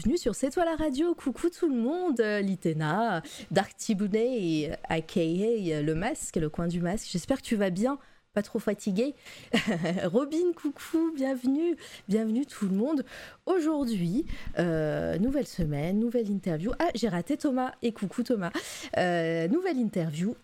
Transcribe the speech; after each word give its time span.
bienvenue 0.00 0.16
sur 0.16 0.34
C'est 0.34 0.48
toi 0.48 0.64
la 0.64 0.76
radio, 0.76 1.14
coucou 1.14 1.50
tout 1.50 1.68
le 1.68 1.76
monde, 1.76 2.20
euh, 2.20 2.40
Litena, 2.40 3.22
Dark 3.50 3.76
Tibounet, 3.76 4.78
aka 4.88 5.20
euh, 5.20 5.82
le 5.82 5.94
masque, 5.94 6.36
le 6.36 6.48
coin 6.48 6.68
du 6.68 6.80
masque, 6.80 7.06
j'espère 7.10 7.36
que 7.36 7.46
tu 7.46 7.54
vas 7.54 7.68
bien, 7.68 7.98
pas 8.32 8.40
trop 8.40 8.58
fatigué. 8.58 9.14
Robin, 10.04 10.54
coucou, 10.56 11.12
bienvenue, 11.14 11.76
bienvenue 12.08 12.46
tout 12.46 12.66
le 12.66 12.74
monde. 12.74 13.04
Aujourd'hui, 13.44 14.24
euh, 14.58 15.18
nouvelle 15.18 15.46
semaine, 15.46 15.98
nouvelle 15.98 16.30
interview. 16.30 16.72
Ah, 16.78 16.88
j'ai 16.94 17.08
raté 17.08 17.36
Thomas, 17.36 17.72
et 17.82 17.92
coucou 17.92 18.22
Thomas. 18.22 18.52
Euh, 18.96 19.48
nouvelle 19.48 19.76
interview 19.76 20.34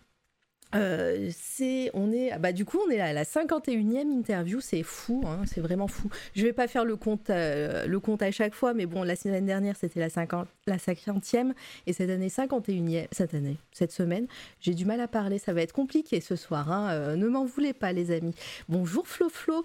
euh, 0.75 1.29
c'est, 1.31 1.89
on 1.93 2.11
est, 2.11 2.37
bah 2.39 2.51
du 2.51 2.65
coup, 2.65 2.79
on 2.85 2.89
est 2.89 2.99
à 2.99 3.13
la 3.13 3.23
51e 3.23 4.09
interview, 4.11 4.59
c'est 4.59 4.83
fou, 4.83 5.23
hein, 5.25 5.41
c'est 5.45 5.61
vraiment 5.61 5.87
fou. 5.87 6.09
Je 6.35 6.43
vais 6.43 6.53
pas 6.53 6.67
faire 6.67 6.83
le 6.83 6.97
compte, 6.97 7.29
euh, 7.29 7.87
le 7.87 7.99
compte 7.99 8.21
à 8.21 8.31
chaque 8.31 8.53
fois, 8.53 8.73
mais 8.73 8.85
bon, 8.85 9.03
la 9.03 9.15
semaine 9.15 9.45
dernière 9.45 9.75
c'était 9.77 9.99
la 9.99 10.09
50, 10.09 10.47
la 10.67 10.77
50e 10.77 11.53
et 11.85 11.93
cette 11.93 12.09
année 12.09 12.27
51e, 12.27 13.07
cette 13.11 13.33
année, 13.33 13.57
cette 13.71 13.91
semaine, 13.91 14.27
j'ai 14.59 14.73
du 14.73 14.85
mal 14.85 14.99
à 14.99 15.07
parler, 15.07 15.39
ça 15.39 15.53
va 15.53 15.61
être 15.61 15.73
compliqué 15.73 16.19
ce 16.19 16.35
soir. 16.35 16.71
Hein, 16.71 16.89
euh, 16.91 17.15
ne 17.15 17.27
m'en 17.27 17.45
voulez 17.45 17.73
pas, 17.73 17.93
les 17.93 18.11
amis. 18.11 18.35
Bonjour 18.67 19.07
Flo 19.07 19.29
Flo 19.29 19.63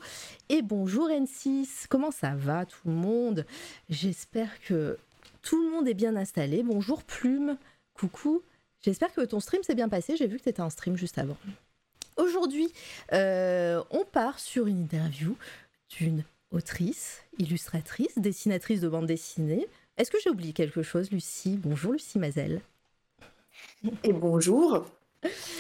et 0.49 0.63
bonjour 0.63 1.09
N6. 1.09 1.87
Comment 1.89 2.13
ça 2.13 2.35
va 2.37 2.65
tout 2.65 2.87
le 2.87 2.93
monde? 2.93 3.45
J'espère 3.91 4.61
que 4.61 4.97
tout 5.43 5.61
le 5.65 5.71
monde 5.71 5.89
est 5.89 5.95
bien 5.95 6.15
installé. 6.15 6.63
Bonjour 6.63 7.03
Plume, 7.03 7.57
coucou. 7.95 8.43
J'espère 8.83 9.13
que 9.13 9.21
ton 9.21 9.41
stream 9.41 9.63
s'est 9.63 9.75
bien 9.75 9.89
passé. 9.89 10.17
J'ai 10.17 10.27
vu 10.27 10.39
que 10.39 10.43
tu 10.43 10.49
étais 10.49 10.63
en 10.63 10.71
stream 10.71 10.97
juste 10.97 11.19
avant. 11.19 11.37
Aujourd'hui, 12.17 12.73
euh, 13.13 13.83
on 13.91 14.05
part 14.05 14.39
sur 14.39 14.67
une 14.67 14.83
interview 14.83 15.37
d'une 15.99 16.25
autrice, 16.51 17.23
illustratrice, 17.39 18.19
dessinatrice 18.19 18.81
de 18.81 18.89
bande 18.89 19.07
dessinée. 19.07 19.67
Est-ce 19.97 20.11
que 20.11 20.19
j'ai 20.23 20.31
oublié 20.31 20.53
quelque 20.53 20.83
chose, 20.83 21.11
Lucie? 21.11 21.57
Bonjour, 21.57 21.93
Lucie 21.93 22.19
Mazel. 22.19 22.61
Et 24.05 24.13
bonjour. 24.13 24.85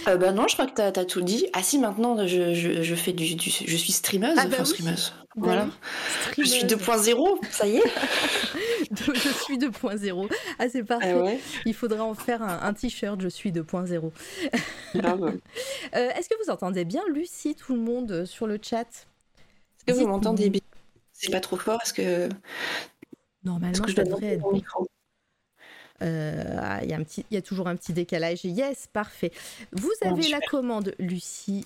Euh, 0.08 0.16
bah 0.16 0.32
non, 0.32 0.48
je 0.48 0.54
crois 0.54 0.66
que 0.66 0.74
tu 0.74 0.80
as, 0.80 1.04
tout 1.04 1.20
dit. 1.20 1.46
Ah 1.52 1.62
si, 1.62 1.78
maintenant, 1.78 2.26
je, 2.26 2.54
je, 2.54 2.82
je 2.82 2.94
fais 2.94 3.12
du, 3.12 3.34
du, 3.36 3.50
je 3.50 3.76
suis 3.76 3.92
streameuse. 3.92 4.36
Ah 4.36 4.46
bah 4.46 4.56
enfin, 4.60 4.62
oui. 4.64 4.68
streameuse. 4.68 5.12
Bah 5.36 5.42
Voilà. 5.44 5.68
Je 6.36 6.44
suis 6.44 6.60
streameuse. 6.62 7.08
2.0, 7.08 7.50
ça 7.50 7.66
y 7.66 7.76
est. 7.76 7.82
je 8.90 9.28
suis 9.44 9.58
2.0. 9.58 10.32
Ah, 10.58 10.68
c'est 10.68 10.82
parfait. 10.82 11.14
Ah 11.16 11.22
ouais. 11.22 11.40
Il 11.64 11.74
faudrait 11.74 12.00
en 12.00 12.14
faire 12.14 12.42
un, 12.42 12.60
un 12.62 12.72
t-shirt, 12.72 13.20
je 13.20 13.28
suis 13.28 13.52
2.0. 13.52 14.10
Grave. 14.96 15.38
Euh, 15.94 16.08
Est-ce 16.16 16.28
que 16.28 16.34
vous 16.42 16.50
entendez 16.50 16.84
bien, 16.84 17.02
Lucie, 17.12 17.54
tout 17.54 17.74
le 17.74 17.80
monde 17.80 18.10
euh, 18.12 18.24
sur 18.24 18.46
le 18.46 18.58
chat? 18.60 18.80
Est-ce 18.80 19.84
que 19.86 19.92
vous 19.92 20.06
m'entendez 20.06 20.48
bien? 20.48 20.60
C'est 21.12 21.30
pas 21.30 21.40
trop 21.40 21.56
fort 21.56 21.80
Est-ce 21.82 21.92
que, 21.92 22.28
Normalement, 23.44 23.84
que 23.84 23.90
je 23.90 24.00
monter 24.02 24.26
être 24.26 24.52
micro 24.52 24.88
Euh, 26.02 26.56
ah, 26.60 26.80
Il 26.82 26.90
y, 26.90 26.92
a 26.92 26.96
un 26.96 27.02
petit- 27.04 27.24
il 27.30 27.34
y 27.34 27.38
a 27.38 27.42
toujours 27.42 27.68
un 27.68 27.76
petit 27.76 27.92
décalage. 27.92 28.44
Yes, 28.44 28.88
parfait. 28.92 29.32
Vous 29.72 29.90
avez 30.02 30.28
la 30.28 30.40
commande 30.40 30.94
Lucie 30.98 31.64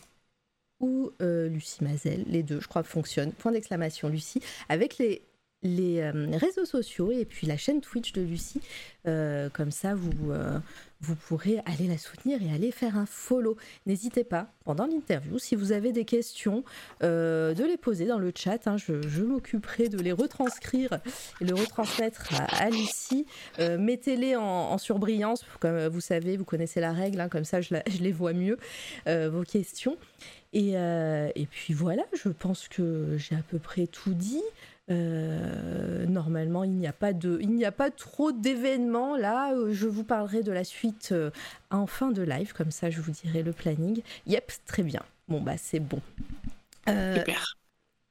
ou 0.80 1.10
euh, 1.22 1.48
Lucie 1.48 1.82
Mazel, 1.82 2.24
les 2.28 2.42
deux, 2.42 2.60
je 2.60 2.68
crois, 2.68 2.82
fonctionnent. 2.82 3.32
Point 3.32 3.52
d'exclamation 3.52 4.08
Lucie, 4.08 4.42
avec 4.68 4.98
les, 4.98 5.22
les 5.66 6.00
euh, 6.00 6.36
réseaux 6.36 6.64
sociaux 6.64 7.12
et 7.12 7.24
puis 7.24 7.46
la 7.46 7.56
chaîne 7.56 7.80
Twitch 7.80 8.12
de 8.12 8.22
Lucie. 8.22 8.60
Euh, 9.06 9.48
comme 9.50 9.70
ça, 9.70 9.94
vous, 9.94 10.32
euh, 10.32 10.58
vous 11.00 11.14
pourrez 11.14 11.60
aller 11.64 11.86
la 11.86 11.98
soutenir 11.98 12.42
et 12.42 12.52
aller 12.52 12.72
faire 12.72 12.96
un 12.96 13.06
follow. 13.06 13.56
N'hésitez 13.86 14.24
pas, 14.24 14.52
pendant 14.64 14.86
l'interview, 14.86 15.38
si 15.38 15.54
vous 15.54 15.72
avez 15.72 15.92
des 15.92 16.04
questions, 16.04 16.64
de 17.00 17.64
les 17.64 17.76
poser 17.76 18.06
dans 18.06 18.18
le 18.18 18.32
chat. 18.34 18.66
hein. 18.66 18.76
je 18.76 19.06
je 19.06 19.22
m'occuperai 19.22 19.88
de 19.88 19.98
les 19.98 20.12
retranscrire 20.12 20.98
et 21.40 21.44
le 21.44 21.54
retransmettre 21.54 22.32
à, 22.52 22.70
Lucie. 22.70 23.26
Mettez-les 23.58 24.34
en, 24.36 24.76
surbrillance, 24.78 25.44
comme 25.60 25.86
vous 25.86 26.00
savez, 26.00 26.36
vous 26.36 26.44
connaissez 26.44 26.80
la 26.80 26.92
règle, 26.92 27.20
hein, 27.20 27.28
comme 27.28 27.44
ça 27.44 27.60
je, 27.60 27.74
je 27.88 28.02
les 28.02 28.12
vois 28.12 28.32
mieux, 28.32 28.58
vos 29.06 29.44
questions. 29.44 29.96
Et, 30.52 30.72
et 30.72 31.46
puis 31.48 31.74
voilà, 31.74 32.02
je 32.14 32.28
pense 32.30 32.66
que 32.66 33.16
j'ai 33.18 33.36
à 33.36 33.42
peu 33.48 33.58
près 33.58 33.86
tout 33.86 34.14
dit. 34.14 34.42
Euh, 34.90 36.06
normalement, 36.06 36.62
il 36.64 36.70
n'y 36.72 36.86
a 36.86 36.92
pas 36.92 37.12
de, 37.12 37.38
il 37.40 37.50
n'y 37.50 37.64
a 37.64 37.72
pas 37.72 37.90
trop 37.90 38.32
d'événements 38.32 39.16
là. 39.16 39.52
Euh, 39.54 39.72
Je 39.72 39.86
vous 39.88 40.04
parlerai 40.04 40.42
de 40.42 40.52
la 40.52 40.64
suite 40.64 41.08
euh, 41.12 41.30
en 41.70 41.86
fin 41.86 42.10
de 42.12 42.22
live, 42.22 42.52
comme 42.52 42.70
ça 42.70 42.90
je 42.90 43.00
vous 43.00 43.10
dirai 43.12 43.42
le 43.42 43.52
planning. 43.52 44.02
Yep, 44.26 44.52
très 44.66 44.82
bien. 44.82 45.02
Bon 45.28 45.40
bah 45.40 45.56
c'est 45.56 45.80
bon. 45.80 46.00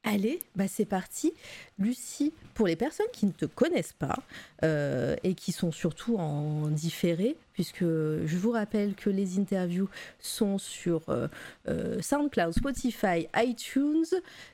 Allez, 0.08 0.40
bah 0.56 0.68
c'est 0.68 0.86
parti. 0.86 1.34
Lucie, 1.80 2.32
pour 2.54 2.68
les 2.68 2.76
personnes 2.76 3.08
qui 3.12 3.26
ne 3.26 3.32
te 3.32 3.46
connaissent 3.46 3.94
pas 3.94 4.20
euh, 4.64 5.16
et 5.24 5.34
qui 5.34 5.52
sont 5.52 5.72
surtout 5.72 6.18
en 6.18 6.68
différé, 6.68 7.36
puisque 7.54 7.84
je 7.84 8.38
vous 8.38 8.52
rappelle 8.52 8.94
que 8.94 9.10
les 9.10 9.40
interviews 9.40 9.90
sont 10.20 10.60
sur 10.60 11.10
euh, 11.10 11.28
euh, 11.68 12.00
SoundCloud, 12.02 12.54
Spotify, 12.54 13.28
iTunes 13.36 14.06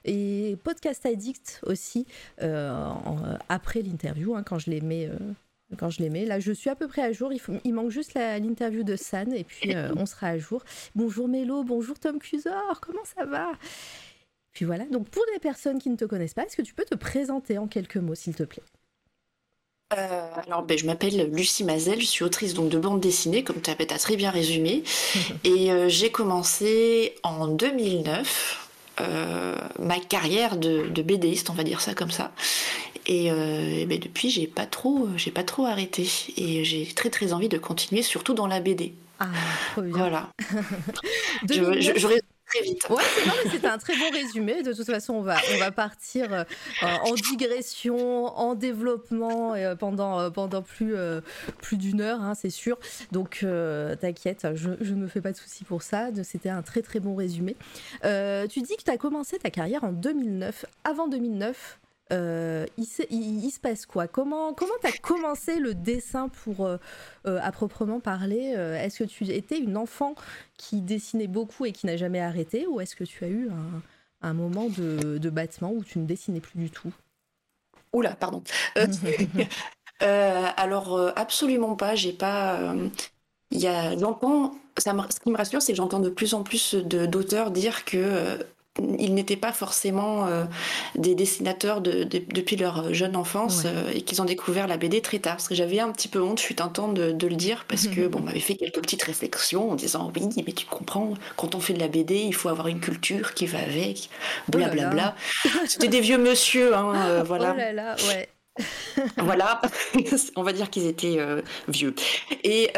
et 0.06 0.58
Podcast 0.64 1.06
Addict 1.06 1.60
aussi 1.66 2.08
après 3.50 3.82
l'interview, 3.82 4.36
hein, 4.36 4.44
quand 4.44 4.58
je 4.58 4.70
les 4.70 4.80
mets. 4.80 5.10
quand 5.78 5.90
je 5.90 6.02
les 6.02 6.10
mets. 6.10 6.24
Là, 6.24 6.40
je 6.40 6.54
suis 6.54 6.70
à 6.70 6.76
peu 6.76 6.88
près 6.88 7.02
à 7.02 7.12
jour. 7.12 7.30
Il, 7.66 7.74
manque 7.74 7.92
juste 7.92 8.14
l'interview 8.14 8.84
de 8.84 8.96
San 8.96 9.34
et 9.34 9.44
puis 9.44 9.76
on 9.98 10.06
sera 10.06 10.28
à 10.28 10.38
jour. 10.38 10.64
Bonjour 10.96 11.28
Mélo, 11.28 11.66
bonjour 11.66 12.00
Tom 12.00 12.20
Cusor, 12.20 12.80
comment 12.80 13.04
ça 13.04 13.26
va? 13.26 13.52
Puis 14.54 14.66
voilà, 14.66 14.86
donc 14.86 15.10
pour 15.10 15.24
les 15.34 15.40
personnes 15.40 15.80
qui 15.80 15.90
ne 15.90 15.96
te 15.96 16.06
connaissent 16.06 16.34
pas, 16.34 16.46
est-ce 16.46 16.58
que 16.58 16.62
tu 16.62 16.74
peux 16.74 16.86
te 16.86 16.96
présenter 16.96 17.58
en 17.58 17.68
quelques 17.68 17.98
mots, 17.98 18.16
s'il 18.16 18.36
te 18.36 18.44
plaît? 18.44 18.64
Euh, 19.94 20.30
alors, 20.48 20.64
ben, 20.64 20.78
je 20.78 20.86
m'appelle 20.86 21.30
Lucie 21.34 21.64
Mazel, 21.64 22.00
je 22.00 22.06
suis 22.06 22.24
autrice 22.24 22.54
donc, 22.54 22.70
de 22.70 22.80
bande 22.80 23.02
dessinée, 23.02 23.44
comme 23.44 23.62
tu 23.62 23.70
as, 23.70 23.76
très 23.98 24.16
bien 24.16 24.32
résumé. 24.32 24.84
Et 25.44 25.72
euh, 25.72 25.90
j'ai 25.90 26.12
commencé 26.12 27.16
en 27.24 27.48
2009 27.48 28.70
euh, 29.02 29.56
ma 29.80 30.00
carrière 30.00 30.58
de, 30.58 30.88
de 30.88 31.02
BDiste, 31.02 31.50
on 31.50 31.54
va 31.54 31.64
dire 31.64 31.82
ça 31.82 31.94
comme 31.94 32.12
ça. 32.12 32.32
Et, 33.08 33.28
et 33.28 33.86
ben, 33.88 34.00
depuis, 34.00 34.30
j'ai 34.30 34.48
pas 34.48 34.66
trop, 34.66 35.10
j'ai 35.18 35.32
pas 35.32 35.44
trop 35.44 35.66
arrêté. 35.66 36.08
Et 36.38 36.64
j'ai 36.64 36.86
très 36.86 37.10
très 37.10 37.34
envie 37.34 37.50
de 37.50 37.58
continuer, 37.58 38.04
surtout 38.04 38.34
dans 38.34 38.48
la 38.48 38.60
BD. 38.62 38.94
Ah, 39.20 39.28
trop 39.74 39.82
bien. 39.82 39.98
Voilà. 39.98 40.30
Je, 41.52 41.62
2009. 41.62 41.82
je, 41.82 42.00
je 42.00 42.08
résume 42.08 42.22
très 42.52 43.50
c'est 43.52 43.66
un 43.66 43.78
très 43.78 43.96
bon 43.98 44.10
résumé. 44.12 44.64
De 44.64 44.74
toute 44.74 44.86
façon, 44.86 45.14
on 45.14 45.22
va, 45.22 45.38
on 45.54 45.60
va 45.60 45.72
partir 45.72 46.34
euh, 46.34 46.44
en 46.82 47.14
digression, 47.14 48.26
en 48.38 48.56
développement 48.56 49.54
euh, 49.54 49.76
pendant, 49.76 50.20
euh, 50.20 50.30
pendant 50.30 50.62
plus, 50.62 50.96
euh, 50.96 51.22
plus 51.62 51.78
d'une 51.78 52.02
heure, 52.02 52.22
hein, 52.22 52.36
c'est 52.36 52.50
sûr. 52.50 52.78
Donc, 53.12 53.42
euh, 53.44 53.96
t'inquiète, 53.96 54.48
je, 54.56 54.70
ne 54.70 54.96
me 54.96 55.08
fais 55.08 55.22
pas 55.22 55.32
de 55.32 55.38
soucis 55.38 55.64
pour 55.64 55.82
ça. 55.82 56.10
C'était 56.24 56.50
un 56.50 56.62
très 56.62 56.82
très 56.82 57.00
bon 57.00 57.16
résumé. 57.16 57.56
Euh, 58.04 58.48
tu 58.48 58.62
dis 58.62 58.76
que 58.78 58.84
tu 58.84 58.92
as 58.92 58.98
commencé 58.98 59.38
ta 59.40 59.50
carrière 59.50 59.84
en 59.84 59.92
2009. 59.92 60.66
Avant 60.84 61.08
2009, 61.08 61.80
euh, 62.12 62.66
il, 62.78 62.86
se- 62.86 63.60
passe 63.60 63.86
quoi? 63.86 64.08
Comment 64.08 64.54
comment 64.54 64.74
tu 64.82 64.88
as 64.88 64.92
commencé 64.92 65.60
le 65.60 65.74
dessin 65.74 66.30
pour, 66.30 66.66
euh, 66.66 66.78
euh, 67.26 67.40
à 67.42 67.52
proprement 67.52 68.00
parler? 68.00 68.54
Est-ce 68.80 69.04
que 69.04 69.04
tu 69.04 69.30
étais 69.30 69.60
une 69.60 69.78
enfant 69.78 70.16
qui 70.58 70.82
dessinait 70.82 71.28
beaucoup 71.28 71.66
et 71.66 71.72
qui 71.72 71.86
n'a 71.86 71.98
jamais 71.98 72.20
arrêté? 72.20 72.68
Ou 72.68 72.82
est-ce 72.82 72.96
que 72.96 73.04
tu 73.04 73.24
as 73.24 73.30
eu 73.30 73.50
un, 74.22 74.34
moment 74.34 74.68
de, 74.68 75.30
battement 75.30 75.72
où 75.72 75.84
tu 75.84 76.00
ne 76.00 76.06
dessinais 76.06 76.42
plus 76.42 76.60
du 76.60 76.70
tout? 76.70 76.94
Oula, 77.94 78.16
pardon. 78.16 78.44
Alors, 80.00 81.12
absolument 81.16 81.76
pas. 81.76 81.96
J'ai 81.96 82.14
pas. 82.14 82.74
Il 83.52 83.60
y 83.60 83.68
a, 83.68 83.98
j'entends. 83.98 84.56
Ce 84.78 85.20
qui 85.20 85.30
me 85.30 85.38
rassure, 85.38 85.62
c'est 85.62 85.74
que 85.74 85.78
j'entends 85.78 86.00
de 86.00 86.10
plus 86.10 86.34
en 86.34 86.44
plus 86.44 86.76
d'auteurs 86.76 87.52
dire 87.52 87.86
que. 87.86 88.40
Ils 89.00 89.14
n'étaient 89.14 89.36
pas 89.36 89.52
forcément 89.54 90.26
euh, 90.28 90.46
des 90.96 91.16
dessinateurs 91.16 91.82
de- 91.82 92.04
de- 92.04 92.22
depuis 92.34 92.56
leur 92.56 92.94
jeune 92.94 93.16
enfance 93.16 93.64
Ouais. 93.64 93.72
euh, 93.74 93.92
et 93.94 94.02
qu'ils 94.02 94.22
ont 94.22 94.26
découvert 94.26 94.68
la 94.68 94.78
BD 94.78 95.02
très 95.02 95.20
tard. 95.20 95.36
Parce 95.38 95.48
que 95.48 95.56
j'avais 95.56 95.80
un 95.80 95.92
petit 95.92 96.08
peu 96.08 96.22
honte, 96.22 96.40
je 96.40 96.44
suis 96.44 96.56
tentant 96.56 96.88
de, 96.88 97.12
de 97.12 97.28
le 97.28 97.36
dire, 97.36 97.66
parce 97.68 97.88
que 97.88 98.08
bon, 98.08 98.20
on 98.20 98.24
m'avait 98.24 98.40
fait 98.40 98.56
quelques 98.56 98.82
petites 98.82 99.04
réflexions 99.04 99.72
en 99.72 99.76
disant 99.76 100.12
oui, 100.16 100.28
mais 100.46 100.54
tu 100.54 100.66
comprends, 100.66 101.14
quand 101.38 101.56
on 101.56 101.60
fait 101.60 101.74
de 101.74 101.80
la 101.80 101.88
BD, 101.88 102.16
il 102.20 102.36
faut 102.36 102.50
avoir 102.50 102.68
une 102.68 102.80
culture 102.80 103.34
qui 103.34 103.46
va 103.46 103.60
avec, 103.60 104.10
Oh 104.54 104.58
là 104.58 104.68
là. 104.68 104.72
blablabla. 104.74 105.16
C'était 105.68 105.88
des 105.88 106.02
vieux 106.02 106.18
monsieur, 106.18 106.76
hein, 106.76 106.94
euh, 106.96 107.24
voilà. 107.24 107.54
Oh 107.56 107.58
là 107.58 107.74
là, 107.74 107.96
ouais. 108.08 108.30
Voilà, 109.18 109.62
on 110.36 110.44
va 110.44 110.52
dire 110.52 110.70
qu'ils 110.70 110.86
étaient 110.88 111.18
vieux. 111.70 111.96
Et 112.44 112.70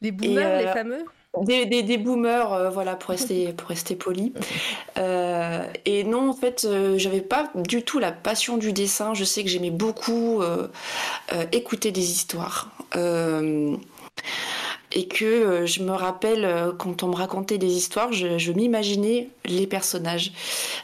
Les 0.00 0.10
boomers, 0.10 0.58
les 0.60 0.68
fameux? 0.68 1.04
Des, 1.42 1.66
des, 1.66 1.82
des, 1.82 1.98
boomers, 1.98 2.52
euh, 2.52 2.70
voilà, 2.70 2.96
pour 2.96 3.10
rester, 3.14 3.52
pour 3.52 3.68
rester 3.68 3.96
poli. 3.96 4.32
Euh, 4.98 5.64
et 5.84 6.04
non, 6.04 6.30
en 6.30 6.34
fait, 6.34 6.64
euh, 6.64 6.98
j'avais 6.98 7.20
pas 7.20 7.50
du 7.54 7.82
tout 7.82 7.98
la 7.98 8.12
passion 8.12 8.56
du 8.56 8.72
dessin. 8.72 9.14
Je 9.14 9.24
sais 9.24 9.42
que 9.42 9.50
j'aimais 9.50 9.70
beaucoup 9.70 10.42
euh, 10.42 10.68
écouter 11.52 11.90
des 11.90 12.10
histoires. 12.10 12.70
et 14.96 15.08
que 15.08 15.66
je 15.66 15.82
me 15.82 15.90
rappelle, 15.90 16.72
quand 16.78 17.02
on 17.02 17.08
me 17.08 17.16
racontait 17.16 17.58
des 17.58 17.72
histoires, 17.72 18.12
je, 18.12 18.38
je 18.38 18.52
m'imaginais 18.52 19.28
les 19.44 19.66
personnages. 19.66 20.32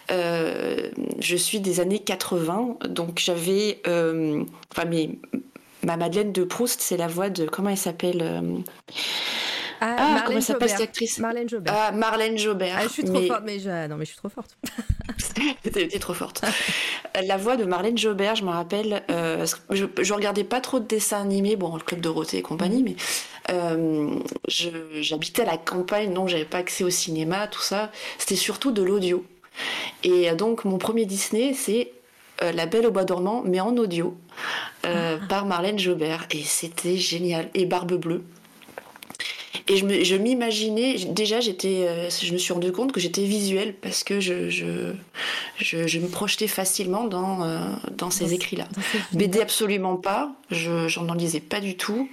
je 0.08 1.36
suis 1.36 1.60
des 1.60 1.80
années 1.80 2.00
80, 2.00 2.78
donc 2.88 3.20
j'avais. 3.20 3.80
Enfin, 3.86 4.84
mais 4.88 5.10
ma 5.84 5.96
Madeleine 5.96 6.32
de 6.32 6.42
Proust, 6.42 6.80
c'est 6.80 6.96
la 6.96 7.06
voix 7.06 7.30
de. 7.30 7.46
Comment 7.46 7.70
elle 7.70 7.76
s'appelle 7.76 8.42
ah, 9.80 9.96
ah 9.96 9.96
Marlène 9.96 10.22
comment 10.26 10.40
s'appelle 10.40 10.68
cette 10.68 10.80
actrice 10.80 11.18
Marlène 11.18 11.48
Jobert. 11.48 11.74
Ah, 11.76 11.92
Marlène 11.92 12.38
Jobert. 12.38 12.76
Ah, 12.78 12.82
je 12.84 12.88
suis 12.88 13.04
trop 13.04 13.20
mais... 13.20 13.26
forte, 13.26 13.42
mais 13.44 13.58
je... 13.58 13.88
non, 13.88 13.96
mais 13.96 14.04
je 14.04 14.10
suis 14.10 14.18
trop 14.18 14.28
forte. 14.28 14.56
T'es 15.72 15.88
trop 15.98 16.14
forte. 16.14 16.44
La 17.26 17.36
voix 17.36 17.56
de 17.56 17.64
Marlène 17.64 17.98
Jobert, 17.98 18.36
je 18.36 18.44
me 18.44 18.50
rappelle, 18.50 19.02
euh, 19.10 19.46
je, 19.70 19.86
je, 20.00 20.14
regardais 20.14 20.44
pas 20.44 20.60
trop 20.60 20.80
de 20.80 20.86
dessins 20.86 21.20
animés, 21.20 21.56
bon, 21.56 21.74
le 21.74 21.82
Club 21.82 22.00
Dorothée 22.00 22.38
et 22.38 22.42
compagnie, 22.42 22.82
mais 22.82 22.96
euh, 23.50 24.18
j'habitais 24.46 25.42
à 25.42 25.46
la 25.46 25.56
campagne, 25.56 26.12
donc 26.12 26.28
j'avais 26.28 26.44
pas 26.44 26.58
accès 26.58 26.84
au 26.84 26.90
cinéma, 26.90 27.46
tout 27.46 27.62
ça. 27.62 27.90
C'était 28.18 28.36
surtout 28.36 28.70
de 28.70 28.82
l'audio. 28.82 29.24
Et 30.04 30.30
donc, 30.32 30.64
mon 30.64 30.78
premier 30.78 31.04
Disney, 31.04 31.52
c'est 31.54 31.92
euh, 32.42 32.52
La 32.52 32.66
Belle 32.66 32.86
au 32.86 32.90
Bois 32.90 33.04
dormant, 33.04 33.42
mais 33.44 33.60
en 33.60 33.76
audio, 33.76 34.16
euh, 34.86 35.18
ah. 35.20 35.26
par 35.28 35.46
Marlène 35.46 35.78
Jobert. 35.78 36.26
Et 36.30 36.42
c'était 36.42 36.96
génial. 36.96 37.48
Et 37.54 37.66
Barbe 37.66 37.94
Bleue. 37.94 38.22
Et 39.68 39.76
je 39.76 40.16
m'imaginais, 40.16 40.96
déjà, 41.06 41.40
j'étais, 41.40 41.86
euh, 41.88 42.08
je 42.10 42.32
me 42.32 42.38
suis 42.38 42.52
rendu 42.52 42.70
compte 42.70 42.92
que 42.92 43.00
j'étais 43.00 43.24
visuelle 43.24 43.74
parce 43.74 44.04
que 44.04 44.20
je, 44.20 44.48
je, 44.48 44.92
je, 45.58 45.88
je, 45.88 45.98
me 45.98 46.06
projetais 46.06 46.46
facilement 46.46 47.04
dans, 47.04 47.42
euh, 47.42 47.58
dans 47.96 48.10
ces 48.10 48.32
écrits-là. 48.32 48.68
BD, 49.12 49.40
absolument 49.40 49.96
pas, 49.96 50.32
je 50.50 51.00
n'en 51.00 51.14
lisais 51.14 51.40
pas 51.40 51.60
du 51.60 51.76
tout. 51.76 52.08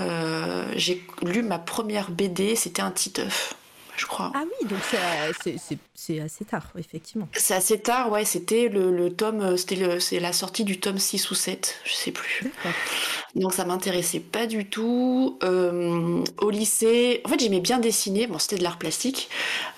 Euh, 0.00 0.64
j'ai 0.76 1.02
lu 1.22 1.42
ma 1.42 1.58
première 1.58 2.10
BD, 2.10 2.54
c'était 2.54 2.82
un 2.82 2.92
Titeuf 2.92 3.54
je 3.98 4.06
crois. 4.06 4.32
Ah 4.34 4.44
oui, 4.44 4.68
donc 4.68 4.78
c'est 5.94 6.20
assez 6.20 6.44
tard, 6.44 6.64
effectivement. 6.78 7.28
C'est 7.32 7.54
assez 7.54 7.78
tard, 7.78 8.10
ouais. 8.10 8.24
C'était 8.24 8.68
le, 8.68 8.90
le, 8.90 9.12
tome, 9.12 9.56
c'était 9.56 10.00
c'est 10.00 10.20
la 10.20 10.32
sortie 10.32 10.64
du 10.64 10.80
tome 10.80 10.98
6 10.98 11.30
ou 11.30 11.34
7, 11.34 11.80
je 11.84 11.92
sais 11.92 12.12
plus. 12.12 12.50
Donc 13.34 13.52
ça 13.52 13.64
m'intéressait 13.64 14.20
pas 14.20 14.46
du 14.46 14.66
tout. 14.66 15.38
Euh, 15.42 16.22
au 16.38 16.50
lycée, 16.50 17.20
en 17.24 17.28
fait, 17.28 17.40
j'aimais 17.40 17.60
bien 17.60 17.78
dessiner. 17.78 18.26
Bon, 18.26 18.38
c'était 18.38 18.56
de 18.56 18.62
l'art 18.62 18.78
plastique. 18.78 19.28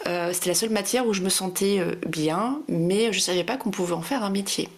Euh, 0.07 0.33
c'était 0.33 0.51
la 0.51 0.55
seule 0.55 0.71
matière 0.71 1.07
où 1.07 1.13
je 1.13 1.23
me 1.23 1.29
sentais 1.29 1.79
euh, 1.79 1.95
bien, 2.07 2.61
mais 2.69 3.13
je 3.13 3.21
savais 3.21 3.45
pas 3.45 3.57
qu'on 3.57 3.71
pouvait 3.71 3.95
en 3.95 4.03
faire 4.03 4.23
un 4.23 4.31
métier. 4.31 4.69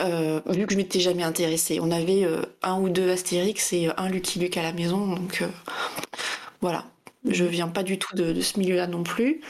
Euh, 0.00 0.40
vu 0.46 0.66
que 0.66 0.72
je 0.72 0.76
m'étais 0.76 1.00
jamais 1.00 1.22
intéressée. 1.22 1.78
On 1.80 1.90
avait 1.90 2.24
euh, 2.24 2.42
un 2.62 2.78
ou 2.78 2.88
deux 2.88 3.10
Astérix 3.10 3.72
et 3.72 3.88
un 3.96 4.08
Lucky 4.08 4.38
Luke 4.38 4.56
à 4.56 4.62
la 4.62 4.72
maison, 4.72 5.06
donc 5.06 5.40
euh, 5.42 5.48
voilà. 6.60 6.84
Je 7.28 7.44
viens 7.44 7.68
pas 7.68 7.82
du 7.82 7.98
tout 7.98 8.14
de, 8.14 8.32
de 8.32 8.40
ce 8.40 8.58
milieu-là 8.58 8.86
non 8.86 9.02
plus. 9.02 9.40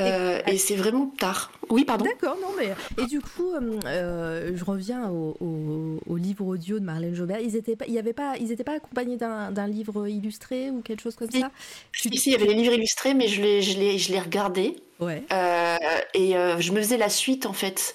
Euh, 0.00 0.40
et, 0.46 0.54
et 0.54 0.58
c'est 0.58 0.74
vraiment 0.74 1.06
tard. 1.06 1.52
Oui, 1.68 1.84
pardon. 1.84 2.04
D'accord, 2.04 2.36
non, 2.40 2.48
mais. 2.56 2.72
Et 3.02 3.06
du 3.06 3.20
coup, 3.20 3.52
euh, 3.52 3.78
euh, 3.86 4.52
je 4.54 4.64
reviens 4.64 5.08
au, 5.10 5.36
au, 5.40 6.00
au, 6.06 6.16
livre 6.16 6.46
audio 6.46 6.78
de 6.78 6.84
Marlène 6.84 7.14
Jobert. 7.14 7.40
Ils 7.40 7.52
n'étaient 7.52 7.76
pas, 7.76 7.86
y 7.86 8.02
pas, 8.12 8.34
ils 8.38 8.56
pas 8.64 8.76
accompagnés 8.76 9.16
d'un 9.16 9.66
livre 9.66 10.06
illustré 10.06 10.70
ou 10.70 10.80
quelque 10.80 11.02
chose 11.02 11.14
comme 11.14 11.30
ça 11.30 11.50
Si, 11.92 12.08
si, 12.16 12.30
il 12.30 12.32
y 12.32 12.36
avait 12.36 12.46
les 12.46 12.54
livres 12.54 12.74
illustrés, 12.74 13.14
mais 13.14 13.28
je 13.28 13.42
les, 13.42 13.62
je 13.62 13.78
les, 13.78 13.98
je 13.98 14.12
les 14.12 14.20
regardais. 14.20 14.76
Ouais. 15.00 15.22
Euh, 15.32 15.76
et 16.14 16.36
euh, 16.36 16.60
je 16.60 16.72
me 16.72 16.80
faisais 16.80 16.96
la 16.96 17.08
suite 17.08 17.44
en 17.46 17.52
fait. 17.52 17.94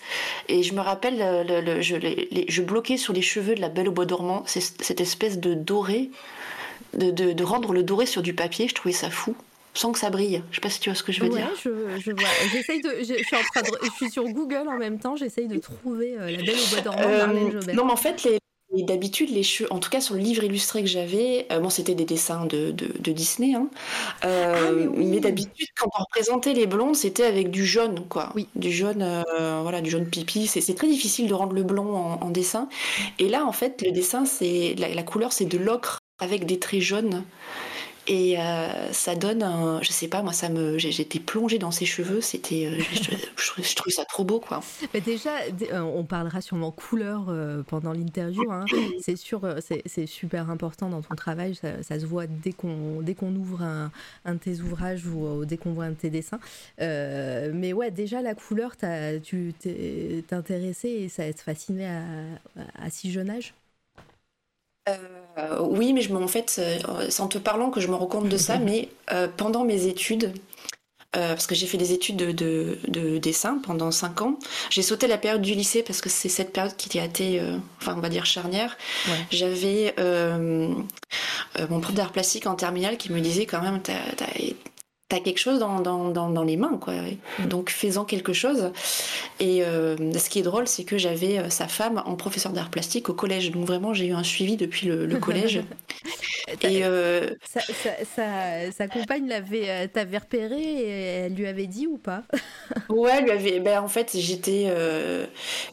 Et 0.50 0.62
je 0.62 0.73
me 0.73 0.81
rappelle, 0.81 1.18
le, 1.47 1.62
le, 1.62 1.81
je, 1.81 1.95
les, 1.95 2.45
je 2.47 2.62
bloquais 2.62 2.97
sur 2.97 3.13
les 3.13 3.21
cheveux 3.21 3.56
de 3.56 3.62
la 3.62 3.69
Belle 3.69 3.88
au 3.88 3.91
bois 3.91 4.06
dormant 4.06 4.44
cette 4.45 5.01
espèce 5.01 5.39
de 5.39 5.53
doré, 5.53 6.12
de, 6.94 7.12
de, 7.12 7.34
de 7.34 7.44
rendre 7.44 7.74
le 7.74 7.84
doré 7.84 8.06
sur 8.06 8.22
du 8.22 8.34
papier. 8.34 8.68
Je 8.68 8.75
trouvais 8.75 8.94
ça 8.94 9.10
fou 9.10 9.36
sans 9.74 9.92
que 9.92 10.00
ça 10.00 10.10
brille. 10.10 10.42
Je 10.50 10.56
sais 10.56 10.62
pas 10.62 10.69
si 10.69 10.80
tu 10.80 10.89
vois 10.89 10.95
ce 10.95 11.04
que 11.04 11.12
je 11.12 11.22
veux 11.22 11.30
ouais, 11.30 11.38
dire. 11.38 11.50
Je, 11.63 11.69
je 12.00 12.12
vois. 12.12 12.30
J'essaye 12.51 12.81
de. 12.81 12.89
Je, 13.00 13.24
suis 13.24 13.36
en 13.36 13.44
train 13.54 13.62
de, 13.62 13.78
je 13.84 13.92
suis 13.92 14.10
sur 14.10 14.24
Google 14.24 14.68
en 14.68 14.78
même 14.78 15.00
temps. 15.00 15.16
J'essaye 15.16 15.48
de 15.48 15.60
trouver 15.60 16.16
euh, 16.18 16.31
la 16.31 16.38
Belle 16.38 16.56
au 16.56 16.69
bois 16.69 16.81
dormant 16.81 17.01
euh, 17.04 17.51
Jobert. 17.51 17.75
Non, 17.75 17.86
mais 17.86 17.92
en 17.92 17.98
fait, 17.98 18.24
les, 18.24 18.39
d'habitude, 18.84 19.30
les 19.30 19.44
cheveux, 19.44 19.72
en 19.72 19.80
tout 19.80 19.89
cas 19.89 20.01
sur 20.01 20.16
le 20.16 20.22
livre 20.22 20.44
illustré 20.44 20.81
que 20.81 20.89
j'avais, 20.89 21.48
euh, 21.51 21.60
bon, 21.60 21.69
c'était 21.69 21.95
des 21.95 22.06
dessins 22.06 22.45
de, 22.45 22.72
de, 22.72 22.92
de 23.00 23.12
Disney, 23.12 23.54
hein, 23.54 23.69
euh, 24.25 24.54
ah, 24.56 24.72
mais, 24.72 24.88
oui. 24.88 25.06
mais 25.06 25.19
d'habitude, 25.19 25.68
quand 25.78 25.90
on 25.98 26.04
représentait 26.04 26.54
les 26.54 26.68
blondes, 26.68 26.95
c'était 26.95 27.25
avec 27.25 27.50
du 27.50 27.66
jaune, 27.66 28.07
quoi. 28.07 28.31
Oui. 28.36 28.48
Du 28.56 28.72
jaune, 28.72 29.01
euh, 29.01 29.60
voilà, 29.62 29.81
du 29.81 29.90
jaune 29.90 30.10
pipi. 30.10 30.48
C'est 30.48 30.75
très 30.75 30.88
difficile 30.88 31.28
de 31.28 31.33
rendre 31.33 31.54
le 31.54 31.63
blond 31.63 31.95
en, 31.95 32.19
en, 32.22 32.30
dessin. 32.30 32.68
Et 33.19 33.30
là, 33.30 33.45
en 33.45 33.54
fait, 33.54 33.81
le 33.86 33.92
dessin, 33.92 34.25
c'est 34.25 34.75
la, 34.78 34.90
la 34.90 35.04
couleur, 35.04 35.33
c'est 35.33 35.45
de 35.45 35.57
l'ocre 35.57 36.00
avec 36.19 36.46
des 36.46 36.60
traits 36.60 36.81
jaunes. 36.81 37.24
Et 38.10 38.40
euh, 38.40 38.94
ça 38.94 39.16
donne 39.16 39.44
un, 39.44 39.81
je 39.81 39.92
sais 39.92 40.08
pas, 40.08 40.22
moi, 40.22 40.31
ça 40.31 40.48
me, 40.48 40.78
j'étais 40.78 41.19
plongée 41.19 41.60
dans 41.60 41.72
ses 41.72 41.86
cheveux, 41.86 42.22
c'était, 42.22 42.68
euh, 42.68 42.81
je, 42.94 43.62
je, 43.62 43.75
trouvais 43.75 43.94
ça 43.94 44.06
trop 44.06 44.24
beau, 44.24 44.40
quoi. 44.40 44.62
Mais 44.94 45.02
déjà, 45.02 45.31
euh, 45.74 45.81
on 45.81 46.06
parlera 46.06 46.40
sûrement 46.40 46.72
couleur 46.72 47.25
pendant 47.68 47.92
l'interview, 47.92 48.50
hein. 48.50 48.64
c'est 49.02 49.18
sûr, 49.18 49.42
c'est 49.60 50.06
super 50.06 50.50
important 50.50 50.88
dans 50.88 51.02
ton 51.02 51.16
travail, 51.16 51.56
ça, 51.56 52.00
se 52.00 52.06
voit 52.06 52.28
dès 52.28 52.54
qu'on 52.54 53.02
dès 53.02 53.16
ouvre 53.22 53.62
un, 53.62 53.92
de 54.25 54.40
tes 54.40 54.62
ouvrages 54.62 55.06
ou 55.06 55.44
dès 55.44 55.58
qu'on 55.58 55.74
voit 55.74 55.86
un 55.86 55.92
de 55.92 55.96
tes 55.96 56.10
dessins. 56.10 56.40
mais 56.80 57.74
ouais, 57.74 57.92
déjà 57.92 58.22
la 58.22 58.36
couleur, 58.36 58.72
as, 58.84 59.19
tu 59.19 59.54
t'es 59.60 60.24
intéressé 60.31 60.88
et 60.88 61.10
ça 61.10 61.31
te 61.34 61.42
fasciné 61.42 61.88
à, 61.88 62.04
à 62.81 62.90
si 62.90 63.12
jeune 63.12 63.30
âge? 63.30 63.54
Euh, 64.88 65.60
oui, 65.62 65.94
mais 65.94 66.01
je 66.01 66.13
en 66.13 66.28
fait, 66.28 66.56
euh, 66.60 67.07
c'est 67.10 67.22
en 67.22 67.28
te 67.28 67.38
parlant 67.38 67.69
que 67.69 67.80
je 67.80 67.88
me 67.88 67.95
rends 67.95 68.07
compte 68.07 68.30
de 68.30 68.38
ça, 68.38 68.57
mais 68.60 68.89
euh, 69.12 69.28
pendant 69.28 69.63
mes 69.63 69.86
études, 69.86 70.34
euh, 71.16 71.30
parce 71.30 71.48
que 71.48 71.56
j'ai 71.56 71.68
fait 71.68 71.78
des 71.78 71.94
études 71.94 72.18
de, 72.18 72.31
de, 72.31 72.78
de, 72.89 73.18
dessin 73.18 73.60
pendant 73.63 73.92
5 73.92 74.22
ans, 74.22 74.38
j'ai 74.69 74.81
sauté 74.81 75.07
la 75.07 75.18
période 75.18 75.42
du 75.42 75.54
lycée 75.54 75.81
parce 75.81 76.01
que 76.01 76.10
c'est 76.10 76.28
cette 76.28 76.51
période 76.51 76.75
qui 76.75 77.00
a 77.00 77.06
été, 77.06 77.39
euh, 77.39 77.57
enfin 77.81 77.95
on 77.98 78.01
va 78.01 78.10
dire 78.10 78.25
charnière. 78.25 78.78
Ouais. 79.07 79.13
J'avais 79.31 79.95
euh, 80.00 80.68
mon 81.69 81.80
prof 81.80 81.95
d'art 81.95 82.11
plastique 82.11 82.45
en 82.45 82.56
terminale 82.56 82.97
qui 82.97 83.11
me 83.11 83.21
disait 83.21 83.45
quand 83.45 83.61
même, 83.61 83.81
t'as 83.81 83.94
t'as 84.18 84.26
quelque 85.16 85.40
chose 85.40 85.59
dans, 85.59 85.80
dans, 85.80 86.09
dans, 86.09 86.30
dans, 86.30 86.44
les 86.44 86.57
mains, 86.57 86.78
quoi. 86.81 86.94
Donc 87.47 87.69
fais-en 87.69 88.04
quelque 88.04 88.33
chose. 88.33 88.71
Et 89.40 89.64
euh, 89.64 89.95
ce 90.14 90.30
qui 90.30 90.40
est 90.40 90.44
drôle, 90.44 90.68
c'est 90.68 90.83
que 90.83 90.97
j'avais 90.97 91.40
euh, 91.40 91.49
sa 91.49 91.68
femme 91.68 92.04
en 92.06 92.16
professeur 92.16 92.52
d'art 92.52 92.69
plastique 92.69 93.07
au 93.09 93.14
collège. 93.14 93.52
Donc 93.52 93.66
vraiment, 93.66 93.94
j'ai 93.94 94.07
eu 94.07 94.14
un 94.14 94.23
suivi 94.23 94.57
depuis 94.57 94.87
le, 94.87 95.06
le 95.06 95.18
collège. 95.18 95.61
et 96.61 96.83
euh... 96.83 97.30
sa, 97.47 97.61
sa, 97.61 98.06
sa, 98.16 98.71
sa, 98.71 98.87
compagne 98.87 99.28
l'avait, 99.28 99.87
t'avait 99.87 100.18
repéré 100.18 100.61
et 100.61 100.90
elle 100.90 101.35
lui 101.35 101.47
avait 101.47 101.68
dit 101.68 101.87
ou 101.87 101.97
pas? 101.97 102.23
Ouais, 102.90 103.21
lui 103.21 103.31
avait. 103.31 103.59
Ben, 103.59 103.81
en 103.81 103.87
fait, 103.87 104.16
j'étais, 104.18 104.68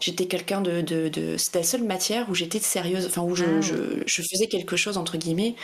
j'étais 0.01 0.27
quelqu'un 0.27 0.61
de, 0.61 0.81
de, 0.81 1.09
de, 1.09 1.37
C'était 1.37 1.61
la 1.61 1.65
seule 1.65 1.85
matière 1.85 2.29
où 2.29 2.35
j'étais 2.35 2.59
sérieuse, 2.59 3.07
enfin 3.07 3.23
où 3.23 3.35
je, 3.35 3.45
ah. 3.45 3.61
je, 3.61 3.75
je, 4.05 4.23
faisais 4.23 4.47
quelque 4.47 4.77
chose 4.77 4.99
entre 4.99 5.17
guillemets. 5.17 5.55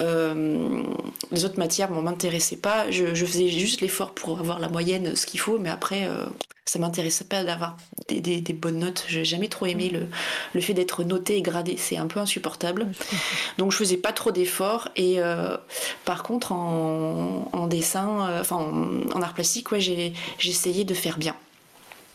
Les 0.00 1.44
autres 1.44 1.58
matières, 1.58 1.90
bon, 1.90 2.02
m'intéressaient 2.02 2.56
pas. 2.56 2.90
Je, 2.90 3.03
je, 3.12 3.26
faisais 3.26 3.48
juste 3.48 3.80
l'effort 3.80 4.12
pour 4.14 4.38
avoir 4.38 4.58
la 4.58 4.68
moyenne, 4.68 5.16
ce 5.16 5.26
qu'il 5.26 5.40
faut, 5.40 5.58
mais 5.58 5.68
après, 5.68 6.06
euh, 6.06 6.24
ça 6.64 6.78
m'intéressait 6.78 7.24
pas 7.24 7.44
d'avoir 7.44 7.76
des, 8.08 8.20
des, 8.20 8.40
des, 8.40 8.52
bonnes 8.52 8.78
notes. 8.78 9.04
J'ai 9.08 9.24
jamais 9.24 9.48
trop 9.48 9.66
aimé 9.66 9.90
le, 9.90 10.06
le 10.54 10.60
fait 10.60 10.74
d'être 10.74 11.04
noté 11.04 11.36
et 11.36 11.42
gradé, 11.42 11.76
c'est 11.76 11.96
un 11.96 12.06
peu 12.06 12.20
insupportable. 12.20 12.86
Donc 13.58 13.72
je 13.72 13.76
faisais 13.76 13.96
pas 13.96 14.12
trop 14.12 14.30
d'efforts. 14.30 14.88
Et 14.96 15.20
euh, 15.20 15.56
par 16.04 16.22
contre, 16.22 16.52
en, 16.52 17.48
en 17.52 17.66
dessin, 17.66 18.28
euh, 18.28 18.40
enfin 18.40 18.56
en, 18.56 19.16
en, 19.16 19.22
art 19.22 19.34
plastique, 19.34 19.72
ouais, 19.72 19.80
j'ai 19.80 20.14
essayé 20.42 20.84
de 20.84 20.94
faire 20.94 21.18
bien. 21.18 21.36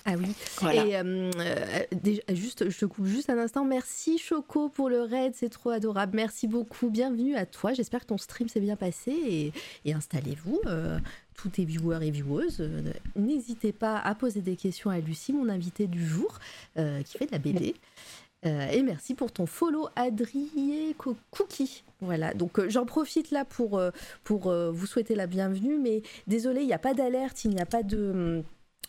Ah 0.10 0.16
oui. 0.18 0.34
Voilà. 0.60 0.86
Et 0.86 0.96
euh, 0.96 1.32
déjà, 1.92 2.22
juste, 2.30 2.70
je 2.70 2.80
te 2.80 2.86
coupe 2.86 3.06
juste 3.06 3.30
un 3.30 3.38
instant. 3.38 3.64
Merci 3.64 4.18
Choco 4.18 4.70
pour 4.70 4.90
le 4.90 5.02
raid, 5.02 5.34
c'est 5.36 5.50
trop 5.50 5.70
adorable. 5.70 6.16
Merci 6.16 6.48
beaucoup. 6.48 6.90
Bienvenue 6.90 7.36
à 7.36 7.46
toi. 7.46 7.74
J'espère 7.74 8.02
que 8.02 8.08
ton 8.08 8.18
stream 8.18 8.50
s'est 8.50 8.60
bien 8.60 8.76
passé 8.76 9.12
et, 9.12 9.54
et 9.86 9.94
installez-vous. 9.94 10.62
Euh, 10.66 11.00
tous 11.36 11.50
tes 11.50 11.64
viewers 11.64 12.06
et 12.06 12.12
vieweuses, 12.12 12.58
euh, 12.60 12.92
n'hésitez 13.16 13.72
pas 13.72 13.98
à 13.98 14.14
poser 14.14 14.42
des 14.42 14.58
questions 14.58 14.90
à 14.90 15.00
Lucie, 15.00 15.32
mon 15.32 15.48
invitée 15.48 15.88
du 15.88 16.06
jour, 16.06 16.38
euh, 16.78 17.02
qui 17.04 17.18
fait 17.18 17.28
de 17.28 17.32
la 17.32 17.38
BD. 17.38 17.76
Euh, 18.46 18.70
et 18.70 18.84
merci 18.84 19.14
pour 19.14 19.32
ton 19.32 19.46
follow 19.46 19.88
Adrier 19.96 20.96
Cookie. 21.32 21.84
Voilà, 22.02 22.34
donc 22.34 22.68
j'en 22.68 22.86
profite 22.86 23.32
là 23.32 23.46
pour, 23.46 23.82
pour 24.24 24.52
vous 24.52 24.86
souhaiter 24.86 25.16
la 25.16 25.28
bienvenue, 25.28 25.78
mais 25.78 26.02
désolé, 26.28 26.62
il 26.62 26.68
n'y 26.68 26.74
a 26.74 26.80
pas 26.80 26.94
d'alerte, 26.94 27.44
il 27.46 27.52
n'y 27.52 27.62
a 27.62 27.66
pas 27.66 27.84
de 27.84 28.44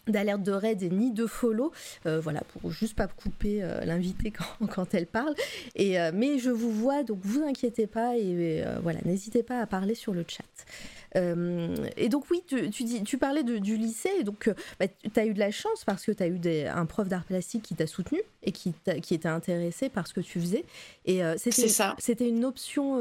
d'alerte 0.09 0.43
de 0.43 0.53
raid 0.53 0.83
et 0.83 0.91
ni 0.91 1.11
de 1.11 1.27
follow, 1.27 1.73
euh, 2.07 2.21
voilà, 2.21 2.41
pour 2.41 2.71
juste 2.71 2.95
pas 2.95 3.07
couper 3.07 3.63
euh, 3.63 3.85
l'invité 3.85 4.31
quand, 4.59 4.67
quand, 4.67 4.95
elle 4.95 5.07
parle. 5.07 5.35
Et, 5.77 5.97
mais 6.13 6.39
je 6.39 6.51
vous 6.51 6.73
vois, 6.73 7.03
donc 7.03 7.19
vous 7.23 7.43
inquiétez 7.43 7.87
pas 7.87 8.17
et 8.17 8.65
voilà, 8.83 9.01
n'hésitez 9.05 9.43
pas 9.43 9.61
à 9.61 9.67
parler 9.67 9.95
sur 9.95 10.13
le 10.13 10.25
chat. 10.27 10.45
et 11.97 12.09
donc 12.09 12.25
oui, 12.31 12.43
tu, 12.47 12.71
tu, 12.71 12.85
dis, 12.85 13.03
tu 13.03 13.19
parlais 13.19 13.43
de, 13.43 13.59
du 13.59 13.77
lycée, 13.77 14.11
et 14.21 14.25
donc 14.25 14.51
bah, 14.79 14.87
tu 14.89 15.21
as 15.21 15.27
eu 15.27 15.35
de 15.35 15.39
la 15.39 15.51
chance 15.51 15.85
parce 15.85 16.05
que 16.05 16.13
tu 16.13 16.23
as 16.23 16.29
eu 16.29 16.39
des, 16.39 16.67
un 16.67 16.87
prof 16.87 17.09
d'art 17.09 17.25
plastique 17.25 17.63
qui 17.63 17.75
t'a 17.75 17.87
soutenu 17.87 18.21
et 18.43 18.53
qui, 18.53 18.75
qui 19.03 19.15
était 19.15 19.29
intéressé 19.29 19.89
par 19.89 20.07
ce 20.07 20.15
que 20.15 20.21
tu 20.21 20.41
faisais. 20.41 20.65
Et 21.07 21.21
c'était, 21.37 21.69
c'était 21.99 22.29
une 22.29 22.45
option... 22.45 22.99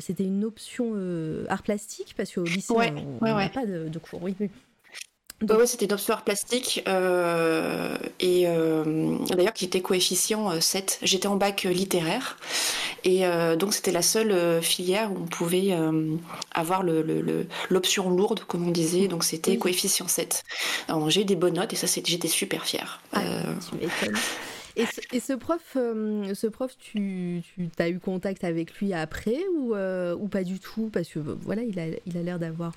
c'était 0.00 0.24
une 0.24 0.44
option 0.44 0.94
art 1.48 1.62
plastique 1.62 2.14
parce 2.16 2.32
qu'au 2.32 2.44
lycée 2.44 2.72
on 2.72 3.24
n'a 3.24 3.48
pas 3.48 3.66
de, 3.66 3.88
de 3.88 3.98
cours. 3.98 4.22
Oui, 4.22 4.34
oui. 4.40 4.50
Donc... 5.42 5.58
Ouais, 5.58 5.66
c'était 5.66 5.84
une 5.84 5.92
option 5.92 6.16
plastique 6.24 6.82
euh, 6.88 7.94
et 8.20 8.44
euh, 8.46 9.18
d'ailleurs 9.28 9.52
qui 9.52 9.66
était 9.66 9.82
coefficient 9.82 10.58
7. 10.58 11.00
Euh, 11.02 11.06
J'étais 11.06 11.28
en 11.28 11.36
bac 11.36 11.64
littéraire 11.64 12.38
et 13.04 13.24
donc 13.56 13.74
c'était 13.74 13.92
la 13.92 14.02
seule 14.02 14.60
filière 14.62 15.12
où 15.12 15.18
on 15.22 15.26
pouvait 15.26 15.76
avoir 16.52 16.82
l'option 16.82 18.10
le, 18.10 18.16
lourde, 18.16 18.40
comme 18.40 18.66
on 18.66 18.72
disait, 18.72 19.06
donc 19.06 19.22
c'était 19.22 19.58
coefficient 19.58 20.08
7. 20.08 20.42
J'ai 21.08 21.20
eu 21.20 21.24
des 21.24 21.36
bonnes 21.36 21.54
notes 21.54 21.72
et 21.72 21.76
ça 21.76 21.86
j'étais 21.86 22.26
super 22.26 22.64
fière. 22.64 23.00
Ah, 23.12 23.22
tu. 23.78 24.10
Et 24.78 24.84
ce, 24.84 25.00
et 25.12 25.20
ce, 25.20 25.32
prof, 25.32 25.60
ce 25.74 26.46
prof, 26.48 26.76
tu, 26.78 27.42
tu 27.54 27.68
as 27.78 27.88
eu 27.88 27.98
contact 27.98 28.42
avec 28.44 28.74
lui 28.78 28.92
après 28.92 29.38
ou, 29.56 29.76
ou 29.76 30.28
pas 30.28 30.42
du 30.42 30.58
tout? 30.58 30.90
Parce 30.92 31.08
que 31.08 31.20
voilà, 31.20 31.62
il 31.62 31.78
a 31.78 31.86
l'air 31.86 32.00
il 32.06 32.28
a 32.28 32.38
d'avoir 32.38 32.74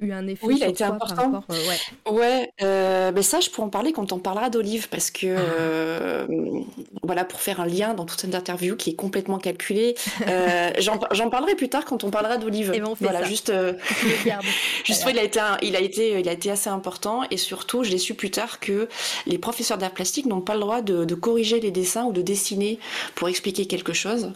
eu 0.00 0.12
un 0.12 0.26
effet 0.26 0.46
Oui, 0.46 0.56
il 0.58 0.64
a 0.64 0.68
été 0.68 0.84
important. 0.84 1.42
Euh, 1.50 1.54
ouais, 2.10 2.18
ouais 2.18 2.52
euh, 2.62 3.12
mais 3.14 3.22
ça, 3.22 3.40
je 3.40 3.50
pourrais 3.50 3.66
en 3.66 3.70
parler 3.70 3.92
quand 3.92 4.12
on 4.12 4.18
parlera 4.18 4.50
d'Olive, 4.50 4.88
parce 4.88 5.10
que, 5.10 5.26
ah. 5.26 5.40
euh, 5.40 6.26
voilà, 7.02 7.24
pour 7.24 7.40
faire 7.40 7.60
un 7.60 7.66
lien 7.66 7.94
dans 7.94 8.04
toute 8.04 8.20
cette 8.20 8.34
interview 8.34 8.76
qui 8.76 8.90
est 8.90 8.94
complètement 8.94 9.38
calculée, 9.38 9.94
j'en 10.78 11.30
parlerai 11.30 11.54
plus 11.54 11.68
tard 11.68 11.84
quand 11.84 12.04
on 12.04 12.10
parlera 12.10 12.36
d'Olive. 12.36 12.72
Et 12.74 12.82
voilà, 13.00 13.24
juste, 13.24 13.52
juste 14.84 15.04
il, 15.10 15.18
a 15.18 15.22
été 15.22 15.40
il, 15.62 15.76
a 15.76 15.80
été, 15.80 16.20
il 16.20 16.28
a 16.28 16.32
été 16.32 16.50
assez 16.50 16.70
important, 16.70 17.22
et 17.30 17.36
surtout, 17.36 17.84
je 17.84 17.90
l'ai 17.90 17.98
su 17.98 18.14
plus 18.14 18.30
tard 18.30 18.60
que 18.60 18.88
les 19.26 19.38
professeurs 19.38 19.78
d'art 19.78 19.92
plastique 19.92 20.26
n'ont 20.26 20.40
pas 20.40 20.54
le 20.54 20.60
droit 20.60 20.82
de, 20.82 21.14
corriger 21.14 21.60
les 21.60 21.70
dessins 21.70 22.04
ou 22.04 22.12
de 22.12 22.20
dessiner 22.20 22.78
pour 23.14 23.28
expliquer 23.28 23.66
quelque 23.66 23.94
chose. 23.94 24.32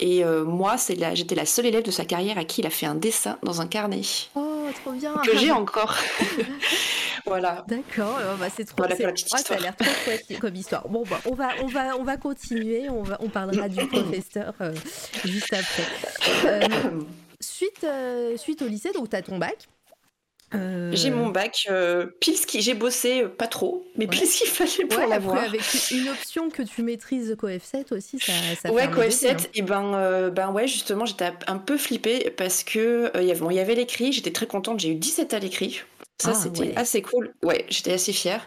Et 0.00 0.24
moi, 0.24 0.76
j'étais 1.14 1.34
la 1.34 1.46
seule 1.46 1.66
élève 1.66 1.82
de 1.82 1.90
sa 1.90 2.04
carrière 2.06 2.38
à 2.38 2.44
qui 2.44 2.62
il 2.62 2.66
a 2.66 2.70
fait 2.70 2.86
un 2.86 2.94
dessin 2.94 3.38
dans 3.42 3.60
un 3.60 3.66
carnet. 3.66 4.00
Oh 4.34 4.55
bien. 4.92 5.14
Que 5.24 5.36
j'ai 5.36 5.50
encore. 5.50 5.96
voilà. 7.26 7.64
D'accord, 7.68 8.18
euh, 8.20 8.36
bah, 8.36 8.48
c'est 8.54 8.64
trop. 8.64 8.76
Voilà 8.78 8.96
ça 8.96 9.54
a 9.54 9.58
l'air 9.58 9.76
trop 9.76 9.90
chouette 10.04 10.38
comme 10.40 10.54
histoire. 10.54 10.88
Bon, 10.88 11.04
bah, 11.08 11.20
on 11.26 11.34
va, 11.34 11.50
on 11.62 11.66
va, 11.66 11.96
on 11.96 12.04
va 12.04 12.16
continuer. 12.16 12.88
On 12.88 13.02
va, 13.02 13.16
on 13.20 13.28
parlera 13.28 13.68
du 13.68 13.86
professeur 13.88 14.54
euh, 14.60 14.74
juste 15.24 15.52
après. 15.52 15.84
Euh, 16.44 17.00
suite, 17.40 17.86
suite 18.36 18.62
au 18.62 18.66
lycée, 18.66 18.92
donc 18.92 19.10
tu 19.10 19.16
as 19.16 19.22
ton 19.22 19.38
bac. 19.38 19.68
J'ai 20.52 21.10
mon 21.10 21.28
bac, 21.28 21.68
pile 22.20 22.36
ce 22.36 22.46
qui 22.46 22.60
j'ai 22.60 22.74
bossé 22.74 23.24
pas 23.24 23.46
trop, 23.46 23.84
mais 23.96 24.06
pile 24.06 24.26
ce 24.26 24.38
qu'il 24.38 24.50
fallait 24.50 24.88
pour 24.88 25.06
l'avoir. 25.06 25.38
Avec 25.38 25.60
une 25.90 26.08
option 26.08 26.48
que 26.50 26.62
tu 26.62 26.82
maîtrises 26.82 27.32
CoF7 27.32 27.94
aussi, 27.94 28.18
ça, 28.18 28.32
ça 28.62 28.72
Ouais, 28.72 28.86
CoF7, 28.86 29.28
hein. 29.28 29.36
et 29.54 29.62
ben, 29.62 30.30
ben 30.30 30.50
ouais, 30.52 30.66
justement, 30.66 31.04
j'étais 31.04 31.32
un 31.46 31.58
peu 31.58 31.76
flippée 31.76 32.30
parce 32.36 32.64
que 32.64 33.10
il 33.20 33.54
y 33.54 33.60
avait 33.60 33.74
l'écrit, 33.74 34.12
j'étais 34.12 34.32
très 34.32 34.46
contente, 34.46 34.80
j'ai 34.80 34.90
eu 34.90 34.94
17 34.94 35.34
à 35.34 35.38
l'écrit. 35.38 35.82
Ça, 36.18 36.30
ah, 36.32 36.34
c'était 36.34 36.74
assez 36.76 37.02
cool. 37.02 37.34
Ouais, 37.42 37.66
j'étais 37.68 37.92
assez 37.92 38.12
fière. 38.12 38.46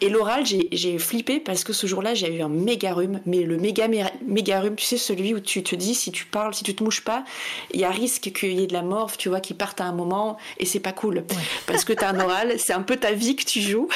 Et 0.00 0.08
l'oral, 0.08 0.44
j'ai 0.44 0.98
flippé 0.98 1.38
parce 1.38 1.62
que 1.62 1.72
ce 1.72 1.86
jour-là, 1.86 2.14
j'ai 2.14 2.34
eu 2.34 2.42
un 2.42 2.48
méga 2.48 2.94
rhume. 2.94 3.20
Mais 3.26 3.42
le 3.42 3.58
méga, 3.58 3.86
méga 4.26 4.60
rhume, 4.60 4.74
tu 4.74 4.84
sais, 4.84 4.96
celui 4.96 5.32
où 5.32 5.38
tu 5.38 5.62
te 5.62 5.76
dis, 5.76 5.94
si 5.94 6.10
tu 6.10 6.24
parles, 6.26 6.52
si 6.52 6.64
tu 6.64 6.74
te 6.74 6.82
mouches 6.82 7.04
pas, 7.04 7.24
il 7.72 7.78
y 7.78 7.84
a 7.84 7.90
risque 7.90 8.32
qu'il 8.32 8.58
y 8.58 8.64
ait 8.64 8.66
de 8.66 8.72
la 8.72 8.82
morve, 8.82 9.16
tu 9.16 9.28
vois, 9.28 9.40
qui 9.40 9.54
parte 9.54 9.80
à 9.80 9.84
un 9.84 9.92
moment. 9.92 10.36
Et 10.58 10.66
c'est 10.66 10.80
pas 10.80 10.92
cool. 10.92 11.24
Parce 11.68 11.84
que 11.84 11.92
t'as 11.92 12.10
un 12.10 12.18
oral, 12.18 12.58
c'est 12.58 12.72
un 12.72 12.82
peu 12.82 12.96
ta 12.96 13.12
vie 13.12 13.36
que 13.36 13.44
tu 13.44 13.60
joues. 13.60 13.88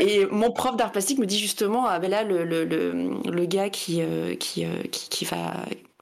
Et 0.00 0.26
mon 0.26 0.50
prof 0.50 0.76
d'art 0.76 0.90
plastique 0.90 1.18
me 1.18 1.26
dit 1.26 1.38
justement, 1.38 1.86
ah 1.86 2.00
ben 2.00 2.10
là, 2.10 2.24
le, 2.24 2.44
le, 2.44 2.64
le, 2.64 3.46
gars 3.46 3.70
qui, 3.70 4.02
euh, 4.02 4.34
qui, 4.34 4.64
euh, 4.64 4.82
qui, 4.90 5.08
qui, 5.08 5.24
va, 5.24 5.54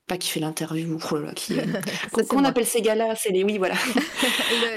pas 0.06 0.18
qui 0.18 0.30
fait 0.30 0.40
l'interview, 0.40 0.98
qui, 1.34 1.56
qu'on 2.28 2.44
appelle 2.44 2.66
ces 2.66 2.80
gars-là, 2.80 3.14
c'est 3.16 3.30
les 3.30 3.44
oui, 3.44 3.58
voilà. 3.58 3.75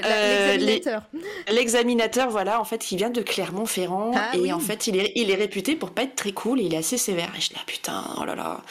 Euh, 0.04 0.56
l'examinateur. 0.56 1.02
L'examinateur, 1.50 2.30
voilà, 2.30 2.60
en 2.60 2.64
fait, 2.64 2.78
qui 2.78 2.96
vient 2.96 3.10
de 3.10 3.20
Clermont-Ferrand 3.20 4.12
ah 4.14 4.32
et 4.36 4.52
en 4.52 4.58
fait, 4.58 4.86
il 4.86 4.96
est, 4.96 5.12
il 5.14 5.30
est 5.30 5.34
réputé 5.34 5.76
pour 5.76 5.90
pas 5.90 6.02
être 6.02 6.16
très 6.16 6.32
cool 6.32 6.60
et 6.60 6.64
il 6.64 6.74
est 6.74 6.78
assez 6.78 6.96
sévère. 6.96 7.30
Et 7.36 7.40
je 7.40 7.50
dis 7.50 7.56
ah 7.56 7.64
putain, 7.66 8.04
oh 8.18 8.24
là 8.24 8.34
là. 8.34 8.62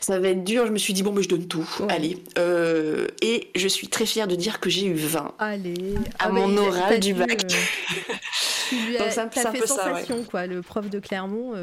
Ça 0.00 0.18
va 0.18 0.28
être 0.28 0.44
dur, 0.44 0.66
je 0.66 0.72
me 0.72 0.78
suis 0.78 0.92
dit, 0.92 1.02
bon, 1.02 1.12
mais 1.12 1.22
je 1.22 1.28
donne 1.28 1.48
tout. 1.48 1.68
Allez. 1.88 2.18
Euh, 2.38 3.08
et 3.22 3.50
je 3.54 3.68
suis 3.68 3.88
très 3.88 4.06
fière 4.06 4.28
de 4.28 4.34
dire 4.34 4.60
que 4.60 4.68
j'ai 4.68 4.86
eu 4.86 4.94
20. 4.94 5.34
Allez. 5.38 5.94
À 6.18 6.26
ah, 6.26 6.28
mon 6.28 6.56
oral 6.56 7.00
du 7.00 7.14
bac. 7.14 7.42
Euh, 7.52 8.98
Donc, 8.98 9.10
ça, 9.10 9.28
fait 9.30 9.58
peu 9.58 9.66
sensation, 9.66 10.18
ça, 10.18 10.30
quoi. 10.30 10.46
Le 10.46 10.62
prof 10.62 10.90
de 10.90 10.98
Clermont 10.98 11.54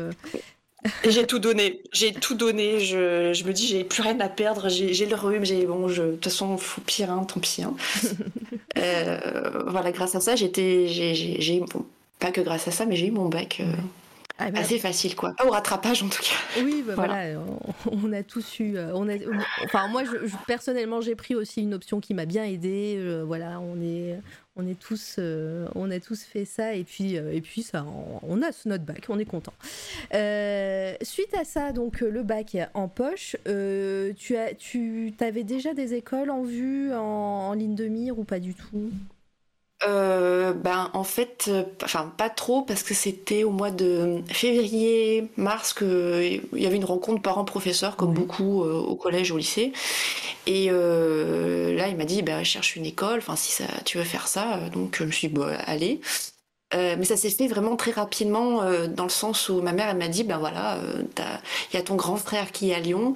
j'ai 1.08 1.28
tout 1.28 1.40
donné, 1.40 1.82
j'ai 1.92 2.14
tout 2.14 2.36
donné. 2.36 2.80
Je, 2.80 3.34
je 3.34 3.44
me 3.44 3.54
dis, 3.54 3.68
j'ai 3.68 3.84
plus 3.84 4.02
rien 4.02 4.20
à 4.20 4.30
perdre. 4.30 4.70
J'ai 4.70 5.06
le 5.06 5.16
rhume, 5.16 5.46
j'ai 5.46 5.66
bon, 5.66 5.88
je, 5.88 6.04
de 6.04 6.12
toute 6.12 6.24
façon, 6.26 6.58
faut 6.58 6.82
pire, 6.82 7.12
hein, 7.12 7.24
tant 7.26 7.40
pis. 7.40 7.64
Hein. 7.64 7.76
euh, 8.78 9.64
voilà, 9.68 9.92
grâce 9.92 10.16
à 10.16 10.22
ça, 10.22 10.36
j'étais, 10.36 10.88
j'ai, 10.88 11.60
bon, 11.60 11.86
pas 12.20 12.32
que 12.32 12.42
grâce 12.42 12.68
à 12.68 12.72
ça, 12.72 12.86
mais 12.86 12.96
j'ai 12.96 13.08
eu 13.08 13.12
mon 13.12 13.30
bac. 13.30 13.62
Euh, 13.62 13.74
ah, 14.44 14.50
bah, 14.50 14.62
assez 14.62 14.80
facile, 14.80 15.16
quoi. 15.16 15.34
Pas 15.38 15.46
au 15.46 15.52
rattrapage, 15.52 16.02
en 16.02 16.10
tout 16.10 16.24
cas. 16.24 16.62
Oui, 16.64 16.84
bah, 16.86 16.94
voilà. 16.96 17.40
on, 17.92 18.12
a 18.12 18.24
tous 18.24 18.60
eu. 18.60 18.76
Euh, 18.76 18.92
on 18.96 19.08
a, 19.08 19.14
enfin, 19.64 19.88
moi, 19.88 20.04
je, 20.04 20.36
personnellement, 20.48 21.00
j'ai 21.00 21.16
pris 21.16 21.36
aussi 21.36 21.62
une 21.62 21.76
option 21.76 22.00
qui 22.00 22.16
m'a 22.16 22.26
bien 22.26 22.44
aidé. 22.44 22.96
Euh, 22.98 23.24
voilà, 23.24 23.60
on 23.60 23.80
est, 23.82 24.18
on 24.55 24.67
est 24.67 24.79
tous, 24.79 25.15
euh, 25.17 25.67
on 25.75 25.89
a 25.91 26.00
tous 26.00 26.24
fait 26.24 26.46
ça 26.46 26.74
et 26.74 26.84
puis, 26.84 27.17
euh, 27.17 27.34
et 27.34 27.41
puis 27.41 27.63
ça, 27.63 27.86
on, 28.22 28.41
a 28.41 28.50
notre 28.65 28.84
bac, 28.84 29.05
on 29.10 29.17
est 29.17 29.25
content. 29.25 29.53
Euh, 30.13 30.93
suite 31.01 31.34
à 31.36 31.46
ça, 31.46 31.72
donc 31.72 32.01
le 32.01 32.24
bac 32.24 32.58
en 32.74 32.88
poche, 32.88 33.36
tu 33.46 34.36
as, 34.36 34.53
tu 34.58 35.13
avais 35.20 35.43
déjà 35.43 35.74
des 35.74 35.93
écoles 35.93 36.29
en 36.29 36.43
vue, 36.43 36.93
en 36.93 37.53
ligne 37.53 37.75
de 37.75 37.88
mire 37.88 38.20
ou 38.20 38.24
pas 38.24 38.39
du 38.39 38.53
tout? 38.53 38.91
Euh, 39.88 40.54
ben 40.54 40.92
en 40.94 41.04
fait, 41.04 41.46
euh, 41.48 41.64
enfin 41.84 42.14
pas 42.16 42.30
trop 42.30 42.62
parce 42.62 42.84
que 42.84 42.94
c'était 42.94 43.44
au 43.44 43.50
mois 43.50 43.72
de 43.72 44.22
février, 44.30 45.28
mars 45.38 45.74
que 45.74 46.40
il 46.54 46.62
y 46.62 46.68
avait 46.68 46.76
une 46.76 46.86
rencontre 46.86 47.22
parents-professeurs 47.22 47.96
comme 47.96 48.14
beaucoup 48.14 48.64
euh, 48.64 48.74
au 48.74 48.96
collège, 48.96 49.32
au 49.32 49.38
lycée. 49.38 49.74
Et 50.48 50.70
là, 50.70 51.88
il 51.88 51.98
m'a 51.98 52.06
dit, 52.06 52.22
ben 52.22 52.44
cherche 52.44 52.76
une 52.76 52.86
école. 52.86 53.20
Enfin, 53.20 53.36
si 53.36 53.52
ça, 53.52 53.66
tu 53.86 53.98
veux 53.98 54.04
faire 54.04 54.28
ça, 54.28 54.60
donc 54.74 54.98
je 54.98 55.04
me 55.04 55.12
suis 55.12 55.28
dit, 55.30 55.34
bon, 55.34 55.48
allez. 55.66 56.02
Euh, 56.74 56.96
mais 56.98 57.06
ça 57.06 57.18
s'est 57.18 57.30
fait 57.30 57.48
vraiment 57.48 57.75
très 57.75 57.92
rapidement 57.92 58.63
euh, 58.63 58.88
dans 58.88 59.04
le 59.04 59.10
sens 59.10 59.50
où 59.50 59.62
ma 59.62 59.74
mère 59.74 59.90
elle 59.90 59.98
m'a 59.98 60.08
dit 60.08 60.24
ben 60.24 60.38
voilà 60.38 60.75
euh, 60.75 61.04
il 61.72 61.75
y 61.75 61.80
a 61.80 61.82
ton 61.82 61.96
grand 61.96 62.16
frère 62.16 62.51
qui 62.51 62.72
est 62.72 62.74
à 62.74 62.80
Lyon 62.80 63.13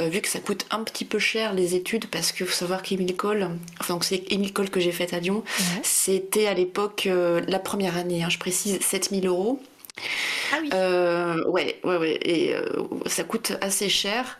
vu 0.00 0.20
que 0.20 0.28
ça 0.28 0.40
coûte 0.40 0.66
un 0.70 0.82
petit 0.82 1.04
peu 1.04 1.18
cher 1.18 1.52
les 1.52 1.74
études 1.74 2.06
parce 2.06 2.32
que 2.32 2.44
faut 2.44 2.52
savoir 2.52 2.82
qu'Émile 2.82 3.16
Cole 3.16 3.48
enfin 3.80 3.98
c'est 4.02 4.24
Émile 4.32 4.52
Cole 4.52 4.70
que 4.70 4.80
j'ai 4.80 4.92
fait 4.92 5.14
à 5.14 5.20
Lyon 5.20 5.44
c'était 5.82 6.48
à 6.48 6.54
l'époque 6.54 7.08
la 7.46 7.58
première 7.58 7.96
année 7.96 8.24
hein, 8.24 8.28
je 8.28 8.38
précise 8.38 8.80
7000 8.80 9.26
euros 9.26 9.60
ah 10.52 10.58
oui. 10.60 10.68
ouais, 11.48 11.80
ouais, 11.82 11.96
ouais. 11.96 12.18
Et 12.22 12.54
ça 13.06 13.24
coûte 13.24 13.54
assez 13.62 13.88
cher. 13.88 14.38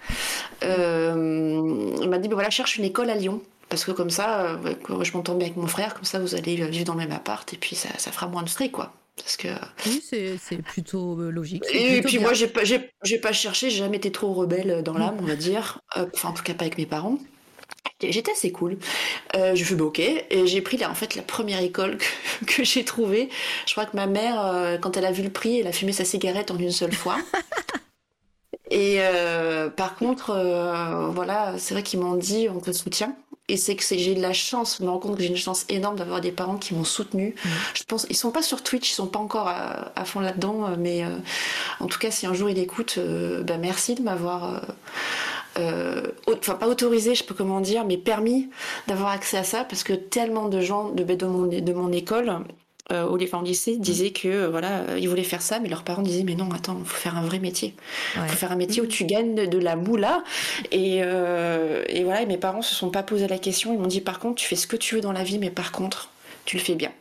il 0.62 2.08
m'a 2.08 2.18
dit, 2.18 2.28
ben 2.28 2.35
voilà, 2.35 2.50
cherche 2.50 2.76
une 2.76 2.85
école 2.85 3.08
à 3.08 3.14
Lyon. 3.14 3.40
Parce 3.68 3.85
que 3.85 3.90
comme 3.90 4.11
ça, 4.11 4.42
euh, 4.42 4.75
je 5.02 5.12
m'entends 5.12 5.35
bien 5.35 5.46
avec 5.46 5.56
mon 5.56 5.66
frère, 5.66 5.94
comme 5.94 6.04
ça 6.04 6.20
vous 6.20 6.35
allez 6.35 6.56
vivre 6.68 6.85
dans 6.85 6.94
le 6.94 7.00
même 7.00 7.12
appart 7.12 7.52
et 7.52 7.56
puis 7.56 7.75
ça, 7.75 7.88
ça 7.99 8.12
fera 8.12 8.28
moins 8.28 8.42
de 8.42 8.49
frais, 8.49 8.70
quoi. 8.70 8.92
Parce 9.16 9.37
que... 9.37 9.49
Oui, 9.87 10.02
c'est 10.02 10.62
plutôt 10.62 11.18
euh, 11.18 11.30
logique. 11.30 11.64
Et, 11.73 12.02
puis 12.02 12.18
moi, 12.18 12.35
j'ai 12.35 12.49
pas, 12.49 12.61
pas 13.23 13.32
cherché, 13.32 13.70
j'ai 13.70 13.78
jamais 13.78 13.96
été 13.96 14.12
trop 14.12 14.32
rebelle 14.35 14.82
dans 14.82 14.96
l'âme, 14.96 15.16
on 15.20 15.25
va 15.25 15.37
dire. 15.37 15.80
Euh, 15.96 16.06
enfin, 16.14 16.28
en 16.28 16.32
tout 16.32 16.42
cas, 16.42 16.54
pas 16.54 16.64
avec 16.64 16.76
mes 16.76 16.87
parents. 16.87 17.18
J'étais 18.02 18.32
assez 18.32 18.52
cool. 18.52 18.76
je 19.35 19.64
fais 19.64 19.80
ok 19.80 20.00
et 20.00 20.46
j'ai 20.46 20.61
pris 20.61 20.76
là, 20.76 20.90
en 20.90 20.94
fait 20.94 21.14
la 21.14 21.23
première 21.23 21.62
école 21.62 21.96
que, 21.96 22.44
que 22.46 22.62
j'ai 22.62 22.85
trouvée. 22.85 23.30
Je 23.66 23.73
crois 23.73 23.87
que 23.87 23.96
ma 23.96 24.06
mère, 24.06 24.78
quand 24.82 24.99
elle 24.99 25.06
a 25.06 25.12
vu 25.12 25.23
le 25.23 25.30
prix, 25.30 25.61
elle 25.61 25.66
a 25.66 25.73
fumé 25.73 25.92
sa 25.92 26.04
cigarette 26.04 26.50
en 26.50 26.58
une 26.58 26.73
seule 26.73 26.92
fois. 26.92 27.16
et 28.70 29.00
par 29.76 29.96
contre, 29.96 31.11
voilà, 31.14 31.54
c'est 31.56 31.73
vrai 31.73 31.82
qu'ils 31.82 32.00
m'ont 32.00 32.16
dit 32.16 32.49
on 32.54 32.61
te 32.61 32.70
soutient. 32.70 33.16
Et 33.48 33.56
c'est 33.56 33.76
que 33.76 33.82
j'ai 33.84 34.14
de 34.14 34.20
la 34.20 34.32
chance, 34.32 34.78
je 34.80 34.84
me 34.84 34.90
rends 34.90 34.98
compte 34.98 35.16
que 35.16 35.22
j'ai 35.22 35.28
une 35.28 35.36
chance 35.36 35.66
énorme 35.68 35.96
d'avoir 35.96 36.20
des 36.20 36.32
parents 36.32 36.56
qui 36.56 36.74
m'ont 36.74 36.84
soutenu. 36.84 37.34
Mmh. 37.36 37.48
Je 37.74 37.84
pense, 37.84 38.06
ils 38.10 38.16
sont 38.16 38.32
pas 38.32 38.42
sur 38.42 38.62
Twitch, 38.64 38.90
ils 38.90 38.94
sont 38.94 39.06
pas 39.06 39.20
encore 39.20 39.46
à, 39.46 40.04
fond 40.04 40.18
là-dedans, 40.18 40.66
euh, 40.66 40.76
mais 40.76 41.04
euh, 41.04 41.16
en 41.78 41.86
tout 41.86 41.98
cas, 42.00 42.10
si 42.10 42.26
un 42.26 42.34
jour 42.34 42.50
ils 42.50 42.58
écoutent, 42.58 42.98
euh, 42.98 43.44
bah 43.44 43.56
merci 43.56 43.94
de 43.94 44.02
m'avoir, 44.02 44.62
enfin 45.56 46.54
pas 46.54 46.66
autorisé, 46.66 47.14
je 47.14 47.22
peux 47.22 47.34
comment 47.34 47.60
dire, 47.60 47.84
mais 47.84 47.96
permis 47.96 48.50
d'avoir 48.88 49.10
accès 49.10 49.38
à 49.38 49.44
ça, 49.44 49.62
parce 49.62 49.84
que 49.84 49.92
tellement 49.92 50.48
de 50.48 50.60
gens 50.60 50.90
de, 50.90 51.04
de, 51.04 51.26
mon, 51.26 51.46
de 51.46 51.72
mon 51.72 51.92
école 51.92 52.40
euh, 52.93 53.05
au, 53.07 53.21
enfin, 53.23 53.38
au 53.40 53.43
lycée 53.45 53.76
disaient 53.78 54.11
que 54.12 54.28
euh, 54.28 54.49
voilà, 54.49 54.81
euh, 54.90 54.99
ils 54.99 55.09
voulaient 55.09 55.25
faire 55.25 55.43
ça, 55.43 55.59
mais 55.59 55.69
leurs 55.69 55.83
parents 55.83 56.02
disaient 56.02 56.23
mais 56.23 56.35
non, 56.37 56.49
attends, 56.52 56.76
il 56.81 56.87
faut 56.87 56.97
faire 56.97 57.16
un 57.16 57.23
vrai 57.23 57.38
métier. 57.38 57.75
Il 58.14 58.21
Ouais. 58.23 58.28
faut 58.28 58.37
faire 58.37 58.52
un 58.52 58.57
métier 58.57 58.81
où 58.83 58.87
tu 58.87 59.05
gagnes 59.05 59.35
de, 59.35 59.47
de 59.47 59.59
la 59.59 59.75
moula. 59.76 60.23
Et, 60.71 61.00
euh, 61.02 61.83
et 61.88 62.05
voilà, 62.05 62.23
et 62.23 62.26
mes 62.26 62.38
parents 62.38 62.62
se 62.62 62.75
sont 62.75 62.90
pas 62.90 63.02
posé 63.02 63.26
la 63.28 63.38
question. 63.38 63.73
Ils 63.73 63.78
m'ont 63.81 63.87
dit 63.88 64.00
par 64.00 64.19
contre, 64.19 64.37
tu 64.37 64.47
fais 64.47 64.57
ce 64.57 64.66
que 64.66 64.76
tu 64.76 64.95
veux 64.95 65.00
dans 65.00 65.12
la 65.12 65.25
vie, 65.25 65.38
mais 65.38 65.50
par 65.50 65.73
contre, 65.73 66.11
tu 66.45 66.57
le 66.57 66.62
fais 66.62 66.75
bien. 66.75 66.93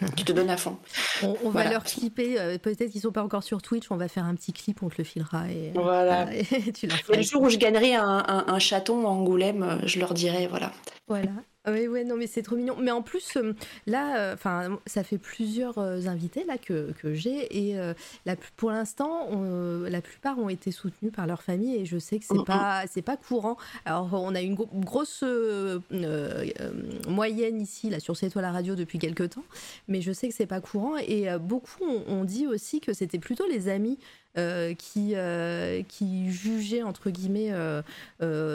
Tu 0.16 0.24
te 0.24 0.32
donnes 0.32 0.50
à 0.50 0.56
fond. 0.56 0.76
On, 1.24 1.34
on 1.44 1.50
va 1.50 1.68
leur 1.68 1.82
clipper, 1.84 2.38
euh, 2.40 2.56
peut-être 2.58 2.90
qu'ils 2.90 3.00
sont 3.00 3.10
pas 3.12 3.22
encore 3.22 3.42
sur 3.42 3.62
Twitch, 3.62 3.86
on 3.90 3.96
va 3.96 4.06
faire 4.08 4.24
un 4.24 4.34
petit 4.36 4.52
clip, 4.52 4.80
on 4.82 4.88
te 4.88 4.94
le 4.98 5.04
filera 5.04 5.44
et, 5.48 5.72
Voilà. 5.74 6.26
et 6.34 6.72
tu 6.72 6.86
leur 6.86 6.98
Et 6.98 7.02
feras 7.02 7.16
le 7.16 7.22
jour 7.22 7.42
où 7.42 7.48
je 7.48 7.56
gagnerai 7.56 7.94
un, 7.94 8.24
un, 8.28 8.44
un 8.46 8.58
chaton 8.60 9.06
à 9.06 9.10
Angoulême, 9.10 9.80
je 9.84 9.98
leur 10.00 10.14
dirai 10.14 10.46
voilà. 10.48 10.72
Voilà. 11.08 11.30
Oui, 11.68 11.86
ouais, 11.86 12.02
non, 12.02 12.16
mais 12.16 12.26
c'est 12.26 12.42
trop 12.42 12.56
mignon. 12.56 12.74
Mais 12.80 12.90
en 12.90 13.02
plus, 13.02 13.36
euh, 13.36 13.52
là, 13.86 14.32
enfin, 14.34 14.80
ça 14.84 15.04
fait 15.04 15.18
plusieurs 15.18 15.78
euh, 15.78 16.06
invités 16.06 16.42
là 16.44 16.58
que, 16.58 16.90
que 17.00 17.14
j'ai 17.14 17.68
et 17.68 17.78
euh, 17.78 17.94
la, 18.26 18.34
pour 18.56 18.72
l'instant, 18.72 19.28
euh, 19.32 19.88
la 19.88 20.00
plupart 20.00 20.38
ont 20.40 20.48
été 20.48 20.72
soutenus 20.72 21.12
par 21.12 21.28
leur 21.28 21.40
famille 21.42 21.76
et 21.76 21.84
je 21.86 21.98
sais 21.98 22.18
que 22.18 22.24
c'est 22.24 22.34
Mhm. 22.34 22.44
pas 22.44 22.82
c'est 22.90 23.02
pas 23.02 23.16
courant. 23.16 23.56
Alors, 23.84 24.08
on 24.12 24.34
a 24.34 24.40
une 24.40 24.54
gro- 24.56 24.68
grosse 24.72 25.22
euh, 25.22 25.78
euh, 25.92 26.46
euh, 26.60 26.72
moyenne 27.08 27.60
ici 27.60 27.90
là 27.90 28.00
sur 28.00 28.16
C'est 28.16 28.30
toi 28.30 28.42
la 28.42 28.50
radio 28.50 28.74
depuis 28.74 28.98
quelques 28.98 29.30
temps, 29.30 29.44
mais 29.86 30.00
je 30.00 30.10
sais 30.10 30.28
que 30.28 30.34
c'est 30.34 30.46
pas 30.46 30.60
courant 30.60 30.96
et 30.96 31.30
euh, 31.30 31.38
beaucoup 31.38 31.84
ont, 31.84 32.02
ont 32.08 32.24
dit 32.24 32.48
aussi 32.48 32.80
que 32.80 32.92
c'était 32.92 33.20
plutôt 33.20 33.46
les 33.46 33.68
amis. 33.68 33.98
Euh, 34.38 34.72
qui, 34.72 35.12
euh, 35.14 35.82
qui 35.82 36.30
jugeaient 36.30 36.82
entre 36.82 37.10
guillemets 37.10 37.52
euh, 37.52 37.82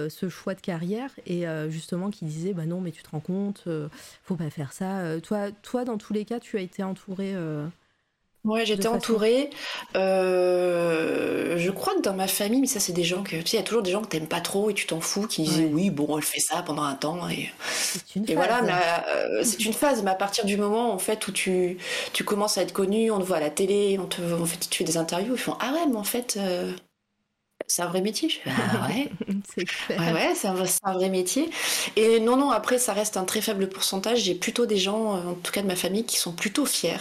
ce 0.09 0.27
choix 0.27 0.55
de 0.55 0.61
carrière 0.61 1.11
et 1.27 1.45
justement 1.69 2.09
qui 2.09 2.25
disait 2.25 2.53
bah 2.53 2.65
non 2.65 2.81
mais 2.81 2.91
tu 2.91 3.03
te 3.03 3.09
rends 3.11 3.19
compte 3.19 3.67
faut 4.23 4.35
pas 4.35 4.49
faire 4.49 4.73
ça. 4.73 5.19
Toi 5.21 5.51
toi 5.61 5.85
dans 5.85 5.97
tous 5.97 6.13
les 6.13 6.25
cas 6.25 6.39
tu 6.39 6.57
as 6.57 6.61
été 6.61 6.83
entouré 6.83 7.35
Ouais, 8.43 8.65
j'étais 8.65 8.87
entourée. 8.87 9.49
Euh, 9.97 11.57
je 11.57 11.69
crois 11.71 11.95
que 11.95 12.01
dans 12.01 12.13
ma 12.13 12.27
famille, 12.27 12.61
mais 12.61 12.67
ça 12.67 12.79
c'est 12.79 12.93
des 12.93 13.03
gens 13.03 13.21
que, 13.23 13.35
tu 13.41 13.47
sais, 13.47 13.57
il 13.57 13.59
y 13.59 13.63
a 13.63 13.63
toujours 13.63 13.83
des 13.83 13.91
gens 13.91 14.01
que 14.01 14.07
t'aimes 14.07 14.27
pas 14.27 14.39
trop 14.41 14.69
et 14.69 14.73
tu 14.73 14.85
t'en 14.87 15.01
fous, 15.01 15.27
qui 15.27 15.41
disent 15.43 15.59
Ouais. 15.59 15.69
oui, 15.69 15.89
bon, 15.89 16.17
elle 16.17 16.23
fait 16.23 16.39
ça 16.39 16.61
pendant 16.63 16.83
un 16.83 16.95
temps 16.95 17.27
et, 17.29 17.51
c'est 17.83 18.15
une 18.15 18.27
et 18.27 18.35
phase. 18.35 18.57
voilà. 18.61 19.05
Euh, 19.15 19.43
c'est 19.43 19.65
une 19.65 19.73
phase, 19.73 20.03
mais 20.03 20.11
à 20.11 20.15
partir 20.15 20.45
du 20.45 20.57
moment 20.57 20.93
en 20.93 20.99
fait 20.99 21.27
où 21.27 21.31
tu, 21.31 21.77
tu 22.13 22.23
commences 22.25 22.57
à 22.57 22.61
être 22.63 22.73
connu, 22.73 23.11
on 23.11 23.19
te 23.19 23.23
voit 23.25 23.37
à 23.37 23.39
la 23.39 23.49
télé, 23.49 23.97
on 23.99 24.05
te, 24.07 24.21
en 24.21 24.45
fait, 24.45 24.69
tu 24.69 24.79
fais 24.79 24.83
des 24.83 24.97
interviews, 24.97 25.33
ils 25.35 25.39
font 25.39 25.57
ah 25.61 25.73
ouais, 25.73 25.87
mais 25.87 25.95
en 25.97 26.03
fait, 26.03 26.37
euh, 26.37 26.73
c'est 27.67 27.83
un 27.83 27.87
vrai 27.87 28.01
métier. 28.01 28.29
Je 28.29 28.37
fais 28.39 28.51
ah 28.55 28.87
ouais. 28.89 29.11
Ouais, 29.97 30.11
ouais, 30.13 30.35
c'est 30.35 30.47
un, 30.47 30.53
vrai- 30.53 30.67
c'est 30.67 30.79
un 30.83 30.93
vrai 30.93 31.09
métier. 31.09 31.49
Et 31.95 32.19
non, 32.19 32.37
non, 32.37 32.51
après, 32.51 32.77
ça 32.79 32.93
reste 32.93 33.17
un 33.17 33.25
très 33.25 33.41
faible 33.41 33.67
pourcentage. 33.69 34.19
J'ai 34.21 34.35
plutôt 34.35 34.65
des 34.65 34.77
gens, 34.77 35.15
en 35.31 35.33
tout 35.35 35.51
cas 35.51 35.61
de 35.61 35.67
ma 35.67 35.75
famille, 35.75 36.05
qui 36.05 36.17
sont 36.17 36.33
plutôt 36.33 36.65
fiers 36.65 36.97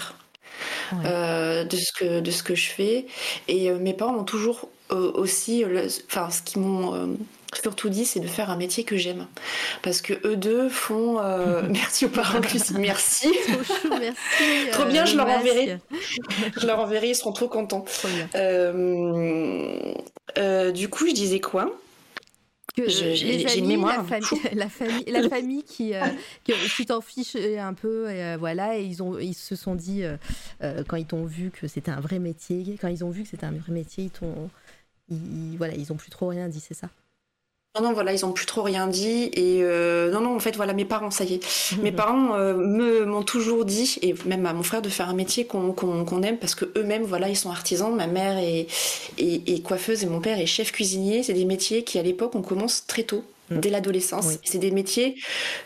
Ouais. 0.92 0.98
euh, 1.06 1.64
de, 1.64 1.76
ce 1.76 1.92
que, 1.92 2.20
de 2.20 2.30
ce 2.30 2.42
que 2.42 2.54
je 2.54 2.68
fais. 2.70 3.06
Et 3.48 3.70
euh, 3.70 3.78
mes 3.78 3.94
parents 3.94 4.12
m'ont 4.12 4.24
toujours 4.24 4.68
euh, 4.92 5.10
aussi, 5.14 5.64
le- 5.64 5.88
enfin, 6.08 6.30
ce 6.30 6.42
qu'ils 6.42 6.62
m'ont 6.62 7.16
surtout 7.62 7.88
dit, 7.88 8.04
c'est 8.04 8.20
de 8.20 8.26
faire 8.26 8.50
un 8.50 8.56
métier 8.56 8.84
que 8.84 8.96
j'aime. 8.96 9.26
Parce 9.82 10.02
que 10.02 10.12
eux 10.26 10.36
deux 10.36 10.68
font. 10.68 11.18
euh, 11.20 11.62
merci 11.70 12.04
aux 12.04 12.10
parents 12.10 12.38
Lucie, 12.40 12.74
merci. 12.74 13.28
Trop 13.84 13.98
merci. 13.98 14.20
Trop 14.72 14.84
bien, 14.84 15.04
je 15.06 15.16
leur 15.16 15.28
enverrai. 15.28 15.78
Je 16.60 16.66
leur 16.66 16.80
enverrai, 16.80 17.10
ils 17.10 17.14
seront 17.14 17.32
trop 17.32 17.48
contents. 17.48 17.80
Trop 17.82 18.08
bien. 18.08 18.28
Euh, 20.38 20.70
du 20.72 20.88
coup, 20.88 21.06
je 21.06 21.12
disais 21.12 21.40
quoi? 21.40 21.70
Que, 22.76 22.82
euh, 22.82 23.14
j'ai- 23.14 23.38
une 23.58 23.66
mémoire 23.68 23.92
la 23.96 24.02
fou. 24.02 24.36
la 24.54 24.68
famille, 24.68 25.04
la 25.06 25.28
famille 25.28 25.62
qui, 25.64 25.94
euh, 25.94 26.12
que 26.44 26.68
tu 26.68 26.84
t'en 26.84 27.00
fiches 27.00 27.34
un 27.36 27.72
peu, 27.74 28.10
et, 28.10 28.22
euh, 28.22 28.36
voilà, 28.38 28.78
et 28.78 28.84
ils 28.84 29.02
ont, 29.02 29.18
ils 29.18 29.34
se 29.34 29.56
sont 29.56 29.74
dit 29.74 30.02
euh, 30.04 30.16
euh, 30.62 30.84
quand 30.86 30.96
ils 30.96 31.06
t'ont 31.06 31.24
vu 31.24 31.50
que 31.50 31.68
c'était 31.68 31.90
un 31.90 32.00
vrai 32.00 32.18
métier, 32.18 32.76
quand 32.80 32.88
ils 32.88 33.02
ont 33.04 33.10
vu 33.10 33.22
que 33.22 33.28
c'était 33.30 33.46
un 33.46 33.52
vrai 33.52 33.72
métier, 33.72 34.04
ils 34.04 34.10
t'ont, 34.10 34.50
ils, 35.08 35.52
ils- 35.52 35.56
voilà, 35.56 35.74
ils 35.74 35.90
ont 35.92 35.96
plus 35.96 36.10
trop 36.10 36.28
rien 36.28 36.48
dit, 36.48 36.60
c'est 36.60 36.74
ça? 36.74 36.90
Non, 37.76 37.82
non, 37.88 37.92
voilà, 37.92 38.12
ils 38.12 38.24
ont 38.24 38.32
plus 38.32 38.46
trop 38.46 38.62
rien 38.62 38.86
dit. 38.86 39.30
Et 39.34 39.58
euh, 39.62 40.10
non, 40.10 40.20
non, 40.20 40.34
en 40.34 40.38
fait, 40.40 40.56
voilà, 40.56 40.72
mes 40.72 40.84
parents, 40.84 41.10
ça 41.10 41.24
y 41.24 41.34
est. 41.34 41.72
Mes 41.82 41.92
parents 41.92 42.34
euh, 42.34 42.54
me 42.54 43.04
m'ont 43.04 43.22
toujours 43.22 43.64
dit, 43.64 43.98
et 44.02 44.14
même 44.24 44.46
à 44.46 44.52
mon 44.52 44.62
frère, 44.62 44.82
de 44.82 44.88
faire 44.88 45.08
un 45.08 45.14
métier 45.14 45.44
qu'on 45.46 46.22
aime 46.22 46.38
parce 46.38 46.54
que 46.54 46.64
eux-mêmes, 46.76 47.02
voilà, 47.04 47.28
ils 47.28 47.36
sont 47.36 47.50
artisans. 47.50 47.94
Ma 47.94 48.06
mère 48.06 48.38
est, 48.38 48.66
est- 49.18 49.48
est 49.48 49.62
coiffeuse 49.62 50.02
et 50.02 50.06
mon 50.06 50.20
père 50.20 50.38
est 50.38 50.46
chef 50.46 50.72
cuisinier. 50.72 51.22
C'est 51.22 51.34
des 51.34 51.44
métiers 51.44 51.84
qui, 51.84 51.98
à 51.98 52.02
l'époque, 52.02 52.34
on 52.34 52.42
commence 52.42 52.86
très 52.86 53.02
tôt. 53.02 53.24
Mm. 53.50 53.60
Dès 53.60 53.70
l'adolescence, 53.70 54.26
Oui. 54.26 54.38
c'est 54.44 54.58
des 54.58 54.70
métiers. 54.72 55.14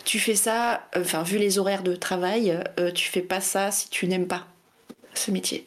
Tu 0.05 0.19
fais 0.19 0.35
ça, 0.35 0.83
euh, 0.97 1.01
enfin 1.03 1.23
vu 1.23 1.39
les 1.39 1.59
horaires 1.59 1.83
de 1.83 1.95
travail, 1.97 2.59
euh, 2.79 2.91
tu 2.93 3.09
fais 3.09 3.23
pas 3.23 3.41
ça 3.41 3.71
si 3.71 3.89
tu 3.89 4.07
n'aimes 4.07 4.27
pas 4.27 4.47
ce 5.15 5.31
métier. 5.31 5.65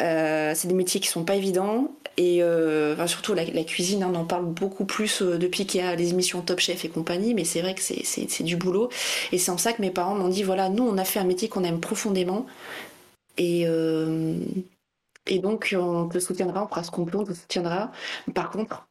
Euh, 0.00 0.52
c'est 0.54 0.68
des 0.68 0.74
métiers 0.74 1.00
qui 1.00 1.08
sont 1.08 1.24
pas 1.24 1.34
évidents 1.34 1.92
et 2.18 2.42
euh, 2.42 2.94
enfin, 2.94 3.06
surtout 3.06 3.32
la, 3.34 3.44
cuisine, 3.64 4.02
hein, 4.02 4.10
on 4.12 4.16
en 4.18 4.24
parle 4.24 4.46
beaucoup 4.46 4.84
plus 4.84 5.22
euh, 5.22 5.38
depuis 5.38 5.66
qu'il 5.66 5.80
y 5.80 5.84
a 5.84 5.94
les 5.94 6.10
émissions 6.10 6.42
Top 6.42 6.58
Chef 6.60 6.84
et 6.84 6.88
compagnie, 6.90 7.32
mais 7.32 7.44
c'est 7.44 7.62
vrai 7.62 7.74
que 7.76 7.80
c'est- 7.80 8.42
du 8.42 8.56
boulot 8.56 8.90
et 9.32 9.38
c'est 9.38 9.50
en 9.52 9.58
ça 9.58 9.72
que 9.72 9.80
mes 9.82 9.90
parents 9.90 10.14
m'ont 10.16 10.28
dit 10.28 10.42
voilà, 10.42 10.68
nous 10.68 10.84
on 10.84 10.98
a 10.98 11.04
fait 11.04 11.20
un 11.20 11.24
métier 11.24 11.48
qu'on 11.48 11.64
aime 11.64 11.80
profondément 11.80 12.46
et 13.38 13.64
euh, 13.66 14.36
et 15.26 15.38
donc 15.40 15.74
on 15.78 16.08
te 16.08 16.18
soutiendra, 16.18 16.64
on 16.64 16.68
fera 16.68 16.82
ce 16.84 16.90
qu'on 16.90 17.04
peut, 17.06 17.18
on 17.18 17.24
te 17.24 17.34
soutiendra. 17.34 17.92
Par 18.34 18.50
contre, 18.50 18.88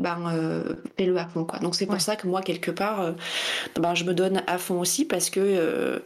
ben 0.00 0.18
euh, 0.34 0.62
fais-le 0.96 1.16
à 1.18 1.26
fond 1.26 1.44
quoi. 1.44 1.58
Donc 1.60 1.74
c'est 1.74 1.86
pour 1.86 1.94
Ouais. 1.94 2.00
ça 2.00 2.16
que 2.16 2.26
moi 2.26 2.40
quelque 2.42 2.70
part, 2.70 3.00
euh, 3.00 3.12
ben 3.78 3.94
je 3.94 4.04
me 4.04 4.14
donne 4.14 4.42
à 4.46 4.58
fond 4.58 4.80
aussi 4.80 5.04
parce 5.04 5.30
que 5.30 5.40
euh, 5.40 5.98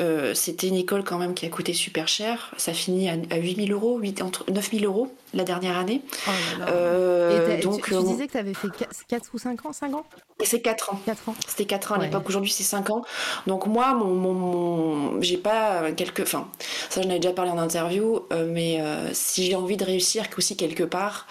euh, 0.00 0.34
c'était 0.34 0.68
une 0.68 0.74
école 0.76 1.04
quand 1.04 1.18
même 1.18 1.34
qui 1.34 1.46
a 1.46 1.48
coûté 1.48 1.72
super 1.72 2.08
cher. 2.08 2.52
Ça 2.56 2.72
finit 2.72 3.08
à, 3.08 3.14
à 3.30 3.36
8000 3.36 3.72
euros, 3.72 3.98
8, 3.98 4.22
entre 4.22 4.44
9000 4.50 4.84
euros 4.84 5.14
la 5.34 5.44
dernière 5.44 5.76
année. 5.76 6.02
Oh 6.26 6.30
là 6.60 6.66
là. 6.66 6.72
Euh, 6.72 7.56
Et 7.58 7.60
donc 7.60 7.76
tu, 7.82 7.90
tu 7.90 7.94
euh, 7.96 8.02
disais 8.02 8.26
que 8.26 8.32
tu 8.32 8.38
avais 8.38 8.54
fait 8.54 8.68
4, 9.08 9.30
ou 9.34 9.38
5 9.38 9.66
ans 9.66 9.72
5 9.72 9.94
ans? 9.94 10.04
C'est 10.44 10.60
4 10.60 10.92
ans. 10.94 11.00
4 11.06 11.28
ans 11.30 11.34
C'était 11.46 11.64
4 11.64 11.92
ans 11.92 11.94
à 11.94 11.98
Ouais. 11.98 12.04
l'époque, 12.06 12.28
aujourd'hui 12.28 12.50
c'est 12.50 12.62
5 12.62 12.90
ans. 12.90 13.02
Donc 13.46 13.66
moi, 13.66 13.94
mon, 13.94 14.14
mon, 14.14 14.32
mon- 14.34 15.20
j'ai 15.22 15.36
pas 15.38 15.92
quelques... 15.92 16.20
Enfin, 16.20 16.48
ça 16.90 17.02
j'en 17.02 17.08
avais 17.10 17.18
déjà 17.18 17.32
parlé 17.34 17.50
en 17.50 17.58
interview, 17.58 18.20
euh, 18.32 18.46
mais 18.50 18.80
euh, 18.80 19.10
si 19.12 19.44
j'ai 19.44 19.54
envie 19.54 19.76
de 19.76 19.84
réussir 19.84 20.24
aussi 20.36 20.56
quelque 20.56 20.84
part, 20.84 21.26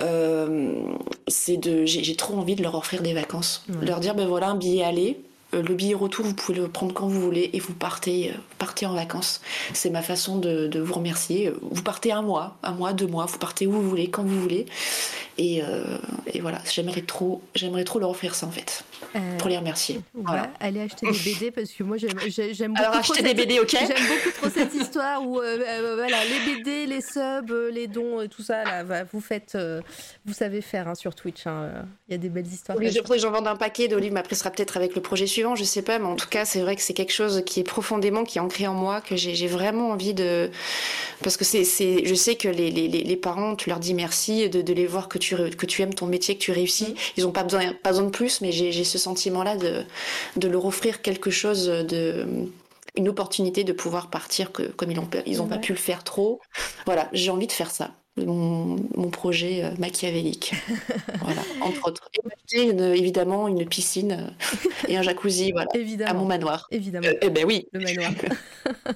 euh, 0.00 0.82
c'est 1.28 1.56
de... 1.56 1.84
J'ai 1.84 2.16
trop 2.16 2.34
envie 2.38 2.54
de 2.56 2.62
leur 2.62 2.74
offrir 2.74 3.02
des 3.02 3.14
vacances. 3.14 3.64
Ouais. 3.68 3.86
Leur 3.86 4.00
dire, 4.00 4.14
ben 4.14 4.26
voilà, 4.26 4.48
un 4.48 4.54
billet 4.56 4.84
aller, 4.84 5.20
le 5.62 5.74
billet 5.74 5.94
retour, 5.94 6.24
vous 6.24 6.34
pouvez 6.34 6.58
le 6.58 6.68
prendre 6.68 6.92
quand 6.94 7.06
vous 7.06 7.20
voulez 7.20 7.50
et 7.52 7.58
vous 7.60 7.74
partez, 7.74 8.30
euh, 8.30 8.34
partez 8.58 8.86
en 8.86 8.94
vacances. 8.94 9.40
C'est 9.72 9.90
ma 9.90 10.02
façon 10.02 10.38
de, 10.38 10.66
de 10.66 10.80
vous 10.80 10.94
remercier. 10.94 11.52
Vous 11.62 11.82
partez 11.82 12.12
un 12.12 12.22
mois, 12.22 12.56
un 12.62 12.72
mois, 12.72 12.92
deux 12.92 13.06
mois, 13.06 13.26
vous 13.26 13.38
partez 13.38 13.66
où 13.66 13.72
vous 13.72 13.88
voulez, 13.88 14.08
quand 14.10 14.22
vous 14.24 14.40
voulez. 14.40 14.66
Et, 15.36 15.62
euh, 15.64 15.84
et 16.32 16.40
voilà, 16.40 16.58
j'aimerais 16.72 17.00
trop, 17.02 17.42
j'aimerais 17.56 17.82
trop 17.82 17.98
leur 17.98 18.10
offrir 18.10 18.36
ça 18.36 18.46
en 18.46 18.52
fait, 18.52 18.84
Euh, 19.16 19.36
pour 19.38 19.48
les 19.48 19.58
remercier. 19.58 20.00
Voilà. 20.14 20.48
aller 20.60 20.80
acheter 20.80 21.10
des 21.10 21.18
BD 21.18 21.50
parce 21.50 21.70
que 21.72 21.82
moi 21.82 21.96
j'aime 21.96 22.12
j'ai- 22.28 22.54
j'aime 22.54 22.72
beaucoup 22.72 22.84
Alors 22.84 22.96
acheter 22.98 23.20
des 23.20 23.28
cette- 23.30 23.36
BD, 23.38 23.58
ok 23.58 23.70
J'aime 23.72 24.06
beaucoup 24.08 24.30
trop 24.40 24.48
cette 24.48 24.72
histoire 24.74 25.26
où 25.26 25.40
euh, 25.40 25.58
euh, 25.60 25.94
voilà 25.96 26.18
les 26.24 26.54
BD, 26.54 26.86
les 26.86 27.00
subs, 27.00 27.50
euh, 27.50 27.68
les 27.72 27.88
dons, 27.88 28.20
euh, 28.20 28.28
tout 28.28 28.42
ça 28.42 28.62
là, 28.62 28.84
vous 29.12 29.20
faites, 29.20 29.56
euh, 29.56 29.80
vous 30.24 30.32
savez 30.32 30.60
faire 30.60 30.86
hein, 30.86 30.94
sur 30.94 31.16
Twitch. 31.16 31.48
hein, 31.48 31.62
euh, 31.74 31.82
Il 32.08 32.12
y 32.12 32.14
a 32.14 32.18
des 32.18 32.28
belles 32.28 32.46
histoires. 32.46 32.78
Oui, 32.78 32.92
je 32.92 33.00
que 33.00 33.18
j'en 33.18 33.32
vende 33.32 33.48
un 33.48 33.56
paquet 33.56 33.88
d'olives, 33.88 34.12
mais 34.12 34.20
après 34.20 34.36
ce 34.36 34.40
sera 34.42 34.50
peut-être 34.52 34.76
avec 34.76 34.94
le 34.94 35.00
projet 35.02 35.26
suivant, 35.26 35.43
je 35.54 35.64
sais 35.64 35.82
pas, 35.82 35.98
mais 35.98 36.06
en 36.06 36.16
tout 36.16 36.28
cas 36.28 36.44
c'est 36.44 36.60
vrai 36.60 36.76
que 36.76 36.82
c'est 36.82 36.94
quelque 36.94 37.12
chose 37.12 37.42
qui 37.44 37.60
est 37.60 37.64
profondément, 37.64 38.24
qui 38.24 38.38
est 38.38 38.40
ancré 38.40 38.66
en 38.66 38.74
moi, 38.74 39.00
que 39.00 39.16
j'ai 39.16 39.46
vraiment 39.46 39.90
envie 39.90 40.14
de... 40.14 40.50
Parce 41.22 41.36
que 41.36 41.44
c'est, 41.44 41.64
c'est, 41.64 42.04
je 42.04 42.14
sais 42.14 42.36
que 42.36 42.48
les, 42.48 42.70
les, 42.70 43.16
parents, 43.16 43.54
tu 43.56 43.68
leur 43.68 43.78
dis 43.78 43.94
merci 43.94 44.48
de, 44.48 44.62
de 44.62 44.72
les 44.72 44.86
voir 44.86 45.08
que 45.08 45.18
tu, 45.18 45.34
ré- 45.34 45.50
que 45.50 45.66
tu 45.66 45.82
aimes 45.82 45.94
ton 45.94 46.06
métier, 46.06 46.36
que 46.36 46.42
tu 46.42 46.52
réussis. 46.52 46.94
Ils 47.16 47.26
ont 47.26 47.32
pas 47.32 47.42
besoin, 47.42 47.72
pas 47.82 47.90
besoin 47.90 48.04
de 48.04 48.10
plus, 48.10 48.40
mais 48.40 48.52
j'ai 48.52 48.84
ce 48.84 48.98
sentiment-là 48.98 49.56
de, 49.56 49.84
de 50.36 50.48
leur 50.48 50.64
offrir 50.64 51.02
quelque 51.02 51.30
chose 51.30 51.66
de 51.66 52.26
une 52.96 53.08
opportunité 53.08 53.64
de 53.64 53.72
pouvoir 53.72 54.08
partir 54.08 54.52
que, 54.52 54.62
comme 54.62 54.90
ils 54.90 55.00
ont, 55.00 55.08
ils 55.26 55.42
ont 55.42 55.48
pas 55.48 55.58
pu 55.58 55.72
le 55.72 55.78
faire 55.78 56.04
trop. 56.04 56.40
Voilà, 56.86 57.08
j'ai 57.12 57.30
envie 57.30 57.46
de 57.48 57.52
faire 57.52 57.70
ça. 57.70 57.90
Mon, 58.16 58.76
mon 58.94 59.10
projet 59.10 59.64
euh, 59.64 59.70
machiavélique. 59.78 60.54
voilà, 61.20 61.42
entre 61.62 61.88
autres. 61.88 62.08
Et 62.52 62.62
une- 62.62 62.80
évidemment 62.80 63.48
une 63.48 63.66
piscine 63.66 64.12
euh, 64.12 64.86
et 64.88 64.96
un 64.96 65.02
jacuzzi 65.02 65.50
voilà, 65.50 65.68
à 66.06 66.14
mon 66.14 66.24
manoir. 66.24 66.68
évidemment. 66.70 67.08
Euh, 67.08 67.14
eh 67.22 67.30
ben 67.30 67.44
oui. 67.44 67.66
Le 67.72 67.80
manoir. 67.80 68.10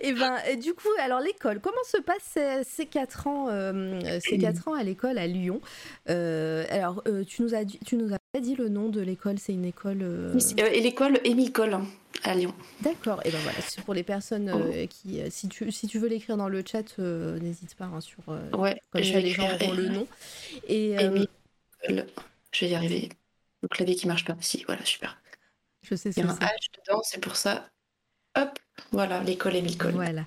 Et 0.00 0.12
ben, 0.12 0.36
et 0.50 0.56
du 0.56 0.74
coup, 0.74 0.88
alors 1.00 1.20
l'école, 1.20 1.60
comment 1.60 1.76
se 1.90 1.96
passent 1.98 2.36
ces, 2.66 2.84
quatre 2.86 3.26
ans, 3.26 3.46
euh, 3.48 4.18
ces 4.20 4.36
quatre 4.38 4.68
ans 4.68 4.74
à 4.74 4.82
l'école 4.82 5.16
à 5.18 5.26
Lyon? 5.26 5.60
Euh, 6.10 6.64
Alors, 6.68 7.02
euh, 7.08 7.24
tu 7.24 7.42
nous 7.42 7.54
as, 7.54 7.64
tu 7.64 7.96
nous 7.96 8.12
as 8.12 8.18
pas 8.34 8.40
dit 8.40 8.56
le 8.56 8.68
nom 8.68 8.88
de 8.88 9.00
l'école. 9.00 9.38
C'est 9.38 9.52
une 9.52 9.64
école. 9.64 10.02
euh, 10.02 10.34
Euh, 10.58 10.66
et 10.72 10.80
l'école 10.80 11.20
Émile 11.24 11.52
à 12.24 12.34
Lyon. 12.34 12.52
D'accord. 12.80 13.20
Et 13.24 13.30
ben 13.30 13.38
voilà, 13.42 13.60
c'est 13.60 13.82
pour 13.84 13.94
les 13.94 14.02
personnes 14.02 14.48
euh, 14.48 14.86
qui, 14.86 15.20
euh, 15.20 15.28
si 15.30 15.48
tu, 15.48 15.70
si 15.70 15.86
tu 15.86 15.98
veux 16.00 16.08
l'écrire 16.08 16.36
dans 16.36 16.48
le 16.48 16.64
chat, 16.66 16.98
euh, 16.98 17.38
n'hésite 17.38 17.74
pas 17.76 17.84
hein, 17.84 18.00
sur. 18.00 18.22
Ouais, 18.52 18.80
comme 18.90 19.02
je 19.02 19.12
ça, 19.12 19.18
vais 19.18 19.22
les 19.22 19.30
gens 19.30 19.48
auront 19.48 19.72
le 19.72 19.88
nom. 19.88 20.06
Et 20.66 20.92
Émile. 20.92 21.28
Je 22.52 22.64
vais 22.64 22.70
y 22.72 22.74
arriver. 22.74 23.08
Le 23.62 23.68
clavier 23.68 23.94
qui 23.94 24.08
marche 24.08 24.24
pas. 24.24 24.36
Si, 24.40 24.64
voilà, 24.66 24.84
super. 24.84 25.16
je 25.82 25.94
sais 25.94 26.10
Il 26.10 26.18
y 26.18 26.26
a 26.26 26.30
un. 26.30 26.34
H 26.34 26.48
dedans, 26.86 27.02
c'est 27.04 27.20
pour 27.20 27.36
ça. 27.36 27.68
hop, 28.36 28.58
voilà, 28.90 29.22
l'école 29.22 29.54
Émile 29.54 29.78
Cole. 29.78 29.92
Voilà. 29.92 30.24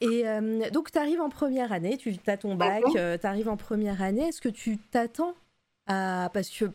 Et 0.00 0.24
donc, 0.70 0.92
tu 0.92 0.98
arrives 0.98 1.20
en 1.20 1.28
première 1.30 1.72
année, 1.72 1.96
tu 1.96 2.14
as 2.26 2.36
ton 2.36 2.54
bac, 2.54 2.84
tu 2.92 3.26
arrives 3.26 3.48
en 3.48 3.56
première 3.56 4.00
année. 4.00 4.28
Est-ce 4.28 4.40
que 4.40 4.48
tu 4.48 4.78
t'attends 4.78 5.34
à. 5.86 6.30
Parce 6.32 6.50
que 6.50 6.70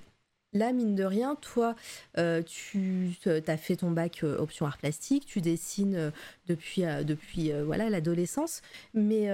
là, 0.53 0.71
mine 0.71 0.95
de 0.95 1.03
rien, 1.03 1.35
toi, 1.35 1.75
euh, 2.17 2.41
tu 2.43 3.17
as 3.47 3.57
fait 3.57 3.77
ton 3.77 3.91
bac 3.91 4.21
euh, 4.23 4.37
option 4.37 4.65
art 4.65 4.77
plastique, 4.77 5.25
tu 5.25 5.41
dessines 5.41 5.95
euh, 5.95 6.11
depuis, 6.47 6.83
depuis 7.05 7.51
voilà 7.65 7.89
l'adolescence. 7.89 8.61
Mais 8.93 9.29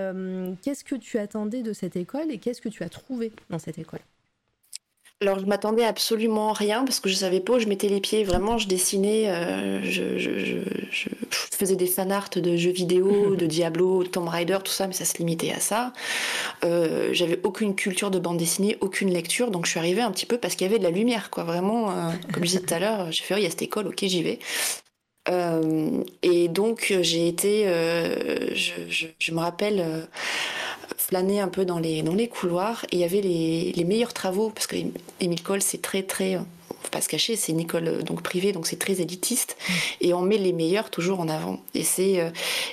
qu'est-ce 0.61 0.83
que 0.83 0.95
tu 0.95 1.17
attendais 1.17 1.63
de 1.63 1.73
cette 1.73 1.95
école 1.95 2.31
et 2.31 2.37
qu'est-ce 2.37 2.61
que 2.61 2.69
tu 2.69 2.83
as 2.83 2.89
trouvé 2.89 3.31
dans 3.49 3.59
cette 3.59 3.77
école? 3.77 3.99
Alors 5.21 5.37
je 5.39 5.45
m'attendais 5.45 5.83
absolument 5.83 6.53
rien 6.53 6.85
parce 6.85 7.01
que 7.01 7.09
je 7.09 7.15
savais 7.15 7.41
pas 7.41 7.53
où 7.53 7.59
je 7.59 7.67
mettais 7.67 7.89
les 7.89 7.99
pieds. 7.99 8.23
Vraiment, 8.23 8.57
je 8.57 8.69
dessinais, 8.69 9.29
euh, 9.29 9.81
je, 9.83 10.17
je, 10.17 10.39
je, 10.39 10.57
je, 10.91 11.09
faisais 11.29 11.75
des 11.75 11.87
fanarts 11.87 12.29
de 12.29 12.55
jeux 12.55 12.71
vidéo, 12.71 13.35
de 13.37 13.45
Diablo, 13.45 14.03
de 14.03 14.07
Tomb 14.07 14.29
Raider, 14.29 14.59
tout 14.63 14.71
ça, 14.71 14.87
mais 14.87 14.93
ça 14.93 15.03
se 15.03 15.17
limitait 15.17 15.51
à 15.51 15.59
ça. 15.59 15.91
Euh, 16.63 17.09
J'avais 17.11 17.39
aucune 17.43 17.75
culture 17.75 18.11
de 18.11 18.19
bande 18.19 18.37
dessinée, 18.37 18.77
aucune 18.79 19.11
lecture, 19.11 19.51
donc 19.51 19.65
je 19.65 19.71
suis 19.71 19.79
arrivée 19.79 20.01
un 20.01 20.11
petit 20.11 20.25
peu 20.25 20.37
parce 20.37 20.55
qu'il 20.55 20.65
y 20.65 20.69
avait 20.69 20.79
de 20.79 20.83
la 20.85 20.91
lumière, 20.91 21.29
quoi. 21.29 21.43
Vraiment, 21.43 21.91
euh, 21.91 22.11
comme 22.33 22.43
je 22.45 22.51
disais 22.51 22.61
tout 22.61 22.73
à 22.73 22.79
l'heure, 22.79 23.11
j'ai 23.11 23.23
fait, 23.23 23.33
oh, 23.33 23.37
il 23.37 23.43
y 23.43 23.47
a 23.47 23.49
cette 23.49 23.61
école, 23.61 23.87
ok, 23.87 23.99
j'y 24.03 24.23
vais. 24.23 24.39
Euh, 25.29 26.03
et 26.23 26.47
donc 26.47 26.93
j'ai 27.01 27.27
été, 27.27 27.67
euh, 27.67 28.53
je, 28.55 28.73
je, 28.89 29.07
je, 29.19 29.31
me 29.31 29.39
rappelle 29.39 30.07
flâner 30.97 31.39
un 31.39 31.47
peu 31.47 31.65
dans 31.65 31.79
les, 31.79 32.01
dans 32.01 32.15
les 32.15 32.27
couloirs 32.27 32.85
et 32.91 32.95
il 32.97 32.99
y 32.99 33.03
avait 33.03 33.21
les, 33.21 33.71
les 33.73 33.83
meilleurs 33.83 34.13
travaux, 34.13 34.49
parce 34.49 34.67
que 34.67 34.75
Émile 35.19 35.43
Cole, 35.43 35.61
c'est 35.61 35.81
très, 35.81 36.03
très, 36.03 36.39
faut 36.81 36.89
pas 36.91 37.01
se 37.01 37.09
cacher, 37.09 37.35
c'est 37.35 37.51
une 37.51 37.59
école 37.59 37.87
euh, 37.87 38.01
donc 38.01 38.21
privée, 38.21 38.51
donc 38.51 38.67
c'est 38.67 38.79
très 38.79 39.01
élitiste, 39.01 39.57
mm. 39.59 39.73
et 40.01 40.13
on 40.13 40.21
met 40.21 40.37
les 40.37 40.53
meilleurs 40.53 40.89
toujours 40.89 41.19
en 41.19 41.29
avant. 41.29 41.61
Et, 41.73 41.83
c'est, 41.83 42.19
euh, 42.19 42.29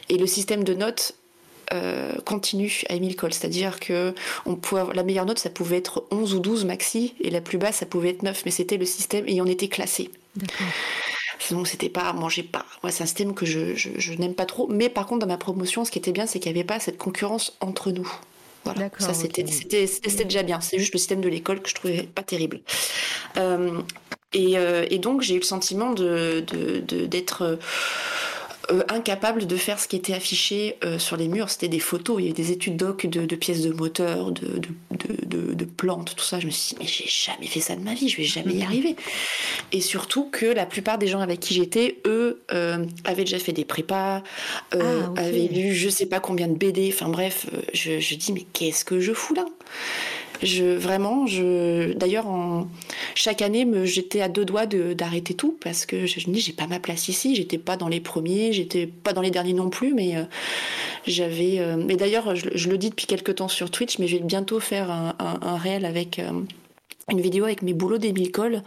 et 0.08 0.16
le 0.16 0.26
système 0.26 0.64
de 0.64 0.74
notes 0.74 1.14
euh, 1.72 2.12
continue 2.24 2.82
à 2.88 2.94
Émile 2.94 3.16
Cole, 3.16 3.32
c'est-à-dire 3.32 3.80
que 3.80 4.14
on 4.44 4.54
pouvait 4.54 4.82
la 4.94 5.02
meilleure 5.02 5.26
note, 5.26 5.38
ça 5.38 5.50
pouvait 5.50 5.78
être 5.78 6.04
11 6.10 6.34
ou 6.34 6.40
12 6.40 6.64
maxi, 6.64 7.14
et 7.20 7.30
la 7.30 7.40
plus 7.40 7.58
basse, 7.58 7.76
ça 7.76 7.86
pouvait 7.86 8.10
être 8.10 8.22
9, 8.22 8.42
mais 8.44 8.50
c'était 8.50 8.76
le 8.76 8.86
système, 8.86 9.24
et 9.26 9.40
on 9.40 9.46
était 9.46 9.68
classé. 9.68 10.10
Sinon, 11.38 11.64
c'était 11.64 11.88
pas 11.88 12.12
manger 12.12 12.42
pas. 12.42 12.64
Moi, 12.82 12.90
c'est 12.90 13.02
un 13.02 13.06
système 13.06 13.34
que 13.34 13.46
je, 13.46 13.74
je, 13.74 14.12
n'aime 14.14 14.34
pas 14.34 14.46
trop. 14.46 14.68
Mais 14.68 14.88
par 14.88 15.06
contre, 15.06 15.20
dans 15.20 15.32
ma 15.32 15.36
promotion, 15.36 15.84
ce 15.84 15.90
qui 15.90 15.98
était 15.98 16.12
bien, 16.12 16.26
c'est 16.26 16.38
qu'il 16.38 16.52
n'y 16.52 16.58
avait 16.58 16.66
pas 16.66 16.80
cette 16.80 16.98
concurrence 16.98 17.56
entre 17.60 17.90
nous. 17.90 18.10
Voilà. 18.64 18.90
Ça, 18.98 19.14
c'était 19.14 19.42
déjà 19.42 20.42
bien. 20.42 20.60
C'est 20.60 20.78
juste 20.78 20.92
le 20.92 20.98
système 20.98 21.20
de 21.20 21.28
l'école 21.28 21.60
que 21.60 21.68
je 21.68 21.74
trouvais 21.74 22.02
pas 22.02 22.22
terrible. 22.22 22.60
Euh, 23.36 23.80
et, 24.32 24.58
euh, 24.58 24.86
et, 24.90 24.98
donc, 24.98 25.22
j'ai 25.22 25.34
eu 25.34 25.38
le 25.38 25.44
sentiment 25.44 25.92
de 25.92 26.40
d'être. 27.06 27.44
De, 27.44 27.58
euh, 28.70 28.82
incapable 28.88 29.46
de 29.46 29.56
faire 29.56 29.78
ce 29.78 29.86
qui 29.86 29.96
était 29.96 30.12
affiché 30.12 30.76
euh, 30.84 30.98
sur 30.98 31.16
les 31.16 31.28
murs. 31.28 31.50
C'était 31.50 31.68
des 31.68 31.78
photos, 31.78 32.16
il 32.18 32.22
y 32.22 32.26
avait 32.26 32.34
des 32.34 32.52
études 32.52 32.76
doc 32.76 33.06
de, 33.06 33.36
pièces 33.36 33.62
de 33.62 33.72
moteur, 33.72 34.32
de, 34.32 34.60
de, 34.90 35.54
de, 35.54 35.64
plantes, 35.64 36.14
tout 36.16 36.24
ça. 36.24 36.40
Je 36.40 36.46
me 36.46 36.50
suis 36.50 36.74
dit, 36.74 36.76
mais 36.80 36.86
j'ai 36.86 37.08
jamais 37.08 37.46
fait 37.46 37.60
ça 37.60 37.76
de 37.76 37.82
ma 37.82 37.94
vie, 37.94 38.08
je 38.08 38.16
vais 38.16 38.24
jamais 38.24 38.54
y 38.54 38.62
arriver. 38.62 38.96
Et 39.72 39.80
surtout 39.80 40.28
que 40.30 40.46
la 40.46 40.66
plupart 40.66 40.98
des 40.98 41.06
gens 41.06 41.20
avec 41.20 41.40
qui 41.40 41.54
j'étais, 41.54 41.98
eux, 42.06 42.42
euh, 42.52 42.84
avaient 43.04 43.24
déjà 43.24 43.38
fait 43.38 43.52
des 43.52 43.64
prépas, 43.64 44.22
ah, 44.72 44.78
avaient 45.16 45.48
lu 45.48 45.74
je 45.74 45.88
sais 45.88 46.06
pas 46.06 46.20
combien 46.20 46.48
de 46.48 46.54
BD, 46.54 46.90
enfin 46.92 47.08
bref, 47.08 47.46
je, 47.72 48.00
je 48.00 48.14
dis, 48.14 48.32
mais 48.32 48.46
qu'est-ce 48.52 48.84
que 48.84 49.00
je 49.00 49.12
fous 49.12 49.34
là? 49.34 49.44
Vraiment, 50.42 51.26
je, 51.26 51.92
d'ailleurs, 51.94 52.26
chaque 53.14 53.42
année, 53.42 53.66
j'étais 53.84 54.20
à 54.20 54.28
deux 54.28 54.44
doigts 54.44 54.66
d'arrêter 54.66 55.34
tout 55.34 55.56
parce 55.60 55.86
que 55.86 56.06
je 56.06 56.28
me 56.28 56.34
dis, 56.34 56.40
j'ai 56.40 56.52
pas 56.52 56.66
ma 56.66 56.78
place 56.78 57.08
ici. 57.08 57.34
J'étais 57.34 57.58
pas 57.58 57.76
dans 57.76 57.88
les 57.88 58.00
premiers, 58.00 58.52
j'étais 58.52 58.86
pas 58.86 59.12
dans 59.12 59.20
les 59.20 59.30
derniers 59.30 59.52
non 59.52 59.70
plus, 59.70 59.94
mais 59.94 60.16
euh, 60.16 60.24
j'avais. 61.06 61.58
Euh, 61.58 61.76
mais 61.76 61.96
d'ailleurs, 61.96 62.34
je, 62.34 62.68
le 62.68 62.78
dis 62.78 62.90
depuis 62.90 63.06
quelques 63.06 63.36
temps 63.36 63.48
sur 63.48 63.70
Twitch, 63.70 63.98
mais 63.98 64.06
je 64.06 64.16
vais 64.16 64.22
bientôt 64.22 64.60
faire 64.60 64.90
un 64.90 65.56
réel 65.56 65.84
avec. 65.84 66.18
Euh, 66.18 66.30
une 67.08 67.20
vidéo 67.20 67.44
avec 67.44 67.62
mes 67.62 67.72
boulots 67.72 67.98
d'Emile 67.98 68.32
Cole 68.32 68.62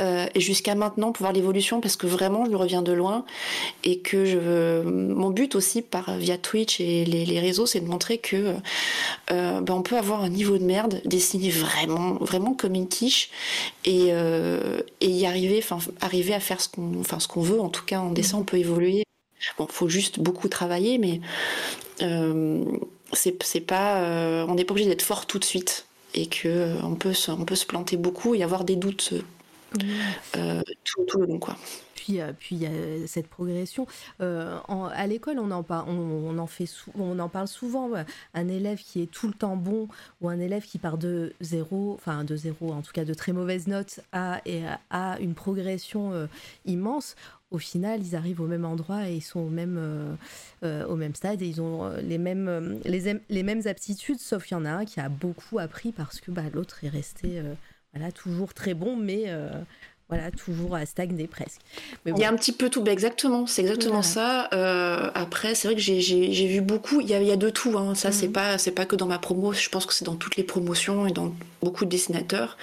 euh, 0.00 0.26
et 0.34 0.40
jusqu'à 0.40 0.74
maintenant 0.74 1.12
pour 1.12 1.22
voir 1.22 1.32
l'évolution 1.32 1.80
parce 1.80 1.94
que 1.96 2.08
vraiment 2.08 2.44
je 2.44 2.56
reviens 2.56 2.82
de 2.82 2.90
loin 2.90 3.24
et 3.84 4.00
que 4.00 4.24
je 4.24 4.36
veux... 4.36 4.82
mon 4.82 5.30
but 5.30 5.54
aussi 5.54 5.82
par 5.82 6.16
via 6.18 6.38
Twitch 6.38 6.80
et 6.80 7.04
les, 7.04 7.24
les 7.24 7.38
réseaux 7.38 7.66
c'est 7.66 7.78
de 7.78 7.86
montrer 7.86 8.18
que 8.18 8.56
euh, 9.30 9.60
ben 9.60 9.74
on 9.74 9.82
peut 9.82 9.96
avoir 9.96 10.24
un 10.24 10.28
niveau 10.28 10.58
de 10.58 10.64
merde 10.64 11.00
dessiné 11.04 11.50
vraiment 11.50 12.14
vraiment 12.14 12.52
comme 12.52 12.74
une 12.74 12.88
quiche 12.88 13.30
et, 13.84 14.08
euh, 14.10 14.80
et 15.00 15.08
y 15.08 15.24
arriver 15.24 15.60
enfin 15.62 15.78
arriver 16.00 16.34
à 16.34 16.40
faire 16.40 16.60
ce 16.60 16.68
qu'on 16.68 16.98
enfin 16.98 17.20
ce 17.20 17.28
qu'on 17.28 17.42
veut 17.42 17.60
en 17.60 17.68
tout 17.68 17.84
cas 17.84 18.00
en 18.00 18.10
dessin 18.10 18.38
on 18.38 18.44
peut 18.44 18.58
évoluer. 18.58 19.04
Bon 19.56 19.68
faut 19.70 19.88
juste 19.88 20.18
beaucoup 20.18 20.48
travailler 20.48 20.98
mais 20.98 21.20
euh, 22.02 22.64
c'est 23.12 23.60
pas 23.60 23.98
euh, 23.98 24.44
on 24.48 24.56
n'est 24.56 24.64
pas 24.64 24.72
obligé 24.72 24.88
d'être 24.88 25.02
fort 25.02 25.26
tout 25.26 25.38
de 25.38 25.44
suite 25.44 25.87
et 26.18 26.26
que 26.26 26.48
euh, 26.48 26.82
on 26.82 26.94
peut 26.94 27.12
se, 27.12 27.30
on 27.30 27.44
peut 27.44 27.54
se 27.54 27.66
planter 27.66 27.96
beaucoup 27.96 28.34
et 28.34 28.42
avoir 28.42 28.64
des 28.64 28.76
doutes 28.76 29.14
euh, 30.36 30.62
tout, 30.84 31.04
tout, 31.04 31.18
le 31.18 31.26
long 31.26 31.38
quoi. 31.38 31.56
Puis, 31.94 32.20
euh, 32.20 32.32
puis 32.36 32.56
il 32.56 32.62
y 32.62 32.66
a 32.66 33.06
cette 33.06 33.28
progression. 33.28 33.86
En, 34.20 34.88
à 34.92 35.06
l'école, 35.06 35.38
on 35.38 35.50
en, 35.50 35.62
parle, 35.62 35.90
on, 35.90 35.92
on, 36.30 36.38
en 36.38 36.46
fait 36.46 36.68
on 36.98 37.18
en 37.18 37.28
parle 37.28 37.48
souvent. 37.48 37.90
Un 38.34 38.48
élève 38.48 38.78
qui 38.78 39.02
est 39.02 39.10
tout 39.10 39.26
le 39.26 39.34
temps 39.34 39.56
bon 39.56 39.88
ou 40.20 40.28
un 40.28 40.40
élève 40.40 40.64
qui 40.64 40.78
part 40.78 40.96
de 40.96 41.34
zéro, 41.40 41.94
enfin 41.94 42.24
de 42.24 42.34
zéro, 42.34 42.72
en 42.72 42.80
tout 42.80 42.92
cas 42.92 43.04
de 43.04 43.14
très 43.14 43.32
mauvaises 43.32 43.66
notes, 43.66 44.00
à, 44.12 44.40
et 44.46 44.62
à, 44.90 45.18
une 45.20 45.34
progression 45.34 46.28
immense 46.64 47.14
au 47.50 47.58
final, 47.58 48.04
ils 48.04 48.14
arrivent 48.14 48.40
au 48.40 48.46
même 48.46 48.64
endroit 48.64 49.08
et 49.08 49.16
ils 49.16 49.22
sont 49.22 49.40
au 49.40 49.48
même, 49.48 49.76
euh, 49.78 50.14
euh, 50.64 50.86
au 50.86 50.96
même 50.96 51.14
stade 51.14 51.40
et 51.40 51.46
ils 51.46 51.60
ont 51.60 51.84
euh, 51.84 52.00
les 52.00 52.18
mêmes, 52.18 52.78
les, 52.84 53.42
mêmes 53.42 53.62
aptitudes, 53.66 54.18
sauf 54.18 54.44
qu'il 54.44 54.56
y 54.56 54.60
en 54.60 54.64
a 54.64 54.70
un 54.70 54.84
qui 54.84 55.00
a 55.00 55.08
beaucoup 55.08 55.58
appris 55.58 55.92
parce 55.92 56.20
que 56.20 56.30
bah, 56.30 56.44
l'autre 56.52 56.84
est 56.84 56.88
resté 56.88 57.42
voilà, 57.94 58.12
toujours 58.12 58.52
très 58.52 58.74
bon, 58.74 58.96
mais 58.96 59.32
voilà, 60.08 60.30
toujours 60.30 60.74
à 60.74 60.86
stagner 60.86 61.26
presque. 61.26 61.60
Mais 62.06 62.12
Il 62.16 62.18
y 62.18 62.24
a 62.24 62.30
un 62.30 62.36
petit 62.36 62.52
peu 62.52 62.70
tout, 62.70 62.82
exactement, 62.86 63.46
c'est 63.46 63.60
exactement 63.60 64.02
ça. 64.02 64.48
Euh, 64.54 65.10
après, 65.14 65.54
c'est 65.54 65.68
vrai 65.68 65.74
que 65.74 65.82
j'ai 65.82 66.46
vu 66.46 66.62
beaucoup, 66.62 67.02
il 67.02 67.08
y 67.08 67.14
a, 67.14 67.20
il 67.20 67.28
y 67.28 67.30
a 67.30 67.36
de 67.36 67.50
tout, 67.50 67.76
hein. 67.76 67.94
ça 67.94 68.10
c'est 68.10 68.28
mhm. 68.28 68.32
pas 68.32 68.58
c'est 68.58 68.70
pas 68.70 68.86
que 68.86 68.96
dans 68.96 69.06
ma 69.06 69.18
promo, 69.18 69.52
je 69.52 69.68
pense 69.68 69.84
que 69.84 69.92
c'est 69.92 70.06
dans 70.06 70.14
toutes 70.14 70.36
les 70.36 70.44
promotions 70.44 71.06
et 71.06 71.12
dans 71.12 71.34
beaucoup 71.60 71.84
de 71.84 71.90
dessinateurs. 71.90 72.56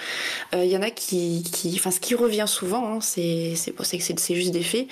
Euh, 0.56 0.66
il 0.66 0.72
y 0.72 0.78
en 0.78 0.82
a 0.82 0.90
qui, 0.90 1.44
qui, 1.44 1.72
enfin 1.76 1.92
ce 1.92 2.00
qui 2.00 2.16
revient 2.16 2.46
souvent, 2.48 2.96
hein, 2.96 3.00
c'est 3.02 3.54
c'est 3.56 3.76
c'est 4.18 4.36
juste 4.36 4.52
des 4.52 4.64
faits, 4.64 4.88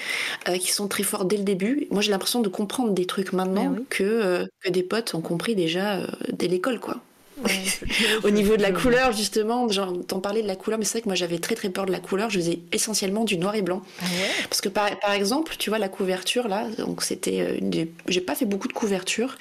euh, 0.47 0.57
qui 0.57 0.71
sont 0.71 0.87
très 0.87 1.03
forts 1.03 1.25
dès 1.25 1.37
le 1.37 1.43
début. 1.43 1.87
Moi 1.89 2.01
j'ai 2.01 2.11
l'impression 2.11 2.41
de 2.41 2.49
comprendre 2.49 2.91
des 2.91 3.05
trucs 3.05 3.33
maintenant 3.33 3.71
ben 3.71 3.83
que, 3.89 4.47
que 4.59 4.69
des 4.69 4.83
potes 4.83 5.15
ont 5.15 5.21
compris 5.21 5.55
déjà 5.55 6.01
dès 6.31 6.47
l'école, 6.47 6.79
quoi. 6.79 7.01
Au 8.23 8.29
niveau 8.29 8.57
de 8.57 8.61
la 8.61 8.71
couleur, 8.71 9.11
justement, 9.11 9.67
t'en 10.07 10.19
parlais 10.19 10.41
de 10.41 10.47
la 10.47 10.55
couleur, 10.55 10.79
mais 10.79 10.85
c'est 10.85 10.93
vrai 10.93 11.01
que 11.01 11.09
moi 11.09 11.15
j'avais 11.15 11.39
très 11.39 11.55
très 11.55 11.69
peur 11.69 11.85
de 11.85 11.91
la 11.91 11.99
couleur. 11.99 12.29
Je 12.29 12.39
faisais 12.39 12.59
essentiellement 12.71 13.23
du 13.23 13.37
noir 13.37 13.55
et 13.55 13.61
blanc. 13.61 13.81
Ah 14.01 14.05
Parce 14.49 14.61
que 14.61 14.69
par, 14.69 14.97
par, 14.99 15.11
exemple, 15.11 15.55
tu 15.57 15.69
vois 15.69 15.79
la 15.79 15.89
couverture 15.89 16.47
là, 16.47 16.67
donc 16.77 17.03
c'était, 17.03 17.41
euh, 17.41 17.85
j'ai 18.07 18.21
pas 18.21 18.35
fait 18.35 18.45
beaucoup 18.45 18.67
de 18.67 18.73
couverture. 18.73 19.37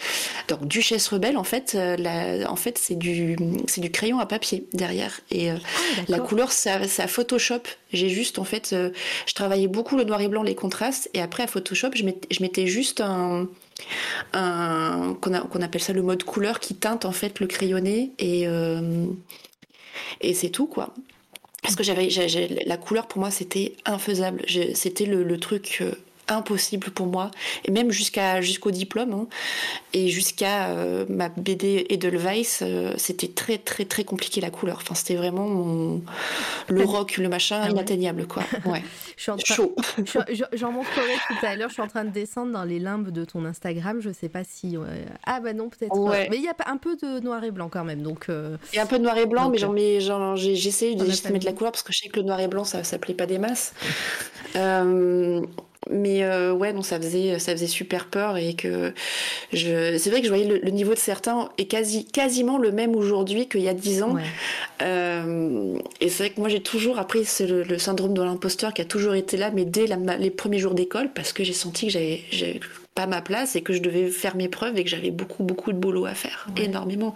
Donc 0.49 0.67
Duchesse 0.67 1.09
rebelle, 1.09 1.37
en 1.37 1.45
fait, 1.45 1.75
euh, 1.75 1.97
la, 1.97 2.51
en 2.51 2.57
fait 2.57 2.79
c'est 2.79 2.97
du 2.97 3.37
c'est 3.67 3.81
du 3.81 3.91
crayon 3.91 4.19
à 4.19 4.27
papier 4.27 4.67
derrière 4.73 5.21
et 5.31 5.51
euh, 5.51 5.57
ah, 5.57 6.03
la 6.09 6.19
couleur 6.19 6.53
c'est 6.53 6.71
à, 6.71 7.09
Photoshop. 7.09 7.63
J'ai 7.93 8.09
juste 8.09 8.39
en 8.39 8.45
fait, 8.45 8.75
je 9.27 9.35
travaillais 9.35 9.69
beaucoup 9.69 9.97
le 9.97 10.05
noir 10.05 10.21
et 10.23 10.29
blanc, 10.29 10.43
les 10.43 10.55
contrastes, 10.55 11.11
et 11.13 11.21
après 11.21 11.43
à 11.43 11.47
Photoshop, 11.47 11.91
je 11.95 12.43
mettais 12.43 12.67
juste 12.67 13.03
un 13.03 13.49
qu'on 14.33 15.63
appelle 15.63 15.81
ça 15.81 15.93
le 15.93 16.03
mode 16.03 16.25
couleur 16.25 16.61
qui 16.61 16.75
teinte 16.75 17.05
en 17.05 17.13
fait 17.13 17.41
le 17.41 17.47
crayonné 17.47 18.13
et 18.19 18.47
euh, 18.47 19.07
c'est 20.33 20.51
tout 20.51 20.67
quoi. 20.67 20.95
Parce 21.63 21.77
que 21.77 21.85
j'avais 21.85 22.09
la 22.67 22.77
couleur 22.77 23.07
pour 23.07 23.21
moi 23.21 23.31
c'était 23.31 23.75
infaisable. 23.85 24.43
C'était 24.75 25.07
le, 25.07 25.23
le, 25.23 25.39
truc 25.39 25.79
euh, 25.81 25.95
impossible 26.29 26.91
pour 26.91 27.07
moi, 27.07 27.31
et 27.65 27.71
même 27.71 27.91
jusqu'à 27.91 28.41
jusqu'au 28.41 28.71
diplôme, 28.71 29.13
hein, 29.13 29.27
et 29.93 30.09
jusqu'à 30.09 30.69
euh, 30.69 31.05
ma 31.09 31.29
BD 31.29 31.87
Edelweiss, 31.89 32.61
euh, 32.63 32.95
c'était 32.97 33.29
très 33.29 33.59
très 33.59 33.85
très 33.85 34.05
compliqué 34.05 34.41
la 34.41 34.51
couleur. 34.51 34.79
Enfin, 34.81 34.95
c'était 34.95 35.17
vraiment 35.17 35.47
mon... 35.47 36.03
le 36.69 36.85
rock, 36.85 37.17
le 37.19 37.29
machin 37.29 37.61
ah 37.63 37.71
inatteignable 37.71 38.27
quoi. 38.27 38.43
Ouais. 38.65 38.83
je 39.17 39.23
suis 39.23 39.33
en 39.33 39.37
train... 39.37 39.55
Chaud. 39.55 39.75
J'en 40.53 40.73
montrerai 40.73 41.15
tout 41.29 41.47
à 41.47 41.57
l'heure. 41.57 41.69
Je 41.69 41.75
suis 41.75 41.83
en 41.83 41.89
train 41.89 42.05
de 42.05 42.11
descendre 42.11 42.53
dans 42.53 42.65
les 42.65 42.79
limbes 42.79 43.11
de 43.11 43.25
ton 43.25 43.45
Instagram. 43.45 44.01
Je 44.01 44.11
sais 44.11 44.29
pas 44.29 44.45
si 44.45 44.77
ah 45.25 45.41
bah 45.41 45.53
non 45.53 45.69
peut-être. 45.69 45.97
Ouais. 45.97 46.29
Mais 46.31 46.37
il 46.37 46.43
y 46.43 46.49
a 46.49 46.55
un 46.67 46.77
peu 46.77 46.97
de 46.97 47.21
noir 47.21 47.43
et 47.45 47.51
blanc 47.51 47.69
quand 47.69 47.85
même. 47.85 48.03
Donc. 48.03 48.27
Euh, 48.29 48.57
il 48.73 48.77
y 48.77 48.79
a 48.79 48.83
un 48.83 48.87
peu 48.87 48.99
de 48.99 49.05
noir 49.05 49.19
et 49.19 49.27
blanc, 49.27 49.51
mais 49.51 49.59
j'en 49.59 49.73
mets 49.73 49.97
essayé 49.97 50.95
de 50.95 51.05
mettre 51.05 51.39
de 51.39 51.45
la 51.45 51.53
couleur 51.53 51.73
parce 51.73 51.83
que 51.83 51.93
je 51.93 51.99
sais 51.99 52.09
que 52.09 52.21
le 52.21 52.27
noir 52.27 52.41
et 52.41 52.49
blanc 52.49 52.65
ça 52.65 52.85
ça 52.85 52.99
plaît 52.99 53.15
pas 53.15 53.27
des 53.27 53.39
masses. 53.39 53.75
mais 55.91 56.23
euh, 56.23 56.53
ouais, 56.53 56.73
non, 56.73 56.83
ça 56.83 56.99
faisait, 57.01 57.39
ça 57.39 57.53
faisait 57.53 57.67
super 57.67 58.07
peur 58.07 58.37
et 58.37 58.55
que 58.55 58.93
je, 59.53 59.97
c'est 59.99 60.11
vrai 60.11 60.21
que 60.21 60.27
je 60.27 60.33
voyais 60.33 60.61
le, 60.61 60.71
niveau 60.71 60.95
de 60.95 60.99
certains 60.99 61.51
est 61.59 61.67
quasi, 61.67 62.05
quasiment 62.05 62.59
le 62.59 62.71
même 62.71 62.95
aujourd'hui 62.95 63.49
qu'il 63.49 63.63
y 63.63 63.69
a 63.69 63.75
dix 63.75 64.03
ans. 64.03 64.17
Euh, 64.81 65.79
et 66.01 66.09
c'est 66.09 66.25
vrai 66.25 66.31
que 66.31 66.41
moi 66.41 66.49
j'ai 66.49 66.63
toujours 66.63 66.99
appris 66.99 67.27
le, 67.41 67.79
syndrome 67.79 68.15
de 68.15 68.23
l'imposteur 68.23 68.73
qui 68.73 68.83
a 68.83 68.85
toujours 68.85 69.15
été 69.15 69.37
là, 69.37 69.51
mais 69.51 69.65
dès 69.65 69.87
les 70.19 70.31
premiers 70.31 70.59
jours 70.59 70.75
d'école, 70.75 71.13
parce 71.13 71.33
que 71.33 71.43
j'ai 71.43 71.53
senti 71.53 71.87
que 71.87 71.93
j'avais, 71.93 72.61
pas 72.95 73.07
ma 73.07 73.23
place 73.23 73.57
et 73.57 73.63
que 73.63 73.73
je 73.73 73.81
devais 73.81 74.09
faire 74.09 74.37
mes 74.37 74.49
preuves 74.49 74.77
et 74.77 74.85
que 74.85 74.91
j'avais 74.91 75.11
beaucoup 75.11 75.45
beaucoup 75.45 75.73
de 75.73 75.79
boulot 75.79 76.05
à 76.05 76.15
faire, 76.15 76.47
énormément. 76.59 77.15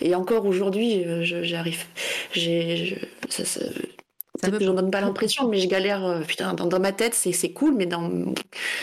Et 0.00 0.14
encore 0.14 0.46
aujourd'hui, 0.46 1.04
j'arrive, 1.22 1.84
j'ai, 2.32 2.98
ça, 4.40 4.50
que 4.50 4.64
j'en 4.64 4.72
donne 4.72 4.90
pas 4.90 5.02
l'impression, 5.02 5.46
mais 5.48 5.58
je 5.58 5.68
galère. 5.68 6.04
Euh, 6.04 6.20
putain, 6.20 6.54
dans, 6.54 6.80
ma 6.80 6.92
tête, 6.92 7.14
c'est 7.14 7.52
cool, 7.52 7.74
mais 7.74 7.84
dans 7.84 8.10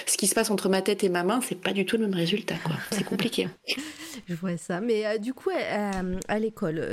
ce 0.05 0.15
qui 0.15 0.27
se 0.27 0.35
passe 0.35 0.51
entre 0.51 0.69
ma 0.69 0.83
tête 0.83 1.03
et 1.03 1.09
ma 1.09 1.23
main, 1.23 1.41
c'est 1.41 1.59
pas 1.59 1.73
du 1.73 1.85
tout 1.85 1.97
le 1.97 2.03
même 2.03 2.13
résultat. 2.13 2.55
C'est 2.91 3.03
compliqué. 3.03 3.49
je 4.27 4.35
vois 4.35 4.57
ça. 4.57 4.79
Mais 4.79 5.07
euh, 5.07 5.17
du 5.17 5.33
coup, 5.33 5.49
euh, 5.49 6.19
à 6.27 6.39
l'école, 6.39 6.85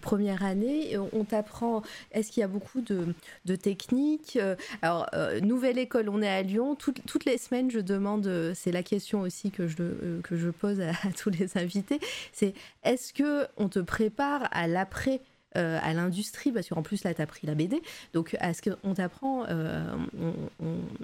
première 0.00 0.44
année, 0.44 0.96
on 1.12 1.24
t'apprend. 1.24 1.82
Est-ce 2.12 2.30
qu'il 2.30 2.40
y 2.40 2.44
a 2.44 2.48
beaucoup 2.48 2.80
de, 2.82 3.14
de 3.44 3.56
techniques 3.56 4.38
Alors, 4.82 5.10
nouvelle 5.42 5.78
école, 5.78 6.08
on 6.08 6.22
est 6.22 6.28
à 6.28 6.42
Lyon. 6.42 6.76
toutes 6.76 7.24
les 7.24 7.36
semaines, 7.36 7.72
je 7.72 7.80
demande. 7.80 8.30
c'est 8.54 8.72
la 8.72 8.84
question 8.84 9.22
aussi 9.22 9.50
que 9.50 9.66
je, 9.66 10.20
que 10.22 10.36
je 10.36 10.50
pose 10.50 10.80
à, 10.80 10.90
à 10.90 11.12
tous 11.16 11.30
les 11.30 11.58
invités. 11.58 11.98
C'est 12.32 12.54
est-ce 12.84 13.12
que 13.12 13.46
on 13.56 13.68
te 13.68 13.80
prépare 13.80 14.48
à 14.52 14.68
l'après 14.68 15.20
euh, 15.56 15.78
à 15.82 15.92
l'industrie, 15.92 16.52
parce 16.52 16.68
qu'en 16.68 16.82
plus 16.82 17.04
là, 17.04 17.14
tu 17.14 17.22
as 17.22 17.26
pris 17.26 17.46
la 17.46 17.54
BD. 17.54 17.82
Donc, 18.14 18.36
à 18.40 18.54
ce 18.54 18.62
qu'on 18.62 18.94
t'apprend, 18.94 19.44
euh, 19.48 19.84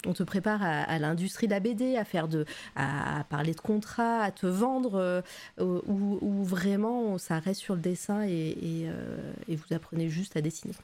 on, 0.07 0.13
te 0.13 0.23
prépare 0.23 0.63
à, 0.63 0.99
l'industrie 0.99 1.47
de 1.47 1.53
la 1.53 1.61
BD, 1.61 1.97
à 1.97 2.05
faire 2.05 2.29
de, 2.29 2.45
à, 2.77 3.25
parler 3.31 3.55
de 3.55 3.61
contrats, 3.61 4.21
à 4.21 4.31
te 4.31 4.47
vendre, 4.47 4.95
euh, 4.95 5.81
ou, 5.87 6.45
vraiment 6.45 7.19
ça 7.19 7.39
reste 7.39 7.61
sur 7.61 7.75
le 7.75 7.81
dessin 7.81 8.25
et, 8.27 8.89
et, 9.49 9.57
vous 9.57 9.75
apprenez 9.75 10.09
juste 10.09 10.37
à 10.37 10.41
dessiner. 10.41 10.75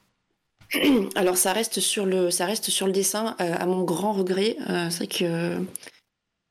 Alors 1.14 1.36
ça 1.36 1.52
reste 1.52 1.80
sur 1.80 2.06
le, 2.06 2.30
ça 2.30 2.46
reste 2.46 2.70
sur 2.70 2.86
le 2.86 2.92
dessin, 2.92 3.36
à 3.38 3.66
mon 3.66 3.84
grand 3.84 4.12
regret. 4.12 4.56
c'est 4.90 5.06
que 5.06 5.60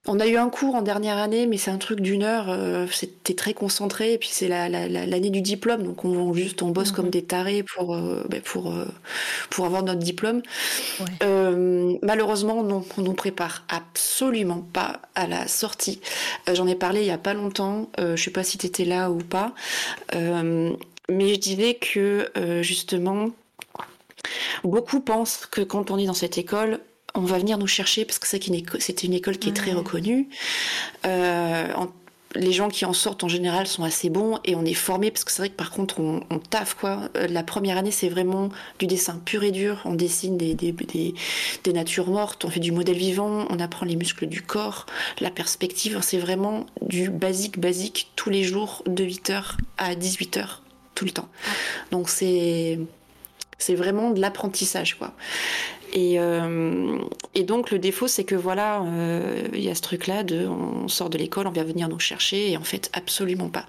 on 0.08 0.20
a 0.20 0.28
eu 0.28 0.38
un 0.38 0.50
cours 0.50 0.76
en 0.76 0.82
dernière 0.82 1.17
année, 1.17 1.48
mais 1.48 1.58
c'est 1.58 1.72
un 1.72 1.78
truc 1.78 2.00
d'une 2.00 2.24
heure. 2.24 2.46
Euh, 2.50 2.88
c'était 2.91 3.34
très 3.34 3.54
concentré. 3.54 4.13
Et 4.13 4.17
puis 4.17 4.30
c'est 4.32 4.48
l'année 4.48 5.30
du 5.30 5.41
diplôme, 5.41 5.84
donc 5.84 6.06
on 6.06 6.34
juste 6.34 6.62
on 6.62 6.70
bosse 6.70 6.91
comme 6.91 7.06
mhm. 7.06 7.12
des 7.12 7.24
tarés 7.24 7.63
pour 7.63 7.93
euh, 7.93 8.24
ben, 8.30 8.41
pour 8.41 8.72
euh, 8.72 8.86
pour 9.50 9.65
avoir 9.65 9.84
notre 9.84 10.00
diplôme. 10.00 10.41
malheureusement, 12.02 12.63
non, 12.63 12.86
on 12.98 13.02
nous 13.02 13.13
prépare 13.13 13.63
absolument 13.70 14.65
pas 14.74 15.02
à 15.15 15.28
la 15.28 15.48
sortie. 15.48 16.00
J'en 16.52 16.67
ai 16.67 16.76
parlé 16.76 17.02
il 17.02 17.08
y 17.08 17.12
a 17.12 17.17
pas 17.17 17.34
longtemps. 17.34 17.89
je 17.98 18.15
sais 18.15 18.32
pas 18.32 18.43
si 18.43 18.58
tu 18.58 18.65
étais 18.65 18.86
là 18.86 19.12
ou 19.12 19.17
pas, 19.17 19.54
mais 20.13 21.34
je 21.34 21.39
disais 21.39 21.76
que 21.76 22.32
justement. 22.62 23.30
Beaucoup 24.63 25.00
pensent 25.00 25.46
que 25.46 25.62
quand 25.62 25.91
on 25.91 25.98
est 25.98 26.06
dans 26.06 26.13
cette 26.13 26.38
école, 26.38 26.80
on 27.17 27.25
va 27.25 27.38
venir 27.38 27.58
nous 27.58 27.67
chercher 27.67 28.06
parce 28.06 28.19
que 28.19 28.27
c'est 28.27 28.47
une 28.47 29.13
école 29.13 29.38
qui 29.38 29.49
est 29.49 29.53
très 29.53 29.73
reconnue. 29.73 30.30
Euh, 31.06 31.67
les 32.36 32.51
gens 32.51 32.69
qui 32.69 32.86
en 32.86 32.93
sortent 32.93 33.23
en 33.23 33.27
général 33.27 33.67
sont 33.67 33.84
assez 33.84 34.10
bons 34.10 34.39
et 34.45 34.56
on 34.56 34.63
est 34.65 34.73
formé 34.73 35.12
parce 35.12 35.23
que 35.23 35.32
c'est 35.32 35.41
vrai 35.41 35.49
que 35.49 35.56
par 35.56 35.71
contre 35.71 35.99
on, 35.99 36.23
on 36.30 36.39
taffe 36.39 36.75
quoi. 36.75 37.10
Euh, 37.15 37.27
la 37.27 37.41
première 37.41 37.77
année 37.77 37.91
c'est 37.91 38.10
vraiment 38.10 38.49
du 38.80 38.86
dessin 38.86 39.19
pur 39.25 39.43
et 39.43 39.51
dur. 39.51 39.82
On 39.86 39.95
dessine 39.95 40.38
des, 40.38 40.53
des, 40.53 40.71
des, 40.71 41.73
natures 41.73 42.08
mortes, 42.08 42.45
on 42.45 42.49
fait 42.49 42.60
du 42.60 42.71
modèle 42.71 42.97
vivant, 42.97 43.47
on 43.49 43.60
apprend 43.60 43.86
les 43.86 43.95
muscles 43.95 44.27
du 44.27 44.41
corps, 44.41 44.86
la 45.19 45.32
perspective. 45.32 45.99
C'est 46.01 46.19
vraiment 46.19 46.65
du 46.82 47.10
basique 47.10 47.60
basique 47.60 48.12
tous 48.15 48.30
les 48.30 48.43
jours 48.43 48.84
de 48.86 49.03
8h 49.03 49.56
à 49.77 49.95
18h 49.95 50.60
tout 50.95 51.06
le 51.06 51.12
temps. 51.12 51.30
Donc 51.91 52.10
c'est 52.10 52.80
c'est 53.58 53.75
vraiment 53.75 54.12
de 54.12 54.19
l'apprentissage 54.21 54.97
quoi. 54.99 55.13
Et, 55.93 56.19
euh, 56.19 57.00
et, 57.34 57.43
donc 57.43 57.71
le 57.71 57.80
défaut, 57.80 58.08
c'est 58.08 58.23
que 58.23 58.36
voilà, 58.36 58.82
euh, 58.82 59.47
il 59.54 59.62
y 59.62 59.69
a 59.69 59.76
ce 59.76 59.82
truc-là 59.82 60.23
de, 60.23 60.45
on 60.47 60.88
sort 60.88 61.10
de 61.10 61.17
l'école, 61.17 61.47
on 61.47 61.52
vient 61.52 61.63
venir 61.63 61.88
nous 61.88 62.00
chercher, 62.00 62.52
et 62.52 62.58
en 62.58 62.63
fait, 62.63 62.89
absolument 62.93 63.50
pas. 63.50 63.65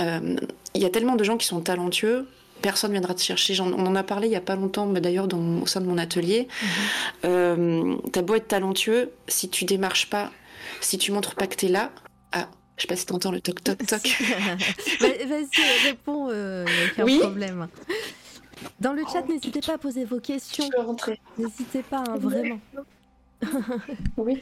Euh, 0.00 0.36
il 0.74 0.82
y 0.82 0.86
a 0.86 0.90
tellement 0.90 1.16
de 1.16 1.24
gens 1.24 1.36
qui 1.36 1.46
sont 1.46 1.60
talentueux, 1.60 2.26
personne 2.62 2.92
viendra 2.92 3.14
te 3.14 3.20
chercher. 3.20 3.58
on 3.60 3.86
en 3.86 3.94
a 3.94 4.02
parlé 4.02 4.28
il 4.28 4.32
y 4.32 4.36
a 4.36 4.40
pas 4.40 4.56
longtemps, 4.56 4.86
d'ailleurs 4.86 5.28
au 5.34 5.66
sein 5.66 5.80
de 5.80 5.86
mon 5.86 5.98
atelier. 5.98 6.48
Mm 7.24 7.96
T'as 8.12 8.22
beau 8.22 8.34
être 8.34 8.48
talentueux, 8.48 9.10
si 9.28 9.48
tu 9.48 9.64
démarches 9.64 10.08
pas, 10.08 10.30
si 10.80 10.98
tu 10.98 11.12
montres 11.12 11.34
pas 11.34 11.46
que 11.46 11.56
t'es 11.56 11.68
là, 11.68 11.90
ah, 12.32 12.48
je 12.76 12.82
sais 12.82 12.88
pas 12.88 12.96
si 12.96 13.04
t'entends 13.06 13.30
le 13.32 13.40
toc 13.40 13.62
toc 13.62 13.78
toc. 13.86 14.02
Vas-y, 15.00 15.86
réponds, 15.86 16.30
il 16.30 17.04
n'y 17.04 17.16
a 17.16 17.20
problème. 17.20 17.68
Dans 18.80 18.92
le 18.92 19.02
chat, 19.10 19.22
n'hésitez 19.28 19.60
pas 19.60 19.74
à 19.74 19.78
poser 19.78 20.04
vos 20.04 20.20
questions. 20.20 20.68
N'hésitez 21.38 21.82
pas, 21.82 22.04
hein, 22.08 22.18
vraiment. 22.18 22.60
oui, 24.16 24.40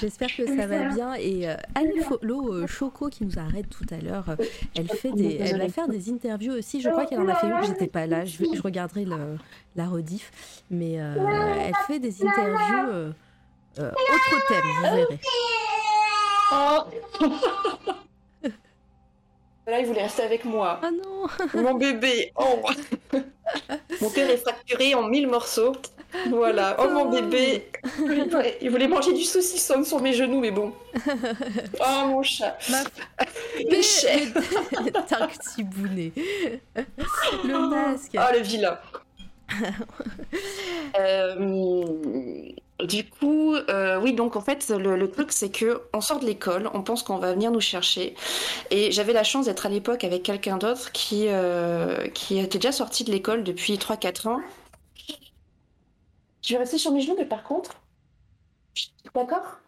J'espère 0.00 0.34
que 0.34 0.46
ça 0.46 0.66
va 0.66 0.88
bien. 0.88 1.14
Et 1.14 1.48
euh, 1.48 1.56
Anne 1.74 1.90
euh, 2.22 2.66
Choco, 2.66 3.08
qui 3.08 3.24
nous 3.24 3.38
arrête 3.38 3.68
tout 3.68 3.84
à 3.90 3.98
l'heure, 3.98 4.30
euh, 4.30 4.36
elle, 4.74 4.88
fait 4.88 5.12
des, 5.12 5.36
elle 5.40 5.58
va 5.58 5.68
faire 5.68 5.88
des 5.88 6.10
interviews 6.10 6.54
aussi. 6.54 6.80
Je 6.80 6.88
crois 6.88 7.06
qu'elle 7.06 7.20
en 7.20 7.28
a 7.28 7.34
fait 7.34 7.48
une, 7.48 7.64
j'étais 7.64 7.86
pas 7.86 8.06
là. 8.06 8.24
Je, 8.24 8.44
je 8.54 8.62
regarderai 8.62 9.04
le, 9.04 9.36
la 9.76 9.88
rediff. 9.88 10.62
Mais 10.70 10.92
elle 10.92 11.74
fait 11.86 11.98
des 11.98 12.24
interviews 12.24 13.12
autre 13.78 14.46
thème, 14.48 14.64
vous 14.76 14.82
verrez. 14.82 15.20
Oh. 16.52 17.94
Là, 19.68 19.80
il 19.80 19.86
voulait 19.86 20.02
rester 20.02 20.22
avec 20.22 20.46
moi. 20.46 20.80
Ah 20.82 20.90
non 20.90 21.26
Mon 21.62 21.74
bébé 21.74 22.32
oh. 22.36 22.62
Mon 24.00 24.08
cœur 24.08 24.30
est 24.30 24.38
fracturé 24.38 24.94
en 24.94 25.02
mille 25.02 25.28
morceaux. 25.28 25.72
Voilà. 26.30 26.74
Oh 26.78 26.88
mon 26.88 27.10
bébé 27.10 27.70
Il 28.62 28.70
voulait 28.70 28.88
manger 28.88 29.12
du 29.12 29.24
saucisson 29.24 29.84
sur 29.84 30.00
mes 30.00 30.14
genoux, 30.14 30.40
mais 30.40 30.50
bon. 30.50 30.72
Oh 31.80 32.06
mon 32.06 32.22
chat 32.22 32.56
Ma... 32.70 32.78
Mais, 33.70 33.82
boulet. 35.64 36.12
Le 37.44 37.68
masque. 37.68 38.12
Oh 38.14 38.32
le 38.32 38.40
vilain 38.40 38.78
euh, 40.98 41.34
du 42.84 43.04
coup, 43.04 43.54
euh, 43.54 44.00
oui, 44.00 44.12
donc 44.12 44.36
en 44.36 44.40
fait, 44.40 44.68
le, 44.70 45.10
truc, 45.10 45.32
c'est 45.32 45.50
que 45.50 45.82
on 45.92 46.00
sort 46.00 46.20
de 46.20 46.26
l'école, 46.26 46.70
on 46.74 46.82
pense 46.82 47.02
qu'on 47.02 47.18
va 47.18 47.32
venir 47.32 47.50
nous 47.50 47.60
chercher. 47.60 48.14
Et 48.70 48.92
j'avais 48.92 49.12
la 49.12 49.24
chance 49.24 49.46
d'être 49.46 49.66
à 49.66 49.68
l'époque 49.68 50.04
avec 50.04 50.22
quelqu'un 50.22 50.58
d'autre 50.58 50.92
qui, 50.92 51.26
euh, 51.28 52.06
qui 52.08 52.38
était 52.38 52.58
déjà 52.58 52.70
sorti 52.70 53.02
de 53.02 53.10
l'école 53.10 53.42
depuis 53.42 53.76
3-4 53.78 54.28
ans. 54.28 54.40
Je 56.42 56.52
vais 56.52 56.58
rester 56.58 56.78
sur 56.78 56.92
mes 56.92 57.00
genoux, 57.00 57.16
mais 57.18 57.26
par 57.26 57.42
contre. 57.42 57.80
D'accord? 59.12 59.58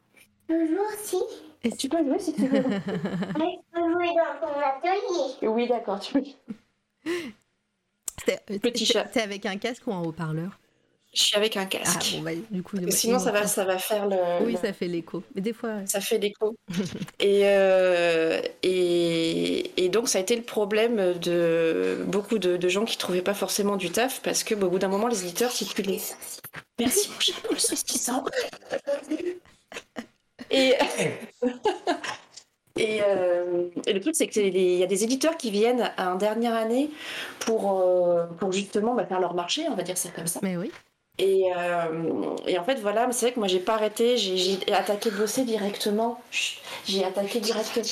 Jouer 0.48 0.78
aussi. 0.94 1.20
Et 1.64 1.72
tu 1.72 1.88
peux 1.88 2.04
jouer 2.04 2.20
si 2.20 2.32
tu 2.32 2.46
veux. 2.46 2.62
je 2.62 3.40
peux 3.72 3.92
jouer 3.92 4.08
dans 4.08 4.38
ton 4.40 4.54
atelier. 4.60 5.48
Oui, 5.48 5.66
d'accord, 5.66 5.98
tu 5.98 6.12
peux. 6.12 6.22
Petit 8.58 8.86
chat. 8.86 9.08
C'est 9.12 9.22
avec 9.22 9.46
un 9.46 9.56
casque 9.56 9.86
ou 9.88 9.92
un 9.92 10.00
haut-parleur? 10.00 10.59
Je 11.12 11.22
suis 11.22 11.36
avec 11.36 11.56
un 11.56 11.66
casque. 11.66 12.12
Ah, 12.14 12.16
bon, 12.16 12.22
bah, 12.22 12.30
du 12.50 12.62
coup, 12.62 12.76
sinon, 12.90 13.18
ça 13.18 13.32
va, 13.32 13.46
ça 13.46 13.64
va 13.64 13.78
faire 13.78 14.06
le. 14.06 14.44
Oui, 14.44 14.56
ça 14.60 14.72
fait 14.72 14.86
l'écho. 14.86 15.24
Mais 15.34 15.40
des 15.40 15.52
fois. 15.52 15.84
Ça 15.86 16.00
fait 16.00 16.18
l'écho. 16.18 16.56
et, 17.18 17.42
euh, 17.44 18.40
et, 18.62 19.72
et, 19.84 19.88
donc, 19.88 20.08
ça 20.08 20.18
a 20.18 20.20
été 20.20 20.36
le 20.36 20.42
problème 20.42 21.18
de 21.18 22.04
beaucoup 22.06 22.38
de, 22.38 22.68
gens 22.68 22.84
qui 22.84 22.96
trouvaient 22.96 23.22
pas 23.22 23.34
forcément 23.34 23.76
du 23.76 23.90
taf 23.90 24.22
parce 24.22 24.44
que, 24.44 24.54
bah, 24.54 24.66
au 24.66 24.70
bout 24.70 24.78
d'un 24.78 24.88
moment, 24.88 25.08
les 25.08 25.24
éditeurs, 25.24 25.52
les. 25.78 26.00
Merci, 26.78 27.10
mon 27.10 27.20
chat, 27.20 27.32
pour 27.42 27.54
le 27.54 27.58
saucisson. 27.58 28.24
et. 30.50 30.74
Euh, 32.78 33.68
et, 33.86 33.92
le 33.92 34.00
truc, 34.00 34.14
c'est 34.14 34.28
qu'il 34.28 34.56
y 34.56 34.82
a 34.82 34.86
des 34.86 35.04
éditeurs 35.04 35.36
qui 35.36 35.50
viennent 35.50 35.90
en 35.98 36.14
dernière 36.14 36.54
année 36.54 36.90
pour, 37.40 37.80
euh, 37.80 38.26
pour 38.38 38.52
justement 38.52 38.94
bah, 38.94 39.06
faire 39.06 39.20
leur 39.20 39.34
marché, 39.34 39.66
on 39.68 39.74
va 39.74 39.82
dire 39.82 39.98
ça 39.98 40.08
comme 40.10 40.26
ça. 40.26 40.40
Mais 40.42 40.56
oui. 40.56 40.70
Euh, 41.20 42.36
et, 42.46 42.58
en 42.58 42.64
fait, 42.64 42.76
voilà, 42.76 43.10
c'est 43.12 43.26
vrai 43.26 43.34
que 43.34 43.38
moi, 43.38 43.48
j'ai 43.48 43.60
pas 43.60 43.74
arrêté, 43.74 44.16
j'ai 44.16 44.58
attaqué 44.72 45.10
de 45.10 45.16
bosser 45.16 45.44
directement. 45.44 46.20
J'ai 46.86 47.04
attaqué 47.04 47.40
directement. 47.40 47.84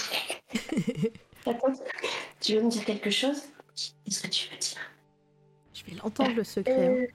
tu 2.41 2.57
veux 2.57 2.63
me 2.63 2.71
dire 2.71 2.85
quelque 2.85 3.11
chose? 3.11 3.43
Qu'est-ce 4.05 4.23
que 4.23 4.29
tu 4.29 4.49
veux 4.51 4.59
dire? 4.59 4.79
Je 5.75 5.85
vais 5.85 5.97
l'entendre, 6.03 6.33
le 6.35 6.45
secret. 6.45 6.89
Euh, 6.89 7.07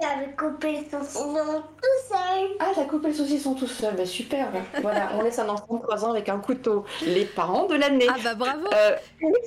J'avais 0.00 0.32
coupé 0.32 0.80
le 0.80 0.90
saucisson 0.90 1.62
tout 1.76 2.08
seul. 2.08 2.50
Ah, 2.58 2.72
t'as 2.74 2.84
coupé 2.84 3.08
le 3.08 3.14
saucisson 3.14 3.54
tout 3.54 3.66
seul, 3.66 3.94
bah 3.94 4.06
super. 4.06 4.48
voilà, 4.80 5.10
on 5.14 5.22
laisse 5.22 5.38
un 5.38 5.48
enfant 5.48 5.76
de 5.76 5.82
3 5.82 6.04
ans 6.04 6.10
avec 6.10 6.28
un 6.28 6.38
couteau. 6.38 6.84
Les 7.06 7.24
parents 7.24 7.66
de 7.66 7.76
l'année. 7.76 8.06
Ah 8.08 8.16
bah 8.22 8.34
bravo 8.34 8.66
euh, 8.72 8.96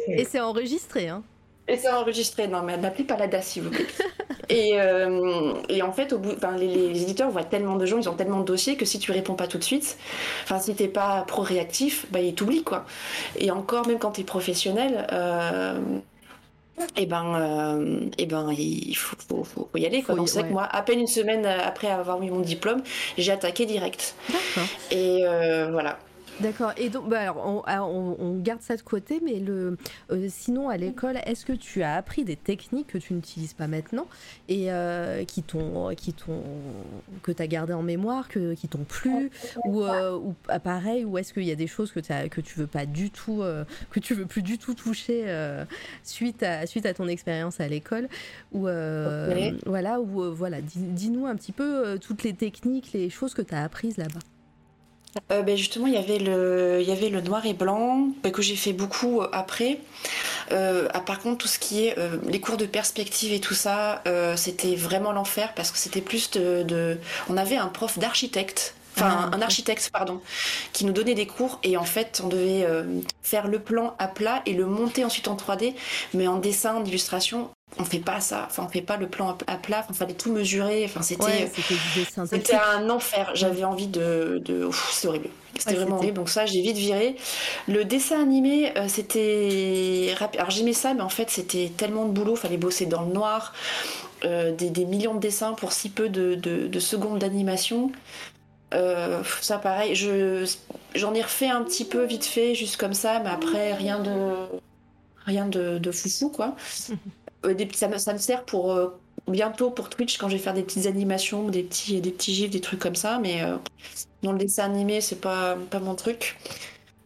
Et 0.07 0.23
c'est 0.23 0.39
enregistré, 0.39 1.09
hein 1.09 1.23
et 1.67 1.77
c'est 1.77 1.91
enregistré. 1.91 2.47
Non, 2.47 2.61
mais 2.61 2.73
elle 2.73 2.81
m'appelez 2.81 3.03
pas 3.03 3.17
la 3.17 3.27
DAS, 3.27 3.41
s'il 3.41 3.63
vous 3.63 3.69
plaît. 3.71 3.85
et, 4.49 4.79
euh, 4.79 5.53
et, 5.69 5.81
en 5.81 5.91
fait, 5.91 6.13
au 6.13 6.19
bout, 6.19 6.35
les, 6.57 6.67
les, 6.67 7.01
éditeurs 7.01 7.29
voient 7.29 7.43
tellement 7.43 7.75
de 7.75 7.85
gens, 7.85 7.97
ils 7.97 8.09
ont 8.09 8.15
tellement 8.15 8.39
de 8.39 8.45
dossiers 8.45 8.75
que 8.75 8.85
si 8.85 8.99
tu 8.99 9.11
réponds 9.11 9.35
pas 9.35 9.47
tout 9.47 9.57
de 9.57 9.63
suite, 9.63 9.97
enfin 10.43 10.59
si 10.59 10.75
t'es 10.75 10.87
pas 10.87 11.23
pro-réactif, 11.27 12.05
bah 12.11 12.19
ils 12.19 12.35
t'oublient 12.35 12.63
quoi. 12.63 12.85
Et 13.37 13.51
encore, 13.51 13.87
même 13.87 13.99
quand 13.99 14.11
tu 14.11 14.21
es 14.21 14.23
professionnel, 14.23 15.07
euh, 15.11 15.79
et 16.79 17.03
eh 17.03 17.05
ben, 17.05 17.35
euh, 17.35 17.99
et 18.17 18.23
eh 18.23 18.25
ben, 18.25 18.51
il 18.51 18.95
faut, 18.95 19.15
faut, 19.27 19.43
faut 19.43 19.69
y 19.75 19.85
aller. 19.85 20.01
Quoi. 20.01 20.15
Donc 20.15 20.27
que 20.31 20.41
moi, 20.51 20.63
à 20.63 20.81
peine 20.81 20.99
une 20.99 21.07
semaine 21.07 21.45
après 21.45 21.87
avoir 21.87 22.21
eu 22.23 22.31
mon 22.31 22.39
diplôme, 22.39 22.81
j'ai 23.17 23.31
attaqué 23.31 23.65
direct. 23.65 24.15
Et 24.89 25.19
euh, 25.23 25.69
voilà. 25.71 25.99
D'accord. 26.39 26.73
Et 26.77 26.89
donc, 26.89 27.09
bah, 27.09 27.35
on, 27.35 28.37
garde 28.39 28.61
ça 28.61 28.75
de 28.75 28.81
côté, 28.81 29.21
mais 29.23 29.39
le, 29.39 29.77
euh, 30.11 30.27
sinon, 30.29 30.69
à 30.69 30.77
l'école, 30.77 31.17
est-ce 31.25 31.45
que 31.45 31.53
tu 31.53 31.83
as 31.83 31.95
appris 31.95 32.25
des 32.25 32.35
techniques 32.35 32.87
que 32.87 32.97
tu 32.97 33.13
n'utilises 33.13 33.53
pas 33.53 33.67
maintenant 33.67 34.07
et 34.49 34.71
euh, 34.71 35.23
qui 35.25 35.43
t'ont, 35.43 35.93
qui 35.95 36.13
t'ont, 36.13 36.43
que 37.21 37.31
tu 37.31 37.41
as 37.41 37.47
gardé 37.47 37.73
en 37.73 37.83
mémoire, 37.83 38.27
que, 38.27 38.53
qui 38.53 38.67
t'ont 38.67 38.83
plu, 38.83 39.29
ou, 39.65 39.83
euh, 39.83 40.17
ou 40.17 40.33
pareil, 40.63 41.05
ou 41.05 41.17
est-ce 41.17 41.33
qu'il 41.33 41.43
y 41.43 41.51
a 41.51 41.55
des 41.55 41.67
choses 41.67 41.91
que, 41.91 41.99
as, 42.11 42.29
que 42.29 42.41
tu 42.41 42.59
veux 42.59 42.67
pas 42.67 42.85
du 42.85 43.11
tout, 43.11 43.43
que 43.91 43.99
tu 43.99 44.13
veux 44.13 44.25
plus 44.25 44.41
du 44.41 44.57
tout 44.57 44.73
toucher 44.73 45.25
suite 46.03 46.43
à, 46.43 46.65
suite 46.65 46.85
à 46.85 46.93
ton 46.93 47.07
expérience 47.07 47.59
à 47.59 47.67
l'école, 47.67 48.09
ou 48.51 48.61
voilà, 48.61 50.01
ou 50.01 50.33
voilà, 50.33 50.61
dis-nous 50.61 51.27
un 51.27 51.35
petit 51.35 51.51
peu 51.51 51.97
toutes 51.99 52.23
les 52.23 52.33
techniques, 52.33 52.91
les 52.93 53.09
choses 53.09 53.33
que 53.33 53.41
tu 53.41 53.53
as 53.53 53.63
apprises 53.63 53.97
là-bas. 53.97 54.19
Euh, 55.31 55.41
ben 55.41 55.55
justement, 55.55 55.87
il 55.87 55.93
y 55.93 55.97
avait 55.97 56.19
le, 56.19 56.79
il 56.81 56.87
y 56.87 56.91
avait 56.91 57.09
le 57.09 57.21
noir 57.21 57.45
et 57.45 57.53
blanc 57.53 58.07
ben, 58.23 58.31
que 58.31 58.41
j'ai 58.41 58.55
fait 58.55 58.73
beaucoup 58.73 59.21
euh, 59.21 59.29
après. 59.31 59.79
Euh, 60.51 60.87
ah, 60.93 60.99
par 60.99 61.19
contre, 61.19 61.39
tout 61.39 61.47
ce 61.47 61.59
qui 61.59 61.85
est 61.85 61.95
les 62.27 62.39
cours 62.39 62.57
de 62.57 62.65
perspective 62.65 63.33
et 63.33 63.39
tout 63.39 63.53
ça, 63.53 64.03
c'était 64.35 64.75
vraiment 64.75 65.11
l'enfer 65.11 65.53
parce 65.55 65.71
que 65.71 65.77
c'était 65.77 66.01
plus 66.01 66.31
de, 66.31 66.97
On 67.29 67.37
avait 67.37 67.57
un 67.57 67.67
prof 67.67 67.97
d'architecte 67.99 68.75
enfin 68.95 69.31
ah, 69.31 69.35
un 69.35 69.41
architecte 69.41 69.89
pardon, 69.91 70.21
qui 70.71 70.85
nous 70.85 70.93
donnait 70.93 71.15
des 71.15 71.25
cours 71.25 71.59
et 71.63 71.77
en 71.77 71.83
fait 71.83 72.21
on 72.23 72.27
devait 72.27 72.67
faire 73.23 73.47
le 73.47 73.57
plan 73.57 73.95
à 73.97 74.07
plat 74.07 74.43
et 74.45 74.53
le 74.53 74.65
monter 74.65 75.03
ensuite 75.03 75.27
en 75.27 75.35
3D, 75.35 75.73
mais 76.13 76.27
en 76.27 76.37
dessin, 76.37 76.75
en 76.75 76.85
illustration, 76.85 77.49
on 77.79 77.85
fait 77.85 77.99
pas 77.99 78.19
ça, 78.19 78.45
enfin 78.49 78.65
on 78.67 78.69
fait 78.69 78.81
pas 78.81 78.97
le 78.97 79.07
plan 79.07 79.37
à 79.47 79.57
plat, 79.57 79.85
il 79.89 79.95
fallait 79.95 80.13
tout 80.13 80.31
mesurer, 80.31 80.83
enfin 80.85 81.01
c'était 81.01 81.49
c'était 82.25 82.55
un 82.55 82.89
enfer. 82.89 83.31
J'avais 83.33 83.63
envie 83.63 83.87
de, 83.87 84.41
de... 84.43 84.69
c'est 84.91 85.07
horrible, 85.07 85.29
c'était 85.57 85.75
vraiment 85.75 85.97
horrible. 85.97 86.13
Donc 86.13 86.29
ça 86.29 86.45
j'ai 86.45 86.61
vite 86.61 86.77
viré. 86.77 87.15
Le 87.67 87.83
dessin 87.83 88.21
animé 88.21 88.77
euh, 88.77 88.87
c'était. 88.87 90.13
Alors 90.37 90.51
j'aimais 90.51 90.73
ça, 90.73 90.93
mais 90.93 91.01
en 91.01 91.09
fait 91.09 91.29
c'était 91.29 91.71
tellement 91.75 92.05
de 92.05 92.11
boulot, 92.11 92.35
fallait 92.35 92.57
bosser 92.57 92.85
dans 92.85 93.01
le 93.01 93.13
noir, 93.13 93.53
euh, 94.25 94.51
des, 94.51 94.85
millions 94.85 95.15
de 95.15 95.19
dessins 95.19 95.53
pour 95.53 95.71
si 95.71 95.89
peu 95.89 96.09
de, 96.09 96.79
secondes 96.79 97.19
d'animation. 97.19 97.91
Euh, 98.73 99.21
ça 99.41 99.57
pareil, 99.57 99.95
je 99.95 100.49
j'en 100.95 101.13
ai 101.13 101.21
refait 101.21 101.49
un 101.49 101.63
petit 101.63 101.85
peu 101.85 102.05
vite 102.05 102.25
fait, 102.25 102.55
juste 102.55 102.77
comme 102.77 102.93
ça, 102.93 103.19
mais 103.19 103.29
après 103.29 103.73
rien 103.73 103.99
de 103.99 104.11
rien 105.25 105.47
de, 105.47 105.77
de 105.77 105.91
foufou 105.91 106.29
quoi. 106.29 106.55
Euh, 107.45 107.55
ça, 107.73 107.87
me, 107.87 107.97
ça, 107.97 108.13
me, 108.13 108.17
sert 108.17 108.43
pour 108.43 108.71
euh, 108.71 108.89
bientôt 109.27 109.69
pour 109.69 109.89
Twitch 109.89 110.17
quand 110.17 110.29
je 110.29 110.33
vais 110.33 110.41
faire 110.41 110.53
des 110.53 110.63
petites 110.63 110.85
animations, 110.85 111.47
des 111.49 111.63
petits, 111.63 112.01
des 112.01 112.11
petits 112.11 112.33
gifs, 112.33 112.49
des 112.49 112.61
trucs 112.61 112.79
comme 112.79 112.95
ça. 112.95 113.19
Mais 113.19 113.43
euh, 113.43 113.57
dans 114.21 114.31
le 114.31 114.37
dessin 114.37 114.65
animé, 114.65 115.01
c'est 115.01 115.21
pas, 115.21 115.57
pas 115.69 115.79
mon 115.79 115.95
truc. 115.95 116.37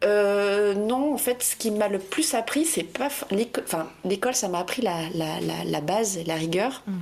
non, 0.04 1.14
en 1.14 1.18
fait, 1.18 1.42
ce 1.42 1.56
qui 1.56 1.70
m'a 1.70 1.88
le 1.88 1.98
plus 1.98 2.34
appris, 2.34 2.64
c'est 2.64 2.84
pas 2.84 3.08
l'école. 3.30 3.64
Enfin, 3.66 3.88
l'école, 4.04 4.34
ça 4.34 4.48
m'a 4.48 4.60
appris 4.60 4.82
la, 4.82 5.08
la, 5.14 5.40
la, 5.64 5.80
base, 5.80 6.18
la 6.26 6.34
rigueur. 6.34 6.82
Mm. 6.86 6.92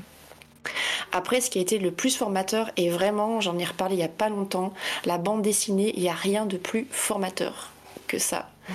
Après, 1.12 1.40
ce 1.40 1.50
qui 1.50 1.58
a 1.58 1.62
été 1.62 1.78
le 1.78 1.92
plus 1.92 2.16
formateur, 2.16 2.70
et 2.76 2.90
vraiment, 2.90 3.40
j'en 3.40 3.56
ai 3.58 3.64
reparlé 3.64 3.96
il 3.96 4.00
y 4.00 4.04
a 4.04 4.08
pas 4.08 4.28
longtemps, 4.28 4.72
la 5.04 5.18
bande 5.18 5.42
dessinée, 5.42 5.92
il 5.96 6.02
n'y 6.02 6.08
a 6.08 6.14
rien 6.14 6.46
de 6.46 6.56
plus 6.56 6.86
formateur 6.90 7.70
que 8.08 8.18
ça. 8.18 8.48
Mm. 8.68 8.72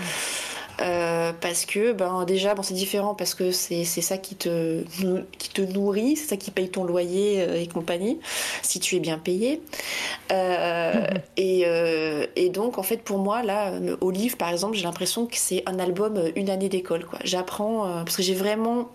Euh, 0.82 1.32
parce 1.39 1.65
que 1.65 1.91
ben 1.91 2.26
déjà 2.26 2.56
bon 2.56 2.63
c'est 2.63 2.74
différent 2.74 3.13
parce 3.13 3.36
que 3.36 3.52
c'est 3.52 3.84
ça 3.84 4.17
qui 4.17 4.36
te 4.36 4.84
qui 5.38 5.50
te 5.50 5.62
nourrit 5.62 6.15
c'est 6.15 6.30
ça 6.30 6.38
qui 6.38 6.50
paye 6.50 6.70
ton 6.70 6.84
loyer 6.84 7.41
euh, 7.41 7.62
et 7.62 7.67
compagnie 7.67 8.20
si 8.63 8.80
tu 8.80 8.96
es 8.96 9.00
bien 9.00 9.20
payé. 9.20 9.62
Euh, 10.32 11.08
et, 11.38 11.65
et, 12.36 12.50
donc 12.50 12.78
en 12.78 12.84
fait 12.84 12.98
pour 12.98 13.20
moi 13.20 13.44
là 13.44 13.74
Olive 14.02 14.38
par 14.38 14.50
exemple 14.50 14.76
j'ai 14.76 14.84
l'impression 14.84 15.26
que 15.28 15.36
c'est 15.36 15.63
un 15.65 15.80
album 15.80 16.22
une 16.36 16.50
année 16.50 16.70
d'école 16.70 17.06
quoi. 17.06 17.20
J'apprends 17.24 18.04
parce 18.04 18.17
que 18.17 18.24
j'ai 18.24 18.36
vraiment 18.36 18.89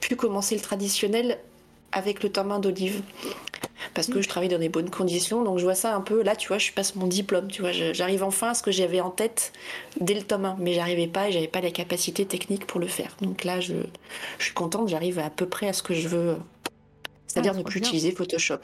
pu 0.00 0.16
commencer 0.16 0.54
le 0.54 0.60
traditionnel 0.60 1.38
avec 1.92 2.22
le 2.22 2.30
main 2.42 2.58
d'Olive 2.58 3.02
parce 3.94 4.08
que 4.08 4.20
je 4.20 4.28
travaille 4.28 4.48
dans 4.48 4.58
des 4.58 4.68
bonnes 4.68 4.90
conditions. 4.90 5.42
Donc 5.42 5.58
je 5.58 5.64
vois 5.64 5.74
ça 5.74 5.94
un 5.94 6.00
peu, 6.00 6.22
là 6.22 6.36
tu 6.36 6.48
vois, 6.48 6.58
je 6.58 6.72
passe 6.72 6.94
mon 6.96 7.06
diplôme, 7.06 7.48
tu 7.48 7.62
vois, 7.62 7.72
j'arrive 7.72 8.22
enfin 8.22 8.50
à 8.50 8.54
ce 8.54 8.62
que 8.62 8.70
j'avais 8.70 9.00
en 9.00 9.10
tête 9.10 9.52
dès 10.00 10.14
le 10.14 10.22
tome 10.22 10.44
1, 10.44 10.56
mais 10.58 10.74
j'arrivais 10.74 11.06
pas 11.06 11.28
et 11.28 11.32
j'avais 11.32 11.48
pas 11.48 11.60
la 11.60 11.70
capacité 11.70 12.24
technique 12.26 12.66
pour 12.66 12.80
le 12.80 12.86
faire. 12.86 13.16
Donc 13.20 13.44
là, 13.44 13.60
je, 13.60 13.74
je 14.38 14.44
suis 14.44 14.54
contente, 14.54 14.88
j'arrive 14.88 15.18
à 15.18 15.30
peu 15.30 15.46
près 15.46 15.68
à 15.68 15.72
ce 15.72 15.82
que 15.82 15.94
je 15.94 16.08
veux. 16.08 16.36
C'est-à-dire 17.30 17.52
ah, 17.54 17.58
ne 17.58 17.62
plus 17.62 17.78
utiliser 17.78 18.10
Photoshop. 18.10 18.58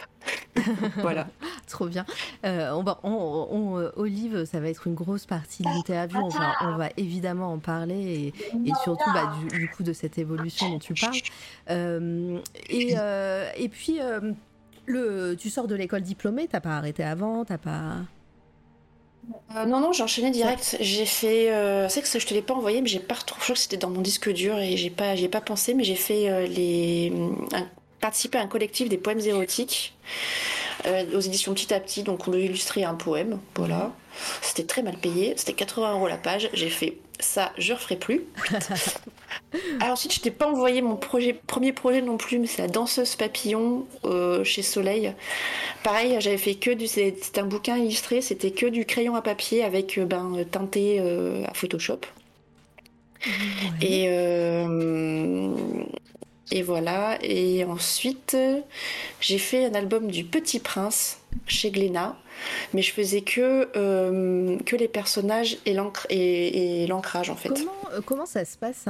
voilà. 0.96 1.28
Trop 1.68 1.86
bien. 1.86 2.04
Euh, 2.44 2.72
on 2.72 2.84
on, 3.04 3.78
euh, 3.78 3.90
Olive, 3.94 4.44
ça 4.44 4.58
va 4.58 4.68
être 4.68 4.88
une 4.88 4.94
grosse 4.94 5.24
partie 5.24 5.62
de 5.62 5.68
l'interview. 5.68 6.18
On 6.18 6.28
va, 6.28 6.52
on 6.62 6.76
va 6.76 6.88
évidemment 6.96 7.52
en 7.52 7.58
parler 7.58 8.32
et, 8.64 8.72
surtout 8.82 9.10
bah, 9.12 9.34
du, 9.52 9.68
coup 9.68 9.84
de 9.84 9.92
cette 9.92 10.18
évolution 10.18 10.68
dont 10.70 10.78
tu 10.80 10.94
parles. 10.94 11.14
Euh, 11.70 12.40
et, 12.68 12.96
et 13.56 13.68
puis, 13.68 14.00
le, 14.86 15.34
tu 15.34 15.48
sors 15.48 15.68
de 15.68 15.76
l'école 15.76 16.02
diplômée, 16.02 16.48
t'as 16.48 16.60
pas 16.60 16.76
arrêté 16.76 17.04
avant, 17.04 17.44
t'as 17.44 17.58
pas? 17.58 17.98
Euh, 19.54 19.64
non, 19.64 19.80
non, 19.80 19.92
j'ai 19.92 20.02
enchaîné 20.02 20.30
direct. 20.30 20.76
J'ai 20.80 21.06
fait. 21.06 21.52
Euh, 21.52 21.88
c'est 21.88 22.02
que 22.02 22.18
je 22.18 22.26
te 22.26 22.34
l'ai 22.34 22.42
pas 22.42 22.54
envoyé, 22.54 22.80
mais 22.80 22.88
j'ai 22.88 23.00
pas 23.00 23.14
retrouvé. 23.14 23.40
Je 23.40 23.44
crois 23.44 23.54
que 23.54 23.60
c'était 23.60 23.76
dans 23.76 23.90
mon 23.90 24.00
disque 24.00 24.32
dur 24.32 24.58
et 24.58 24.76
j'ai 24.76 24.90
pas, 24.90 25.16
j'ai 25.16 25.28
pas 25.28 25.40
pensé, 25.40 25.74
mais 25.74 25.84
j'ai 25.84 25.94
fait 25.94 26.30
euh, 26.30 26.46
les. 26.46 27.12
Participé 28.00 28.38
à 28.38 28.42
un 28.42 28.46
collectif 28.46 28.88
des 28.88 28.98
poèmes 28.98 29.20
érotiques 29.20 29.94
aux 31.14 31.20
éditions 31.20 31.52
Petit 31.54 31.74
à 31.74 31.80
Petit. 31.80 32.02
Donc, 32.02 32.28
on 32.28 32.30
devait 32.30 32.44
illustrer 32.44 32.84
un 32.84 32.94
poème. 32.94 33.40
Voilà. 33.56 33.92
C'était 34.40 34.64
très 34.64 34.82
mal 34.82 34.96
payé. 34.96 35.34
C'était 35.36 35.52
80 35.52 35.94
euros 35.94 36.08
la 36.08 36.16
page. 36.16 36.48
J'ai 36.52 36.70
fait 36.70 36.98
ça, 37.20 37.52
je 37.58 37.72
referai 37.72 37.96
plus. 37.96 38.24
Alors 39.80 39.92
ensuite, 39.92 40.14
je 40.14 40.20
t'ai 40.20 40.30
pas 40.30 40.46
envoyé 40.46 40.82
mon 40.82 40.96
projet, 40.96 41.32
premier 41.32 41.72
projet 41.72 42.02
non 42.02 42.16
plus, 42.16 42.38
mais 42.38 42.46
c'est 42.46 42.62
la 42.62 42.68
danseuse 42.68 43.16
papillon 43.16 43.86
euh, 44.04 44.44
chez 44.44 44.62
Soleil. 44.62 45.12
Pareil, 45.82 46.16
j'avais 46.20 46.38
fait 46.38 46.54
que 46.54 46.70
du, 46.70 46.86
c'était 46.86 47.40
un 47.40 47.46
bouquin 47.46 47.76
illustré, 47.76 48.20
c'était 48.20 48.50
que 48.50 48.66
du 48.66 48.84
crayon 48.84 49.14
à 49.14 49.22
papier 49.22 49.64
avec 49.64 49.98
euh, 49.98 50.04
ben 50.04 50.44
teinté 50.50 50.98
euh, 51.00 51.44
à 51.46 51.54
Photoshop. 51.54 52.00
Et 53.80 54.08
et 56.50 56.62
voilà. 56.62 57.18
Et 57.22 57.64
ensuite, 57.64 58.36
j'ai 59.20 59.38
fait 59.38 59.66
un 59.66 59.74
album 59.74 60.10
du 60.10 60.24
Petit 60.24 60.60
Prince 60.60 61.18
chez 61.46 61.70
Glénat, 61.70 62.16
mais 62.72 62.82
je 62.82 62.92
faisais 62.92 63.20
que, 63.20 63.68
euh, 63.76 64.58
que 64.64 64.76
les 64.76 64.88
personnages 64.88 65.58
et 65.66 65.74
l'ancrage 65.74 67.30
en 67.30 67.36
fait. 67.36 67.50
Comment, 68.04 68.22
euh, 68.22 68.26
ça 68.26 68.44
se 68.44 68.56
passe 68.56 68.86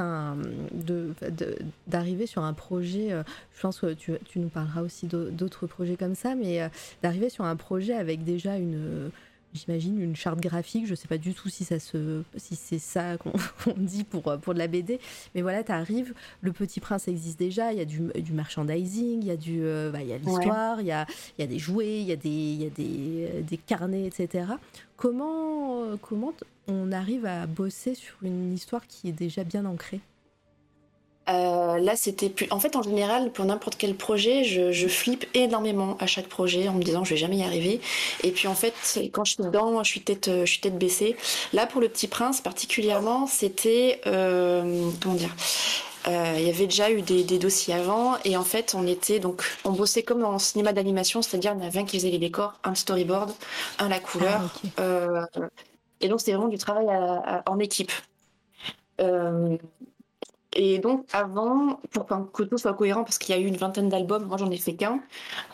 d'arriver 1.87 2.25
sur 2.25 2.43
un 2.43 2.53
projet 2.53 3.11
euh, 3.11 3.23
Je 3.55 3.61
pense 3.61 3.79
que 3.79 3.93
tu 3.93 4.17
nous 4.35 4.49
parleras 4.49 4.81
aussi 4.81 5.07
d'autres 5.07 5.67
projets 5.67 5.95
comme 5.95 6.15
ça, 6.15 6.35
mais 6.35 6.69
d'arriver 7.01 7.29
sur 7.29 7.45
un 7.45 7.55
projet 7.55 7.93
avec 7.93 8.23
déjà 8.23 8.55
une 8.57 9.11
j'imagine, 9.53 9.99
une 10.01 10.15
charte 10.15 10.39
graphique. 10.39 10.85
Je 10.85 10.91
ne 10.91 10.95
sais 10.95 11.07
pas 11.07 11.17
du 11.17 11.33
tout 11.33 11.49
si, 11.49 11.63
ça 11.63 11.79
se, 11.79 12.23
si 12.35 12.55
c'est 12.55 12.79
ça 12.79 13.17
qu'on 13.63 13.73
dit 13.77 14.03
pour, 14.03 14.37
pour 14.39 14.53
de 14.53 14.59
la 14.59 14.67
BD. 14.67 14.99
Mais 15.35 15.41
voilà, 15.41 15.63
tu 15.63 15.71
arrives, 15.71 16.13
Le 16.41 16.51
Petit 16.51 16.79
Prince 16.79 17.07
existe 17.07 17.39
déjà, 17.39 17.71
il 17.71 17.79
y 17.79 17.81
a 17.81 17.85
du, 17.85 18.01
du 18.15 18.33
merchandising, 18.33 19.21
il 19.21 19.27
y 19.27 19.31
a, 19.31 19.37
du, 19.37 19.59
euh, 19.63 19.91
bah, 19.91 20.01
il 20.01 20.07
y 20.07 20.13
a 20.13 20.17
l'histoire, 20.17 20.81
il, 20.81 20.87
y 20.87 20.91
a, 20.91 21.05
y 21.37 21.43
a 21.43 21.47
des 21.47 21.59
jouets, 21.59 22.01
il 22.01 22.07
y 22.07 22.11
a 22.11 22.15
des, 22.15 22.29
il 22.29 22.63
y 22.63 22.65
a 22.65 22.69
des, 22.69 23.29
euh, 23.31 23.41
des 23.41 23.57
carnets, 23.57 24.05
etc. 24.05 24.45
Comment, 24.95 25.83
euh, 25.83 25.95
comment 26.01 26.33
on 26.67 26.91
arrive 26.91 27.25
à 27.25 27.45
bosser 27.47 27.95
sur 27.95 28.15
une 28.23 28.53
histoire 28.53 28.85
qui 28.87 29.09
est 29.09 29.13
déjà 29.13 29.43
bien 29.43 29.65
ancrée? 29.65 30.01
Euh, 31.29 31.77
là, 31.79 31.95
c'était 31.95 32.29
plus. 32.29 32.47
En 32.51 32.59
fait, 32.59 32.75
en 32.75 32.81
général, 32.81 33.31
pour 33.31 33.45
n'importe 33.45 33.75
quel 33.77 33.95
projet, 33.95 34.43
je, 34.43 34.71
je, 34.71 34.87
flippe 34.87 35.25
énormément 35.33 35.97
à 35.99 36.07
chaque 36.07 36.27
projet 36.27 36.69
en 36.69 36.73
me 36.73 36.83
disant 36.83 37.03
je 37.03 37.11
vais 37.11 37.17
jamais 37.17 37.37
y 37.37 37.43
arriver. 37.43 37.81
Et 38.23 38.31
puis 38.31 38.47
en 38.47 38.55
fait, 38.55 38.73
quand 39.11 39.25
je 39.25 39.33
suis 39.33 39.43
dedans, 39.43 39.83
je 39.83 39.89
suis 39.89 40.01
tête, 40.01 40.29
je 40.29 40.45
suis 40.45 40.61
tête 40.61 40.77
baissée. 40.77 41.15
Là, 41.53 41.65
pour 41.65 41.81
le 41.81 41.89
Petit 41.89 42.07
Prince 42.07 42.41
particulièrement, 42.41 43.27
c'était 43.27 44.01
euh, 44.07 44.89
comment 45.01 45.15
dire. 45.15 45.35
Euh, 46.07 46.35
il 46.37 46.45
y 46.45 46.49
avait 46.49 46.67
déjà 46.67 46.89
eu 46.89 47.01
des, 47.01 47.25
des, 47.25 47.37
dossiers 47.37 47.73
avant 47.73 48.15
et 48.23 48.37
en 48.37 48.43
fait 48.43 48.75
on 48.77 48.87
était 48.87 49.19
donc 49.19 49.43
on 49.65 49.71
bossait 49.71 50.03
comme 50.03 50.23
en 50.23 50.39
cinéma 50.39 50.71
d'animation 50.71 51.21
c'est-à-dire 51.21 51.53
on 51.59 51.65
avait 51.65 51.79
un 51.79 51.83
qui 51.83 51.97
faisait 51.97 52.11
les 52.11 52.17
décors 52.17 52.53
un 52.63 52.75
storyboard 52.75 53.33
un 53.77 53.89
la 53.89 53.99
couleur 53.99 54.57
ah, 54.77 55.25
et 55.99 56.07
donc 56.07 56.21
c'était 56.21 56.31
vraiment 56.31 56.47
du 56.47 56.57
travail 56.57 56.87
à, 56.87 57.43
en 57.45 57.59
équipe 57.59 57.91
euh, 59.01 59.57
et 60.55 60.79
donc 60.79 61.05
avant, 61.11 61.79
pour 61.91 62.07
que 62.31 62.43
tout 62.43 62.57
soit 62.57 62.73
cohérent, 62.73 63.03
parce 63.03 63.17
qu'il 63.17 63.35
y 63.35 63.37
a 63.37 63.41
eu 63.41 63.45
une 63.45 63.57
vingtaine 63.57 63.89
d'albums, 63.89 64.25
moi 64.25 64.37
j'en 64.37 64.49
ai 64.49 64.57
fait 64.57 64.73
qu'un, 64.73 64.99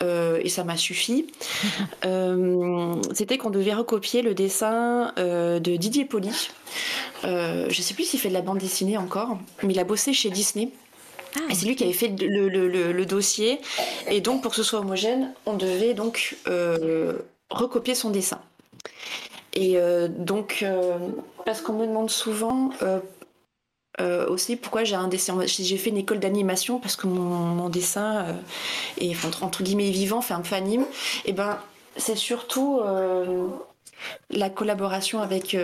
euh, 0.01 0.39
et 0.41 0.49
ça 0.49 0.63
m'a 0.63 0.77
suffi, 0.77 1.27
euh, 2.05 2.95
c'était 3.13 3.37
qu'on 3.37 3.49
devait 3.49 3.73
recopier 3.73 4.21
le 4.21 4.33
dessin 4.33 5.11
euh, 5.17 5.59
de 5.59 5.75
Didier 5.75 6.05
Poli. 6.05 6.31
je 7.23 7.81
sais 7.81 7.93
plus 7.93 8.03
s'il 8.03 8.19
fait 8.19 8.29
de 8.29 8.33
la 8.33 8.41
bande 8.41 8.59
dessinée 8.59 8.97
encore, 8.97 9.37
mais 9.63 9.73
il 9.73 9.79
a 9.79 9.83
bossé 9.83 10.13
chez 10.13 10.29
Disney. 10.29 10.69
Ah, 11.35 11.39
et 11.49 11.55
c'est 11.55 11.65
lui 11.65 11.75
qui 11.75 11.83
avait 11.83 11.93
fait 11.93 12.09
le, 12.09 12.47
le, 12.47 12.67
le, 12.67 13.05
dossier. 13.07 13.59
Et 14.07 14.21
donc, 14.21 14.43
pour 14.43 14.51
que 14.51 14.57
ce 14.57 14.61
soit 14.61 14.79
homogène, 14.81 15.33
on 15.47 15.53
devait 15.53 15.95
donc 15.95 16.37
recopier 17.49 17.95
son 17.95 18.11
dessin. 18.11 18.39
Et 19.53 19.77
donc, 20.09 20.63
parce 21.43 21.61
qu'on 21.61 21.73
me 21.73 21.87
demande 21.87 22.11
souvent 22.11 22.69
euh, 24.01 24.27
aussi 24.27 24.55
pourquoi 24.55 24.83
j'ai 24.83 24.95
un 24.95 25.07
dessin. 25.07 25.37
J'ai 25.45 25.77
fait 25.77 25.91
une 25.91 25.97
école 25.97 26.19
d'animation 26.19 26.79
parce 26.79 26.95
que 26.95 27.07
mon, 27.07 27.69
dessin 27.69 28.25
euh, 28.25 28.33
est 28.99 29.15
entre, 29.41 29.63
guillemets 29.63 29.91
vivant, 29.91 30.21
fait 30.21 30.33
un 30.33 30.41
peu 30.41 30.55
anime. 30.55 30.85
Et 31.25 31.33
ben 31.33 31.59
c'est 31.95 32.15
surtout 32.15 32.79
euh, 32.79 33.45
la 34.31 34.49
collaboration 34.49 35.21
avec 35.21 35.55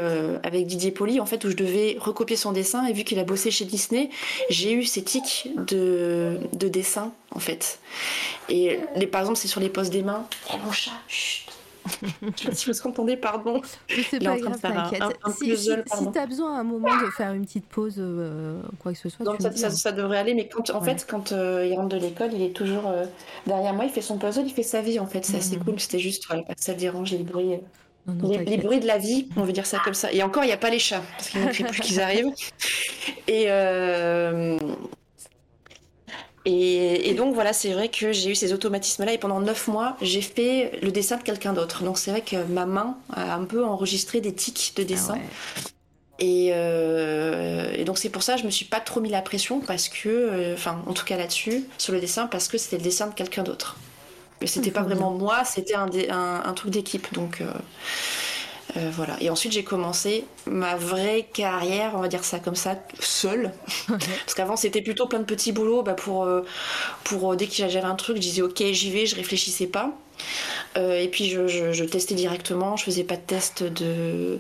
avec 0.43 0.67
Didier 0.67 0.91
Poli 0.91 1.19
en 1.19 1.25
fait 1.25 1.43
où 1.43 1.49
je 1.49 1.55
devais 1.55 1.97
recopier 1.99 2.35
son 2.35 2.51
dessin 2.51 2.85
et 2.85 2.93
vu 2.93 3.03
qu'il 3.03 3.17
a 3.17 3.23
bossé 3.23 3.49
chez 3.49 3.65
Disney, 3.65 4.11
j'ai 4.49 4.73
eu 4.73 4.83
ces 4.83 5.03
tics 5.03 5.49
de, 5.67 6.37
de 6.53 6.67
dessin 6.67 7.11
en 7.31 7.39
fait. 7.39 7.79
Et 8.47 8.79
les, 8.95 9.07
par 9.07 9.21
exemple 9.21 9.39
c'est 9.39 9.47
sur 9.47 9.59
les 9.59 9.69
poses 9.69 9.89
des 9.89 10.03
mains. 10.03 10.27
Et 10.53 10.57
mon 10.63 10.71
chat. 10.71 10.91
Chut, 11.07 11.49
si 12.53 12.69
vous 12.69 12.87
entendez, 12.87 13.17
pardon. 13.17 13.61
C'est 14.09 14.23
pas 14.23 14.37
grave, 14.37 14.59
t'inquiète. 14.59 15.03
Si, 15.37 15.57
si, 15.57 16.11
t'as 16.13 16.25
besoin 16.25 16.55
à 16.55 16.59
un 16.59 16.63
moment 16.63 16.89
de 17.03 17.09
faire 17.11 17.33
une 17.33 17.45
petite 17.45 17.65
pause, 17.65 17.95
euh, 17.97 18.61
quoi 18.79 18.93
que 18.93 18.97
ce 18.97 19.09
soit. 19.09 19.25
Donc 19.25 19.41
ça, 19.41 19.51
ça, 19.51 19.69
ça, 19.69 19.91
devrait 19.91 20.17
aller, 20.17 20.33
mais 20.33 20.47
quand, 20.47 20.69
en 20.71 20.81
fait, 20.81 21.05
quand 21.09 21.31
euh, 21.31 21.67
il 21.69 21.75
rentre 21.75 21.89
de 21.89 21.97
l'école, 21.97 22.33
il 22.33 22.41
est 22.41 22.55
toujours 22.55 22.87
euh, 22.87 23.05
derrière 23.47 23.73
moi, 23.73 23.85
il 23.85 23.91
fait 23.91 24.01
son 24.01 24.17
puzzle, 24.17 24.45
il 24.45 24.53
fait 24.53 24.63
sa 24.63 24.81
vie 24.81 24.99
en 24.99 25.07
fait. 25.07 25.25
C'est 25.25 25.37
assez 25.37 25.57
mhm. 25.57 25.63
cool, 25.63 25.79
c'était 25.79 25.99
juste, 25.99 26.25
voilà, 26.27 26.43
pas 26.43 26.55
que 26.55 26.63
ça 26.63 26.73
dérange 26.73 27.11
les 27.11 27.23
bruits. 27.23 27.59
les, 28.07 28.57
bruits 28.57 28.79
de 28.79 28.87
la 28.87 28.97
vie, 28.97 29.27
on 29.35 29.43
veut 29.43 29.53
dire 29.53 29.65
ça 29.65 29.79
comme 29.83 29.93
ça. 29.93 30.11
Et 30.11 30.23
encore, 30.23 30.43
il 30.43 30.47
n'y 30.47 30.53
a 30.53 30.57
pas 30.57 30.69
les 30.69 30.79
chats, 30.79 31.03
parce 31.17 31.29
qu'il 31.29 31.43
ne 31.43 31.51
fait 31.51 31.63
plus 31.63 31.81
qu'ils 31.81 32.01
arrivent. 32.01 32.31
Et, 33.27 33.47
et, 36.45 37.13
donc 37.15 37.33
voilà, 37.33 37.53
c'est 37.53 37.73
vrai 37.73 37.89
que 37.89 38.11
j'ai 38.11 38.31
eu 38.31 38.35
ces 38.35 38.53
automatismes-là 38.53 39.13
et 39.13 39.17
pendant 39.17 39.39
neuf 39.39 39.67
mois, 39.67 39.97
j'ai 40.01 40.21
fait 40.21 40.71
le 40.81 40.91
dessin 40.91 41.17
de 41.17 41.23
quelqu'un 41.23 41.53
d'autre. 41.53 41.83
Donc 41.83 41.97
c'est 41.97 42.11
vrai 42.11 42.21
que 42.21 42.43
ma 42.45 42.65
main 42.65 42.97
a 43.13 43.35
un 43.35 43.43
peu 43.45 43.63
enregistré 43.65 44.21
des 44.21 44.33
tics 44.33 44.73
de 44.75 44.83
dessin. 44.83 45.17
Ah 45.17 45.61
euh, 46.21 47.71
et, 47.73 47.85
donc 47.85 47.97
c'est 47.97 48.09
pour 48.09 48.23
ça 48.23 48.35
que 48.35 48.41
je 48.41 48.45
me 48.45 48.51
suis 48.51 48.65
pas 48.65 48.79
trop 48.79 48.99
mis 48.99 49.09
la 49.09 49.21
pression 49.21 49.61
parce 49.61 49.87
que, 49.87 50.09
euh, 50.09 50.53
enfin 50.53 50.81
en 50.85 50.93
tout 50.93 51.05
cas 51.05 51.17
là-dessus, 51.17 51.63
sur 51.77 51.93
le 51.93 51.99
dessin, 51.99 52.27
parce 52.27 52.47
que 52.47 52.57
c'était 52.57 52.77
le 52.77 52.83
dessin 52.83 53.07
de 53.07 53.13
quelqu'un 53.13 53.43
d'autre. 53.43 53.77
Mais 54.41 54.47
c'était 54.47 54.71
pas 54.71 54.83
vraiment 54.83 55.11
moi, 55.11 55.43
c'était 55.43 55.75
un, 55.75 55.89
un, 56.11 56.53
truc 56.53 56.71
d'équipe. 56.71 57.13
Donc 57.13 57.41
euh, 57.41 57.51
euh, 58.77 58.89
voilà. 58.93 59.17
Et 59.21 59.29
ensuite, 59.29 59.51
j'ai 59.51 59.63
commencé 59.63 60.25
ma 60.45 60.75
vraie 60.75 61.27
carrière, 61.33 61.93
on 61.95 62.01
va 62.01 62.07
dire 62.07 62.23
ça 62.23 62.39
comme 62.39 62.55
ça, 62.55 62.75
seule. 62.99 63.51
Parce 63.87 64.33
qu'avant, 64.35 64.55
c'était 64.55 64.81
plutôt 64.81 65.07
plein 65.07 65.19
de 65.19 65.25
petits 65.25 65.51
boulots. 65.51 65.81
Bah, 65.81 65.93
pour, 65.93 66.23
euh, 66.23 66.41
pour, 67.03 67.33
euh, 67.33 67.35
dès 67.35 67.47
que 67.47 67.53
j'avais 67.53 67.79
un 67.79 67.95
truc, 67.95 68.17
je 68.17 68.21
disais 68.21 68.41
ok, 68.41 68.61
j'y 68.71 68.91
vais, 68.91 69.05
je 69.05 69.15
réfléchissais 69.15 69.67
pas. 69.67 69.91
et 70.75 71.07
puis, 71.11 71.29
je, 71.29 71.83
testais 71.83 72.15
directement, 72.15 72.77
je 72.77 72.83
faisais 72.83 73.03
pas 73.03 73.15
de 73.15 73.21
test 73.21 73.63
de. 73.63 74.39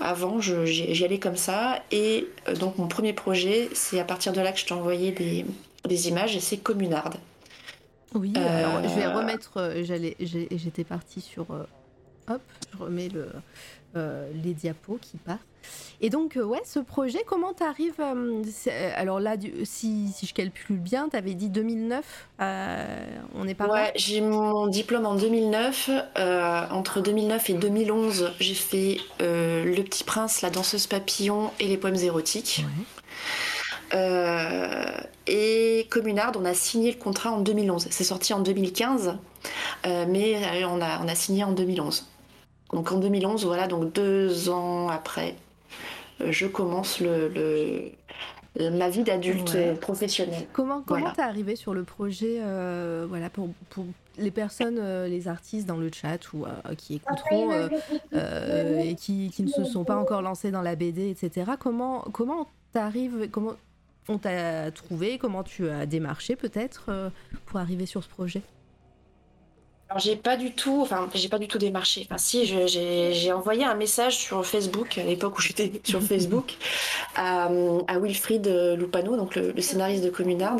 Avant, 0.00 0.40
j'y 0.40 1.04
allais 1.04 1.20
comme 1.20 1.36
ça. 1.36 1.80
Et 1.92 2.26
donc, 2.58 2.78
mon 2.78 2.88
premier 2.88 3.12
projet, 3.12 3.68
c'est 3.72 4.00
à 4.00 4.04
partir 4.04 4.32
de 4.32 4.40
là 4.40 4.50
que 4.50 4.58
je 4.58 4.66
t'ai 4.66 4.74
envoyé 4.74 5.12
des, 5.12 5.46
des 5.86 6.08
images, 6.08 6.34
et 6.34 6.40
c'est 6.40 6.56
Communard. 6.56 7.10
Oui, 8.14 8.32
alors 8.36 8.82
je 8.82 8.94
vais 8.94 9.06
remettre. 9.06 9.72
J'étais 9.80 10.84
partie 10.84 11.20
sur 11.20 11.46
Hop, 12.28 12.40
je 12.72 12.78
remets 12.78 13.08
le, 13.08 13.28
euh, 13.96 14.28
les 14.42 14.54
diapos 14.54 14.98
qui 15.00 15.18
partent. 15.18 15.38
Et 16.00 16.10
donc, 16.10 16.36
euh, 16.36 16.42
ouais, 16.42 16.62
ce 16.64 16.80
projet, 16.80 17.20
comment 17.24 17.52
tu 17.54 17.62
arrives 17.62 18.00
euh, 18.00 18.42
Alors 18.96 19.20
là, 19.20 19.36
si, 19.62 20.08
si, 20.12 20.26
je 20.26 20.34
calcule 20.34 20.78
bien, 20.78 21.08
tu 21.08 21.16
avais 21.16 21.34
dit 21.34 21.48
2009, 21.48 22.28
on 22.40 23.46
est 23.46 23.54
pas 23.54 23.68
Ouais, 23.68 23.92
j'ai 23.94 24.20
mon 24.20 24.66
diplôme 24.66 25.06
en 25.06 25.14
2009. 25.14 25.90
entre 26.72 27.00
2009 27.00 27.50
et 27.50 27.54
2011, 27.54 28.32
j'ai 28.40 28.54
fait 28.54 28.96
Le 29.20 29.82
Petit 29.82 30.02
Prince, 30.02 30.42
La 30.42 30.50
Danseuse 30.50 30.88
Papillon 30.88 31.52
et 31.60 31.68
les 31.68 31.76
poèmes 31.76 31.94
érotiques. 31.94 32.64
et 33.92 35.86
Communard, 35.88 36.32
on 36.36 36.44
a 36.44 36.54
signé 36.54 36.90
le 36.90 36.98
contrat 36.98 37.30
en 37.30 37.42
2011. 37.42 37.86
C'est 37.90 38.02
sorti 38.02 38.34
en 38.34 38.40
2015, 38.40 39.18
mais 39.84 40.64
on 40.64 40.80
a, 40.80 41.00
on 41.00 41.06
a 41.06 41.14
signé 41.14 41.44
en 41.44 41.52
2011. 41.52 42.08
Donc 42.72 42.90
en 42.92 42.98
2011, 42.98 43.44
voilà, 43.44 43.66
donc 43.66 43.92
deux 43.92 44.48
ans 44.48 44.88
après, 44.88 45.36
euh, 46.20 46.32
je 46.32 46.46
commence 46.46 47.00
le, 47.00 47.90
ma 48.58 48.88
vie 48.88 49.02
d'adulte 49.02 49.56
professionnelle. 49.80 50.46
Comment 50.52 50.82
comment 50.82 51.10
t'es 51.10 51.22
arrivé 51.22 51.56
sur 51.56 51.74
le 51.74 51.84
projet 51.84 52.38
euh, 52.40 53.06
voilà 53.08 53.30
pour, 53.30 53.50
pour, 53.70 53.84
les 54.16 54.30
personnes 54.30 54.78
euh, 54.78 55.08
les 55.08 55.26
artistes 55.26 55.66
dans 55.66 55.76
le 55.76 55.90
chat 55.92 56.32
ou 56.32 56.46
qui 56.76 56.94
écouteront 56.96 57.68
et 58.12 58.94
qui, 58.94 59.30
qui, 59.30 59.42
ne 59.42 59.48
se 59.48 59.64
sont 59.64 59.84
pas 59.84 59.96
encore 59.96 60.22
lancés 60.22 60.52
dans 60.52 60.62
la 60.62 60.76
BD 60.76 61.10
etc 61.10 61.52
comment 61.58 62.02
comment 62.12 62.46
t'arrives 62.72 63.28
comment 63.30 63.54
on 64.08 64.18
t'a 64.18 64.70
trouvé 64.70 65.18
comment 65.18 65.42
tu 65.42 65.68
as 65.68 65.86
démarché 65.86 66.36
peut-être 66.36 67.10
pour 67.46 67.58
arriver 67.58 67.86
sur 67.86 68.04
ce 68.04 68.08
projet? 68.08 68.42
Alors 69.90 70.00
j'ai 70.00 70.16
pas 70.16 70.36
du 70.36 70.52
tout, 70.52 70.80
enfin 70.80 71.08
j'ai 71.14 71.28
pas 71.28 71.38
du 71.38 71.46
tout 71.46 71.58
démarché. 71.58 72.06
Enfin 72.06 72.18
si, 72.18 72.46
j'ai 72.46 73.32
envoyé 73.32 73.64
un 73.64 73.74
message 73.74 74.16
sur 74.16 74.44
Facebook 74.44 74.96
à 74.98 75.04
l'époque 75.04 75.38
où 75.38 75.42
j'étais 75.42 75.72
sur 75.84 76.02
Facebook 76.02 76.54
à, 77.16 77.50
à, 77.86 77.98
Wilfried 77.98 78.46
Lupano, 78.78 79.16
donc 79.16 79.36
le, 79.36 79.60
scénariste 79.60 80.02
de 80.02 80.10
Communard, 80.10 80.56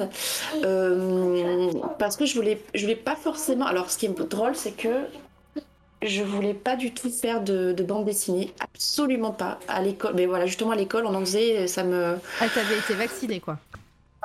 euh, 0.63 1.71
parce 1.99 2.17
que 2.17 2.27
je 2.27 2.35
voulais, 2.35 2.61
je 2.75 2.83
voulais 2.83 2.97
pas 2.97 3.17
forcément. 3.17 3.67
Alors 3.67 3.91
ce 3.91 3.99
qui 3.99 4.07
est 4.07 4.29
drôle, 4.29 4.55
c'est 4.55 4.77
que 4.77 5.07
je 6.03 6.23
voulais 6.23 6.55
pas 6.55 6.77
du 6.77 6.93
tout 6.93 7.11
faire 7.11 7.43
de, 7.43 7.73
de 7.73 7.83
bande 7.83 8.05
dessinée, 8.05 8.53
absolument 8.61 9.33
pas. 9.33 9.59
À 9.69 9.81
l'école, 9.81 10.13
mais 10.15 10.27
voilà, 10.27 10.45
justement 10.45 10.73
à 10.73 10.77
l'école, 10.77 11.07
on 11.07 11.15
en 11.15 11.21
faisait, 11.21 11.67
ça 11.67 11.83
me. 11.83 12.19
Ah, 12.41 12.49
t'avais 12.55 12.79
été 12.79 12.95
vaccinée 12.95 13.41
quoi. 13.41 13.59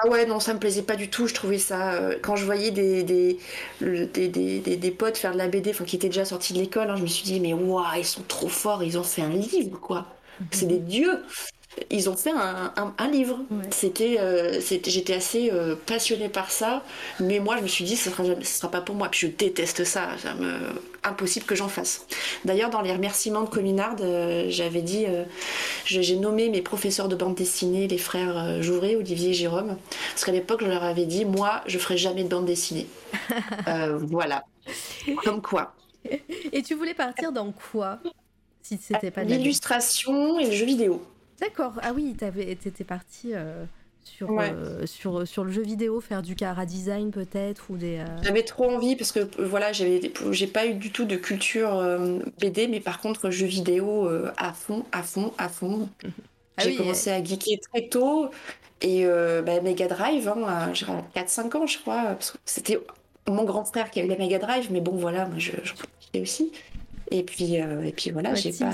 Ah 0.02 0.08
ouais, 0.08 0.26
non, 0.26 0.40
ça 0.40 0.54
me 0.54 0.60
plaisait 0.60 0.82
pas 0.84 0.96
du 0.96 1.10
tout. 1.10 1.28
Je 1.28 1.34
trouvais 1.34 1.58
ça. 1.58 1.94
Euh, 1.94 2.18
quand 2.22 2.36
je 2.38 2.46
voyais 2.46 2.72
des 2.72 3.04
des, 3.04 3.38
des, 3.82 4.28
des, 4.30 4.92
potes 4.92 5.18
faire 5.18 5.34
de 5.34 5.38
la 5.38 5.48
BD, 5.50 5.74
qui 5.86 5.96
étaient 5.98 6.08
déjà 6.08 6.24
sortis 6.24 6.54
de 6.54 6.60
l'école, 6.60 6.90
hein, 6.90 6.96
je 6.96 7.02
me 7.02 7.08
suis 7.08 7.26
dit, 7.26 7.40
mais 7.42 7.54
waouh, 7.54 7.84
ils 7.98 8.06
sont 8.06 8.24
trop 8.28 8.48
forts, 8.48 8.82
ils 8.84 8.98
ont 8.98 9.04
fait 9.04 9.22
un 9.22 9.30
livre, 9.30 9.80
quoi. 9.80 10.06
Mhm. 10.40 10.48
C'est 10.52 10.68
des 10.68 10.80
dieux 10.80 11.22
ils 11.92 12.10
ont 12.10 12.16
fait 12.16 12.32
un, 12.32 13.08
livre. 13.12 13.40
C'était, 13.72 14.18
euh, 14.20 14.60
c'était, 14.60 14.90
j'étais 14.90 15.14
assez 15.14 15.52
euh, 15.52 15.76
passionnée 15.76 16.30
par 16.30 16.52
ça, 16.52 16.84
mais 17.20 17.40
moi 17.40 17.58
je 17.58 17.64
me 17.64 17.68
suis 17.68 17.86
dit 17.86 17.96
ce 17.96 18.10
sera, 18.10 18.24
ce 18.24 18.44
sera 18.44 18.72
pas 18.72 18.82
pour 18.82 18.96
moi. 18.96 19.10
Puis 19.10 19.28
je 19.28 19.28
déteste 19.28 19.84
ça, 19.84 20.10
ça 20.18 20.34
me... 20.34 20.58
impossible 21.04 21.46
que 21.46 21.56
j'en 21.56 21.70
fasse. 21.70 22.06
D'ailleurs 22.44 22.70
dans 22.70 22.82
les 22.82 22.92
remerciements 22.92 23.44
de 23.44 23.50
Cominard, 23.50 23.96
euh, 24.02 24.48
j'avais 24.50 24.82
dit, 24.82 25.06
j'ai 25.86 26.16
nommé 26.16 26.50
mes 26.50 26.62
professeurs 26.62 27.08
de 27.08 27.16
bande 27.16 27.36
dessinée, 27.36 27.88
les 27.88 27.98
frères 27.98 28.62
Jouret, 28.62 28.96
Olivier 28.96 29.30
et 29.30 29.34
Jérôme, 29.34 29.78
parce 30.12 30.26
qu'à 30.26 30.32
l'époque 30.32 30.62
je 30.64 30.70
leur 30.70 30.84
avais 30.84 31.06
dit, 31.06 31.26
moi 31.26 31.62
je 31.68 31.78
ferai 31.78 31.98
jamais 31.98 32.24
de 32.24 32.30
bande 32.30 32.46
dessinée. 32.46 32.88
voilà, 34.10 34.44
comme 35.24 35.42
quoi. 35.42 35.74
Et 36.52 36.64
tu 36.64 36.76
voulais 36.76 36.94
partir 36.94 37.32
dans 37.32 37.52
quoi 37.52 38.00
si 38.62 38.78
c'était 38.78 39.12
pas 39.12 39.24
l'illustration 39.24 40.40
et 40.40 40.46
le 40.46 40.52
jeu 40.52 40.66
vidéo. 40.66 41.02
D'accord. 41.40 41.74
Ah 41.82 41.92
oui, 41.94 42.16
t'étais 42.16 42.84
parti 42.84 43.32
euh, 43.34 43.64
sur, 44.04 44.38
euh, 44.40 44.86
sur, 44.86 45.28
sur 45.28 45.44
le 45.44 45.52
jeu 45.52 45.62
vidéo, 45.62 46.02
faire 46.02 46.22
du 46.22 46.36
cara 46.36 46.66
design 46.66 47.12
peut-être 47.12 47.70
ou 47.70 47.78
des. 47.78 48.00
Euh, 48.00 48.06
j'avais 48.24 48.44
trop 48.44 48.70
envie 48.70 48.96
parce 48.96 49.12
que 49.12 49.28
voilà, 49.42 49.72
j'avais, 49.72 50.12
j'ai 50.32 50.48
pas 50.48 50.66
eu 50.66 50.74
du 50.74 50.92
tout 50.92 51.06
de 51.06 51.16
culture 51.16 51.82
BD, 52.40 52.68
mais 52.68 52.80
par 52.80 53.00
contre 53.00 53.30
jeu 53.30 53.48
vidéo 53.48 54.10
à 54.38 54.54
fond, 54.54 54.86
à 54.92 55.04
fond, 55.04 55.34
à 55.38 55.50
fond. 55.50 55.90
Ah 56.62 56.64
j'ai 56.66 56.76
commencé 56.76 57.10
à 57.10 57.24
geeker 57.24 57.58
très 57.72 57.88
tôt 57.88 58.32
et 58.82 59.06
bah, 59.06 59.62
Mega 59.62 59.88
Drive, 59.88 60.28
hein, 60.28 60.74
j'ai 60.74 60.86
4-5 60.86 61.56
ans 61.56 61.66
je 61.66 61.80
crois. 61.80 62.18
c'était 62.44 62.78
mon 63.30 63.46
grand 63.46 63.64
frère 63.64 63.90
qui 63.90 64.02
a 64.02 64.04
eu 64.04 64.10
la 64.10 64.18
Mega 64.18 64.40
Drive, 64.40 64.68
mais 64.70 64.82
bon 64.82 64.98
voilà, 64.98 65.26
moi 65.26 65.38
je, 65.40 65.52
je 65.64 66.20
aussi. 66.20 66.52
Et 67.12 67.24
puis, 67.24 67.54
et 67.54 67.94
puis 67.96 68.12
voilà, 68.12 68.36
j'ai 68.36 68.52
pas. 68.52 68.74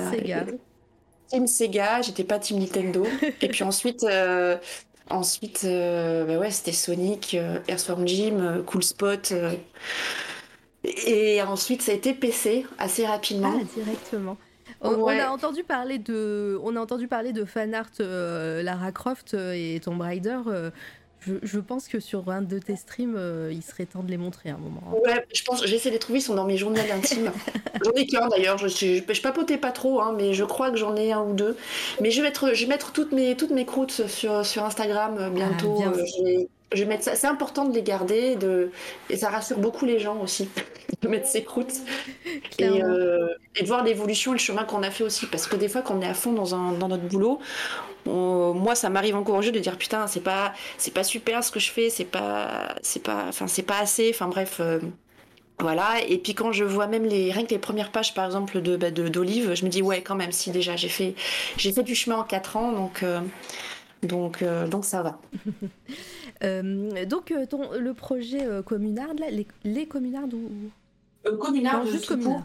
Team 1.35 1.47
Sega, 1.47 2.01
j'étais 2.01 2.23
pas 2.23 2.39
Team 2.39 2.59
Nintendo. 2.59 3.05
et 3.41 3.47
puis 3.49 3.63
ensuite, 3.63 4.03
euh, 4.03 4.57
ensuite 5.09 5.63
euh, 5.65 6.25
bah 6.25 6.37
ouais, 6.37 6.51
c'était 6.51 6.71
Sonic, 6.71 7.33
euh, 7.35 7.59
Earthworm 7.67 8.07
Jim, 8.07 8.63
Cool 8.65 8.83
Spot. 8.83 9.33
et 10.83 11.41
ensuite, 11.41 11.81
ça 11.81 11.91
a 11.91 11.95
été 11.95 12.13
PC 12.13 12.65
assez 12.77 13.05
rapidement. 13.05 13.53
Ah, 13.53 13.63
directement. 13.75 14.37
On, 14.81 15.07
a 15.07 15.29
entendu 15.29 15.63
parler 15.63 15.97
de, 15.97 16.59
on 16.63 16.75
a 16.75 16.79
entendu 16.79 17.07
parler 17.07 17.33
de 17.33 17.45
fan 17.45 17.73
art 17.73 17.89
euh, 17.99 18.61
Lara 18.61 18.91
Croft 18.91 19.33
euh, 19.33 19.53
et 19.53 19.79
Tomb 19.79 20.01
Raider. 20.01 20.39
euh, 20.47 20.69
je, 21.25 21.33
je 21.43 21.59
pense 21.59 21.87
que 21.87 21.99
sur 21.99 22.29
un 22.29 22.41
de 22.41 22.59
tes 22.59 22.75
streams, 22.75 23.15
euh, 23.17 23.51
il 23.51 23.63
serait 23.63 23.85
temps 23.85 24.03
de 24.03 24.09
les 24.09 24.17
montrer 24.17 24.49
à 24.49 24.55
un 24.55 24.57
moment. 24.57 24.81
hein. 24.89 24.95
Ouais, 25.05 25.25
je 25.33 25.43
pense, 25.43 25.65
j'essaie 25.65 25.89
de 25.89 25.93
les 25.95 25.99
trouver, 25.99 26.19
ils 26.19 26.21
sont 26.21 26.35
dans 26.35 26.45
mes 26.45 26.57
journaux 26.57 26.79
intimes. 26.93 27.31
j'en 27.83 27.91
ai 27.91 28.05
qu'un 28.05 28.27
d'ailleurs, 28.27 28.57
je, 28.57 28.67
suis- 28.67 29.03
je, 29.07 29.13
je 29.13 29.21
papotais 29.21 29.57
pas 29.57 29.71
trop, 29.71 30.01
hein, 30.01 30.13
mais 30.17 30.33
je 30.33 30.43
crois 30.43 30.71
que 30.71 30.77
j'en 30.77 30.95
ai 30.95 31.11
un 31.11 31.21
ou 31.23 31.33
deux. 31.33 31.57
Mais 32.01 32.11
je 32.11 32.21
vais 32.21 32.27
mettre, 32.27 32.53
je 32.53 32.61
vais 32.63 32.69
mettre 32.69 32.91
toutes 32.93 33.11
mes, 33.11 33.35
toutes 33.35 33.51
mes 33.51 33.65
croûtes 33.65 34.07
sur, 34.07 34.45
sur 34.45 34.63
Instagram 34.63 35.17
euh, 35.19 35.29
bientôt. 35.29 35.77
bien. 35.79 35.91
Je, 36.73 36.77
vais, 36.77 36.77
je 36.77 36.83
vais 36.83 36.89
mettre 36.89 37.03
ça. 37.03 37.15
C'est 37.15 37.27
important 37.27 37.65
de 37.65 37.73
les 37.73 37.83
garder 37.83 38.35
de, 38.35 38.71
et 39.09 39.17
ça 39.17 39.29
rassure 39.29 39.57
beaucoup 39.59 39.85
les 39.85 39.99
gens 39.99 40.19
aussi 40.21 40.49
de 41.01 41.07
mettre 41.07 41.27
ces 41.27 41.43
croûtes 41.43 41.73
et, 42.59 42.83
euh, 42.83 43.29
et 43.55 43.63
de 43.63 43.67
voir 43.67 43.83
l'évolution 43.83 44.31
et 44.33 44.35
le 44.35 44.39
chemin 44.39 44.63
qu'on 44.65 44.83
a 44.83 44.91
fait 44.91 45.03
aussi. 45.03 45.27
Parce 45.27 45.47
que 45.47 45.55
des 45.55 45.69
fois, 45.69 45.81
quand 45.81 45.95
on 45.97 46.01
est 46.01 46.07
à 46.07 46.13
fond 46.13 46.33
dans, 46.33 46.55
un, 46.55 46.73
dans 46.73 46.87
notre 46.87 47.03
boulot, 47.03 47.39
on- 48.07 48.53
moi, 48.55 48.75
ça 48.75 48.89
m'arrive 48.89 49.15
encore 49.15 49.37
au 49.37 49.41
jeu 49.41 49.51
de 49.51 49.59
dire 49.59 49.77
putain, 49.77 50.07
c'est 50.07 50.21
pas, 50.23 50.53
c'est 50.77 50.93
pas 50.93 51.03
super 51.03 51.43
ce 51.43 51.51
que 51.51 51.59
je 51.59 51.71
fais, 51.71 51.89
c'est 51.89 52.05
pas, 52.05 52.75
c'est 52.83 53.03
pas, 53.03 53.25
enfin, 53.29 53.47
c'est 53.47 53.63
pas 53.63 53.79
assez. 53.79 54.11
Enfin 54.13 54.27
bref. 54.27 54.57
euh, 54.61 54.79
voilà, 55.61 56.01
et 56.07 56.17
puis 56.17 56.35
quand 56.35 56.51
je 56.51 56.65
vois 56.65 56.87
même 56.87 57.05
les, 57.05 57.31
rien 57.31 57.45
que 57.45 57.51
les 57.51 57.59
premières 57.59 57.91
pages 57.91 58.13
par 58.13 58.25
exemple 58.25 58.61
de, 58.61 58.75
bah, 58.75 58.91
d'Olive, 58.91 59.53
je 59.55 59.63
me 59.63 59.69
dis 59.69 59.81
ouais 59.81 60.01
quand 60.01 60.15
même 60.15 60.33
si 60.33 60.51
déjà 60.51 60.75
j'ai 60.75 60.89
fait, 60.89 61.15
j'ai 61.57 61.71
fait 61.71 61.83
du 61.83 61.95
chemin 61.95 62.17
en 62.17 62.23
4 62.25 62.57
ans 62.57 62.73
donc, 62.73 63.03
euh, 63.03 63.21
donc, 64.03 64.41
euh, 64.43 64.67
donc 64.67 64.85
ça 64.85 65.03
va. 65.03 65.19
Euh, 66.43 67.05
donc, 67.05 67.31
euh, 67.31 67.45
ton, 67.45 67.71
le 67.71 67.93
projet 67.93 68.43
euh, 68.43 68.61
Communard, 68.61 69.13
là, 69.19 69.29
les, 69.29 69.47
les 69.63 69.85
Communards 69.85 70.33
ou 70.33 70.69
Communard, 71.37 71.83
non, 71.83 71.91
juste 71.91 72.07
Communard. 72.07 72.43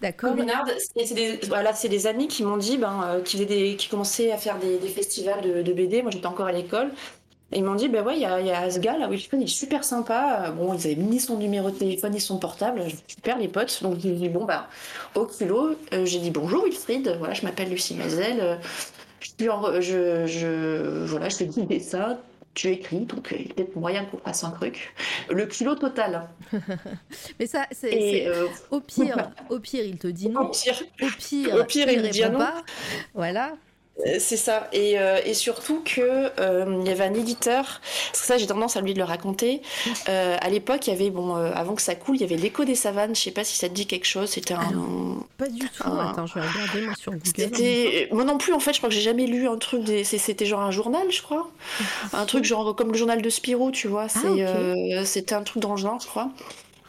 D'accord. 0.00 0.30
Communard, 0.30 0.64
c'est 0.78 1.14
des, 1.14 1.38
voilà, 1.48 1.74
c'est 1.74 1.88
des 1.90 2.06
amis 2.06 2.28
qui 2.28 2.44
m'ont 2.44 2.56
dit, 2.56 2.78
ben, 2.78 3.20
qui, 3.24 3.36
faisaient 3.36 3.46
des, 3.46 3.76
qui 3.76 3.88
commençaient 3.88 4.32
à 4.32 4.38
faire 4.38 4.58
des, 4.58 4.78
des 4.78 4.88
festivals 4.88 5.42
de, 5.42 5.62
de 5.62 5.72
BD. 5.72 6.02
Moi, 6.02 6.10
j'étais 6.10 6.26
encore 6.26 6.46
à 6.46 6.52
l'école. 6.52 6.90
Et 7.52 7.58
ils 7.58 7.64
m'ont 7.64 7.74
dit, 7.74 7.88
ben 7.88 8.02
ouais, 8.04 8.16
il 8.16 8.22
y 8.22 8.24
a, 8.24 8.40
y 8.40 8.50
a 8.50 8.70
ce 8.70 8.78
gars 8.78 8.96
là, 8.96 9.08
Wilfried, 9.08 9.42
il 9.42 9.44
est 9.44 9.46
super 9.46 9.84
sympa. 9.84 10.50
Bon, 10.56 10.72
ils 10.72 10.86
avaient 10.86 10.94
ni 10.94 11.20
son 11.20 11.36
numéro 11.36 11.70
de 11.70 11.76
téléphone 11.76 12.12
ni 12.12 12.20
son 12.20 12.38
portable. 12.38 12.82
Super 13.06 13.36
les 13.38 13.48
potes. 13.48 13.82
Donc 13.82 13.98
j'ai 14.00 14.12
dit, 14.12 14.30
bon, 14.30 14.46
bah, 14.46 14.68
au 15.14 15.28
euh, 15.42 16.06
j'ai 16.06 16.18
dit 16.18 16.30
bonjour 16.30 16.64
Wilfried. 16.64 17.14
Voilà, 17.18 17.34
je 17.34 17.44
m'appelle 17.44 17.68
Lucie 17.68 17.94
Mazel. 17.94 18.40
Euh, 18.40 18.56
je, 19.20 19.28
suis 19.38 19.50
en- 19.50 19.80
je, 19.82 20.26
je, 20.26 21.04
voilà, 21.04 21.28
je 21.28 21.78
ça. 21.80 22.18
Tu 22.54 22.68
écris, 22.68 23.06
donc 23.06 23.32
euh, 23.32 23.36
il 23.38 23.46
y 23.48 23.50
a 23.50 23.54
peut-être 23.54 23.76
moyen 23.76 24.04
qu'on 24.04 24.18
fasse 24.18 24.44
un 24.44 24.50
truc. 24.50 24.94
Le 25.30 25.46
kilo 25.46 25.74
total. 25.74 26.28
Mais 27.40 27.46
ça, 27.46 27.66
c'est 27.70 28.26
euh, 28.26 28.46
au 28.70 28.80
pire, 28.80 29.30
au 29.48 29.58
pire, 29.58 29.84
il 29.84 29.98
te 29.98 30.06
dit 30.08 30.26
au 30.28 30.32
non. 30.32 30.50
pire, 30.50 30.82
Au 31.00 31.06
pire, 31.18 31.54
Au 31.54 31.64
pire, 31.64 31.88
il 31.88 32.04
il 32.04 32.10
dit 32.10 32.22
répond 32.22 32.38
non. 32.38 32.38
pas. 32.38 32.62
Voilà. 33.14 33.54
Euh, 34.06 34.16
C'est 34.18 34.36
ça. 34.36 34.68
Et, 34.72 34.98
euh, 34.98 35.20
et 35.24 35.34
surtout 35.34 35.82
que 35.84 36.30
euh, 36.40 36.78
il 36.80 36.88
y 36.88 36.90
avait 36.90 37.04
un 37.04 37.14
éditeur, 37.14 37.80
parce 38.08 38.20
que 38.20 38.26
ça 38.26 38.38
j'ai 38.38 38.46
tendance 38.46 38.76
à 38.76 38.80
lui 38.80 38.94
de 38.94 38.98
le 38.98 39.04
raconter. 39.04 39.62
Euh, 40.08 40.36
à 40.40 40.50
l'époque, 40.50 40.86
il 40.86 40.90
y 40.90 40.92
avait, 40.92 41.10
bon, 41.10 41.34
avant 41.34 41.74
que 41.74 41.82
ça 41.82 41.94
coule, 41.94 42.16
il 42.16 42.20
y 42.20 42.24
avait 42.24 42.36
l'écho 42.36 42.64
des 42.64 42.74
savanes. 42.74 43.14
Je 43.14 43.20
sais 43.20 43.30
pas 43.30 43.44
si 43.44 43.56
ça 43.56 43.68
te 43.68 43.74
dit 43.74 43.86
quelque 43.86 44.06
chose. 44.06 44.30
C'était 44.30 44.54
un. 44.54 45.24
Pas 45.38 45.48
du 45.48 45.60
tout. 45.60 45.82
Ah. 45.84 46.10
Attends, 46.10 46.26
je 46.26 46.34
vais 46.34 46.40
regarder 46.46 46.82
moi 46.82 46.94
sur 46.96 47.12
Google. 47.12 47.22
C'était 47.24 48.08
moi 48.12 48.24
non 48.24 48.38
plus 48.38 48.52
en 48.52 48.60
fait. 48.60 48.72
Je 48.72 48.78
crois 48.78 48.88
que 48.88 48.94
j'ai 48.94 49.00
jamais 49.00 49.26
lu 49.26 49.48
un 49.48 49.56
truc. 49.56 49.84
Des... 49.84 50.04
C'était 50.04 50.46
genre 50.46 50.60
un 50.60 50.70
journal, 50.70 51.10
je 51.10 51.22
crois. 51.22 51.50
Un 52.12 52.26
truc 52.26 52.44
genre 52.44 52.74
comme 52.76 52.92
le 52.92 52.98
journal 52.98 53.22
de 53.22 53.30
Spirou, 53.30 53.70
tu 53.70 53.88
vois. 53.88 54.08
C'est, 54.08 54.26
euh, 54.26 55.04
c'était 55.04 55.34
un 55.34 55.42
truc 55.42 55.62
dans 55.62 55.72
le 55.72 55.76
genre, 55.78 55.98
je 56.00 56.06
crois. 56.06 56.30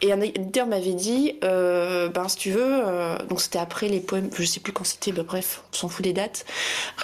Et 0.04 0.12
un 0.12 0.20
éditeur 0.20 0.66
m'avait 0.66 0.92
dit, 0.92 1.36
euh, 1.44 2.10
ben 2.10 2.28
si 2.28 2.36
tu 2.36 2.50
veux, 2.50 2.60
euh, 2.62 3.16
donc 3.30 3.40
c'était 3.40 3.58
après 3.58 3.88
les 3.88 4.00
poèmes, 4.00 4.28
je 4.38 4.44
sais 4.44 4.60
plus 4.60 4.70
quand 4.70 4.84
c'était, 4.84 5.12
ben 5.12 5.22
bref, 5.22 5.62
on 5.72 5.76
s'en 5.76 5.88
fout 5.88 6.04
des 6.04 6.12
dates, 6.12 6.44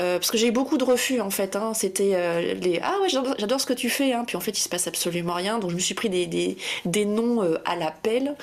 Euh, 0.00 0.18
parce 0.18 0.30
que 0.30 0.36
j'ai 0.36 0.48
eu 0.48 0.52
beaucoup 0.52 0.76
de 0.76 0.84
refus 0.84 1.18
en 1.22 1.30
fait. 1.30 1.56
Hein, 1.56 1.72
c'était 1.72 2.54
les 2.60 2.78
ah 2.82 2.96
ouais 3.00 3.08
j'adore, 3.08 3.58
ce 3.58 3.64
que 3.64 3.72
tu 3.72 3.88
fais, 3.88 4.12
hein, 4.12 4.24
puis 4.26 4.36
en 4.36 4.40
fait 4.40 4.50
il 4.50 4.60
se 4.60 4.68
passe 4.68 4.86
absolument 4.86 5.32
rien, 5.32 5.58
donc 5.58 5.70
je 5.70 5.76
me 5.76 5.80
suis 5.80 5.94
pris 5.94 6.10
des 6.10 6.26
des, 6.26 6.58
des 6.84 7.06
noms 7.06 7.40
à 7.64 7.74
l'appel, 7.74 8.36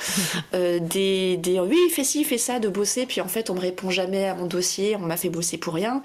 des 0.53 1.37
des 1.37 1.59
oui 1.59 1.77
fais 1.91 2.03
ci 2.03 2.23
fais 2.23 2.39
ça 2.39 2.57
de 2.57 2.67
bosser, 2.67 3.05
puis 3.05 3.21
en 3.21 3.27
fait 3.27 3.51
on 3.51 3.53
me 3.53 3.59
répond 3.59 3.91
jamais 3.91 4.25
à 4.25 4.33
mon 4.33 4.47
dossier, 4.47 4.95
on 4.95 5.05
m'a 5.05 5.17
fait 5.17 5.29
bosser 5.29 5.59
pour 5.59 5.75
rien. 5.75 6.01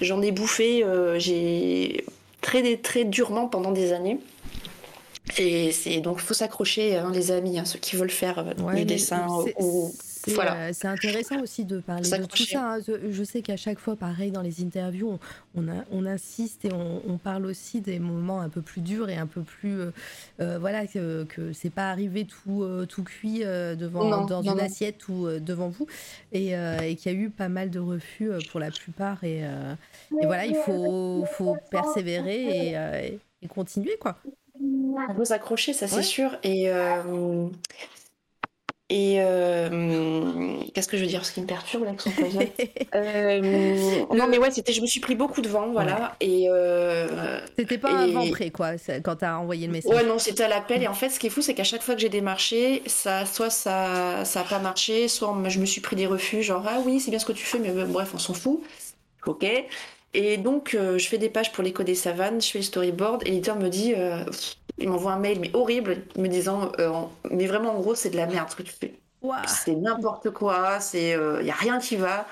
J'en 0.00 0.20
ai 0.22 0.32
bouffé, 0.32 0.84
j'ai 1.18 2.04
très 2.40 2.76
très 2.78 3.04
durement 3.04 3.46
pendant 3.46 3.70
des 3.70 3.92
années. 3.92 4.18
Et 5.38 5.70
c'est 5.72 6.00
donc 6.00 6.18
faut 6.18 6.34
s'accrocher, 6.34 6.96
hein, 6.96 7.10
les 7.14 7.30
amis, 7.30 7.58
hein, 7.58 7.64
ceux 7.64 7.78
qui 7.78 7.96
veulent 7.96 8.10
faire 8.10 8.38
euh, 8.40 8.52
Ouais, 8.62 8.72
du 8.74 8.78
mais 8.80 8.84
dessin 8.84 9.26
c'est- 9.44 9.54
ou 9.62 9.90
voilà. 10.34 10.54
euh, 10.56 10.70
c'est 10.72 10.88
intéressant 10.88 11.40
aussi 11.40 11.64
de 11.64 11.78
parler 11.80 12.08
de 12.08 12.24
tout 12.26 12.44
ça. 12.44 12.74
hein. 12.74 12.78
Je, 13.10 13.24
sais 13.24 13.40
qu'à 13.40 13.56
chaque 13.56 13.78
fois, 13.78 13.96
pareil, 13.96 14.30
dans 14.30 14.42
les 14.42 14.62
interviews, 14.62 15.18
on, 15.54 15.62
on, 15.64 15.68
a- 15.68 15.84
on 15.90 16.06
insiste 16.06 16.64
et 16.64 16.72
on, 16.72 17.02
on 17.08 17.18
parle 17.18 17.46
aussi 17.46 17.80
des 17.80 17.98
moments 17.98 18.40
un 18.40 18.48
peu 18.48 18.62
plus 18.62 18.80
durs 18.82 19.08
et 19.08 19.16
un 19.16 19.26
peu 19.26 19.42
plus. 19.42 19.78
euh, 20.40 20.58
voilà, 20.58 20.86
que, 20.86 21.24
que 21.24 21.52
c'est 21.52 21.70
pas 21.70 21.90
arrivé 21.90 22.24
tout, 22.26 22.62
euh, 22.64 22.84
tout 22.84 23.02
cuit 23.04 23.42
euh, 23.44 23.74
devant, 23.74 24.04
Non, 24.04 24.24
dans 24.24 24.42
non, 24.42 24.52
une 24.52 24.58
non. 24.58 24.64
assiette 24.64 25.08
ou 25.08 25.26
devant 25.40 25.68
vous. 25.70 25.86
Et, 26.32 26.50
et 26.52 26.96
qu'il 26.96 27.12
y 27.12 27.14
a 27.14 27.18
eu 27.18 27.30
pas 27.30 27.48
mal 27.48 27.70
de 27.70 27.78
refus 27.78 28.30
pour 28.50 28.60
la 28.60 28.70
plupart. 28.70 29.22
Et, 29.24 29.38
et 29.40 30.26
voilà, 30.26 30.46
il 30.46 30.56
faut, 30.56 31.24
faut 31.32 31.56
persévérer 31.70 32.70
et, 32.72 33.18
et 33.42 33.48
continuer, 33.48 33.96
quoi. 34.00 34.18
On 34.62 35.14
peut 35.14 35.24
s'accrocher, 35.24 35.72
ça 35.72 35.88
c'est 35.88 35.96
Ouais. 35.96 36.02
sûr. 36.02 36.36
Et, 36.44 36.68
euh, 36.70 37.48
et 38.88 39.16
euh, 39.22 40.58
qu'est-ce 40.74 40.86
que 40.86 40.96
je 40.98 41.02
veux 41.02 41.08
dire? 41.08 41.24
Ce 41.24 41.32
qui 41.32 41.40
me 41.40 41.46
perturbe 41.46 41.84
là. 41.84 41.92
Euh, 42.94 44.04
Non 44.14 44.26
mais 44.28 44.36
ouais, 44.36 44.50
c'était, 44.50 44.74
je 44.74 44.82
me 44.82 44.86
suis 44.86 45.00
pris 45.00 45.14
beaucoup 45.14 45.40
de 45.40 45.48
vent, 45.48 45.70
voilà. 45.72 46.14
Et 46.20 46.46
euh, 46.50 47.40
C'était 47.58 47.78
pas 47.78 47.90
un 47.90 48.06
Et- 48.06 48.12
vent 48.12 48.28
prêt, 48.30 48.50
quoi, 48.50 48.72
quand 49.02 49.16
t'as 49.16 49.36
envoyé 49.36 49.66
le 49.66 49.72
message. 49.72 49.94
ouais, 49.94 50.04
non, 50.04 50.18
c'était 50.18 50.44
à 50.44 50.48
l'appel. 50.48 50.82
Et 50.82 50.88
en 50.88 50.94
fait, 50.94 51.08
ce 51.08 51.18
qui 51.18 51.28
est 51.28 51.30
fou, 51.30 51.40
c'est 51.40 51.54
qu'à 51.54 51.64
chaque 51.64 51.82
fois 51.82 51.94
que 51.94 52.02
j'ai 52.02 52.10
démarché, 52.10 52.82
ça, 52.86 53.24
soit 53.24 53.48
ça, 53.50 54.24
ça 54.26 54.40
a 54.40 54.44
pas 54.44 54.58
marché, 54.58 55.08
soit 55.08 55.34
je 55.48 55.58
me 55.58 55.64
suis 55.64 55.80
pris 55.80 55.96
des 55.96 56.06
refus, 56.06 56.42
genre 56.42 56.64
ah 56.68 56.80
oui, 56.84 57.00
c'est 57.00 57.10
bien 57.10 57.18
ce 57.18 57.24
que 57.26 57.32
tu 57.32 57.44
fais, 57.46 57.58
mais 57.58 57.70
bref, 57.70 58.10
on 58.14 58.18
s'en 58.18 58.34
fout. 58.34 58.60
Ok. 59.26 59.46
Et 60.14 60.36
donc, 60.36 60.74
euh, 60.74 60.98
je 60.98 61.08
fais 61.08 61.18
des 61.18 61.30
pages 61.30 61.52
pour 61.52 61.62
l'écho 61.64 61.82
des 61.84 61.94
savanes, 61.94 62.40
je 62.40 62.50
fais 62.50 62.58
le 62.58 62.64
storyboard, 62.64 63.22
et 63.26 63.30
l'éditeur 63.30 63.56
me 63.58 63.68
dit, 63.68 63.94
euh, 63.96 64.24
il 64.78 64.88
m'envoie 64.88 65.12
un 65.12 65.18
mail, 65.18 65.40
mais 65.40 65.50
horrible, 65.54 66.04
me 66.18 66.28
disant, 66.28 66.70
euh, 66.78 66.90
mais 67.30 67.46
vraiment, 67.46 67.70
en 67.76 67.80
gros, 67.80 67.94
c'est 67.94 68.10
de 68.10 68.16
la 68.16 68.26
merde 68.26 68.50
ce 68.50 68.56
que 68.56 68.62
tu 68.62 68.72
fais. 68.72 68.94
C'est 69.46 69.74
n'importe 69.76 70.30
quoi, 70.30 70.80
c'est, 70.80 71.10
il 71.40 71.46
y 71.46 71.50
a 71.50 71.54
rien 71.54 71.78
qui 71.78 71.96
va. 71.96 72.26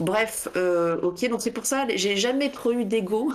Bref, 0.00 0.48
ok, 1.02 1.28
donc 1.28 1.42
c'est 1.42 1.52
pour 1.52 1.66
ça, 1.66 1.86
j'ai 1.94 2.16
jamais 2.16 2.50
trop 2.52 2.72
eu 2.72 2.84
d'ego 2.84 3.32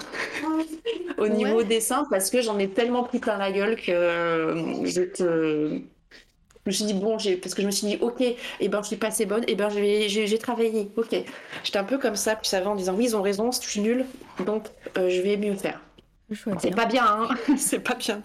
au 1.17 1.27
niveau 1.27 1.61
Ouais. 1.61 1.63
dessin, 1.63 2.05
parce 2.09 2.29
que 2.29 2.41
j'en 2.41 2.57
ai 2.59 2.69
tellement 2.73 3.03
pris 3.03 3.19
plein 3.19 3.37
la 3.37 3.51
gueule 3.51 3.75
que 3.75 4.81
je 4.85 5.01
te... 5.03 5.81
Je 6.65 6.69
me 6.69 6.71
suis 6.71 6.85
dit, 6.85 6.93
bon, 6.93 7.17
j'ai... 7.17 7.35
parce 7.35 7.53
que 7.53 7.61
je 7.61 7.67
me 7.67 7.71
suis 7.71 7.87
dit, 7.87 7.97
ok, 7.99 8.21
et 8.21 8.69
ben, 8.69 8.81
je 8.81 8.87
suis 8.87 8.95
pas 8.95 9.07
assez 9.07 9.25
bonne, 9.25 9.43
et 9.47 9.55
ben, 9.55 9.69
j'ai 9.69 10.37
travaillé, 10.37 10.89
ok. 10.95 11.15
J'étais 11.63 11.77
un 11.77 11.83
peu 11.83 11.97
comme 11.97 12.15
ça, 12.15 12.35
puis 12.35 12.47
ça 12.47 12.61
va 12.61 12.69
en 12.69 12.75
disant, 12.75 12.93
oui, 12.95 13.05
ils 13.05 13.15
ont 13.15 13.21
raison, 13.21 13.51
je 13.51 13.59
suis 13.59 13.81
nulle, 13.81 14.05
donc 14.45 14.67
euh, 14.97 15.09
je 15.09 15.21
vais 15.21 15.37
mieux 15.37 15.55
faire. 15.55 15.81
C'est 16.59 16.75
pas 16.75 16.85
bien, 16.85 17.05
hein 17.05 17.29
c'est 17.57 17.79
pas 17.79 17.95
bien 17.95 18.23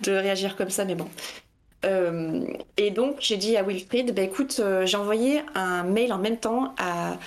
de 0.00 0.12
réagir 0.12 0.56
comme 0.56 0.70
ça, 0.70 0.84
mais 0.84 0.94
bon. 0.94 1.08
Euh, 1.84 2.44
et 2.76 2.90
donc 2.90 3.16
j'ai 3.20 3.36
dit 3.36 3.56
à 3.56 3.62
Wilfried, 3.62 4.14
bah 4.14 4.22
écoute, 4.22 4.60
euh, 4.60 4.86
j'ai 4.86 4.96
envoyé 4.96 5.42
un 5.54 5.84
mail 5.84 6.12
en 6.12 6.18
même 6.18 6.38
temps 6.38 6.74
à 6.78 7.18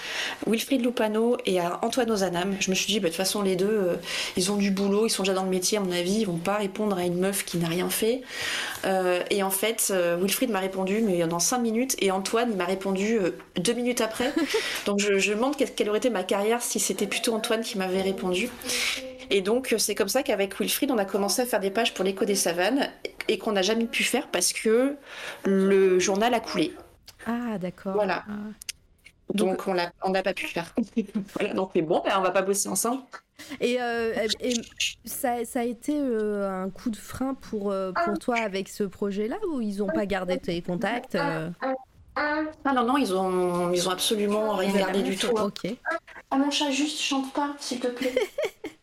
Wilfried 0.47 0.83
Lupano 0.83 1.37
et 1.45 1.59
à 1.59 1.79
Antoine 1.83 2.11
Ozanam. 2.11 2.55
Je 2.59 2.69
me 2.69 2.75
suis 2.75 2.87
dit, 2.87 2.99
bah, 2.99 3.05
de 3.05 3.09
toute 3.09 3.17
façon 3.17 3.41
les 3.41 3.55
deux, 3.55 3.65
euh, 3.65 3.95
ils 4.35 4.51
ont 4.51 4.55
du 4.57 4.71
boulot, 4.71 5.05
ils 5.05 5.09
sont 5.09 5.23
déjà 5.23 5.33
dans 5.33 5.43
le 5.43 5.49
métier 5.49 5.77
à 5.77 5.81
mon 5.81 5.91
avis, 5.91 6.21
ils 6.21 6.25
vont 6.25 6.37
pas 6.37 6.57
répondre 6.57 6.97
à 6.97 7.03
une 7.03 7.19
meuf 7.19 7.45
qui 7.45 7.57
n'a 7.57 7.67
rien 7.67 7.89
fait. 7.89 8.21
Et 9.29 9.43
en 9.43 9.49
fait, 9.49 9.93
Wilfried 10.21 10.49
m'a 10.49 10.59
répondu, 10.59 11.01
mais 11.01 11.25
dans 11.27 11.39
cinq 11.39 11.59
minutes, 11.59 11.95
et 11.99 12.11
Antoine 12.11 12.55
m'a 12.55 12.65
répondu 12.65 13.19
euh, 13.19 13.31
deux 13.57 13.73
minutes 13.73 14.01
après. 14.01 14.33
donc 14.85 14.99
je, 14.99 15.17
je 15.17 15.31
me 15.31 15.35
demande 15.35 15.55
quelle 15.55 15.89
aurait 15.89 15.97
été 15.97 16.09
ma 16.09 16.23
carrière 16.23 16.61
si 16.61 16.79
c'était 16.79 17.07
plutôt 17.07 17.33
Antoine 17.33 17.61
qui 17.61 17.77
m'avait 17.77 18.01
répondu. 18.01 18.49
Et 19.29 19.41
donc, 19.41 19.73
euh, 19.73 19.77
c'est 19.77 19.95
comme 19.95 20.09
ça 20.09 20.23
qu'avec 20.23 20.59
Wilfried, 20.59 20.91
on 20.91 20.97
a 20.97 21.05
commencé 21.05 21.41
à 21.41 21.45
faire 21.45 21.59
des 21.59 21.71
pages 21.71 21.93
pour 21.93 22.05
l'écho 22.05 22.25
des 22.25 22.35
savanes 22.35 22.89
et 23.27 23.37
qu'on 23.37 23.51
n'a 23.51 23.61
jamais 23.61 23.85
pu 23.85 24.03
faire 24.03 24.27
parce 24.27 24.53
que 24.53 24.95
le 25.45 25.99
journal 25.99 26.33
a 26.33 26.39
coulé. 26.39 26.73
Ah, 27.25 27.57
d'accord. 27.57 27.93
Voilà. 27.93 28.23
Ah. 28.29 28.33
Donc, 29.33 29.67
on 29.67 29.73
n'a 29.73 30.23
pas 30.23 30.33
pu 30.33 30.47
faire. 30.47 30.73
voilà, 31.35 31.53
donc, 31.53 31.71
mais 31.75 31.81
bon, 31.81 32.01
ben, 32.03 32.13
on 32.17 32.21
va 32.21 32.31
pas 32.31 32.41
bosser 32.41 32.69
ensemble. 32.69 33.01
Et, 33.59 33.77
euh, 33.79 34.27
et 34.39 34.53
ça, 35.05 35.45
ça 35.45 35.59
a 35.59 35.63
été 35.63 35.93
euh, 35.95 36.63
un 36.63 36.69
coup 36.69 36.89
de 36.89 36.95
frein 36.95 37.35
pour, 37.35 37.71
euh, 37.71 37.91
pour 37.91 38.17
toi 38.17 38.37
avec 38.37 38.67
ce 38.67 38.83
projet-là 38.83 39.37
ou 39.51 39.61
ils 39.61 39.83
ont 39.83 39.87
pas 39.87 40.05
gardé 40.05 40.39
tes 40.39 40.61
contacts 40.61 41.15
Ah 41.15 42.73
non, 42.73 42.83
non, 42.83 42.97
ils 42.97 43.13
ont, 43.13 43.71
ils 43.71 43.87
ont 43.87 43.91
absolument 43.91 44.55
rien 44.55 44.73
gardé 44.73 45.03
du 45.03 45.15
tout. 45.15 45.27
Ok. 45.27 45.67
Ah, 46.31 46.37
mon 46.37 46.49
chat, 46.49 46.71
juste 46.71 46.99
chante 46.99 47.31
pas, 47.33 47.55
s'il 47.59 47.79
te 47.79 47.87
plaît. 47.87 48.15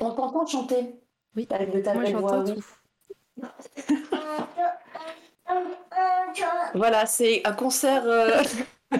on 0.00 0.10
t'entend 0.12 0.46
chanter. 0.46 0.94
Oui. 1.36 1.46
Avec 1.50 1.70
de 1.72 1.80
Moi 1.92 2.04
j'entends 2.06 2.44
tout. 2.44 2.64
Voilà, 6.74 7.06
c'est 7.06 7.42
un 7.46 7.52
concert. 7.52 8.02
euh, 8.06 8.42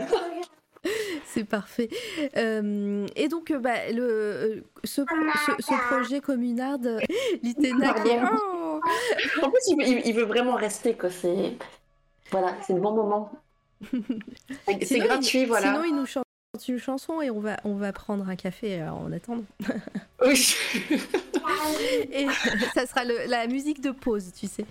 C'est 1.27 1.45
parfait. 1.45 1.89
Euh, 2.37 3.07
et 3.15 3.29
donc, 3.29 3.51
euh, 3.51 3.59
bah, 3.59 3.91
le, 3.93 4.65
ce, 4.83 5.03
ce, 5.03 5.53
ce 5.63 5.87
projet 5.89 6.21
communard 6.21 6.79
l'ITENA 7.43 7.93
qui 7.95 8.09
est... 8.09 8.21
Pardon. 8.21 8.39
Oh 8.43 8.81
En 9.43 9.51
plus, 9.51 9.61
il, 9.69 9.77
veut- 9.77 9.87
il- 9.89 10.07
il 10.07 10.15
veut 10.15 10.25
vraiment 10.25 10.55
rester, 10.55 10.95
quoi. 10.97 11.11
C'est 11.11 11.57
voilà, 12.33 12.55
c'est 12.67 12.73
le 12.73 12.81
bon 12.81 12.93
moment. 12.93 13.31
C'est 14.83 14.99
gratuit, 14.99 15.41
il, 15.43 15.47
voilà. 15.49 15.67
Sinon, 15.73 15.85
il 15.85 15.95
nous 15.95 16.07
chante 16.07 16.25
une 16.69 16.79
chanson 16.79 17.21
et 17.23 17.31
on 17.31 17.41
va, 17.41 17.57
on 17.65 17.75
va 17.75 17.93
prendre 17.93 18.29
un 18.29 18.37
café 18.37 18.81
euh, 18.83 18.91
en 18.91 19.11
attendant. 19.13 19.45
Oui, 20.23 20.55
Et 22.13 22.27
ça 22.75 22.85
sera 22.87 23.05
le- 23.05 23.27
la 23.27 23.47
musique 23.47 23.81
de 23.81 23.91
pause, 23.91 24.33
tu 24.39 24.47
sais. 24.47 24.67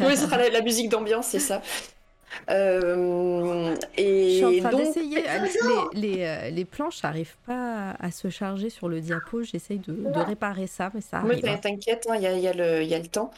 oui, 0.00 0.14
ce 0.16 0.26
sera 0.26 0.36
la, 0.36 0.50
la 0.50 0.60
musique 0.60 0.90
d'ambiance, 0.90 1.28
c'est 1.28 1.38
ça. 1.38 1.62
Euh, 2.50 3.74
Je 3.96 4.02
et 4.02 4.36
suis 4.36 4.44
en 4.44 4.60
train 4.60 4.70
donc, 4.72 4.80
d'essayer. 4.84 5.22
Les, 5.94 6.00
les, 6.16 6.24
euh, 6.24 6.50
les 6.50 6.64
planches 6.66 7.02
n'arrivent 7.02 7.36
pas 7.46 7.92
à 7.98 8.10
se 8.10 8.28
charger 8.28 8.68
sur 8.68 8.88
le 8.90 9.00
diapo. 9.00 9.42
J'essaye 9.42 9.78
de, 9.78 9.92
de 9.94 10.18
réparer 10.20 10.66
ça, 10.66 10.90
mais 10.94 11.00
ça 11.00 11.22
Oui, 11.24 11.32
arrive. 11.36 11.46
hein. 11.46 11.56
t'inquiète, 11.62 12.06
hein, 12.10 12.16
il 12.16 12.22
y, 12.22 12.26
a, 12.26 12.32
il 12.32 12.38
y 12.40 12.82
il 12.84 12.88
y 12.90 12.94
a 12.94 12.98
le 12.98 13.06
temps. 13.06 13.30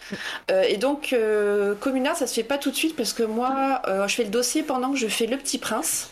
Euh, 0.51 0.63
et 0.63 0.79
donc, 0.79 1.13
euh, 1.13 1.77
Communard, 1.77 2.17
ça 2.17 2.27
se 2.27 2.35
fait 2.35 2.43
pas 2.43 2.59
tout 2.59 2.71
de 2.73 2.77
suite 2.77 2.97
parce 2.97 3.13
que 3.13 3.23
moi, 3.23 3.83
je 3.87 4.13
fais 4.15 4.25
le 4.25 4.31
dossier 4.31 4.65
pendant 4.65 4.91
que 4.91 4.97
je 4.99 5.07
fais 5.07 5.27
Le 5.27 5.37
Petit 5.37 5.59
Prince. 5.59 6.11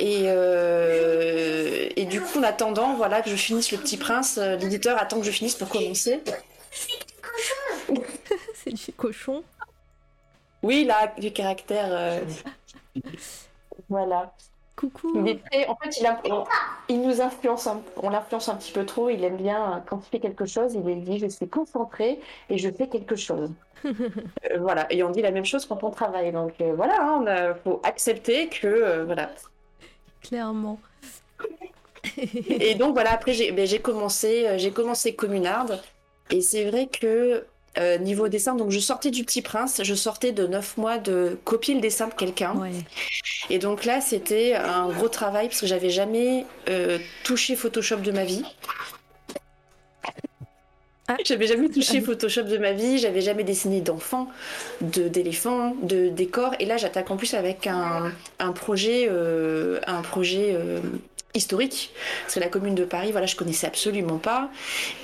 Et, 0.00 0.24
euh, 0.26 1.88
et 1.96 2.04
du 2.06 2.20
coup, 2.20 2.38
en 2.38 2.42
attendant 2.42 2.94
voilà, 2.94 3.22
que 3.22 3.30
je 3.30 3.36
finisse 3.36 3.70
Le 3.72 3.78
Petit 3.78 3.96
Prince, 3.96 4.38
euh, 4.38 4.56
l'éditeur 4.56 4.98
attend 5.00 5.18
que 5.20 5.26
je 5.26 5.30
finisse 5.30 5.54
pour 5.54 5.68
commencer. 5.68 6.20
C'est 8.54 8.72
du 8.72 8.92
cochon. 8.92 9.42
Oui, 10.62 10.84
là, 10.84 11.12
du 11.18 11.32
caractère. 11.32 11.88
euh, 11.90 12.20
Voilà. 13.88 14.32
Coucou. 14.76 15.24
Il 15.26 15.40
En 15.68 15.76
fait, 15.76 16.00
il, 16.00 16.06
a- 16.06 16.20
on- 16.30 16.44
il 16.88 17.02
nous 17.02 17.20
influence, 17.20 17.66
un- 17.66 17.82
on 18.02 18.08
l'influence 18.10 18.48
un 18.48 18.56
petit 18.56 18.72
peu 18.72 18.86
trop. 18.86 19.10
Il 19.10 19.22
aime 19.22 19.36
bien, 19.36 19.84
quand 19.86 20.00
il 20.06 20.08
fait 20.10 20.20
quelque 20.20 20.46
chose, 20.46 20.74
il 20.74 21.04
dit 21.04 21.18
Je 21.18 21.26
suis 21.26 21.48
concentré 21.48 22.20
et 22.48 22.58
je 22.58 22.70
fais 22.70 22.88
quelque 22.88 23.16
chose. 23.16 23.50
Euh, 23.84 24.58
voilà. 24.60 24.86
Et 24.92 25.02
on 25.02 25.10
dit 25.10 25.22
la 25.22 25.30
même 25.32 25.44
chose 25.44 25.66
quand 25.66 25.82
on 25.84 25.90
travaille. 25.90 26.30
Donc 26.32 26.54
euh, 26.60 26.72
voilà, 26.74 27.18
il 27.26 27.60
faut 27.62 27.80
accepter 27.84 28.48
que. 28.48 28.66
euh, 28.66 29.04
voilà. 29.04 29.30
Clairement. 30.22 30.80
Et 32.60 32.74
donc 32.74 32.94
voilà, 32.94 33.12
après, 33.12 33.32
j'ai 33.32 33.52
ben, 33.52 33.66
j'ai 33.66 33.80
commencé, 33.80 34.46
euh, 34.46 34.58
j'ai 34.58 34.72
commencé 34.72 35.14
Communard. 35.14 35.68
Et 36.30 36.40
c'est 36.42 36.64
vrai 36.70 36.88
que. 36.88 37.46
euh, 37.78 37.98
niveau 37.98 38.28
dessin, 38.28 38.54
donc 38.54 38.70
je 38.70 38.78
sortais 38.80 39.10
du 39.10 39.24
Petit 39.24 39.42
Prince, 39.42 39.80
je 39.82 39.94
sortais 39.94 40.32
de 40.32 40.46
9 40.46 40.76
mois 40.76 40.98
de 40.98 41.40
copier 41.44 41.74
le 41.74 41.80
dessin 41.80 42.08
de 42.08 42.14
quelqu'un. 42.14 42.54
Ouais. 42.54 42.84
Et 43.50 43.58
donc 43.58 43.84
là, 43.84 44.00
c'était 44.00 44.54
un 44.54 44.90
gros 44.90 45.08
travail 45.08 45.48
parce 45.48 45.60
que 45.60 45.66
j'avais 45.66 45.90
jamais 45.90 46.46
euh, 46.68 46.98
touché 47.24 47.56
Photoshop 47.56 47.98
de 47.98 48.12
ma 48.12 48.24
vie. 48.24 48.44
Ah. 51.08 51.16
J'avais 51.24 51.46
jamais 51.48 51.68
touché 51.68 52.00
Photoshop 52.00 52.42
de 52.44 52.58
ma 52.58 52.72
vie, 52.72 52.98
j'avais 52.98 53.20
jamais 53.22 53.42
dessiné 53.44 53.80
d'enfants, 53.80 54.28
de 54.80 55.08
d'éléphants, 55.08 55.74
de 55.82 56.08
décors. 56.08 56.54
Et 56.60 56.64
là, 56.64 56.76
j'attaque 56.76 57.10
en 57.10 57.16
plus 57.16 57.34
avec 57.34 57.66
un, 57.66 58.12
un 58.38 58.52
projet, 58.52 59.08
euh, 59.10 59.80
un 59.88 60.02
projet 60.02 60.54
euh, 60.54 60.78
historique. 61.34 61.90
Que 62.32 62.38
la 62.38 62.46
commune 62.46 62.76
de 62.76 62.84
Paris, 62.84 63.10
voilà, 63.10 63.26
je 63.26 63.34
connaissais 63.34 63.66
absolument 63.66 64.18
pas. 64.18 64.48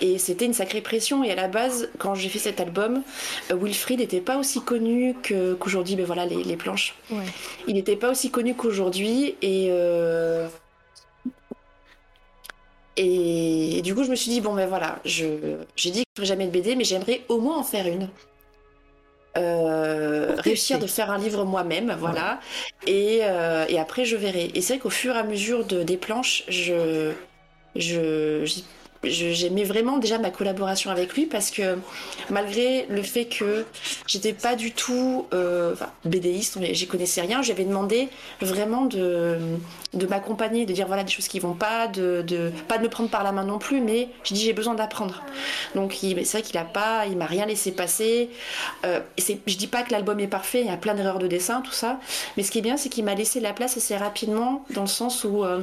Et 0.01 0.19
c'était 0.19 0.45
une 0.45 0.55
sacrée 0.55 0.83
pression. 0.83 1.25
Et 1.25 1.33
à 1.33 1.35
la 1.35 1.49
base, 1.49 1.89
quand 1.99 2.15
j'ai 2.15 2.29
fait 2.29 2.39
cet 2.39 2.61
album, 2.61 3.03
euh, 3.51 3.57
Wilfried 3.61 3.99
n'était 3.99 4.21
pas 4.21 4.37
aussi 4.39 4.61
connu 4.61 5.17
que- 5.23 5.55
qu'aujourd'hui. 5.55 5.97
Ben 5.97 6.05
voilà, 6.07 6.27
les, 6.27 6.45
les 6.45 6.57
planches. 6.57 6.95
Ouais. 7.11 7.25
Il 7.67 7.75
n'était 7.75 7.97
pas 7.97 8.11
aussi 8.11 8.31
connu 8.31 8.55
qu'aujourd'hui 8.55 9.35
et, 9.43 9.67
euh, 9.71 10.47
et 12.99 13.81
du 13.83 13.95
coup 13.95 14.05
je 14.05 14.11
me 14.11 14.17
suis 14.17 14.31
dit 14.31 14.41
bon 14.41 14.55
ben 14.55 14.69
voilà, 14.69 14.99
j'ai 15.05 15.31
dit 15.77 16.03
que 16.03 16.11
je 16.17 16.23
ferais 16.23 16.27
jamais 16.27 16.47
de 16.47 16.51
BD 16.51 16.75
mais 16.77 16.85
j'aimerais 16.85 17.23
au 17.29 17.39
moins 17.39 17.59
en 17.59 17.65
faire 17.65 17.87
une. 17.87 18.09
Euh, 19.37 20.35
réussir 20.39 20.81
de 20.81 20.87
faire 20.89 21.11
un 21.11 21.19
livre 21.19 21.45
moi-même, 21.45 21.95
voilà. 21.99 22.41
Et, 22.87 23.21
euh, 23.23 23.67
et 23.69 23.79
après 23.79 24.05
je 24.05 24.17
verrai. 24.17 24.51
Et 24.55 24.61
c'est 24.61 24.75
vrai 24.75 24.81
qu'au 24.81 24.91
fur 24.91 25.15
et 25.15 25.19
à 25.19 25.23
mesure 25.23 25.65
de, 25.65 25.85
des 25.85 25.97
planches, 25.97 26.45
je 26.49 27.13
je 27.77 28.45
j'aimais 29.05 29.65
vraiment 29.65 29.99
déjà 29.99 30.19
ma 30.19 30.31
collaboration 30.31 30.91
avec 30.91 31.15
lui 31.15 31.27
parce 31.27 31.51
que 31.51 31.79
malgré 32.31 32.87
le 32.89 33.03
fait 33.03 33.27
que 33.27 33.65
j'étais 34.07 34.33
pas 34.33 34.57
du 34.57 34.73
tout 34.73 35.27
euh, 35.33 35.73
enfin, 35.73 35.91
BDiste, 36.05 36.59
j'y 36.73 36.87
connaissais 36.87 37.21
rien, 37.21 37.43
j'avais 37.43 37.65
demandé 37.65 38.09
vraiment 38.41 38.87
de, 38.87 39.39
de 39.95 40.07
m'accompagner, 40.07 40.67
de 40.67 40.73
dire 40.75 40.87
voilà 40.87 41.03
des 41.03 41.11
choses 41.11 41.29
qui 41.29 41.41
vont 41.41 41.55
pas, 41.55 41.87
de, 41.89 42.23
de 42.27 42.53
pas 42.69 42.77
de 42.77 42.83
me 42.83 42.89
prendre 42.91 43.09
par 43.09 43.25
la 43.25 43.33
main 43.33 43.45
non 43.45 43.59
plus, 43.59 43.81
mais 43.81 44.09
j'ai 44.23 44.35
dit 44.35 44.43
j'ai 44.45 44.53
besoin 44.53 44.75
d'apprendre. 44.75 45.23
Donc 45.75 45.97
c'est 46.03 46.13
vrai 46.33 46.43
qu'il 46.43 46.59
a 46.59 46.65
pas, 46.65 47.07
il 47.07 47.17
m'a 47.17 47.25
rien 47.25 47.47
laissé 47.47 47.73
passer. 47.73 48.29
Euh, 48.85 49.01
je 49.19 49.57
dis 49.57 49.67
pas 49.67 49.83
que 49.83 49.93
l'album 49.93 50.21
est 50.21 50.27
parfait, 50.27 50.61
il 50.61 50.67
y 50.67 50.71
a 50.71 50.77
plein 50.77 50.95
d'erreurs 50.95 51.19
de 51.19 51.27
dessin, 51.27 51.63
tout 51.63 51.73
ça, 51.73 51.99
mais 52.37 52.43
ce 52.43 52.51
qui 52.51 52.59
est 52.59 52.63
bien 52.63 52.77
c'est 52.77 52.91
qu'il 52.91 53.05
m'a 53.05 53.15
laissé 53.15 53.41
la 53.41 53.55
place 53.55 53.77
assez 53.79 53.97
rapidement 53.97 54.65
dans 54.71 54.83
le 54.83 54.87
sens 54.89 55.25
où 55.25 55.43
euh, 55.43 55.63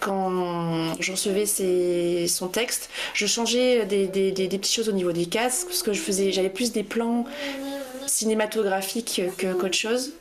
quand 0.00 0.92
je 0.98 1.12
recevais 1.12 1.46
ses- 1.46 2.26
son 2.26 2.48
texte, 2.48 2.90
je 3.14 3.26
changeais 3.26 3.86
des, 3.86 4.08
des- 4.08 4.32
des- 4.32 4.48
petites 4.58 4.74
choses 4.74 4.88
au 4.88 4.92
niveau 4.92 5.12
des 5.12 5.26
cases, 5.26 5.64
parce 5.64 5.82
que 5.84 5.92
je 5.92 6.00
faisais, 6.00 6.32
j'avais 6.32 6.50
plus 6.50 6.72
des 6.72 6.82
plans 6.82 7.24
cinématographiques 8.06 9.22
que- 9.38 9.52
qu'autre 9.52 9.76
chose. 9.76 10.12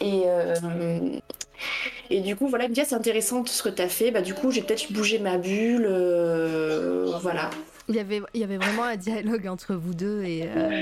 Et, 0.00 0.22
euh, 0.26 0.54
et 2.08 2.20
du 2.20 2.36
coup, 2.36 2.48
voilà, 2.48 2.64
il 2.64 2.70
me 2.70 2.74
dit, 2.74 2.80
Ah, 2.80 2.84
c'est 2.86 2.94
intéressant 2.94 3.42
tout 3.42 3.52
ce 3.52 3.62
que 3.62 3.68
tu 3.68 3.82
as 3.82 3.88
fait. 3.88 4.10
Bah, 4.10 4.22
du 4.22 4.34
coup, 4.34 4.50
j'ai 4.50 4.62
peut-être 4.62 4.92
bougé 4.92 5.18
ma 5.18 5.36
bulle. 5.38 5.86
euh, 5.88 7.12
voilà. 7.22 7.50
Il 7.88 7.96
y, 7.96 8.00
avait, 8.00 8.22
il 8.34 8.40
y 8.40 8.44
avait 8.44 8.56
vraiment 8.56 8.84
un 8.84 8.96
dialogue 8.96 9.46
entre 9.48 9.74
vous 9.74 9.94
deux 9.94 10.22
et 10.22 10.48
euh, 10.56 10.80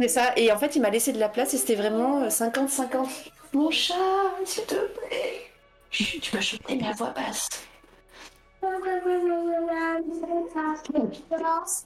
C'est 0.00 0.08
ça. 0.08 0.32
Et 0.36 0.50
en 0.50 0.56
fait, 0.58 0.74
il 0.74 0.80
m'a 0.82 0.88
laissé 0.90 1.12
de 1.12 1.18
la 1.18 1.28
place 1.28 1.52
et 1.54 1.58
c'était 1.58 1.74
vraiment 1.74 2.22
euh, 2.22 2.28
50-50. 2.28 3.06
Mon 3.52 3.70
chat, 3.70 3.94
s'il 4.44 4.64
te 4.64 4.74
plaît. 4.74 5.42
Chut, 5.90 6.20
tu 6.20 6.30
peux 6.30 6.40
chanter, 6.40 6.76
mais 6.76 6.88
à 6.88 6.92
voix 6.92 7.10
basse. 7.10 7.48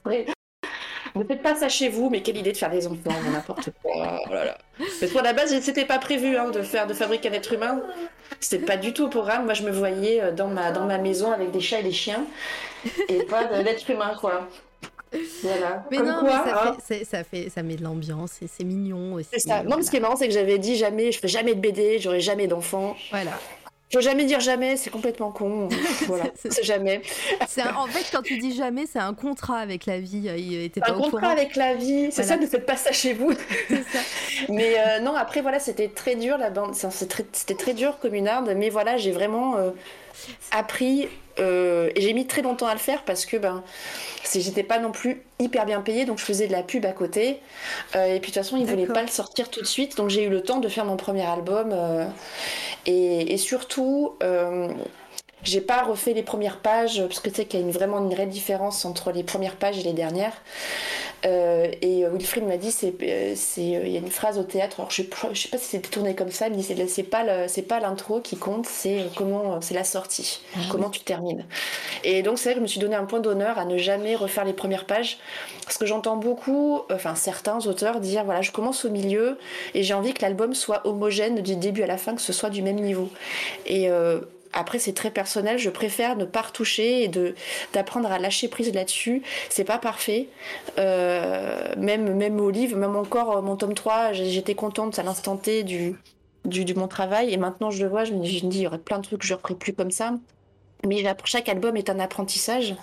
Ouais. 0.05 0.27
Ne 1.15 1.25
faites 1.25 1.43
pas 1.43 1.55
ça 1.55 1.69
chez 1.69 1.89
vous, 1.89 2.09
mais 2.11 2.23
quelle 2.23 2.37
idée 2.37 2.53
de 2.53 2.57
faire 2.57 2.71
des 2.71 2.87
enfants, 2.87 3.11
n'importe 3.33 3.71
quoi. 3.83 4.21
Oh 4.29 4.33
là 4.33 4.45
là. 4.45 4.59
Parce 4.79 5.13
qu'à 5.13 5.23
la 5.23 5.33
base, 5.33 5.59
c'était 5.61 5.85
pas 5.85 5.99
prévu 5.99 6.37
hein, 6.37 6.51
de 6.51 6.63
faire 6.63 6.87
de 6.87 6.95
fabriquer 6.95 7.29
un 7.29 7.33
être 7.33 7.53
humain. 7.53 7.81
C'était 8.39 8.65
pas 8.65 8.77
du 8.77 8.93
tout 8.93 9.05
au 9.05 9.09
programme. 9.09 9.45
Moi, 9.45 9.55
je 9.55 9.63
me 9.65 9.71
voyais 9.71 10.23
euh, 10.23 10.33
dans 10.33 10.49
ma, 10.49 10.71
dans 10.73 10.87
ma 10.87 10.99
maison 10.99 11.33
avec 11.33 11.51
des 11.51 11.61
chats 11.61 11.81
et 11.81 11.83
des 11.83 11.93
chiens, 11.93 12.25
et 13.09 13.25
pas 13.25 13.45
d'être 13.63 13.89
humain, 13.91 14.15
quoi. 14.21 14.49
Voilà. 15.43 15.85
Mais 15.91 15.97
Comme 15.97 16.07
non, 16.07 16.21
quoi, 16.21 16.43
mais 16.45 16.51
ça, 16.51 16.63
hein, 16.69 16.77
fait, 16.87 17.05
ça, 17.05 17.25
fait, 17.25 17.49
ça 17.51 17.63
met 17.65 17.75
de 17.75 17.83
l'ambiance 17.83 18.41
et 18.43 18.47
c'est 18.47 18.63
mignon 18.63 19.15
aussi. 19.15 19.29
c'est 19.33 19.41
ça. 19.41 19.65
Non, 19.65 19.77
mais 19.77 19.83
ce 19.83 19.91
qui 19.91 19.97
est 19.97 20.01
marrant, 20.01 20.15
c'est 20.17 20.29
que 20.29 20.35
j'avais 20.35 20.59
dit 20.59 20.77
jamais, 20.77 21.11
je 21.11 21.19
ferai 21.19 21.29
jamais 21.29 21.55
de 21.55 21.61
BD, 21.61 21.99
j'aurai 21.99 22.21
jamais 22.21 22.47
d'enfants. 22.47 22.97
Voilà. 23.11 23.33
Faut 23.93 24.01
jamais 24.01 24.25
dire 24.25 24.39
jamais, 24.41 24.77
c'est 24.77 24.91
complètement 24.91 25.33
con. 25.33 25.69
Voilà, 26.07 26.25
C'est- 26.37 26.63
jamais. 26.63 27.03
Un- 27.59 27.75
en 27.75 27.87
fait, 27.87 28.05
quand 28.13 28.23
tu 28.23 28.39
dis 28.39 28.55
jamais, 28.55 28.85
c'est 28.87 29.01
un 29.01 29.15
contrat 29.15 29.59
avec 29.59 29.87
la 29.87 29.99
vie. 29.99 30.29
euh, 30.29 30.37
Il 30.37 30.55
était 30.63 30.81
pas 30.81 30.93
Un 30.93 30.95
au 30.97 31.01
contrat 31.03 31.21
courant. 31.21 31.33
avec 31.33 31.57
la 31.57 31.75
vie, 31.75 32.09
c'est 32.13 32.23
Voilà. 32.23 32.29
ça, 32.29 32.37
ne 32.37 32.47
faites 32.47 32.67
pas 32.67 32.77
ça 32.77 32.93
chez 32.93 33.13
vous. 33.15 33.33
C'est 33.69 33.77
ça. 33.77 33.99
Mais 34.49 34.75
euh, 34.79 35.01
non, 35.01 35.15
après 35.17 35.41
voilà, 35.43 35.59
c'était 35.59 35.89
très 35.89 36.15
dur 36.15 36.39
la 36.39 36.51
bande, 36.51 36.75
c'est 36.75 37.09
très- 37.09 37.27
c'était 37.33 37.55
très 37.55 37.75
dur 37.75 37.99
Communard, 38.01 38.43
mais 38.57 38.71
voilà, 38.71 38.97
j'ai 38.97 39.11
vraiment 39.11 39.57
euh, 39.57 39.71
appris 40.51 41.09
euh, 41.39 41.91
et 41.95 42.01
j'ai 42.01 42.13
mis 42.13 42.27
très 42.27 42.43
longtemps 42.43 42.67
à 42.67 42.75
le 42.75 42.81
faire 42.81 43.03
parce 43.05 43.25
que 43.25 43.37
ben 43.37 43.63
j'étais 44.33 44.63
pas 44.63 44.79
non 44.79 44.93
plus 44.93 45.23
hyper 45.39 45.65
bien 45.67 45.81
payée, 45.81 46.05
donc 46.05 46.19
je 46.19 46.25
faisais 46.25 46.47
de 46.47 46.53
la 46.53 46.63
pub 46.63 46.85
à 46.85 46.93
côté. 46.93 47.41
Euh, 47.97 48.07
et 48.07 48.21
puis 48.21 48.31
de 48.31 48.35
toute 48.35 48.35
façon, 48.35 48.57
ils 48.57 48.67
voulaient 48.67 48.87
pas 48.87 49.03
le 49.03 49.09
sortir 49.09 49.49
tout 49.49 49.61
de 49.61 49.67
suite, 49.67 49.97
donc 49.97 50.11
j'ai 50.11 50.25
eu 50.25 50.29
le 50.29 50.43
temps 50.43 50.59
de 50.59 50.69
faire 50.69 50.85
mon 50.85 50.97
premier 50.97 51.25
album. 51.25 51.71
euh, 51.73 52.07
et, 52.87 53.33
et 53.33 53.37
surtout, 53.37 54.17
euh, 54.23 54.69
j'ai 55.43 55.61
pas 55.61 55.83
refait 55.83 56.13
les 56.13 56.23
premières 56.23 56.59
pages 56.59 57.03
parce 57.07 57.21
que 57.21 57.31
tu 57.31 57.37
sais 57.37 57.45
qu'il 57.47 57.61
y 57.61 57.63
a 57.63 57.67
une, 57.67 57.73
vraiment 57.73 57.99
une 57.99 58.13
vraie 58.15 58.27
différence 58.27 58.85
entre 58.85 59.11
les 59.11 59.23
premières 59.23 59.57
pages 59.57 59.79
et 59.79 59.83
les 59.83 59.93
dernières. 59.93 60.35
Euh, 61.27 61.71
et 61.83 62.05
euh, 62.05 62.11
Wilfried 62.11 62.45
m'a 62.47 62.57
dit 62.57 62.71
c'est 62.71 62.95
euh, 63.03 63.35
c'est 63.37 63.63
il 63.63 63.89
y 63.91 63.97
a 63.97 64.01
une 64.01 64.11
phrase 64.11 64.39
au 64.39 64.43
théâtre. 64.43 64.81
Alors 64.81 64.91
je 64.91 64.97
sais, 64.97 65.05
pas- 65.05 65.29
je 65.33 65.43
sais 65.43 65.49
pas 65.49 65.59
si 65.59 65.67
c'était 65.67 65.89
tourné 65.91 66.15
comme 66.15 66.31
ça 66.31 66.47
il 66.49 66.53
me 66.55 66.57
dit 66.59 66.89
c'est 66.89 67.03
pas 67.03 67.25
le- 67.25 67.47
c'est 67.47 67.63
pas 67.63 67.79
l'intro 67.79 68.21
qui 68.21 68.37
compte 68.39 68.65
c'est 68.67 69.05
comment 69.17 69.61
c'est 69.61 69.75
la 69.75 69.85
sortie. 69.85 70.41
Ah 70.57 70.61
comment 70.71 70.89
tu 70.89 71.01
termines. 71.01 71.45
Et 72.05 72.23
donc 72.23 72.39
c'est 72.39 72.49
vrai 72.51 72.55
que 72.55 72.61
je 72.61 72.63
me 72.63 72.69
suis 72.69 72.81
donné 72.81 72.95
un 72.97 73.05
point 73.05 73.21
d'honneur 73.21 73.59
à 73.59 73.67
ne 73.67 73.77
jamais 73.77 74.17
refaire 74.17 74.45
les 74.47 74.55
premières 74.55 74.87
pages 74.87 75.19
parce 75.65 75.77
que 75.77 75.85
j'entends 75.85 76.17
beaucoup 76.17 76.81
enfin 76.91 77.15
certains 77.15 77.67
auteurs 77.67 78.01
dire 78.01 78.25
voilà 78.25 78.41
je 78.41 78.51
commence 78.51 78.85
au 78.87 78.91
milieu 78.91 79.37
et 79.75 79.83
j'ai 79.83 79.93
envie 79.95 80.15
que 80.15 80.23
l'album 80.23 80.55
soit 80.55 80.87
homogène 80.87 81.41
du 81.43 81.55
début 81.57 81.83
à 81.83 81.87
la 81.87 81.99
fin 81.99 82.15
que 82.15 82.23
ce 82.23 82.33
soit 82.33 82.51
du 82.51 82.63
même 82.63 82.77
niveau. 82.81 83.09
Et 83.67 83.91
euh, 83.91 84.21
après 84.53 84.79
c'est 84.79 84.93
très 84.93 85.11
personnel. 85.11 85.59
Je 85.59 85.71
préfère 85.71 86.17
ne 86.17 86.25
pas 86.25 86.43
retoucher 86.43 87.05
et 87.05 87.09
de 87.09 87.35
d'apprendre 87.73 88.11
à 88.11 88.19
lâcher 88.19 88.49
prise 88.49 88.73
là-dessus. 88.73 89.23
C'est 89.49 89.65
pas 89.65 89.79
parfait. 89.79 90.29
Euh, 90.79 91.75
même 91.77 92.15
même 92.15 92.41
au 92.41 92.51
livre, 92.51 92.77
même 92.77 92.97
encore 92.97 93.39
euh, 93.39 93.43
mon 93.43 93.57
tome 93.57 93.75
3, 93.75 94.13
j'étais 94.13 94.55
contente 94.55 94.99
à 94.99 95.03
l'instant 95.03 95.37
T 95.37 95.63
du, 95.63 95.97
du, 96.45 96.75
mon 96.75 96.89
travail 96.89 97.33
et 97.33 97.37
maintenant 97.37 97.71
je 97.71 97.83
le 97.83 97.89
vois, 97.89 98.05
je 98.05 98.13
me 98.13 98.23
dis, 98.23 98.39
il 98.43 98.57
y 98.57 98.67
aurait 98.67 98.79
plein 98.79 98.99
de 98.99 99.05
trucs 99.05 99.21
que 99.21 99.27
je 99.27 99.35
referai 99.35 99.55
plus 99.55 99.73
comme 99.73 99.91
ça. 99.91 100.15
Mais 100.87 101.05
chaque 101.25 101.49
album 101.49 101.77
est 101.77 101.91
un 101.91 102.01
apprentissage. 102.01 102.75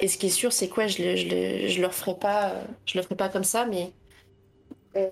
Et 0.00 0.08
ce 0.08 0.18
qui 0.18 0.26
est 0.26 0.30
sûr, 0.30 0.52
c'est 0.52 0.68
quoi, 0.68 0.86
je 0.88 1.02
le, 1.02 1.16
je 1.16 1.28
le, 1.28 1.68
je 1.68 1.80
le 1.80 1.86
referai 1.86 2.14
pas, 2.14 2.52
je 2.84 2.98
le 2.98 3.02
ferai 3.02 3.14
pas 3.14 3.30
comme 3.30 3.44
ça, 3.44 3.64
mais 3.64 3.92
euh, 4.96 5.08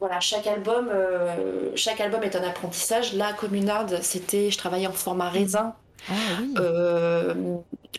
voilà, 0.00 0.20
chaque 0.20 0.46
album, 0.46 0.88
euh, 0.92 1.70
chaque 1.74 2.00
album 2.00 2.22
est 2.22 2.36
un 2.36 2.42
apprentissage. 2.42 3.14
Là, 3.14 3.32
Communard, 3.32 3.86
c'était, 4.02 4.50
je 4.50 4.58
travaillais 4.58 4.86
en 4.86 4.92
format 4.92 5.28
raisin. 5.28 5.74
Ah 6.08 6.12
oui. 6.40 6.54
Euh, 6.58 7.34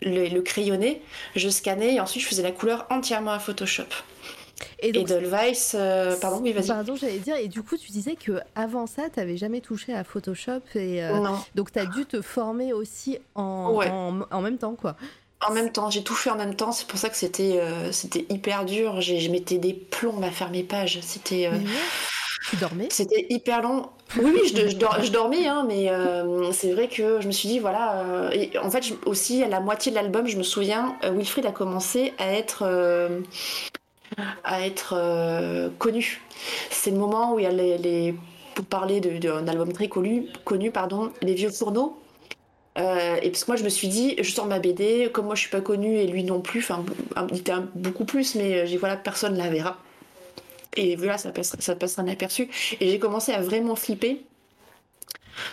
le, 0.02 0.28
le 0.28 0.40
crayonné, 0.42 1.02
je 1.36 1.48
scannais 1.48 1.94
et 1.94 2.00
ensuite 2.00 2.22
je 2.22 2.28
faisais 2.28 2.42
la 2.42 2.52
couleur 2.52 2.86
entièrement 2.90 3.32
à 3.32 3.38
Photoshop. 3.38 3.84
Et 4.80 4.92
donc, 4.92 5.10
et 5.10 5.14
Delweiss, 5.14 5.74
euh, 5.78 6.16
pardon, 6.20 6.40
oui, 6.42 6.52
vas-y. 6.52 6.66
Pardon, 6.68 6.94
j'allais 6.94 7.18
dire, 7.18 7.36
et 7.36 7.48
du 7.48 7.62
coup, 7.62 7.78
tu 7.78 7.90
disais 7.92 8.14
que 8.14 8.40
avant 8.54 8.86
ça, 8.86 9.04
tu 9.12 9.18
n'avais 9.18 9.38
jamais 9.38 9.60
touché 9.62 9.94
à 9.94 10.04
Photoshop, 10.04 10.60
et 10.74 11.02
euh, 11.02 11.14
Non. 11.18 11.38
donc 11.54 11.72
tu 11.72 11.78
as 11.78 11.86
dû 11.86 12.04
te 12.04 12.20
former 12.20 12.72
aussi 12.74 13.18
en, 13.34 13.72
Ouais. 13.72 13.88
en, 13.90 14.20
en 14.30 14.40
même 14.42 14.58
temps, 14.58 14.74
quoi. 14.74 14.96
En 15.48 15.52
même 15.52 15.72
temps, 15.72 15.88
j'ai 15.90 16.02
tout 16.02 16.14
fait 16.14 16.30
en 16.30 16.36
même 16.36 16.54
temps, 16.54 16.70
c'est 16.72 16.86
pour 16.86 16.98
ça 16.98 17.08
que 17.08 17.16
c'était 17.16 17.58
euh, 17.60 17.92
c'était 17.92 18.26
hyper 18.28 18.64
dur. 18.66 19.00
J'ai- 19.00 19.20
Je 19.20 19.30
mettais 19.30 19.58
des 19.58 19.72
plombs 19.72 20.22
à 20.22 20.30
faire 20.30 20.50
mes 20.50 20.62
pages. 20.62 20.98
C'était 21.02 21.46
euh. 21.46 21.56
Tu 22.50 22.56
dormais 22.56 22.88
C'était 22.90 23.26
hyper 23.30 23.62
long. 23.62 23.86
Oui, 24.16 24.32
oui, 24.34 24.40
je, 24.54 24.68
je 24.68 24.76
dor- 24.76 24.98
je 25.02 25.10
dormais, 25.10 25.46
hein, 25.46 25.64
mais 25.68 25.88
euh, 25.90 26.50
c'est 26.52 26.72
vrai 26.72 26.88
que 26.88 27.20
je 27.20 27.26
me 27.26 27.32
suis 27.32 27.48
dit, 27.48 27.58
voilà. 27.60 28.02
et 28.32 28.50
en 28.58 28.70
fait, 28.70 28.82
je- 28.82 28.94
aussi, 29.06 29.42
à 29.44 29.48
la 29.48 29.60
moitié 29.60 29.92
de 29.92 29.96
l'album, 29.96 30.26
je 30.26 30.36
me 30.36 30.42
souviens, 30.42 30.96
Wilfried 31.04 31.46
a 31.46 31.52
commencé 31.52 32.12
à 32.18 32.32
être, 32.32 32.64
à 34.44 34.66
être 34.66 34.94
euh, 34.96 35.68
connu. 35.78 36.20
C'est 36.70 36.90
le 36.90 36.96
moment 36.98 37.34
où 37.34 37.38
il 37.38 37.42
y 37.44 37.46
a 37.46 37.50
les. 37.52 37.78
les- 37.78 38.14
pour 38.54 38.64
parler 38.64 39.00
d'un 39.00 39.46
album 39.46 39.72
très 39.72 39.88
connu, 39.88 40.26
connu 40.44 40.70
pardon, 40.72 41.12
Les 41.22 41.34
Vieux 41.34 41.50
Fourneaux. 41.50 41.96
Euh, 42.78 43.16
et 43.22 43.30
parce 43.30 43.44
que 43.44 43.50
moi, 43.50 43.56
je 43.56 43.64
me 43.64 43.68
suis 43.68 43.88
dit, 43.88 44.16
je 44.20 44.30
sors 44.30 44.46
ma 44.46 44.58
BD, 44.58 45.10
comme 45.12 45.26
moi, 45.26 45.34
je 45.34 45.40
suis 45.40 45.50
pas 45.50 45.60
connue 45.60 45.96
et 45.96 46.06
lui 46.06 46.24
non 46.24 46.40
plus, 46.40 46.60
enfin, 46.60 46.84
il 47.30 47.38
était 47.38 47.52
beaucoup 47.74 48.04
plus, 48.04 48.34
mais 48.36 48.60
euh, 48.60 48.66
j'ai 48.66 48.76
voilà, 48.76 48.96
personne 48.96 49.36
la 49.36 49.48
verra. 49.50 49.78
Et 50.76 50.94
voilà, 50.96 51.18
ça 51.18 51.30
passe, 51.30 51.56
ça 51.58 51.74
passera 51.74 52.02
inaperçu. 52.02 52.48
Et 52.80 52.90
j'ai 52.90 52.98
commencé 52.98 53.32
à 53.32 53.40
vraiment 53.40 53.74
flipper. 53.74 54.22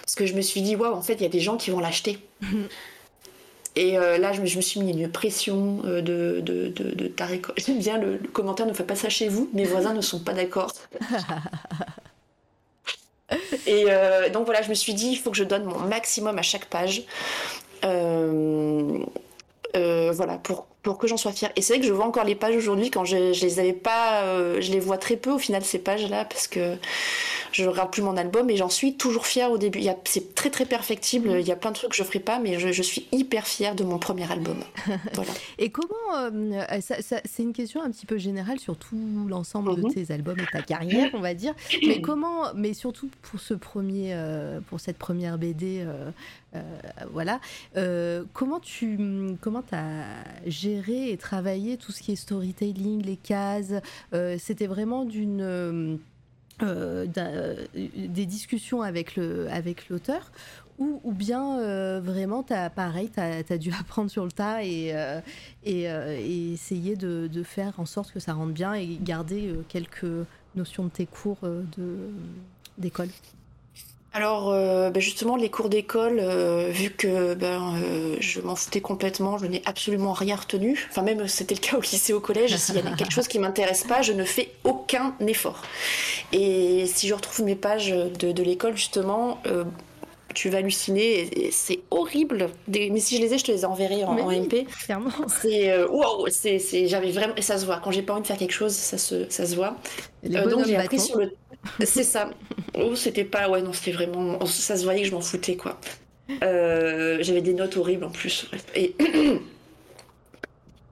Parce 0.02 0.16
que 0.16 0.26
je 0.26 0.34
me 0.36 0.42
suis 0.42 0.62
dit, 0.62 0.76
waouh, 0.76 0.94
en 0.94 1.02
fait, 1.02 1.16
il 1.16 1.22
y 1.22 1.26
a 1.26 1.30
des 1.30 1.40
gens 1.40 1.58
qui 1.58 1.72
vont 1.72 1.80
l'acheter. 1.80 2.20
Et 3.76 3.96
euh, 3.96 4.18
là, 4.18 4.34
je 4.34 4.42
me, 4.42 4.48
je 4.48 4.58
me 4.58 4.62
suis 4.62 4.80
mis 4.80 4.90
une 4.92 5.12
pression 5.12 5.84
de, 5.84 6.02
de, 6.02 6.42
de, 6.42 6.70
de 6.70 7.08
ta 7.08 7.26
récolte. 7.28 7.60
J'aime 7.64 7.78
bien 7.78 8.00
le, 8.00 8.18
le 8.18 8.28
commentaire 8.30 8.66
ne 8.66 8.74
fait 8.74 8.84
pas 8.84 8.96
ça 8.96 9.08
chez 9.08 9.28
vous, 9.28 9.52
mes 9.54 9.66
voisins 9.66 9.94
ne 9.94 10.02
sont 10.02 10.20
pas 10.20 10.34
d'accord. 10.34 10.74
Et 13.68 13.86
euh, 13.88 14.30
donc 14.30 14.46
voilà, 14.46 14.62
je 14.62 14.70
me 14.70 14.74
suis 14.74 14.94
dit, 14.94 15.10
il 15.10 15.18
faut 15.18 15.32
que 15.32 15.38
je 15.38 15.44
donne 15.44 15.66
mon 15.66 15.80
maximum 15.80 16.38
à 16.38 16.42
chaque 16.42 16.66
page. 16.66 17.04
Euh, 17.84 19.00
euh, 19.76 20.12
voilà, 20.14 20.38
pour, 20.38 20.68
pour 20.88 20.98
que 20.98 21.06
j'en 21.06 21.18
sois 21.18 21.34
fière. 21.34 21.52
Et 21.58 21.62
c'est 21.62 21.74
vrai 21.74 21.82
que 21.82 21.86
je 21.86 21.92
vois 21.92 22.06
encore 22.06 22.24
les 22.24 22.34
pages 22.36 22.56
aujourd'hui 22.56 22.90
quand 22.90 23.04
je, 23.04 23.34
je 23.34 23.42
les 23.46 23.60
avais 23.60 23.74
pas, 23.74 24.22
euh, 24.24 24.62
je 24.62 24.72
les 24.72 24.80
vois 24.80 24.98
très 24.98 25.18
peu 25.18 25.32
au 25.32 25.38
final 25.38 25.62
ces 25.66 25.80
pages-là 25.80 26.24
parce 26.24 26.48
que 26.48 26.76
je 27.52 27.66
regarde 27.66 27.92
plus 27.92 28.02
mon 28.02 28.16
album 28.16 28.50
et 28.50 28.56
j'en 28.56 28.70
suis 28.70 28.96
toujours 28.96 29.26
fière 29.26 29.52
au 29.52 29.58
début. 29.58 29.82
C'est 30.06 30.34
très 30.34 30.50
très 30.50 30.64
perfectible, 30.66 31.32
il 31.42 31.46
y 31.46 31.52
a 31.52 31.58
plein 31.58 31.72
de 31.72 31.76
trucs 31.76 31.90
que 31.92 31.96
je 31.98 32.04
ferai 32.04 32.20
pas, 32.20 32.40
mais 32.40 32.58
je, 32.58 32.72
je 32.72 32.82
suis 32.82 33.06
hyper 33.12 33.48
fière 33.48 33.76
de 33.76 33.84
mon 33.84 33.98
premier 34.00 34.32
album. 34.32 34.60
Voilà. 35.14 35.32
Et 35.58 35.72
comment, 35.72 36.16
euh, 36.16 36.62
ça- 36.80 37.02
ça- 37.02 37.22
c'est 37.26 37.44
une 37.44 37.52
question 37.54 37.82
un 37.82 37.92
petit 37.92 38.06
peu 38.06 38.18
générale 38.18 38.60
sur 38.60 38.78
tout 38.78 38.96
l'ensemble 39.28 39.76
de 39.76 39.82
Mhm. 39.82 39.94
tes 39.94 40.14
albums 40.14 40.40
et 40.40 40.46
ta 40.52 40.62
carrière, 40.62 41.10
on 41.14 41.20
va 41.20 41.34
dire. 41.34 41.54
Mais 41.86 42.00
comment, 42.00 42.54
mais 42.56 42.74
surtout 42.74 43.10
pour 43.24 43.42
ce 43.42 43.54
premier, 43.56 44.12
euh, 44.14 44.62
pour 44.70 44.80
cette 44.80 44.98
première 44.98 45.38
BD, 45.38 45.86
voilà. 47.12 47.40
Euh, 47.76 48.24
comment 48.34 48.60
tu, 48.60 48.98
comment 49.42 49.64
as 49.72 50.04
géré 50.46 51.12
et 51.12 51.18
travaillé 51.18 51.78
tout 51.78 51.92
ce 51.92 52.02
qui 52.02 52.12
est 52.12 52.16
storytelling, 52.16 53.02
les 53.04 53.18
cases 53.18 53.74
euh, 54.14 54.38
C'était 54.40 54.68
vraiment 54.68 55.06
d'une 55.06 55.42
euh, 55.42 55.96
euh, 56.64 57.06
d'un- 57.06 57.30
euh, 57.30 57.56
des 57.76 58.26
discussions 58.26 58.82
avec 58.82 59.16
le 59.16 59.48
avec 59.52 59.90
l'auteur 59.90 60.32
ou, 60.80 61.00
ou 61.04 61.12
bien 61.12 61.60
euh, 61.60 62.00
vraiment 62.04 62.42
t'as 62.44 62.70
pareil 62.72 63.10
t'as 63.14 63.42
as 63.48 63.58
dû 63.58 63.72
apprendre 63.80 64.10
sur 64.10 64.26
le 64.26 64.32
tas 64.32 64.64
et 64.64 64.92
euh, 64.96 65.20
et, 65.64 65.90
euh, 65.90 66.18
essayer 66.20 66.96
de, 66.96 67.28
de 67.32 67.44
faire 67.44 67.80
en 67.80 67.86
sorte 67.86 68.12
que 68.12 68.20
ça 68.20 68.34
rentre 68.34 68.54
bien 68.54 68.74
et 68.74 68.98
garder 69.02 69.50
euh, 69.50 69.64
quelques 69.70 70.06
notions 70.56 70.86
de 70.86 70.90
tes 70.90 71.06
cours 71.06 71.38
euh, 71.44 71.62
de 71.78 72.10
d'école? 72.80 73.10
Alors, 74.14 74.50
euh, 74.52 74.90
ben 74.90 75.00
justement, 75.00 75.36
les 75.36 75.50
cours 75.50 75.70
d'école, 75.70 76.20
euh, 76.20 76.70
vu 76.72 76.90
que 76.90 77.36
ben, 77.36 77.76
euh, 77.84 78.16
je 78.20 78.42
m'en 78.42 78.56
foutais 78.56 78.82
complètement, 78.82 79.38
je 79.38 79.46
n'ai 79.46 79.62
absolument 79.66 80.14
rien 80.14 80.36
retenu. 80.36 80.88
Enfin, 80.90 81.04
même 81.04 81.28
c'était 81.28 81.54
le 81.54 81.60
cas 81.60 81.78
au 81.78 81.82
lycée, 81.82 82.14
au 82.14 82.20
collège. 82.20 82.56
S'il 82.58 82.76
y 82.76 82.80
a 82.80 82.82
quelque 82.96 83.12
chose 83.12 83.28
qui 83.28 83.38
m'intéresse 83.38 83.84
pas, 83.84 84.02
je 84.02 84.14
ne 84.14 84.24
fais 84.24 84.50
aucun 84.64 85.14
effort. 85.28 85.62
Et 86.34 86.86
si 86.88 87.08
je 87.08 87.14
retrouve 87.14 87.46
mes 87.46 87.56
pages 87.56 87.90
de, 87.92 88.32
de 88.32 88.44
l'école, 88.44 88.76
justement, 88.76 89.40
tu 90.34 90.50
vas 90.50 90.60
halluciner. 90.60 91.50
C'est 91.52 91.80
horrible. 91.92 92.50
Des- 92.68 92.90
Mais 92.90 93.00
si 93.00 93.18
je 93.18 93.22
les 93.22 93.34
ai, 93.34 93.38
je 93.38 93.44
te 93.44 93.52
les 93.52 93.66
enverrai 93.66 94.04
en, 94.04 94.14
Mais 94.14 94.22
en 94.22 94.28
oui. 94.30 94.40
MP. 94.40 94.66
clairement 94.86 95.12
C'est 95.42 95.72
euh, 95.72 95.88
wow, 95.88 96.28
c'est, 96.30 96.60
j'avais 96.88 97.12
vraiment, 97.12 97.36
et 97.36 97.42
ça 97.42 97.58
se 97.58 97.66
voit. 97.66 97.80
Quand 97.84 97.92
j'ai 97.92 98.02
pas 98.04 98.14
envie 98.14 98.22
de 98.24 98.28
faire 98.28 98.38
quelque 98.38 98.52
chose, 98.54 98.74
ça 98.74 98.98
se, 98.98 99.30
ça 99.30 99.46
se 99.46 99.56
voit. 99.56 99.76
Euh, 100.26 100.50
donc 100.50 100.66
j'ai 100.66 100.76
appris 100.76 101.00
sur 101.00 101.18
le. 101.20 101.32
C'est 101.86 102.04
ça. 102.04 102.30
Oh, 102.76 102.96
c'était 102.96 103.24
pas. 103.24 103.50
Ouais, 103.50 103.62
non, 103.62 103.74
c'était 103.74 103.92
vraiment. 103.92 104.46
Ça 104.46 104.78
se 104.78 104.84
voyait 104.84 105.02
que 105.02 105.08
je 105.08 105.14
m'en 105.14 105.22
foutais, 105.22 105.56
quoi. 105.56 105.80
Euh, 106.44 107.18
J'avais 107.22 107.42
des 107.42 107.54
notes 107.54 107.78
horribles 107.78 108.06
en 108.06 108.10
plus. 108.10 108.50
Et. 108.76 108.96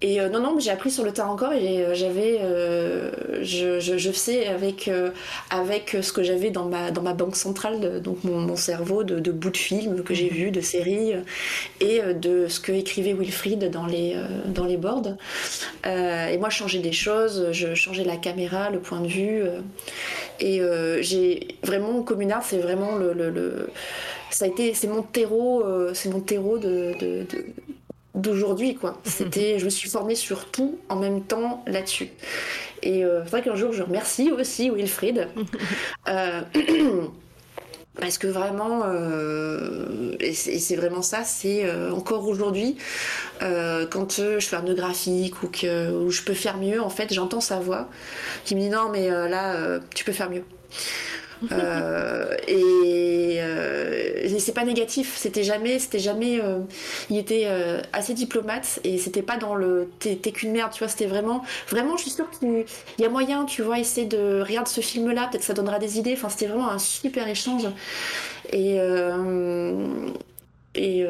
Et 0.01 0.19
euh, 0.19 0.27
non, 0.29 0.41
non, 0.41 0.59
j'ai 0.59 0.71
appris 0.71 0.91
sur 0.91 1.05
le 1.05 1.13
tas 1.13 1.25
encore 1.25 1.53
et 1.53 1.83
euh, 1.85 1.95
j'avais. 1.95 2.39
euh, 2.41 3.11
je, 3.41 3.79
je, 3.79 3.97
je 3.97 4.11
faisais 4.11 4.45
avec, 4.45 4.87
euh, 4.89 5.09
avec 5.49 5.95
ce 6.01 6.11
que 6.11 6.21
j'avais 6.21 6.51
dans 6.51 6.65
ma, 6.65 6.91
dans 6.91 7.01
ma 7.01 7.13
banque 7.13 7.37
centrale, 7.37 7.79
de- 7.79 7.99
donc 7.99 8.23
mon, 8.25 8.39
mon 8.39 8.57
cerveau 8.57 9.03
de, 9.03 9.19
de 9.19 9.31
bouts 9.31 9.51
de 9.51 9.57
films 9.57 10.03
que 10.03 10.13
j'ai 10.13 10.27
vus, 10.27 10.51
de 10.51 10.59
séries 10.61 11.13
et 11.79 12.01
de 12.13 12.47
ce 12.49 12.59
que 12.59 12.73
écrivait 12.73 13.13
Wilfried 13.13 13.71
dans 13.71 13.85
les, 13.85 14.15
dans 14.47 14.65
les 14.65 14.77
boards. 14.77 15.15
Et 15.85 16.37
moi, 16.37 16.49
je 16.49 16.57
changeais 16.57 16.79
des 16.79 16.91
choses, 16.91 17.47
je 17.51 17.73
changeais 17.75 18.03
la 18.03 18.17
caméra, 18.17 18.69
le 18.69 18.79
point 18.79 18.99
de 18.99 19.07
vue. 19.07 19.43
et 20.39 20.61
j'ai 21.01 21.47
vraiment 21.63 22.01
communard, 22.03 22.43
c'est 22.43 22.57
vraiment 22.59 22.95
le, 22.95 23.13
le, 23.13 23.29
le- 23.29 23.69
ça 24.29 24.45
a 24.45 24.47
été, 24.47 24.73
c'est 24.73 24.87
mon 24.87 25.01
terreau, 25.01 25.63
c'est 25.93 26.09
mon 26.09 26.19
terreau 26.19 26.57
de- 26.57 26.93
de- 26.99 27.25
d'aujourd'hui 28.15 28.75
quoi. 28.75 28.99
C'était, 29.03 29.59
je 29.59 29.65
me 29.65 29.69
suis 29.69 29.89
formée 29.89 30.15
sur 30.15 30.45
tout 30.45 30.79
en 30.89 30.95
même 30.95 31.21
temps 31.21 31.63
là-dessus. 31.67 32.09
Et 32.85 33.03
euh, 33.03 33.23
c'est 33.23 33.31
vrai 33.31 33.41
qu'un 33.41 33.55
jour, 33.55 33.73
je 33.73 33.83
remercie 33.83 34.31
aussi 34.31 34.69
Wilfried. 34.69 35.27
Euh, 36.07 36.41
Parce 37.99 38.17
que 38.17 38.27
vraiment, 38.27 38.81
euh, 38.85 40.15
et 40.19 40.33
c'est 40.33 40.75
vraiment 40.75 41.01
ça, 41.01 41.23
c'est 41.23 41.63
encore 41.91 42.27
aujourd'hui, 42.27 42.75
quand 43.39 44.19
je 44.19 44.39
fais 44.41 44.57
un 44.57 44.63
nœud 44.63 44.75
graphique 44.75 45.41
ou 45.43 45.47
que 45.47 45.91
ou 45.91 46.11
je 46.11 46.21
peux 46.23 46.33
faire 46.33 46.57
mieux, 46.57 46.81
en 46.81 46.89
fait, 46.89 47.13
j'entends 47.13 47.39
sa 47.39 47.59
voix 47.59 47.87
qui 48.43 48.55
me 48.55 48.59
dit 48.59 48.69
non, 48.69 48.89
mais 48.91 49.07
là, 49.07 49.79
tu 49.95 50.03
peux 50.03 50.11
faire 50.11 50.29
mieux. 50.29 50.43
Euh, 51.51 52.35
et, 52.47 53.37
euh, 53.39 54.11
et 54.23 54.39
c'est 54.39 54.51
pas 54.53 54.65
négatif, 54.65 55.15
c'était 55.15 55.43
jamais, 55.43 55.79
c'était 55.79 55.99
jamais. 55.99 56.39
euh, 56.41 56.59
il 57.09 57.17
était 57.17 57.47
assez 57.93 58.13
diplomate 58.13 58.79
et 58.83 58.97
c'était 58.97 59.21
pas 59.21 59.37
dans 59.37 59.55
le 59.55 59.89
t'es 59.99 60.17
qu'une 60.31 60.51
merde, 60.51 60.71
tu 60.71 60.79
vois. 60.79 60.87
C'était 60.87 61.05
vraiment, 61.05 61.43
vraiment, 61.69 61.97
je 61.97 62.03
suis 62.03 62.11
sûre 62.11 62.29
qu'il 62.31 62.65
y 62.99 63.05
a 63.05 63.09
moyen, 63.09 63.45
tu 63.45 63.61
vois, 63.61 63.79
essayer 63.79 64.07
de 64.07 64.41
regarder 64.45 64.69
ce 64.69 64.81
film-là, 64.81 65.27
peut-être 65.31 65.43
ça 65.43 65.53
donnera 65.53 65.79
des 65.79 65.99
idées. 65.99 66.13
Enfin, 66.13 66.29
c'était 66.29 66.47
vraiment 66.47 66.69
un 66.71 66.79
super 66.79 67.27
échange. 67.27 67.67
Et 68.51 68.79
et, 70.75 71.05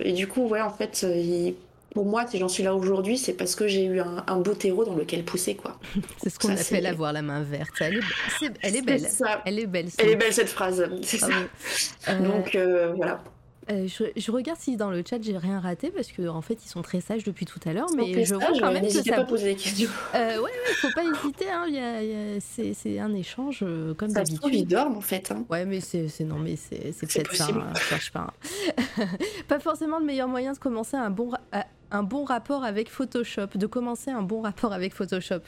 et 0.00 0.12
du 0.12 0.28
coup, 0.28 0.46
ouais, 0.48 0.60
en 0.60 0.70
fait, 0.70 1.06
il- 1.08 1.54
pour 1.94 2.04
moi, 2.04 2.26
si 2.26 2.38
j'en 2.38 2.48
suis 2.48 2.62
là 2.64 2.74
aujourd'hui, 2.74 3.16
c'est 3.16 3.32
parce 3.32 3.54
que 3.54 3.66
j'ai 3.68 3.84
eu 3.84 4.00
un, 4.00 4.24
un 4.26 4.36
beau 4.40 4.54
terreau 4.54 4.84
dans 4.84 4.94
lequel 4.96 5.24
pousser, 5.24 5.54
quoi. 5.54 5.78
c'est 6.22 6.28
ce 6.30 6.38
qu'on 6.38 6.50
appelle 6.54 6.86
avoir 6.86 7.12
la 7.12 7.22
main 7.22 7.42
verte 7.42 7.70
elle 7.80 7.96
est, 7.96 8.52
elle 8.62 8.84
belle 8.84 9.00
ça. 9.08 9.40
elle 9.46 9.58
est 9.60 9.66
belle 9.66 9.88
Elle 9.98 10.08
est 10.10 10.16
belle 10.16 10.32
cette 10.34 10.48
phrase. 10.50 10.84
C'est 11.02 11.22
Ah 11.22 11.26
ça. 11.28 11.32
oui. 11.38 11.88
Euh, 12.08 12.18
Donc 12.20 12.54
euh, 12.56 12.92
voilà. 12.96 13.22
Euh, 13.70 13.86
je, 13.86 14.04
je 14.14 14.30
regarde 14.30 14.58
si 14.60 14.76
dans 14.76 14.90
le 14.90 15.02
chat 15.08 15.16
j'ai 15.22 15.38
rien 15.38 15.58
raté 15.58 15.90
parce 15.90 16.08
que 16.12 16.28
en 16.28 16.42
fait 16.42 16.58
ils 16.62 16.68
sont 16.68 16.82
très 16.82 17.00
sages 17.00 17.24
depuis 17.24 17.46
tout 17.46 17.60
à 17.64 17.72
l'heure, 17.72 17.86
mais 17.96 18.22
je 18.22 18.34
vois 18.34 18.44
quand 18.60 18.70
même 18.70 18.82
que 18.84 18.90
ça 18.90 19.02
pas 19.16 19.24
poser 19.24 19.54
des 19.54 19.54
questions. 19.54 19.88
Euh, 20.14 20.36
ouais, 20.36 20.42
ouais, 20.42 20.74
faut 20.82 20.88
pas 20.94 21.02
hésiter. 21.02 21.46
Hein, 21.50 22.40
c'est, 22.42 22.98
un 23.00 23.14
échange 23.14 23.60
euh, 23.62 23.94
comme 23.94 24.10
Ça 24.10 24.22
trouve, 24.22 24.36
ils 24.52 24.58
d'habitude. 24.66 24.68
dorment 24.68 24.98
en 24.98 25.00
fait. 25.00 25.30
hein. 25.30 25.46
Ouais, 25.48 25.64
mais 25.64 25.80
c'est, 25.80 26.08
non, 26.24 26.36
mais 26.40 26.56
c'est, 26.56 26.92
peut-être 27.00 27.34
ça. 27.34 27.46
hein, 27.46 27.72
je 27.74 27.80
cherche 27.80 28.12
pas. 28.12 28.34
hein. 28.98 29.06
pas 29.48 29.60
forcément 29.60 29.98
le 29.98 30.04
meilleur 30.04 30.28
moyen 30.28 30.52
de 30.52 30.58
commencer 30.58 30.98
un 30.98 31.08
bon, 31.08 31.30
à- 31.50 31.64
un 31.94 32.02
bon 32.02 32.24
rapport 32.24 32.64
avec 32.64 32.90
Photoshop, 32.90 33.46
de 33.54 33.66
commencer 33.66 34.10
un 34.10 34.22
bon 34.22 34.40
rapport 34.42 34.72
avec 34.72 34.92
Photoshop. 34.94 35.40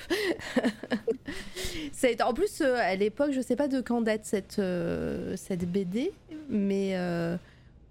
C'est- 1.92 2.22
en 2.22 2.32
plus, 2.34 2.60
euh, 2.60 2.76
à 2.76 2.94
l'époque, 2.94 3.32
je 3.32 3.40
sais 3.40 3.56
pas 3.56 3.68
de 3.68 3.80
quand 3.80 4.00
date 4.00 4.24
cette, 4.24 4.58
euh, 4.58 5.34
cette 5.36 5.70
BD, 5.70 6.12
mais 6.48 6.92
euh, 6.94 7.36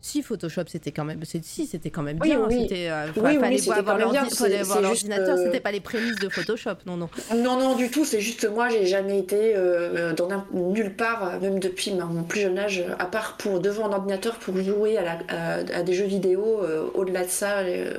si 0.07 0.21
Photoshop, 0.21 0.61
c'était 0.67 0.91
quand 0.91 1.03
même, 1.03 1.19
si 1.41 1.65
c'était 1.65 1.89
quand 1.89 2.03
même 2.03 2.19
Oui, 2.21 2.29
bien. 2.29 2.45
oui. 2.47 2.61
C'était, 2.69 2.89
euh, 2.91 3.07
Oui, 3.17 3.37
fallait 3.39 3.55
oui, 3.55 3.59
c'était 3.59 3.71
avoir 3.79 3.97
c'est 3.97 4.19
juste, 4.27 5.07
l'ordinateur. 5.07 5.35
euh, 5.37 5.43
C'était 5.45 5.59
pas 5.59 5.71
les 5.71 5.79
prémices 5.79 6.19
de 6.19 6.29
Photoshop, 6.29 6.75
non, 6.85 6.95
non. 6.95 7.09
Non, 7.35 7.59
non, 7.59 7.75
du 7.75 7.89
tout. 7.89 8.05
C'est 8.05 8.21
juste 8.21 8.47
moi, 8.47 8.69
j'ai 8.69 8.85
jamais 8.85 9.17
été 9.17 9.53
euh, 9.55 10.13
dans 10.13 10.29
nulle 10.53 10.95
part, 10.95 11.27
euh, 11.27 11.39
même 11.39 11.59
depuis 11.59 11.91
mon 11.91 12.21
plus 12.23 12.41
jeune 12.41 12.59
âge, 12.59 12.83
à 12.99 13.05
part 13.07 13.35
pour 13.37 13.59
devant 13.59 13.87
un 13.87 13.93
ordinateur 13.93 14.35
pour 14.35 14.55
jouer 14.61 14.97
à, 14.97 15.01
la- 15.03 15.19
à- 15.29 15.79
à 15.79 15.81
des 15.81 15.93
jeux 15.93 16.05
vidéo. 16.05 16.61
euh, 16.61 16.85
Au-delà 16.93 17.23
de 17.25 17.29
ça, 17.29 17.59
euh, 17.61 17.95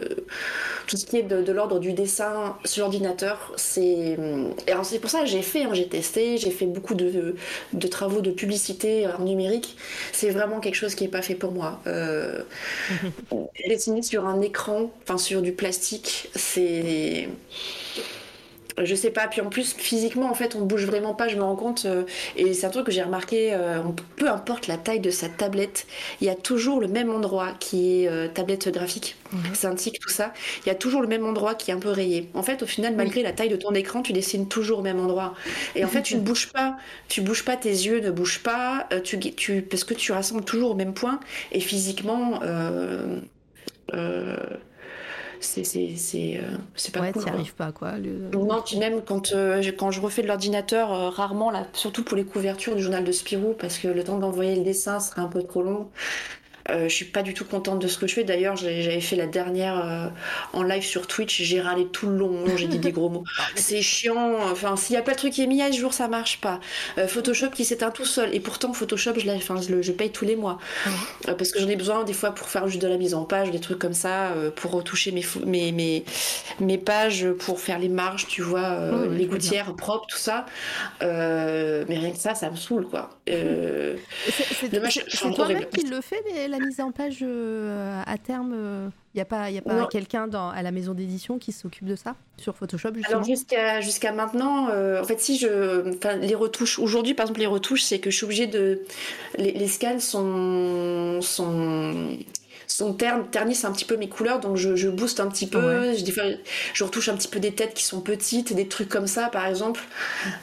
tout 0.87 0.97
ce 0.97 1.07
qui 1.07 1.17
est 1.17 1.23
de, 1.25 1.43
de 1.43 1.53
l'ordre 1.53 1.81
du 1.81 1.93
dessin 1.93 2.57
sur 2.65 2.83
l'ordinateur, 2.85 3.53
c'est. 3.57 4.17
C'est 4.85 5.01
pour 5.01 5.11
ça 5.11 5.21
que 5.23 5.27
j'ai 5.27 5.43
fait, 5.43 5.65
hein, 5.65 5.71
j'ai 5.73 5.89
testé, 5.89 6.37
j'ai 6.39 6.53
fait 6.53 6.67
beaucoup 6.67 6.95
de, 6.95 7.35
de 7.73 7.87
travaux 7.89 8.21
de 8.21 8.31
publicité 8.31 9.09
en 9.19 9.25
numérique. 9.25 9.77
C'est 10.13 10.31
vraiment 10.31 10.61
quelque 10.61 10.77
chose 10.77 10.95
qui 10.95 11.03
n'est 11.05 11.11
pas 11.11 11.23
fait 11.23 11.35
pour 11.35 11.51
moi. 11.51 11.81
Euh, 11.89 11.96
dessiner 13.69 14.03
sur 14.03 14.27
un 14.27 14.41
écran, 14.41 14.91
enfin 15.03 15.19
sur 15.19 15.43
du 15.43 15.53
plastique, 15.53 16.29
c'est 16.35 17.29
je 18.85 18.95
sais 18.95 19.11
pas, 19.11 19.27
puis 19.29 19.41
en 19.41 19.49
plus 19.49 19.75
physiquement 19.75 20.31
en 20.31 20.35
fait 20.35 20.55
on 20.55 20.61
bouge 20.61 20.85
vraiment 20.85 21.15
pas, 21.15 21.29
je 21.29 21.37
me 21.37 21.43
rends 21.43 21.57
compte, 21.57 21.85
euh, 21.87 22.05
et 22.37 22.53
c'est 22.53 22.67
un 22.67 22.71
truc 22.71 22.87
que 22.87 22.93
j'ai 22.93 23.03
remarqué, 23.03 23.55
euh, 23.55 23.81
peu 24.17 24.29
importe 24.29 24.67
la 24.67 24.77
taille 24.77 25.01
de 25.01 25.11
sa 25.11 25.29
tablette, 25.29 25.87
il 26.21 26.27
y 26.27 26.31
a 26.31 26.35
toujours 26.35 26.81
le 26.81 26.89
même 26.89 27.11
endroit 27.11 27.53
qui 27.59 28.03
est 28.03 28.09
euh, 28.09 28.29
tablette 28.29 28.69
graphique, 28.69 29.17
tic 29.77 29.99
tout 29.99 30.09
ça, 30.11 30.33
il 30.65 30.69
y 30.69 30.71
a 30.71 30.75
toujours 30.75 31.01
le 31.01 31.09
même 31.09 31.25
endroit 31.25 31.55
qui 31.55 31.71
est 31.71 31.75
un 31.75 31.79
peu 31.79 31.91
rayé. 31.91 32.29
En 32.35 32.43
fait 32.43 32.63
au 32.63 32.67
final 32.67 32.95
malgré 32.95 33.23
la 33.23 33.33
taille 33.33 33.49
de 33.49 33.57
ton 33.57 33.73
écran 33.73 34.03
tu 34.03 34.13
dessines 34.13 34.49
toujours 34.49 34.81
au 34.81 34.83
même 34.83 35.01
endroit, 35.01 35.35
et 35.75 35.85
en 35.85 35.89
fait 35.89 36.03
tu 36.03 36.17
ne 36.17 36.21
bouges 36.27 36.53
pas, 36.53 36.77
tu 37.09 37.23
bouges 37.23 37.45
pas, 37.45 37.57
tes 37.57 37.71
yeux 37.71 38.01
ne 38.01 38.11
bougent 38.11 38.43
pas, 38.43 38.89
tu, 39.05 39.19
tu, 39.19 39.63
parce 39.63 39.85
que 39.85 39.95
tu 39.95 40.13
rassembles 40.13 40.45
toujours 40.45 40.73
au 40.73 40.75
même 40.75 40.95
point, 40.95 41.21
et 41.53 41.61
physiquement... 41.61 42.41
c'est 45.41 45.65
c'est 45.65 45.95
c'est 45.97 46.39
euh, 46.39 46.57
c'est 46.75 46.93
pas 46.95 47.01
ouais, 47.01 47.13
cool 47.13 47.23
quoi. 47.25 47.33
arrives 47.33 47.55
pas, 47.55 47.73
quoi. 47.73 47.93
le- 47.99 48.31
Non, 48.37 48.63
puis 48.65 48.79
même 48.79 49.03
quand, 49.03 49.33
euh, 49.33 49.63
je- 49.63 49.71
quand 49.71 49.91
je 49.91 50.01
refais 50.01 50.23
de 50.23 50.27
l'ordinateur, 50.29 50.93
euh, 50.93 51.09
rarement, 51.11 51.51
là, 51.51 51.67
surtout 51.73 52.05
pour 52.05 52.17
les 52.17 52.25
couvertures 52.25 52.75
du 52.77 52.83
journal 52.83 53.05
de 53.05 53.13
Spirou, 53.13 53.55
parce 53.59 53.79
que 53.79 53.89
le 53.89 54.03
temps 54.05 54.19
d'envoyer 54.19 54.57
le 54.57 54.63
dessin 54.65 55.01
serait 55.01 55.21
un 55.23 55.29
peu 55.29 55.43
trop 55.43 55.63
long. 55.63 55.89
Euh, 56.71 56.89
je 56.89 56.95
suis 56.95 57.05
pas 57.05 57.23
du 57.23 57.35
tout 57.35 57.45
contente 57.45 57.81
de 57.81 57.89
ce 57.89 57.99
que 57.99 58.07
je 58.07 58.15
fais. 58.15 58.25
D'ailleurs, 58.25 58.57
j'avais 58.57 59.01
fait 59.01 59.17
la 59.17 59.27
dernière 59.27 59.79
euh, 59.79 60.09
en 60.53 60.63
live 60.63 60.83
sur 60.83 61.07
Twitch, 61.07 61.43
j'ai 61.43 61.61
râlé 61.61 61.87
tout 61.87 62.09
le 62.09 62.17
long, 62.17 62.45
j'ai 62.57 62.67
dit 62.67 62.79
des 62.79 62.93
gros 62.93 63.09
mots. 63.09 63.25
C'est 63.55 63.83
chiant. 63.83 64.37
Enfin, 64.51 64.77
s'il 64.77 64.95
y 64.95 64.99
a 64.99 65.03
pas 65.03 65.13
le 65.13 65.17
truc 65.17 65.33
qui 65.33 65.43
est 65.43 65.47
mis 65.47 65.63
à 65.63 65.71
jour, 65.71 65.93
ça 65.93 66.09
marche 66.09 66.41
pas. 66.41 66.61
Euh, 66.99 67.09
Photoshop 67.09 67.51
qui 67.51 67.65
s'éteint 67.65 67.91
tout 67.91 68.05
seul. 68.05 68.35
Et 68.35 68.41
pourtant, 68.41 68.73
Photoshop, 68.73 69.15
je, 69.17 69.21
je, 69.21 69.73
le, 69.73 69.83
je 69.83 69.93
paye 69.93 70.11
tous 70.11 70.25
les 70.25 70.37
mois. 70.37 70.59
Euh, 71.29 71.35
parce 71.35 71.53
que 71.53 71.61
j'en 71.61 71.69
ai 71.69 71.77
besoin 71.77 72.05
des 72.05 72.13
fois 72.13 72.33
pour 72.33 72.49
faire 72.49 72.67
juste 72.69 72.83
de 72.83 72.89
la 72.89 72.97
mise 72.97 73.15
en 73.15 73.25
page, 73.25 73.51
des 73.51 73.61
trucs 73.61 73.79
comme 73.79 73.95
ça, 73.95 74.33
euh, 74.33 74.51
pour 74.51 74.73
retoucher 74.73 75.13
mes, 75.13 75.25
mes, 75.45 75.73
mes, 75.73 76.05
mes 76.61 76.79
pages, 76.79 77.29
pour 77.39 77.61
faire 77.61 77.79
les 77.79 77.89
marges, 77.89 78.27
tu 78.27 78.43
vois, 78.43 78.61
euh, 78.73 79.09
les 79.11 79.27
bien. 79.27 79.27
gouttières 79.27 79.75
propres, 79.77 80.07
tout 80.09 80.19
ça. 80.19 80.47
Euh, 81.03 81.85
mais 81.89 81.99
rien 81.99 82.13
que 82.13 82.19
ça, 82.19 82.35
ça 82.35 82.51
me 82.51 82.57
saoule, 82.57 82.89
quoi. 82.89 83.16
Euh, 83.29 83.97
C'est- 84.29 84.69
toi-même 85.35 85.67
qui 85.67 85.85
le 85.87 86.01
fait, 86.01 86.23
les- 86.33 86.47
la 86.49 86.59
mise 86.61 86.81
en 86.81 86.93
page 86.93 87.19
euh, 87.23 88.03
à 88.07 88.19
terme 88.19 88.91
Il 89.15 89.17
n'y 89.17 89.23
a 89.23 89.25
pas, 89.25 89.51
y 89.51 89.57
a 89.59 89.63
pas 89.63 89.87
quelqu'un 89.87 90.29
à 90.33 90.63
la 90.63 90.71
maison 90.71 90.93
d'édition 90.93 91.39
qui 91.39 91.51
s'occupe 91.51 91.87
de 91.87 91.97
ça 91.97 92.15
Sur 92.37 92.55
Photoshop, 92.55 92.91
justement? 92.95 93.15
Alors 93.17 93.25
jusqu'à 93.25 93.81
jusqu'à 93.81 94.13
maintenant, 94.13 94.69
euh, 94.69 95.01
en 95.01 95.05
fait, 95.05 95.19
si 95.21 95.39
je, 95.39 95.89
enfin, 95.97 96.17
les 96.17 96.35
retouches 96.35 96.79
aujourd'hui, 96.79 97.15
par 97.15 97.25
exemple, 97.25 97.41
les 97.41 97.47
retouches, 97.47 97.83
c'est 97.83 97.99
que 97.99 98.11
je 98.11 98.17
suis 98.17 98.25
obligée 98.25 98.47
de, 98.47 98.83
les, 99.39 99.53
les 99.53 99.69
scans 99.69 99.99
sont 100.01 101.21
sont 101.23 102.19
sont 102.67 102.93
terne- 102.95 103.27
ternissent 103.31 103.65
un 103.65 103.73
petit 103.73 103.85
peu 103.85 103.97
mes 103.97 104.09
couleurs, 104.09 104.41
donc 104.41 104.57
je, 104.57 104.77
je 104.77 104.89
booste 104.89 105.21
un 105.21 105.29
petit 105.29 105.47
peu. 105.47 105.59
Ouais. 105.59 105.95
Je, 105.97 106.37
je 106.75 106.85
retouche 106.85 107.09
un 107.09 107.17
petit 107.17 107.29
peu 107.29 107.39
des 107.41 107.53
têtes 107.53 107.75
qui 107.75 107.85
sont 107.85 108.01
petites, 108.01 108.53
des 108.55 108.69
trucs 108.69 108.89
comme 108.89 109.07
ça, 109.07 109.29
par 109.29 109.47
exemple. 109.47 109.81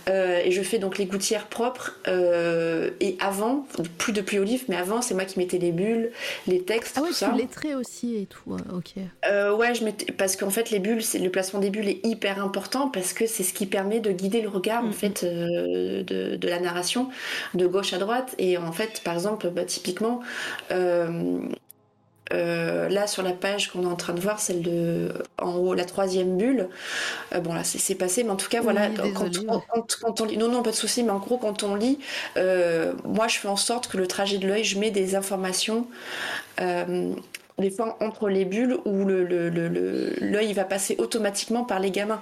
Euh, 0.10 0.42
et 0.44 0.52
je 0.52 0.62
fais 0.62 0.80
donc 0.80 0.98
les 0.98 1.06
gouttières 1.06 1.48
propres. 1.48 2.00
euh, 2.08 2.90
et 3.00 3.16
avant, 3.20 3.66
plus 3.98 4.12
depuis 4.14 4.38
Olive, 4.40 4.64
mais 4.68 4.76
avant, 4.76 5.02
c'est 5.02 5.14
moi 5.14 5.24
qui 5.26 5.40
mettais 5.40 5.58
les 5.58 5.72
bulles, 5.72 6.12
les 6.48 6.62
textes, 6.62 6.96
Ah 6.98 7.02
ouais, 7.02 7.08
tout 7.10 7.14
ça. 7.14 7.32
lettrais 7.32 7.74
aussi 7.76 8.16
et 8.18 8.26
tout. 8.26 8.42
ouais, 8.48 8.60
Ok. 8.76 8.94
Euh, 9.26 9.56
ouais, 9.56 9.74
je 9.76 9.84
mettais... 9.86 10.12
parce 10.12 10.36
qu'en 10.36 10.50
fait, 10.50 10.72
les 10.72 10.80
bulles, 10.80 11.02
le 11.20 11.30
placement 11.30 11.60
des 11.60 11.70
bulles 11.70 11.88
est 11.90 12.06
hyper 12.06 12.44
important 12.44 12.90
parce 12.90 13.14
que 13.14 13.26
c'est 13.28 13.44
ce 13.44 13.54
qui 13.54 13.66
permet 13.66 14.00
de 14.00 14.12
guider 14.12 14.42
le 14.42 14.50
regard 14.50 14.84
en 14.86 14.92
fait 14.92 15.24
euh, 15.24 16.04
de, 16.04 16.36
de 16.36 16.48
la 16.48 16.60
narration 16.60 17.10
de 17.54 17.66
gauche 17.66 17.94
à 17.94 17.98
droite. 17.98 18.36
Et 18.38 18.58
en 18.58 18.72
fait, 18.72 19.02
par 19.04 19.14
exemple, 19.14 19.50
bah, 19.50 19.64
typiquement, 19.64 20.20
euh, 22.32 22.88
là 22.90 23.06
sur 23.08 23.22
la 23.24 23.34
page 23.34 23.72
qu'on 23.72 23.84
est 23.84 23.86
en 23.92 23.96
train 23.96 24.14
de 24.14 24.22
voir, 24.22 24.40
celle 24.40 24.62
de 24.62 25.14
en 25.38 25.56
haut, 25.56 25.74
la 25.74 25.86
troisième 25.86 26.38
bulle. 26.38 26.70
euh, 27.34 27.40
bon 27.42 27.54
là, 27.54 27.64
c'est, 27.64 27.96
passé, 27.96 28.24
mais 28.24 28.32
en 28.32 28.36
tout 28.38 28.50
cas, 28.50 28.60
Oui, 28.60 28.64
voilà, 28.64 28.90
quand, 28.90 29.04
ouais. 29.04 29.14
quand- 29.14 29.64
quand- 29.70 29.98
quand 30.02 30.22
on 30.22 30.26
lit, 30.26 30.38
non 30.38 30.50
non, 30.50 30.64
pas 30.64 30.72
de 30.72 30.76
souci, 30.76 31.04
mais 31.04 31.12
en 31.12 31.20
gros, 31.20 31.38
quand 31.38 31.64
on 31.64 31.76
lit, 31.76 32.00
euh, 32.38 32.94
moi, 33.06 33.28
je 33.28 33.38
fais 33.40 33.48
en 33.50 33.58
sorte 33.58 33.88
que 33.88 33.98
le 33.98 34.08
trajet 34.08 34.38
de 34.38 34.48
l'œil, 34.48 34.64
je 34.64 34.80
mets 34.80 34.92
des 34.92 35.16
informations. 35.16 35.88
Des 37.60 37.70
fois 37.70 37.98
entre 38.02 38.30
les 38.30 38.46
bulles 38.46 38.78
où 38.86 39.06
le, 39.06 39.24
le- 39.24 39.50
le- 39.50 39.68
le- 39.68 40.14
l'œil 40.22 40.54
va 40.54 40.64
passer 40.64 40.96
automatiquement 40.98 41.64
par 41.64 41.80
les 41.80 41.92
gamins. 41.92 42.22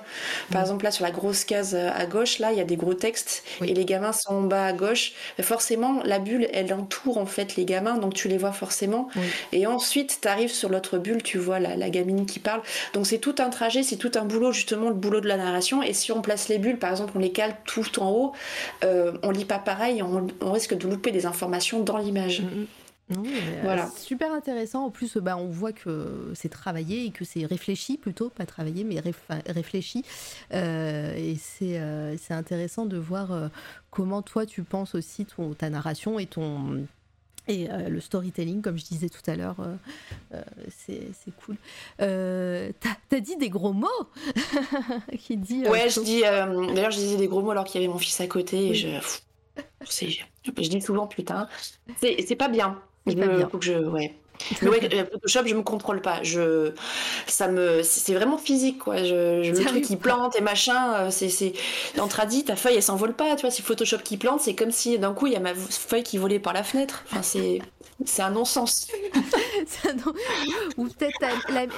Par 0.51 0.59
Mm. 0.61 0.63
exemple, 0.63 0.83
là 0.85 0.91
sur 0.91 1.05
la 1.05 1.11
grosse 1.11 1.45
case 1.45 1.73
euh, 1.73 1.89
à 1.95 2.05
gauche, 2.05 2.39
là 2.39 2.51
il 2.51 2.57
y 2.57 2.61
a 2.61 2.65
des 2.65 2.75
gros 2.75 2.93
textes 2.93 3.43
Oui. 3.61 3.69
et 3.69 3.73
les 3.73 3.85
gamins 3.85 4.11
sont 4.11 4.33
en 4.33 4.41
bas 4.41 4.65
à 4.65 4.73
gauche. 4.73 5.13
Mais 5.37 5.43
forcément, 5.43 6.01
la 6.03 6.19
bulle 6.19 6.47
elle 6.53 6.73
entoure 6.73 7.17
en 7.17 7.25
fait 7.25 7.55
les 7.55 7.65
gamins, 7.65 7.97
donc 7.97 8.13
tu 8.13 8.27
les 8.27 8.37
vois 8.37 8.51
forcément. 8.51 9.07
Oui. 9.15 9.21
Et 9.53 9.67
ensuite, 9.67 10.19
tu 10.21 10.27
arrives 10.27 10.51
sur 10.51 10.69
l'autre 10.69 10.97
bulle, 10.97 11.23
tu 11.23 11.37
vois 11.37 11.59
la, 11.59 11.75
la 11.75 11.89
gamine 11.89 12.25
qui 12.25 12.39
parle. 12.39 12.61
Donc 12.93 13.07
c'est 13.07 13.19
tout 13.19 13.35
un 13.39 13.49
trajet, 13.49 13.83
c'est 13.83 13.95
tout 13.97 14.11
un 14.15 14.25
boulot, 14.25 14.51
justement 14.51 14.89
le 14.89 14.95
boulot 14.95 15.21
de 15.21 15.27
la 15.27 15.37
narration. 15.37 15.81
Et 15.81 15.93
si 15.93 16.11
on 16.11 16.21
place 16.21 16.49
les 16.49 16.57
bulles, 16.57 16.77
par 16.79 16.91
exemple, 16.91 17.13
on 17.15 17.19
les 17.19 17.31
cale 17.31 17.55
tout 17.65 17.99
en 18.01 18.09
haut, 18.11 18.33
euh, 18.83 19.13
on 19.23 19.31
lit 19.31 19.45
pas 19.45 19.59
pareil, 19.59 20.01
on, 20.03 20.27
on 20.41 20.51
risque 20.51 20.75
de 20.77 20.87
louper 20.87 21.11
des 21.11 21.25
informations 21.25 21.79
dans 21.79 21.97
l'image. 21.97 22.41
Mhm. 22.41 22.65
Euh, 23.17 23.59
Voilà. 23.63 23.89
Super 23.97 24.31
intéressant. 24.33 24.85
En 24.85 24.89
plus, 24.91 25.17
bah, 25.17 25.37
on 25.37 25.47
voit 25.47 25.71
que 25.73 26.31
c'est 26.35 26.49
travaillé 26.49 27.05
et 27.05 27.11
que 27.11 27.25
c'est 27.25 27.45
réfléchi 27.45 27.97
plutôt, 27.97 28.29
pas 28.29 28.45
travaillé, 28.45 28.83
mais 28.83 28.95
réf- 28.95 29.41
réfléchi. 29.47 30.03
Euh, 30.53 31.13
et 31.15 31.35
c'est 31.35 31.79
euh, 31.79 32.15
c'est 32.17 32.33
intéressant 32.33 32.85
de 32.85 32.97
voir 32.97 33.31
euh, 33.31 33.47
comment 33.89 34.21
toi 34.21 34.45
tu 34.45 34.63
penses 34.63 34.95
aussi 34.95 35.25
ton, 35.25 35.53
ta 35.53 35.69
narration 35.69 36.19
et 36.19 36.25
ton 36.25 36.85
et 37.47 37.67
le 37.89 37.99
storytelling, 37.99 38.61
comme 38.61 38.77
je 38.77 38.85
disais 38.85 39.09
tout 39.09 39.23
à 39.29 39.35
l'heure, 39.35 39.57
c'est 40.69 41.01
cool. 41.43 41.57
T'as 41.97 43.17
as 43.17 43.19
dit 43.19 43.35
des 43.35 43.49
gros 43.49 43.73
mots 43.73 43.87
Qui 45.19 45.37
dit 45.37 45.63
Ouais, 45.67 45.89
je 45.89 45.99
dis. 46.01 46.21
D'ailleurs, 46.21 46.91
je 46.91 46.97
disais 46.99 47.17
des 47.17 47.27
gros 47.27 47.41
mots 47.41 47.51
alors 47.51 47.65
qu'il 47.65 47.81
y 47.81 47.83
avait 47.83 47.91
mon 47.91 47.99
fils 47.99 48.21
à 48.21 48.27
côté. 48.27 48.69
Et 48.69 48.73
je, 48.75 48.87
je 49.89 50.69
dis 50.69 50.81
souvent 50.81 51.07
putain. 51.07 51.47
C'est 51.99 52.35
pas 52.35 52.47
bien. 52.47 52.79
C'est 53.07 53.15
Je, 53.15 53.19
pas 53.19 53.27
bien. 53.27 53.49
Faut 53.49 53.57
que 53.59 53.65
je, 53.65 53.73
ouais. 53.73 54.17
Mais 54.61 54.69
ouais, 54.69 54.93
euh, 54.93 55.05
Photoshop, 55.11 55.45
je 55.45 55.55
me 55.55 55.61
contrôle 55.61 56.01
pas. 56.01 56.23
Je, 56.23 56.73
ça 57.27 57.47
me, 57.47 57.83
c'est 57.83 58.13
vraiment 58.15 58.37
physique, 58.37 58.79
quoi. 58.79 58.97
Je, 59.03 59.43
je- 59.43 59.51
le 59.51 59.65
truc 59.65 59.83
qui 59.83 59.97
plante 59.97 60.35
et 60.35 60.41
machin, 60.41 60.93
euh, 60.95 61.11
c'est, 61.11 61.29
c'est, 61.29 61.53
en 61.99 62.07
tradi, 62.07 62.43
ta 62.45 62.55
feuille, 62.55 62.75
elle 62.75 62.83
s'envole 62.83 63.13
pas, 63.15 63.35
tu 63.35 63.41
vois. 63.41 63.51
Si 63.51 63.61
Photoshop 63.61 63.99
qui 63.99 64.17
plante, 64.17 64.41
c'est 64.41 64.55
comme 64.55 64.71
si 64.71 64.97
d'un 64.99 65.13
coup, 65.13 65.27
il 65.27 65.33
y 65.33 65.35
a 65.35 65.39
ma 65.39 65.53
feuille 65.55 66.03
qui 66.03 66.17
volait 66.17 66.39
par 66.39 66.53
la 66.53 66.63
fenêtre. 66.63 67.03
Enfin, 67.07 67.21
c'est, 67.21 67.59
c'est 68.05 68.21
un 68.21 68.31
non-sens. 68.31 68.87
Non. 69.85 70.13
Ou 70.77 70.87
peut-être 70.87 71.19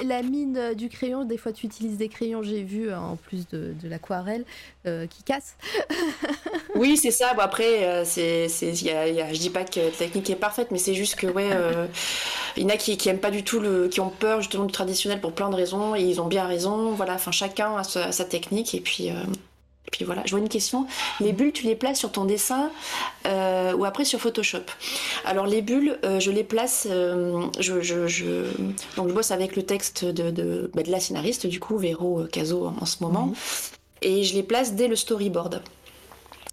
la, 0.04 0.22
mine 0.22 0.56
euh, 0.56 0.74
du 0.74 0.88
crayon. 0.88 1.24
Des 1.24 1.36
fois, 1.36 1.52
tu 1.52 1.66
utilises 1.66 1.96
des 1.98 2.08
crayons, 2.08 2.42
j'ai 2.42 2.62
vu, 2.62 2.88
euh, 2.88 2.98
en 2.98 3.16
plus 3.16 3.46
de, 3.48 3.74
de 3.82 3.88
l'aquarelle, 3.88 4.44
euh, 4.86 5.06
qui 5.06 5.22
cassent. 5.22 5.56
Oui, 6.74 6.96
c'est 6.96 7.10
ça. 7.12 7.34
Bon, 7.34 7.42
après, 7.42 8.02
c'est, 8.04 8.48
c'est, 8.48 8.70
il 8.72 8.82
y 8.84 8.90
a, 8.90 9.06
y 9.08 9.20
a- 9.20 9.32
je 9.32 9.38
dis 9.38 9.50
pas 9.50 9.62
que 9.64 9.78
la 9.78 9.90
technique 9.90 10.28
est 10.30 10.34
parfaite, 10.36 10.68
mais 10.72 10.78
c'est 10.78 10.94
juste 10.94 11.14
que, 11.14 11.26
ouais, 11.28 11.50
euh, 11.52 11.86
il 12.56 12.64
y 12.64 12.66
en 12.66 12.68
a 12.70 12.76
qui, 12.76 12.96
qui 12.96 13.08
aiment 13.08 13.20
pas 13.20 13.30
du 13.30 13.44
tout 13.44 13.60
le, 13.60 13.86
qui 13.88 14.00
ont 14.00 14.10
peur 14.10 14.40
justement 14.40 14.64
du 14.64 14.72
traditionnel 14.72 15.20
pour 15.20 15.32
plein 15.32 15.50
de 15.50 15.54
raisons, 15.54 15.94
et 15.94 16.02
ils 16.02 16.20
ont 16.20 16.26
bien 16.26 16.46
raison. 16.46 16.90
Voilà, 16.92 17.14
enfin, 17.14 17.30
chacun 17.30 17.76
a 17.76 17.84
sa, 17.84 18.10
sa 18.10 18.24
technique, 18.24 18.74
et 18.74 18.80
puis, 18.80 19.10
euh, 19.10 19.14
Et 19.86 19.90
puis 19.90 20.04
voilà, 20.04 20.22
je 20.24 20.30
vois 20.30 20.40
une 20.40 20.48
question. 20.48 20.86
Les 21.20 21.32
bulles, 21.32 21.52
tu 21.52 21.64
les 21.64 21.76
places 21.76 21.98
sur 21.98 22.10
ton 22.10 22.24
dessin 22.24 22.70
euh, 23.26 23.74
ou 23.74 23.84
après 23.84 24.04
sur 24.04 24.18
Photoshop? 24.20 24.62
Alors 25.24 25.46
les 25.46 25.60
bulles, 25.62 25.98
euh, 26.04 26.18
je 26.20 26.30
les 26.30 26.42
place. 26.44 26.88
euh, 26.90 27.42
je, 27.60 27.80
je, 27.82 28.06
je- 28.06 28.46
donc 28.96 29.08
je 29.08 29.12
bosse 29.14 29.30
avec 29.30 29.56
le 29.56 29.62
texte 29.62 30.04
de, 30.04 30.30
de, 30.30 30.70
bah, 30.74 30.82
de 30.82 30.90
la 30.90 31.00
scénariste 31.00 31.46
du 31.46 31.60
coup, 31.60 31.76
Véro 31.76 32.24
Caso 32.32 32.72
en 32.80 32.86
ce 32.86 33.02
moment, 33.02 33.32
et 34.02 34.24
je 34.24 34.34
les 34.34 34.42
place 34.42 34.74
dès 34.74 34.88
le 34.88 34.96
storyboard. 34.96 35.62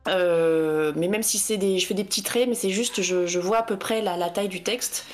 Euh, 0.07 0.93
mais 0.95 1.07
même 1.07 1.21
si 1.23 1.37
c'est 1.37 1.57
des, 1.57 1.77
je 1.77 1.85
fais 1.85 1.93
des 1.93 2.03
petits 2.03 2.23
traits, 2.23 2.49
mais 2.49 2.55
c'est 2.55 2.71
juste, 2.71 3.01
je, 3.03 3.27
je 3.27 3.39
vois 3.39 3.59
à 3.59 3.63
peu 3.63 3.77
près 3.77 4.01
la, 4.01 4.17
la 4.17 4.29
taille 4.31 4.47
du 4.49 4.63
texte 4.63 5.05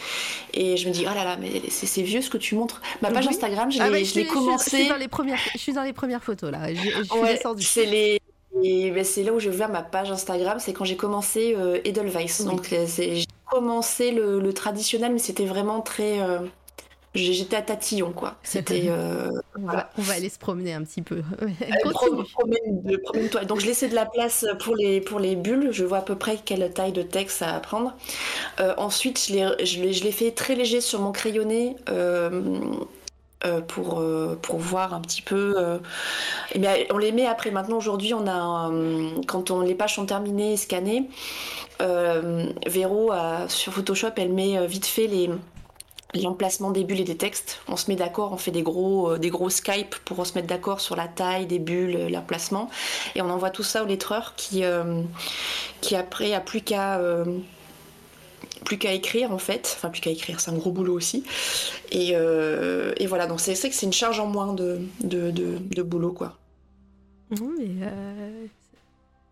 et 0.53 0.77
je 0.77 0.87
me 0.87 0.93
dis, 0.93 1.05
oh 1.09 1.13
là 1.13 1.25
là, 1.25 1.37
mais 1.37 1.61
c'est 1.69 2.01
vieux 2.03 2.21
ce 2.21 2.29
que 2.29 2.37
tu 2.37 2.55
montres. 2.55 2.81
Ma 3.01 3.11
page 3.11 3.25
Oui. 3.25 3.29
Instagram, 3.29 3.69
je 3.71 3.81
Ah 3.81 3.89
l'ai 3.89 3.91
bah, 3.91 4.03
Je 4.03 4.21
commencé. 4.33 4.69
suis, 4.77 4.87
dans 4.87 4.95
les 4.97 5.07
premières, 5.09 5.39
je 5.53 5.59
suis 5.59 5.73
dans 5.73 5.83
les 5.83 5.93
premières 5.93 6.23
photos 6.23 6.51
là. 6.51 6.73
Je, 6.73 6.79
je 7.03 7.03
suis 7.03 7.19
Ouais, 7.19 7.37
c'est 7.59 7.85
les. 7.85 8.21
et 8.63 8.91
ben, 8.91 9.03
c'est 9.03 9.23
là 9.23 9.33
où 9.33 9.39
j'ai 9.39 9.49
ouvert 9.49 9.69
ma 9.69 9.83
page 9.83 10.09
Instagram, 10.11 10.59
c'est 10.59 10.73
quand 10.73 10.85
j'ai 10.85 10.95
commencé 10.97 11.53
euh, 11.57 11.79
Edelweiss. 11.83 12.45
Oui. 12.45 12.45
Donc 12.45 12.71
euh, 12.73 12.85
j'ai 12.87 13.25
commencé 13.45 14.11
le, 14.11 14.39
le 14.39 14.53
traditionnel, 14.53 15.11
mais 15.13 15.19
c'était 15.19 15.45
vraiment 15.45 15.81
très. 15.81 16.19
euh, 16.21 16.39
J'étais 17.17 17.55
à 17.57 17.61
tatillon, 17.61 18.11
quoi. 18.11 18.35
C'était. 18.43 18.85
euh, 18.89 19.29
On 19.55 19.61
va, 19.61 19.65
voilà. 19.65 19.89
on 19.97 20.01
va 20.01 20.13
aller 20.13 20.29
se 20.29 20.39
promener 20.39 20.73
un 20.73 20.83
petit 20.83 21.01
peu. 21.01 21.21
Euh, 21.41 21.47
promène-. 22.33 23.45
Donc 23.47 23.59
je 23.59 23.65
laissais 23.65 23.87
de 23.89 23.95
la 23.95 24.05
place 24.05 24.45
pour 24.63 24.75
les, 24.75 25.01
pour 25.01 25.19
les 25.19 25.35
bulles. 25.35 25.69
Je 25.71 25.83
vois 25.83 25.99
à 25.99 26.01
peu 26.01 26.15
près 26.15 26.37
quelle 26.43 26.71
taille 26.73 26.91
de 26.93 27.01
texte 27.01 27.41
à 27.41 27.59
prendre. 27.59 27.93
Euh, 28.59 28.73
ensuite, 28.77 29.27
je 29.29 30.03
l'ai 30.03 30.11
fait 30.11 30.31
très 30.31 30.55
léger 30.55 30.81
sur 30.81 31.01
mon 31.01 31.11
crayonné. 31.11 31.75
euh, 31.89 32.59
euh, 33.45 33.61
pour, 33.61 33.99
euh, 33.99 34.35
pour 34.41 34.57
voir 34.57 34.95
un 34.95 34.99
petit 35.01 35.21
peu. 35.21 35.53
euh, 35.59 35.77
bien, 36.55 36.73
on 36.91 36.97
les 36.97 37.11
met 37.11 37.27
après. 37.27 37.51
Maintenant, 37.51 37.77
aujourd'hui, 37.77 38.15
on 38.15 38.25
a 38.25 38.31
un- 38.33 39.21
quand 39.27 39.51
on, 39.51 39.61
les 39.61 39.75
pages 39.75 39.93
sont 39.93 40.07
terminées 40.07 40.53
et 40.53 40.57
scannées, 40.57 41.07
Véro, 42.65 43.11
a- 43.11 43.47
sur 43.47 43.73
Photoshop, 43.73 44.09
elle 44.17 44.33
met 44.33 44.65
vite 44.65 44.87
fait 44.87 45.05
les 45.07 45.29
l'emplacement 46.13 46.71
des 46.71 46.83
bulles 46.83 47.01
et 47.01 47.05
des 47.05 47.17
textes. 47.17 47.59
On 47.67 47.75
se 47.75 47.89
met 47.89 47.97
d'accord, 47.97 48.31
on 48.31 48.37
fait 48.37 48.51
des 48.51 48.61
gros, 48.61 49.11
euh, 49.11 49.17
des 49.17 49.29
gros 49.29 49.49
Skype 49.49 49.95
pour 50.05 50.25
se 50.25 50.33
mettre 50.35 50.47
d'accord 50.47 50.79
sur 50.81 50.95
la 50.95 51.07
taille 51.07 51.45
des 51.45 51.59
bulles, 51.59 51.95
euh, 51.95 52.09
l'emplacement. 52.09 52.69
Et 53.15 53.21
on 53.21 53.29
envoie 53.29 53.49
tout 53.49 53.63
ça 53.63 53.83
au 53.83 53.85
lettreur 53.85 54.35
qui, 54.35 54.63
euh, 54.63 55.01
qui 55.81 55.95
après 55.95 56.33
a 56.33 56.39
plus 56.39 56.61
qu'à 56.61 56.99
écrire 58.93 59.31
en 59.31 59.37
fait. 59.37 59.73
Enfin, 59.77 59.89
plus 59.89 60.01
qu'à 60.01 60.11
écrire, 60.11 60.39
c'est 60.39 60.51
un 60.51 60.57
gros 60.57 60.71
boulot 60.71 60.93
aussi. 60.93 61.23
Et, 61.91 62.11
et 62.11 63.07
voilà, 63.07 63.27
donc 63.27 63.39
c'est 63.39 63.55
c'est 63.55 63.69
que 63.69 63.75
c'est 63.75 63.85
une 63.85 63.93
charge 63.93 64.19
en 64.19 64.27
moins 64.27 64.53
de, 64.53 64.81
de, 65.01 65.31
de, 65.31 65.83
boulot 65.83 66.11
quoi. 66.11 66.37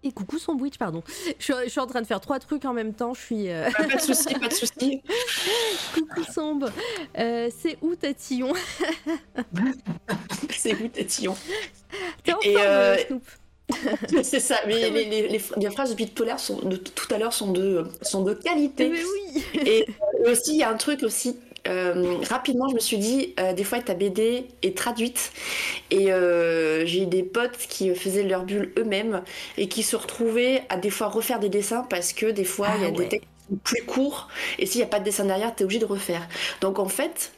Et 0.06 0.12
coucou 0.12 0.38
sandwich, 0.38 0.78
pardon. 0.78 1.01
Je 1.39 1.43
suis, 1.43 1.53
je 1.66 1.70
suis 1.70 1.80
en 1.80 1.88
train 1.88 2.01
de 2.01 2.06
faire 2.06 2.22
trois 2.22 2.38
trucs 2.39 2.64
en 2.66 2.74
même 2.74 2.93
temps. 2.93 3.14
Je 3.16 3.22
suis. 3.22 3.49
euh, 3.49 3.70
Pas 3.72 3.95
de 3.95 3.99
souci, 4.01 4.34
pas 4.36 4.47
de 4.47 4.53
souci. 4.53 5.01
coucou 5.95 6.24
Sambe. 6.32 6.72
Euh, 7.18 7.49
c'est 7.58 7.78
où 7.82 7.95
Tatillon 7.95 8.53
C'est 10.51 10.74
vous, 10.74 10.88
Tatillon. 10.88 11.36
T'es 12.24 12.34
en 12.34 12.39
Et, 12.41 12.53
forme, 12.53 12.66
euh, 12.68 12.97
Snoop 13.08 13.24
C'est 14.24 14.39
ça. 14.39 14.58
Mais 14.68 14.89
les, 14.91 15.06
les, 15.06 15.28
les, 15.28 15.41
les 15.58 15.70
phrases 15.72 15.89
depuis 15.91 16.08
tout 16.10 16.24
à 16.24 16.28
l'heure 16.28 16.39
sont 16.39 16.60
de, 16.60 16.76
tout 16.78 17.14
à 17.14 17.18
l'heure 17.18 17.34
sont 17.34 17.51
de, 17.51 17.86
sont 18.01 18.22
de 18.24 18.34
qualité. 18.36 18.89
Mais 18.89 19.01
oui 19.03 19.43
Et 19.66 19.88
euh, 20.26 20.32
aussi, 20.32 20.51
il 20.53 20.58
y 20.58 20.64
a 20.64 20.70
un 20.70 20.78
truc 20.78 21.01
aussi. 21.03 21.39
Euh, 21.68 22.18
rapidement, 22.30 22.68
je 22.70 22.76
me 22.76 22.80
suis 22.80 22.97
dit, 22.97 23.34
euh, 23.39 23.53
des 23.53 23.63
fois, 23.63 23.80
ta 23.82 23.93
BD 23.93 24.47
est 24.61 24.78
traduite. 24.78 25.32
Et 25.91 26.11
euh, 26.11 26.86
j'ai 26.86 27.03
eu 27.03 27.05
des 27.05 27.24
potes 27.24 27.57
qui 27.57 27.93
faisaient 27.95 28.24
leur 28.24 28.43
bulle 28.43 28.72
eux-mêmes 28.78 29.22
et 29.57 29.68
qui 29.68 29.84
se 29.84 29.95
retrouvaient 29.95 30.63
à 30.70 30.78
des 30.78 30.89
fois 30.89 31.07
refaire 31.07 31.39
des 31.39 31.49
dessins 31.49 31.86
parce 31.89 32.13
que 32.13 32.28
des 32.28 32.45
fois, 32.45 32.70
il 32.78 32.84
y 32.84 32.86
a 32.86 32.89
Ah 32.89 32.91
des 32.91 33.07
textes 33.07 33.28
qui 33.47 33.53
sont 33.53 33.59
plus 33.63 33.84
courts. 33.84 34.28
Et 34.59 34.66
s'il 34.66 34.80
n'y 34.80 34.86
a 34.86 34.89
pas 34.89 34.99
de 34.99 35.05
dessin 35.05 35.26
derrière, 35.26 35.55
tu 35.55 35.63
es 35.63 35.66
obligé 35.66 35.80
de 35.80 35.86
refaire. 35.86 36.28
Donc 36.61 36.80
en 36.80 36.88
fait, 36.88 37.32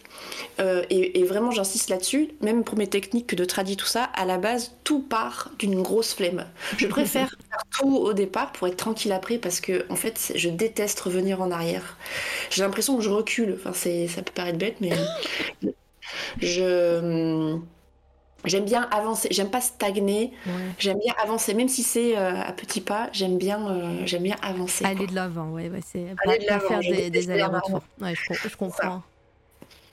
euh, 0.60 0.84
et, 0.90 1.20
et 1.20 1.24
vraiment 1.24 1.52
j'insiste 1.52 1.90
là-dessus, 1.90 2.30
même 2.42 2.64
pour 2.64 2.78
mes 2.78 2.88
techniques 2.88 3.36
de 3.36 3.46
tradit, 3.46 3.78
tout 3.78 3.86
ça, 3.86 4.04
à 4.04 4.26
la 4.26 4.38
base, 4.38 4.74
tout 4.84 5.02
part 5.02 5.52
d'une 5.60 5.82
grosse 5.82 6.14
flemme. 6.14 6.46
Je 6.78 6.88
préfère 6.88 7.30
faire 7.50 7.64
tout 7.80 7.96
au 7.96 8.14
départ 8.14 8.52
pour 8.52 8.68
être 8.68 8.78
tranquille 8.78 9.12
après 9.12 9.38
parce 9.38 9.60
que 9.60 9.86
en 9.90 9.96
fait, 9.96 10.34
je 10.36 10.50
déteste 10.50 11.00
revenir 11.00 11.42
en 11.42 11.52
arrière. 11.52 11.98
J'ai 12.50 12.64
l'impression 12.64 12.98
que 12.98 13.04
je 13.04 13.10
recule. 13.10 13.58
Enfin, 13.60 13.74
ça 13.74 14.22
peut 14.22 14.34
paraître 14.34 14.58
bête, 14.58 14.78
mais 14.82 14.92
je 16.42 17.58
j'aime 18.46 18.66
bien 18.66 18.88
avancer. 18.92 19.28
J'aime 19.32 19.50
pas 19.50 19.62
stagner. 19.62 20.32
Ouais. 20.46 20.52
J'aime 20.80 21.00
bien 21.00 21.14
avancer, 21.22 21.54
même 21.54 21.70
si 21.70 21.84
c'est 21.84 22.18
euh, 22.18 22.42
à 22.42 22.52
petits 22.54 22.82
pas. 22.82 23.10
J'aime 23.14 23.38
bien, 23.38 23.68
euh, 23.70 24.02
j'aime 24.06 24.24
bien 24.24 24.38
avancer. 24.42 24.84
quoi. 24.84 24.92
Aller 24.92 25.08
de 25.08 25.16
l'avant, 25.16 25.52
ouais, 25.52 25.70
ouais, 25.70 25.82
c'est 25.86 26.16
pas, 26.24 26.38
de 26.38 26.44
faire 26.44 26.80
des, 26.80 27.30
allers-retours. 27.30 27.84
Ouais, 28.02 28.14
je 28.16 28.56
comprends. 28.56 29.04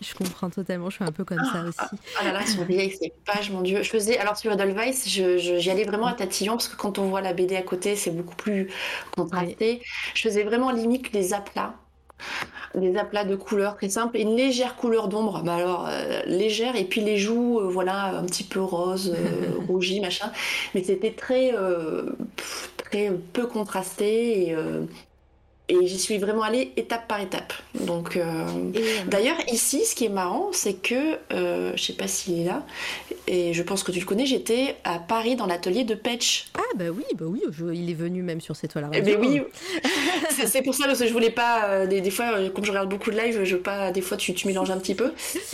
Je 0.00 0.14
comprends 0.14 0.50
totalement, 0.50 0.90
je 0.90 0.96
suis 0.96 1.04
un 1.04 1.12
peu 1.12 1.24
comme 1.24 1.44
ça 1.52 1.62
aussi. 1.62 1.96
Ah 2.20 2.24
là 2.24 2.32
là, 2.32 2.46
sur 2.46 2.64
vieille, 2.64 2.90
ces 2.90 3.12
pages, 3.24 3.50
mon 3.50 3.60
dieu. 3.60 3.82
Je 3.82 3.88
faisais, 3.88 4.18
alors 4.18 4.36
sur 4.36 4.52
Edelweiss, 4.52 5.06
j'y 5.08 5.70
allais 5.70 5.84
vraiment 5.84 6.06
à 6.06 6.14
tatillon 6.14 6.54
parce 6.54 6.68
que 6.68 6.76
quand 6.76 6.98
on 6.98 7.08
voit 7.08 7.20
la 7.20 7.32
BD 7.32 7.56
à 7.56 7.62
côté, 7.62 7.96
c'est 7.96 8.10
beaucoup 8.10 8.34
plus 8.36 8.70
contrasté. 9.12 9.82
Je 10.14 10.22
faisais 10.22 10.42
vraiment 10.42 10.70
limite 10.70 11.12
des 11.12 11.32
aplats. 11.32 11.74
Des 12.74 12.96
aplats 12.96 13.24
de 13.24 13.36
couleurs 13.36 13.76
très 13.76 13.88
simples 13.88 14.16
et 14.16 14.22
une 14.22 14.36
légère 14.36 14.76
couleur 14.76 15.08
d'ombre, 15.08 15.42
mais 15.44 15.52
alors 15.52 15.86
euh, 15.88 16.22
légère, 16.26 16.74
et 16.74 16.84
puis 16.84 17.00
les 17.00 17.18
joues, 17.18 17.60
euh, 17.60 17.68
voilà, 17.68 18.18
un 18.18 18.24
petit 18.24 18.44
peu 18.44 18.60
rose, 18.60 19.14
euh, 19.16 19.58
rougi, 19.68 20.00
machin. 20.00 20.32
Mais 20.74 20.82
c'était 20.82 21.12
très, 21.12 21.54
euh, 21.54 22.10
très 22.76 23.12
peu 23.32 23.46
contrasté 23.46 24.48
et, 24.48 24.56
et 25.68 25.86
j'y 25.86 25.98
suis 25.98 26.18
vraiment 26.18 26.42
allée 26.42 26.72
étape 26.76 27.08
par 27.08 27.20
étape. 27.20 27.52
Donc, 27.74 28.16
euh, 28.16 28.22
euh, 28.22 28.80
D'ailleurs, 29.06 29.36
ici, 29.50 29.84
ce 29.86 29.94
qui 29.94 30.04
est 30.04 30.08
marrant, 30.10 30.50
c'est 30.52 30.74
que, 30.74 31.16
euh, 31.32 31.72
je 31.74 31.82
sais 31.82 31.92
pas 31.94 32.06
s'il 32.06 32.40
est 32.40 32.44
là, 32.44 32.64
et 33.26 33.54
je 33.54 33.62
pense 33.62 33.82
que 33.82 33.90
tu 33.90 33.98
le 34.00 34.04
connais, 34.04 34.26
j'étais 34.26 34.76
à 34.84 34.98
Paris 34.98 35.36
dans 35.36 35.46
l'atelier 35.46 35.84
de 35.84 35.94
Petch. 35.94 36.46
Ah 36.54 36.60
bah 36.76 36.84
oui, 36.94 37.04
bah 37.18 37.24
oui, 37.26 37.40
je- 37.50 37.72
il 37.72 37.90
est 37.90 37.94
venu 37.94 38.22
même 38.22 38.40
sur 38.42 38.56
cette 38.56 38.72
toile 38.72 38.88
Eh 38.92 39.00
ben 39.00 39.16
oui, 39.18 39.40
c'est 40.46 40.62
pour 40.62 40.74
ça 40.74 40.84
parce 40.86 40.98
que 40.98 41.06
je 41.06 41.12
voulais 41.12 41.30
pas, 41.30 41.64
euh, 41.64 41.86
des, 41.86 42.00
des 42.00 42.10
fois, 42.10 42.26
comme 42.54 42.64
je 42.64 42.70
regarde 42.70 42.88
beaucoup 42.90 43.10
de 43.10 43.16
live, 43.18 43.44
je 43.44 43.56
pas, 43.56 43.90
des 43.90 44.00
fois 44.02 44.16
tu, 44.16 44.34
tu 44.34 44.46
mélanges 44.46 44.70
un 44.70 44.78
petit 44.78 44.94
peu. 44.94 45.12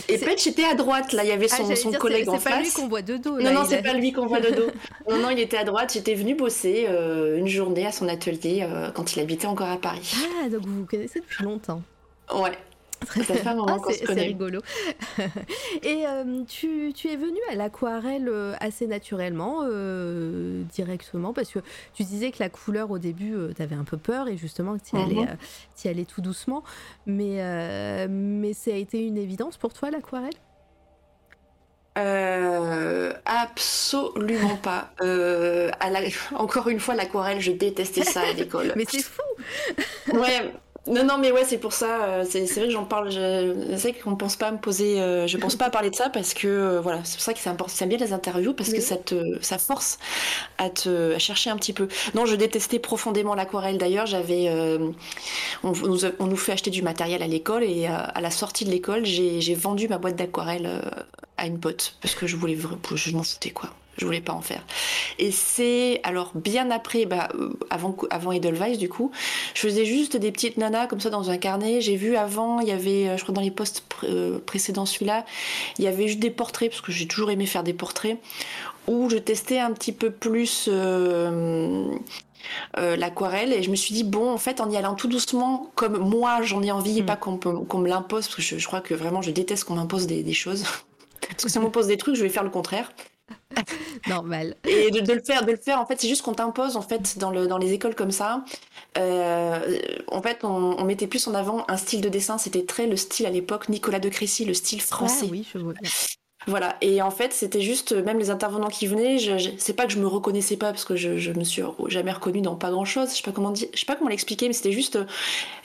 Et 0.09 0.17
Petch 0.17 0.45
était 0.47 0.65
à 0.65 0.75
droite, 0.75 1.13
là, 1.13 1.23
il 1.23 1.29
y 1.29 1.33
avait 1.33 1.47
Ah, 1.51 1.55
son, 1.75 1.89
dire, 1.89 1.99
collègue 1.99 2.27
en 2.29 2.37
c'est 2.37 2.49
pas 2.49 2.57
lui 2.57 2.65
face. 2.65 2.73
qu'on 2.73 2.87
voit 2.87 3.01
de 3.01 3.17
dos. 3.17 3.37
Non, 3.37 3.43
là, 3.43 3.51
non, 3.53 3.61
c'est 3.67 3.77
a- 3.77 3.81
pas 3.81 3.93
lui 3.93 4.11
qu'on 4.11 4.25
voit 4.25 4.41
de 4.41 4.49
dos. 4.55 4.67
non, 5.09 5.17
non, 5.19 5.29
il 5.29 5.39
était 5.39 5.57
à 5.57 5.63
droite, 5.63 5.91
j'étais 5.93 6.15
venue 6.15 6.35
bosser 6.35 6.87
une 7.37 7.47
journée 7.47 7.85
à 7.85 7.91
son 7.93 8.07
atelier 8.09 8.67
quand 8.93 9.15
il 9.15 9.19
habitait 9.21 9.47
encore 9.47 9.69
à 9.69 9.77
Paris. 9.77 9.99
Ah, 10.43 10.49
donc 10.49 10.65
vous 10.65 10.79
vous 10.81 10.85
connaissez 10.85 11.19
depuis 11.21 11.43
longtemps. 11.43 11.81
Ouais, 12.33 12.57
ça 13.07 13.23
fait 13.23 13.47
un 13.47 13.55
moment 13.55 13.81
Ah, 13.87 13.91
c'est, 13.91 14.13
rigolo. 14.13 14.61
Et 15.83 16.05
euh, 16.07 16.43
tu, 16.47 16.93
tu 16.93 17.07
es 17.09 17.15
venu 17.15 17.37
à 17.49 17.55
l'aquarelle 17.55 18.29
euh, 18.29 18.53
assez 18.59 18.87
naturellement, 18.87 19.61
euh, 19.63 20.63
directement, 20.73 21.33
parce 21.33 21.51
que 21.51 21.59
tu 21.93 22.03
disais 22.03 22.31
que 22.31 22.37
la 22.39 22.49
couleur 22.49 22.91
au 22.91 22.99
début, 22.99 23.33
tu 23.55 23.61
avais 23.61 23.75
un 23.75 23.83
peu 23.83 23.97
peur 23.97 24.27
et 24.27 24.37
justement 24.37 24.77
que 24.77 24.83
tu 24.83 24.95
y, 24.95 24.99
Mhm. 24.99 25.05
allais, 25.05 25.99
euh, 26.01 26.05
tout 26.07 26.21
doucement. 26.21 26.63
Mais, 27.05 27.41
euh, 27.41 28.07
mais 28.09 28.53
ça 28.53 28.71
a 28.71 28.75
été 28.75 29.01
une 29.05 29.17
évidence 29.17 29.57
pour 29.57 29.73
toi 29.73 29.89
l'aquarelle? 29.91 30.29
Euh, 31.97 33.11
absolument 33.25 34.55
pas. 34.55 34.91
Euh, 35.01 35.69
à 35.79 35.89
la- 35.89 35.99
Encore 36.35 36.67
une 36.69 36.79
fois, 36.79 36.95
l'aquarelle, 36.95 37.39
je 37.41 37.51
détestais 37.51 38.03
ça 38.03 38.21
à 38.21 38.33
l'école. 38.33 38.71
Mais 38.75 38.85
c'est 38.89 39.03
fou 39.03 39.21
Ouais. 40.13 40.53
Non, 40.87 41.03
non, 41.05 41.19
mais 41.19 41.31
ouais, 41.31 41.45
c'est 41.45 41.59
pour 41.59 41.73
ça. 41.73 42.05
euh, 42.05 42.25
C'est 42.27 42.47
c'est 42.47 42.59
vrai 42.59 42.67
que 42.67 42.73
j'en 42.73 42.85
parle. 42.85 43.11
Je, 43.11 43.75
sais 43.77 43.93
qu'on 43.93 44.15
pense 44.15 44.35
pas 44.35 44.47
à 44.47 44.51
me 44.51 44.57
poser. 44.57 44.99
euh, 44.99 45.27
je 45.27 45.37
pense 45.37 45.55
pas 45.55 45.65
à 45.65 45.69
parler 45.69 45.91
de 45.91 45.95
ça 45.95 46.09
parce 46.09 46.33
que 46.33 46.47
euh, 46.47 46.81
voilà, 46.81 47.01
c'est 47.03 47.13
pour 47.17 47.21
ça 47.23 47.33
que 47.33 47.39
c'est 47.39 47.49
important. 47.51 47.71
C'est 47.75 47.85
bien 47.85 47.99
les 47.99 48.13
interviews 48.13 48.53
parce 48.53 48.69
Oui. 48.69 48.77
que 48.77 48.81
ça 48.81 48.97
te, 48.97 49.39
ça 49.41 49.59
force 49.59 49.99
à 50.57 50.71
te 50.71 51.13
à 51.13 51.19
chercher 51.19 51.51
un 51.51 51.57
petit 51.57 51.73
peu. 51.73 51.87
Non, 52.15 52.25
je 52.25 52.35
détestais 52.35 52.79
profondément 52.79 53.35
l'aquarelle. 53.35 53.77
D'ailleurs, 53.77 54.07
j'avais, 54.07 54.47
euh, 54.49 54.89
on, 55.63 55.73
on 56.19 56.25
nous 56.27 56.37
fait 56.37 56.53
acheter 56.53 56.71
du 56.71 56.81
matériel 56.81 57.21
à 57.23 57.27
l'école 57.27 57.63
et 57.63 57.87
euh, 57.87 57.91
à 57.95 58.21
la 58.21 58.31
sortie 58.31 58.65
de 58.65 58.71
l'école, 58.71 59.05
j'ai 59.05 59.55
vendu 59.55 59.87
ma 59.87 59.99
boîte 59.99 60.15
d'aquarelle 60.15 60.81
à 61.37 61.45
une 61.47 61.59
pote 61.59 61.95
parce 62.01 62.15
que 62.15 62.25
je 62.27 62.35
voulais, 62.37 62.57
je 62.95 63.11
m'en 63.15 63.23
foutais 63.23 63.51
quoi. 63.51 63.69
Je 63.97 64.05
voulais 64.05 64.21
pas 64.21 64.33
en 64.33 64.41
faire. 64.41 64.63
Et 65.19 65.31
c'est 65.31 65.99
alors 66.03 66.31
bien 66.33 66.71
après, 66.71 67.05
bah, 67.05 67.29
euh, 67.35 67.53
avant, 67.69 67.95
avant 68.09 68.31
Edelweiss 68.31 68.77
du 68.77 68.89
coup, 68.89 69.11
je 69.53 69.59
faisais 69.61 69.85
juste 69.85 70.15
des 70.17 70.31
petites 70.31 70.57
nanas 70.57 70.87
comme 70.87 70.99
ça 71.01 71.09
dans 71.09 71.29
un 71.29 71.37
carnet. 71.37 71.81
J'ai 71.81 71.97
vu 71.97 72.15
avant, 72.15 72.59
il 72.61 72.67
y 72.67 72.71
avait, 72.71 73.09
euh, 73.09 73.17
je 73.17 73.23
crois 73.23 73.35
dans 73.35 73.41
les 73.41 73.51
postes 73.51 73.83
euh, 74.05 74.39
précédents 74.39 74.85
celui-là, 74.85 75.25
il 75.77 75.83
y 75.85 75.87
avait 75.87 76.07
juste 76.07 76.19
des 76.19 76.31
portraits 76.31 76.69
parce 76.69 76.81
que 76.81 76.91
j'ai 76.91 77.05
toujours 77.07 77.31
aimé 77.31 77.45
faire 77.45 77.63
des 77.63 77.73
portraits 77.73 78.17
où 78.87 79.09
je 79.09 79.17
testais 79.17 79.59
un 79.59 79.71
petit 79.71 79.91
peu 79.91 80.09
plus. 80.09 80.67
euh, 80.71 81.85
euh, 82.79 82.95
l'aquarelle 82.95 83.53
et 83.53 83.61
je 83.61 83.69
me 83.69 83.75
suis 83.75 83.93
dit 83.93 84.03
bon 84.03 84.31
en 84.31 84.37
fait 84.39 84.61
en 84.61 84.69
y 84.71 84.75
allant 84.75 84.95
tout 84.95 85.07
doucement 85.07 85.69
comme 85.75 85.97
moi 85.99 86.41
j'en 86.41 86.63
ai 86.63 86.71
envie 86.71 86.97
et 86.97 87.03
Mm. 87.03 87.05
pas 87.05 87.15
qu'on 87.15 87.77
me 87.77 87.87
l'impose 87.87 88.25
parce 88.25 88.35
que 88.35 88.41
je, 88.41 88.57
je 88.57 88.65
crois 88.67 88.81
que 88.81 88.95
vraiment 88.95 89.21
je 89.21 89.29
déteste 89.29 89.65
qu'on 89.65 89.75
m'impose 89.75 90.07
des, 90.07 90.23
des 90.23 90.33
choses 90.33 90.63
parce 91.29 91.43
que 91.43 91.49
si 91.49 91.57
on 91.59 91.61
m'impose 91.61 91.85
des 91.85 91.97
trucs 91.97 92.15
je 92.15 92.23
vais 92.23 92.29
faire 92.29 92.43
le 92.43 92.49
contraire 92.49 92.91
Normal. 94.07 94.55
Et 94.67 94.91
de, 94.91 95.13
le 95.13 95.21
faire, 95.21 95.45
de 95.45 95.51
le 95.51 95.57
faire, 95.57 95.79
en 95.79 95.85
fait, 95.85 95.99
c'est 95.99 96.07
juste 96.07 96.21
qu'on 96.21 96.33
t'impose, 96.33 96.77
en 96.77 96.81
fait, 96.81 97.17
dans, 97.17 97.31
le, 97.31 97.47
dans 97.47 97.57
les 97.57 97.73
écoles 97.73 97.95
comme 97.95 98.11
ça. 98.11 98.43
Euh, 98.97 99.79
en 100.07 100.21
fait, 100.21 100.43
on, 100.43 100.83
mettait 100.83 101.07
plus 101.07 101.27
en 101.27 101.33
avant 101.33 101.65
un 101.67 101.77
style 101.77 102.01
de 102.01 102.09
dessin. 102.09 102.37
C'était 102.37 102.65
très 102.65 102.87
le 102.87 102.97
style 102.97 103.25
à 103.25 103.29
l'époque, 103.29 103.69
Nicolas 103.69 103.99
de 103.99 104.09
Crécy, 104.09 104.45
le 104.45 104.53
style 104.53 104.81
français. 104.81 105.25
Ah 105.27 105.31
oui, 105.31 105.47
je 105.53 105.59
vois 105.59 105.73
bien. 105.73 105.89
Voilà, 106.47 106.75
et 106.81 107.03
en 107.03 107.11
fait, 107.11 107.33
c'était 107.33 107.61
juste, 107.61 107.91
même 107.91 108.17
les 108.17 108.31
intervenants 108.31 108.69
qui 108.69 108.87
venaient, 108.87 109.19
je, 109.19 109.51
c'est 109.59 109.73
pas 109.73 109.85
que 109.85 109.91
je 109.91 109.99
me 109.99 110.07
reconnaissais 110.07 110.57
pas, 110.57 110.71
parce 110.71 110.85
que 110.85 110.95
je, 110.95 111.19
je 111.19 111.31
me 111.33 111.43
suis 111.43 111.61
jamais 111.85 112.11
reconnue 112.11 112.41
dans 112.41 112.55
pas 112.55 112.71
grand 112.71 112.83
chose, 112.83 113.11
je 113.11 113.17
sais 113.17 113.21
pas 113.21 113.31
comment 113.31 113.51
dire, 113.51 113.67
je 113.75 113.79
sais 113.79 113.85
pas 113.85 113.95
comment 113.95 114.09
l'expliquer, 114.09 114.47
mais 114.47 114.53
c'était 114.53 114.71
juste, 114.71 114.97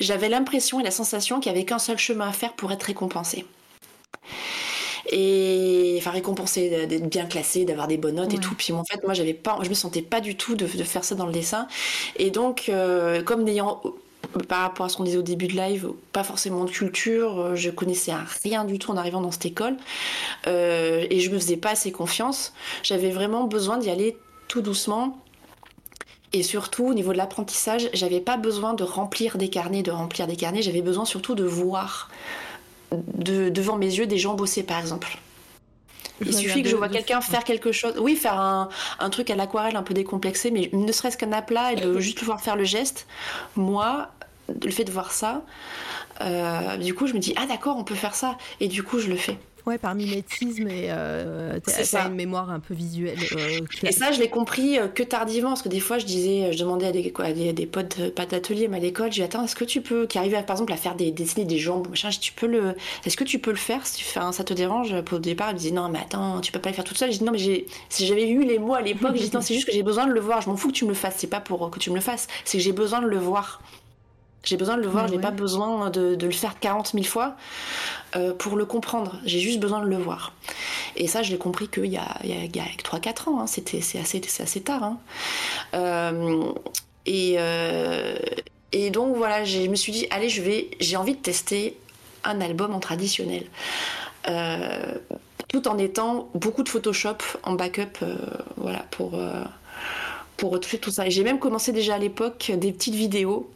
j'avais 0.00 0.28
l'impression 0.28 0.78
et 0.78 0.82
la 0.82 0.90
sensation 0.90 1.40
qu'il 1.40 1.50
y 1.50 1.54
avait 1.54 1.64
qu'un 1.64 1.78
seul 1.78 1.96
chemin 1.96 2.28
à 2.28 2.32
faire 2.32 2.52
pour 2.52 2.72
être 2.72 2.82
récompensé 2.82 3.46
et 5.11 5.96
enfin 5.98 6.11
récompenser 6.11 6.86
d'être 6.86 7.09
bien 7.09 7.26
classé 7.26 7.64
d'avoir 7.64 7.88
des 7.88 7.96
bonnes 7.96 8.16
notes 8.16 8.34
et 8.34 8.38
tout. 8.38 8.54
Puis 8.54 8.72
en 8.72 8.84
fait 8.84 9.02
moi 9.04 9.14
j'avais 9.14 9.34
pas 9.34 9.59
je 9.62 9.68
me 9.68 9.74
sentais 9.74 10.02
pas 10.02 10.20
du 10.20 10.36
tout 10.36 10.54
de, 10.54 10.66
faire 10.66 11.04
ça 11.04 11.14
dans 11.14 11.26
le 11.26 11.32
dessin. 11.32 11.68
Et 12.16 12.30
donc 12.30 12.68
euh, 12.68 13.22
comme 13.22 13.44
n'ayant 13.44 13.82
par 14.48 14.61
rapport 14.61 14.86
à 14.86 14.88
ce 14.88 14.96
qu'on 14.96 15.04
disait 15.04 15.18
au 15.18 15.22
début 15.22 15.46
de 15.46 15.54
live, 15.54 15.90
pas 16.12 16.24
forcément 16.24 16.64
de 16.64 16.70
culture, 16.70 17.40
euh, 17.40 17.54
je 17.54 17.70
connaissais 17.70 18.12
rien 18.42 18.64
du 18.64 18.78
tout 18.78 18.90
en 18.90 18.96
arrivant 18.96 19.20
dans 19.20 19.30
cette 19.30 19.46
école 19.46 19.76
euh, 20.46 21.07
et 21.09 21.20
je 21.20 21.30
me 21.30 21.38
faisais 21.38 21.57
pas 21.57 21.70
assez 21.70 21.92
confiance. 21.92 22.52
J'avais 22.82 23.11
vraiment 23.11 23.44
besoin 23.44 23.78
d'y 23.78 23.90
aller 23.90 24.16
tout 24.48 24.61
doucement. 24.61 25.18
Et 26.32 26.42
surtout, 26.42 26.86
au 26.86 26.94
niveau 26.94 27.12
de 27.12 27.18
l'apprentissage, 27.18 27.88
j'avais 27.94 28.20
pas 28.20 28.36
besoin 28.36 28.74
de 28.74 28.82
remplir 28.82 29.38
des 29.38 29.48
carnets, 29.48 29.82
de 29.82 29.92
remplir 29.92 30.26
des 30.26 30.36
carnets, 30.36 30.61
j'avais 30.61 30.82
besoin 30.82 31.04
surtout 31.04 31.34
de 31.34 31.44
voir 31.44 32.11
devant 32.93 33.76
mes 33.76 33.87
yeux 33.87 34.07
des 34.07 34.18
gens 34.18 34.34
bosser 34.34 34.62
par 34.62 34.78
exemple. 34.78 35.18
Il 36.24 36.34
suffit 36.34 36.62
que 36.62 36.68
je 36.68 36.76
vois 36.76 36.89
quelqu'un 36.89 37.20
faire 37.20 37.45
quelque 37.45 37.72
chose, 37.72 37.95
oui, 37.99 38.16
faire 38.16 38.41
un, 38.41 38.68
truc 39.11 39.30
à 39.30 39.37
l'aquarelle 39.37 39.76
un 39.76 39.82
peu 39.82 39.95
décomplexé, 39.95 40.51
mais 40.51 40.70
ne 40.72 40.91
serait-ce 40.91 41.16
qu'un 41.16 41.32
aplat 41.32 41.72
et 41.72 41.76
de 41.76 41.99
juste 41.99 42.18
pouvoir 42.18 42.41
faire 42.41 42.57
le 42.57 42.64
geste. 42.64 43.07
Moi, 43.55 44.09
le 44.64 44.70
fait 44.70 44.84
de 44.84 44.93
voir 44.93 45.12
ça, 45.12 45.43
euh, 46.22 46.76
du 46.78 46.95
coup, 46.95 47.07
je 47.07 47.12
me 47.12 47.18
dis 47.18 47.34
ah 47.37 47.47
d'accord, 47.47 47.76
on 47.76 47.84
peut 47.84 47.95
faire 47.95 48.14
ça, 48.14 48.39
et 48.61 48.68
du 48.68 48.82
coup, 48.82 48.99
je 48.99 49.09
le 49.09 49.16
fais. 49.16 49.39
Ouais, 49.66 49.78
par 49.78 49.96
mimétisme 49.96 50.68
et 50.68 50.86
euh, 50.90 51.58
t'as 51.60 52.06
une 52.06 52.14
mémoire 52.14 52.50
un 52.50 52.60
peu 52.60 52.72
visuelle. 52.72 53.18
Euh, 53.36 53.58
et 53.82 53.90
ça, 53.90 54.12
je 54.12 54.20
l'ai 54.20 54.30
compris 54.30 54.78
euh, 54.78 54.86
que 54.86 55.02
tardivement, 55.02 55.48
parce 55.48 55.62
que 55.62 55.68
des 55.68 55.80
fois, 55.80 55.98
je 55.98 56.06
disais, 56.06 56.52
je 56.52 56.58
demandais 56.60 56.86
à 56.86 56.92
des, 56.92 57.10
quoi, 57.10 57.32
des, 57.32 57.52
des 57.52 57.66
potes, 57.66 58.10
pas 58.10 58.26
d'atelier, 58.26 58.68
mais 58.68 58.76
à 58.76 58.80
l'école, 58.80 59.06
je 59.10 59.16
dis 59.16 59.22
attends, 59.24 59.42
est-ce 59.42 59.56
que 59.56 59.64
tu 59.64 59.80
peux, 59.80 60.06
qui 60.06 60.18
arrivent 60.18 60.40
par 60.44 60.54
exemple 60.54 60.72
à 60.72 60.76
faire 60.76 60.94
des 60.94 61.10
dessiner 61.10 61.44
des 61.44 61.58
jambes, 61.58 61.88
machin, 61.88 62.10
tu 62.10 62.32
peux 62.32 62.46
le, 62.46 62.76
est-ce 63.04 63.16
que 63.16 63.24
tu 63.24 63.40
peux 63.40 63.50
le 63.50 63.56
faire 63.56 63.84
si 63.84 63.96
tu 63.96 64.04
fais, 64.04 64.20
ça 64.30 64.44
te 64.44 64.54
dérange? 64.54 64.94
Au 65.10 65.18
départ, 65.18 65.50
ils 65.50 65.56
disaient 65.56 65.72
non, 65.72 65.88
mais 65.88 65.98
attends, 65.98 66.40
tu 66.40 66.52
peux 66.52 66.60
pas 66.60 66.68
le 66.68 66.76
faire 66.76 66.84
toute 66.84 66.98
seule. 66.98 67.10
Je 67.10 67.18
dis 67.18 67.24
non, 67.24 67.32
mais 67.32 67.66
si 67.88 68.06
j'avais 68.06 68.28
eu 68.28 68.44
les 68.44 68.60
mots 68.60 68.74
à 68.74 68.82
l'époque, 68.82 69.16
je 69.16 69.22
dis 69.22 69.30
non, 69.34 69.40
c'est 69.40 69.54
juste 69.54 69.66
que 69.66 69.72
j'ai 69.72 69.82
besoin 69.82 70.06
de 70.06 70.12
le 70.12 70.20
voir. 70.20 70.42
Je 70.42 70.48
m'en 70.48 70.56
fous 70.56 70.68
que 70.68 70.74
tu 70.74 70.84
me 70.84 70.90
le 70.90 70.94
fasses, 70.94 71.16
c'est 71.18 71.26
pas 71.26 71.40
pour 71.40 71.70
que 71.72 71.80
tu 71.80 71.90
me 71.90 71.96
le 71.96 72.00
fasses, 72.00 72.28
c'est 72.44 72.58
que 72.58 72.62
j'ai 72.62 72.72
besoin 72.72 73.02
de 73.02 73.08
le 73.08 73.18
voir. 73.18 73.60
J'ai 74.47 74.57
besoin 74.57 74.76
de 74.76 74.82
le 74.82 74.88
voir, 74.88 75.09
j'ai 75.09 75.18
pas 75.18 75.32
besoin 75.32 75.90
de, 75.90 76.16
le 76.20 76.30
faire 76.30 76.61
40 76.61 76.92
000 76.92 77.05
fois 77.05 77.34
euh, 78.14 78.32
pour 78.32 78.57
le 78.57 78.64
comprendre. 78.64 79.18
J'ai 79.24 79.40
juste 79.40 79.59
besoin 79.59 79.80
de 79.80 79.88
le 79.88 79.97
voir. 79.97 80.32
Et 80.94 81.09
ça, 81.09 81.24
je 81.24 81.32
l'ai 81.32 81.36
compris 81.36 81.66
qu'il 81.66 81.86
y 81.86 81.97
a, 81.97 82.16
il 82.22 82.30
y 82.30 82.61
a, 82.61 82.64
3-4 82.64 83.28
ans. 83.28 83.40
Hein. 83.40 83.49
C'était, 83.49 83.80
c'est, 83.80 83.99
assez, 83.99 84.22
assez 84.38 84.61
tard. 84.61 84.84
Hein. 84.84 84.99
Euh, 85.74 86.44
et, 87.07 87.34
euh, 87.38 88.16
et 88.70 88.90
donc 88.90 89.16
voilà, 89.16 89.44
je 89.44 89.66
me 89.66 89.74
suis 89.74 89.90
dit, 89.90 90.07
allez, 90.11 90.28
je 90.28 90.40
vais, 90.40 90.70
j'ai 90.78 90.97
envie 90.97 91.14
de 91.14 91.20
tester 91.20 91.76
un 92.22 92.40
album 92.40 92.72
en 92.72 92.78
traditionnel. 92.78 93.47
tout 95.49 95.66
en 95.66 95.76
étant 95.76 96.28
beaucoup 96.36 96.62
de 96.62 96.68
Photoshop 96.68 97.18
en 97.42 97.55
backup, 97.55 97.99
voilà, 98.57 98.84
pour, 98.92 99.18
pour 100.36 100.53
retoucher 100.53 100.78
tout 100.78 100.92
ça. 100.92 101.09
Et 101.09 101.11
j'ai 101.11 101.24
même 101.24 101.40
commencé 101.40 101.72
déjà 101.72 101.97
à 101.97 101.99
l'époque 101.99 102.53
des 102.55 102.70
petites 102.70 102.94
vidéos 102.94 103.51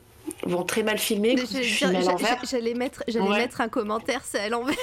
Bon, 0.46 0.62
très 0.64 0.82
mal 0.82 0.98
filmé, 0.98 1.36
J'allais 1.62 2.74
mettre, 2.74 3.04
mettre 3.08 3.60
un 3.60 3.68
commentaire, 3.68 4.22
c'est 4.24 4.40
à 4.40 4.48
l'envers. 4.48 4.76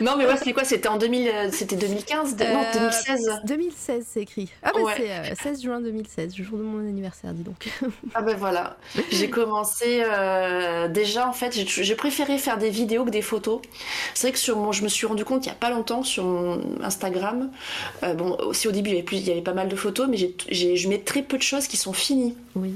non, 0.00 0.16
mais 0.16 0.26
ouais, 0.26 0.36
c'était 0.36 0.52
quoi 0.52 0.64
C'était 0.64 0.88
en 0.88 0.98
2000, 0.98 1.28
euh, 1.28 1.48
c'était 1.52 1.76
2015 1.76 2.36
Non, 2.38 2.62
2016. 2.74 3.40
2016, 3.44 4.06
c'est 4.08 4.20
écrit. 4.20 4.50
Ah, 4.62 4.72
bah 4.74 4.80
c'est 4.96 5.34
16 5.34 5.58
euh, 5.58 5.62
juin 5.62 5.80
2016, 5.80 6.36
le 6.38 6.44
jour 6.44 6.58
de 6.58 6.62
mon 6.62 6.80
anniversaire, 6.80 7.32
dis 7.32 7.42
donc. 7.42 7.70
ah, 8.14 8.22
ben 8.22 8.36
voilà. 8.36 8.76
J'ai 9.10 9.30
commencé. 9.30 10.02
Euh, 10.04 10.88
déjà, 10.88 11.28
en 11.28 11.32
fait, 11.32 11.52
j'ai 11.54 11.94
préféré 11.94 12.38
faire 12.38 12.58
des 12.58 12.70
vidéos 12.70 13.04
que 13.04 13.10
des 13.10 13.22
photos. 13.22 13.60
C'est 14.14 14.28
vrai 14.28 14.32
que 14.32 14.38
sur 14.38 14.56
mon, 14.56 14.72
je 14.72 14.82
me 14.82 14.88
suis 14.88 15.06
rendu 15.06 15.24
compte 15.24 15.44
il 15.46 15.48
n'y 15.48 15.54
a 15.54 15.58
pas 15.58 15.70
longtemps 15.70 16.02
sur 16.02 16.24
mon 16.24 16.60
Instagram. 16.82 17.50
bon, 18.02 18.36
aussi 18.40 18.68
au 18.68 18.72
début, 18.72 18.90
il 18.90 18.92
y 18.92 18.96
avait, 18.96 19.04
plus, 19.04 19.16
il 19.18 19.28
y 19.28 19.32
avait 19.32 19.42
pas 19.42 19.54
mal 19.54 19.68
de 19.68 19.76
photos, 19.76 20.08
mais 20.08 20.16
je 20.16 20.88
mets 20.88 21.00
très 21.00 21.22
peu 21.22 21.36
de 21.36 21.42
choses 21.42 21.66
qui 21.66 21.76
sont 21.76 21.92
finies. 21.92 22.36
Oui. 22.54 22.74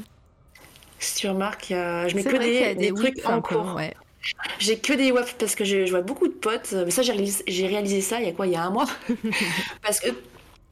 Si 0.99 1.17
tu 1.17 1.29
remarques, 1.29 1.67
je 1.69 2.15
mets 2.15 2.25
que 2.25 2.75
des, 2.75 2.93
trucs 2.93 3.27
en 3.27 3.41
cours. 3.41 3.81
J'ai 4.59 4.79
que 4.79 4.93
des 4.93 5.13
WAP 5.13 5.31
parce 5.39 5.55
que 5.55 5.65
je, 5.65 5.89
vois 5.91 6.01
beaucoup 6.01 6.29
de 6.29 6.33
potes. 6.33 6.73
Mais 6.73 6.91
ça, 6.91 7.03
j'ai 7.03 7.67
réalisé, 7.67 8.01
ça 8.01 8.21
il 8.21 8.27
y 8.27 8.29
a 8.29 8.33
quoi? 8.33 8.47
Il 8.47 8.53
y 8.53 8.57
a 8.57 8.63
un 8.63 8.71
mois. 8.71 8.89
parce 9.83 10.01
que 10.01 10.09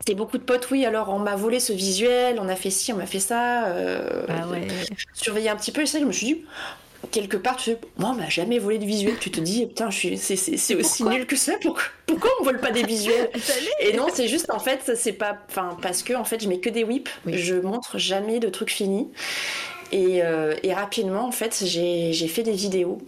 c'est 0.06 0.14
beaucoup 0.14 0.38
de 0.38 0.42
potes, 0.42 0.70
oui, 0.70 0.84
alors 0.84 1.08
on 1.08 1.18
m'a 1.18 1.36
volé 1.36 1.60
ce 1.60 1.72
visuel, 1.72 2.38
on 2.40 2.48
a 2.48 2.56
fait 2.56 2.70
ci, 2.70 2.92
on 2.92 2.96
m'a 2.96 3.06
fait 3.06 3.20
ça. 3.20 3.66
Euh, 3.66 4.26
ah 4.28 4.48
ouais. 4.48 4.66
Surveiller 5.14 5.48
un 5.48 5.56
petit 5.56 5.72
peu, 5.72 5.82
et 5.82 5.86
ça, 5.86 5.98
je 5.98 6.04
me 6.04 6.12
suis 6.12 6.26
dit, 6.26 6.44
quelque 7.10 7.36
part, 7.36 7.56
tu 7.56 7.70
sais, 7.70 7.78
moi, 7.96 8.10
on 8.10 8.14
m'a 8.14 8.28
jamais 8.28 8.58
volé 8.58 8.78
de 8.78 8.84
visuel. 8.84 9.14
Tu 9.18 9.30
te 9.30 9.40
dis, 9.40 9.66
putain, 9.66 9.90
je 9.90 9.96
suis, 9.96 10.18
c'est, 10.18 10.74
aussi 10.74 11.04
nul 11.04 11.26
que 11.26 11.36
ça. 11.36 11.54
Pourquoi, 11.60 11.84
pourquoi 12.06 12.30
on 12.40 12.44
vole 12.44 12.60
pas 12.60 12.70
des 12.70 12.82
visuels? 12.82 13.30
Et 13.80 13.96
non, 13.96 14.08
c'est 14.12 14.28
juste, 14.28 14.50
en 14.50 14.58
fait, 14.58 14.92
c'est 14.94 15.12
pas, 15.12 15.38
enfin, 15.48 15.76
parce 15.80 16.02
que 16.02 16.12
en 16.14 16.24
fait, 16.24 16.42
je 16.42 16.48
mets 16.48 16.60
que 16.60 16.70
des 16.70 16.84
whips. 16.84 17.08
Je 17.26 17.54
montre 17.54 17.98
jamais 17.98 18.40
de 18.40 18.48
trucs 18.48 18.70
finis. 18.70 19.10
Euh, 19.92 20.56
et, 20.62 20.74
rapidement, 20.74 21.26
en 21.26 21.32
fait, 21.32 21.62
j'ai 21.64 22.28
fait 22.28 22.42
des 22.42 22.52
vidéos. 22.52 22.98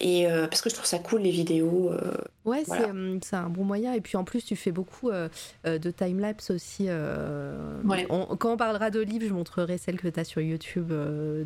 Et 0.00 0.26
euh, 0.26 0.48
parce 0.48 0.60
que 0.60 0.68
je 0.68 0.74
trouve 0.74 0.86
ça 0.86 0.98
cool 0.98 1.22
les 1.22 1.30
vidéos. 1.30 1.90
Euh, 1.90 2.14
ouais, 2.44 2.64
c'est 2.66 3.36
un 3.36 3.48
bon 3.48 3.64
moyen. 3.64 3.94
Et 3.94 4.00
puis 4.00 4.16
en 4.16 4.24
plus, 4.24 4.44
tu 4.44 4.56
fais 4.56 4.72
beaucoup 4.72 5.10
de 5.10 5.90
time-lapse 5.90 6.50
aussi. 6.50 6.88
quand 6.88 8.52
on 8.52 8.56
parlera 8.56 8.90
de 8.90 9.00
livres, 9.00 9.26
je 9.26 9.34
montrerai 9.34 9.78
celle 9.78 9.98
que 9.98 10.08
tu 10.08 10.20
as 10.20 10.24
sur 10.24 10.40
YouTube, 10.40 10.92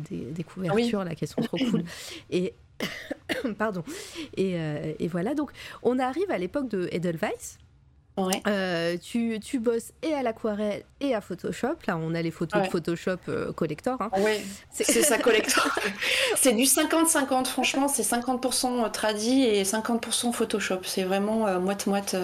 des, 0.09 0.43
couvertures 0.43 1.03
là, 1.03 1.15
qui 1.15 1.27
sont 1.27 1.41
trop 1.41 1.57
cool. 1.57 1.83
Et. 2.29 2.53
Pardon. 3.57 3.83
Et, 4.37 4.55
et, 4.99 5.07
voilà, 5.09 5.35
donc 5.35 5.51
on 5.83 5.99
arrive 5.99 6.31
à 6.31 6.37
l'époque 6.37 6.69
de 6.69 6.87
Edelweiss. 6.93 7.57
Euh, 8.47 8.97
tu, 8.97 9.39
tu, 9.39 9.59
bosses 9.59 9.91
et 10.03 10.13
à 10.13 10.23
l'aquarelle 10.23 10.83
et 10.99 11.13
à 11.13 11.21
Photoshop. 11.21 11.75
Là, 11.87 11.97
on 11.97 12.13
a 12.15 12.21
les 12.21 12.31
photos 12.31 12.63
de 12.63 12.67
Photoshop 12.67 13.17
euh, 13.27 13.51
collector. 13.53 14.01
Hein. 14.01 14.09
Oui, 14.17 14.41
c'est 14.71 15.03
ça 15.03 15.17
collector. 15.17 15.67
c'est 16.35 16.53
du 16.53 16.63
50-50, 16.63 17.45
franchement, 17.45 17.87
c'est 17.87 18.03
50% 18.03 18.89
tradi 18.91 19.43
et 19.43 19.63
50% 19.63 20.33
Photoshop. 20.33 20.79
C'est 20.83 21.03
vraiment 21.03 21.47
euh, 21.47 21.59
moite-moite. 21.59 22.15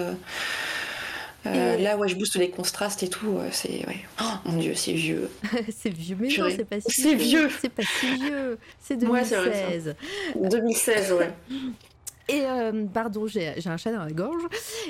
là, 1.44 1.96
ouais, 1.96 2.08
je 2.08 2.16
booste 2.16 2.36
les 2.36 2.50
contrastes 2.50 3.02
et 3.02 3.08
tout. 3.08 3.38
c'est 3.52 3.86
ouais. 3.86 4.04
Oh, 4.20 4.24
mon 4.46 4.58
dieu, 4.58 4.74
c'est 4.74 4.92
vieux. 4.92 5.30
c'est 5.76 5.90
vieux, 5.90 6.16
mais 6.18 6.28
non, 6.28 6.48
c'est 6.50 6.64
pas 6.64 6.80
si 6.80 7.02
C'est 7.02 7.14
vieux. 7.14 7.48
C'est 7.60 7.68
pas 7.68 7.82
si 7.82 8.14
vieux. 8.16 8.58
C'est 8.80 8.96
2016. 8.96 9.94
2016, 10.34 11.12
ouais. 11.12 11.30
Et 12.28 12.42
euh, 12.44 12.86
pardon, 12.92 13.28
j'ai 13.28 13.54
un 13.66 13.76
chat 13.76 13.92
dans 13.92 14.04
la 14.04 14.10
gorge. 14.10 14.42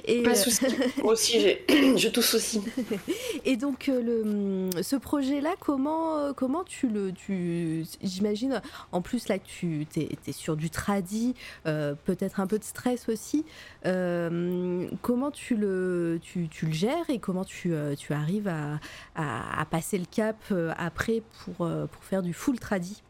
Et, 0.06 0.22
Pas 0.22 0.34
souci. 0.34 0.64
Moi 1.02 1.12
aussi, 1.12 1.38
je 1.68 2.08
tousse 2.08 2.34
aussi. 2.34 2.62
Et 3.44 3.58
donc, 3.58 3.90
euh, 3.90 4.70
le, 4.74 4.82
ce 4.82 4.96
projet-là, 4.96 5.54
comment, 5.60 6.16
euh, 6.16 6.32
comment 6.32 6.64
tu 6.64 6.88
le. 6.88 7.12
Tu, 7.12 7.84
J'imagine, 8.02 8.62
en 8.90 9.02
plus, 9.02 9.28
là, 9.28 9.38
tu 9.38 9.86
es, 9.96 10.32
sur 10.32 10.56
du 10.56 10.70
tradi, 10.70 11.34
peut-être 11.64 12.40
un 12.40 12.46
peu 12.46 12.58
de 12.58 12.64
stress 12.64 13.08
aussi. 13.08 13.44
comment 13.82 15.30
tu 15.30 15.56
le, 15.56 16.18
tu, 16.22 16.48
tu, 16.48 16.66
le 16.66 16.72
gères 16.72 17.10
et 17.10 17.18
comment 17.18 17.44
tu, 17.44 17.74
tu 17.98 18.12
arrives 18.14 18.48
à, 18.48 18.80
à, 19.14 19.60
à, 19.60 19.64
passer 19.66 19.98
le 19.98 20.06
cap 20.06 20.36
après 20.78 21.22
pour, 21.44 21.56
pour 21.56 22.04
faire 22.04 22.22
du 22.22 22.32
full 22.32 22.58
tradi? 22.58 23.02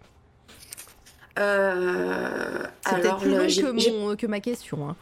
Euh, 1.39 2.65
c'est 2.87 3.01
peut-être 3.01 3.19
plus 3.19 3.61
long 3.91 4.17
que, 4.17 4.27
ma 4.27 4.41
question. 4.41 4.89
Hein. 4.89 4.97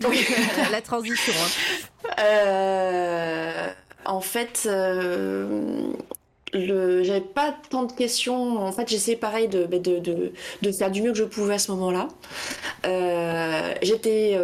la 0.70 0.80
transition. 0.80 1.32
Hein. 1.32 2.10
Euh, 2.20 3.68
en 4.04 4.20
fait, 4.20 4.64
euh, 4.66 5.92
j'avais 6.52 7.20
pas 7.20 7.54
tant 7.70 7.84
de 7.84 7.92
questions. 7.92 8.58
En 8.58 8.72
fait, 8.72 8.88
j'essayais 8.88 9.16
pareil 9.16 9.48
de, 9.48 9.64
de, 9.64 9.98
de, 9.98 10.32
de, 10.62 10.72
faire 10.72 10.90
du 10.90 11.02
mieux 11.02 11.12
que 11.12 11.18
je 11.18 11.24
pouvais 11.24 11.54
à 11.54 11.58
ce 11.58 11.70
moment-là. 11.72 12.08
Euh, 12.86 13.74
j'étais 13.82 14.38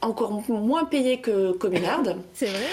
encore 0.00 0.42
moins 0.48 0.84
payée 0.84 1.20
que 1.20 1.52
Communard. 1.52 2.02
C'est 2.34 2.46
vrai? 2.46 2.66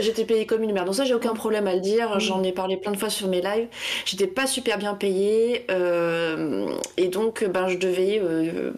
J'étais 0.00 0.24
payée 0.24 0.46
comme 0.46 0.62
une 0.62 0.72
merde. 0.72 0.86
Donc 0.86 0.94
ça, 0.94 1.04
j'ai 1.04 1.14
aucun 1.14 1.34
problème 1.34 1.66
à 1.66 1.74
le 1.74 1.80
dire. 1.80 2.20
J'en 2.20 2.42
ai 2.42 2.52
parlé 2.52 2.76
plein 2.76 2.92
de 2.92 2.96
fois 2.96 3.10
sur 3.10 3.28
mes 3.28 3.40
lives. 3.40 3.68
J'étais 4.04 4.26
pas 4.26 4.46
super 4.46 4.78
bien 4.78 4.94
payée. 4.94 5.66
Euh, 5.70 6.68
et 6.96 7.08
donc, 7.08 7.44
ben, 7.44 7.68
je 7.68 7.76
devais... 7.76 8.20
Euh, 8.22 8.72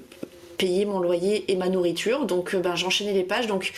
payer 0.58 0.84
mon 0.84 0.98
loyer 0.98 1.50
et 1.50 1.56
ma 1.56 1.68
nourriture. 1.68 2.26
Donc 2.26 2.54
ben, 2.56 2.74
j'enchaînais 2.74 3.12
les 3.14 3.22
pages. 3.22 3.46
Donc 3.46 3.72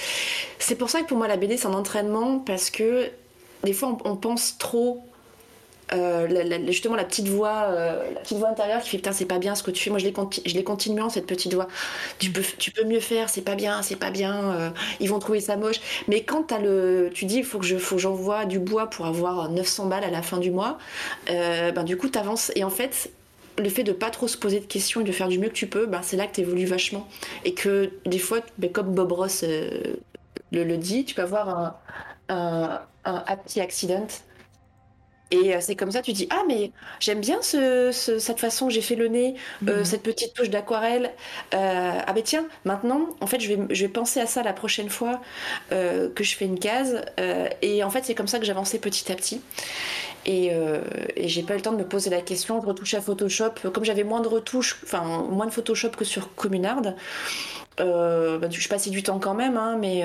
c'est 0.58 0.74
pour 0.74 0.90
ça 0.90 1.02
que 1.02 1.06
pour 1.06 1.18
moi 1.18 1.28
la 1.28 1.36
BD 1.36 1.58
c'est 1.58 1.66
un 1.66 1.74
entraînement 1.74 2.38
parce 2.38 2.70
que 2.70 3.10
des 3.64 3.74
fois 3.74 3.98
on 4.06 4.16
pense 4.16 4.56
trop 4.56 5.04
euh, 5.92 6.66
justement 6.68 6.94
la 6.94 7.04
petite 7.04 7.28
voix 7.28 7.64
euh, 7.68 8.12
la 8.14 8.20
petite 8.20 8.38
voix 8.38 8.48
intérieure 8.48 8.80
qui 8.80 8.90
fait 8.90 8.98
putain 8.98 9.12
c'est 9.12 9.24
pas 9.24 9.38
bien 9.38 9.54
ce 9.54 9.62
que 9.62 9.70
tu 9.70 9.82
fais. 9.82 9.90
Moi 9.90 9.98
je 9.98 10.04
l'ai 10.04 10.14
l'ai 10.54 10.64
continuant 10.64 11.08
cette 11.08 11.26
petite 11.26 11.52
voix. 11.54 11.66
Tu 12.18 12.30
peux 12.30 12.42
tu 12.58 12.70
peux 12.70 12.84
mieux 12.84 13.00
faire 13.00 13.28
c'est 13.28 13.42
pas 13.42 13.56
bien 13.56 13.82
c'est 13.82 13.96
pas 13.96 14.10
bien 14.10 14.52
euh, 14.52 14.70
ils 15.00 15.08
vont 15.08 15.18
trouver 15.18 15.40
ça 15.40 15.56
moche. 15.56 15.80
Mais 16.06 16.22
quand 16.22 16.52
as 16.52 16.58
le 16.58 17.10
tu 17.12 17.24
dis 17.24 17.38
il 17.38 17.44
faut 17.44 17.58
que 17.58 17.66
je 17.66 17.76
faut 17.76 17.98
j'envoie 17.98 18.44
du 18.44 18.58
bois 18.58 18.88
pour 18.88 19.06
avoir 19.06 19.50
900 19.50 19.86
balles 19.86 20.04
à 20.04 20.10
la 20.10 20.22
fin 20.22 20.38
du 20.38 20.50
mois 20.50 20.78
ben 21.28 21.84
du 21.84 21.96
coup 21.96 22.08
t'avances. 22.08 22.52
Et 22.54 22.64
en 22.64 22.70
fait 22.70 23.10
le 23.58 23.68
fait 23.68 23.82
de 23.82 23.92
pas 23.92 24.10
trop 24.10 24.28
se 24.28 24.36
poser 24.36 24.60
de 24.60 24.66
questions 24.66 25.00
et 25.00 25.04
de 25.04 25.12
faire 25.12 25.28
du 25.28 25.38
mieux 25.38 25.48
que 25.48 25.54
tu 25.54 25.66
peux, 25.66 25.84
ben, 25.84 26.00
c'est 26.02 26.16
là 26.16 26.26
que 26.26 26.34
tu 26.34 26.40
évolues 26.40 26.64
vachement. 26.64 27.06
Et 27.44 27.52
que 27.52 27.92
des 28.06 28.18
fois, 28.18 28.38
ben, 28.56 28.72
comme 28.72 28.94
Bob 28.94 29.12
Ross 29.12 29.44
le, 30.52 30.76
dit, 30.76 31.04
tu 31.04 31.14
peux 31.14 31.22
avoir 31.22 31.48
un, 31.50 31.76
un, 32.30 32.80
un 33.04 33.24
happy 33.26 33.60
accident 33.60 34.06
et 35.30 35.54
euh, 35.54 35.58
c'est 35.60 35.76
comme 35.76 35.92
ça, 35.92 36.02
tu 36.02 36.12
dis 36.12 36.26
ah 36.30 36.42
mais 36.48 36.72
j'aime 36.98 37.20
bien 37.20 37.40
ce, 37.40 37.92
cette 37.92 38.40
façon 38.40 38.66
que 38.66 38.72
j'ai 38.72 38.80
fait 38.80 38.96
le 38.96 39.08
nez, 39.08 39.34
euh, 39.68 39.78
mhm. 39.78 39.84
cette 39.84 40.02
petite 40.02 40.34
touche 40.34 40.50
d'aquarelle. 40.50 41.12
Euh, 41.54 41.92
ah 42.06 42.12
ben 42.12 42.22
tiens, 42.22 42.46
maintenant 42.64 43.10
en 43.20 43.26
fait 43.26 43.40
je 43.40 43.54
vais, 43.54 43.74
je 43.74 43.82
vais 43.82 43.92
penser 43.92 44.20
à 44.20 44.26
ça 44.26 44.42
la 44.42 44.52
prochaine 44.52 44.88
fois 44.88 45.20
que 45.70 46.24
je 46.24 46.36
fais 46.36 46.46
une 46.46 46.58
case. 46.58 47.04
et 47.62 47.84
en 47.84 47.90
fait 47.90 48.04
c'est 48.04 48.14
comme 48.14 48.28
ça 48.28 48.38
que 48.38 48.44
j'avançais 48.44 48.78
petit 48.78 49.10
à 49.12 49.14
petit. 49.14 49.40
Et, 50.26 50.50
et 51.16 51.28
j'ai 51.28 51.42
pas 51.42 51.54
eu 51.54 51.56
le 51.56 51.62
temps 51.62 51.72
de 51.72 51.78
me 51.78 51.86
poser 51.86 52.10
la 52.10 52.20
question 52.20 52.58
de 52.58 52.66
retoucher 52.66 52.96
à 52.96 53.00
Photoshop. 53.00 53.70
Comme 53.72 53.84
j'avais 53.84 54.04
moins 54.04 54.20
de 54.20 54.28
retouches, 54.28 54.78
enfin 54.84 55.02
moins 55.30 55.46
de 55.46 55.50
Photoshop 55.50 55.90
que 55.90 56.04
sur 56.04 56.34
Communard, 56.34 56.82
bah, 57.78 58.50
je 58.50 58.68
passais 58.68 58.90
du 58.90 59.02
temps 59.02 59.18
quand 59.18 59.34
même, 59.34 59.56
hein, 59.56 59.78
mais, 59.80 60.04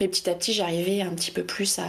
mais 0.00 0.08
petit 0.08 0.28
à 0.30 0.34
petit 0.34 0.52
j'arrivais 0.52 1.02
un 1.02 1.10
petit 1.10 1.30
peu 1.30 1.42
plus 1.42 1.78
à 1.78 1.84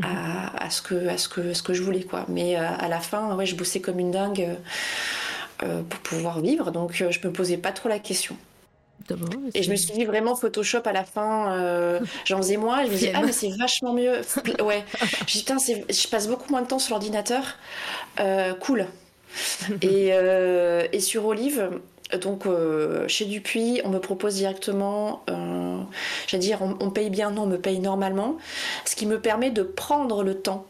à, 0.00 0.70
ce 0.70 0.82
que, 0.82 1.08
à 1.08 1.18
ce 1.18 1.28
que, 1.28 1.52
ce 1.52 1.62
que 1.62 1.74
je 1.74 1.82
voulais. 1.82 2.02
Quoi. 2.02 2.24
Mais 2.28 2.56
euh, 2.56 2.66
à 2.78 2.88
la 2.88 3.00
fin, 3.00 3.34
ouais, 3.36 3.46
je 3.46 3.56
bossais 3.56 3.80
comme 3.80 3.98
une 3.98 4.10
dingue 4.10 4.40
euh, 4.40 4.54
euh, 5.64 5.82
pour 5.82 6.00
pouvoir 6.00 6.40
vivre, 6.40 6.70
donc 6.70 6.92
je 6.92 7.26
me 7.26 7.32
posais 7.32 7.56
pas 7.56 7.72
trop 7.72 7.88
la 7.88 7.98
question. 7.98 8.36
Et 9.54 9.64
je 9.64 9.70
me 9.70 9.74
suis 9.74 9.92
dit 9.92 10.04
vraiment 10.04 10.36
Photoshop 10.36 10.82
à 10.84 10.92
la 10.92 11.04
fin, 11.04 12.00
j'en 12.24 12.36
faisais 12.36 12.56
moins. 12.56 12.82
Et 12.82 12.86
je 12.86 12.90
me 12.90 12.96
disais, 12.96 13.12
ah, 13.14 13.22
mais 13.24 13.32
c'est 13.32 13.50
vachement 13.58 13.92
mieux. 13.92 14.20
Ouais. 14.64 14.84
je 15.26 15.38
putain, 15.38 15.56
je 15.58 16.08
passe 16.08 16.28
beaucoup 16.28 16.50
moins 16.50 16.62
de 16.62 16.68
temps 16.68 16.78
sur 16.78 16.94
l'ordinateur. 16.94 17.42
cool. 18.60 18.86
et, 19.82 20.10
et, 20.92 21.00
sur 21.00 21.26
Olive, 21.26 21.68
donc 22.18 22.46
euh, 22.46 23.06
chez 23.08 23.24
Dupuis, 23.24 23.80
on 23.84 23.88
me 23.88 23.98
propose 23.98 24.34
directement, 24.34 25.24
euh, 25.30 25.78
j'allais 26.26 26.42
dire, 26.42 26.60
on, 26.62 26.90
paye 26.90 27.10
bien, 27.10 27.30
non, 27.30 27.42
on 27.42 27.46
me 27.46 27.58
paye 27.58 27.78
normalement, 27.80 28.36
ce 28.84 28.96
qui 28.96 29.06
me 29.06 29.20
permet 29.20 29.50
de 29.50 29.62
prendre 29.62 30.22
le 30.22 30.34
temps 30.34 30.66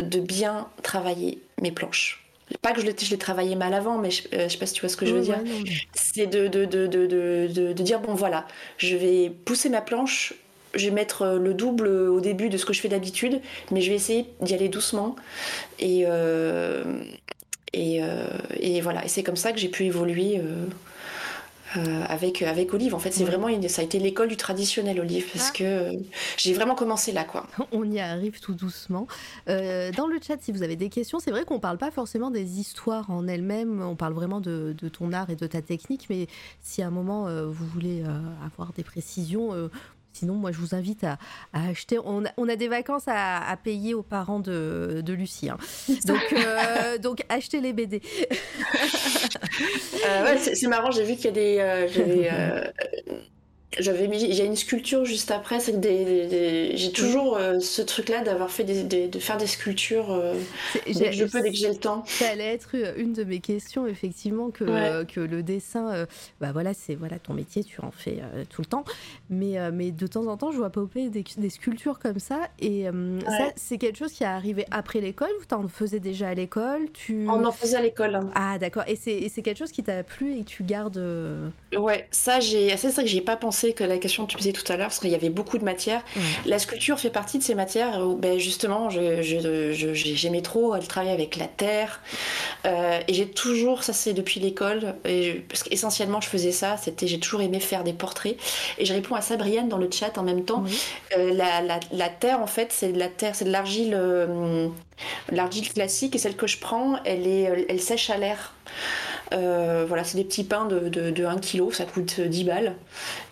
de 0.00 0.20
bien 0.20 0.68
travailler 0.82 1.40
mes 1.60 1.72
planches. 1.72 2.24
Pas 2.62 2.72
que 2.72 2.80
je 2.80 2.86
l'ai 2.86 3.18
travaillé 3.18 3.56
mal 3.56 3.74
avant, 3.74 3.98
mais 3.98 4.10
je, 4.10 4.22
euh, 4.32 4.48
sais 4.48 4.56
pas 4.56 4.66
si 4.66 4.72
tu 4.72 4.80
vois 4.80 4.88
ce 4.88 4.96
que 4.96 5.06
je 5.06 5.14
veux 5.14 5.20
dire. 5.20 5.40
C'est 5.92 6.26
de, 6.26 6.46
de, 6.46 6.64
de, 6.64 6.86
de, 6.86 7.72
dire, 7.74 8.00
bon 8.00 8.14
voilà, 8.14 8.46
je 8.78 8.96
vais 8.96 9.30
pousser 9.30 9.68
ma 9.68 9.82
planche, 9.82 10.32
je 10.74 10.86
vais 10.86 10.94
mettre 10.94 11.38
le 11.40 11.54
double 11.54 11.88
au 11.88 12.20
début 12.20 12.48
de 12.48 12.56
ce 12.56 12.64
que 12.64 12.72
je 12.72 12.80
fais 12.80 12.88
d'habitude, 12.88 13.40
mais 13.70 13.80
je 13.80 13.90
vais 13.90 13.96
essayer 13.96 14.26
d'y 14.40 14.54
aller 14.54 14.68
doucement. 14.68 15.14
Et, 15.78 16.04
euh, 16.06 16.84
et, 17.72 18.80
voilà, 18.80 19.04
et 19.04 19.08
c'est 19.08 19.22
comme 19.22 19.36
ça 19.36 19.52
que 19.52 19.58
j'ai 19.58 19.68
pu 19.68 19.84
évoluer. 19.84 20.38
Euh, 20.38 20.66
euh, 21.76 22.02
avec, 22.08 22.40
avec 22.40 22.72
Olive. 22.72 22.94
En 22.94 22.98
fait, 22.98 23.10
c'est 23.10 23.24
vraiment 23.24 23.48
ça 23.68 23.82
a 23.82 23.84
été 23.84 23.98
l'école 23.98 24.28
du 24.28 24.38
traditionnel 24.38 24.98
Olive 25.00 25.26
parce 25.30 25.50
ah. 25.50 25.58
que 25.58 25.90
j'ai 26.38 26.54
vraiment 26.54 26.74
commencé 26.74 27.12
là, 27.12 27.24
quoi. 27.24 27.46
On 27.72 27.84
y 27.90 28.00
arrive 28.00 28.40
tout 28.40 28.54
doucement. 28.54 29.06
dans 29.46 30.06
le 30.06 30.18
chat, 30.26 30.38
si 30.40 30.50
vous 30.50 30.62
avez 30.62 30.76
des 30.76 30.88
questions, 30.88 31.18
c'est 31.18 31.30
vrai 31.30 31.44
qu'on 31.44 31.60
parle 31.60 31.76
pas 31.76 31.90
forcément 31.90 32.30
des 32.30 32.58
histoires 32.58 33.10
en 33.10 33.28
elles-mêmes. 33.28 33.82
On 33.82 33.96
parle 33.96 34.14
vraiment 34.14 34.40
de, 34.40 34.74
de, 34.78 34.88
ton 34.88 35.12
art 35.12 35.28
et 35.28 35.36
de 35.36 35.46
ta 35.46 35.60
technique. 35.60 36.06
Mais 36.08 36.26
si 36.62 36.80
à 36.80 36.86
un 36.86 36.90
moment 36.90 37.24
vous 37.44 37.66
voulez 37.66 38.02
avoir 38.42 38.72
des 38.72 38.82
précisions, 38.82 39.52
Sinon, 40.12 40.34
moi, 40.34 40.50
je 40.52 40.58
vous 40.58 40.74
invite 40.74 41.04
à, 41.04 41.18
acheter. 41.52 41.98
On 42.04 42.24
a, 42.24 42.56
des 42.56 42.68
vacances 42.68 43.04
à, 43.06 43.56
payer 43.62 43.94
aux 43.94 44.02
parents 44.02 44.40
de, 44.40 45.02
Lucie. 45.06 45.48
Hein. 45.48 45.58
Donc, 46.06 46.32
euh, 46.32 46.98
donc, 46.98 47.24
achetez 47.28 47.60
les 47.60 47.72
BD. 47.72 48.02
Euh, 50.06 50.36
c'est 50.38 50.66
marrant, 50.68 50.90
j'ai 50.90 51.04
vu 51.04 51.14
qu'il 51.16 51.26
y 51.26 51.28
a 51.28 51.32
des. 51.32 51.58
Euh, 51.60 52.64
j'avais 53.78 54.08
mis, 54.08 54.22
il 54.22 54.34
y 54.34 54.40
a 54.40 54.44
une 54.44 54.56
sculpture 54.56 55.04
juste 55.04 55.30
après. 55.30 55.60
C'est 55.60 55.78
des, 55.78 56.76
j'ai 56.76 56.92
toujours 56.92 57.36
euh, 57.36 57.60
ce 57.60 57.82
truc-là 57.82 58.22
d'avoir 58.22 58.50
fait 58.50 58.64
des, 58.64 59.08
de 59.08 59.18
faire 59.18 59.36
des 59.36 59.46
sculptures 59.46 60.10
euh, 60.10 60.34
dès 60.86 61.10
que 61.10 61.12
je 61.12 61.24
peux, 61.24 61.42
dès 61.42 61.50
que 61.50 61.56
j'ai 61.56 61.68
le 61.68 61.76
temps. 61.76 62.02
Ça 62.06 62.30
allait 62.30 62.54
être 62.54 62.74
une 62.96 63.12
de 63.12 63.24
mes 63.24 63.40
questions, 63.40 63.86
effectivement, 63.86 64.50
que, 64.50 65.04
que 65.04 65.20
le 65.20 65.42
dessin, 65.42 65.92
euh, 65.92 66.06
bah 66.40 66.52
voilà, 66.52 66.72
c'est 66.72 66.94
voilà 66.94 67.18
ton 67.18 67.34
métier, 67.34 67.62
tu 67.62 67.80
en 67.82 67.90
fais 67.90 68.20
tout 68.48 68.62
le 68.62 68.66
temps. 68.66 68.84
Mais, 69.28 69.56
mais 69.70 69.90
de 69.90 70.06
temps 70.06 70.26
en 70.26 70.36
temps, 70.38 70.50
je 70.50 70.56
vois 70.56 70.70
popper 70.70 71.10
des, 71.10 71.24
des 71.36 71.50
sculptures 71.50 71.98
comme 71.98 72.20
ça. 72.20 72.48
Et 72.60 72.86
ça, 73.26 73.52
c'est 73.56 73.76
quelque 73.76 73.98
chose 73.98 74.12
qui 74.12 74.22
est 74.22 74.26
arrivé 74.26 74.64
après 74.70 75.00
l'école 75.00 75.30
ou 75.40 75.44
tu 75.44 75.54
en 75.54 75.68
faisais 75.68 76.00
déjà 76.00 76.28
à 76.28 76.34
l'école? 76.34 76.88
Tu... 76.92 77.26
On 77.28 77.44
en 77.44 77.52
faisait 77.52 77.76
à 77.76 77.82
l'école. 77.82 78.14
Hein. 78.14 78.30
Ah, 78.34 78.58
d'accord. 78.58 78.84
Et 78.86 78.96
c'est 78.96 79.42
quelque 79.42 79.58
chose 79.58 79.72
qui 79.72 79.82
t'a 79.82 80.02
plu 80.02 80.38
et 80.38 80.44
que 80.44 80.48
tu 80.48 80.62
gardes. 80.62 81.02
Ouais, 81.76 82.08
ça, 82.10 82.40
j'ai, 82.40 82.74
c'est 82.76 82.90
ça 82.90 83.02
que 83.02 83.08
j'ai 83.08 83.20
pas 83.20 83.36
pensé 83.36 83.57
que 83.72 83.84
la 83.84 83.98
question 83.98 84.26
que 84.26 84.30
tu 84.30 84.36
posais 84.36 84.52
tout 84.52 84.70
à 84.72 84.76
l'heure, 84.76 84.88
parce 84.88 85.00
qu'il 85.00 85.10
y 85.10 85.14
avait 85.14 85.30
beaucoup 85.30 85.58
de 85.58 85.64
matières. 85.64 86.02
La 86.46 86.58
sculpture 86.58 86.98
fait 86.98 87.10
partie 87.10 87.38
de 87.38 87.42
ces 87.42 87.54
matières 87.54 88.00
où, 88.06 88.16
ben, 88.16 88.38
justement, 88.38 88.90
j'aimais 88.90 89.22
je, 89.22 89.94
je, 89.94 90.40
trop 90.40 90.74
le 90.74 90.82
travail 90.86 91.10
avec 91.10 91.36
la 91.36 91.46
terre. 91.46 92.00
Euh, 92.64 93.00
et 93.06 93.14
j'ai 93.14 93.28
toujours, 93.28 93.82
ça 93.82 93.92
c'est 93.92 94.12
depuis 94.12 94.40
l'école, 94.40 94.94
parce 95.48 95.62
qu'essentiellement 95.62 96.20
je 96.20 96.28
faisais 96.28 96.52
ça, 96.52 96.76
c'était 96.76 97.06
j'ai 97.06 97.20
toujours 97.20 97.42
aimé 97.42 97.60
faire 97.60 97.84
des 97.84 97.92
portraits. 97.92 98.36
Et 98.78 98.84
je 98.84 98.92
réponds 98.92 99.14
à 99.14 99.20
Sabrienne 99.20 99.68
dans 99.68 99.78
le 99.78 99.90
chat 99.90 100.16
en 100.18 100.22
même 100.22 100.44
temps. 100.44 100.64
Euh, 101.16 101.32
la, 101.34 101.60
la, 101.60 101.80
la, 101.92 102.08
terre, 102.08 102.40
en 102.40 102.46
fait, 102.46 102.72
c'est 102.72 102.92
de 102.92 102.98
la 102.98 103.08
terre, 103.08 103.34
c'est 103.34 103.44
de 103.44 103.50
l'argile, 103.50 103.94
euh, 103.94 104.68
l'argile 105.30 105.72
classique, 105.72 106.14
et 106.14 106.18
celle 106.18 106.36
que 106.36 106.46
je 106.46 106.58
prends, 106.58 106.98
elle, 107.04 107.26
est, 107.26 107.66
elle 107.68 107.80
sèche 107.80 108.10
à 108.10 108.16
l'air. 108.16 108.54
Euh, 109.32 109.84
voilà, 109.86 110.04
c'est 110.04 110.16
des 110.16 110.24
petits 110.24 110.44
pains 110.44 110.64
de, 110.66 110.88
de, 110.88 111.24
1 111.24 111.38
kg, 111.38 111.72
ça 111.72 111.84
coûte 111.84 112.20
10 112.20 112.44
balles. 112.44 112.74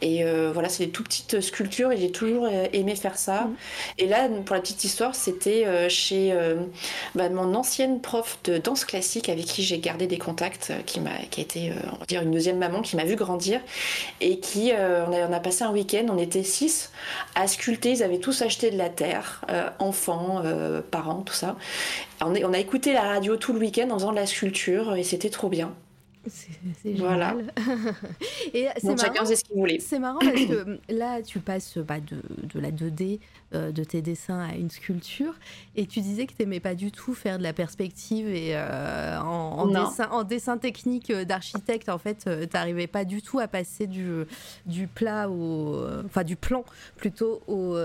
Et 0.02 0.24
euh, 0.24 0.50
voilà, 0.52 0.68
c'est 0.68 0.86
des 0.86 0.90
tout 0.90 1.02
petites 1.02 1.40
sculptures 1.40 1.92
et 1.92 1.96
j'ai 1.96 2.10
toujours 2.10 2.48
aimé 2.72 2.94
faire 2.96 3.16
ça. 3.16 3.42
Mm. 3.42 3.56
Et 3.98 4.06
là, 4.06 4.28
pour 4.44 4.54
la 4.54 4.60
petite 4.60 4.84
histoire, 4.84 5.14
c'était 5.14 5.66
euh, 5.66 5.88
chez 5.88 6.34
bah, 7.14 7.28
mon 7.28 7.54
ancienne 7.54 8.00
prof 8.00 8.38
de 8.44 8.58
danse 8.58 8.84
classique 8.84 9.28
avec 9.28 9.44
qui 9.44 9.62
j'ai 9.62 9.78
gardé 9.78 10.06
des 10.06 10.18
contacts, 10.18 10.72
qui, 10.84 11.00
m'a, 11.00 11.16
qui 11.30 11.40
a 11.40 11.42
été, 11.44 11.72
on 11.92 11.98
va 11.98 12.06
dire, 12.06 12.22
une 12.22 12.30
deuxième 12.30 12.58
maman 12.58 12.82
qui 12.82 12.96
m'a 12.96 13.04
vu 13.04 13.16
grandir 13.16 13.60
et 14.20 14.38
qui, 14.38 14.72
on 14.72 15.12
a, 15.12 15.28
on, 15.28 15.32
a, 15.32 15.40
passé 15.40 15.64
un 15.64 15.72
week-end, 15.72 16.06
on 16.10 16.18
était 16.18 16.42
six 16.42 16.90
à 17.34 17.46
sculpter, 17.46 17.92
ils 17.92 18.02
avaient 18.02 18.18
tous 18.18 18.42
acheté 18.42 18.70
de 18.70 18.78
la 18.78 18.88
terre, 18.88 19.42
enfants, 19.78 20.42
parents, 20.90 21.22
tout 21.22 21.34
ça. 21.34 21.56
On, 22.20 22.34
on 22.34 22.52
a 22.52 22.58
écouté 22.58 22.92
la 22.92 23.02
radio 23.02 23.36
tout 23.36 23.52
le 23.52 23.60
week-end 23.60 23.88
en 23.90 23.94
faisant 23.94 24.10
de 24.10 24.16
la 24.16 24.26
sculpture 24.26 24.96
et 24.96 25.02
c'était 25.02 25.30
trop 25.30 25.48
bien. 25.48 25.72
C'est 26.28 26.92
voilà. 26.94 27.36
et 28.54 28.66
c'est 28.78 29.00
chacun 29.00 29.24
ce 29.24 29.44
qu'il 29.44 29.56
voulait. 29.56 29.78
C'est 29.78 29.98
marrant 29.98 30.18
parce 30.18 30.32
que 30.32 30.78
là, 30.88 31.22
tu 31.22 31.40
passes 31.40 31.78
bah, 31.78 32.00
de, 32.00 32.22
de, 32.46 32.60
la 32.60 32.70
2D, 32.70 33.20
euh, 33.54 33.72
de 33.72 33.84
tes 33.84 34.02
dessins 34.02 34.40
à 34.40 34.54
une 34.54 34.70
sculpture, 34.70 35.34
et 35.76 35.86
tu 35.86 36.00
disais 36.00 36.26
que 36.26 36.32
tu 36.32 36.42
n'aimais 36.42 36.60
pas 36.60 36.74
du 36.74 36.90
tout 36.90 37.14
faire 37.14 37.38
de 37.38 37.42
la 37.42 37.52
perspective 37.52 38.28
et 38.28 38.56
euh, 38.56 39.18
en, 39.20 39.66
dessin, 39.66 40.08
en 40.10 40.24
dessin 40.24 40.58
technique 40.58 41.10
euh, 41.10 41.24
d'architecte, 41.24 41.88
en 41.88 41.98
fait, 41.98 42.24
tu 42.24 42.48
n'arrivais 42.54 42.86
pas 42.86 43.04
du 43.04 43.22
tout 43.22 43.38
à 43.38 43.48
passer 43.48 43.86
du, 43.86 44.24
du 44.66 44.86
plat 44.86 45.28
au, 45.30 45.86
enfin 46.04 46.24
du 46.24 46.36
plan 46.36 46.64
plutôt 46.96 47.40
au, 47.46 47.76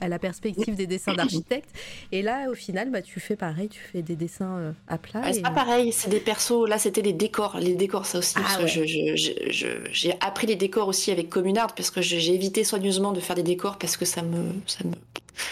à 0.00 0.08
la 0.08 0.18
perspective 0.18 0.74
des 0.74 0.86
dessins 0.86 1.14
d'architecte. 1.14 1.68
Et 2.12 2.22
là, 2.22 2.48
au 2.50 2.54
final, 2.54 2.90
bah, 2.90 3.02
tu 3.02 3.20
fais 3.20 3.36
pareil, 3.36 3.68
tu 3.68 3.80
fais 3.80 4.02
des 4.02 4.16
dessins 4.16 4.56
euh, 4.58 4.72
à 4.88 4.98
plat. 4.98 5.32
c'est 5.32 5.42
pas 5.42 5.50
pareil, 5.50 5.92
c'est 5.92 6.10
des 6.10 6.20
persos. 6.20 6.68
Là, 6.68 6.78
c'était 6.78 7.02
les 7.02 7.12
décors. 7.12 7.58
Les 7.58 7.74
décors, 7.74 8.06
ça 8.06 8.18
aussi. 8.18 8.34
Ah 8.38 8.64
j'ai 8.66 10.14
appris 10.20 10.46
les 10.46 10.56
décors 10.56 10.88
aussi 10.88 11.10
avec 11.10 11.30
Communard 11.30 11.74
parce 11.74 11.90
que 11.90 12.00
j'ai 12.00 12.34
évité 12.34 12.64
soigneusement 12.64 13.12
de 13.12 13.20
faire 13.20 13.36
des 13.36 13.42
décors 13.42 13.78
parce 13.78 13.96
que 13.96 14.03
ça 14.04 14.22
me, 14.22 14.52
ça 14.66 14.84
me 14.84 14.92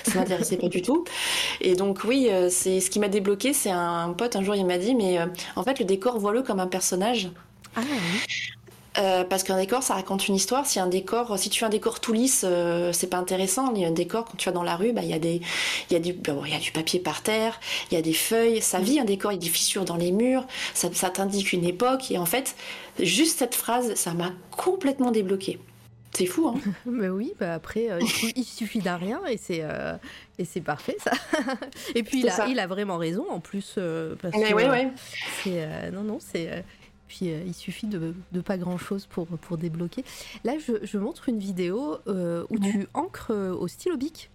ça 0.05 0.15
m'intéressait 0.20 0.57
pas 0.57 0.69
du 0.69 0.83
tout. 0.83 1.05
Et 1.61 1.74
donc 1.74 2.05
oui, 2.05 2.29
euh, 2.31 2.49
c'est 2.51 2.81
ce 2.81 2.91
qui 2.91 2.99
m'a 2.99 3.09
débloqué. 3.09 3.53
C'est 3.53 3.70
un 3.70 4.12
pote 4.12 4.37
un 4.37 4.43
jour, 4.43 4.55
il 4.55 4.66
m'a 4.66 4.79
dit, 4.79 4.95
mais 4.95 5.19
euh, 5.19 5.27
en 5.57 5.62
fait, 5.62 5.79
le 5.79 5.85
décor, 5.85 6.19
vois-le 6.19 6.43
comme 6.43 6.61
un 6.61 6.66
personnage. 6.66 7.31
Ah, 7.77 7.81
oui. 7.81 8.23
Euh, 8.99 9.24
parce 9.24 9.43
qu'un 9.43 9.57
décor, 9.57 9.83
ça 9.83 9.95
raconte 9.95 10.29
une 10.29 10.35
histoire. 10.35 10.66
Si 10.66 10.79
un 10.79 10.87
décor, 10.87 11.39
si 11.39 11.49
tu 11.49 11.61
fais 11.61 11.66
un 11.66 11.70
décor 11.70 12.01
tout 12.01 12.12
lisse, 12.12 12.45
euh, 12.47 12.93
c'est 12.93 13.07
pas 13.07 13.16
intéressant. 13.16 13.73
Il 13.74 13.81
y 13.81 13.85
a 13.85 13.89
un 13.89 13.93
décor 13.93 14.27
quand 14.27 14.37
tu 14.37 14.47
vas 14.47 14.53
dans 14.53 14.62
la 14.62 14.77
rue, 14.77 14.93
bah 14.93 15.03
il 15.03 15.09
y 15.09 15.15
a 15.15 15.19
des, 15.19 15.41
il 15.91 15.93
y 15.93 15.97
a 15.97 15.99
du, 15.99 16.12
bon, 16.12 16.45
y 16.45 16.55
a 16.55 16.59
du 16.59 16.73
papier 16.73 17.01
par 17.01 17.23
terre, 17.23 17.59
il 17.91 17.95
y 17.95 17.97
a 17.97 18.03
des 18.03 18.12
feuilles. 18.12 18.61
Ça 18.61 18.81
vit 18.81 19.01
un 19.01 19.05
décor, 19.05 19.33
il 19.33 19.37
y 19.37 19.39
a 19.39 19.41
des 19.41 19.49
fissures 19.49 19.85
dans 19.85 19.97
les 19.97 20.12
murs. 20.12 20.47
Ça, 20.74 20.89
ça 20.93 21.11
t'indique 21.11 21.53
une 21.53 21.65
époque. 21.65 22.11
Et 22.11 22.19
en 22.19 22.27
fait, 22.27 22.55
juste 23.01 23.39
cette 23.39 23.55
phrase, 23.55 23.95
ça 23.95 24.12
m'a 24.12 24.33
complètement 24.51 25.11
débloqué. 25.11 25.59
C'est 26.14 26.26
fou, 26.26 26.48
hein 26.48 26.55
Mais 26.86 27.09
oui, 27.09 27.32
bah 27.39 27.55
après, 27.55 27.90
euh, 27.90 27.98
il, 28.36 28.44
suffit- 28.44 28.80
d'un 28.80 28.97
rien 28.97 29.20
et 29.26 29.36
c'est 29.36 29.60
euh, 29.62 29.97
et 30.39 30.44
c'est 30.44 30.60
parfait 30.60 30.97
ça. 30.98 31.12
et 31.94 32.02
puis 32.02 32.20
il 32.20 32.28
a, 32.28 32.32
ça. 32.32 32.47
il 32.48 32.59
a 32.59 32.66
vraiment 32.66 32.98
raison 32.98 33.30
en 33.30 33.40
plus 33.40 33.76
euh, 33.78 34.14
parce 34.20 34.36
Mais 34.36 34.51
que 34.51 34.55
ouais, 34.55 34.66
euh, 34.66 34.90
ouais. 35.47 35.90
non 35.90 36.02
non 36.02 36.18
c'est 36.20 36.64
puis 37.09 37.26
il 37.26 37.55
suffit 37.55 37.86
de, 37.86 38.14
de 38.32 38.40
pas 38.40 38.56
grand 38.56 38.78
chose 38.78 39.06
pour 39.06 39.26
pour 39.26 39.59
débloquer. 39.59 40.05
Là, 40.44 40.55
je, 40.59 40.84
je 40.84 40.98
montre 40.98 41.28
une 41.28 41.39
vidéo 41.39 41.98
où 42.06 42.59
tu 42.59 42.86
encres 42.94 43.32
euh, 43.32 43.52
au 43.55 43.68
stylo 43.68 43.97
bic. 43.97 44.30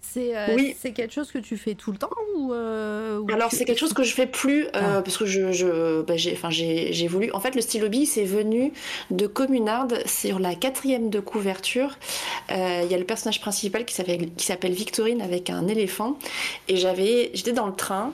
C'est 0.00 0.34
euh, 0.34 0.54
Oui. 0.54 0.74
c'est 0.80 0.92
quelque 0.92 1.12
chose 1.12 1.30
que 1.30 1.36
tu 1.38 1.58
fais 1.58 1.74
tout 1.74 1.92
le 1.92 1.98
temps 1.98 2.08
ou, 2.38 2.52
euh, 2.54 3.18
ou 3.18 3.30
Alors 3.30 3.50
tu- 3.50 3.56
c'est 3.56 3.66
quelque 3.66 3.78
chose 3.80 3.92
que 3.92 4.02
je 4.04 4.14
fais 4.14 4.26
plus 4.26 4.64
euh, 4.64 4.70
Ah. 4.72 5.02
parce 5.04 5.18
que 5.18 5.26
je, 5.26 5.52
je 5.52 6.00
bah, 6.02 6.16
j'ai 6.16 6.32
enfin 6.32 6.48
j'ai 6.48 6.92
j'ai 6.94 7.06
voulu 7.06 7.30
en 7.32 7.40
fait 7.40 7.54
le 7.54 7.60
stylo 7.60 7.88
bille 7.90 8.06
c'est 8.06 8.24
venu 8.24 8.72
de 9.10 9.26
Communard 9.26 9.88
sur 10.06 10.38
la 10.38 10.54
quatrième 10.54 11.10
de 11.10 11.20
couverture 11.20 11.98
il 12.48 12.86
y 12.90 12.94
a 12.94 12.98
le 12.98 13.04
personnage 13.04 13.40
principal 13.42 13.84
qui 13.84 13.94
s'appelle 13.94 14.72
Victorine 14.72 15.20
avec 15.20 15.50
un 15.50 15.66
éléphant 15.68 16.16
et 16.68 16.76
j'avais 16.76 17.30
j'étais 17.34 17.52
dans 17.52 17.66
le 17.66 17.74
train 17.74 18.12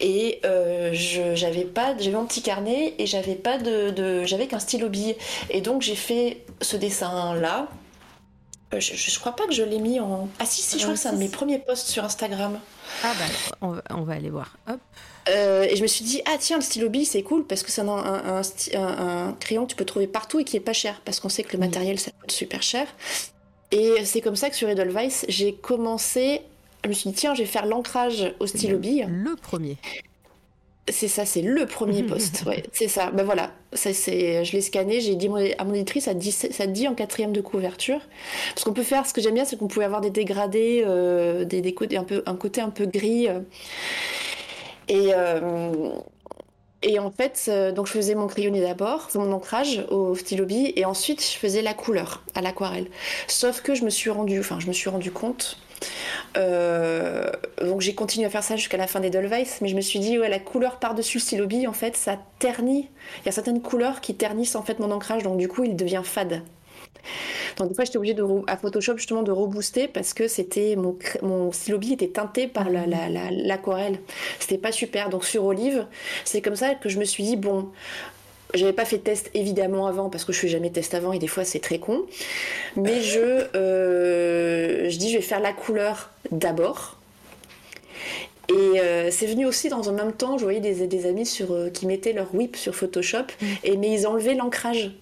et 0.00 0.40
euh, 0.44 0.90
je 0.92 1.34
j'avais 1.34 1.64
pas 1.64 1.96
j'avais 1.98 2.16
mon 2.16 2.26
petit 2.26 2.42
carnet 2.42 2.94
et 2.98 3.06
j'avais 3.06 3.34
pas 3.34 3.58
de, 3.58 3.90
de 3.90 4.24
j'avais 4.24 4.46
qu'un 4.46 4.60
stylo 4.60 4.88
bille 4.88 5.16
et 5.50 5.60
donc 5.60 5.82
j'ai 5.82 5.96
fait 5.96 6.38
ce 6.60 6.76
dessin 6.76 7.34
là 7.34 7.68
Euh, 8.74 8.80
je, 8.80 8.94
je 8.94 9.18
crois 9.18 9.34
pas 9.34 9.46
que 9.46 9.52
je 9.52 9.62
l'ai 9.62 9.78
mis 9.78 9.98
en 9.98 10.28
ah 10.38 10.44
si 10.44 10.60
si 10.60 10.76
je 10.78 10.82
Ah, 10.82 10.84
crois 10.84 10.94
que 10.94 11.00
c'est 11.00 11.08
un 11.08 11.14
de 11.14 11.18
mes 11.18 11.28
premiers 11.30 11.58
posts 11.58 11.88
sur 11.88 12.04
Instagram 12.04 12.58
Ah 13.02 13.12
bah 13.18 13.24
on 13.62 13.68
va, 13.70 13.82
on 13.90 14.02
va 14.02 14.12
aller 14.14 14.28
voir. 14.30 14.56
Hop. 14.68 14.78
Euh, 15.30 15.62
et 15.62 15.76
je 15.76 15.82
me 15.82 15.86
suis 15.86 16.04
dit, 16.04 16.20
ah 16.26 16.36
tiens, 16.38 16.56
le 16.56 16.62
stylo 16.62 16.88
bille, 16.88 17.04
c'est 17.06 17.22
cool 17.22 17.46
parce 17.46 17.62
que 17.62 17.70
c'est 17.70 17.80
un, 17.82 18.42
un, 18.74 19.32
crayon 19.40 19.64
que 19.64 19.70
tu 19.70 19.76
peux 19.76 19.84
trouver 19.84 20.06
partout 20.06 20.38
et 20.40 20.44
qui 20.44 20.56
est 20.56 20.60
pas 20.60 20.72
cher 20.74 21.00
parce 21.04 21.18
qu'on 21.20 21.28
sait 21.28 21.42
que 21.44 21.54
le 21.56 21.62
Oui. 21.62 21.66
matériel 21.66 21.98
ça 21.98 22.10
coûte 22.20 22.30
super 22.30 22.62
cher. 22.62 22.86
Et 23.72 24.04
c'est 24.04 24.20
comme 24.22 24.36
ça 24.36 24.48
que 24.50 24.56
sur 24.56 24.68
Edelweiss, 24.68 25.24
j'ai 25.28 25.54
commencé. 25.54 26.42
Je 26.84 26.88
me 26.88 26.94
suis 26.94 27.10
dit, 27.10 27.16
tiens, 27.16 27.34
je 27.34 27.40
vais 27.40 27.46
faire 27.48 27.66
l'ancrage 27.66 28.34
au 28.40 28.46
stylo 28.46 28.78
bille. 28.78 29.06
Le 29.08 29.34
premier. 29.36 29.76
C'est 30.90 31.08
ça, 31.08 31.24
c'est 31.26 31.42
le 31.42 31.66
premier 31.66 32.02
poste. 32.04 32.44
Ouais, 32.46 32.62
c'est 32.72 32.88
ça. 32.88 33.10
Ben 33.10 33.24
voilà, 33.24 33.52
ça, 33.72 33.92
c'est, 33.92 34.44
je 34.44 34.52
l'ai 34.52 34.60
scanné, 34.60 35.00
j'ai 35.00 35.14
dit 35.16 35.28
à 35.58 35.64
mon 35.64 35.74
éditrice, 35.74 36.04
ça 36.04 36.14
te 36.14 36.18
dit, 36.18 36.32
ça 36.32 36.66
dit 36.66 36.88
en 36.88 36.94
quatrième 36.94 37.32
de 37.32 37.40
couverture. 37.40 38.00
Parce 38.54 38.64
qu'on 38.64 38.72
peut 38.72 38.82
faire, 38.82 39.06
ce 39.06 39.12
que 39.12 39.20
j'aime 39.20 39.34
bien, 39.34 39.44
c'est 39.44 39.56
qu'on 39.58 39.68
pouvait 39.68 39.84
avoir 39.84 40.00
des 40.00 40.10
dégradés, 40.10 40.82
euh, 40.86 41.44
des, 41.44 41.60
des 41.60 41.74
côtés 41.74 41.96
un, 41.96 42.04
peu, 42.04 42.22
un 42.26 42.36
côté 42.36 42.60
un 42.60 42.70
peu 42.70 42.86
gris. 42.86 43.28
euh. 43.28 43.40
Et, 44.88 45.12
euh, 45.14 45.90
et 46.82 46.98
en 46.98 47.10
fait, 47.10 47.50
donc 47.74 47.86
je 47.86 47.92
faisais 47.92 48.14
mon 48.14 48.26
crayonné 48.28 48.60
d'abord, 48.60 49.08
mon 49.14 49.32
ancrage 49.32 49.84
au 49.90 50.14
stylo 50.14 50.46
et 50.48 50.84
ensuite 50.84 51.20
je 51.22 51.36
faisais 51.36 51.60
la 51.60 51.74
couleur 51.74 52.22
à 52.34 52.40
l'aquarelle. 52.40 52.86
Sauf 53.26 53.60
que 53.62 53.74
je 53.74 53.84
me 53.84 53.90
suis 53.90 54.10
rendu, 54.10 54.38
enfin, 54.38 54.60
je 54.60 54.68
me 54.68 54.72
suis 54.72 54.88
rendu 54.88 55.10
compte. 55.10 55.58
Euh, 56.36 57.30
donc 57.62 57.80
j'ai 57.80 57.94
continué 57.94 58.26
à 58.26 58.30
faire 58.30 58.42
ça 58.42 58.56
jusqu'à 58.56 58.76
la 58.76 58.86
fin 58.86 59.00
des 59.00 59.10
Dolweiss, 59.10 59.60
mais 59.60 59.68
je 59.68 59.76
me 59.76 59.80
suis 59.80 59.98
dit 59.98 60.18
ouais 60.18 60.28
la 60.28 60.38
couleur 60.38 60.78
par 60.78 60.94
dessus 60.94 61.18
le 61.18 61.22
stylo 61.22 61.48
en 61.66 61.72
fait 61.72 61.96
ça 61.96 62.18
ternit. 62.38 62.88
Il 63.22 63.26
y 63.26 63.28
a 63.28 63.32
certaines 63.32 63.62
couleurs 63.62 64.00
qui 64.00 64.14
ternissent 64.14 64.56
en 64.56 64.62
fait 64.62 64.78
mon 64.78 64.90
ancrage, 64.90 65.22
donc 65.22 65.38
du 65.38 65.48
coup 65.48 65.64
il 65.64 65.76
devient 65.76 66.02
fade. 66.04 66.42
Donc 67.56 67.68
des 67.68 67.74
fois 67.74 67.84
j'étais 67.84 67.96
obligée 67.96 68.16
à 68.46 68.56
Photoshop 68.56 68.96
justement 68.98 69.22
de 69.22 69.32
rebooster 69.32 69.88
parce 69.88 70.14
que 70.14 70.28
c'était 70.28 70.76
mon, 70.76 70.96
mon 71.22 71.50
était 71.50 72.08
teinté 72.08 72.46
par 72.46 72.70
la- 72.70 72.86
la- 72.86 73.08
la- 73.08 73.30
l'aquarelle. 73.30 73.98
C'était 74.38 74.58
pas 74.58 74.72
super. 74.72 75.08
Donc 75.08 75.24
sur 75.24 75.44
Olive, 75.44 75.86
c'est 76.24 76.42
comme 76.42 76.56
ça 76.56 76.74
que 76.74 76.88
je 76.88 76.98
me 76.98 77.04
suis 77.04 77.24
dit 77.24 77.36
bon, 77.36 77.70
j'avais 78.54 78.72
pas 78.72 78.84
fait 78.84 78.98
de 78.98 79.02
test 79.02 79.30
évidemment 79.34 79.86
avant 79.86 80.08
parce 80.10 80.24
que 80.24 80.32
je 80.32 80.38
fais 80.38 80.48
jamais 80.48 80.68
de 80.70 80.74
test 80.74 80.94
avant 80.94 81.12
et 81.12 81.18
des 81.18 81.26
fois 81.28 81.44
c'est 81.44 81.58
très 81.60 81.78
con. 81.78 82.02
Mais 82.76 83.00
je, 83.02 83.46
euh, 83.56 84.88
je 84.88 84.96
dis 84.98 85.10
je 85.10 85.16
vais 85.16 85.22
faire 85.22 85.40
la 85.40 85.52
couleur 85.52 86.10
d'abord. 86.30 86.96
Et 88.50 88.80
euh, 88.80 89.10
c'est 89.10 89.26
venu 89.26 89.44
aussi 89.44 89.68
dans 89.68 89.90
un 89.90 89.92
même 89.92 90.12
temps, 90.12 90.38
je 90.38 90.44
voyais 90.44 90.60
des, 90.60 90.86
des 90.86 91.06
amis 91.06 91.26
sur, 91.26 91.52
euh, 91.52 91.68
qui 91.68 91.84
mettaient 91.86 92.14
leur 92.14 92.34
whip 92.34 92.56
sur 92.56 92.74
Photoshop, 92.74 93.26
et, 93.62 93.76
mais 93.76 93.90
ils 93.92 94.06
enlevaient 94.06 94.34
l'ancrage. 94.34 94.92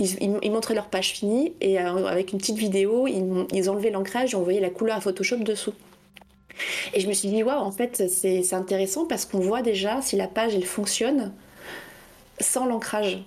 Ils, 0.00 0.14
ils- 0.20 0.38
ils 0.42 0.50
montraient 0.50 0.74
leur 0.74 0.86
page 0.88 1.10
finie 1.12 1.52
et 1.60 1.78
avec 1.78 2.32
une 2.32 2.38
petite 2.38 2.56
vidéo, 2.56 3.06
ils, 3.06 3.46
ils 3.52 3.70
enlevaient 3.70 3.90
l'ancrage 3.90 4.32
et 4.32 4.36
on 4.36 4.42
voyait 4.42 4.58
la 4.60 4.70
couleur 4.70 4.96
à 4.96 5.00
Photoshop 5.00 5.36
dessous. 5.36 5.72
Et 6.92 6.98
je 7.00 7.06
me 7.06 7.12
suis 7.12 7.28
dit, 7.28 7.44
waouh, 7.44 7.60
en 7.60 7.70
fait, 7.70 8.02
c'est 8.10 8.42
c'est 8.42 8.56
intéressant 8.56 9.06
parce 9.06 9.24
qu'on 9.24 9.38
voit 9.38 9.62
déjà 9.62 10.02
si 10.02 10.16
la 10.16 10.26
page 10.26 10.56
elle 10.56 10.64
fonctionne 10.66 11.32
sans 12.40 12.66
l'ancrage. 12.66 13.18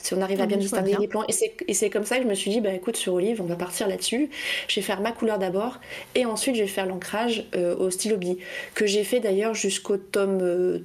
Si 0.00 0.14
on 0.14 0.20
arrive 0.22 0.40
Ah 0.40 0.44
à 0.44 0.46
bien 0.46 0.56
oui, 0.58 0.62
je 0.62 0.68
vois 0.68 0.78
distinguer 0.78 0.92
bien. 0.92 1.00
les 1.00 1.08
plans. 1.08 1.24
Et 1.28 1.32
c'est- 1.32 1.56
Et 1.66 1.74
c'est 1.74 1.90
comme 1.90 2.04
ça 2.04 2.16
que 2.18 2.22
je 2.22 2.28
me 2.28 2.34
suis 2.34 2.50
dit, 2.50 2.60
bah 2.60 2.72
écoute, 2.72 2.96
sur 2.96 3.14
Olive, 3.14 3.42
on 3.42 3.46
va 3.46 3.56
partir 3.56 3.88
là-dessus. 3.88 4.30
Je 4.68 4.76
vais 4.76 4.82
faire 4.82 5.00
ma 5.00 5.12
couleur 5.12 5.38
d'abord 5.38 5.80
et 6.14 6.24
ensuite 6.24 6.54
je 6.54 6.62
vais 6.62 6.68
faire 6.68 6.86
l'ancrage 6.86 7.46
euh, 7.56 7.76
au 7.76 7.90
stylo 7.90 8.16
bille, 8.16 8.38
que 8.74 8.86
j'ai 8.86 9.02
fait 9.04 9.20
d'ailleurs 9.20 9.54
jusqu'au 9.54 9.96
tome 9.96 10.38
euh, 10.40 10.78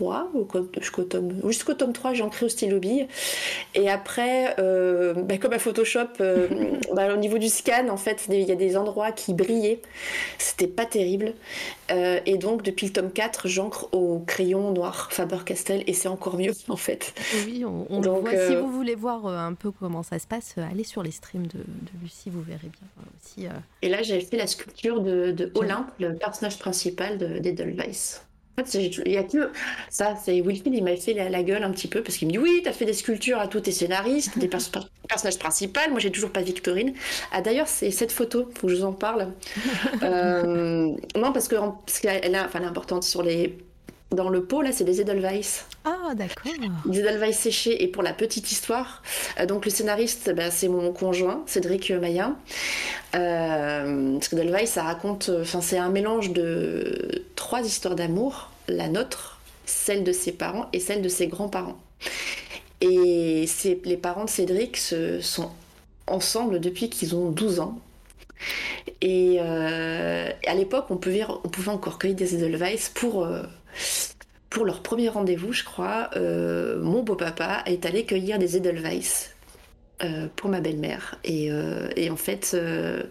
3, 0.00 0.30
ou 0.34 0.44
quoi- 0.44 0.62
jusqu'au 0.78 1.04
tome, 1.04 1.32
jusqu'au 1.46 1.74
tome 1.74 1.92
3, 1.92 2.14
j'ai 2.14 2.22
ancré 2.22 2.46
au 2.46 2.48
stylo 2.48 2.78
bille. 2.78 3.06
Et 3.74 3.90
après, 3.90 4.54
euh, 4.58 5.12
bah, 5.12 5.36
comme 5.36 5.52
à 5.52 5.58
Photoshop, 5.58 6.08
euh, 6.20 6.48
bah, 6.94 7.12
au 7.12 7.16
niveau 7.18 7.36
du 7.36 7.48
scan, 7.50 7.88
en 7.90 7.98
fait, 7.98 8.26
il 8.30 8.40
y 8.42 8.50
a 8.52 8.54
des 8.54 8.76
endroits 8.78 9.12
qui 9.12 9.34
brillaient. 9.34 9.82
C'était 10.38 10.66
pas 10.66 10.86
terrible. 10.86 11.34
Euh, 11.90 12.20
et 12.24 12.38
donc, 12.38 12.62
depuis 12.62 12.86
le 12.86 12.92
tome 12.94 13.10
4, 13.12 13.46
j'encre 13.46 13.88
au 13.92 14.20
crayon 14.20 14.72
noir 14.72 15.12
Faber-Castell 15.12 15.84
et 15.86 15.92
c'est 15.92 16.08
encore 16.08 16.38
mieux, 16.38 16.52
en 16.68 16.76
fait. 16.76 17.12
Oui, 17.46 17.64
on, 17.66 17.86
on 17.90 17.96
le 17.98 18.02
Donc, 18.02 18.20
voit. 18.28 18.46
Si 18.48 18.56
vous 18.56 18.70
voulez 18.70 18.94
voir 18.94 19.26
un 19.26 19.52
peu 19.54 19.70
comment 19.70 20.02
ça 20.02 20.18
se 20.18 20.26
passe, 20.26 20.54
allez 20.56 20.84
sur 20.84 21.02
les 21.02 21.10
streams 21.10 21.46
de, 21.46 21.58
de 21.58 21.90
Lucie, 22.02 22.30
vous 22.30 22.42
verrez 22.42 22.68
bien 22.68 23.04
aussi. 23.22 23.46
Et 23.82 23.88
là, 23.90 24.02
j'avais 24.02 24.20
fait 24.22 24.38
la 24.38 24.46
sculpture 24.46 25.00
de, 25.02 25.30
de 25.32 25.52
Olympe, 25.56 25.88
le 25.98 26.14
personnage 26.14 26.58
principal 26.58 27.18
de- 27.18 27.38
d'Edelweiss. 27.38 28.22
Il 28.74 29.12
y 29.12 29.16
a 29.16 29.24
que 29.24 29.50
ça, 29.88 30.16
c'est 30.22 30.40
Wilfried, 30.40 30.74
il 30.74 30.84
m'a 30.84 30.96
fait 30.96 31.14
la, 31.14 31.42
gueule 31.42 31.64
un 31.64 31.70
petit 31.70 31.88
peu 31.88 32.02
parce 32.02 32.16
qu'il 32.16 32.28
me 32.28 32.32
dit 32.32 32.38
oui, 32.38 32.60
t'as 32.64 32.72
fait 32.72 32.84
des 32.84 32.92
sculptures 32.92 33.38
à 33.38 33.48
tous 33.48 33.60
tes 33.60 33.72
scénaristes, 33.72 34.38
des 34.38 34.48
pers- 34.48 34.60
personnages 35.08 35.38
principaux. 35.38 35.80
Moi, 35.90 36.00
j'ai 36.00 36.10
toujours 36.10 36.30
pas 36.30 36.42
Victorine. 36.42 36.94
Ah 37.32 37.40
d'ailleurs, 37.40 37.68
c'est 37.68 37.90
cette 37.90 38.12
photo, 38.12 38.50
faut 38.54 38.66
que 38.66 38.72
je 38.72 38.78
vous 38.78 38.84
en 38.84 38.92
parle. 38.92 39.32
Euh, 40.02 40.88
non, 41.16 41.32
parce 41.32 41.48
que 41.48 41.56
parce 41.56 42.00
qu'elle 42.00 42.34
est 42.34 42.64
importante 42.64 43.04
sur 43.04 43.22
les 43.22 43.58
dans 44.10 44.28
le 44.28 44.42
pot 44.42 44.62
là, 44.62 44.72
c'est 44.72 44.84
des 44.84 45.00
Edelweiss. 45.00 45.66
Ah, 45.84 46.14
d'accord. 46.14 46.52
Des 46.84 47.00
Edelweiss 47.00 47.38
séchés. 47.38 47.82
Et 47.82 47.88
pour 47.88 48.02
la 48.02 48.12
petite 48.12 48.50
histoire, 48.50 49.02
euh, 49.38 49.46
donc 49.46 49.64
le 49.64 49.70
scénariste, 49.70 50.32
bah, 50.34 50.50
c'est 50.50 50.68
mon 50.68 50.92
conjoint, 50.92 51.42
Cédric 51.46 51.90
Maillat. 51.90 52.34
Euh, 53.14 54.14
parce 54.14 54.28
que 54.28 54.36
Edelweiss, 54.36 54.70
ça 54.70 54.82
raconte, 54.82 55.28
euh, 55.28 55.42
enfin, 55.42 55.60
c'est 55.60 55.78
un 55.78 55.90
mélange 55.90 56.30
de 56.32 57.24
trois 57.36 57.62
histoires 57.62 57.94
d'amour 57.94 58.50
la 58.68 58.88
nôtre, 58.88 59.40
celle 59.66 60.04
de 60.04 60.12
ses 60.12 60.32
parents 60.32 60.68
et 60.72 60.80
celle 60.80 61.02
de 61.02 61.08
ses 61.08 61.26
grands-parents. 61.26 61.78
Et 62.80 63.46
les 63.84 63.96
parents 63.96 64.24
de 64.24 64.30
Cédric 64.30 64.76
se, 64.76 65.20
sont 65.20 65.50
ensemble 66.06 66.60
depuis 66.60 66.88
qu'ils 66.88 67.14
ont 67.14 67.30
12 67.30 67.60
ans. 67.60 67.78
Et 69.02 69.36
euh, 69.40 70.30
à 70.46 70.54
l'époque, 70.54 70.86
on 70.90 70.96
pouvait, 70.96 71.24
on 71.44 71.48
pouvait 71.48 71.70
encore 71.70 71.98
cueillir 71.98 72.16
des 72.16 72.34
Edelweiss 72.34 72.90
pour, 72.94 73.24
euh, 73.24 73.42
pour 74.48 74.64
leur 74.64 74.82
premier 74.82 75.08
rendez-vous, 75.08 75.52
je 75.52 75.64
crois. 75.64 76.10
euh, 76.16 76.80
mon 76.82 77.02
beau-papa 77.02 77.62
est 77.66 77.86
allé 77.86 78.04
cueillir 78.04 78.38
des 78.38 78.56
Edelweiss 78.56 79.30
euh, 80.04 80.26
pour 80.36 80.50
ma 80.50 80.60
belle-mère. 80.60 81.16
Et, 81.24 81.50
euh, 81.50 81.88
et 81.96 82.10
en 82.10 82.16
fait, 82.16 82.52
euh, 82.54 83.02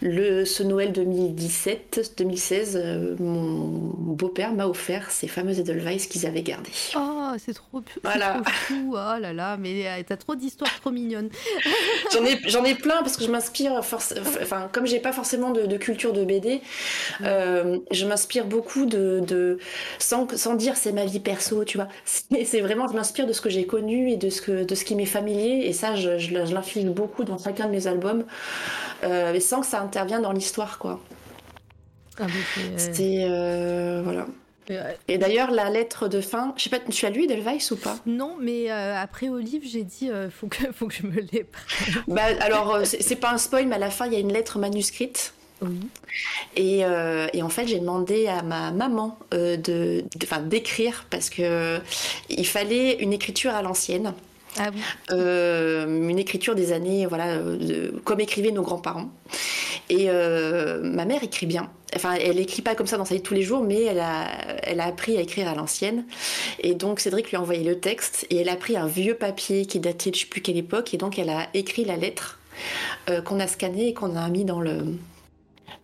le, 0.00 0.44
ce 0.44 0.62
Noël 0.62 0.92
2017-2016, 0.92 2.72
euh, 2.76 3.16
mon 3.18 3.92
beau-père 3.98 4.52
m'a 4.52 4.66
offert 4.66 5.10
ces 5.10 5.28
fameux 5.28 5.58
Edelweiss 5.58 6.06
qu'ils 6.06 6.26
avaient 6.26 6.42
gardés. 6.42 6.70
Oh, 6.96 7.32
c'est 7.38 7.54
trop, 7.54 7.82
Voilà. 8.02 8.40
trop 8.42 8.52
chou. 8.66 8.90
Oh 8.92 9.18
là 9.20 9.32
là, 9.32 9.56
mais 9.56 10.04
t'as 10.06 10.16
trop 10.16 10.34
d'histoires 10.34 10.74
trop 10.80 10.90
mignonnes. 10.90 11.30
J'en 12.12 12.24
ai, 12.24 12.38
j'en 12.46 12.64
ai 12.64 12.74
plein 12.74 13.02
parce 13.02 13.16
que 13.16 13.24
je 13.24 13.30
m'inspire, 13.30 13.72
enfin, 13.72 14.68
comme 14.72 14.86
j'ai 14.86 15.00
pas 15.00 15.12
forcément 15.12 15.50
de, 15.50 15.66
de 15.66 15.76
culture 15.76 16.12
de 16.12 16.24
BD, 16.24 16.60
je 17.20 18.06
m'inspire 18.06 18.46
beaucoup 18.46 18.86
de, 18.86 19.20
de 19.26 19.58
sans, 19.98 20.26
sans 20.36 20.54
dire 20.54 20.76
c'est 20.76 20.92
ma 20.92 21.04
vie 21.04 21.20
perso, 21.20 21.64
tu 21.64 21.76
vois. 21.78 21.88
C'est 22.04 22.44
c'est 22.44 22.60
vraiment, 22.60 22.88
je 22.88 22.94
m'inspire 22.94 23.26
de 23.26 23.32
ce 23.32 23.40
que 23.40 23.50
j'ai 23.50 23.66
connu 23.66 24.10
et 24.10 24.16
de 24.16 24.30
ce, 24.30 24.40
que, 24.40 24.64
de 24.64 24.74
ce 24.74 24.84
qui 24.84 24.94
m'est 24.94 25.04
familier, 25.06 25.66
et 25.66 25.72
ça, 25.72 25.94
je, 25.96 26.18
je, 26.18 26.37
je 26.46 26.54
l'inflige 26.54 26.86
beaucoup 26.86 27.24
dans 27.24 27.38
chacun 27.38 27.66
de 27.66 27.70
mes 27.72 27.86
albums, 27.86 28.24
euh, 29.04 29.32
mais 29.32 29.40
sans 29.40 29.60
que 29.60 29.66
ça 29.66 29.80
intervienne 29.80 30.22
dans 30.22 30.32
l'histoire, 30.32 30.78
quoi. 30.78 31.00
Ah, 32.18 32.24
euh, 32.24 32.74
C'est. 32.76 33.26
euh, 33.28 34.00
voilà. 34.04 34.26
Et 35.08 35.16
d'ailleurs, 35.16 35.50
la 35.50 35.70
lettre 35.70 36.08
de 36.08 36.20
fin, 36.20 36.52
je 36.58 36.64
sais 36.64 36.70
pas, 36.70 36.78
tu 36.78 37.06
as 37.06 37.10
lu 37.10 37.24
Edelweiss 37.24 37.70
ou 37.70 37.76
pas? 37.76 37.96
Non, 38.04 38.36
mais 38.40 38.70
euh, 38.70 38.94
après 38.96 39.30
Olive, 39.30 39.62
j'ai 39.64 39.82
dit 39.82 40.10
euh, 40.10 40.28
faut 40.30 40.46
que 40.46 40.70
faut 40.74 40.88
que 40.88 40.94
je 40.94 41.06
me 41.06 41.10
prenne. 41.12 41.44
Bah 42.06 42.22
alors, 42.40 42.80
c'est 42.84 43.16
pas 43.16 43.32
un 43.32 43.38
spoil, 43.38 43.66
mais 43.66 43.76
à 43.76 43.78
la 43.78 43.90
fin, 43.90 44.06
il 44.06 44.12
y 44.12 44.16
a 44.16 44.18
une 44.18 44.32
lettre 44.32 44.58
manuscrite. 44.58 45.32
Oui. 45.62 45.88
Et, 46.54 46.84
euh, 46.84 47.26
et 47.32 47.42
en 47.42 47.48
fait, 47.48 47.66
j'ai 47.66 47.80
demandé 47.80 48.28
à 48.28 48.42
ma 48.42 48.70
maman 48.70 49.18
de, 49.32 50.04
d'écrire 50.44 51.06
parce 51.10 51.30
que 51.30 51.78
il 52.28 52.46
fallait 52.46 53.02
une 53.02 53.12
écriture 53.12 53.54
à 53.54 53.62
l'ancienne, 53.62 54.12
Ah. 54.58 54.70
Euh, 55.12 55.86
une 55.86 56.18
écriture 56.18 56.54
des 56.54 56.72
années, 56.72 57.06
voilà, 57.06 57.28
euh, 57.28 57.90
comme 58.04 58.20
écrivaient 58.20 58.50
nos 58.50 58.62
grands-parents. 58.62 59.10
Et 59.90 60.06
euh, 60.08 60.80
ma 60.82 61.04
mère 61.04 61.22
écrit 61.22 61.46
bien. 61.46 61.70
Enfin, 61.96 62.14
elle 62.14 62.38
écrit 62.38 62.60
pas 62.60 62.74
comme 62.74 62.86
ça 62.86 62.98
dans 62.98 63.06
sa 63.06 63.14
vie 63.14 63.22
tous 63.22 63.34
les 63.34 63.42
jours, 63.42 63.62
mais 63.62 63.82
elle 63.84 64.00
a, 64.00 64.84
appris 64.84 65.16
à 65.16 65.22
écrire 65.22 65.48
à 65.48 65.54
l'ancienne. 65.54 66.04
Et 66.60 66.74
donc 66.74 67.00
Cédric 67.00 67.30
lui 67.30 67.36
a 67.36 67.40
envoyé 67.40 67.64
le 67.64 67.80
texte 67.80 68.26
et 68.28 68.36
elle 68.36 68.50
a 68.50 68.56
pris 68.56 68.76
un 68.76 68.86
vieux 68.86 69.14
papier 69.14 69.64
qui 69.64 69.80
datait 69.80 70.10
de 70.10 70.14
je 70.14 70.20
sais 70.20 70.26
plus 70.26 70.42
quelle 70.42 70.58
époque 70.58 70.92
et 70.92 70.98
donc 70.98 71.18
elle 71.18 71.30
a 71.30 71.48
écrit 71.54 71.84
la 71.84 71.96
lettre 71.96 72.38
qu'on 73.24 73.40
a 73.40 73.46
scannée 73.46 73.88
et 73.88 73.94
qu'on 73.94 74.16
a 74.16 74.28
mis 74.28 74.44
dans 74.44 74.60
le 74.60 74.82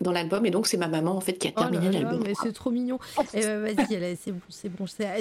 dans 0.01 0.13
l'album 0.13 0.45
et 0.47 0.51
donc 0.51 0.67
c'est 0.67 0.77
ma 0.77 0.89
maman 0.89 1.17
en 1.17 1.21
fait 1.21 1.35
qui 1.35 1.49
a 1.49 1.53
Oh 1.57 1.61
terminé 1.61 1.91
l'album. 1.91 2.23
mais 2.25 2.33
c'est 2.43 2.53
trop 2.53 2.71
mignon. 2.71 2.99
Eh 3.35 3.41
ben, 3.41 3.61
vas-y, 3.75 4.17
c'est 4.23 4.33
bon, 4.33 4.41
c'est 4.49 4.69
bon. 4.69 4.85
Ah, 5.01 5.15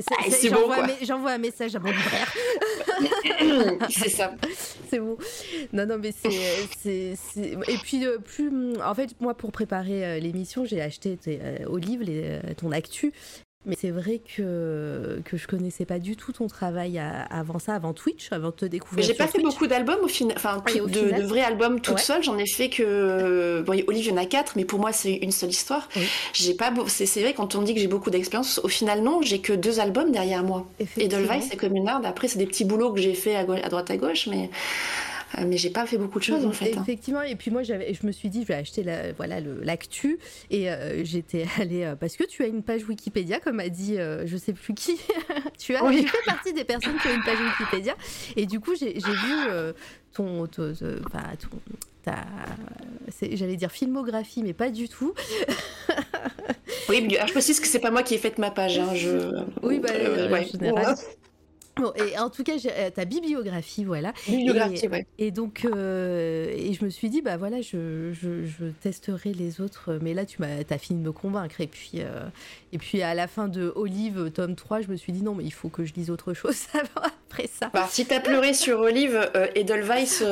J'envoie 0.44 0.78
bon, 0.78 0.84
un 0.84 0.88
mé- 0.88 1.06
j'envoie 1.06 1.32
un 1.32 1.38
message 1.38 1.76
à 1.76 1.80
mon 1.80 1.92
libraire. 1.92 2.34
c'est 3.90 4.10
ça. 4.10 4.34
c'est 4.90 5.00
bon. 5.00 5.18
Non, 5.72 5.86
non, 5.86 5.98
mais 5.98 6.12
c'est. 6.12 7.16
Et 7.68 7.78
puis, 7.82 8.06
euh, 8.06 8.18
plus. 8.20 8.52
En 8.84 8.94
fait, 8.96 9.10
moi, 9.20 9.34
pour 9.34 9.52
préparer 9.52 10.06
euh, 10.06 10.20
l'émission, 10.20 10.66
j'ai 10.66 10.82
acheté 10.82 11.18
tes, 11.18 11.40
euh, 11.42 11.58
Olive, 11.68 12.02
les, 12.02 12.24
euh, 12.24 12.40
ton 12.58 12.72
actu. 12.72 13.14
Mais 13.66 13.78
c'est 13.80 13.92
vrai 13.92 14.20
que, 14.20 15.22
que 15.24 15.38
je 15.38 15.48
connaissais 15.48 15.86
pas 15.86 15.98
du 16.00 16.18
tout 16.18 16.34
ton 16.34 16.48
travail 16.48 17.00
à- 17.00 17.22
avant 17.24 17.60
ça, 17.60 17.76
avant 17.76 17.94
Twitch, 17.94 18.28
avant 18.34 18.50
de 18.50 18.54
te 18.56 18.66
découvrir. 18.66 19.06
j'ai 19.06 19.14
pas 19.14 19.26
fait 19.28 19.40
Twitch. 19.40 19.46
beaucoup 19.54 19.68
d'albums 19.68 20.00
au 20.04 20.08
final, 20.10 20.36
enfin 20.36 20.62
Ah, 20.66 20.72
et 20.76 20.82
au 20.82 20.88
de, 20.88 20.94
final 21.00 21.22
de 21.22 21.26
vrais 21.28 21.42
albums 21.44 21.80
toute 21.80 21.96
Ouais. 21.96 22.02
seule. 22.02 22.22
J'en 22.24 22.38
ai 22.38 22.46
fait 22.46 22.68
que 22.70 23.62
bon, 23.66 23.72
Olive 23.88 24.06
il 24.06 24.10
y 24.10 24.12
en 24.12 24.18
a 24.18 24.26
quatre, 24.26 24.54
mais 24.58 24.66
pour 24.66 24.80
moi 24.80 24.92
c'est 24.92 25.14
une 25.14 25.32
seule 25.32 25.52
histoire. 25.52 25.88
Oui. 25.96 26.04
J'ai 26.34 26.56
pas, 26.56 26.74
c'est 26.88 27.06
c'est 27.06 27.22
vrai 27.22 27.34
quand 27.34 27.56
on 27.56 27.62
me 27.62 27.66
dit 27.66 27.74
que 27.74 27.80
j'ai 27.80 27.88
beaucoup 27.88 28.10
d'expérience, 28.10 28.60
au 28.64 28.68
final 28.68 29.02
non, 29.02 29.22
j'ai 29.22 29.40
que 29.40 29.54
deux 29.54 29.80
albums 29.80 30.12
derrière 30.12 30.44
moi. 30.44 30.68
Effectivement. 30.80 31.20
Edelweiss 31.20 31.54
et 31.54 31.56
Communard. 31.56 32.02
Après 32.06 32.28
c'est 32.28 32.40
des 32.40 32.48
petits 32.48 32.66
boulots 32.66 32.92
que 32.92 33.00
j'ai 33.00 33.14
fait 33.14 33.36
à, 33.38 33.46
gau- 33.46 33.54
à 33.54 33.70
droite 33.70 33.90
à 33.90 33.96
gauche, 33.96 34.28
mais 34.30 34.50
mais 35.48 35.58
j'ai 35.58 35.70
pas 35.70 35.86
fait 35.86 35.98
beaucoup 35.98 36.20
de 36.20 36.24
choses 36.24 36.46
en 36.46 36.52
fait. 36.52 36.76
hein. 36.78 36.82
Effectivement, 36.84 37.22
et 37.22 37.36
puis 37.36 37.50
moi 37.52 37.64
j'avais, 37.64 37.94
je 37.94 38.06
me 38.06 38.12
suis 38.12 38.30
dit, 38.30 38.42
je 38.44 38.48
vais 38.48 38.54
acheter 38.56 38.84
la, 38.84 39.12
voilà 39.14 39.40
le- 39.40 39.62
l'actu, 39.62 40.20
et 40.50 40.70
euh, 40.72 41.04
j'étais 41.04 41.46
allée 41.60 41.84
euh, 41.84 41.96
parce 41.96 42.16
que 42.18 42.24
tu 42.24 42.44
as 42.44 42.48
une 42.48 42.64
page 42.64 42.88
Wikipédia, 42.88 43.40
comme 43.40 43.60
a 43.60 43.70
dit, 43.70 43.98
euh, 43.98 44.26
je 44.28 44.38
sais 44.38 44.54
plus 44.54 44.74
qui, 44.74 44.98
tu 45.60 45.76
as, 45.76 45.84
Oui. 45.84 46.02
tu 46.04 46.08
fais 46.10 46.18
partie 46.26 46.54
des 46.54 46.64
personnes 46.64 46.98
qui 47.02 47.08
ont 47.08 47.16
une 47.16 47.24
page 47.24 47.38
Wikipédia, 47.60 47.96
et 48.36 48.46
du 48.46 48.60
coup 48.60 48.76
j'ai, 48.76 48.94
vu 48.94 49.34
euh, 49.50 49.74
ton, 50.14 50.48
ton, 50.48 50.74
ton- 50.74 50.96
enfin, 51.08 51.24
ton- 51.40 51.58
ta- 52.04 52.26
c'est- 53.10 53.36
j'allais 53.36 53.56
dire 53.56 53.72
filmographie, 53.72 54.44
mais 54.44 54.54
pas 54.54 54.70
du 54.70 54.90
tout. 54.90 55.14
Oui, 56.90 57.08
je 57.10 57.32
précise 57.32 57.60
que 57.60 57.68
c'est 57.68 57.80
pas 57.80 57.92
moi 57.92 58.04
qui 58.04 58.16
ai 58.16 58.18
fait 58.18 58.38
ma 58.38 58.52
page. 58.52 58.78
hein, 58.78 58.94
je... 58.94 59.44
Oui, 59.62 59.80
bah, 59.80 59.90
Euh, 59.94 60.28
euh, 60.28 60.32
ouais. 60.32 60.42
en 60.42 60.60
général. 60.60 60.96
Bon, 61.76 61.92
et 61.96 62.18
en 62.20 62.30
tout 62.30 62.44
cas, 62.44 62.54
euh, 62.66 62.90
ta 62.92 63.06
bibliographie, 63.06 63.84
voilà. 63.84 64.14
Bibliographie, 64.28 64.88
ouais. 64.88 65.08
Et 65.18 65.32
donc, 65.32 65.66
euh, 65.66 66.52
et 66.56 66.74
je 66.74 66.86
me 66.86 66.90
suis 66.90 67.10
dit, 67.10 67.22
bah 67.22 67.38
voilà, 67.38 67.62
je, 67.62 68.12
je, 68.14 68.46
je 68.46 68.66
testerai 68.82 69.34
les 69.34 69.60
autres, 69.60 69.98
mais 70.02 70.14
là, 70.14 70.26
tu 70.26 70.40
m'as, 70.42 70.60
as 70.70 70.78
fini 70.78 71.00
de 71.00 71.06
me 71.06 71.12
convaincre. 71.12 71.62
Et 71.62 71.68
puis, 71.68 71.94
euh, 71.96 72.26
et 72.74 72.78
puis, 72.78 73.02
à 73.02 73.16
la 73.16 73.28
fin 73.28 73.48
de 73.48 73.74
Olive, 73.76 74.32
tome 74.32 74.56
3, 74.56 74.82
je 74.82 74.88
me 74.90 74.96
suis 74.96 75.14
dit, 75.14 75.24
non, 75.24 75.34
mais 75.34 75.44
il 75.44 75.54
faut 75.54 75.70
que 75.70 75.84
je 75.84 75.94
lise 75.94 76.12
autre 76.12 76.34
chose 76.34 76.68
avant, 76.74 77.08
après 77.28 77.50
ça. 77.52 77.72
Bah, 77.74 77.88
si 77.90 78.06
t'as 78.06 78.20
pleuré 78.20 78.54
sur 78.54 78.80
Olive, 78.80 79.32
euh, 79.36 79.48
Edelweiss, 79.56 80.24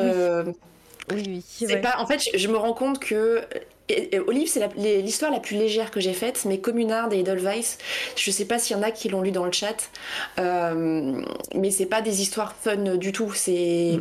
Oui, 1.13 1.23
oui. 1.27 1.43
C'est 1.47 1.65
ouais. 1.67 1.81
pas. 1.81 1.95
En 1.99 2.05
fait, 2.07 2.19
je- 2.33 2.37
je 2.37 2.47
me 2.47 2.57
rends 2.57 2.73
compte 2.73 2.99
que 2.99 3.41
Olive, 4.27 4.47
c'est 4.47 4.69
l'histoire 4.77 5.31
la 5.31 5.39
plus 5.41 5.57
légère 5.57 5.91
que 5.91 5.99
j'ai 5.99 6.13
faite, 6.13 6.45
mais 6.45 6.59
Communard 6.59 7.11
et 7.11 7.19
Edelweiss, 7.19 7.77
je 8.15 8.31
sais 8.31 8.45
pas 8.45 8.57
s'il 8.57 8.77
y 8.77 8.79
en 8.79 8.83
a 8.83 8.91
qui 8.91 9.09
l'ont 9.09 9.21
lu 9.21 9.31
dans 9.31 9.45
le 9.45 9.51
chat, 9.51 9.75
euh, 10.39 11.21
mais 11.55 11.71
c'est 11.71 11.85
pas 11.87 12.01
des 12.01 12.21
histoires 12.21 12.55
fun 12.55 12.95
du 12.95 13.11
tout. 13.11 13.33
C'est. 13.33 13.99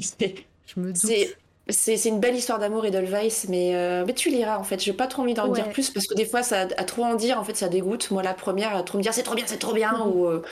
c'est- 0.00 0.34
Je 0.74 0.80
me 0.80 0.92
doute. 0.92 1.36
C'est- 1.70 2.04
une 2.08 2.20
belle 2.20 2.34
histoire 2.36 2.58
d'amour 2.58 2.84
Edelweiss, 2.86 3.46
mais, 3.48 3.74
euh, 3.74 4.04
mais 4.06 4.14
tu 4.14 4.30
liras 4.30 4.58
en 4.58 4.64
fait. 4.64 4.82
J'ai 4.82 4.92
pas 4.92 5.06
trop 5.06 5.22
envie 5.22 5.34
d'en 5.34 5.48
Ouais. 5.48 5.54
dire 5.60 5.68
plus 5.70 5.90
parce 5.90 6.06
que 6.06 6.14
des 6.14 6.24
fois, 6.26 6.42
ça, 6.42 6.60
à 6.76 6.84
trop 6.84 7.04
en 7.04 7.14
dire, 7.14 7.38
en 7.38 7.44
fait, 7.44 7.56
ça 7.56 7.68
dégoûte. 7.68 8.10
Moi, 8.10 8.22
la 8.22 8.34
première, 8.34 8.74
à 8.76 8.82
trop 8.82 8.98
me 8.98 9.02
dire 9.02 9.12
c'est 9.14 9.22
trop 9.22 9.34
bien, 9.34 9.44
c'est 9.46 9.58
trop 9.58 9.72
bien, 9.74 9.92
ou 10.14 10.26
euh, 10.26 10.42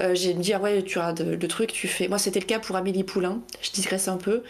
euh, 0.00 0.14
j'ai 0.14 0.34
me 0.34 0.40
dire 0.42 0.60
ouais, 0.60 0.82
tu 0.82 0.98
as 0.98 1.12
le 1.18 1.48
truc, 1.48 1.72
tu 1.72 1.88
fais. 1.88 2.08
Moi, 2.08 2.18
c'était 2.18 2.40
le 2.40 2.46
cas 2.46 2.58
pour 2.58 2.76
Amélie 2.76 3.04
Poulain. 3.04 3.40
Je 3.62 3.70
digresse 3.70 4.08
un 4.08 4.16
peu. 4.16 4.42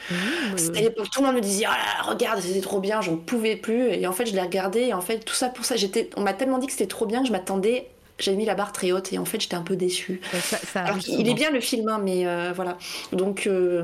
À 0.76 0.80
l'époque, 0.80 1.06
tout 1.12 1.20
le 1.20 1.26
monde 1.26 1.36
me 1.36 1.40
disait, 1.40 1.64
oh 1.66 1.70
là 1.70 1.76
là, 2.06 2.10
regarde, 2.12 2.40
c'était 2.40 2.60
trop 2.60 2.80
bien, 2.80 3.00
j'en 3.00 3.16
pouvais 3.16 3.56
plus. 3.56 3.90
Et 3.92 4.06
en 4.06 4.12
fait, 4.12 4.26
je 4.26 4.34
l'ai 4.34 4.40
regardé, 4.42 4.80
et 4.80 4.94
en 4.94 5.00
fait, 5.00 5.18
tout 5.20 5.34
ça 5.34 5.48
pour 5.48 5.64
ça, 5.64 5.76
j'étais, 5.76 6.10
on 6.16 6.20
m'a 6.22 6.32
tellement 6.34 6.58
dit 6.58 6.66
que 6.66 6.72
c'était 6.72 6.86
trop 6.86 7.06
bien 7.06 7.20
que 7.20 7.26
je 7.28 7.32
m'attendais, 7.32 7.88
j'avais 8.18 8.36
mis 8.36 8.44
la 8.44 8.54
barre 8.54 8.72
très 8.72 8.92
haute, 8.92 9.12
et 9.12 9.18
en 9.18 9.24
fait, 9.24 9.40
j'étais 9.40 9.56
un 9.56 9.62
peu 9.62 9.76
déçue. 9.76 10.20
ça, 10.32 10.40
ça- 10.40 10.58
ça 10.66 10.80
Alors, 10.80 10.96
arrive 10.96 11.04
il 11.20 11.28
est 11.28 11.34
bien 11.34 11.50
le 11.50 11.60
film, 11.60 11.88
hein, 11.88 12.00
mais 12.02 12.26
euh, 12.26 12.52
voilà. 12.54 12.78
Donc, 13.12 13.46
euh, 13.46 13.82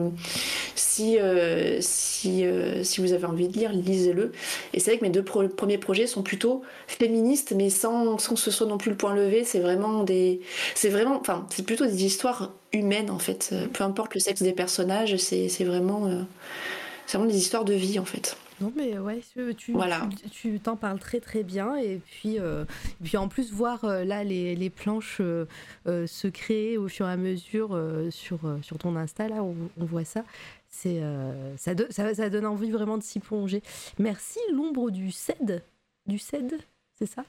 si, 0.74 1.18
euh, 1.18 1.78
si, 1.80 2.44
si 2.82 3.00
vous 3.00 3.12
avez 3.12 3.24
envie 3.26 3.48
de 3.48 3.58
lire, 3.58 3.72
lisez-le. 3.72 4.32
Et 4.72 4.80
c'est 4.80 4.90
vrai 4.92 4.98
que 4.98 5.04
mes 5.04 5.10
deux 5.10 5.24
pro- 5.24 5.48
premiers 5.48 5.78
projets 5.78 6.06
sont 6.06 6.22
plutôt 6.22 6.62
féministes, 6.86 7.52
mais 7.56 7.70
sans, 7.70 8.18
sans 8.18 8.34
que 8.34 8.40
ce 8.40 8.50
soit 8.50 8.66
non 8.66 8.78
plus 8.78 8.90
le 8.90 8.96
point 8.96 9.14
levé. 9.14 9.44
C'est 9.44 9.60
vraiment 9.60 10.04
des, 10.04 10.40
c'est 10.74 10.88
vraiment, 10.90 11.18
enfin, 11.20 11.46
c'est 11.50 11.64
plutôt 11.64 11.86
des 11.86 12.04
histoires 12.04 12.52
humaines 12.72 13.10
en 13.10 13.18
fait. 13.18 13.52
Peu 13.72 13.84
importe 13.84 14.14
le 14.14 14.20
sexe 14.20 14.42
des 14.42 14.52
personnages, 14.52 15.16
c'est, 15.16 15.48
c'est 15.48 15.64
vraiment, 15.64 16.08
c'est 17.06 17.18
vraiment 17.18 17.30
des 17.30 17.38
histoires 17.38 17.64
de 17.64 17.74
vie 17.74 17.98
en 17.98 18.04
fait. 18.04 18.36
Non 18.60 18.72
mais 18.76 18.98
ouais, 18.98 19.20
tu, 19.32 19.54
tu, 19.54 19.72
Voilà. 19.72 20.08
tu- 20.22 20.28
tu 20.28 20.60
t'en 20.60 20.76
parles 20.76 20.98
très 20.98 21.20
très 21.20 21.42
bien 21.42 21.76
et 21.76 21.96
puis, 22.04 22.38
euh, 22.38 22.64
et 23.00 23.04
puis 23.04 23.16
en 23.16 23.26
plus 23.28 23.52
voir 23.52 23.84
euh, 23.84 24.04
là 24.04 24.22
les, 24.24 24.54
les 24.54 24.70
planches 24.70 25.20
euh, 25.20 25.46
se 26.06 26.28
créer 26.28 26.76
au 26.76 26.88
fur 26.88 27.06
et 27.08 27.12
à 27.12 27.16
mesure 27.16 27.78
sur, 28.10 28.40
sur 28.62 28.78
ton 28.78 28.96
Insta 28.96 29.28
là 29.28 29.42
on, 29.42 29.54
on 29.80 29.84
voit 29.84 30.04
ça. 30.04 30.24
C'est 30.68 31.02
ça, 31.56 31.74
do- 31.74 31.86
ça, 31.90 32.14
ça 32.14 32.30
donne 32.30 32.46
envie 32.46 32.70
vraiment 32.70 32.96
de 32.96 33.02
s'y 33.02 33.18
plonger. 33.18 33.60
Merci 33.98 34.38
l'ombre 34.52 34.90
du 34.90 35.10
CED. 35.10 35.62
Du 36.06 36.18
CED, 36.18 36.58
c'est 36.94 37.06
ça? 37.06 37.24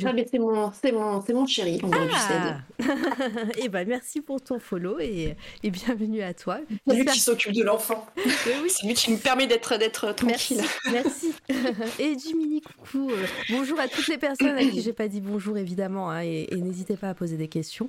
Ça, 0.00 0.12
mais 0.12 0.26
c'est 0.30 0.38
mon, 0.38 0.72
c'est 0.72 0.92
mon, 0.92 1.22
c'est 1.24 1.32
mon 1.32 1.46
chéri, 1.46 1.80
CED. 1.80 2.88
Et 3.58 3.68
ben 3.68 3.86
merci 3.86 4.20
pour 4.20 4.40
ton 4.40 4.58
follow 4.58 4.98
et, 5.00 5.36
et 5.62 5.70
bienvenue 5.70 6.22
à 6.22 6.34
toi. 6.34 6.58
C'est 6.86 6.94
lui 6.94 7.04
qui 7.04 7.20
s'occupe 7.20 7.52
de 7.52 7.62
l'enfant. 7.62 8.06
que 8.16 8.62
oui. 8.62 8.70
C'est 8.70 8.86
lui 8.86 8.94
qui 8.94 9.10
me 9.12 9.16
permet 9.16 9.46
d'être, 9.46 9.76
d'être 9.78 10.12
tranquille. 10.12 10.58
Merci, 10.92 10.92
merci. 10.92 11.32
Et 11.98 12.16
Jiminy, 12.18 12.60
coucou. 12.60 13.10
euh, 13.10 13.16
bonjour 13.50 13.78
à 13.80 13.88
toutes 13.88 14.08
les 14.08 14.18
personnes 14.18 14.56
à 14.56 14.60
qui 14.64 14.80
j'ai 14.82 14.92
pas 14.92 15.08
dit 15.08 15.20
bonjour 15.20 15.56
évidemment, 15.58 16.10
hein, 16.10 16.22
et, 16.22 16.46
et 16.52 16.56
n'hésitez 16.56 16.96
pas 16.96 17.08
à 17.10 17.14
poser 17.14 17.36
des 17.36 17.48
questions. 17.48 17.88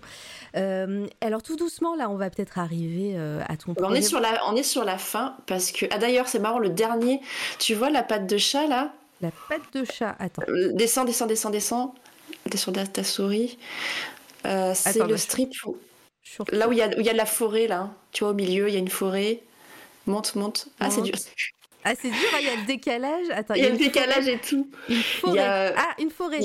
Euh, 0.56 1.06
alors 1.22 1.44
tout 1.44 1.56
doucement 1.56 1.96
là, 1.96 2.10
on 2.10 2.16
va 2.16 2.30
peut-être 2.30 2.58
arriver 2.60 3.14
euh, 3.16 3.42
à 3.48 3.58
ton. 3.58 3.74
On 3.80 3.94
est, 3.94 4.02
sur 4.02 4.20
la, 4.20 4.42
on 4.48 4.56
est 4.56 4.64
sur 4.64 4.84
la 4.84 4.98
fin 4.98 5.38
parce 5.46 5.72
que. 5.72 5.86
Ah 5.92 5.98
d'ailleurs, 5.98 6.28
c'est 6.28 6.40
marrant, 6.40 6.60
le 6.60 6.70
dernier, 6.70 7.22
tu 7.60 7.74
vois 7.76 7.90
la 7.90 8.04
patte 8.04 8.28
de 8.28 8.38
chat 8.38 8.68
là? 8.68 8.94
La 9.22 9.32
patte 9.50 9.74
de 9.74 9.84
chat. 9.86 10.16
Attends. 10.20 10.44
Euh, 10.48 10.72
Descends, 10.74 11.06
descends, 11.06 11.26
descends, 11.28 11.50
descends. 11.50 11.96
Descends 12.46 12.72
de 12.72 12.86
ta 12.86 13.04
souris. 13.04 13.58
Euh, 14.46 14.74
c'est 14.76 15.06
le 15.06 15.18
strip 15.18 15.52
où- 15.66 15.78
là 16.52 16.70
où 16.70 16.72
il 16.72 16.78
y, 16.78 16.82
a, 16.82 16.88
où 16.98 17.02
y 17.02 17.10
a 17.10 17.14
de 17.14 17.18
la 17.18 17.26
forêt 17.26 17.68
là. 17.68 17.92
Tu 18.12 18.24
vois, 18.24 18.32
au 18.32 18.36
milieu, 18.36 18.70
il 18.70 18.74
y 18.74 18.78
a 18.78 18.80
une 18.80 18.88
forêt. 18.90 19.42
Monte, 20.06 20.36
monte. 20.36 20.68
Ah, 20.80 20.90
c'est 20.90 21.02
dur. 21.02 21.14
Ah 21.84 21.94
c'est 21.96 22.10
dur, 22.10 22.18
hein, 22.34 22.38
il 22.42 22.46
y 22.46 22.50
a 22.50 22.56
le 22.56 22.66
décalage. 22.66 23.30
Attends, 23.32 23.54
Il 23.56 23.64
y 23.64 23.66
a 23.66 23.70
le 23.70 23.78
décalage 23.78 24.28
et 24.28 24.40
tout. 24.40 24.70
Une 24.90 25.02
forêt. 25.02 25.36
Y 25.36 25.40
a- 25.40 25.74
Ah 25.78 25.96
une 26.00 26.12
forêt. 26.12 26.40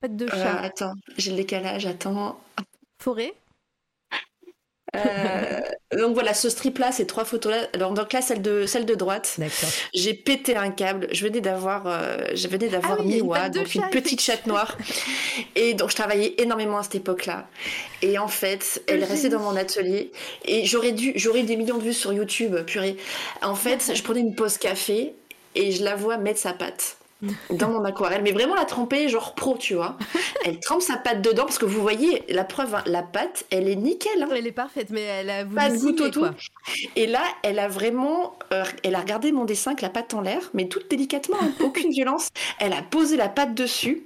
Patte 0.00 0.16
de 0.16 0.24
euh, 0.24 0.28
chat. 0.30 0.60
attends, 0.60 0.94
j'ai 1.18 1.30
le 1.30 1.36
décalage, 1.36 1.84
attends. 1.86 2.40
Forêt. 3.02 3.34
Euh, 4.96 5.60
donc 5.96 6.14
voilà, 6.14 6.34
ce 6.34 6.48
strip 6.48 6.78
là, 6.78 6.92
ces 6.92 7.06
trois 7.06 7.24
photos 7.24 7.52
là. 7.52 7.58
Alors 7.74 7.92
donc 7.92 8.12
là, 8.12 8.22
celle 8.22 8.42
de, 8.42 8.66
celle 8.66 8.86
de 8.86 8.94
droite. 8.94 9.38
J'ai 9.94 10.14
pété 10.14 10.56
un 10.56 10.70
câble. 10.70 11.08
Je 11.12 11.24
venais 11.24 11.40
d'avoir, 11.40 11.86
euh, 11.86 12.18
je 12.34 12.48
venais 12.48 12.68
d'avoir 12.68 12.98
Ah 12.98 13.02
oui, 13.02 13.18
une 13.18 13.24
Miwa, 13.24 13.48
de 13.48 13.58
donc 13.60 13.74
une 13.74 13.88
petite 13.90 14.20
chatte 14.20 14.46
noire. 14.46 14.76
Et 15.54 15.74
donc 15.74 15.90
je 15.90 15.96
travaillais 15.96 16.34
énormément 16.38 16.78
à 16.78 16.82
cette 16.82 16.96
époque-là. 16.96 17.48
Et 18.02 18.18
en 18.18 18.28
fait, 18.28 18.82
elle 18.86 19.00
Le 19.00 19.06
restait 19.06 19.28
dans 19.28 19.40
mon 19.40 19.56
atelier. 19.56 20.10
Et 20.44 20.66
j'aurais 20.66 20.92
dû, 20.92 21.12
j'aurais 21.16 21.40
eu 21.40 21.44
des 21.44 21.56
millions 21.56 21.78
de 21.78 21.84
vues 21.84 21.94
sur 21.94 22.12
YouTube, 22.12 22.56
purée. 22.66 22.96
En 23.42 23.54
fait, 23.54 23.92
je 23.94 24.02
prenais 24.02 24.20
une 24.20 24.34
pause 24.34 24.58
café 24.58 25.14
et 25.54 25.72
je 25.72 25.84
la 25.84 25.96
vois 25.96 26.16
mettre 26.16 26.40
sa 26.40 26.52
patte 26.52 26.96
dans 27.50 27.68
mon 27.68 27.84
aquarelle, 27.84 28.22
mais 28.22 28.32
vraiment 28.32 28.54
la 28.54 28.64
tremper 28.64 29.08
genre 29.08 29.34
pro, 29.34 29.56
tu 29.58 29.74
vois. 29.74 29.96
Elle 30.44 30.58
trempe 30.60 30.82
sa 30.82 30.96
patte 30.96 31.22
dedans 31.22 31.44
parce 31.44 31.58
que 31.58 31.64
vous 31.66 31.80
voyez 31.82 32.24
la 32.28 32.44
preuve, 32.44 32.74
hein, 32.74 32.82
la 32.86 33.02
patte, 33.02 33.44
elle 33.50 33.68
est 33.68 33.76
nickel. 33.76 34.22
hein. 34.22 34.28
Elle 34.34 34.46
est 34.46 34.52
parfaite, 34.52 34.88
mais 34.90 35.02
elle 35.02 35.30
a 35.30 35.44
voulu 35.44 35.56
Pas 35.56 35.70
de 35.70 35.76
goutte 35.78 36.00
au 36.00 36.08
tout. 36.08 36.26
Et 36.96 37.06
là, 37.06 37.22
elle 37.42 37.58
a 37.58 37.68
vraiment, 37.68 38.38
euh, 38.52 38.64
elle 38.82 38.94
a 38.94 39.00
regardé 39.00 39.32
mon 39.32 39.44
dessin 39.44 39.72
avec 39.72 39.82
la 39.82 39.90
patte 39.90 40.14
en 40.14 40.20
l'air, 40.20 40.50
mais 40.54 40.68
toute 40.68 40.88
délicatement, 40.90 41.36
hein, 41.42 41.52
aucune 41.60 41.90
violence. 41.90 42.28
Elle 42.58 42.72
a 42.72 42.82
posé 42.82 43.16
la 43.16 43.28
patte 43.28 43.54
dessus. 43.54 44.04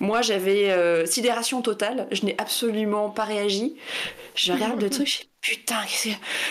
Moi, 0.00 0.22
j'avais 0.22 0.70
euh, 0.70 1.06
sidération 1.06 1.62
totale. 1.62 2.06
Je 2.12 2.24
n'ai 2.24 2.34
absolument 2.38 3.10
pas 3.10 3.24
réagi. 3.24 3.76
Je 4.34 4.52
regarde 4.52 4.80
le 4.80 4.90
truc, 4.90 5.06
je 5.06 5.18
fais 5.18 5.28
putain. 5.40 5.82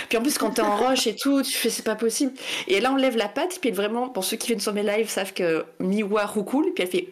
Puis 0.08 0.18
en 0.18 0.22
plus, 0.22 0.38
quand 0.38 0.52
t'es 0.52 0.62
en 0.62 0.78
roche 0.78 1.08
et 1.08 1.16
tout, 1.16 1.42
tu 1.42 1.52
fais 1.52 1.70
c'est 1.70 1.84
pas 1.84 1.96
possible. 1.96 2.34
Et 2.68 2.80
là, 2.80 2.92
on 2.92 2.96
lève 2.96 3.18
la 3.18 3.28
patte, 3.28 3.60
puis 3.60 3.72
vraiment, 3.72 4.10
pour 4.10 4.24
ceux 4.24 4.38
qui 4.38 4.48
viennent 4.48 4.60
sur 4.60 4.74
mes 4.74 4.84
lives, 4.84 5.10
savent 5.10 5.34
que 5.34 5.66
Miwa 5.80 6.26
roucoule, 6.26 6.74
puis 6.74 6.84
elle 6.84 6.90
fait. 6.90 7.10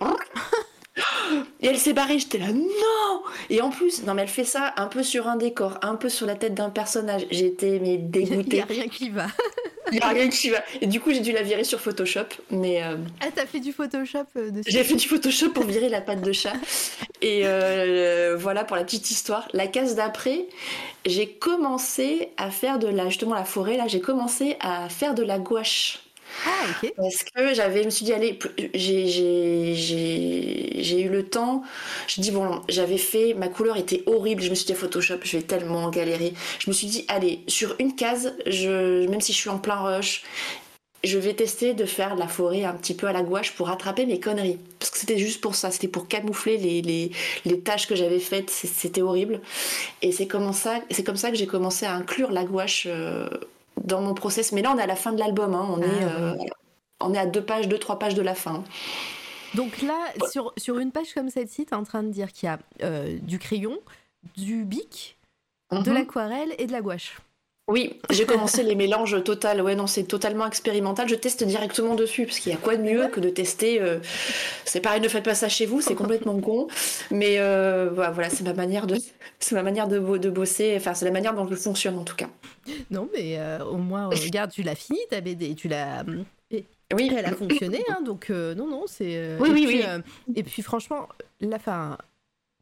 Et 1.62 1.68
elle 1.68 1.78
s'est 1.78 1.94
barrée, 1.94 2.20
j'étais 2.20 2.38
là, 2.38 2.52
non 2.52 3.22
Et 3.50 3.62
en 3.62 3.70
plus, 3.70 4.04
non 4.04 4.14
mais 4.14 4.24
elle 4.24 4.28
fait 4.28 4.44
ça 4.44 4.74
un 4.78 4.88
peu 4.88 5.04
sur 5.04 5.28
un 5.28 5.36
décor, 5.38 5.78
un 5.82 5.96
peu 5.96 6.10
sur 6.10 6.26
la 6.28 6.36
tête 6.36 6.54
d'un 6.54 6.70
personnage. 6.70 7.26
J'étais 7.32 7.80
mais 7.82 7.94
Il 7.96 8.10
dégoûtée. 8.12 8.58
n'y 8.58 8.62
a 8.62 8.66
rien 8.66 8.88
qui 8.88 9.10
va. 9.10 9.28
Il 9.94 10.02
a 10.02 10.08
rien 10.10 10.30
qui 10.30 10.50
va. 10.50 10.60
Et 10.80 10.88
du 10.88 11.02
coup, 11.02 11.12
j'ai 11.12 11.20
dû 11.20 11.32
la 11.34 11.42
virer 11.42 11.64
sur 11.66 11.80
Photoshop, 11.82 12.26
mais 12.50 12.82
euh, 12.84 12.96
Ah, 13.20 13.28
t'as 13.36 13.46
fait 13.46 13.60
du 13.60 13.74
Photoshop 13.74 14.20
euh, 14.38 14.50
dessus? 14.52 14.72
j'ai 14.72 14.84
fait 14.86 14.96
du 14.96 15.08
Photoshop 15.08 15.50
pour 15.50 15.66
virer 15.66 15.90
la 15.90 16.00
patte 16.02 16.22
de 16.22 16.32
chat. 16.32 16.54
Et 17.22 17.42
euh, 17.44 18.38
voilà 18.40 18.64
pour 18.64 18.78
la 18.78 18.84
petite 18.84 19.12
histoire. 19.12 19.48
La 19.54 19.68
case 19.68 19.96
d'après, 19.96 20.46
j'ai 21.06 21.28
commencé 21.28 22.30
à 22.38 22.52
faire 22.52 22.80
de 22.80 22.88
la 22.88 23.10
justement 23.10 23.36
la 23.36 23.44
forêt 23.44 23.76
là, 23.78 23.88
j'ai 23.88 24.00
commencé 24.02 24.56
à 24.62 24.88
faire 24.90 25.14
de 25.14 25.24
la 25.24 25.40
gouache. 25.40 26.00
Ah, 26.46 26.66
ok. 26.84 26.94
Parce 26.96 27.24
que 27.24 27.54
j'avais, 27.54 27.82
je 27.82 27.86
me 27.86 27.90
suis 27.90 28.06
dit, 28.06 28.14
allez, 28.14 28.40
j'ai, 28.74 29.74
eu 31.02 31.10
le 31.10 31.24
temps. 31.24 31.64
Je 32.08 32.22
dis, 32.22 32.32
bon, 32.32 32.62
j'avais 32.70 32.98
fait, 32.98 33.34
ma 33.34 33.48
couleur 33.48 33.78
était 33.78 34.04
horrible. 34.06 34.42
Je 34.42 34.50
me 34.50 34.56
suis 34.56 34.66
dit, 34.66 34.74
Photoshop, 34.74 35.20
je 35.24 35.38
vais 35.38 35.44
tellement 35.44 35.90
galérer. 35.90 36.34
Je 36.60 36.70
me 36.70 36.74
suis 36.74 36.88
dit, 36.88 37.06
allez, 37.08 37.42
sur 37.48 37.76
une 37.80 37.96
case, 37.96 38.34
même 38.46 39.22
si 39.22 39.34
je 39.34 39.38
suis 39.38 39.50
en 39.50 39.60
plein 39.60 39.76
rush, 39.76 40.24
je 41.04 41.18
vais 41.18 41.34
tester 41.34 41.74
de 41.74 41.86
faire 41.86 42.16
la 42.16 42.28
forêt 42.28 42.64
un 42.64 42.74
petit 42.74 42.94
peu 42.94 43.08
à 43.08 43.14
la 43.14 43.24
gouache 43.24 43.54
pour 43.54 43.68
rattraper 43.68 44.06
mes 44.06 44.20
conneries. 44.20 44.60
Parce 44.80 44.92
que 44.92 44.98
c'était 45.00 45.18
juste 45.18 45.42
pour 45.42 45.56
ça, 45.56 45.72
c'était 45.72 45.88
pour 45.88 46.08
camoufler 46.08 46.58
les, 46.58 46.82
les, 46.82 47.12
les 47.46 47.60
tâches 47.60 47.88
que 47.88 47.96
j'avais 47.96 48.20
faites, 48.20 48.50
c'était 48.50 49.02
horrible. 49.02 49.42
Et 50.02 50.12
c'est 50.12 50.28
comme 50.28 50.54
ça, 50.54 50.80
comme 51.06 51.18
ça 51.18 51.32
que 51.32 51.38
j'ai 51.38 51.48
commencé 51.48 51.86
à 51.86 51.96
inclure 51.96 52.32
la 52.32 52.44
gouache 52.44 52.86
euh, 52.88 53.28
dans 53.84 54.02
mon 54.02 54.14
process. 54.14 54.52
Mais 54.52 54.62
là, 54.62 54.72
on 54.74 54.78
est 54.78 54.84
à 54.84 54.88
la 54.88 54.96
fin 54.96 55.12
de 55.14 55.20
l'album, 55.20 55.54
hein. 55.54 55.68
on, 55.70 55.82
Ah, 55.82 55.86
est, 55.86 56.06
ouais. 56.06 56.12
euh, 56.12 56.36
on 57.00 57.14
est 57.14 57.18
à 57.18 57.26
deux 57.26 57.44
pages, 57.44 57.68
deux, 57.68 57.80
trois 57.80 57.98
pages 58.00 58.16
de 58.16 58.22
la 58.22 58.36
fin. 58.36 58.64
Donc 59.56 59.82
là, 59.82 59.98
sur, 60.32 60.54
sur 60.58 60.80
une 60.80 60.92
page 60.92 61.14
comme 61.14 61.30
celle-ci, 61.30 61.66
t'es 61.66 61.76
en 61.76 61.84
train 61.84 62.04
de 62.04 62.10
dire 62.10 62.32
qu'il 62.32 62.48
y 62.48 62.50
a 62.50 62.60
euh, 62.84 63.18
du 63.22 63.38
crayon, 63.38 63.78
du 64.38 64.64
bic, 64.64 65.18
de 65.72 65.78
Mhm. 65.78 65.94
l'aquarelle 65.94 66.56
et 66.58 66.68
de 66.68 66.72
la 66.72 66.82
gouache. 66.82 67.18
Oui, 67.68 68.00
j'ai 68.10 68.26
commencé 68.26 68.64
les 68.64 68.76
mélanges 68.76 69.24
total. 69.24 69.62
Ouais, 69.62 69.76
non, 69.76 69.88
c'est 69.88 70.04
totalement 70.04 70.46
expérimental. 70.48 71.08
Je 71.08 71.16
teste 71.16 71.44
directement 71.44 71.96
dessus 71.96 72.26
parce 72.26 72.40
qu'il 72.40 72.52
y 72.52 72.56
a 72.56 72.58
quoi 72.58 72.76
de 72.76 72.82
mieux 72.84 73.08
que 73.08 73.20
de 73.20 73.30
tester. 73.30 73.82
euh, 73.82 74.00
C'est 74.66 74.82
pareil, 74.82 75.00
ne 75.02 75.08
faites 75.08 75.24
pas 75.24 75.36
ça 75.36 75.48
chez 75.50 75.66
vous, 75.66 75.80
c'est 75.82 75.96
complètement 75.96 76.40
con. 76.40 76.68
Mais 77.12 77.40
euh, 77.40 77.90
voilà, 77.94 78.30
c'est 78.30 78.44
ma 78.44 78.54
manière 78.54 78.88
de, 78.88 78.96
c'est 79.40 79.56
ma 79.56 79.64
manière 79.64 79.88
de, 79.88 80.00
bo- 80.00 80.18
de 80.18 80.30
bosser. 80.30 80.74
Enfin, 80.76 80.94
c'est 80.94 81.06
la 81.06 81.12
manière 81.12 81.34
dont 81.34 81.48
je 81.48 81.56
fonctionne 81.56 81.98
en 81.98 82.04
tout 82.04 82.16
cas. 82.16 82.30
Non, 82.90 83.08
mais 83.14 83.38
euh, 83.40 83.64
au 83.64 83.78
moins, 83.78 84.08
regarde, 84.10 84.52
tu 84.52 84.64
l'as 84.64 84.76
fini 84.76 85.00
ta 85.10 85.22
BD, 85.22 85.56
tu 85.56 85.68
l'as. 85.68 86.04
Oui, 86.94 87.10
Elle 87.16 87.26
a 87.26 87.32
fonctionné, 87.32 87.82
hein, 87.90 88.02
donc 88.04 88.30
euh, 88.30 88.54
non, 88.54 88.68
non, 88.68 88.84
c'est. 88.86 89.16
euh, 89.16 89.38
Oui, 89.40 89.50
et 89.50 89.54
oui, 89.54 89.66
puis, 89.66 89.78
oui. 89.78 89.84
euh, 89.88 90.00
et 90.36 90.44
puis 90.44 90.62
franchement, 90.62 91.08
la 91.40 91.58
fin. 91.58 91.98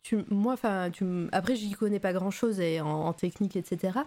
Tu, 0.03 0.23
moi, 0.29 0.53
enfin, 0.53 0.91
tu, 0.93 1.03
après, 1.31 1.55
j'y 1.55 1.71
connais 1.71 1.99
pas 1.99 2.13
grand-chose 2.13 2.59
et 2.59 2.79
en, 2.79 2.87
en 2.87 3.13
technique, 3.13 3.55
etc. 3.55 3.99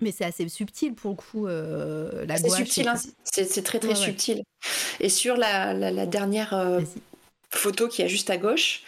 Mais 0.00 0.12
c'est 0.12 0.24
assez 0.24 0.48
subtil 0.48 0.94
pour 0.94 1.10
le 1.10 1.16
coup, 1.16 1.46
euh, 1.48 2.24
la 2.26 2.36
c'est 2.36 2.48
subtil, 2.50 2.86
hein, 2.88 2.94
c'est 3.24 3.62
très 3.64 3.78
très 3.78 3.88
Ouais, 3.88 3.98
ouais. 3.98 4.04
subtil. 4.04 4.42
Et 5.00 5.08
sur 5.08 5.36
la, 5.36 5.72
la- 5.74 5.90
la 5.90 6.06
dernière 6.06 6.54
euh, 6.54 6.80
photo 7.50 7.88
qui 7.88 8.02
est 8.02 8.08
juste 8.08 8.30
à 8.30 8.36
gauche. 8.36 8.82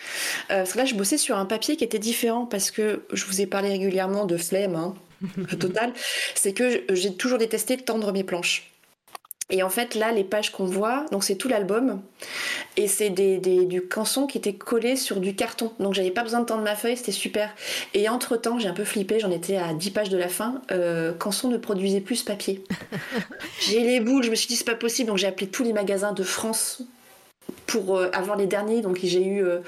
Euh, 0.51 0.59
parce 0.59 0.73
que 0.73 0.79
là, 0.79 0.85
je 0.85 0.95
bossais 0.95 1.19
sur 1.19 1.37
un 1.37 1.47
papier 1.47 1.77
qui 1.77 1.85
était 1.85 1.99
différent 1.99 2.47
parce 2.47 2.71
que 2.71 3.05
je 3.13 3.25
vous 3.25 3.41
ai 3.41 3.47
parlé 3.47 3.71
régulièrement 3.71 4.25
de 4.27 4.37
flemme, 4.37 4.75
hein, 4.77 4.95
total. 5.59 5.93
C'est 6.35 6.53
que 6.53 6.85
j'ai 6.91 7.15
toujours 7.15 7.39
détesté 7.39 7.77
tendre 7.77 8.13
mes 8.13 8.23
planches. 8.25 8.71
Et 9.51 9.63
en 9.63 9.69
fait, 9.71 9.95
là, 9.95 10.13
les 10.13 10.25
pages 10.25 10.51
qu'on 10.53 10.65
voit, 10.65 11.07
donc 11.13 11.25
c'est 11.25 11.35
tout 11.37 11.49
l'album, 11.49 12.01
et 12.77 12.87
c'est 12.89 13.11
des, 13.11 13.39
des- 13.39 13.65
du 13.67 13.83
canson 13.83 14.27
qui 14.27 14.39
était 14.39 14.55
collé 14.55 14.97
sur 14.97 15.21
du 15.21 15.35
carton. 15.35 15.73
Donc 15.81 15.95
j'avais 15.95 16.11
pas 16.11 16.23
besoin 16.23 16.41
de 16.41 16.47
tendre 16.47 16.63
ma 16.63 16.77
feuille, 16.77 16.97
c'était 16.97 17.13
super. 17.13 17.51
Et 17.95 18.09
entre 18.09 18.37
temps, 18.37 18.59
j'ai 18.59 18.69
un 18.69 18.73
peu 18.75 18.85
flippé, 18.85 19.19
j'en 19.21 19.31
étais 19.31 19.57
à 19.57 19.75
10 19.75 19.91
pages 19.91 20.09
de 20.09 20.17
la 20.17 20.29
fin. 20.29 20.63
Euh, 20.71 21.13
canson 21.13 21.49
ne 21.49 21.57
produisait 21.59 22.01
plus 22.01 22.17
ce 22.17 22.25
papier. 22.25 22.63
j'ai 23.61 23.81
les 23.81 24.01
boules, 24.01 24.23
je 24.23 24.31
me 24.31 24.35
suis 24.37 24.49
dit 24.49 24.57
c'est 24.57 24.65
pas 24.65 24.75
possible, 24.75 25.09
donc 25.09 25.19
j'ai 25.19 25.27
appelé 25.27 25.49
tous 25.49 25.65
les 25.65 25.73
magasins 25.73 26.13
de 26.13 26.23
France 26.23 26.83
pour 27.67 27.97
euh, 27.99 28.11
avoir 28.13 28.37
les 28.37 28.47
derniers. 28.47 28.81
Donc 28.83 29.01
j'ai 29.03 29.25
eu, 29.27 29.45
euh, 29.45 29.59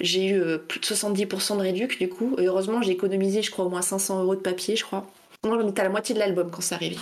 j'ai 0.00 0.26
eu 0.26 0.58
plus 0.68 0.80
de 0.80 0.84
70% 0.86 1.56
de 1.56 1.62
réduc 1.62 1.98
du 1.98 2.08
coup. 2.08 2.34
Et 2.38 2.46
heureusement, 2.46 2.82
j'ai 2.82 2.92
économisé, 2.92 3.42
je 3.42 3.50
crois, 3.50 3.64
au 3.64 3.70
moins 3.70 3.82
500 3.82 4.22
euros 4.22 4.34
de 4.36 4.40
papier, 4.40 4.76
je 4.76 4.84
crois. 4.84 5.06
Moi, 5.44 5.58
j'en 5.60 5.66
étais 5.68 5.80
à 5.80 5.84
la 5.84 5.90
moitié 5.90 6.14
de 6.14 6.20
l'album 6.20 6.50
quand 6.52 6.60
ça 6.60 6.76
arrivait. 6.76 6.96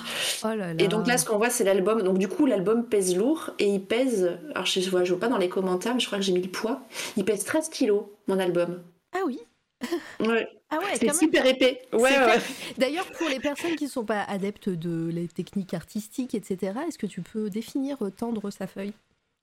Oh 0.44 0.48
là 0.48 0.56
là. 0.56 0.74
Et 0.78 0.88
donc 0.88 1.06
là, 1.06 1.18
ce 1.18 1.26
qu'on 1.26 1.36
voit, 1.36 1.50
c'est 1.50 1.64
l'album. 1.64 2.00
Donc 2.02 2.16
du 2.16 2.26
coup, 2.26 2.46
l'album 2.46 2.86
pèse 2.86 3.14
lourd 3.16 3.50
et 3.58 3.66
il 3.66 3.82
pèse. 3.82 4.38
Alors 4.54 4.64
je 4.64 4.88
vois, 4.88 5.04
je 5.04 5.10
vois 5.12 5.20
pas 5.20 5.28
dans 5.28 5.36
les 5.36 5.50
commentaires, 5.50 5.92
mais 5.94 6.00
je 6.00 6.06
crois 6.06 6.18
que 6.18 6.24
j'ai 6.24 6.32
mis 6.32 6.40
le 6.42 6.48
poids. 6.48 6.80
Il 7.18 7.24
pèse 7.26 7.44
13 7.44 7.68
kilos, 7.68 8.04
mon 8.28 8.38
album. 8.38 8.82
Ah 9.12 9.20
oui. 9.26 9.40
Ouais, 10.20 10.48
Ah 10.70 10.78
ouais, 10.78 10.84
c'est 10.94 11.00
quand 11.00 11.12
même. 11.12 11.14
super 11.14 11.44
épais. 11.46 11.82
Ouais, 11.92 12.10
C'est. 12.10 12.78
D'ailleurs, 12.78 13.06
pour 13.12 13.28
les 13.28 13.40
personnes 13.40 13.76
qui 13.76 13.84
ne 13.84 13.90
sont 13.90 14.04
pas 14.04 14.22
adeptes 14.24 14.68
de 14.68 15.08
les 15.12 15.26
techniques 15.28 15.72
artistiques, 15.74 16.34
etc., 16.34 16.72
est-ce 16.86 16.98
que 16.98 17.06
tu 17.06 17.22
peux 17.22 17.48
définir 17.50 17.96
euh, 18.02 18.10
tendre 18.10 18.50
sa 18.50 18.66
feuille, 18.66 18.92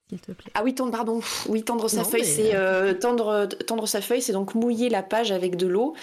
s'il 0.10 0.20
te 0.20 0.32
plaît 0.32 0.52
Ah 0.54 0.62
oui, 0.64 0.74
tendre, 0.74 0.92
pardon. 0.92 1.20
Oui, 1.48 1.64
tendre 1.64 1.90
sa 1.90 1.98
Non, 1.98 2.04
feuille, 2.06 2.22
mais- 2.22 2.28
c'est 2.28 2.56
euh, 2.56 2.94
tendre, 2.94 3.48
tendre 3.66 3.86
sa 3.88 4.00
feuille, 4.02 4.22
c'est 4.22 4.32
donc 4.34 4.56
mouiller 4.56 4.88
la 4.90 5.04
page 5.04 5.32
avec 5.32 5.58
de 5.58 5.68
l'eau 5.68 5.94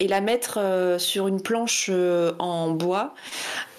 et 0.00 0.08
la 0.08 0.20
mettre 0.20 0.58
euh, 0.58 0.98
sur 0.98 1.28
une 1.28 1.40
planche 1.40 1.88
euh, 1.90 2.32
en 2.38 2.70
bois, 2.70 3.14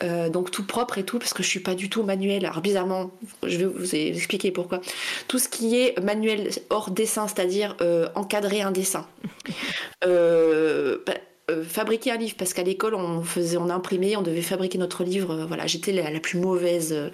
euh, 0.04 0.30
donc 0.30 0.50
tout 0.52 0.66
propre 0.66 0.98
et 0.98 1.04
tout, 1.04 1.20
parce 1.20 1.34
que 1.34 1.44
je 1.44 1.48
suis 1.50 1.60
pas 1.60 1.76
du 1.76 1.90
tout 1.90 2.02
manuel. 2.04 2.46
Alors 2.46 2.62
bizarrement, 2.62 3.12
je 3.44 3.58
vais 3.58 3.66
vous 3.66 3.96
expliquer 3.96 4.52
pourquoi. 4.52 4.82
Tout 5.28 5.38
ce 5.40 5.50
qui 5.50 5.80
est 5.80 6.00
manuel 6.02 6.50
hors 6.72 6.90
dessin, 6.90 7.28
c'est-à-dire 7.28 7.76
euh, 7.82 8.08
encadrer 8.16 8.62
un 8.62 8.72
dessin, 8.72 9.06
euh, 10.06 10.98
bah, 11.06 11.14
euh, 11.52 11.64
fabriquer 11.64 12.12
un 12.12 12.18
livre, 12.18 12.36
parce 12.38 12.54
qu'à 12.54 12.64
l'école 12.64 12.96
on 12.96 13.22
faisait, 13.24 13.58
on 13.58 13.70
imprimait, 13.70 14.16
on 14.16 14.22
devait 14.22 14.42
fabriquer 14.42 14.78
notre 14.78 15.04
livre. 15.04 15.32
euh, 15.34 15.46
voilà, 15.46 15.68
j'étais 15.68 15.92
la, 15.92 16.10
la 16.10 16.20
plus 16.20 16.40
mauvaise. 16.40 16.92
euh, 16.94 17.10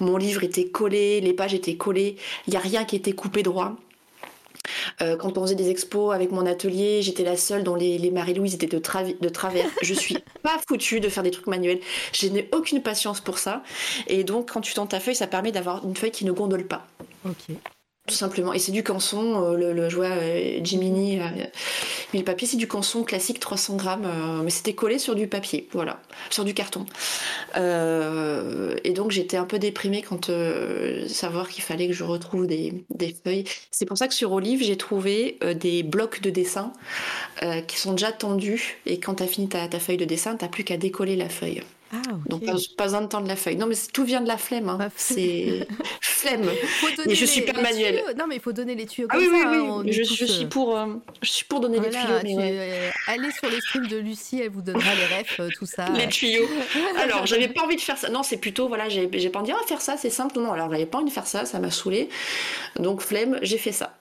mon 0.00 0.16
livre 0.16 0.42
était 0.42 0.66
collé, 0.66 1.20
les 1.20 1.32
pages 1.32 1.54
étaient 1.54 1.76
collées, 1.76 2.16
il 2.46 2.54
y 2.54 2.56
a 2.56 2.60
rien 2.60 2.84
qui 2.84 2.96
était 2.96 3.12
coupé 3.12 3.42
droit. 3.42 3.76
Euh, 5.00 5.16
quand 5.16 5.38
on 5.38 5.42
faisait 5.42 5.54
des 5.54 5.70
expos 5.70 6.14
avec 6.14 6.32
mon 6.32 6.46
atelier, 6.46 7.02
j'étais 7.02 7.24
la 7.24 7.36
seule 7.36 7.62
dont 7.64 7.74
les, 7.74 7.98
les 7.98 8.10
Marie-Louise 8.10 8.54
étaient 8.54 8.66
de, 8.66 8.78
travers. 8.78 9.66
Je 9.82 9.94
suis 9.94 10.18
pas 10.42 10.58
foutue 10.68 11.00
de 11.00 11.08
faire 11.08 11.22
des 11.22 11.30
trucs 11.30 11.46
manuels. 11.46 11.80
Je 12.12 12.28
n'ai 12.28 12.48
aucune 12.52 12.82
patience 12.82 13.20
pour 13.20 13.38
ça. 13.38 13.62
Et 14.08 14.24
donc, 14.24 14.52
quand 14.52 14.60
tu 14.60 14.74
tends 14.74 14.86
ta 14.86 15.00
feuille, 15.00 15.14
ça 15.14 15.26
permet 15.26 15.52
d'avoir 15.52 15.84
une 15.84 15.96
feuille 15.96 16.10
qui 16.10 16.24
ne 16.24 16.32
gondole 16.32 16.66
pas. 16.66 16.86
Ok. 17.24 17.56
Tout 18.06 18.14
simplement. 18.14 18.52
Et 18.52 18.60
c'est 18.60 18.70
du 18.70 18.84
canson, 18.84 19.42
euh, 19.42 19.56
le, 19.56 19.72
le 19.72 19.88
je 19.88 19.96
vois 19.96 20.06
euh, 20.06 20.60
Jiminy 20.62 21.18
a 21.18 21.28
mis 22.12 22.20
le 22.20 22.24
papier, 22.24 22.46
c'est 22.46 22.56
du 22.56 22.68
canson 22.68 23.02
classique 23.02 23.40
300 23.40 23.74
grammes, 23.74 24.04
euh, 24.06 24.42
mais 24.44 24.50
c'était 24.50 24.74
collé 24.74 25.00
sur 25.00 25.16
du 25.16 25.26
papier, 25.26 25.68
voilà, 25.72 26.00
sur 26.30 26.44
du 26.44 26.54
carton. 26.54 26.86
Euh, 27.56 28.76
et 28.84 28.92
donc 28.92 29.10
j'étais 29.10 29.36
un 29.36 29.44
peu 29.44 29.58
déprimée 29.58 30.02
quand 30.02 30.30
euh, 30.30 31.08
savoir 31.08 31.48
qu'il 31.48 31.64
fallait 31.64 31.88
que 31.88 31.94
je 31.94 32.04
retrouve 32.04 32.46
des, 32.46 32.84
des 32.90 33.12
feuilles. 33.24 33.44
C'est 33.72 33.86
pour 33.86 33.98
ça 33.98 34.06
que 34.06 34.14
sur 34.14 34.30
Olive, 34.32 34.62
j'ai 34.62 34.76
trouvé 34.76 35.38
euh, 35.42 35.54
des 35.54 35.82
blocs 35.82 36.20
de 36.20 36.30
dessin 36.30 36.72
euh, 37.42 37.60
qui 37.60 37.76
sont 37.78 37.92
déjà 37.92 38.12
tendus, 38.12 38.78
et 38.86 39.00
quand 39.00 39.16
tu 39.16 39.24
as 39.24 39.26
fini 39.26 39.48
ta, 39.48 39.66
ta 39.66 39.80
feuille 39.80 39.96
de 39.96 40.04
dessin, 40.04 40.36
t'as 40.36 40.48
plus 40.48 40.62
qu'à 40.62 40.76
décoller 40.76 41.16
la 41.16 41.28
feuille. 41.28 41.62
Ah. 42.08 42.10
Donc 42.28 42.44
pas, 42.44 42.52
pas 42.76 42.84
besoin 42.84 43.02
de 43.02 43.06
tendre 43.06 43.26
la 43.28 43.36
feuille. 43.36 43.56
Non 43.56 43.66
mais 43.66 43.74
tout 43.92 44.04
vient 44.04 44.20
de 44.20 44.28
la 44.28 44.36
flemme, 44.38 44.68
hein. 44.68 44.88
C'est 44.96 45.66
flemme. 46.00 46.42
Donner 46.96 47.14
je 47.14 47.24
suis 47.24 47.40
les- 47.40 47.46
pas 47.46 47.52
les 47.52 47.62
manuel. 47.62 47.94
tuyaux. 48.02 48.16
Non, 48.18 48.26
mais 48.26 48.36
il 48.36 48.40
faut 48.40 48.52
donner 48.52 48.74
les 48.74 48.86
tuyaux 48.86 49.06
Ah 49.10 49.14
comme 49.14 49.22
oui, 49.24 49.28
oui, 49.32 49.40
ça. 49.42 49.50
oui, 49.50 49.68
hein, 49.68 49.82
est 49.86 49.92
je, 49.92 50.02
je 50.02 50.24
euh, 50.24 50.26
suis 50.26 50.46
pour, 50.46 50.76
euh, 50.76 50.86
je 51.22 51.28
suis 51.30 51.44
pour 51.44 51.60
donner 51.60 51.78
Voilà, 51.78 51.98
les 52.00 52.04
tuyaux. 52.06 52.18
tu- 52.20 52.26
mais 52.26 52.36
ouais. 52.36 52.70
euh, 52.72 52.90
allez 53.08 53.30
sur 53.32 53.48
le 53.50 53.60
stream 53.60 53.86
de 53.86 53.96
Lucie, 53.98 54.40
elle 54.40 54.50
vous 54.50 54.62
donnera 54.62 54.94
les 54.94 55.06
refs, 55.16 55.40
euh, 55.40 55.48
tout 55.56 55.66
ça. 55.66 55.88
Les 55.96 56.08
tuyaux. 56.08 56.46
Alors, 56.98 57.26
j'avais 57.26 57.48
pas 57.48 57.62
envie 57.62 57.76
de 57.76 57.80
faire 57.80 57.98
ça. 57.98 58.08
Non, 58.08 58.22
c'est 58.22 58.38
plutôt, 58.38 58.68
voilà, 58.68 58.88
j'ai 58.88 59.08
j'ai 59.12 59.30
pas 59.30 59.38
envie 59.40 59.48
de 59.50 59.54
dire, 59.54 59.60
ah, 59.62 59.66
faire 59.66 59.80
ça, 59.80 59.96
c'est 59.96 60.10
simple. 60.10 60.38
Non, 60.38 60.52
alors, 60.52 60.70
j'avais 60.70 60.86
pas 60.86 60.98
envie 60.98 61.08
de 61.08 61.12
faire 61.14 61.26
ça, 61.26 61.44
ça 61.44 61.58
m'a 61.58 61.70
saoulé. 61.70 62.08
Donc, 62.78 63.00
flemme, 63.02 63.38
j'ai 63.42 63.58
fait 63.58 63.72
ça. 63.72 63.96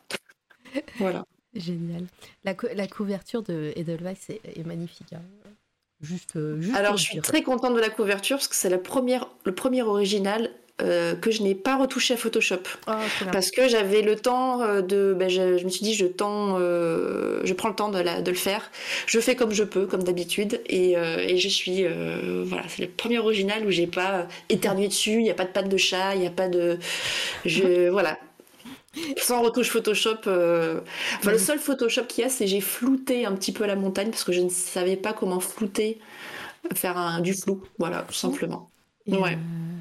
Voilà. 0.97 1.23
Génial. 1.53 2.03
La, 2.43 2.53
cou- 2.53 2.67
la 2.73 2.87
couverture 2.87 3.41
de 3.43 3.71
Edelweiss 3.75 4.29
est, 4.29 4.41
est 4.59 4.65
magnifique. 4.65 5.13
hein. 5.13 5.21
Juste, 6.01 6.35
euh, 6.35 6.59
juste 6.61 6.75
Alors, 6.75 6.97
je 6.97 7.03
suis 7.03 7.21
très 7.21 7.41
contente 7.41 7.73
de 7.75 7.79
la 7.79 7.89
couverture 7.89 8.37
parce 8.37 8.47
que 8.47 8.55
c'est 8.55 8.69
la 8.69 8.77
première, 8.77 9.27
le 9.45 9.55
premier 9.55 9.81
original 9.81 10.51
euh, 10.81 11.15
que 11.15 11.31
je 11.31 11.41
n'ai 11.41 11.55
pas 11.55 11.77
retouché 11.77 12.15
à 12.15 12.17
Photoshop. 12.17 12.57
Oh, 12.87 12.91
bien. 13.21 13.31
Parce 13.31 13.49
que 13.49 13.69
j'avais 13.69 14.01
le 14.01 14.17
temps 14.17 14.61
euh, 14.61 14.81
de. 14.81 15.15
ben, 15.17 15.29
je, 15.29 15.57
je 15.57 15.63
me 15.63 15.69
suis 15.69 15.83
dit, 15.85 15.93
je, 15.95 16.05
tends, 16.05 16.57
euh, 16.59 17.39
je 17.45 17.53
prends 17.53 17.69
le 17.69 17.75
temps 17.75 17.89
de, 17.89 17.99
la- 17.99 18.21
de 18.21 18.29
le 18.29 18.35
faire. 18.37 18.69
Je 19.07 19.19
fais 19.21 19.35
comme 19.37 19.51
je 19.53 19.63
peux, 19.63 19.87
comme 19.87 20.03
d'habitude. 20.03 20.61
Et, 20.67 20.97
euh, 20.97 21.17
et 21.19 21.37
je 21.37 21.47
suis. 21.47 21.85
euh, 21.85 22.43
voilà, 22.45 22.63
c'est 22.67 22.81
le 22.81 22.89
premier 22.89 23.19
original 23.19 23.65
où 23.65 23.71
j'ai 23.71 23.87
pas 23.87 24.27
éternué 24.49 24.89
dessus. 24.89 25.13
Il 25.13 25.23
n'y 25.23 25.31
a 25.31 25.33
pas 25.33 25.45
de 25.45 25.51
patte 25.51 25.69
de 25.69 25.77
chat, 25.77 26.13
il 26.15 26.19
n'y 26.19 26.27
a 26.27 26.31
pas 26.31 26.49
de. 26.49 26.77
Je, 27.45 27.89
voilà. 27.89 28.19
Sans 29.17 29.41
retouche 29.41 29.69
Photoshop. 29.69 30.17
euh, 30.27 30.81
Enfin, 31.17 31.31
le 31.31 31.37
seul 31.37 31.59
Photoshop 31.59 32.03
qu'il 32.05 32.23
y 32.23 32.27
a, 32.27 32.29
c'est 32.29 32.47
j'ai 32.47 32.61
flouté 32.61 33.25
un 33.25 33.33
petit 33.33 33.51
peu 33.51 33.65
la 33.65 33.75
montagne 33.75 34.09
parce 34.11 34.23
que 34.23 34.31
je 34.31 34.41
ne 34.41 34.49
savais 34.49 34.95
pas 34.97 35.13
comment 35.13 35.39
flouter, 35.39 35.99
faire 36.73 36.97
un, 36.97 37.19
du 37.21 37.33
flou. 37.33 37.63
Voilà, 37.79 38.03
tout 38.07 38.13
simplement. 38.13 38.69
Et, 39.05 39.13
Ouais. 39.15 39.33
euh, 39.33 39.79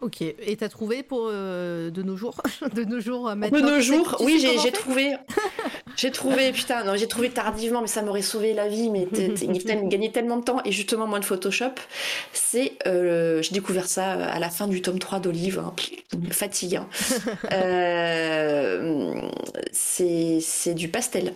Ok. 0.00 0.22
Et 0.22 0.56
t'as 0.56 0.68
trouvé 0.68 1.02
pour 1.02 1.22
euh, 1.28 1.90
de 1.90 2.02
nos 2.04 2.16
jours, 2.16 2.40
de 2.74 2.84
nos 2.84 3.00
jours 3.00 3.28
euh, 3.28 3.34
De 3.34 3.38
maintenant. 3.38 3.60
nos 3.70 3.80
jours, 3.80 4.14
tu 4.18 4.24
oui, 4.26 4.40
sais 4.40 4.56
j'ai 4.58 4.70
trouvé. 4.72 5.16
J'ai 5.98 6.12
trouvé, 6.12 6.52
putain, 6.52 6.84
non, 6.84 6.94
j'ai 6.94 7.08
trouvé 7.08 7.28
tardivement, 7.28 7.80
mais 7.80 7.88
ça 7.88 8.02
m'aurait 8.02 8.22
sauvé 8.22 8.54
la 8.54 8.68
vie. 8.68 8.88
Mais 8.88 9.08
il 9.12 9.88
gagner 9.88 10.12
tellement 10.12 10.36
de 10.36 10.44
temps 10.44 10.60
et 10.64 10.70
justement 10.70 11.08
moins 11.08 11.18
de 11.18 11.24
Photoshop. 11.24 11.72
C'est, 12.32 12.74
euh, 12.86 13.42
j'ai 13.42 13.52
découvert 13.52 13.88
ça 13.88 14.12
à 14.12 14.38
la 14.38 14.48
fin 14.48 14.68
du 14.68 14.80
tome 14.80 15.00
3 15.00 15.18
d'Olive, 15.18 15.58
hein, 15.58 15.74
fatigant. 16.30 16.86
Euh, 17.52 19.14
c'est 19.72 20.38
c'est 20.40 20.74
du 20.74 20.88
pastel. 20.88 21.32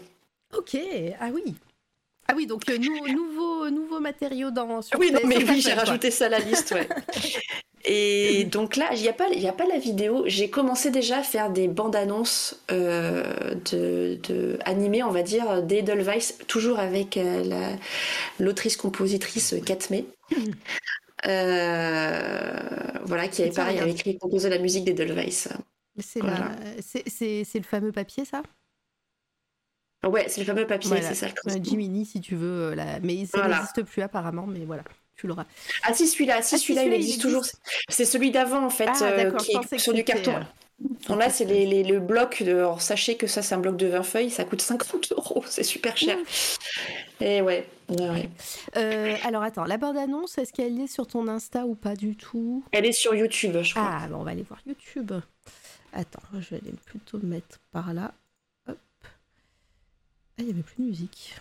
Ok. 0.56 0.76
Ah 1.20 1.28
oui. 1.32 1.54
Ah 2.28 2.34
oui, 2.36 2.46
donc 2.46 2.68
euh, 2.70 2.78
nou- 2.78 3.08
nouveau, 3.08 3.68
nouveau 3.70 4.00
matériau 4.00 4.50
dans. 4.50 4.80
Sur 4.82 4.98
Oui, 4.98 5.10
non, 5.12 5.20
mais 5.24 5.40
sur 5.40 5.48
oui, 5.50 5.60
j'ai 5.60 5.72
rajouté 5.74 6.10
ça 6.10 6.26
à 6.26 6.28
la 6.28 6.38
liste, 6.38 6.72
ouais. 6.72 6.88
Et 7.84 8.44
donc 8.44 8.76
là, 8.76 8.90
il 8.94 9.02
n'y 9.02 9.08
a, 9.08 9.12
pas- 9.12 9.28
il 9.32 9.40
y 9.40 9.48
a 9.48 9.52
pas 9.52 9.66
la 9.66 9.76
vidéo. 9.78 10.22
J'ai 10.26 10.48
commencé 10.48 10.92
déjà 10.92 11.18
à 11.18 11.22
faire 11.24 11.50
des 11.50 11.66
bandes 11.66 11.96
annonces 11.96 12.62
euh, 12.70 13.24
de, 13.72 14.20
de 14.22 14.56
animées, 14.64 15.02
on 15.02 15.10
va 15.10 15.22
dire, 15.24 15.64
d'Edelweiss, 15.64 16.38
toujours 16.46 16.78
avec 16.78 17.16
euh, 17.16 17.42
la- 17.42 17.76
l'autrice-compositrice 18.38 19.56
Katme. 19.66 19.96
Euh, 21.24 22.58
voilà, 23.04 23.28
qui 23.28 23.42
avait 23.42 23.50
Tiens, 23.52 23.62
pareil, 23.64 23.78
avait 23.78 23.92
écrit 23.92 24.10
et 24.10 24.18
composé 24.18 24.48
la 24.48 24.58
musique 24.58 24.84
d'Edelweiss. 24.84 25.48
C'est 26.00 26.18
Voilà. 26.20 26.38
la- 26.38 26.82
c'est- 26.82 27.04
c'est 27.08 27.44
c'est 27.44 27.58
le 27.58 27.64
fameux 27.64 27.92
papier, 27.92 28.24
ça? 28.24 28.42
Ouais, 30.06 30.26
c'est 30.28 30.40
le 30.40 30.46
fameux 30.46 30.66
papier, 30.66 30.88
Voilà. 30.90 31.08
c'est 31.08 31.14
ça 31.14 31.26
le 31.26 31.32
Euh, 31.32 31.50
truc. 31.52 31.64
Jiminy, 31.64 32.04
si 32.06 32.20
tu 32.20 32.34
veux. 32.34 32.70
euh, 32.72 32.74
la- 32.74 32.98
Mais 33.00 33.24
ça 33.26 33.38
Voilà. 33.38 33.56
n'existe 33.58 33.82
plus 33.84 34.02
apparemment, 34.02 34.46
mais 34.46 34.64
voilà, 34.64 34.82
tu 35.16 35.26
l'auras. 35.28 35.44
Ah 35.84 35.94
si, 35.94 36.08
celui-là, 36.08 36.42
si, 36.42 36.56
Ah, 36.56 36.58
celui-là, 36.58 36.84
il 36.84 36.92
existe 36.92 37.20
toujours. 37.20 37.44
C'est 37.88 38.04
celui 38.04 38.30
d'avant, 38.32 38.64
en 38.64 38.70
fait, 38.70 38.88
Ah, 38.88 39.02
euh, 39.04 39.30
qui 39.36 39.52
est 39.56 39.78
sur 39.78 39.92
du 39.94 40.02
carton. 40.04 40.34
euh, 40.34 40.40
Donc 41.08 41.18
là, 41.20 41.30
c'est 41.30 41.44
les, 41.44 41.64
les- 41.66 41.84
le 41.84 42.00
bloc. 42.00 42.42
De... 42.42 42.50
Alors, 42.50 42.82
sachez 42.82 43.16
que 43.16 43.28
ça, 43.28 43.40
c'est 43.42 43.54
un 43.54 43.58
bloc 43.58 43.76
de 43.76 43.86
20 43.86 44.02
feuilles. 44.02 44.30
Ça 44.30 44.42
coûte 44.44 44.60
50 44.60 45.12
euros. 45.16 45.44
C'est 45.46 45.62
super 45.62 45.96
cher. 45.96 46.16
Et 47.20 47.40
ouais. 47.40 47.68
Euh, 48.76 49.14
alors 49.24 49.42
attends, 49.44 49.64
la 49.64 49.76
bande-annonce, 49.76 50.38
est-ce 50.38 50.52
qu'elle 50.52 50.80
est 50.80 50.86
sur 50.86 51.06
ton 51.06 51.28
Insta 51.28 51.66
ou 51.66 51.74
pas 51.76 51.94
du 51.94 52.16
tout? 52.16 52.64
Elle 52.72 52.86
est 52.86 52.92
sur 52.92 53.14
YouTube, 53.14 53.56
je 53.62 53.74
crois. 53.74 53.90
Ah, 54.02 54.08
bon, 54.08 54.16
on 54.20 54.24
va 54.24 54.30
aller 54.32 54.42
voir 54.42 54.60
YouTube. 54.66 55.12
Attends, 55.92 56.22
je 56.32 56.50
vais 56.50 56.56
aller 56.56 56.72
plutôt 56.86 57.18
me 57.18 57.26
mettre 57.28 57.60
par 57.70 57.92
là. 57.92 58.12
Ah, 60.38 60.42
il 60.42 60.44
n'y 60.46 60.50
avait 60.52 60.62
plus 60.62 60.76
de 60.82 60.88
musique. 60.88 61.36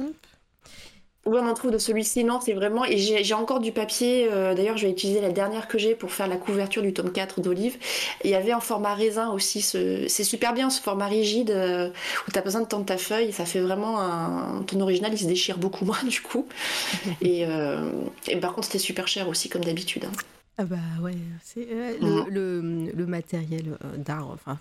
Hop. 0.00 0.14
Où 1.26 1.36
on 1.36 1.46
en 1.46 1.52
trouve 1.52 1.70
de 1.70 1.76
celui-ci 1.76 2.24
Non, 2.24 2.40
c'est 2.40 2.54
vraiment. 2.54 2.86
Et 2.86 2.96
j'ai 2.96 3.34
encore 3.34 3.60
du 3.60 3.72
papier. 3.72 4.26
euh, 4.32 4.54
D'ailleurs, 4.54 4.78
je 4.78 4.86
vais 4.86 4.92
utiliser 4.92 5.20
la 5.20 5.30
dernière 5.30 5.68
que 5.68 5.76
j'ai 5.76 5.94
pour 5.94 6.10
faire 6.12 6.26
la 6.28 6.38
couverture 6.38 6.80
du 6.80 6.94
tome 6.94 7.12
4 7.12 7.42
d'Olive. 7.42 7.76
Il 8.24 8.30
y 8.30 8.34
avait 8.34 8.54
en 8.54 8.60
format 8.60 8.94
raisin 8.94 9.28
aussi. 9.30 9.60
Ce... 9.60 10.08
C'est 10.08 10.24
super 10.24 10.54
bien 10.54 10.70
ce 10.70 10.80
format 10.80 11.06
rigide 11.08 11.50
euh, 11.50 11.90
où 12.26 12.30
tu 12.30 12.38
as 12.38 12.42
besoin 12.42 12.62
de 12.62 12.66
tendre 12.66 12.86
ta 12.86 12.96
feuille. 12.96 13.32
Ça 13.34 13.44
fait 13.44 13.60
vraiment 13.60 14.00
un. 14.00 14.62
Ton 14.62 14.80
original, 14.80 15.12
il 15.12 15.18
se 15.18 15.26
déchire 15.26 15.58
beaucoup 15.58 15.84
moins 15.90 16.02
du 16.04 16.22
coup. 16.22 16.48
et, 17.20 17.44
euh, 17.46 17.92
et 18.26 18.36
par 18.40 18.54
contre, 18.54 18.68
c'était 18.68 18.78
super 18.78 19.06
cher 19.06 19.28
aussi, 19.28 19.50
comme 19.50 19.62
d'habitude. 19.64 20.06
hein. 20.06 20.12
Ah 20.56 20.64
bah 20.64 20.76
ouais, 21.02 21.14
c'est 21.44 21.66
Mhm. 22.00 22.24
le, 22.30 22.30
le, 22.30 22.92
le 22.92 23.06
matériel 23.06 23.76
d'art, 23.98 24.26
enfin. 24.30 24.58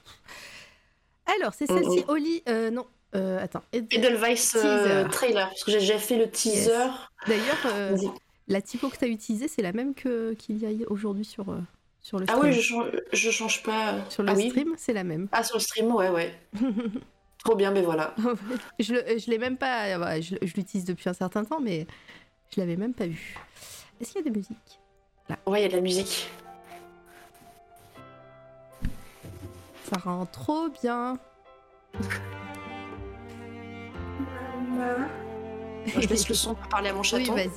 Alors, 1.39 1.53
c'est 1.57 1.69
Mhm. 1.69 1.77
celle-ci, 1.77 2.03
Oli... 2.09 2.43
euh, 2.49 2.69
non, 2.69 2.85
euh, 3.15 3.43
attends. 3.43 3.63
Ed- 3.73 3.91
Edelweiss 3.93 4.55
euh, 4.55 5.07
trailer. 5.09 5.47
Parce 5.49 5.63
que 5.63 5.71
j'ai 5.71 5.79
déjà 5.79 5.97
fait 5.97 6.17
le 6.17 6.29
teaser. 6.29 6.87
D'ailleurs, 7.27 7.57
euh, 7.67 7.97
la 8.47 8.61
typo 8.61 8.89
que 8.89 8.97
tu 8.97 9.05
as 9.05 9.07
utilisée, 9.07 9.47
c'est 9.47 9.61
la 9.61 9.73
même 9.73 9.93
que 9.93 10.33
qu'il 10.33 10.57
y 10.57 10.65
a 10.65 10.69
aujourd'hui 10.91 11.25
sur, 11.25 11.45
sur 12.01 12.19
le 12.19 12.25
Ah 12.27 12.33
stream. 12.35 12.49
oui, 12.51 12.53
je 12.53 12.61
change, 12.61 12.91
je 13.13 13.31
change 13.31 13.63
pas. 13.63 13.95
Sur 14.09 14.23
le 14.23 14.29
ah 14.29 14.33
oui 14.35 14.49
stream, 14.49 14.73
c'est 14.77 14.93
la 14.93 15.03
même. 15.03 15.27
Ah, 15.31 15.43
sur 15.43 15.57
le 15.57 15.61
stream, 15.61 15.93
ouais, 15.93 16.09
ouais. 16.09 16.33
Trop 17.43 17.55
bien, 17.55 17.71
mais 17.71 17.81
voilà. 17.81 18.13
je 18.79 19.29
l'ai 19.29 19.37
même 19.37 19.57
pas. 19.57 19.97
ouais, 19.97 20.21
Je, 20.21 20.35
je 20.41 20.53
l'utilise 20.55 20.85
depuis 20.85 21.09
un 21.09 21.13
certain 21.13 21.45
temps, 21.45 21.59
mais 21.61 21.87
je 22.53 22.59
l'avais 22.59 22.75
même 22.75 22.93
pas 22.93 23.07
vu. 23.07 23.37
Est-ce 24.01 24.11
qu'il 24.11 24.19
y 24.21 24.27
a 24.27 24.29
des 24.29 24.35
musiques 24.37 24.79
Ouais, 25.45 25.59
il 25.59 25.63
y 25.63 25.65
a 25.65 25.69
de 25.69 25.75
la 25.75 25.81
musique. 25.81 26.29
Ça 29.89 29.97
rend 29.97 30.25
trop 30.25 30.69
bien. 30.81 31.17
Je 35.87 36.07
laisse 36.07 36.27
le 36.29 36.35
son 36.35 36.55
pour 36.55 36.67
parler 36.67 36.89
à 36.89 36.93
mon 36.93 36.99
Oui, 37.01 37.05
chaton. 37.07 37.33
vas-y. 37.33 37.49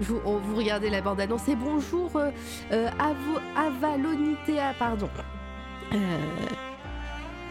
Je 0.00 0.04
Vous, 0.06 0.20
vous 0.24 0.56
regardez 0.56 0.90
la 0.90 1.00
bande-annonce. 1.00 1.48
Et 1.48 1.56
bonjour, 1.56 2.10
euh, 2.16 2.30
euh, 2.72 2.88
Avo- 2.98 3.40
Avalonitea, 3.56 4.74
pardon. 4.78 5.08
Euh, 5.92 5.96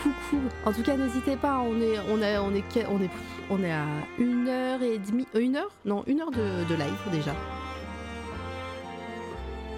coucou. 0.02 0.41
En 0.65 0.72
tout 0.72 0.81
cas, 0.84 0.95
n'hésitez 0.95 1.35
pas. 1.35 1.60
On 1.60 1.80
est, 1.81 1.99
on 2.10 2.22
a, 2.22 2.41
on 2.41 2.53
est, 2.53 2.64
on 2.89 3.02
est, 3.02 3.10
on 3.49 3.64
est 3.64 3.72
à 3.72 3.84
une 4.18 4.48
heure 4.48 4.81
et 4.81 4.98
demie, 4.99 5.27
euh, 5.35 5.39
une 5.39 5.56
heure? 5.57 5.72
Non, 5.85 6.03
une 6.07 6.22
heure 6.22 6.31
de, 6.31 6.64
de 6.69 6.76
live 6.76 7.11
déjà. 7.11 7.34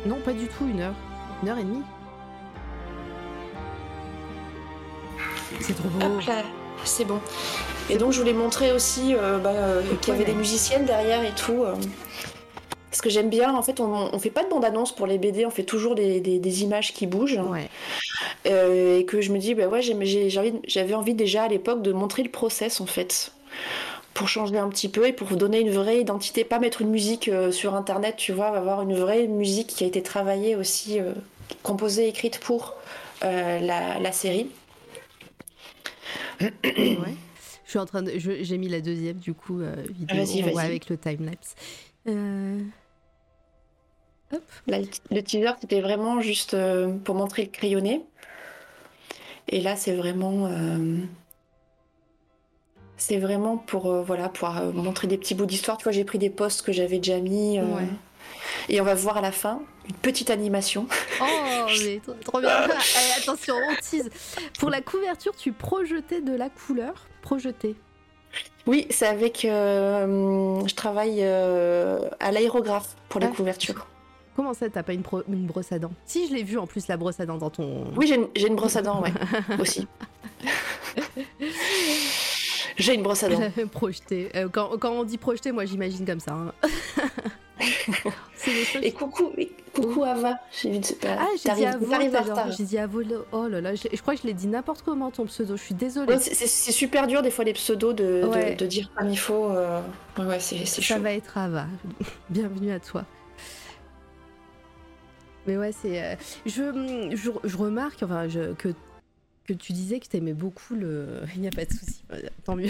Non, 0.06 0.18
pas 0.24 0.34
du 0.34 0.48
tout 0.48 0.66
une 0.68 0.80
heure. 0.82 0.96
Une 1.44 1.50
heure 1.50 1.58
et 1.58 1.64
demie. 1.64 1.84
C'est 5.60 5.74
trop 5.74 5.90
beau. 5.90 6.20
C'est 6.84 7.06
bon. 7.06 7.20
Et 7.90 7.98
donc, 7.98 8.12
je 8.12 8.20
voulais 8.20 8.34
montrer 8.34 8.72
aussi 8.72 9.16
euh, 9.16 9.38
bah, 9.40 9.50
euh, 9.52 9.82
qu'il 10.02 10.14
y 10.14 10.16
avait 10.16 10.26
des 10.26 10.34
musiciennes 10.36 10.86
derrière 10.86 11.24
et 11.24 11.34
tout. 11.36 11.64
euh. 11.64 11.74
Parce 12.92 13.02
que 13.02 13.10
j'aime 13.10 13.30
bien, 13.30 13.54
en 13.56 13.62
fait, 13.62 13.80
on, 13.80 14.10
on 14.14 14.20
fait 14.20 14.30
pas 14.32 14.44
de 14.44 14.50
bande-annonce 14.50 14.96
pour 14.96 15.06
les 15.08 15.18
BD, 15.18 15.46
on 15.46 15.50
fait 15.52 15.64
toujours 15.64 15.96
des, 15.96 16.20
des- 16.20 16.40
des 16.40 16.64
images 16.64 16.94
qui 16.94 17.06
bougent. 17.08 17.38
Ouais. 17.50 17.70
Euh, 18.48 19.00
et 19.00 19.06
que 19.06 19.22
je 19.22 19.32
me 19.32 19.38
dis, 19.40 19.54
bah 19.54 19.68
ouais, 19.68 19.82
envie- 19.94 20.60
j'avais 20.68 20.94
envie 20.96 21.14
déjà 21.14 21.44
à 21.44 21.48
l'époque 21.48 21.82
de 21.82 21.92
montrer 21.94 22.24
le 22.24 22.30
process, 22.30 22.82
en 22.82 22.86
fait. 22.86 23.32
Pour 24.14 24.28
changer 24.28 24.58
un 24.58 24.68
petit 24.70 24.90
peu 24.90 25.08
et 25.08 25.14
pour 25.14 25.28
donner 25.30 25.60
une 25.60 25.72
vraie 25.72 26.00
identité, 26.00 26.44
pas 26.44 26.60
mettre 26.60 26.82
une 26.82 26.90
musique 26.90 27.28
euh, 27.30 27.52
sur 27.52 27.76
internet, 27.76 28.16
tu 28.18 28.34
vois, 28.34 28.48
avoir 28.48 28.82
une 28.82 28.96
vraie 28.96 29.28
musique 29.28 29.68
qui 29.68 29.84
a 29.84 29.88
été 29.88 30.02
travaillée 30.02 30.56
aussi, 30.56 31.00
euh, 31.00 31.14
composée, 31.64 32.08
écrite 32.08 32.40
pour 32.40 32.76
la, 33.22 34.00
la 34.00 34.12
série. 34.12 34.48
Ouais. 36.42 36.50
Je 37.70 37.74
suis 37.74 37.80
en 37.80 37.86
train 37.86 38.02
de. 38.02 38.12
J'ai 38.18 38.58
mis 38.58 38.68
la 38.68 38.82
deuxième 38.82 39.18
du 39.18 39.36
coup 39.36 39.62
euh, 39.62 39.76
vidéo. 39.92 40.26
On 40.48 40.52
voit 40.54 40.64
avec 40.64 40.90
le 40.90 40.98
timelapse. 40.98 41.54
Euh... 42.08 42.60
Hop. 44.34 44.42
Là, 44.66 44.80
le 45.12 45.22
teaser, 45.22 45.52
c'était 45.62 45.80
vraiment 45.80 46.20
juste 46.20 46.56
euh, 46.56 46.98
pour 47.04 47.14
montrer 47.14 47.44
le 47.44 47.50
crayonné. 47.50 48.02
Et 49.50 49.62
là, 49.62 49.76
c'est 49.76 49.96
vraiment, 49.96 50.50
c'est 52.98 53.20
vraiment 53.20 53.58
pour, 53.58 54.02
voilà, 54.02 54.30
pour 54.30 54.50
montrer 54.74 55.08
des 55.08 55.20
petits 55.20 55.36
bouts 55.36 55.46
d'histoire. 55.46 55.78
Tu 55.78 55.84
vois, 55.84 55.92
j'ai 55.92 56.06
pris 56.06 56.18
des 56.18 56.32
posts 56.32 56.64
que 56.64 56.72
j'avais 56.72 56.98
déjà 56.98 57.20
mis. 57.20 57.60
Ouais. 57.60 57.88
Et 58.68 58.82
on 58.82 58.84
va 58.84 58.96
voir 58.96 59.18
à 59.18 59.22
la 59.22 59.32
fin 59.32 59.62
une 59.90 59.96
petite 59.96 60.30
animation. 60.30 60.88
Oh, 61.22 61.26
mais 61.84 62.00
trop, 62.24 62.40
bien. 62.40 62.50
Allez, 62.50 62.74
attention, 63.18 63.56
on 63.56 63.76
tease. 63.82 64.10
Pour 64.60 64.70
la 64.70 64.82
couverture, 64.82 65.36
tu 65.36 65.52
projetais 65.52 66.22
de 66.22 66.36
la 66.36 66.50
couleur. 66.50 66.94
Projeter. 67.22 67.76
Oui, 68.68 68.86
c'est 68.92 69.08
avec. 69.08 69.44
euh, 69.46 70.62
je 70.68 70.76
travaille 70.76 71.20
euh, 71.22 72.00
à 72.20 72.32
l'aérographe 72.32 72.96
pour 73.10 73.20
les 73.20 73.28
Ah. 73.28 73.36
couvertures. 73.36 73.88
Comment 74.36 74.54
ça, 74.54 74.70
t'as 74.70 74.84
pas 74.84 74.94
une, 74.94 75.02
brosse 75.02 75.72
à 75.74 75.80
dents? 75.80 75.92
Si, 76.06 76.28
je 76.28 76.34
l'ai 76.34 76.44
vu 76.44 76.58
en 76.58 76.66
plus, 76.68 76.88
la 76.88 76.96
brosse 76.96 77.20
à 77.20 77.26
dents 77.26 77.38
dans 77.38 77.50
ton. 77.50 77.92
Oui, 77.98 78.08
j'ai 78.08 78.48
une, 78.48 78.56
brosse 78.56 78.76
à 78.78 78.82
dents, 78.82 79.02
ouais, 79.02 79.12
aussi. 79.60 79.86
j'ai 82.78 82.94
une 82.94 83.04
brosse 83.04 83.24
à 83.24 83.30
dents. 83.30 83.42
projeter. 83.72 84.30
Euh, 84.36 84.48
quand, 84.50 84.78
quand 84.80 84.92
on 84.92 85.04
dit 85.04 85.18
projeter, 85.18 85.52
moi 85.52 85.66
j'imagine 85.66 86.06
comme 86.06 86.20
ça. 86.22 86.32
hein. 86.34 86.54
Et 88.82 88.92
coucou, 88.94 89.32
coucou 89.76 90.04
Ava. 90.04 90.40
J'ai 90.52 90.72
vu 90.72 90.80
de- 90.80 90.86
Ah, 91.06 91.28
j'ai 91.36 91.54
dit 91.56 91.66
retard. 92.22 92.52
J'ai 92.52 92.64
dit. 92.64 92.78
Oh 93.34 93.48
là 93.48 93.60
là, 93.62 93.76
je, 93.76 94.02
crois 94.02 94.16
que 94.16 94.22
je 94.22 94.28
l'ai 94.28 94.34
dit 94.34 94.48
n'importe 94.48 94.82
comment 94.84 95.12
ton 95.12 95.26
pseudo. 95.26 95.58
Je 95.58 95.62
suis 95.64 95.76
désolée. 95.76 96.14
Ouais, 96.14 96.20
c'est- 96.20 96.72
super 96.72 97.06
dur 97.08 97.22
des 97.22 97.32
fois 97.32 97.44
les 97.44 97.54
pseudos 97.54 97.94
de, 97.94 98.22
de- 98.22 98.28
Ouais. 98.28 98.56
de 98.56 98.66
dire 98.66 98.90
comme 98.96 99.10
il 99.10 99.20
faut. 99.20 99.50
euh, 99.50 99.82
Ouais, 100.18 100.40
c'est 100.40 100.60
c'est 100.66 100.82
Ça 100.82 100.96
chaud. 100.96 101.02
va 101.02 101.12
être 101.14 101.38
Ava. 101.38 101.66
Bienvenue 102.30 102.72
à 102.72 102.80
toi. 102.80 103.04
Mais 105.48 105.58
ouais, 105.58 105.72
c'est. 105.72 106.02
euh, 106.04 106.16
je, 106.46 107.12
je, 107.16 107.32
je 107.44 107.58
remarque 107.58 108.04
enfin, 108.04 108.28
je- 108.28 108.54
que, 108.54 108.70
que 109.54 109.64
tu 109.64 109.74
disais 109.74 110.00
que 110.00 110.08
tu 110.08 110.18
aimais 110.18 110.34
beaucoup 110.34 110.76
le. 110.76 111.08
Il 111.36 111.42
n'y 111.42 111.48
a 111.48 111.52
pas 111.52 111.66
de 111.66 111.72
souci, 111.72 112.04
tant 112.44 112.56
mieux. 112.56 112.70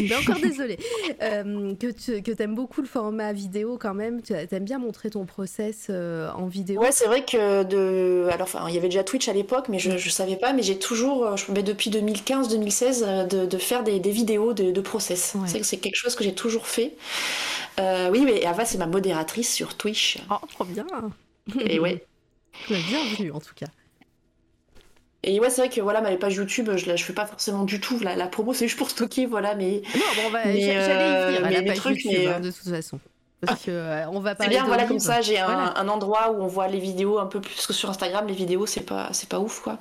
Mais 0.00 0.14
encore 0.16 0.40
désolé. 0.40 0.78
Euh, 1.22 1.74
que 1.74 1.90
tu 1.90 2.22
que 2.22 2.42
aimes 2.42 2.54
beaucoup 2.54 2.80
le 2.80 2.86
format 2.86 3.32
vidéo 3.32 3.78
quand 3.80 3.94
même. 3.94 4.22
Tu 4.22 4.32
aimes 4.32 4.64
bien 4.64 4.78
montrer 4.78 5.10
ton 5.10 5.24
process 5.24 5.86
euh, 5.90 6.30
en 6.32 6.46
vidéo. 6.46 6.80
Ouais, 6.80 6.92
c'est 6.92 7.06
vrai 7.06 7.24
que 7.24 7.62
de. 7.64 8.28
Alors, 8.32 8.42
enfin, 8.42 8.64
il 8.68 8.74
y 8.74 8.78
avait 8.78 8.88
déjà 8.88 9.04
Twitch 9.04 9.28
à 9.28 9.32
l'époque, 9.32 9.68
mais 9.68 9.78
je 9.78 9.92
ne 9.92 9.98
savais 9.98 10.36
pas. 10.36 10.52
Mais 10.52 10.62
j'ai 10.62 10.78
toujours, 10.78 11.24
euh, 11.24 11.36
je 11.36 11.52
depuis 11.52 11.90
2015-2016, 11.90 13.28
de, 13.28 13.46
de, 13.46 13.58
faire 13.58 13.82
des, 13.84 14.00
des 14.00 14.10
vidéos 14.10 14.52
de, 14.52 14.70
de 14.70 14.80
process. 14.80 15.36
C'est 15.46 15.76
quelque 15.78 15.96
chose 15.96 16.14
que 16.14 16.24
j'ai 16.24 16.34
toujours 16.34 16.66
fait. 16.66 16.94
oui, 17.78 18.24
mais 18.24 18.44
Ava, 18.44 18.64
c'est 18.64 18.78
ma 18.78 18.86
modératrice 18.86 19.52
sur 19.52 19.76
Twitch. 19.76 20.18
Oh, 20.30 20.36
trop 20.52 20.64
bien. 20.64 20.86
Et 21.60 21.78
ouais. 21.78 22.04
Bienvenue 22.68 23.30
en 23.32 23.40
tout 23.40 23.54
cas. 23.54 23.66
Et 25.24 25.40
ouais, 25.40 25.50
c'est 25.50 25.62
vrai 25.62 25.68
que 25.68 25.80
voilà, 25.80 26.00
ma 26.00 26.14
page 26.16 26.36
YouTube, 26.36 26.70
je, 26.76 26.96
je 26.96 27.04
fais 27.04 27.12
pas 27.12 27.26
forcément 27.26 27.64
du 27.64 27.80
tout 27.80 27.98
la, 27.98 28.14
la 28.14 28.28
promo, 28.28 28.52
c'est 28.52 28.68
juste 28.68 28.78
pour 28.78 28.90
stocker, 28.90 29.26
voilà, 29.26 29.54
mais. 29.54 29.82
Non, 29.94 30.22
bon, 30.22 30.30
bah, 30.32 30.42
j'allais 30.44 30.60
y 30.60 31.36
venir 31.36 31.44
à 31.46 31.50
la 31.50 31.62
page 31.62 31.76
trucs, 31.76 32.04
YouTube, 32.04 32.20
mais... 32.24 32.26
hein, 32.28 32.40
de 32.40 32.50
toute 32.50 32.68
façon. 32.68 33.00
Parce 33.40 33.62
que 33.62 33.70
euh, 33.70 34.08
on 34.10 34.20
va 34.20 34.34
C'est 34.38 34.48
bien, 34.48 34.64
voilà, 34.64 34.84
comme 34.84 34.98
ça, 34.98 35.20
j'ai 35.20 35.38
un, 35.38 35.74
un, 35.76 35.88
endroit 35.88 36.32
où 36.32 36.42
on 36.42 36.46
voit 36.48 36.66
les 36.68 36.80
vidéos 36.80 37.18
un 37.18 37.26
peu 37.26 37.40
plus 37.40 37.66
que 37.66 37.72
sur 37.72 37.88
Instagram, 37.88 38.26
les 38.26 38.34
vidéos, 38.34 38.66
c'est 38.66 38.82
pas, 38.82 39.10
c'est 39.12 39.28
pas 39.28 39.38
ouf, 39.38 39.60
quoi. 39.60 39.78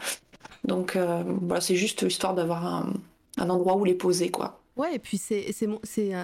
Donc, 0.63 0.95
euh, 0.95 1.23
voilà, 1.41 1.61
c'est 1.61 1.75
juste 1.75 2.03
histoire 2.03 2.33
d'avoir 2.33 2.65
un, 2.65 2.93
un 3.37 3.49
endroit 3.49 3.75
où 3.75 3.85
les 3.85 3.95
poser, 3.95 4.29
quoi. 4.29 4.59
Ouais, 4.77 4.93
et 4.93 4.99
puis 4.99 5.17
c'est 5.17 5.51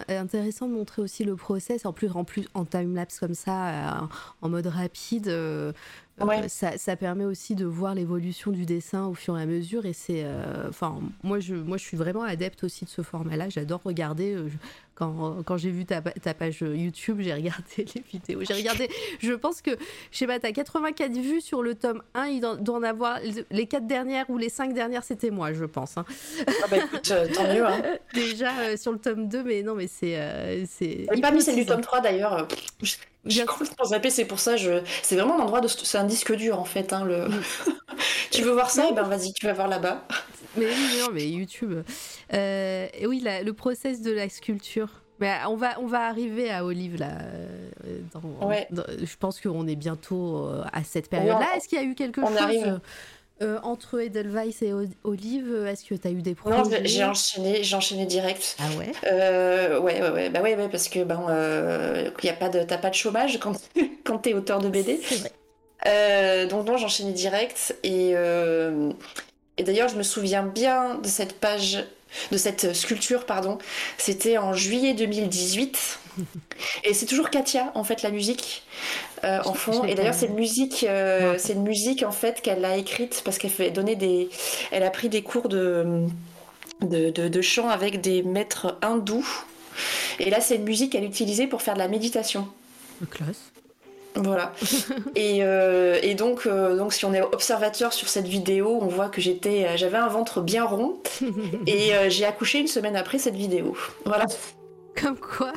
intéressant 0.10 0.68
de 0.68 0.74
montrer 0.74 1.02
aussi 1.02 1.24
le 1.24 1.36
process, 1.36 1.88
en 1.88 1.94
plus 1.94 2.12
en, 2.12 2.24
plus, 2.24 2.48
en 2.54 2.66
time-lapse 2.66 3.20
comme 3.20 3.34
ça, 3.34 3.70
euh, 3.70 4.06
en 4.44 4.50
mode 4.50 4.68
rapide. 4.68 5.28
Euh, 5.28 5.74
ça, 6.48 6.78
ça, 6.78 6.96
permet 6.96 7.26
aussi 7.26 7.56
de 7.56 7.66
voir 7.66 7.96
l'évolution 7.96 8.52
du 8.52 8.66
dessin 8.66 9.06
au 9.08 9.14
fur 9.14 9.38
et 9.38 9.42
à 9.42 9.46
mesure. 9.46 9.86
Et 9.86 9.94
c'est, 9.94 10.24
euh, 10.24 10.70
enfin, 10.70 11.00
moi 11.24 11.40
je, 11.40 11.56
moi 11.56 11.78
je 11.78 11.84
suis 11.84 11.98
vraiment 11.98 12.24
adepte 12.24 12.64
aussi 12.64 12.86
de 12.86 12.90
ce 12.90 13.02
format-là. 13.02 13.50
J'adore 13.50 13.82
regarder. 13.84 14.34
Euh, 14.34 14.50
quand, 14.96 15.42
quand 15.44 15.58
j'ai 15.58 15.72
vu 15.72 15.86
ta, 15.86 16.02
ta, 16.02 16.36
page 16.36 16.62
YouTube, 16.62 17.18
j'ai 17.20 17.34
regardé 17.34 17.64
les 17.78 18.04
vidéos. 18.12 18.42
J'ai 18.44 18.54
regardé. 18.54 18.90
Je 19.20 19.34
pense 19.34 19.62
que, 19.62 19.72
je 20.12 20.18
sais 20.18 20.28
pas, 20.28 20.40
t'as 20.40 20.52
84 20.52 21.12
vues 21.14 21.42
sur 21.42 21.64
le 21.64 21.74
tome 21.74 22.04
1. 22.14 22.26
Il 22.28 22.42
doit 22.42 22.76
en 22.76 22.84
avoir 22.84 23.18
les 23.50 23.66
4 23.66 23.88
dernières 23.88 24.30
ou 24.30 24.38
les 24.38 24.50
5 24.50 24.74
dernières, 24.74 25.04
c'était 25.04 25.32
moi, 25.32 25.52
je 25.52 25.66
pense. 25.66 25.98
Hein. 25.98 26.06
Ah 26.48 26.68
bah 26.70 26.78
écoute, 26.78 27.12
tant 27.34 27.54
mieux. 27.54 27.66
Hein. 27.66 27.82
Déjà 28.14 28.78
sur 28.78 28.92
le 28.92 29.00
tome 29.00 29.28
2, 29.28 29.44
mais 29.44 29.64
non, 29.64 29.74
mais 29.74 29.88
c'est. 29.88 30.66
c'est 30.68 31.08
pas 31.22 31.32
mis 31.32 31.42
celle 31.42 31.56
du 31.56 31.66
tome 31.66 31.82
3 31.82 32.02
d'ailleurs. 32.02 32.48
J'ai 33.26 33.46
complètement 33.46 33.86
zappé, 33.86 34.10
c'est 34.10 34.26
pour 34.26 34.40
ça, 34.40 34.58
je... 34.58 34.82
c'est 35.02 35.16
vraiment 35.16 35.40
un 35.40 35.44
endroit 35.44 35.62
de... 35.62 35.68
C'est 35.68 35.98
un 35.98 36.04
disque 36.04 36.36
dur 36.36 36.60
en 36.60 36.66
fait. 36.66 36.92
Hein, 36.92 37.06
le... 37.06 37.28
tu 38.32 38.42
veux 38.42 38.52
voir 38.52 38.70
ça? 38.70 38.88
Eh 38.90 38.94
ben 38.94 39.04
vas-y, 39.04 39.34
tu 39.34 39.46
vas 39.46 39.54
voir 39.54 39.68
là-bas. 39.68 40.06
Mais 40.58 40.66
oui, 40.66 41.00
non, 41.00 41.08
mais 41.12 41.28
YouTube. 41.28 41.84
Euh, 42.34 42.88
et 42.94 43.08
oui, 43.08 43.24
le 43.24 43.52
process 43.52 44.02
de 44.02 44.12
la 44.12 44.30
sculpture. 44.30 44.90
Mais 45.20 45.38
on 45.48 45.56
va, 45.56 45.80
on 45.80 45.86
va 45.86 46.08
arriver 46.08 46.52
à 46.52 46.66
Olive 46.66 46.98
là. 46.98 47.20
Euh, 47.86 48.02
ouais. 48.42 48.68
je 48.72 49.16
pense 49.18 49.40
qu'on 49.40 49.68
est 49.68 49.76
bientôt 49.76 50.48
euh, 50.48 50.64
à 50.74 50.84
cette 50.84 51.10
période-là. 51.10 51.56
Est-ce 51.56 51.68
qu'il 51.68 51.78
y 51.78 51.82
a 51.82 51.86
eu 51.86 51.96
quelque 51.96 52.22
chose 52.22 52.38
arrive. 52.38 52.82
Euh, 53.42 53.60
entre 53.64 54.00
Edelweiss 54.00 54.62
et 54.62 54.74
Olive, 55.04 55.66
est-ce 55.68 55.86
que 55.86 55.96
tu 55.96 56.08
as 56.08 56.12
eu 56.12 56.22
des 56.22 56.36
projets 56.36 56.56
Non, 56.56 56.64
j'ai 56.84 57.04
enchaîné, 57.04 57.64
j'ai 57.64 57.76
enchaîné 57.76 58.06
direct. 58.06 58.56
Ah 58.60 58.78
ouais? 58.78 58.92
Euh, 59.06 59.80
ouais, 59.80 60.02
ouais, 60.02 60.10
ouais, 60.12 60.30
bah 60.30 60.42
ouais, 60.42 60.56
ouais, 60.56 60.70
parce 60.70 60.88
que 60.88 61.04
ben, 61.04 61.26
euh, 61.30 62.10
y 62.22 62.30
a 62.30 62.34
pas 62.34 62.50
de, 62.50 62.62
t'as 62.64 62.78
pas 62.78 62.92
de 62.92 62.96
chômage 62.96 63.40
quand, 63.40 63.54
quand 64.04 64.20
t'es 64.20 64.34
auteur 64.34 64.60
de 64.60 64.70
BD. 64.70 65.00
C'est 65.04 65.16
vrai. 65.16 65.32
Euh, 65.88 66.46
donc 66.48 66.68
non, 66.68 66.78
j'enchaînais 66.78 67.12
direct 67.12 67.76
et, 67.84 68.12
et 68.12 69.64
d'ailleurs 69.64 69.90
je 69.90 69.98
me 69.98 70.04
souviens 70.04 70.44
bien 70.44 70.96
de 70.96 71.08
cette 71.08 71.34
page, 71.40 71.84
de 72.32 72.38
cette 72.38 72.74
sculpture, 72.74 73.26
pardon. 73.26 73.58
C'était 73.98 74.38
en 74.38 74.54
juillet 74.54 74.94
2018. 74.94 76.00
Et 76.84 76.94
c'est 76.94 77.06
toujours 77.06 77.30
Katia, 77.30 77.72
en 77.76 77.84
fait, 77.84 78.02
la 78.04 78.12
musique 78.12 78.64
euh, 79.24 79.40
en 79.46 79.54
fond. 79.54 79.84
Et 79.86 79.96
d'ailleurs, 79.96 80.14
c'est 80.14 80.28
une 80.28 80.36
musique, 80.36 80.86
euh, 80.88 81.36
c'est 81.38 81.54
une 81.54 81.64
musique 81.64 82.04
en 82.04 82.12
fait 82.12 82.42
qu'elle 82.42 82.66
a 82.66 82.78
écrite 82.78 83.22
parce 83.26 83.38
qu'elle 83.38 83.52
fait 83.52 83.72
donner 83.72 83.96
des, 83.96 84.30
elle 84.72 84.84
a 84.84 84.90
pris 84.90 85.10
des 85.10 85.24
cours 85.24 85.50
de 85.50 86.06
de, 86.82 87.10
de, 87.10 87.42
chant 87.42 87.70
avec 87.70 88.02
des 88.02 88.24
maîtres 88.24 88.78
hindous. 88.82 89.46
Et 90.20 90.30
là, 90.30 90.42
c'est 90.42 90.58
une 90.58 90.64
musique 90.64 90.92
qu'elle 90.92 91.06
utilisait 91.06 91.48
pour 91.48 91.62
faire 91.62 91.76
de 91.76 91.80
la 91.80 91.88
méditation. 91.88 92.50
Classe. 93.10 93.53
Voilà. 94.16 94.54
et, 95.16 95.40
euh, 95.42 96.00
et 96.02 96.14
donc, 96.16 96.48
donc, 96.48 96.94
si 96.94 97.06
on 97.06 97.14
est 97.14 97.22
observateur 97.22 97.94
sur 97.94 98.08
cette 98.08 98.28
vidéo, 98.28 98.80
on 98.82 98.88
voit 98.88 99.10
que 99.10 99.22
j'étais, 99.22 99.78
j'avais 99.78 99.98
un 99.98 100.08
ventre 100.08 100.42
bien 100.42 100.66
rond 100.66 101.00
et 101.68 101.92
j'ai 102.10 102.26
accouché 102.26 102.60
une 102.60 102.68
semaine 102.68 102.96
après 102.96 103.18
cette 103.18 103.36
vidéo. 103.36 103.76
Voilà. 104.06 104.26
Comme 104.96 105.18
quoi 105.18 105.54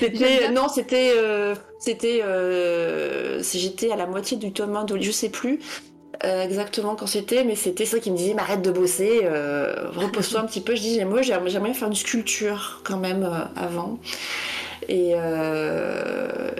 C'était 0.00 0.50
non, 0.50 0.68
c'était 0.68 1.12
euh, 1.16 1.54
c'était 1.78 2.20
euh, 2.22 3.42
j'étais 3.42 3.90
à 3.90 3.96
la 3.96 4.06
moitié 4.06 4.36
du 4.36 4.52
tome 4.52 4.76
1 4.76 4.84
de 4.84 5.00
je 5.00 5.10
sais 5.10 5.28
plus 5.28 5.60
euh, 6.24 6.42
exactement 6.42 6.96
quand 6.96 7.06
c'était, 7.06 7.44
mais 7.44 7.56
c'était 7.56 7.84
ça 7.84 7.98
qui 7.98 8.10
me 8.10 8.16
disait 8.16 8.34
arrête 8.38 8.62
de 8.62 8.70
bosser, 8.70 9.20
repose-toi 9.94 10.40
un 10.40 10.46
petit 10.46 10.60
peu. 10.60 10.74
Je 10.74 10.80
disais 10.80 11.04
moi 11.04 11.22
j'aimerais 11.22 11.74
faire 11.74 11.88
une 11.88 11.94
sculpture 11.94 12.80
quand 12.84 12.98
même 12.98 13.28
avant. 13.56 13.98
Et, 14.88 15.14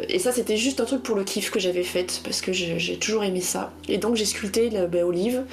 et 0.09 0.19
ça 0.19 0.33
c'était 0.33 0.57
juste 0.57 0.81
un 0.81 0.85
truc 0.85 1.03
pour 1.03 1.17
le 1.17 1.25
kiff 1.25 1.51
que 1.51 1.61
j'avais 1.61 1.85
fait 1.85 2.21
parce 2.25 2.41
que 2.41 2.53
j'ai 2.53 2.99
toujours 2.99 3.23
aimé 3.25 3.41
ça. 3.41 3.73
Et 3.89 3.99
donc 3.99 4.17
j'ai 4.17 4.25
sculpté 4.25 4.71
le, 4.71 4.87
ben, 4.87 5.05
Olive 5.05 5.45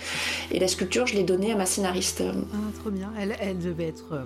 et 0.52 0.60
la 0.60 0.68
sculpture 0.68 1.06
je 1.06 1.16
l'ai 1.16 1.24
donnée 1.24 1.52
à 1.52 1.56
ma 1.56 1.66
scénariste. 1.66 2.24
Ah 2.26 2.58
trop 2.80 2.90
bien, 2.90 3.12
elle, 3.20 3.36
elle 3.40 3.60
devait 3.60 3.88
être 3.88 4.24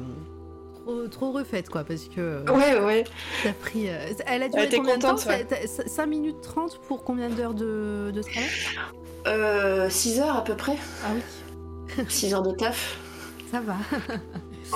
trop, 1.12 1.32
refaite, 1.32 1.70
quoi, 1.70 1.84
parce 1.84 2.06
que. 2.06 2.20
Euh, 2.20 2.44
ouais, 2.52 2.80
ouais. 2.80 3.04
T'as 3.44 3.54
pris. 3.54 3.90
Euh, 3.90 4.14
elle 4.26 4.44
a 4.44 4.50
duré 4.50 4.70
combien 4.70 4.98
de 4.98 5.02
temps 5.02 5.18
5 5.18 6.06
minutes 6.06 6.42
30 6.42 6.82
pour 6.88 7.04
combien 7.04 7.30
d'heures 7.30 7.54
de, 7.54 8.12
de 8.14 8.22
travail? 8.22 8.50
Euh, 9.28 9.90
6 9.90 10.20
heures 10.20 10.38
à 10.38 10.44
peu 10.44 10.56
près. 10.56 10.78
Ah 11.04 11.10
oui. 11.14 12.06
6 12.08 12.34
heures 12.34 12.44
de 12.44 12.52
taf. 12.52 12.98
Ça 13.52 13.62
va. 13.62 13.76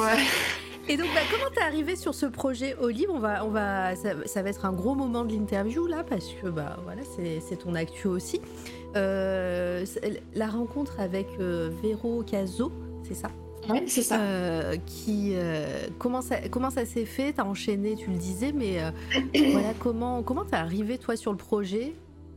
ouais. 0.02 0.18
Et 0.88 0.98
donc, 0.98 1.08
bah, 1.14 1.22
comment 1.32 1.50
t'es 1.54 1.62
arrivé 1.62 1.96
sur 1.96 2.14
ce 2.14 2.26
projet 2.26 2.76
Olive? 2.80 3.10
On 3.10 3.20
va, 3.20 3.46
on 3.46 3.50
va, 3.50 3.96
ça, 3.96 4.42
va 4.42 4.50
être 4.50 4.66
un 4.66 4.74
gros 4.74 4.96
moment 4.96 5.24
de 5.24 5.34
l'interview 5.34 5.88
là, 5.88 6.04
parce 6.04 6.28
que 6.34 6.48
bah 6.48 6.78
voilà, 6.84 7.02
c'est 7.16 7.56
ton 7.58 7.76
actu 7.76 8.08
aussi. 8.08 8.42
Euh, 8.96 9.86
la 10.34 10.48
rencontre 10.48 11.00
avec 11.00 11.28
Véro 11.40 12.24
Caso, 12.24 12.72
c'est 13.08 13.16
ça? 13.16 13.30
Oui, 13.70 13.84
c'est 13.88 14.02
ça. 14.02 14.20
Euh, 14.20 14.78
qui, 14.86 15.32
euh, 15.36 15.88
comment 16.00 16.22
ça, 16.22 16.38
comment 16.50 16.70
ça 16.70 16.86
s'est 16.86 17.06
fait? 17.06 17.34
T'as 17.34 17.44
enchaîné, 17.44 17.96
tu 17.96 18.10
le 18.10 18.18
disais, 18.18 18.52
mais 18.52 18.82
euh, 18.82 18.92
voilà, 19.52 19.74
comment 19.80 20.24
comment 20.24 20.46
t'es 20.46 20.56
arrivé 20.56 20.98
toi 20.98 21.16
sur 21.16 21.32
le 21.32 21.38
projet? 21.38 21.94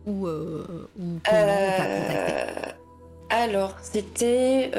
Ou, 0.06 0.26
ou 0.26 0.62
comment 0.96 1.20
t'as 1.24 1.86
contacté? 1.86 2.70
Alors, 3.30 3.74
c'était. 3.80 4.70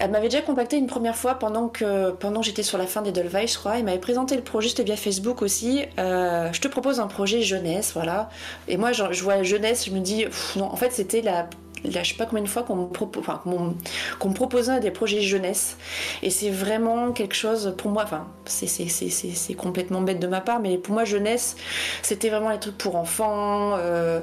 Elle 0.00 0.10
m'avait 0.10 0.28
déjà 0.28 0.42
contacté 0.42 0.76
une 0.76 0.86
première 0.86 1.14
fois 1.14 1.34
pendant 1.34 1.68
que 1.68 2.10
pendant 2.12 2.42
j'étais 2.42 2.62
sur 2.62 2.78
la 2.78 2.86
fin 2.86 3.02
des 3.02 3.12
je 3.12 3.58
crois. 3.58 3.78
Elle 3.78 3.84
m'avait 3.84 3.98
présenté 3.98 4.34
le 4.34 4.42
projet, 4.42 4.68
c'était 4.68 4.82
via 4.82 4.96
Facebook 4.96 5.42
aussi. 5.42 5.84
je 5.98 6.60
te 6.60 6.68
propose 6.68 7.00
un 7.00 7.06
projet 7.06 7.42
jeunesse, 7.42 7.92
voilà. 7.94 8.30
Et 8.66 8.76
moi, 8.76 8.92
je, 8.92 9.04
je 9.12 9.22
vois 9.22 9.42
jeunesse, 9.42 9.86
je 9.86 9.90
me 9.90 10.00
dis, 10.00 10.24
non, 10.56 10.64
en 10.64 10.76
fait, 10.76 10.90
c'était 10.90 11.20
la 11.20 11.48
je 11.84 12.02
sais 12.02 12.14
pas 12.14 12.26
combien 12.26 12.42
de 12.42 12.48
fois 12.48 12.62
qu'on 12.62 12.76
me, 12.76 14.34
proposait 14.34 14.80
des 14.80 14.90
projets 14.90 15.20
jeunesse. 15.20 15.76
Et 16.22 16.30
c'est 16.30 16.50
vraiment 16.50 17.12
quelque 17.12 17.34
chose, 17.34 17.74
pour 17.76 17.90
moi, 17.90 18.04
enfin, 18.04 18.26
c'est 18.44 19.54
complètement 19.54 20.00
bête 20.00 20.20
de 20.20 20.26
ma 20.26 20.40
part, 20.40 20.60
mais 20.60 20.78
pour 20.78 20.94
moi, 20.94 21.04
jeunesse, 21.04 21.56
c'était 22.02 22.28
vraiment 22.28 22.50
les 22.50 22.58
trucs 22.58 22.78
pour 22.78 22.96
enfants, 22.96 23.76
euh, 23.78 24.20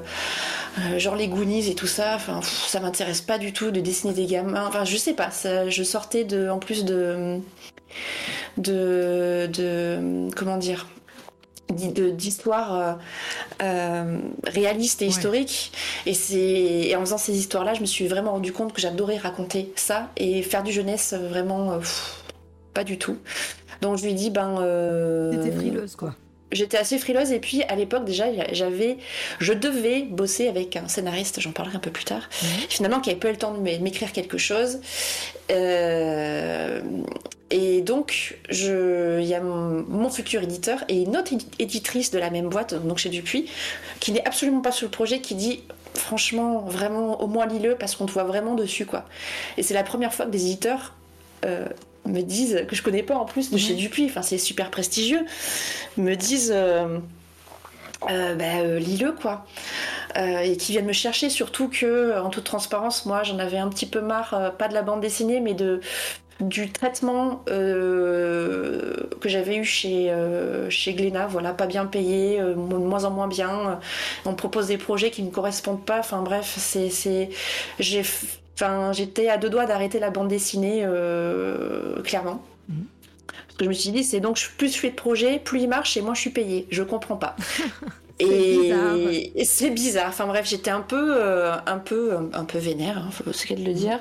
euh, 0.78 0.98
genre 0.98 1.16
les 1.16 1.28
Goonies 1.28 1.68
et 1.68 1.74
tout 1.74 1.86
ça. 1.86 2.14
Enfin, 2.14 2.40
ça 2.42 2.80
m'intéresse 2.80 3.20
pas 3.20 3.38
du 3.38 3.52
tout 3.52 3.70
de 3.70 3.80
dessiner 3.80 4.12
des 4.12 4.26
gamins. 4.26 4.64
Enfin, 4.66 4.84
je 4.84 4.96
sais 4.96 5.14
pas, 5.14 5.30
je 5.68 5.82
sortais 5.82 6.24
de, 6.24 6.48
en 6.48 6.58
plus 6.58 6.84
de, 6.84 7.40
de 8.56 10.28
comment 10.34 10.56
dire, 10.56 10.86
d'histoires 11.72 12.74
euh, 12.74 12.92
euh, 13.62 14.18
réalistes 14.44 15.02
et 15.02 15.06
historiques. 15.06 15.72
Et, 16.06 16.14
c'est, 16.14 16.94
en 16.96 17.00
faisant 17.00 17.18
ces 17.18 17.36
histoires-là, 17.36 17.74
je 17.74 17.80
me 17.80 17.86
suis 17.86 18.08
vraiment 18.08 18.32
rendu 18.32 18.52
compte 18.52 18.72
que 18.72 18.80
j'adorais 18.80 19.18
raconter 19.18 19.72
ça 19.76 20.10
et 20.16 20.42
faire 20.42 20.62
du 20.62 20.72
jeunesse, 20.72 21.14
vraiment, 21.14 21.72
euh, 21.72 21.78
pas 22.74 22.84
du 22.84 22.98
tout. 22.98 23.18
Donc 23.80 23.98
je 23.98 24.04
lui 24.04 24.10
ai 24.12 24.14
dit, 24.14 24.30
ben. 24.30 24.56
T'étais 25.30 25.56
frileuse, 25.56 25.96
quoi. 25.96 26.14
J'étais 26.50 26.78
assez 26.78 26.96
frileuse 26.98 27.30
et 27.30 27.40
puis 27.40 27.62
à 27.64 27.76
l'époque 27.76 28.06
déjà 28.06 28.24
j'avais, 28.52 28.96
je 29.38 29.52
devais 29.52 30.04
bosser 30.04 30.48
avec 30.48 30.76
un 30.76 30.88
scénariste, 30.88 31.40
j'en 31.40 31.52
parlerai 31.52 31.76
un 31.76 31.80
peu 31.80 31.90
plus 31.90 32.04
tard, 32.04 32.26
finalement 32.70 33.00
qui 33.00 33.10
avait 33.10 33.18
pas 33.18 33.28
eu 33.28 33.32
le 33.32 33.36
temps 33.36 33.52
de 33.52 33.60
m'écrire 33.60 34.12
quelque 34.12 34.38
chose. 34.38 34.80
Euh, 35.50 36.80
et 37.50 37.80
donc, 37.80 38.38
il 38.50 39.24
y 39.24 39.34
a 39.34 39.40
mon, 39.40 40.10
futur 40.10 40.42
éditeur 40.42 40.84
et 40.88 41.02
une 41.02 41.16
autre 41.16 41.32
éditrice 41.58 42.10
de 42.10 42.18
la 42.18 42.30
même 42.30 42.48
boîte, 42.48 42.74
donc 42.74 42.98
chez 42.98 43.08
Dupuis, 43.08 43.50
qui 44.00 44.12
n'est 44.12 44.26
absolument 44.26 44.60
pas 44.60 44.72
sur 44.72 44.86
le 44.86 44.90
projet, 44.90 45.20
qui 45.20 45.34
dit 45.34 45.62
franchement, 45.94 46.60
vraiment, 46.60 47.20
au 47.20 47.26
moins 47.26 47.46
lis-le 47.46 47.74
parce 47.74 47.96
qu'on 47.96 48.06
te 48.06 48.12
voit 48.12 48.24
vraiment 48.24 48.54
dessus, 48.54 48.84
quoi. 48.84 49.04
Et 49.56 49.62
c'est 49.62 49.74
la 49.74 49.82
première 49.82 50.12
fois 50.12 50.26
que 50.26 50.30
des 50.30 50.44
éditeurs 50.44 50.94
euh, 51.46 51.66
me 52.04 52.20
disent, 52.20 52.64
que 52.68 52.76
je 52.76 52.82
connais 52.82 53.02
pas 53.02 53.16
en 53.16 53.24
plus 53.24 53.50
de 53.50 53.56
chez 53.56 53.74
Dupuis, 53.74 54.06
enfin 54.06 54.22
c'est 54.22 54.38
super 54.38 54.70
prestigieux, 54.70 55.24
me 55.96 56.14
disent. 56.14 56.52
Euh, 56.54 56.98
euh, 58.08 58.36
bah, 58.36 58.62
lis-le 58.78 59.10
quoi 59.10 59.44
et 60.14 60.56
qui 60.56 60.70
viennent 60.70 60.86
me 60.86 60.92
chercher 60.92 61.30
surtout 61.30 61.68
que 61.68 62.16
en 62.20 62.30
toute 62.30 62.44
transparence 62.44 63.06
moi 63.06 63.24
j'en 63.24 63.40
avais 63.40 63.58
un 63.58 63.68
petit 63.68 63.86
peu 63.86 64.00
marre 64.00 64.52
pas 64.56 64.68
de 64.68 64.74
la 64.74 64.82
bande 64.82 65.00
dessinée 65.00 65.40
mais 65.40 65.52
de 65.52 65.80
du 66.40 66.70
traitement 66.70 67.42
euh, 67.48 68.94
que 69.20 69.28
j'avais 69.28 69.56
eu 69.56 69.64
chez, 69.64 70.10
euh, 70.10 70.70
chez 70.70 70.94
Glénat, 70.94 71.26
voilà, 71.26 71.52
pas 71.52 71.66
bien 71.66 71.86
payé, 71.86 72.40
euh, 72.40 72.54
de 72.54 72.58
moins 72.58 73.04
en 73.04 73.10
moins 73.10 73.26
bien. 73.26 73.80
On 74.24 74.32
me 74.32 74.36
propose 74.36 74.68
des 74.68 74.78
projets 74.78 75.10
qui 75.10 75.22
ne 75.22 75.30
correspondent 75.30 75.84
pas. 75.84 75.98
Enfin 75.98 76.22
bref, 76.22 76.54
c'est, 76.56 77.28
j'ai, 77.80 78.02
enfin, 78.54 78.92
j'étais 78.92 79.28
à 79.28 79.36
deux 79.36 79.50
doigts 79.50 79.66
d'arrêter 79.66 79.98
la 79.98 80.10
bande 80.10 80.28
dessinée, 80.28 80.86
clairement. 82.04 82.42
Mhm. 82.68 82.84
Parce 83.46 83.56
que 83.58 83.64
je 83.64 83.68
me 83.68 83.74
suis 83.74 83.90
dit, 83.90 84.04
c'est 84.04 84.20
donc 84.20 84.38
plus 84.56 84.72
je 84.72 84.78
fais 84.78 84.90
de 84.90 84.94
projets, 84.94 85.40
plus 85.40 85.62
il 85.62 85.68
marche 85.68 85.96
et 85.96 86.02
moins 86.02 86.14
je 86.14 86.20
suis 86.20 86.30
payée. 86.30 86.68
Je 86.70 86.84
comprends 86.84 87.16
pas. 87.16 87.34
et, 88.20 88.72
c'est 89.44 89.70
bizarre. 89.70 90.10
Enfin 90.10 90.26
bref, 90.28 90.46
j'étais 90.48 90.70
un 90.70 90.82
peu, 90.82 91.20
un 91.66 91.78
peu, 91.78 92.16
un 92.32 92.44
peu 92.44 92.58
vénère, 92.58 92.98
hein, 92.98 93.10
faut 93.10 93.24
le 93.26 93.72
dire. 93.72 94.00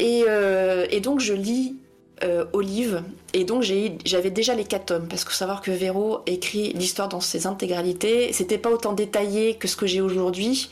Euh, 0.00 0.86
et, 0.90 1.00
donc 1.00 1.20
je 1.20 1.34
lis 1.34 1.76
euh, 2.22 2.44
Olive, 2.52 3.02
et 3.34 3.44
donc 3.44 3.62
j'avais 3.62 4.30
déjà 4.30 4.54
les 4.54 4.64
quatre 4.64 4.86
tomes, 4.86 5.08
parce 5.08 5.24
que 5.24 5.32
savoir 5.32 5.60
que 5.60 5.70
Véro 5.70 6.20
écrit 6.26 6.72
l'histoire 6.72 7.08
dans 7.08 7.20
ses 7.20 7.46
intégralités, 7.46 8.32
c'était 8.32 8.58
pas 8.58 8.70
autant 8.70 8.92
détaillé 8.92 9.56
que 9.56 9.66
ce 9.66 9.76
que 9.76 9.86
j'ai 9.86 10.00
aujourd'hui, 10.00 10.70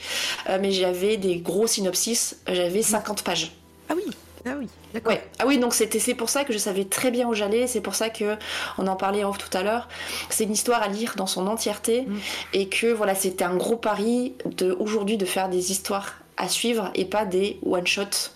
euh, 0.48 0.58
mais 0.60 0.70
j'avais 0.70 1.16
des 1.16 1.38
gros 1.38 1.66
synopsis, 1.66 2.38
j'avais 2.46 2.82
50 2.82 3.22
pages. 3.22 3.52
Ah 3.88 3.94
oui. 3.96 4.04
Ah 4.46 4.54
oui, 4.58 4.68
d'accord. 4.94 5.12
Ah 5.38 5.44
oui, 5.46 5.58
donc 5.58 5.74
c'était 5.74 5.98
c'est 5.98 6.14
pour 6.14 6.30
ça 6.30 6.44
que 6.44 6.52
je 6.54 6.58
savais 6.58 6.84
très 6.84 7.10
bien 7.10 7.28
où 7.28 7.34
j'allais, 7.34 7.66
c'est 7.66 7.82
pour 7.82 7.94
ça 7.94 8.08
que 8.08 8.36
on 8.78 8.86
en 8.86 8.96
parlait 8.96 9.22
en 9.22 9.30
off 9.30 9.36
tout 9.36 9.54
à 9.54 9.62
l'heure. 9.62 9.86
C'est 10.30 10.44
une 10.44 10.52
histoire 10.52 10.82
à 10.82 10.88
lire 10.88 11.12
dans 11.16 11.26
son 11.26 11.46
entièreté. 11.46 12.02
Mm. 12.02 12.18
et 12.54 12.68
que 12.68 12.86
voilà, 12.86 13.14
c'était 13.14 13.44
un 13.44 13.56
gros 13.56 13.76
pari 13.76 14.34
de 14.46 14.72
aujourd'hui 14.72 15.18
de 15.18 15.26
faire 15.26 15.50
des 15.50 15.72
histoires 15.72 16.19
à 16.40 16.48
suivre 16.48 16.90
et 16.94 17.04
pas 17.04 17.24
des 17.24 17.58
one 17.64 17.86
shots. 17.86 18.30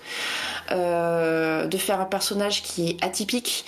Euh, 0.70 1.66
de 1.66 1.76
faire 1.76 2.00
un 2.00 2.06
personnage 2.06 2.62
qui 2.62 2.88
est 2.88 3.04
atypique, 3.04 3.66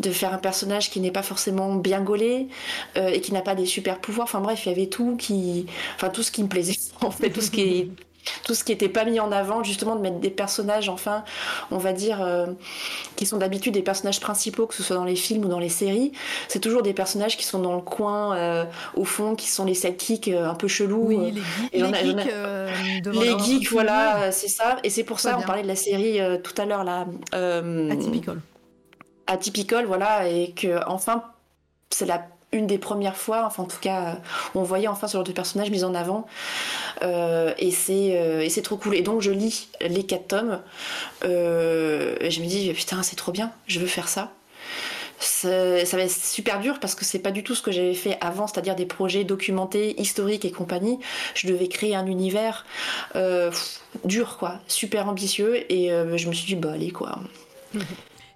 de 0.00 0.10
faire 0.10 0.32
un 0.32 0.38
personnage 0.38 0.88
qui 0.88 0.98
n'est 0.98 1.10
pas 1.10 1.22
forcément 1.22 1.74
bien 1.74 2.00
gaulé 2.00 2.48
euh, 2.96 3.08
et 3.08 3.20
qui 3.20 3.34
n'a 3.34 3.42
pas 3.42 3.54
des 3.54 3.66
super 3.66 3.98
pouvoirs. 3.98 4.24
Enfin 4.24 4.40
bref, 4.40 4.64
il 4.64 4.70
y 4.70 4.72
avait 4.72 4.86
tout 4.86 5.16
qui, 5.16 5.66
enfin 5.96 6.08
tout 6.08 6.22
ce 6.22 6.30
qui 6.30 6.42
me 6.42 6.48
plaisait 6.48 6.78
en 7.02 7.10
fait, 7.10 7.28
tout 7.28 7.42
ce 7.42 7.50
qui 7.50 7.60
est 7.60 7.88
tout 8.44 8.54
ce 8.54 8.64
qui 8.64 8.72
n'était 8.72 8.88
pas 8.88 9.04
mis 9.04 9.20
en 9.20 9.32
avant, 9.32 9.62
justement 9.62 9.96
de 9.96 10.00
mettre 10.00 10.18
des 10.18 10.30
personnages, 10.30 10.88
enfin, 10.88 11.24
on 11.70 11.78
va 11.78 11.92
dire, 11.92 12.22
euh, 12.22 12.46
qui 13.16 13.26
sont 13.26 13.38
d'habitude 13.38 13.74
des 13.74 13.82
personnages 13.82 14.20
principaux, 14.20 14.66
que 14.66 14.74
ce 14.74 14.82
soit 14.82 14.96
dans 14.96 15.04
les 15.04 15.16
films 15.16 15.44
ou 15.44 15.48
dans 15.48 15.58
les 15.58 15.68
séries, 15.68 16.12
c'est 16.48 16.60
toujours 16.60 16.82
des 16.82 16.92
personnages 16.92 17.36
qui 17.36 17.44
sont 17.44 17.58
dans 17.58 17.74
le 17.74 17.82
coin, 17.82 18.36
euh, 18.36 18.64
au 18.94 19.04
fond, 19.04 19.34
qui 19.34 19.48
sont 19.48 19.64
les 19.64 19.74
sidekicks 19.74 20.28
euh, 20.28 20.48
un 20.48 20.54
peu 20.54 20.68
chelous. 20.68 21.06
Oui, 21.08 21.42
les, 21.72 21.80
geeks, 21.80 22.28
les 23.04 23.38
geeks, 23.38 23.70
voilà, 23.70 24.32
c'est 24.32 24.48
ça. 24.48 24.76
Et 24.84 24.90
c'est 24.90 25.04
pour 25.04 25.20
ça, 25.20 25.38
on 25.38 25.42
parlait 25.42 25.62
de 25.62 25.68
la 25.68 25.76
série 25.76 26.18
tout 26.42 26.54
à 26.60 26.64
l'heure, 26.64 26.84
là. 26.84 27.06
Atypical. 27.32 28.40
Atypical, 29.26 29.86
voilà, 29.86 30.28
et 30.28 30.52
que, 30.52 30.80
enfin, 30.86 31.22
c'est 31.90 32.06
la 32.06 32.26
une 32.52 32.66
des 32.66 32.78
premières 32.78 33.16
fois, 33.16 33.44
enfin 33.44 33.64
en 33.64 33.66
tout 33.66 33.80
cas, 33.80 34.18
on 34.54 34.62
voyait 34.62 34.88
enfin 34.88 35.06
ce 35.06 35.14
genre 35.14 35.24
de 35.24 35.32
personnage 35.32 35.70
mis 35.70 35.84
en 35.84 35.94
avant. 35.94 36.26
Euh, 37.02 37.52
et 37.58 37.70
c'est 37.70 38.18
euh, 38.18 38.48
c'est 38.48 38.62
trop 38.62 38.76
cool. 38.76 38.94
Et 38.94 39.02
donc 39.02 39.20
je 39.20 39.30
lis 39.30 39.68
les 39.80 40.04
quatre 40.04 40.28
tomes. 40.28 40.60
Euh, 41.24 42.16
et 42.20 42.30
je 42.30 42.40
me 42.40 42.46
dis 42.46 42.72
putain 42.72 43.02
c'est 43.02 43.16
trop 43.16 43.32
bien, 43.32 43.52
je 43.66 43.80
veux 43.80 43.86
faire 43.86 44.08
ça. 44.08 44.32
Ça 45.20 45.48
va 45.48 46.02
être 46.02 46.10
super 46.12 46.60
dur 46.60 46.78
parce 46.78 46.94
que 46.94 47.04
c'est 47.04 47.18
pas 47.18 47.32
du 47.32 47.42
tout 47.42 47.56
ce 47.56 47.60
que 47.60 47.72
j'avais 47.72 47.94
fait 47.94 48.16
avant, 48.20 48.46
c'est-à-dire 48.46 48.76
des 48.76 48.86
projets 48.86 49.24
documentés, 49.24 50.00
historiques 50.00 50.44
et 50.44 50.52
compagnie. 50.52 51.00
Je 51.34 51.48
devais 51.48 51.66
créer 51.66 51.96
un 51.96 52.06
univers 52.06 52.64
dur, 54.04 54.36
quoi, 54.38 54.60
super 54.68 55.08
ambitieux. 55.08 55.70
Et 55.72 55.88
je 55.88 56.28
me 56.28 56.32
suis 56.32 56.46
dit, 56.46 56.54
bah 56.54 56.72
allez, 56.74 56.92
quoi. 56.92 57.18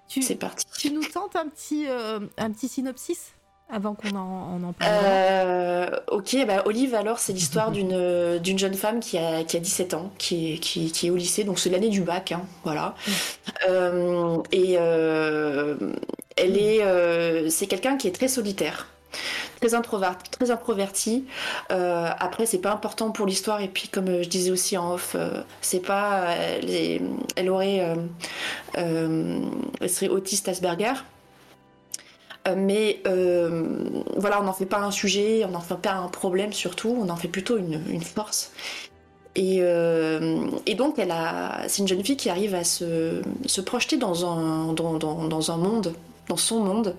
c'est 0.09 0.35
parti. 0.35 0.65
Tu 0.77 0.91
nous 0.91 1.05
tentes 1.05 1.37
un 1.37 1.47
petit, 1.47 1.85
un 1.87 2.51
petit 2.51 2.67
synopsis? 2.67 3.32
Avant 3.73 3.95
qu'on 3.95 4.15
en, 4.15 4.63
en, 4.63 4.73
parle 4.73 4.91
euh, 5.03 5.87
Ok, 6.11 6.37
bah 6.47 6.61
Olive, 6.65 6.93
alors, 6.93 7.17
c'est 7.17 7.33
l'histoire 7.33 7.71
d'une, 7.71 8.37
d'une 8.37 8.59
jeune 8.59 8.75
femme 8.75 8.99
qui 8.99 9.17
a, 9.17 9.43
qui 9.43 9.57
a 9.57 9.59
17 9.59 9.95
ans, 9.95 10.11
qui 10.19 10.53
est, 10.53 10.57
qui, 10.59 10.91
qui 10.91 11.07
est 11.07 11.09
au 11.09 11.15
lycée, 11.15 11.43
donc 11.43 11.57
c'est 11.57 11.71
l'année 11.71 11.89
du 11.89 12.01
bac, 12.01 12.31
hein, 12.31 12.41
voilà. 12.63 12.93
Mm. 13.07 13.11
Euh, 13.69 14.37
et 14.51 14.75
euh, 14.77 15.75
elle 16.37 16.57
est, 16.57 17.49
c'est 17.49 17.67
quelqu'un 17.67 17.97
qui 17.97 18.07
est 18.07 18.11
très 18.11 18.27
solitaire. 18.27 18.87
Très, 19.59 19.75
introverti, 19.75 20.29
très 20.31 20.51
introverti. 20.51 21.25
après, 21.69 22.45
c'est 22.45 22.57
pas 22.57 22.71
important 22.71 23.11
pour 23.11 23.25
l'histoire. 23.25 23.61
Et 23.61 23.69
puis, 23.69 23.87
comme 23.87 24.21
je 24.21 24.27
disais 24.27 24.51
aussi 24.51 24.77
en 24.77 24.93
off, 24.93 25.15
c'est 25.61 25.79
pas. 25.79 26.25
Elle, 26.35 27.01
elle 27.35 27.49
aurait. 27.49 27.95
elle 28.73 29.89
serait 29.89 30.09
autiste 30.09 30.49
Asperger. 30.49 30.93
Euh, 32.47 32.55
mais 32.57 32.99
euh, 33.07 33.85
voilà, 34.17 34.41
on 34.41 34.43
n'en 34.43 34.53
fait 34.53 34.65
pas 34.65 34.79
un 34.79 34.91
sujet, 34.91 35.45
on 35.45 35.51
n'en 35.51 35.61
fait 35.61 35.77
pas 35.77 35.93
un 35.93 36.09
problème 36.09 36.51
surtout, 36.51 36.95
on 36.99 37.09
en 37.09 37.15
fait 37.15 37.29
plutôt 37.29 37.57
une, 37.57 38.01
force. 38.01 38.51
Et, 39.35 39.59
euh, 39.61 40.47
et, 40.65 40.75
donc, 40.75 40.99
elle 40.99 41.11
a, 41.11 41.63
c'est 41.67 41.81
une 41.81 41.87
jeune 41.87 42.03
fille 42.03 42.17
qui 42.17 42.29
arrive 42.29 42.53
à 42.53 42.63
se, 42.63 43.21
se 43.45 43.61
projeter 43.61 43.97
dans 43.97 44.29
un, 44.29 44.73
dans, 44.73 44.97
dans, 44.99 45.51
un 45.51 45.57
monde, 45.57 45.93
dans 46.27 46.37
son 46.37 46.59
monde, 46.59 46.95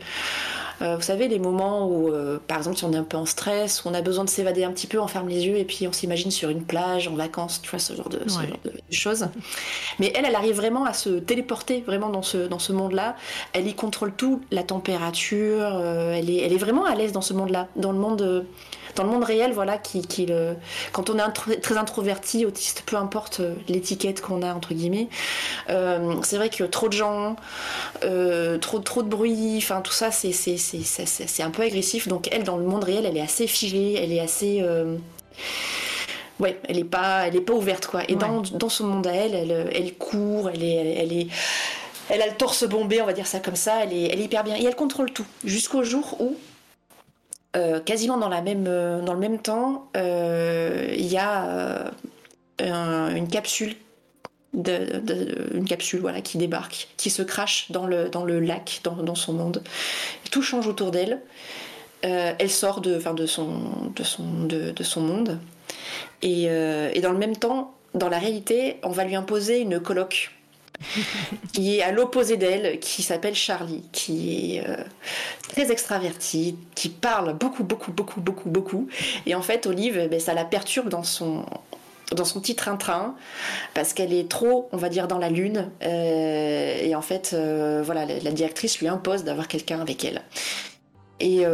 euh, 0.83 0.97
vous 0.97 1.03
savez, 1.03 1.29
les 1.29 1.39
moments 1.39 1.87
où, 1.87 2.09
euh, 2.09 2.39
par 2.47 2.59
exemple, 2.59 2.77
si 2.77 2.85
on 2.85 2.93
est 2.93 2.97
un 2.97 3.05
peu 3.05 3.17
en 3.17 3.27
stress, 3.27 3.85
où 3.85 3.89
on 3.89 3.95
a 3.95 4.03
besoin 4.03 4.25
de 4.25 4.29
s'évader 4.29 4.65
un 4.65 4.73
petit 4.73 4.87
peu, 4.87 4.99
on 4.99 5.07
ferme 5.07 5.29
les 5.29 5.47
yeux 5.47 5.57
et 5.57 5.65
puis 5.65 5.87
on 5.87 5.93
s'imagine 5.93 6.31
sur 6.31 6.49
une 6.49 6.65
plage, 6.65 7.07
en 7.07 7.15
vacances, 7.15 7.63
tu 7.63 7.71
vois, 7.71 7.79
ce 7.79 7.95
genre 7.95 8.09
de, 8.09 8.21
choses. 8.91 9.29
Mais 9.99 10.13
elle, 10.17 10.25
elle 10.25 10.35
arrive 10.35 10.57
vraiment 10.57 10.85
à 10.85 10.93
se 10.93 11.11
téléporter 11.11 11.83
vraiment 11.87 12.11
dans 12.11 12.23
ce, 12.23 12.49
dans 12.49 12.59
ce 12.59 12.73
monde-là. 12.73 13.17
Elle 13.53 13.69
y 13.69 13.75
contrôle 13.75 14.13
tout, 14.13 14.41
la 14.51 14.63
température, 14.63 15.77
euh, 15.77 16.13
elle, 16.13 16.29
est, 16.29 16.39
elle 16.39 16.53
est 16.53 16.59
vraiment 16.59 16.85
à 16.85 16.95
l'aise 16.95 17.13
dans 17.13 17.21
ce 17.21 17.35
monde-là, 17.35 17.69
dans 17.77 17.93
le 17.93 17.99
monde 17.99 18.45
dans 18.95 19.05
le 19.05 19.11
monde 19.11 19.25
réel, 19.25 19.53
voilà, 19.53 19.79
qui, 19.79 20.03
qui 20.03 20.27
le... 20.27 20.57
quand 20.93 21.11
on 21.11 21.19
est 21.19 21.61
très 21.61 21.77
introverti, 21.77 22.47
autiste, 22.47 22.83
peu 22.87 22.97
importe 22.97 23.41
euh, 23.41 23.55
l'étiquette 23.69 24.21
qu'on 24.21 24.43
a 24.43 24.55
entre 24.55 24.75
guillemets, 24.75 25.09
euh, 25.71 26.15
c'est 26.23 26.37
vrai 26.37 26.51
que 26.51 26.65
trop 26.65 26.89
de 26.89 26.93
gens, 26.93 27.37
euh, 28.05 28.59
trop 28.59 28.79
trop 28.79 29.03
de 29.03 29.09
bruit, 29.09 29.57
enfin 29.59 29.81
tout 29.81 29.93
ça, 29.93 30.11
c'est 30.11 30.33
c'est 30.33 30.57
c'est 30.57 31.43
un 31.43 31.51
peu 31.51 31.63
agressif. 31.63 32.09
Donc 32.09 32.29
elle, 32.33 32.45
dans 32.45 32.57
le 32.57 32.65
monde 32.65 32.85
réel, 32.85 33.07
elle 33.07 33.17
est 33.17 33.23
assez 33.23 33.47
figée, 33.47 33.95
elle 34.03 34.13
est 34.13 34.21
assez 34.21 34.63
ouais, 36.41 36.61
elle 36.69 36.79
est 36.79 36.85
pas, 36.85 37.27
elle 37.27 37.37
est 37.37 37.41
pas 37.41 37.55
ouverte 37.55 37.87
quoi. 37.87 38.03
Et 38.09 38.17
dans, 38.17 38.43
dans 38.43 38.69
son 38.69 38.87
monde 38.87 39.07
à 39.07 39.13
elle, 39.13 39.35
elle, 39.35 39.71
elle 39.73 39.95
court, 39.95 40.51
elle 40.51 40.63
est, 40.63 40.95
elle, 40.99 41.13
est, 41.13 41.29
elle 42.09 42.23
a 42.23 42.27
le 42.27 42.35
torse 42.35 42.65
bombé, 42.65 43.01
on 43.01 43.07
va 43.07 43.13
dire 43.13 43.27
ça 43.27 43.41
comme 43.41 43.57
ça. 43.57 43.85
Elle 43.85 43.93
est, 43.93 44.05
elle 44.13 44.21
est 44.21 44.25
hyper 44.25 44.45
bien 44.45 44.57
et 44.57 44.65
elle 44.65 44.77
contrôle 44.77 45.11
tout 45.13 45.27
jusqu'au 45.45 45.83
jour 45.83 46.17
où 46.21 46.37
euh, 47.57 47.79
quasiment 47.81 48.19
dans, 48.19 48.29
la 48.29 48.43
même, 48.43 48.67
euh, 48.67 49.01
dans 49.01 49.13
le 49.13 49.21
même 49.21 49.39
temps, 49.39 49.89
euh, 49.97 50.93
il 50.97 51.07
y 51.07 51.17
a 51.17 51.93
une 52.59 53.29
capsule 53.29 53.77
voilà, 56.01 56.21
qui 56.21 56.39
débarque, 56.39 56.89
qui 56.97 57.11
se 57.11 57.23
crache 57.23 57.71
dans 57.71 57.87
le, 57.87 58.09
dans 58.09 58.25
le 58.25 58.41
lac, 58.41 58.81
dans, 58.83 59.15
son 59.15 59.33
monde. 59.33 59.63
Tout 60.31 60.43
change 60.43 60.67
autour 60.67 60.91
d'elle. 60.91 61.21
elle 62.03 62.51
sort 62.51 62.81
de, 62.81 62.99
de, 63.15 63.27
son, 63.27 63.91
de, 63.95 64.03
son, 64.03 64.45
de, 64.45 64.83
son 64.83 65.01
monde. 65.01 65.39
Et, 66.23 66.49
dans 67.03 67.13
le 67.13 67.19
même 67.19 67.37
temps, 67.37 67.75
dans 67.95 68.09
la 68.09 68.19
réalité, 68.19 68.79
on 68.83 68.91
va 68.91 69.05
lui 69.05 69.15
imposer 69.15 69.61
une 69.61 69.79
coloc 69.81 70.33
qui 71.53 71.79
est 71.79 71.83
à 71.83 71.93
l'opposé 71.93 72.37
d'elle, 72.37 72.79
qui 72.81 73.03
s'appelle 73.03 73.35
Charlie, 73.35 73.83
qui 73.93 74.57
est 74.57 74.69
euh, 74.69 74.77
très 75.49 75.71
extravertie, 75.71 76.57
qui 76.75 76.89
parle 76.89 77.35
beaucoup, 77.35 77.65
beaucoup, 77.65 77.93
beaucoup, 77.93 78.21
beaucoup, 78.21 78.51
beaucoup. 78.51 78.89
Et 79.27 79.35
en 79.35 79.43
fait, 79.43 79.67
Olive, 79.67 79.99
eh 79.99 80.09
ben, 80.09 80.21
ça 80.21 80.35
la 80.35 80.45
perturbe 80.45 80.89
dans 80.89 81.03
son 81.03 81.45
dans 82.13 82.27
son 82.27 82.41
petit 82.41 82.55
train-train 82.55 83.17
parce 83.73 83.95
qu'elle 83.95 84.13
est 84.13 84.29
trop, 84.31 84.69
on 84.73 84.77
va 84.77 84.91
dire, 84.91 85.09
dans 85.09 85.19
la 85.19 85.31
lune. 85.31 85.71
Euh, 85.83 86.79
et 86.81 86.95
en 86.95 87.03
fait, 87.03 87.31
euh, 87.33 87.83
voilà, 87.85 88.05
la, 88.05 88.31
directrice 88.31 88.79
lui 88.79 88.89
impose 88.89 89.25
d'avoir 89.25 89.49
quelqu'un 89.49 89.81
avec 89.81 90.05
elle. 90.05 90.23
Et, 91.19 91.45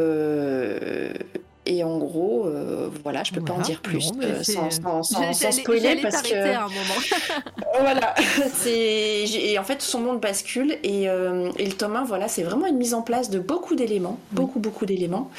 et 1.66 1.84
en 1.84 1.98
gros, 1.98 2.46
euh, 2.46 2.88
voilà, 3.02 3.22
je 3.22 3.32
peux 3.32 3.42
pas 3.42 3.52
en 3.52 3.60
dire 3.60 3.80
plus 3.82 4.10
euh, 4.22 4.42
sans, 4.42 4.70
sans, 4.70 5.02
sans, 5.02 5.32
spoiler 5.52 6.00
parce 6.00 6.22
que. 6.22 6.34
un 6.34 6.62
moment. 6.62 6.72
voilà, 7.80 8.14
c'est 8.54 9.24
et 9.28 9.58
en 9.58 9.64
fait 9.64 9.82
son 9.82 10.00
monde 10.00 10.20
bascule 10.20 10.78
et, 10.82 11.08
euh, 11.08 11.50
et 11.58 11.66
le 11.66 11.72
tome 11.72 11.96
1, 11.96 12.04
voilà, 12.04 12.28
c'est 12.28 12.42
vraiment 12.42 12.66
une 12.66 12.78
mise 12.78 12.94
en 12.94 13.02
place 13.02 13.28
de 13.28 13.38
beaucoup 13.38 13.74
d'éléments, 13.74 14.18
beaucoup 14.32 14.58
beaucoup 14.58 14.86
d'éléments. 14.86 15.30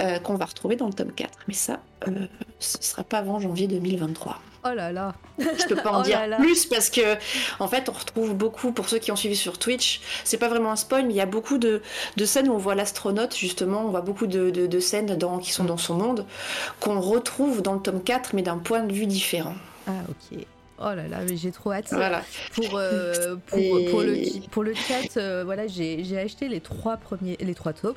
Euh, 0.00 0.18
qu'on 0.18 0.34
va 0.34 0.46
retrouver 0.46 0.76
dans 0.76 0.86
le 0.86 0.92
tome 0.92 1.12
4. 1.12 1.30
Mais 1.48 1.54
ça, 1.54 1.80
euh, 2.08 2.26
ce 2.58 2.78
sera 2.82 3.04
pas 3.04 3.18
avant 3.18 3.38
janvier 3.40 3.66
2023. 3.68 4.40
Oh 4.62 4.74
là 4.74 4.92
là. 4.92 5.14
Je 5.38 5.66
peux 5.68 5.76
pas 5.76 5.90
en 5.92 6.00
Oh 6.00 6.02
dire 6.02 6.18
là 6.20 6.26
là. 6.26 6.36
plus 6.36 6.66
parce 6.66 6.90
que 6.90 7.16
en 7.60 7.66
fait 7.68 7.88
on 7.88 7.92
retrouve 7.92 8.34
beaucoup 8.34 8.72
pour 8.72 8.90
ceux 8.90 8.98
qui 8.98 9.10
ont 9.10 9.16
suivi 9.16 9.34
sur 9.36 9.58
Twitch. 9.58 10.02
C'est 10.24 10.36
pas 10.36 10.48
vraiment 10.48 10.70
un 10.70 10.76
spoil, 10.76 11.06
mais 11.06 11.14
il 11.14 11.16
y 11.16 11.20
a 11.22 11.26
beaucoup 11.26 11.56
de, 11.56 11.80
de 12.18 12.24
scènes 12.26 12.48
où 12.48 12.52
on 12.52 12.58
voit 12.58 12.74
l'astronaute 12.74 13.34
justement. 13.34 13.86
On 13.86 13.88
voit 13.90 14.02
beaucoup 14.02 14.26
de, 14.26 14.50
de- 14.50 14.66
de 14.66 14.80
scènes 14.80 15.16
dans, 15.16 15.38
qui 15.38 15.52
sont 15.52 15.64
dans 15.64 15.78
son 15.78 15.94
monde 15.94 16.26
qu'on 16.78 17.00
retrouve 17.00 17.62
dans 17.62 17.72
le 17.74 17.80
tome 17.80 18.02
4, 18.02 18.34
mais 18.34 18.42
d'un 18.42 18.58
point 18.58 18.80
de 18.82 18.92
vue 18.92 19.06
différent. 19.06 19.54
Ah 19.86 19.92
ok. 20.10 20.38
Oh 20.82 20.94
là 20.94 21.06
là, 21.08 21.18
mais 21.28 21.36
j'ai 21.36 21.50
trop 21.52 21.72
hâte. 21.72 21.88
Voilà. 21.92 22.24
Pour, 22.54 22.76
euh, 22.76 23.36
pour, 23.46 23.58
Et- 23.58 23.84
pour, 23.90 24.00
le, 24.00 24.48
pour 24.48 24.62
le 24.64 24.72
chat, 24.74 25.16
euh, 25.18 25.42
voilà, 25.44 25.66
j'ai 25.66 26.18
acheté 26.18 26.48
les 26.48 26.60
trois 26.60 26.96
premiers, 26.96 27.36
les 27.40 27.54
trois 27.54 27.72
tomes 27.74 27.94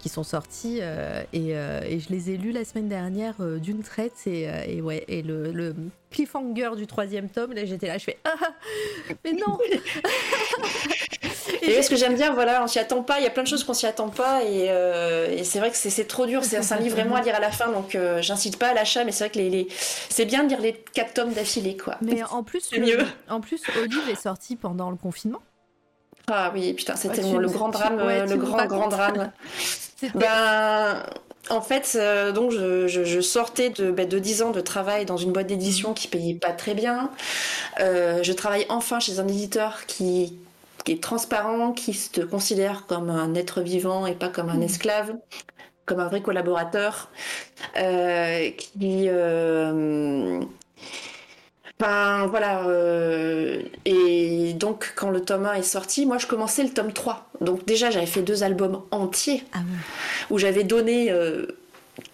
qui 0.00 0.08
sont 0.08 0.24
sortis 0.24 0.78
euh, 0.82 1.22
et, 1.32 1.50
et 1.50 2.00
je 2.00 2.08
les 2.10 2.30
ai 2.32 2.36
lus 2.36 2.50
la 2.50 2.64
semaine 2.64 2.88
dernière 2.88 3.34
d'une 3.60 3.82
traite 3.82 4.26
et, 4.26 4.48
et 4.66 4.80
ouais 4.82 5.04
et 5.08 5.22
le, 5.22 5.52
le 5.52 5.74
cliffhanger 6.10 6.70
du 6.76 6.86
troisième 6.88 7.28
tome, 7.28 7.52
là 7.52 7.64
j'étais 7.64 7.86
là, 7.86 7.98
je 7.98 8.04
fais 8.04 8.18
ah 8.24 8.34
mais 9.24 9.32
non. 9.32 9.56
Et 11.62 11.82
ce 11.82 11.90
que 11.90 11.96
j'aime 11.96 12.14
bien, 12.14 12.32
voilà, 12.32 12.62
on 12.62 12.66
s'y 12.66 12.78
attend 12.78 13.02
pas. 13.02 13.18
Il 13.18 13.24
y 13.24 13.26
a 13.26 13.30
plein 13.30 13.42
de 13.42 13.48
choses 13.48 13.64
qu'on 13.64 13.74
s'y 13.74 13.86
attend 13.86 14.08
pas, 14.08 14.42
et, 14.42 14.66
euh, 14.70 15.28
et 15.30 15.44
c'est 15.44 15.58
vrai 15.58 15.70
que 15.70 15.76
c'est 15.76 16.06
trop 16.06 16.26
dur. 16.26 16.42
C'est 16.44 16.72
un 16.72 16.76
livre 16.76 16.96
vraiment 16.96 17.16
à 17.16 17.22
lire 17.22 17.34
à 17.34 17.40
la 17.40 17.50
fin, 17.50 17.68
donc 17.70 17.94
euh, 17.94 18.22
j'incite 18.22 18.58
pas 18.58 18.68
à 18.68 18.74
l'achat. 18.74 19.04
Mais 19.04 19.12
c'est 19.12 19.24
vrai 19.24 19.30
que 19.30 19.38
les, 19.38 19.50
les- 19.50 19.68
c'est 20.08 20.24
bien 20.24 20.44
de 20.44 20.48
lire 20.48 20.60
les 20.60 20.72
quatre 20.94 21.14
tomes 21.14 21.32
d'affilée, 21.32 21.76
quoi. 21.76 21.96
Mais 22.00 22.22
en 22.24 22.42
plus, 22.42 22.60
C'est 22.70 22.76
le- 22.78 22.86
mieux. 22.86 23.06
en 23.28 23.40
plus, 23.40 23.60
Olive 23.78 24.08
est 24.10 24.20
sorti 24.20 24.56
pendant 24.56 24.90
le 24.90 24.96
confinement. 24.96 25.40
Ah 26.28 26.50
oui, 26.54 26.72
putain, 26.72 26.94
Ouais, 26.94 27.14
tu 27.14 27.38
le 27.38 27.48
grand 27.48 27.70
tu- 27.70 27.78
drame, 27.78 27.96
ouais, 27.96 28.20
euh, 28.20 28.26
le 28.26 28.36
grand 28.36 28.64
grand 28.66 28.88
drame. 28.88 29.30
C'était 30.00 30.18
Ben, 30.18 31.02
en 31.50 31.60
fait, 31.60 31.92
euh, 31.96 32.32
donc 32.32 32.50
je, 32.50 32.88
je- 32.88 33.04
je 33.04 33.20
sortais 33.20 33.68
de, 33.68 33.90
ben, 33.90 34.08
de 34.08 34.18
10 34.18 34.40
ans 34.42 34.50
de 34.50 34.62
travail 34.62 35.04
dans 35.04 35.18
une 35.18 35.32
boîte 35.32 35.46
d'édition 35.48 35.92
qui 35.92 36.08
payait 36.08 36.34
pas 36.34 36.52
très 36.52 36.72
bien. 36.72 37.10
Euh, 37.80 38.22
je 38.22 38.32
travaille 38.32 38.64
enfin 38.70 39.00
chez 39.00 39.18
un 39.20 39.28
éditeur 39.28 39.84
qui, 39.86 40.38
qui 40.84 40.92
est 40.92 41.02
transparent, 41.02 41.72
qui 41.72 41.92
te 42.12 42.20
considère 42.20 42.86
comme 42.86 43.10
un 43.10 43.34
être 43.34 43.60
vivant 43.62 44.06
et 44.06 44.14
pas 44.14 44.28
comme 44.28 44.48
un 44.50 44.56
Mhm. 44.56 44.62
esclave, 44.62 45.14
comme 45.86 46.00
un 46.00 46.08
vrai 46.08 46.22
collaborateur, 46.22 47.10
euh, 47.78 48.50
qui 48.50 49.06
euh, 49.08 50.40
ben 51.80 52.26
voilà, 52.26 52.66
euh, 52.68 53.62
et 53.84 54.52
donc 54.54 54.92
quand 54.94 55.10
le 55.10 55.20
tome 55.20 55.46
1 55.46 55.54
est 55.54 55.62
sorti, 55.62 56.06
moi 56.06 56.18
je 56.18 56.26
commençais 56.26 56.62
le 56.62 56.70
tome 56.70 56.92
3. 56.92 57.28
Donc 57.40 57.64
déjà 57.66 57.90
j'avais 57.90 58.06
fait 58.06 58.22
deux 58.22 58.42
albums 58.44 58.82
entiers 58.90 59.42
ah 59.52 59.58
où 60.30 60.38
j'avais 60.38 60.62
donné 60.64 61.10
euh, 61.10 61.46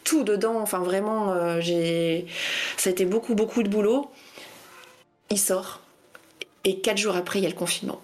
tout 0.05 0.25
dedans. 0.25 0.59
Enfin, 0.61 0.79
vraiment, 0.81 1.33
euh, 1.33 1.61
j'ai. 1.61 2.27
Ça 2.77 2.89
a 2.91 2.93
été 2.93 3.05
beaucoup, 3.05 3.35
beaucoup 3.35 3.63
de 3.63 3.69
boulot. 3.69 4.11
Il 5.31 5.39
sort. 5.39 5.81
Et 6.65 6.81
quatre 6.81 6.99
jours 6.99 7.17
après, 7.17 7.39
il 7.39 7.43
y 7.43 7.47
a 7.47 7.51
le 7.51 7.55
confinement. 7.55 8.01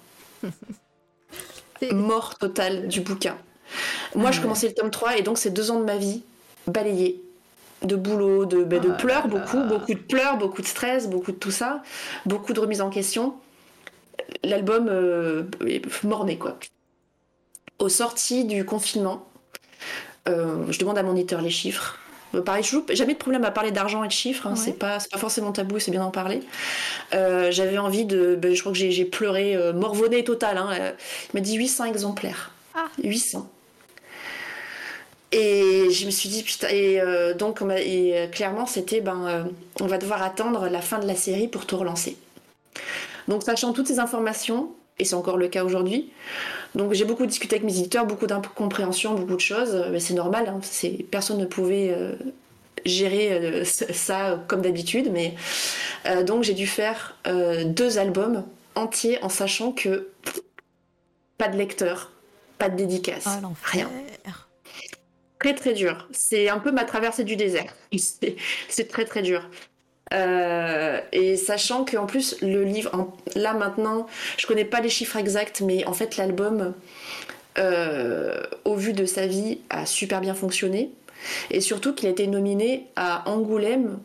Mort 1.92 2.38
totale 2.38 2.88
du 2.88 3.00
bouquin. 3.00 3.36
Moi, 4.14 4.30
je 4.30 4.40
commençais 4.40 4.68
le 4.68 4.74
tome 4.74 4.90
3 4.90 5.18
et 5.18 5.22
donc 5.22 5.38
c'est 5.38 5.50
deux 5.50 5.70
ans 5.70 5.78
de 5.80 5.84
ma 5.84 5.96
vie 5.96 6.22
balayés. 6.66 7.22
De 7.82 7.94
boulot, 7.94 8.46
de, 8.46 8.64
ben, 8.64 8.80
de 8.80 8.90
Ah 8.90 8.94
pleurs, 8.94 9.28
là 9.28 9.28
beaucoup, 9.28 9.58
là. 9.58 9.64
beaucoup 9.64 9.92
de 9.92 9.98
pleurs, 9.98 10.38
beaucoup 10.38 10.62
de 10.62 10.66
stress, 10.66 11.08
beaucoup 11.08 11.30
de 11.32 11.36
tout 11.36 11.50
ça, 11.50 11.82
beaucoup 12.24 12.54
de 12.54 12.60
remise 12.60 12.80
en 12.80 12.88
question. 12.88 13.34
L'album 14.42 14.88
euh, 14.88 15.44
est 15.66 16.02
mort-né, 16.02 16.38
quoi. 16.38 16.58
Aux 17.78 17.90
sorties 17.90 18.46
du 18.46 18.64
confinement, 18.64 19.28
euh, 20.26 20.64
je 20.70 20.78
demande 20.78 20.96
à 20.96 21.02
mon 21.02 21.14
éditeur 21.14 21.42
les 21.42 21.50
chiffres. 21.50 21.98
Pareil, 22.44 22.62
joue- 22.64 22.84
jamais 22.90 23.14
de 23.14 23.18
problème 23.18 23.44
à 23.44 23.50
parler 23.50 23.70
d'argent 23.70 24.04
et 24.04 24.08
de 24.08 24.12
chiffres, 24.12 24.46
hein, 24.46 24.50
Ouais. 24.50 24.56
c'est 24.62 24.78
pas, 24.78 24.98
forcément 25.16 25.52
tabou, 25.52 25.78
c'est 25.78 25.90
bien 25.90 26.00
d'en 26.00 26.10
parler. 26.10 26.40
Euh, 27.14 27.50
J'avais 27.50 27.78
envie 27.78 28.04
de. 28.04 28.34
ben, 28.36 28.54
je 28.54 28.60
crois 28.60 28.72
que 28.72 28.78
j'ai 28.78 29.04
pleuré, 29.04 29.56
euh, 29.56 29.72
morvonné 29.72 30.22
total. 30.24 30.58
Hein, 30.58 30.68
euh, 30.78 30.92
il 31.32 31.36
m'a 31.36 31.40
dit 31.40 31.54
800 31.56 31.84
exemplaires. 31.86 32.50
Ah. 32.74 32.88
800. 33.02 33.48
Et 35.32 35.90
je 35.90 36.06
me 36.06 36.10
suis 36.10 36.28
dit, 36.28 36.42
putain, 36.42 36.68
et 36.70 37.00
euh, 37.00 37.34
donc 37.34 37.60
et, 37.78 38.16
euh, 38.16 38.26
clairement 38.28 38.66
c'était, 38.66 39.00
ben, 39.00 39.48
on 39.80 39.86
va 39.86 39.98
devoir 39.98 40.22
attendre 40.22 40.68
la 40.68 40.80
fin 40.80 40.98
de 40.98 41.06
la 41.06 41.16
série 41.16 41.48
pour 41.48 41.66
tout 41.66 41.76
relancer. 41.76 42.16
Donc 43.28 43.42
sachant 43.42 43.72
toutes 43.72 43.88
ces 43.88 43.98
informations, 43.98 44.70
et 44.98 45.04
c'est 45.04 45.14
encore 45.14 45.36
le 45.36 45.48
cas 45.48 45.64
aujourd'hui, 45.64 46.10
donc 46.74 46.92
j'ai 46.92 47.04
beaucoup 47.04 47.26
discuté 47.26 47.56
avec 47.56 47.64
mes 47.64 47.78
éditeurs, 47.78 48.06
beaucoup 48.06 48.26
d'incompréhension, 48.26 49.14
beaucoup 49.14 49.36
de 49.36 49.40
choses, 49.40 49.86
mais 49.90 50.00
c'est 50.00 50.14
normal, 50.14 50.48
hein, 50.48 50.60
personne 51.10 51.38
ne 51.38 51.46
pouvait 51.46 51.90
euh, 51.90 52.14
gérer 52.84 53.32
euh, 53.32 53.64
ça 53.64 54.44
comme 54.48 54.62
d'habitude, 54.62 55.10
mais 55.12 55.34
euh, 56.06 56.22
donc 56.22 56.44
j'ai 56.44 56.54
dû 56.54 56.66
faire 56.66 57.16
deux 57.64 57.98
albums 57.98 58.44
entiers 58.74 59.22
en 59.22 59.28
sachant 59.28 59.72
que 59.72 60.08
pas 61.38 61.48
de 61.48 61.56
lecteur, 61.56 62.12
pas 62.58 62.68
de 62.68 62.76
dédicace, 62.76 63.24
Ah 63.26 63.40
rien. 63.62 63.90
Très 65.38 65.54
très 65.54 65.74
dur. 65.74 66.08
C'est 66.12 66.48
un 66.48 66.58
peu 66.58 66.72
ma 66.72 66.84
traversée 66.84 67.22
du 67.22 67.36
désert. 67.36 67.74
C'est 68.68 68.88
très 68.88 69.04
très 69.04 69.22
dur. 69.22 69.48
Euh, 70.12 71.00
et 71.12 71.36
sachant 71.36 71.84
qu'en 71.84 72.06
plus 72.06 72.36
le 72.40 72.62
livre, 72.64 72.90
en- 72.94 73.12
là 73.34 73.54
maintenant, 73.54 74.06
je 74.36 74.46
connais 74.46 74.64
pas 74.64 74.80
les 74.80 74.88
chiffres 74.88 75.16
exacts, 75.16 75.60
mais 75.60 75.84
en 75.86 75.92
fait 75.92 76.16
l'album, 76.16 76.74
euh, 77.58 78.40
au 78.64 78.74
vu 78.74 78.92
de 78.92 79.04
sa 79.04 79.26
vie, 79.26 79.58
a 79.70 79.86
super 79.86 80.20
bien 80.20 80.34
fonctionné. 80.34 80.90
Et 81.50 81.60
surtout 81.60 81.94
qu'il 81.94 82.06
a 82.08 82.10
été 82.10 82.26
nominé 82.26 82.86
à 82.94 83.28
Angoulême 83.28 83.98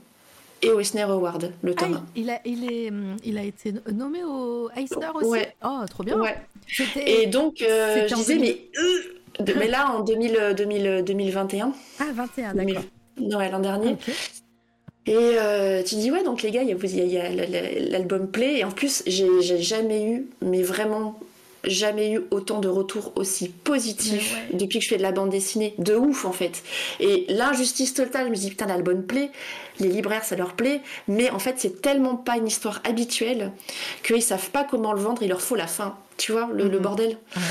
et 0.64 0.69
au 0.72 0.80
Eisner 0.80 1.02
Award, 1.03 1.52
le 1.61 1.73
Ah, 1.78 1.82
tome 1.82 2.06
il, 2.15 2.23
il 2.23 2.30
a, 2.30 2.40
il, 2.45 2.72
est, 2.72 2.90
hum, 2.90 3.18
il 3.23 3.38
a 3.38 3.44
été 3.44 3.73
nommé 3.91 4.23
au 4.23 4.69
Eisner 4.76 5.07
aussi 5.14 5.28
Ouais. 5.30 5.53
Oh, 5.64 5.82
trop 5.90 6.03
1. 6.03 6.06
bien 6.06 6.19
Ouais. 6.19 6.38
Et 7.06 7.28
donc, 7.28 7.61
euh, 7.61 8.07
je 8.07 8.15
disais, 8.15 8.36
2000. 8.36 8.57
mais, 8.73 8.80
euh, 8.82 9.44
de- 9.45 9.53
mais 9.60 9.68
là 9.68 9.91
en 9.91 9.99
2000, 10.02 10.36
euh, 10.40 10.53
2000, 10.53 11.03
2021, 11.06 11.73
Ah, 11.99 12.06
21, 12.14 12.53
2000, 12.53 12.76
d'accord. 13.18 13.40
ouais, 13.40 13.52
l'an 13.52 13.60
dernier. 13.60 13.98
Et 15.07 15.15
euh, 15.15 15.82
tu 15.84 15.95
dis, 15.95 16.11
ouais, 16.11 16.23
donc 16.23 16.41
les 16.44 16.52
gars, 16.52 16.61
il 16.64 16.69
y 17.11 17.18
a, 17.18 17.30
l'album 17.90 18.28
Play. 18.28 18.60
Et 18.60 18.64
en 18.64 18.72
plus, 18.72 19.03
j'ai 19.07 19.61
jamais 19.61 20.03
eu, 20.06 20.28
mais 20.41 20.61
vraiment 20.61 21.19
jamais 21.64 22.11
eu 22.11 22.22
autant 22.32 22.60
de 22.60 22.68
retours 22.68 23.11
aussi 23.15 23.48
positifs 23.49 24.34
ouais. 24.34 24.57
depuis 24.57 24.80
que 24.80 24.84
je 24.84 24.90
fais 24.90 24.98
de 24.98 25.03
la 25.03 25.11
bande 25.11 25.30
dessinée. 25.30 25.76
De 25.78 25.95
ouf, 25.95 26.26
en 26.26 26.32
fait. 26.32 26.64
Et 26.99 27.26
l'injustice 27.30 27.94
totale, 27.94 28.26
je 28.28 28.32
me 28.32 28.36
dis, 28.36 28.49
putain, 28.49 28.65
l'album 28.68 29.03
Play, 29.03 29.30
les 29.80 29.88
libraires, 29.90 30.23
ça 30.23 30.36
leur 30.36 30.53
plaît. 30.53 30.82
Mais 31.07 31.30
en 31.30 31.40
fait, 31.40 31.56
c'est 31.57 31.82
tellement 31.82 32.15
pas 32.15 32.38
une 32.38 32.48
histoire 32.48 32.82
habituelle 32.84 33.52
qu'ils 34.03 34.22
savent 34.23 34.49
pas 34.52 34.64
comment 34.64 34.94
le 34.94 35.02
vendre. 35.02 35.22
Il 35.23 35.30
leur 35.30 35.41
faut 35.41 35.56
la 35.56 35.68
fin. 35.68 35.98
Tu 36.18 36.32
vois, 36.32 36.49
le, 36.53 36.65
le 36.68 36.78
Mhm. 36.78 36.84
bordel. 36.84 37.18
Ouais. 37.36 37.41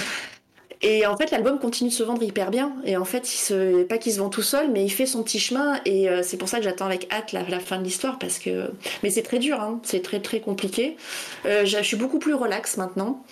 Et 0.82 1.07
en 1.07 1.16
fait, 1.16 1.31
l'album 1.31 1.59
continue 1.59 1.90
de 1.90 1.94
se 1.94 2.02
vendre 2.02 2.23
hyper 2.23 2.51
bien. 2.51 2.73
Et 2.85 2.97
en 2.97 3.05
fait, 3.05 3.32
il 3.32 3.36
se... 3.36 3.82
pas 3.82 3.98
qu'il 3.98 4.12
se 4.12 4.19
vend 4.19 4.31
tout 4.31 4.43
seul, 4.43 4.70
mais 4.70 4.85
il 4.85 4.90
fait 4.90 5.07
son 5.07 5.23
petit 5.23 5.39
chemin. 5.39 5.78
Et 5.85 6.09
euh, 6.09 6.23
c'est 6.23 6.39
pour 6.39 6.48
ça 6.48 6.59
que 6.59 6.65
j'attends 6.65 6.86
avec 6.86 7.07
hâte 7.12 7.32
la, 7.32 7.61
fin 7.61 7.78
de 7.78 7.85
l'histoire. 7.85 8.19
parce 8.19 8.39
que 8.39 8.70
Mais 9.02 9.11
c'est 9.11 9.23
très 9.23 9.39
dur, 9.39 9.61
hein. 9.61 9.81
c'est 9.82 10.02
très 10.02 10.20
très 10.20 10.40
compliqué. 10.40 10.97
Euh, 11.44 11.65
je 11.66 11.82
suis 11.82 11.97
beaucoup 11.97 12.19
plus 12.19 12.35
relax 12.35 12.78
maintenant. 12.78 13.23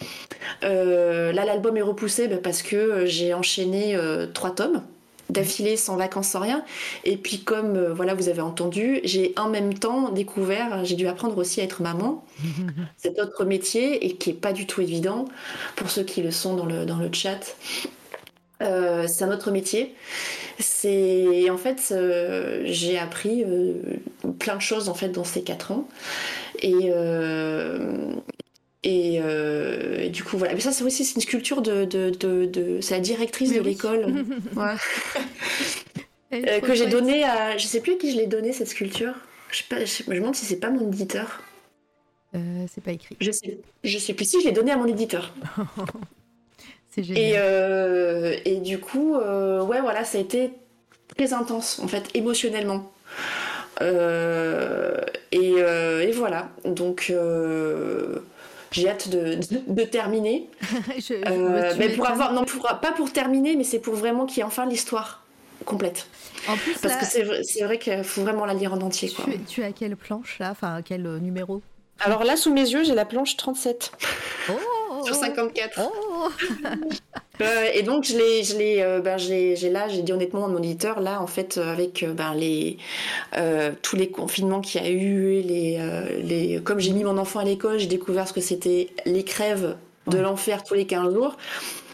Euh, 0.63 1.33
là, 1.33 1.45
l'album 1.45 1.77
est 1.77 1.83
repoussé 1.83 2.29
bah, 2.29 2.37
parce 2.43 2.63
que 2.63 3.07
j'ai 3.07 3.33
enchaîné 3.33 3.99
trois 4.35 4.55
tomes 4.55 4.83
d'affilée 5.31 5.77
sans 5.77 5.97
vacances 5.97 6.29
sans 6.29 6.41
rien 6.41 6.65
et 7.05 7.17
puis 7.17 7.41
comme 7.41 7.77
euh, 7.77 7.93
voilà 7.93 8.15
vous 8.15 8.29
avez 8.29 8.41
entendu 8.41 9.01
j'ai 9.05 9.33
en 9.37 9.49
même 9.49 9.75
temps 9.75 10.11
découvert 10.11 10.85
j'ai 10.85 10.97
dû 10.97 11.07
apprendre 11.07 11.37
aussi 11.37 11.61
à 11.61 11.65
être 11.65 11.83
maman 11.83 12.25
cet 12.97 13.19
autre 13.19 13.45
métier 13.45 14.07
et 14.07 14.17
qui 14.17 14.31
est 14.31 14.35
pas 14.35 14.53
du 14.53 14.67
tout 14.67 14.81
évident 14.81 15.27
pour 15.77 15.91
ceux 15.91 16.03
qui 16.03 16.23
le 16.23 16.31
sont 16.31 16.55
dans 16.55 16.67
le, 16.67 16.85
dans 16.85 16.97
le 16.97 17.11
chat. 17.13 17.57
Euh, 18.63 19.07
c'est 19.07 19.25
un 19.25 19.33
autre 19.33 19.51
métier. 19.51 19.95
C'est 20.59 21.49
en 21.51 21.57
fait 21.57 21.91
euh, 21.93 22.63
j'ai 22.65 22.99
appris 22.99 23.45
euh, 23.45 23.75
plein 24.39 24.57
de 24.57 24.61
choses 24.61 24.89
en 24.89 24.95
fait 24.95 25.11
dans 25.11 25.25
ces 25.25 25.43
quatre 25.43 25.71
ans 25.71 25.89
et 26.61 26.91
et, 28.85 29.21
euh, 29.23 29.99
et 30.01 30.09
du 30.11 30.23
coup 30.25 30.39
voilà. 30.39 30.55
Mais 30.55 30.61
ça 30.61 30.73
c'est 30.73 30.85
aussi 30.85 31.05
c'est 31.05 31.17
une 31.17 31.21
sculpture 31.23 31.63
de, 31.63 31.85
de, 31.85 32.11
de, 32.11 32.47
de- 32.47 32.81
c'est 32.81 32.95
la 32.95 33.01
directrice 33.01 33.51
Mais 33.51 33.57
de 33.57 33.61
oui. 33.61 33.71
l'école 33.71 34.07
Euh, 36.33 36.61
que 36.61 36.75
j'ai 36.75 36.81
chouette. 36.85 36.91
donné 36.91 37.25
à 37.25 37.57
je 37.57 37.67
sais 37.67 37.81
plus 37.81 37.95
à 37.95 37.97
qui 37.97 38.11
je 38.13 38.17
l'ai 38.19 38.27
donné 38.27 38.53
cette 38.53 38.69
sculpture. 38.69 39.15
Je 39.51 39.59
sais 39.59 39.65
pas, 39.69 39.85
je, 39.85 40.03
me 40.11 40.15
demande 40.15 40.35
si 40.35 40.45
c'est 40.45 40.57
pas 40.61 40.69
mon 40.71 40.87
éditeur. 40.93 41.43
Euh, 42.35 42.67
c'est 42.73 42.83
pas 42.85 42.93
écrit. 42.93 43.17
Je 43.21 43.31
sais, 43.31 43.59
je 43.83 43.99
sais 43.99 44.13
plus 44.13 44.27
si 44.29 44.41
je 44.43 44.47
l'ai 44.47 44.53
donné 44.53 44.71
à 44.73 44.77
mon 44.77 44.87
éditeur. 44.87 45.33
C'est 46.91 47.03
génial. 47.03 47.23
Et, 47.25 47.33
euh, 47.37 48.37
et 48.45 48.57
du 48.61 48.79
coup, 48.79 49.15
euh, 49.17 49.63
ouais, 49.63 49.81
voilà, 49.81 50.05
ça 50.05 50.19
a 50.19 50.21
été 50.21 50.51
très 51.17 51.33
intense, 51.33 51.79
en 51.81 51.89
fait, 51.89 52.09
émotionnellement. 52.15 52.93
Euh, 53.81 55.01
et, 55.33 55.55
euh, 55.59 56.01
et 56.01 56.11
voilà, 56.13 56.51
donc 56.65 57.09
euh, 57.11 58.19
j'ai 58.71 58.89
hâte 58.89 59.09
de, 59.09 59.35
de- 59.37 59.63
de 59.67 59.83
terminer. 59.85 60.49
Je- 60.99 61.15
Euh, 61.15 61.75
mais 61.79 61.89
pour 61.91 62.07
avoir, 62.09 62.33
non, 62.33 62.45
pour- 62.45 62.63
pas 62.81 62.93
pour 62.93 63.13
terminer, 63.13 63.57
mais 63.57 63.65
c'est 63.65 63.79
pour 63.79 63.95
vraiment 63.95 64.27
qu'il 64.27 64.39
y 64.39 64.41
ait 64.41 64.45
enfin 64.45 64.67
l'histoire. 64.67 65.25
complète. 65.65 66.07
En 66.49 66.57
plus, 66.57 66.75
Parce 66.79 66.95
là, 66.95 67.01
que 67.01 67.07
c'est 67.07 67.23
vrai, 67.25 67.43
c'est 67.43 67.65
vrai 67.65 67.79
qu'il 67.79 68.05
faut 68.05 68.23
vraiment 68.23 68.47
la 68.47 68.55
lire 68.55 68.73
en 68.73 68.81
entier. 68.81 69.11
Quoi. 69.11 69.25
tu, 69.27 69.39
tu 69.47 69.63
as 69.63 69.73
quelle 69.73 69.97
planche 69.97 70.39
là? 70.39 70.51
Enfin, 70.53 70.81
quel 70.85 71.05
euh, 71.07 71.19
numéro? 71.19 71.63
Alors 72.01 72.23
là, 72.25 72.37
sous 72.37 72.53
mes 72.53 72.63
yeux, 72.71 72.85
j'ai 72.85 72.95
la 72.95 73.05
planche 73.05 73.37
37 73.37 73.91
Oh, 74.49 74.53
oh, 74.53 74.78
sur 75.15 75.17
oh. 75.19 75.25
54. 75.25 75.81
Oh 76.21 76.29
Euh, 77.41 77.71
et 77.73 77.83
donc 77.83 78.05
je 78.05 78.17
l'ai, 78.17 78.43
je 78.43 78.57
l'ai, 78.57 78.83
euh, 78.83 79.01
ben, 79.01 79.17
j'ai, 79.17 79.55
j'ai 79.55 79.71
là, 79.71 79.89
j'ai 79.89 80.03
dit 80.03 80.13
honnêtement 80.13 80.47
à 80.47 80.49
mon 80.49 80.59
éditeur 80.59 81.01
là, 81.01 81.23
en 81.23 81.27
fait, 81.27 81.57
euh, 81.57 81.73
avec 81.73 82.03
euh, 82.03 82.13
ben, 82.13 82.35
les 82.35 82.79
euh, 83.37 83.71
tous 83.81 83.95
les 83.95 84.09
confinements 84.09 84.61
qu'il 84.61 84.83
y 84.83 84.85
a 84.85 84.91
eu, 84.91 85.41
les, 85.43 85.77
euh, 85.79 86.21
les, 86.21 86.61
comme 86.65 86.81
j'ai 86.81 86.91
mis 86.91 87.05
mon 87.05 87.17
enfant 87.17 87.41
à 87.41 87.45
l'école, 87.45 87.79
j'ai 87.79 87.87
découvert 87.87 88.27
ce 88.27 88.33
que 88.33 88.41
c'était 88.41 88.89
les 89.07 89.23
crèves 89.23 89.77
de 90.09 90.19
l'enfer 90.19 90.65
tous 90.65 90.75
les 90.75 90.87
15 90.87 91.15
jours. 91.15 91.37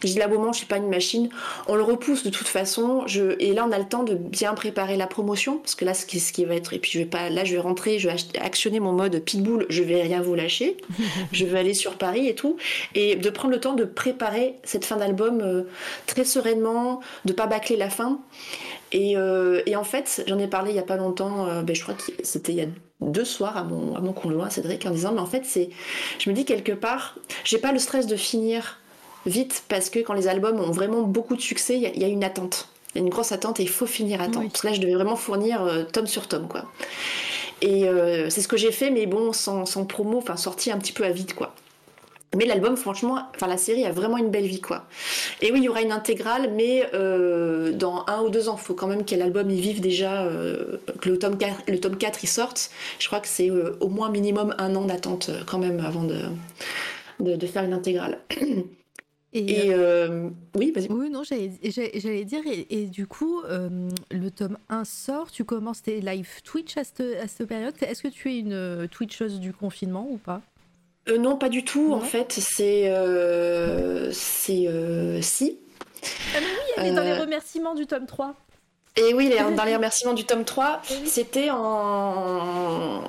J'ai 0.02 0.14
dit 0.14 0.18
là, 0.18 0.28
moment, 0.28 0.52
je 0.52 0.58
suis 0.58 0.66
pas 0.66 0.76
une 0.76 0.88
machine. 0.88 1.28
On 1.66 1.74
le 1.74 1.82
repousse 1.82 2.24
de 2.24 2.30
toute 2.30 2.48
façon. 2.48 3.06
Je, 3.06 3.36
et 3.38 3.52
là, 3.52 3.64
on 3.68 3.72
a 3.72 3.78
le 3.78 3.84
temps 3.84 4.02
de 4.02 4.14
bien 4.14 4.54
préparer 4.54 4.96
la 4.96 5.06
promotion 5.06 5.58
parce 5.58 5.74
que 5.74 5.84
là, 5.84 5.94
ce 5.94 6.06
qui, 6.06 6.20
ce 6.20 6.32
qui 6.32 6.44
va 6.44 6.54
être, 6.54 6.72
et 6.72 6.78
puis 6.78 6.90
je 6.92 6.98
vais 6.98 7.06
pas, 7.06 7.30
là, 7.30 7.44
je 7.44 7.54
vais 7.54 7.60
rentrer, 7.60 7.98
je 7.98 8.08
vais 8.08 8.16
actionner 8.40 8.80
mon 8.80 8.92
mode 8.92 9.18
pitbull. 9.20 9.66
Je 9.68 9.82
vais 9.82 10.02
rien 10.02 10.20
vous 10.20 10.34
lâcher. 10.34 10.76
je 11.32 11.44
vais 11.44 11.58
aller 11.58 11.74
sur 11.74 11.94
Paris 11.96 12.28
et 12.28 12.34
tout, 12.34 12.56
et 12.94 13.16
de 13.16 13.30
prendre 13.30 13.54
le 13.54 13.60
temps 13.60 13.74
de 13.74 13.84
préparer 13.84 14.56
cette 14.64 14.84
fin 14.84 14.96
d'album 14.96 15.40
euh, 15.40 15.62
très 16.06 16.24
sereinement, 16.24 17.00
de 17.24 17.32
pas 17.32 17.46
bâcler 17.46 17.76
la 17.76 17.90
fin. 17.90 18.20
Et, 18.92 19.16
euh, 19.16 19.62
et 19.66 19.74
en 19.76 19.84
fait, 19.84 20.24
j'en 20.28 20.38
ai 20.38 20.46
parlé 20.46 20.70
il 20.70 20.76
y 20.76 20.80
a 20.80 20.82
pas 20.82 20.96
longtemps, 20.96 21.46
euh, 21.48 21.62
ben, 21.62 21.74
je 21.74 21.82
crois 21.82 21.94
que 21.94 22.02
c'était 22.22 22.52
il 22.52 22.58
y 22.58 22.62
a 22.62 22.66
deux 23.00 23.24
soirs 23.24 23.56
à 23.56 23.64
mon, 23.64 23.96
à 23.96 24.00
mon 24.00 24.12
conjoint 24.12 24.48
Cédric 24.50 24.86
en 24.86 24.90
disant 24.90 25.12
mais 25.12 25.20
en 25.20 25.26
fait 25.26 25.42
c'est 25.44 25.68
je 26.18 26.30
me 26.30 26.34
dis 26.34 26.44
quelque 26.44 26.72
part 26.72 27.16
j'ai 27.44 27.58
pas 27.58 27.72
le 27.72 27.78
stress 27.78 28.06
de 28.06 28.16
finir 28.16 28.78
vite 29.26 29.64
parce 29.68 29.90
que 29.90 29.98
quand 30.00 30.14
les 30.14 30.28
albums 30.28 30.60
ont 30.60 30.70
vraiment 30.70 31.02
beaucoup 31.02 31.36
de 31.36 31.40
succès 31.40 31.76
il 31.76 31.82
y 31.82 31.86
a- 32.04 32.08
y, 32.08 32.10
une 32.12 32.24
attente 32.24 32.68
il 32.94 32.98
y 32.98 33.00
a 33.00 33.04
une 33.04 33.10
grosse 33.10 33.32
attente 33.32 33.58
et 33.60 33.62
il 33.62 33.68
faut 33.68 33.86
finir 33.86 34.20
à 34.20 34.28
temps 34.28 34.40
Oui. 34.40 34.48
parce 34.48 34.60
que 34.62 34.66
là 34.68 34.72
je 34.72 34.80
devais 34.80 34.94
vraiment 34.94 35.16
fournir 35.16 35.62
euh, 35.62 35.84
tome 35.84 36.06
sur 36.06 36.28
tome 36.28 36.46
quoi 36.48 36.64
et 37.62 37.88
euh, 37.88 38.28
c'est 38.30 38.40
ce 38.42 38.48
que 38.48 38.56
j'ai 38.56 38.72
fait 38.72 38.90
mais 38.90 39.06
bon 39.06 39.32
sans, 39.32 39.64
sans 39.66 39.84
promo 39.84 40.18
enfin 40.18 40.36
sorti 40.36 40.70
un 40.70 40.78
petit 40.78 40.92
peu 40.92 41.04
à 41.04 41.10
vide 41.10 41.34
quoi 41.34 41.54
mais 42.36 42.46
l'album, 42.46 42.76
franchement, 42.76 43.28
enfin 43.36 43.46
la 43.46 43.56
série 43.56 43.86
a 43.86 43.92
vraiment 43.92 44.16
une 44.16 44.28
belle 44.28 44.46
vie, 44.48 44.60
quoi. 44.60 44.86
Et 45.40 45.52
oui, 45.52 45.60
il 45.60 45.64
y 45.66 45.68
aura 45.68 45.82
une 45.82 45.92
intégrale, 45.92 46.50
mais 46.56 46.84
euh, 46.92 47.70
dans 47.70 48.04
un 48.08 48.22
ou 48.22 48.28
deux 48.28 48.48
ans, 48.48 48.56
il 48.60 48.64
faut 48.64 48.74
quand 48.74 48.88
même 48.88 49.04
que 49.04 49.14
l'album 49.14 49.48
y 49.52 49.60
vive 49.60 49.80
déjà, 49.80 50.24
euh, 50.24 50.78
que 51.00 51.10
le 51.10 51.16
tome 51.20 51.38
4, 51.38 51.62
le 51.68 51.78
tome 51.78 51.96
4 51.96 52.24
il 52.24 52.26
sorte. 52.26 52.72
Je 52.98 53.06
crois 53.06 53.20
que 53.20 53.28
c'est 53.28 53.50
euh, 53.52 53.76
au 53.78 53.86
moins 53.86 54.10
minimum 54.10 54.52
un 54.58 54.74
an 54.74 54.84
d'attente 54.84 55.30
quand 55.46 55.58
même 55.58 55.78
avant 55.78 56.02
de, 56.02 56.22
de, 57.20 57.36
de 57.36 57.46
faire 57.46 57.62
une 57.62 57.72
intégrale. 57.72 58.18
Et, 59.36 59.66
Et 59.66 59.74
euh, 59.74 60.08
euh, 60.08 60.30
oui, 60.56 60.70
vas-y. 60.70 60.86
oui, 60.90 61.10
non, 61.10 61.22
j'allais 61.24 61.48
dire, 62.24 62.42
et, 62.46 62.66
et 62.70 62.86
du 62.86 63.06
coup, 63.08 63.40
euh, 63.42 63.88
le 64.12 64.30
tome 64.30 64.56
1 64.68 64.84
sort, 64.84 65.30
tu 65.32 65.44
commences 65.44 65.82
tes 65.82 66.00
live 66.00 66.40
Twitch 66.44 66.76
à 66.76 66.84
cette, 66.84 67.00
à 67.20 67.26
cette 67.26 67.48
période. 67.48 67.74
Est-ce 67.80 68.02
que 68.02 68.08
tu 68.08 68.32
es 68.32 68.38
une 68.38 68.86
Twitcheuse 68.90 69.40
du 69.40 69.52
confinement 69.52 70.06
ou 70.08 70.18
pas? 70.18 70.40
Non, 71.18 71.36
pas 71.36 71.48
du 71.48 71.64
tout. 71.64 71.92
En 71.92 72.00
fait, 72.00 72.32
c'est 72.32 72.84
c'est 74.12 75.20
si. 75.22 75.58
Ah 76.34 76.38
mais 76.40 76.46
oui, 76.46 76.72
elle 76.76 76.86
est 76.86 76.92
dans 76.92 77.02
les 77.02 77.14
remerciements 77.18 77.74
du 77.74 77.86
tome 77.86 78.06
3. 78.06 78.34
Et 78.96 79.12
oui, 79.14 79.28
les- 79.28 79.38
dans 79.56 79.64
les 79.66 79.74
remerciements 79.74 80.14
du 80.14 80.24
tome 80.24 80.44
3, 80.44 80.80
Eh 80.90 80.94
oui. 81.02 81.08
c'était 81.08 81.48
en. 81.50 83.02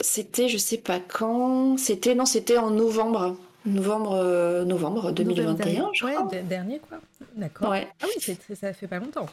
C'était, 0.00 0.48
je 0.48 0.58
sais 0.58 0.78
pas 0.78 1.00
quand. 1.00 1.76
C'était, 1.78 2.14
non, 2.14 2.24
c'était 2.26 2.58
en 2.58 2.70
novembre. 2.70 3.36
Novembre, 3.66 4.14
euh, 4.22 4.64
novembre 4.64 5.10
2021, 5.12 5.90
je 5.94 6.04
ouais, 6.04 6.14
crois. 6.14 6.26
de- 6.30 6.40
dernier 6.40 6.80
quoi. 6.88 6.98
D'accord. 7.36 7.70
Ouais. 7.70 7.88
Ah 8.02 8.06
oui, 8.06 8.36
ça 8.54 8.72
fait 8.72 8.86
pas 8.86 8.98
longtemps. 8.98 9.26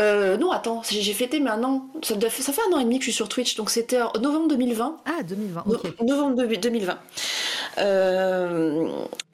Euh, 0.00 0.36
non, 0.36 0.50
attends, 0.50 0.82
j'ai 0.88 1.12
fêté, 1.14 1.40
mais 1.40 1.48
un 1.50 1.62
an. 1.64 1.88
Ça, 2.02 2.14
fait 2.30 2.60
un 2.70 2.74
an 2.74 2.78
et 2.80 2.84
demi 2.84 2.98
que 2.98 3.04
je 3.04 3.10
suis 3.10 3.16
sur 3.16 3.28
Twitch, 3.30 3.56
donc 3.56 3.70
c'était 3.70 4.00
en 4.02 4.12
novembre 4.20 4.48
2020. 4.48 4.98
Ah, 5.06 5.22
2020, 5.22 5.64
No- 5.66 5.74
ok. 5.74 6.00
Novembre 6.02 6.36
de- 6.46 6.54
2020. 6.56 6.98
Euh, 7.78 8.88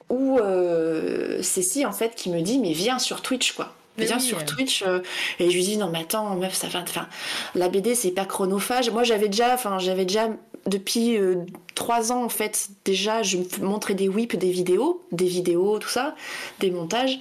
où 0.09 0.37
euh, 0.39 1.41
si 1.41 1.85
en 1.85 1.91
fait 1.91 2.15
qui 2.15 2.29
me 2.29 2.41
dit 2.41 2.59
mais 2.59 2.73
viens 2.73 2.99
sur 2.99 3.21
Twitch 3.21 3.53
quoi. 3.53 3.73
Viens 3.97 4.17
oui, 4.17 4.21
sur 4.21 4.39
euh. 4.39 4.43
Twitch 4.45 4.83
euh, 4.87 4.99
et 5.39 5.49
je 5.49 5.55
lui 5.55 5.63
dis 5.63 5.77
non 5.77 5.89
mais 5.91 5.99
attends 5.99 6.35
meuf 6.35 6.53
ça 6.55 6.67
fait 6.67 6.79
enfin 6.79 7.07
la 7.53 7.69
BD 7.69 7.93
c'est 7.93 8.11
pas 8.11 8.25
chronophage 8.25 8.89
moi 8.89 9.03
j'avais 9.03 9.27
déjà 9.29 9.53
enfin 9.53 9.77
j'avais 9.77 10.05
déjà 10.05 10.29
depuis 10.65 11.15
euh, 11.17 11.35
trois 11.75 12.11
ans 12.11 12.23
en 12.23 12.29
fait 12.29 12.69
déjà 12.85 13.21
je 13.21 13.37
me 13.37 13.65
montrais 13.65 13.93
des 13.93 14.07
whips 14.09 14.35
des 14.35 14.49
vidéos 14.49 15.03
des 15.11 15.27
vidéos 15.27 15.77
tout 15.79 15.89
ça 15.89 16.15
des 16.59 16.71
montages 16.71 17.19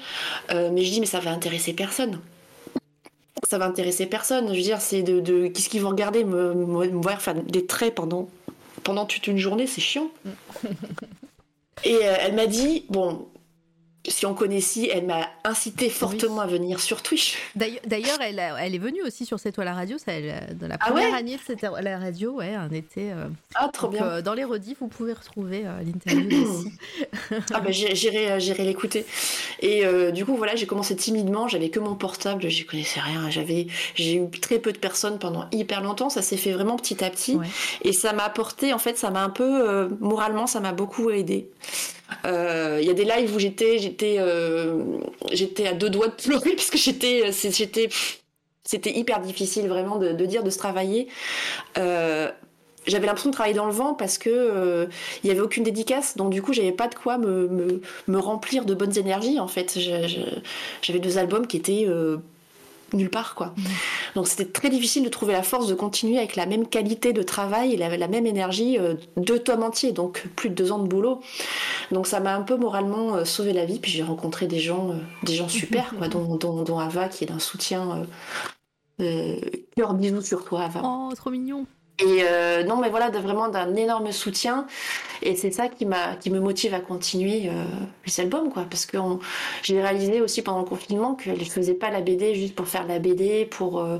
Euh, 0.50 0.70
mais 0.72 0.82
je 0.84 0.90
dis 0.90 1.00
mais 1.00 1.06
ça 1.06 1.20
va 1.20 1.30
intéresser 1.32 1.74
personne 1.74 2.20
ça 3.48 3.58
va 3.58 3.66
intéresser 3.66 4.06
personne 4.06 4.48
je 4.48 4.54
veux 4.54 4.62
dire 4.62 4.80
c'est 4.80 5.02
de, 5.02 5.20
de 5.20 5.48
qu'est-ce 5.48 5.68
qu'ils 5.68 5.82
vont 5.82 5.90
regarder? 5.90 6.24
Me, 6.24 6.54
me- 6.54 6.88
me 6.88 7.02
voir 7.02 7.20
faire 7.20 7.34
des 7.34 7.66
traits 7.66 7.94
pendant 7.94 8.28
pendant 8.82 9.04
toute 9.06 9.26
une 9.28 9.38
journée, 9.38 9.66
c'est 9.68 9.80
chiant. 9.80 10.08
Et 11.84 11.94
elle 11.94 12.34
m'a 12.34 12.46
dit, 12.46 12.84
bon, 12.88 13.26
si 14.08 14.26
on 14.26 14.34
connaît 14.34 14.60
si, 14.60 14.88
elle 14.92 15.06
m'a 15.06 15.28
incité 15.44 15.88
fortement 15.88 16.40
à 16.40 16.46
venir 16.46 16.80
sur 16.80 17.02
Twitch. 17.02 17.36
D'ailleurs, 17.54 18.18
elle, 18.20 18.74
est 18.74 18.78
venue 18.78 19.02
aussi 19.02 19.24
sur 19.26 19.38
cette 19.38 19.54
toile 19.54 19.68
à 19.68 19.74
radio, 19.74 19.96
ça, 19.98 20.12
elle, 20.12 20.56
dans 20.60 20.66
la 20.68 20.76
Ah 20.80 20.86
première 20.90 21.10
ouais 21.12 21.16
année 21.16 21.36
de 21.36 21.40
cette 21.46 21.60
toile 21.60 21.86
à 21.86 21.98
radio, 21.98 22.32
ouais, 22.32 22.54
un 22.54 22.70
été. 22.70 23.12
euh, 23.12 23.26
Ah, 23.54 23.68
trop 23.72 23.86
donc, 23.86 23.96
bien. 23.96 24.04
euh, 24.04 24.22
dans 24.22 24.34
les 24.34 24.44
rediffs, 24.44 24.78
vous 24.80 24.88
pouvez 24.88 25.12
retrouver 25.12 25.62
euh, 25.66 25.80
l'interview 25.84 26.28
d'ici. 26.28 26.72
Ah 27.54 27.60
bah 27.60 27.70
j'irai- 27.70 27.94
j'irai 27.94 28.30
euh, 28.32 28.38
j'irai 28.38 28.64
l'écouter. 28.64 29.06
Et 29.60 29.84
euh, 29.86 30.10
du 30.10 30.24
coup 30.24 30.36
voilà, 30.36 30.54
j'ai 30.56 30.66
commencé 30.66 30.94
timidement, 30.96 31.48
j'avais 31.48 31.68
que 31.70 31.78
mon 31.80 31.94
portable, 31.94 32.48
j'y 32.48 32.64
connaissais 32.66 33.00
rien, 33.00 33.30
j'avais 33.30 33.66
j'ai 33.94 34.16
eu 34.16 34.28
très 34.30 34.58
peu 34.58 34.72
de 34.72 34.78
personnes 34.78 35.18
pendant 35.18 35.46
hyper 35.52 35.80
longtemps, 35.82 36.10
ça 36.10 36.20
s'est 36.22 36.36
fait 36.36 36.52
vraiment 36.52 36.76
petit 36.76 37.02
à 37.04 37.10
petit 37.10 37.36
Ouais. 37.36 37.46
et 37.82 37.92
ça 37.92 38.12
m'a 38.12 38.24
apporté 38.24 38.72
en 38.72 38.78
fait, 38.78 38.98
ça 38.98 39.10
m'a 39.10 39.22
un 39.22 39.30
peu 39.30 39.68
euh, 39.68 39.88
moralement, 40.00 40.46
ça 40.46 40.60
m'a 40.60 40.72
beaucoup 40.72 41.10
aidé. 41.10 41.48
Euh, 42.24 42.78
Il 42.80 42.86
y 42.86 42.90
a 42.90 42.94
des 42.94 43.04
lives 43.04 43.34
où 43.34 43.38
j'étais 43.38 44.16
euh, 44.18 44.98
à 45.66 45.72
deux 45.72 45.90
doigts 45.90 46.08
de 46.08 46.14
pleurer 46.14 46.50
parce 46.56 46.70
que 46.70 46.78
j'étais 46.78 47.32
j'étais 47.32 47.88
c'était 48.64 48.96
hyper 48.96 49.20
difficile 49.20 49.68
vraiment 49.68 49.98
de, 49.98 50.12
dire 50.24 50.44
de 50.44 50.50
se 50.50 50.58
travailler. 50.58 51.08
Euh, 51.78 52.30
j'avais 52.86 53.06
l'impression 53.06 53.30
de 53.30 53.34
travailler 53.34 53.54
dans 53.56 53.66
le 53.66 53.72
vent 53.72 53.94
parce 53.94 54.18
que 54.18 54.30
euh, 54.30 54.86
il 55.22 55.30
avait 55.30 55.40
aucune 55.40 55.62
dédicace, 55.62 56.16
donc 56.16 56.30
du 56.30 56.42
coup 56.42 56.52
j'avais 56.52 56.72
pas 56.72 56.88
de 56.88 56.94
quoi 56.94 57.18
me, 57.18 57.80
remplir 58.08 58.64
de 58.64 58.74
bonnes 58.74 58.96
énergies 58.96 59.38
en 59.40 59.48
fait. 59.48 59.78
J'avais 60.82 60.98
deux 60.98 61.18
albums 61.18 61.46
qui 61.46 61.56
étaient 61.56 61.84
euh, 61.86 62.18
nulle 62.92 63.10
part 63.10 63.34
quoi. 63.34 63.54
Donc 64.14 64.28
c'était 64.28 64.44
très 64.44 64.70
difficile 64.70 65.04
de 65.04 65.08
trouver 65.08 65.32
la 65.32 65.42
force 65.42 65.66
de 65.66 65.74
continuer 65.74 66.18
avec 66.18 66.36
la 66.36 66.46
même 66.46 66.66
qualité 66.66 67.12
de 67.12 67.22
travail 67.22 67.74
et 67.74 67.76
la, 67.76 67.96
la 67.96 68.08
même 68.08 68.26
énergie, 68.26 68.78
euh, 68.78 68.94
deux 69.16 69.38
tomes 69.38 69.62
entiers, 69.62 69.92
donc 69.92 70.24
plus 70.36 70.50
de 70.50 70.54
deux 70.54 70.72
ans 70.72 70.78
de 70.78 70.88
boulot. 70.88 71.20
Donc 71.90 72.06
ça 72.06 72.20
m'a 72.20 72.34
un 72.34 72.42
peu 72.42 72.56
moralement 72.56 73.14
euh, 73.14 73.24
sauvé 73.24 73.52
la 73.52 73.64
vie. 73.64 73.78
Puis 73.78 73.90
j'ai 73.90 74.02
rencontré 74.02 74.46
des 74.46 74.58
gens, 74.58 74.90
euh, 74.90 74.94
des 75.22 75.34
gens 75.34 75.48
super 75.48 75.94
quoi, 75.96 76.08
dont, 76.08 76.36
dont, 76.36 76.62
dont 76.62 76.78
Ava 76.78 77.08
qui 77.08 77.24
est 77.24 77.28
d'un 77.28 77.38
soutien. 77.38 78.06
Cœur 79.76 79.94
bisous 79.94 80.22
sur 80.22 80.44
toi 80.44 80.62
Ava. 80.62 80.82
Oh, 80.84 81.10
trop 81.16 81.30
mignon. 81.30 81.66
Et 81.98 82.22
euh, 82.24 82.64
non, 82.64 82.76
mais 82.76 82.88
voilà, 82.88 83.10
vraiment 83.10 83.48
d'un 83.48 83.74
énorme 83.76 84.12
soutien. 84.12 84.66
Et 85.20 85.36
c'est 85.36 85.52
ça 85.52 85.68
qui 85.68 85.86
qui 86.20 86.30
me 86.30 86.40
motive 86.40 86.74
à 86.74 86.80
continuer 86.80 87.48
euh, 87.48 87.64
les 88.06 88.20
albums, 88.20 88.50
quoi. 88.50 88.64
Parce 88.68 88.86
que 88.86 88.96
j'ai 89.62 89.80
réalisé 89.80 90.20
aussi 90.20 90.42
pendant 90.42 90.60
le 90.60 90.64
confinement 90.64 91.14
que 91.14 91.30
je 91.38 91.44
faisais 91.44 91.74
pas 91.74 91.90
la 91.90 92.00
BD 92.00 92.34
juste 92.34 92.54
pour 92.54 92.66
faire 92.66 92.86
la 92.86 92.98
BD, 92.98 93.46
pour 93.46 93.80
euh, 93.80 93.98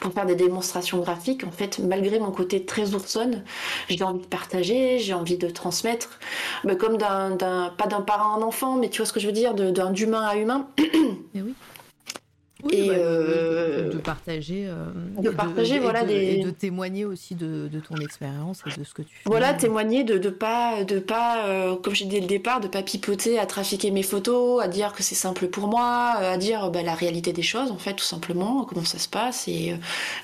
pour 0.00 0.12
faire 0.12 0.24
des 0.24 0.36
démonstrations 0.36 0.98
graphiques. 1.00 1.44
En 1.44 1.50
fait, 1.50 1.78
malgré 1.78 2.18
mon 2.18 2.30
côté 2.30 2.64
très 2.64 2.94
oursonne, 2.94 3.44
j'ai 3.88 4.02
envie 4.04 4.20
de 4.20 4.26
partager, 4.26 4.98
j'ai 4.98 5.14
envie 5.14 5.36
de 5.36 5.48
transmettre, 5.50 6.20
mais 6.64 6.76
comme 6.76 6.96
d'un, 6.96 7.36
pas 7.36 7.86
d'un 7.86 8.00
parent 8.00 8.34
à 8.34 8.38
un 8.38 8.42
enfant, 8.42 8.76
mais 8.76 8.88
tu 8.88 8.98
vois 8.98 9.06
ce 9.06 9.12
que 9.12 9.20
je 9.20 9.26
veux 9.26 9.32
dire, 9.32 9.54
d'un 9.54 9.90
d'humain 9.90 10.26
à 10.26 10.36
humain. 10.36 10.68
Et 11.34 11.42
oui. 11.42 11.54
Oui, 12.62 12.74
Et, 12.74 12.88
bah, 12.88 12.94
de- 12.94 13.00
euh, 13.00 13.86
de, 13.88 13.92
de 13.94 13.98
partager, 13.98 14.66
euh, 14.68 14.86
de 15.20 15.30
et 15.30 15.32
partager, 15.32 15.74
et 15.76 15.78
voilà, 15.80 16.02
de, 16.02 16.08
des- 16.08 16.14
et 16.14 16.44
de 16.44 16.50
témoigner 16.50 17.04
aussi 17.04 17.34
de, 17.34 17.68
de 17.68 17.80
ton 17.80 17.96
expérience 17.96 18.62
et 18.66 18.78
de 18.78 18.84
ce 18.84 18.94
que 18.94 19.02
tu 19.02 19.14
fais. 19.16 19.22
Voilà, 19.26 19.52
témoigner 19.54 20.04
de 20.04 20.16
de 20.18 20.30
pas 20.30 20.84
de 20.84 20.98
pas 21.00 21.46
euh, 21.46 21.74
comme 21.76 21.94
j'ai 21.94 22.04
dit 22.04 22.12
dès 22.16 22.20
le 22.20 22.26
départ 22.26 22.60
de 22.60 22.68
pas 22.68 22.82
pipoter 22.82 23.38
à 23.38 23.46
trafiquer 23.46 23.90
mes 23.90 24.02
photos, 24.04 24.62
à 24.62 24.68
dire 24.68 24.92
que 24.92 25.02
c'est 25.02 25.14
simple 25.16 25.48
pour 25.48 25.66
moi, 25.66 26.14
euh, 26.20 26.32
à 26.34 26.36
dire 26.36 26.70
bah, 26.70 26.82
la 26.82 26.94
réalité 26.94 27.32
des 27.32 27.42
choses 27.42 27.70
en 27.72 27.78
fait 27.78 27.94
tout 27.94 28.04
simplement 28.04 28.64
comment 28.64 28.84
ça 28.84 28.98
se 28.98 29.08
passe 29.08 29.48
et 29.48 29.74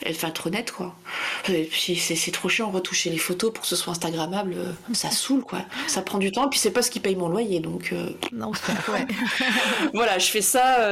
enfin 0.09 0.29
être 0.29 0.47
honnête 0.47 0.71
quoi. 0.71 0.95
Et 1.49 1.65
puis 1.65 1.97
c'est 1.97 2.15
c'est 2.15 2.31
trop 2.31 2.49
chiant 2.49 2.71
retoucher 2.71 3.11
les 3.11 3.19
photos 3.19 3.53
pour 3.53 3.63
que 3.63 3.69
ce 3.69 3.77
soit 3.77 3.91
instagrammable, 3.93 4.55
euh, 4.57 4.73
ça 4.93 5.11
saoule 5.11 5.43
quoi. 5.43 5.63
Ça 5.89 6.03
prend 6.03 6.19
du 6.19 6.31
temps 6.31 6.47
et 6.47 6.51
puis 6.51 6.59
c'est 6.61 6.71
pas 6.71 6.83
ce 6.83 6.91
qui 6.91 7.01
paye 7.01 7.17
mon 7.17 7.29
loyer 7.29 7.59
donc 7.61 7.93
Non, 8.33 8.53
c'est- 8.55 8.93
ouais. 8.93 9.07
voilà, 9.95 10.19
je 10.19 10.27
fais 10.27 10.43
ça 10.43 10.89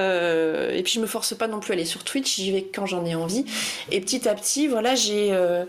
et 0.73 0.82
puis 0.82 0.94
je 0.94 1.01
me 1.01 1.06
force 1.06 1.35
pas 1.36 1.48
non 1.48 1.60
plus 1.60 1.72
aller 1.72 1.84
sur 1.84 2.04
Twitch, 2.04 2.36
j'y 2.36 2.52
vais 2.52 2.62
quand 2.62 2.86
j'en 2.86 3.04
ai 3.04 3.14
envie. 3.14 3.44
Et 3.90 4.00
petit 4.00 4.28
à 4.28 4.34
petit, 4.34 4.66
voilà, 4.68 4.94
j'ai, 4.94 5.32
euh, 5.32 5.64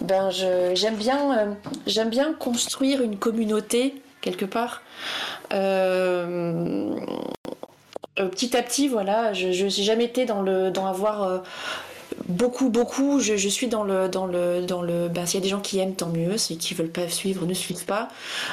ben, 0.00 0.30
j'aime 0.30 0.96
bien, 0.96 1.38
euh, 1.38 1.52
j'aime 1.86 2.10
bien 2.10 2.32
construire 2.34 3.02
une 3.02 3.16
communauté 3.18 3.94
quelque 4.20 4.44
part. 4.46 4.82
Euh, 5.52 6.96
Euh, 8.18 8.26
petit 8.28 8.56
à 8.56 8.62
petit, 8.62 8.88
voilà, 8.88 9.32
je 9.32 9.62
n'ai 9.62 9.70
jamais 9.70 10.04
été 10.04 10.24
dans 10.24 10.42
le 10.42 10.70
dans 10.70 10.86
avoir 10.86 11.42
beaucoup, 12.26 12.68
beaucoup. 12.68 13.20
Je, 13.20 13.36
je, 13.36 13.48
suis 13.48 13.68
dans 13.68 13.84
le, 13.84 14.08
dans 14.08 14.26
le, 14.26 14.62
dans 14.62 14.82
le. 14.82 15.08
Ben, 15.08 15.26
s'il 15.26 15.40
y 15.40 15.42
a 15.42 15.44
des 15.44 15.50
gens 15.50 15.60
qui 15.60 15.78
aiment, 15.78 15.94
tant 15.94 16.08
mieux. 16.08 16.38
Ceux 16.38 16.54
qui 16.54 16.74
veulent 16.74 16.90
pas 16.90 17.08
suivre, 17.08 17.46
ne 17.46 17.54
suivent 17.54 17.84
pas. 17.84 18.08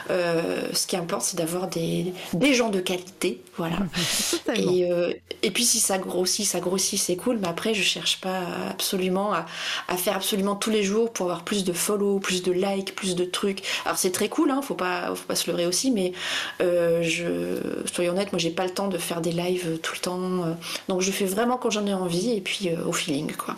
Euh, 0.10 0.68
ce 0.74 0.88
qui 0.88 0.98
importe, 0.98 1.24
c'est 1.24 1.38
d'avoir 1.38 1.68
des, 1.68 2.14
des 2.34 2.54
gens 2.54 2.70
de 2.70 2.80
qualité, 2.80 3.42
voilà. 3.58 3.78
et, 4.56 4.92
euh, 4.92 5.14
et 5.44 5.52
puis 5.52 5.64
si 5.64 5.80
ça 5.80 5.98
grossit, 5.98 6.46
ça 6.46 6.60
grossit, 6.60 7.00
c'est 7.00 7.16
cool. 7.16 7.38
Mais 7.40 7.48
après, 7.48 7.74
je 7.74 7.84
cherche 7.84 8.22
pas 8.22 8.42
absolument 8.70 9.34
à, 9.34 9.46
à, 9.88 9.98
faire 9.98 10.16
absolument 10.16 10.56
tous 10.56 10.70
les 10.70 10.84
jours 10.84 11.12
pour 11.12 11.28
avoir 11.28 11.44
plus 11.44 11.64
de 11.64 11.74
follow, 11.74 12.20
plus 12.20 12.44
de 12.44 12.52
likes, 12.52 12.96
plus 12.96 13.16
de 13.16 13.26
trucs. 13.26 13.64
Alors 13.86 13.98
c'est 13.98 14.12
très 14.12 14.30
cool, 14.30 14.52
hein. 14.52 14.62
Faut 14.62 14.76
pas, 14.76 15.14
faut 15.16 15.26
pas 15.26 15.36
se 15.36 15.50
leurrer 15.50 15.66
aussi. 15.66 15.92
Mais 15.92 16.14
euh, 16.62 17.02
je, 17.02 17.86
soyons 17.92 18.14
honnêtes, 18.14 18.32
moi 18.32 18.40
j'ai 18.40 18.50
pas 18.50 18.66
le 18.66 18.72
temps 18.72 18.88
de 18.88 18.98
faire 18.98 19.22
des 19.22 19.32
lives 19.32 19.80
tout 19.82 19.94
le 19.96 20.00
temps. 20.00 20.56
Donc 20.88 21.02
je 21.02 21.12
fais 21.12 21.26
vraiment 21.26 21.58
quand 21.58 21.70
j'en 21.70 21.86
ai 21.86 21.94
envie 21.94 22.32
et 22.32 22.42
puis 22.42 22.70
euh, 22.70 22.86
au 22.86 22.92
feeling, 22.92 23.34
quoi. 23.36 23.55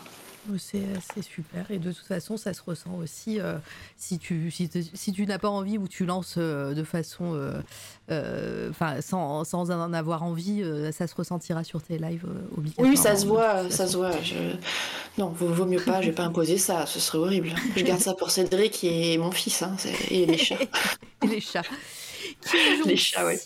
C'est 0.57 1.21
super. 1.21 1.69
Et 1.69 1.79
de 1.79 1.91
toute 1.91 2.05
façon, 2.05 2.37
ça 2.37 2.53
se 2.53 2.61
ressent 2.65 2.95
aussi 2.95 3.39
euh, 3.39 3.57
si 3.97 4.19
tu, 4.19 4.51
si, 4.51 4.69
si 4.93 5.11
tu 5.11 5.25
n'as 5.25 5.39
pas 5.39 5.49
envie 5.49 5.77
ou 5.77 5.87
tu 5.87 6.05
lances 6.05 6.35
euh, 6.37 6.73
de 6.73 6.83
façon. 6.83 7.33
Euh, 7.33 7.61
euh 8.09 8.71
sans, 9.01 9.43
sans, 9.43 9.71
en 9.71 9.93
avoir 9.93 10.23
envie, 10.23 10.63
ça 10.93 11.07
se 11.07 11.15
ressentira 11.15 11.63
sur 11.63 11.81
tes 11.81 11.97
lives 11.97 12.25
obligatoirement. 12.55 12.91
Oui, 12.91 12.97
ça 12.97 13.15
se 13.15 13.25
voit. 13.25 13.69
Ça 13.69 13.87
se 13.87 13.97
voit. 13.97 14.11
Je... 14.21 14.35
Non, 15.17 15.29
vaut, 15.29 15.47
vaut 15.47 15.65
mieux 15.65 15.81
pas. 15.81 16.01
Je 16.01 16.07
vais 16.07 16.15
pas 16.15 16.23
imposer 16.23 16.57
ça. 16.57 16.85
Ce 16.85 16.99
serait 16.99 17.17
horrible. 17.17 17.53
Je 17.75 17.83
garde 17.83 18.01
ça 18.01 18.13
pour 18.13 18.31
Cédric 18.31 18.83
et 18.83 19.17
mon 19.17 19.31
fils. 19.31 19.61
Hein, 19.61 19.75
et 20.09 20.25
les 20.25 20.37
chats. 20.37 20.55
et 21.23 21.27
les 21.27 21.41
chats. 21.41 21.63
Les 22.85 22.97
chats, 22.97 23.25
ouais. 23.25 23.39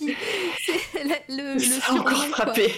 Le, 1.30 1.54
le 1.56 1.60
ça 1.60 1.94
encore 1.94 2.26
frappé. 2.26 2.72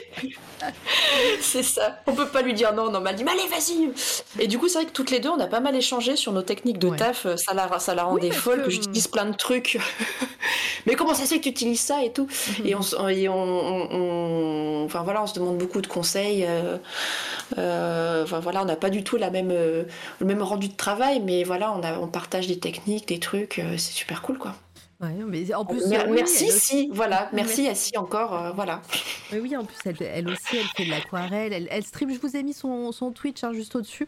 c'est 1.42 1.64
ça. 1.64 2.00
On 2.08 2.14
peut 2.14 2.28
pas 2.28 2.42
lui 2.42 2.54
dire 2.54 2.74
non, 2.74 2.90
non, 2.90 3.04
elle 3.06 3.16
dit, 3.16 3.24
mais 3.24 3.32
allez, 3.32 3.48
vas-y. 3.48 3.92
Et 4.40 4.48
du 4.48 4.58
coup, 4.58 4.68
c'est 4.68 4.80
vrai 4.80 4.86
que 4.86 4.92
toutes 4.92 5.12
les 5.12 5.20
deux, 5.20 5.30
on 5.30 5.40
a 5.40 5.48
pas 5.48 5.60
mal 5.60 5.76
échangé 5.76 6.16
sur 6.16 6.32
nos 6.32 6.42
techniques 6.42 6.80
de 6.80 6.88
ouais. 6.90 6.98
taf. 6.98 7.28
Ça 7.36 7.54
la, 7.54 7.80
ça 7.80 7.96
la 7.96 8.04
rendait 8.04 8.30
oui, 8.30 8.36
folle, 8.36 8.62
que, 8.62 8.66
que 8.66 8.72
j'utilise 8.72 9.08
plein 9.08 9.26
de 9.26 9.36
trucs. 9.36 9.78
mais 10.86 10.96
comment 10.96 11.14
ça 11.14 11.24
se 11.24 11.30
fait 11.30 11.38
que 11.38 11.44
tu 11.44 11.50
utilises 11.50 11.82
ça 11.82 12.04
et 12.04 12.12
tout 12.12 12.26
mm 12.26 12.30
-hmm. 12.30 12.68
Et, 12.68 12.76
on, 12.76 13.10
et 13.10 13.30
on, 13.30 13.36
on, 13.36 13.88
on, 13.92 14.86
enfin 14.86 15.04
voilà, 15.04 15.24
on 15.24 15.28
se 15.28 15.36
demande 15.36 15.58
beaucoup 15.58 15.82
de 15.82 15.88
conseils. 15.88 16.46
Euh, 16.48 16.78
euh, 17.58 18.24
enfin 18.24 18.40
voilà, 18.40 18.62
on 18.62 18.66
n'a 18.66 18.76
pas 18.76 18.90
du 18.90 19.04
tout 19.04 19.18
la 19.18 19.30
même, 19.30 19.52
euh, 19.52 19.84
le 20.20 20.26
même 20.26 20.42
rendu 20.42 20.70
de 20.70 20.76
travail, 20.76 21.22
mais 21.22 21.44
voilà, 21.44 21.74
on, 21.74 21.84
a, 21.84 21.98
on 22.00 22.08
partage 22.08 22.48
des 22.48 22.60
techniques, 22.60 23.08
des 23.08 23.20
trucs. 23.20 23.60
Euh, 23.60 23.78
c'est 23.78 23.94
super 23.94 24.22
cool, 24.22 24.38
quoi. 24.38 24.56
Ouais, 25.04 25.24
mais 25.28 25.54
en 25.54 25.66
plus, 25.66 25.86
Mer 25.88 26.10
merci, 26.10 26.46
aussi... 26.46 26.60
si, 26.60 26.90
voilà, 26.94 27.30
merci, 27.34 27.64
merci 27.64 27.98
encore, 27.98 28.34
euh, 28.34 28.52
voilà. 28.52 28.82
Oui, 29.34 29.40
oui, 29.42 29.58
en 29.58 29.66
plus, 29.66 29.76
elle, 29.86 29.98
elle, 30.00 30.30
aussi, 30.30 30.56
elle 30.56 30.66
fait 30.78 30.86
de 30.86 30.92
l'aquarelle, 30.92 31.52
elle, 31.52 31.68
elle, 31.70 31.84
stream, 31.84 32.14
je 32.14 32.20
vous 32.20 32.38
ai 32.38 32.44
mis 32.44 32.54
son, 32.54 32.92
son 32.94 33.12
Twitch 33.12 33.44
hein, 33.44 33.52
juste 33.52 33.76
au-dessus, 33.76 34.08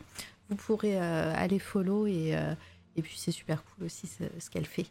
vous 0.49 0.55
pourrez 0.55 0.95
euh, 0.95 1.34
aller 1.35 1.59
follow 1.59 2.07
et, 2.07 2.35
euh, 2.35 2.53
et 2.95 3.01
puis 3.01 3.17
c'est 3.17 3.31
super 3.31 3.61
cool 3.63 3.88
aussi 3.88 4.07
ce, 4.07 4.23
ce 4.39 4.49
qu'elle 4.49 4.65
fait. 4.65 4.85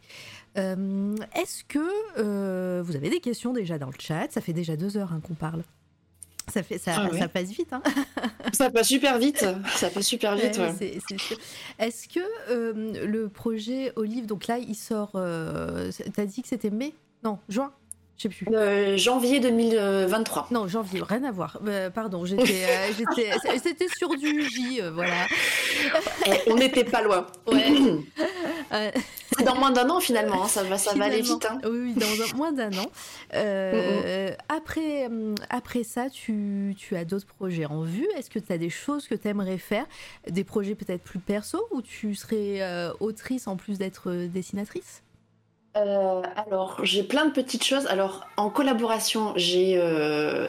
Est-ce 0.55 1.63
que 1.63 2.81
vous 2.81 2.95
avez 2.95 3.09
des 3.09 3.19
questions 3.19 3.51
déjà 3.51 3.79
dans 3.79 3.87
le 3.87 3.99
chat? 3.99 4.31
Ça 4.31 4.41
fait 4.41 4.53
déjà 4.53 4.77
deux 4.77 4.97
heures 4.97 5.11
hein, 5.11 5.21
qu'on 5.25 5.33
parle. 5.33 5.63
Ça, 6.51 6.63
fait, 6.63 6.77
ça, 6.77 6.93
ah 6.95 7.09
ouais. 7.09 7.19
ça 7.19 7.27
passe 7.27 7.49
vite. 7.49 7.73
Hein 7.73 7.81
ça 8.53 8.69
passe 8.69 8.87
super 8.87 9.17
vite. 9.17 9.45
Ça 9.75 9.89
passe 9.89 10.05
super 10.05 10.35
vite. 10.35 10.57
Ouais, 10.57 10.99
Est-ce 11.79 12.07
que 12.07 12.19
euh, 12.49 13.05
le 13.05 13.29
projet 13.29 13.91
Olive, 13.95 14.25
donc 14.25 14.47
là, 14.47 14.57
il 14.57 14.75
sort. 14.75 15.11
Euh, 15.15 15.91
T'as 16.13 16.25
dit 16.25 16.41
que 16.41 16.47
c'était 16.47 16.69
mai? 16.69 16.93
Non, 17.23 17.39
juin? 17.49 17.73
Je 18.17 18.23
sais 18.23 18.29
plus. 18.29 18.47
Euh, 18.53 18.97
janvier 18.97 19.39
2023. 19.39 20.47
Non, 20.51 20.67
janvier, 20.67 21.01
rien 21.07 21.23
à 21.23 21.31
voir. 21.31 21.59
Euh, 21.67 21.89
pardon, 21.89 22.25
j'étais, 22.25 22.63
euh, 22.63 23.57
c'était 23.63 23.87
sur 23.89 24.09
du 24.15 24.43
J, 24.49 24.81
voilà. 24.93 25.27
Eh, 26.27 26.51
on 26.51 26.55
n'était 26.55 26.85
pas 26.85 27.01
loin. 27.01 27.27
Ouais. 28.71 28.91
C'est 29.37 29.45
dans 29.45 29.55
moins 29.55 29.71
d'un 29.71 29.89
an 29.89 29.99
finalement, 29.99 30.43
hein, 30.43 30.47
ça 30.47 30.63
va, 30.63 30.77
ça 30.77 30.93
va 30.95 31.05
aller 31.05 31.21
vite. 31.21 31.45
Hein. 31.49 31.59
Oui, 31.65 31.93
dans 31.93 32.37
moins 32.37 32.51
d'un 32.51 32.71
an. 32.73 32.87
Euh. 33.33 34.31
Après, 34.49 35.07
après 35.49 35.83
ça, 35.83 36.09
tu, 36.09 36.75
tu 36.77 36.95
as 36.95 37.05
d'autres 37.05 37.27
projets 37.27 37.65
en 37.65 37.81
vue. 37.81 38.07
Est-ce 38.17 38.29
que 38.29 38.39
tu 38.39 38.51
as 38.51 38.57
des 38.57 38.69
choses 38.69 39.07
que 39.07 39.15
tu 39.15 39.27
aimerais 39.27 39.57
faire? 39.57 39.85
Des 40.29 40.43
projets 40.43 40.75
peut-être 40.75 41.03
plus 41.03 41.19
perso 41.19 41.67
ou 41.71 41.81
tu 41.81 42.15
serais 42.15 42.61
euh, 42.61 42.91
autrice 42.99 43.47
en 43.47 43.55
plus 43.55 43.77
d'être 43.77 44.11
dessinatrice? 44.27 45.03
Euh, 45.75 46.21
alors, 46.47 46.79
j'ai 46.83 47.03
plein 47.03 47.25
de 47.25 47.31
petites 47.31 47.63
choses. 47.63 47.85
Alors, 47.87 48.25
en 48.37 48.49
collaboration, 48.49 49.33
j'ai. 49.35 49.75
Euh... 49.77 50.47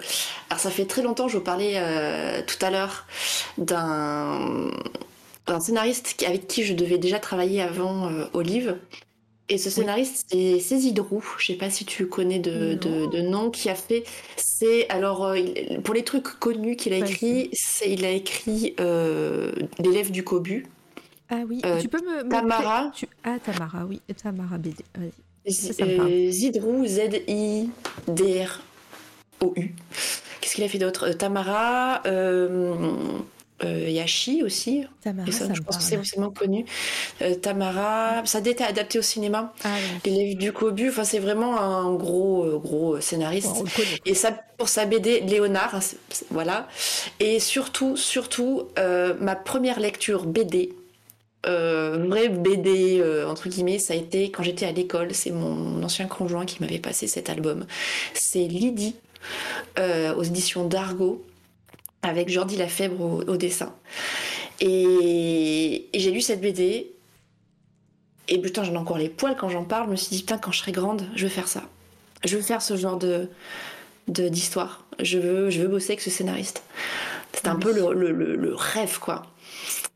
Alors, 0.51 0.61
ça 0.61 0.71
fait 0.71 0.85
très 0.85 1.03
longtemps, 1.03 1.27
je 1.27 1.39
vous 1.39 1.45
parlais 1.45 1.75
euh, 1.77 2.43
tout 2.47 2.65
à 2.65 2.71
l'heure 2.71 3.07
d'un 3.59 4.71
d'un 5.47 5.61
scénariste 5.61 6.25
avec 6.27 6.49
qui 6.49 6.65
je 6.65 6.75
devais 6.75 6.99
déjà 6.99 7.19
travailler 7.21 7.63
avant 7.63 8.11
Olive. 8.33 8.77
Et 9.49 9.59
ce 9.59 9.71
scénariste, 9.71 10.27
oui. 10.35 10.61
c'est 10.61 10.77
Zidrou. 10.77 11.23
Je 11.39 11.47
sais 11.47 11.55
pas 11.55 11.71
si 11.71 11.85
tu 11.85 12.09
connais 12.09 12.41
de, 12.41 12.75
de, 12.75 13.07
de, 13.07 13.21
nom 13.21 13.51
qui 13.51 13.71
a 13.71 13.77
fait. 13.77 14.03
C'est 14.37 14.89
alors 14.89 15.33
pour 15.85 15.95
les 15.95 16.03
trucs 16.03 16.27
connus 16.41 16.75
qu'il 16.75 16.93
a 16.95 16.99
écrit, 16.99 17.49
c'est 17.53 17.93
il 17.93 18.05
a 18.05 18.11
écrit 18.11 18.75
l'élève 19.79 20.11
du 20.11 20.25
Cobu. 20.25 20.67
Ah 21.29 21.43
oui, 21.49 21.61
euh, 21.65 21.81
tu 21.81 21.89
peux 21.89 22.01
me. 22.01 22.29
Tamara. 22.29 22.93
Tu... 22.95 23.09
Ah, 23.25 23.39
Tamara, 23.43 23.85
oui. 23.85 24.01
Tamara 24.23 24.59
BD. 24.59 24.85
Euh, 24.99 25.11
Zidrou, 26.31 26.87
Z-I-D-R-O-U. 26.87 27.71
Qu'est-ce 30.41 30.55
qu'il 30.55 30.65
a 30.65 30.69
fait 30.69 30.79
d'autre? 30.79 31.09
Euh, 31.09 31.15
Tamara. 31.15 32.03
Euh, 33.65 33.89
Yashi 33.89 34.43
aussi. 34.43 34.85
Tamara, 35.03 35.33
ça, 35.33 35.47
ça 35.47 35.55
je 35.55 35.63
pense 35.63 35.79
que 35.79 35.83
c'est 35.83 35.97
vraiment 35.97 36.31
connu. 36.31 36.67
Euh, 37.23 37.35
Tamara, 37.37 38.23
ça 38.27 38.37
a 38.39 38.41
été 38.43 38.63
adapté 38.63 38.99
au 38.99 39.03
cinéma. 39.03 39.55
Ah, 39.65 39.71
oui. 40.05 40.11
L'élève 40.13 40.37
du 40.37 40.53
Cobu, 40.53 40.91
enfin 40.91 41.05
c'est 41.05 41.21
vraiment 41.21 41.59
un 41.59 41.95
gros 41.95 42.59
gros 42.59 43.01
scénariste. 43.01 43.57
Et 44.05 44.15
ça 44.15 44.33
pour 44.59 44.69
sa 44.69 44.85
BD 44.85 45.21
Léonard, 45.21 45.75
hein, 45.75 45.81
voilà. 46.31 46.69
Et 47.19 47.41
surtout 47.41 47.97
surtout 47.97 48.69
ma 49.21 49.37
première 49.37 49.81
lecture 49.81 50.27
BD 50.27 50.75
euh, 51.49 52.05
vrai 52.09 52.29
BD 52.29 52.99
euh, 53.01 53.29
entre 53.29 53.49
guillemets, 53.49 53.79
ça 53.79 53.95
a 53.95 53.97
été 53.97 54.31
quand 54.31 54.43
j'étais 54.43 54.67
à 54.67 54.73
l'école. 54.73 55.15
C'est 55.15 55.31
mon 55.31 55.83
ancien 55.83 56.07
conjoint 56.07 56.45
qui 56.45 56.61
m'avait 56.61 56.79
passé 56.79 57.07
cet 57.07 57.31
album. 57.31 57.67
C'est 58.15 58.47
Lydie 58.47 58.97
euh, 59.79 60.15
aux 60.15 60.23
éditions 60.23 60.67
d'Argo 60.67 61.25
avec 62.03 62.29
Jordi 62.29 62.57
Lafèbre 62.57 63.01
au, 63.01 63.23
au 63.23 63.37
dessin. 63.37 63.75
Et, 64.61 65.89
et 65.93 66.01
j'ai 66.01 66.11
lu 66.11 66.21
cette 66.21 66.41
BD. 66.41 66.93
Et 68.29 68.41
putain, 68.41 68.65
j'en 68.65 68.75
ai 68.75 68.79
encore 68.79 68.99
les 68.99 69.09
poils 69.09 69.37
quand 69.37 69.49
j'en 69.49 69.65
parle. 69.65 69.87
Je 69.87 69.91
me 69.93 69.97
suis 69.97 70.17
dit, 70.17 70.23
putain, 70.23 70.39
quand 70.39 70.51
je 70.51 70.59
serai 70.59 70.73
grande, 70.73 71.07
je 71.15 71.25
veux 71.25 71.31
faire 71.31 71.47
ça. 71.47 71.63
Je 72.25 72.37
veux 72.37 72.43
faire 72.43 72.63
ce 72.63 72.77
genre 72.77 72.99
de 72.99 73.29
d'histoire. 74.09 74.85
Je 75.01 75.19
veux, 75.19 75.51
je 75.51 75.61
veux 75.61 75.69
bosser 75.69 75.91
avec 75.91 76.01
ce 76.01 76.11
scénariste. 76.11 76.63
C'était 77.33 77.49
un 77.49 77.57
peu 77.57 77.73
le, 77.73 77.93
le, 77.93 78.13
le, 78.13 78.37
le 78.37 78.55
rêve, 78.55 78.99
quoi 79.01 79.27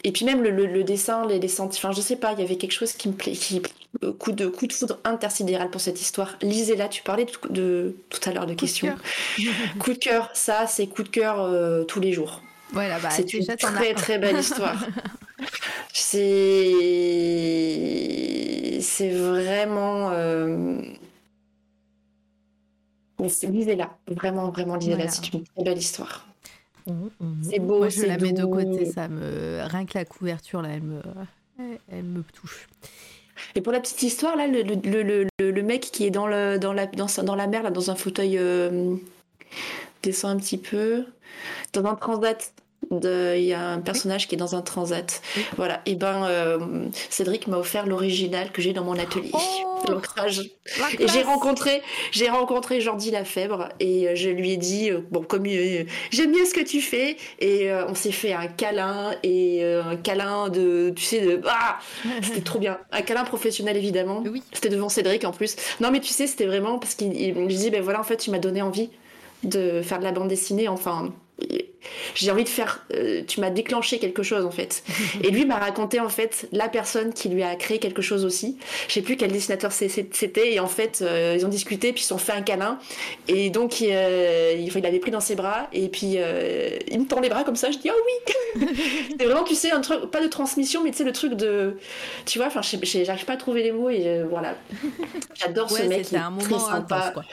et 0.02 0.12
puis 0.12 0.24
même 0.24 0.42
le, 0.42 0.50
le, 0.50 0.66
le, 0.66 0.82
dessin, 0.82 1.26
les, 1.26 1.46
sentiments, 1.48 1.90
enfin 1.90 1.92
je 1.92 2.00
sais 2.00 2.16
pas, 2.16 2.32
il 2.32 2.40
y 2.40 2.42
avait 2.42 2.56
quelque 2.56 2.72
chose 2.72 2.92
qui 2.92 3.08
me 3.08 3.14
plaît, 3.14 3.32
qui 3.32 3.60
euh, 4.02 4.12
coup 4.12 4.32
de 4.32 4.46
coup 4.46 4.66
de 4.66 4.72
foudre 4.72 4.98
intersidéral 5.04 5.68
pour 5.70 5.80
cette 5.80 6.00
histoire. 6.00 6.36
Lisez-la, 6.42 6.88
tu 6.88 7.02
parlais 7.02 7.26
de, 7.26 7.32
de, 7.50 7.96
tout 8.08 8.20
à 8.28 8.32
l'heure 8.32 8.46
de 8.46 8.54
questions. 8.54 8.96
coup 9.78 9.92
de 9.92 9.98
cœur, 9.98 10.30
ça 10.32 10.66
c'est 10.66 10.86
coup 10.86 11.02
de 11.02 11.08
cœur 11.08 11.40
euh, 11.40 11.84
tous 11.84 12.00
les 12.00 12.12
jours. 12.12 12.42
Voilà, 12.72 12.98
bah, 12.98 13.10
c'est 13.10 13.34
une 13.34 13.44
très 13.46 13.94
très 13.94 14.18
belle 14.18 14.38
histoire. 14.38 14.86
c'est 15.92 16.70
c'est 18.80 19.10
vraiment 19.10 20.10
euh... 20.12 20.80
lisez-la, 23.18 23.98
vraiment 24.08 24.50
vraiment 24.50 24.76
lisez-la, 24.76 24.96
voilà. 24.96 25.10
c'est 25.10 25.32
une 25.34 25.44
très 25.44 25.62
belle 25.62 25.78
histoire. 25.78 26.29
Mmh, 27.20 27.42
c'est 27.42 27.58
beau. 27.58 27.78
Moi, 27.78 27.88
je 27.88 28.04
la 28.06 28.16
doux. 28.16 28.26
mets 28.26 28.32
de 28.32 28.44
côté. 28.44 28.84
Ça 28.86 29.08
me 29.08 29.62
rien 29.64 29.86
que 29.86 29.96
la 29.98 30.04
couverture 30.04 30.62
là, 30.62 30.70
elle 30.70 30.82
me, 30.82 31.00
elle 31.90 32.04
me 32.04 32.22
touche. 32.22 32.68
Et 33.54 33.60
pour 33.62 33.72
la 33.72 33.80
petite 33.80 34.02
histoire 34.02 34.36
là, 34.36 34.46
le, 34.46 34.62
le, 34.62 35.02
le, 35.02 35.26
le 35.50 35.62
mec 35.62 35.80
qui 35.80 36.04
est 36.04 36.10
dans 36.10 36.26
le 36.26 36.58
dans 36.58 36.72
la 36.72 36.86
dans, 36.86 37.06
dans 37.24 37.34
la 37.34 37.46
mer 37.46 37.62
là, 37.62 37.70
dans 37.70 37.90
un 37.90 37.94
fauteuil 37.94 38.36
euh, 38.38 38.94
descend 40.02 40.36
un 40.36 40.40
petit 40.40 40.58
peu 40.58 41.06
dans 41.72 41.84
un 41.86 41.94
transat 41.94 42.52
il 42.90 43.44
y 43.44 43.52
a 43.52 43.68
un 43.68 43.80
personnage 43.80 44.28
qui 44.28 44.34
est 44.34 44.38
dans 44.38 44.54
un 44.54 44.62
transat. 44.62 45.22
Oui. 45.36 45.42
Voilà. 45.56 45.80
Et 45.86 45.94
ben, 45.94 46.24
euh, 46.24 46.86
Cédric 47.08 47.46
m'a 47.46 47.58
offert 47.58 47.86
l'original 47.86 48.50
que 48.52 48.62
j'ai 48.62 48.72
dans 48.72 48.84
mon 48.84 48.98
atelier, 48.98 49.30
oh 49.32 49.70
l'ancrage. 49.88 50.50
Et 50.98 51.08
j'ai 51.08 51.22
rencontré, 51.22 51.82
j'ai 52.12 52.28
rencontré 52.28 52.80
Jordi 52.80 53.10
Lafèbre 53.10 53.68
et 53.80 54.08
euh, 54.08 54.14
je 54.14 54.28
lui 54.30 54.52
ai 54.52 54.56
dit, 54.56 54.90
euh, 54.90 55.00
bon, 55.10 55.22
comme 55.22 55.46
euh, 55.46 55.84
j'aime 56.10 56.32
bien 56.32 56.44
ce 56.44 56.54
que 56.54 56.60
tu 56.60 56.80
fais, 56.80 57.16
et 57.38 57.70
on 57.88 57.94
s'est 57.94 58.12
fait 58.12 58.32
un 58.32 58.46
câlin 58.46 59.14
et 59.22 59.64
un 59.64 59.96
câlin 59.96 60.48
de, 60.48 60.92
tu 60.94 61.04
sais, 61.04 61.20
de, 61.20 61.40
ah, 61.46 61.78
c'était 62.22 62.40
trop 62.40 62.58
bien, 62.58 62.78
un 62.92 63.02
câlin 63.02 63.24
professionnel 63.24 63.76
évidemment. 63.76 64.22
Oui. 64.26 64.42
C'était 64.52 64.68
devant 64.68 64.88
Cédric 64.88 65.24
en 65.24 65.32
plus. 65.32 65.56
Non, 65.80 65.90
mais 65.90 66.00
tu 66.00 66.12
sais, 66.12 66.26
c'était 66.26 66.46
vraiment 66.46 66.78
parce 66.78 66.94
qu'il 66.94 67.34
me 67.34 67.48
disait, 67.48 67.70
ben 67.70 67.82
voilà, 67.82 68.00
en 68.00 68.04
fait, 68.04 68.16
tu 68.16 68.30
m'as 68.30 68.38
donné 68.38 68.62
envie 68.62 68.90
de 69.42 69.80
faire 69.82 69.98
de 69.98 70.04
la 70.04 70.12
bande 70.12 70.28
dessinée. 70.28 70.68
Enfin, 70.68 71.12
j'ai 72.14 72.30
envie 72.30 72.44
de 72.44 72.48
faire. 72.48 72.84
euh, 72.94 73.22
tu 73.26 73.40
m'as 73.40 73.50
déclenché 73.50 73.98
quelque 73.98 74.22
chose 74.22 74.44
en 74.44 74.50
fait. 74.50 74.82
Et 75.24 75.30
lui 75.30 75.44
m'a 75.44 75.56
raconté 75.56 76.00
en 76.00 76.08
fait 76.08 76.48
la 76.52 76.68
personne 76.68 77.12
qui 77.12 77.28
lui 77.28 77.42
a 77.42 77.54
créé 77.56 77.78
quelque 77.78 78.02
chose 78.02 78.24
aussi. 78.24 78.56
Je 78.88 78.94
sais 78.94 79.02
plus 79.02 79.16
quel 79.16 79.32
dessinateur 79.32 79.72
c'était. 79.72 80.52
Et 80.52 80.60
en 80.60 80.66
fait, 80.66 81.00
euh, 81.02 81.36
ils 81.38 81.44
ont 81.46 81.48
discuté, 81.48 81.92
puis 81.92 82.00
ils 82.00 82.04
se 82.04 82.08
sont 82.08 82.18
fait 82.18 82.32
un 82.32 82.42
câlin. 82.42 82.78
Et 83.28 83.50
donc, 83.50 83.80
il, 83.80 83.90
euh, 83.92 84.54
il 84.56 84.82
l'avait 84.82 84.98
pris 84.98 85.10
dans 85.10 85.20
ses 85.20 85.34
bras. 85.34 85.68
Et 85.72 85.88
puis, 85.88 86.16
il 86.16 87.00
me 87.00 87.04
tend 87.06 87.20
les 87.20 87.28
bras 87.28 87.44
comme 87.44 87.56
ça. 87.56 87.70
Je 87.70 87.78
dis, 87.78 87.90
oh 87.90 88.00
oui 88.58 88.66
C'est 89.18 89.24
vraiment, 89.24 89.44
tu 89.44 89.54
sais, 89.54 89.70
un 89.70 89.80
truc, 89.80 90.10
pas 90.10 90.22
de 90.22 90.28
transmission, 90.28 90.82
mais 90.82 90.90
tu 90.90 90.98
sais, 90.98 91.04
le 91.04 91.12
truc 91.12 91.34
de. 91.34 91.76
Tu 92.26 92.38
vois, 92.38 92.48
enfin, 92.48 92.60
j'arrive 92.62 93.24
pas 93.24 93.34
à 93.34 93.36
trouver 93.36 93.62
les 93.62 93.72
mots. 93.72 93.90
Et 93.90 94.22
voilà. 94.28 94.56
J'adore 95.34 95.70
ce 95.70 95.82
mec. 95.82 96.04
c'était 96.04 96.16
un 96.16 96.30
moment 96.30 96.58
sympa. 96.58 96.96
intense, 96.96 97.10
quoi. 97.12 97.24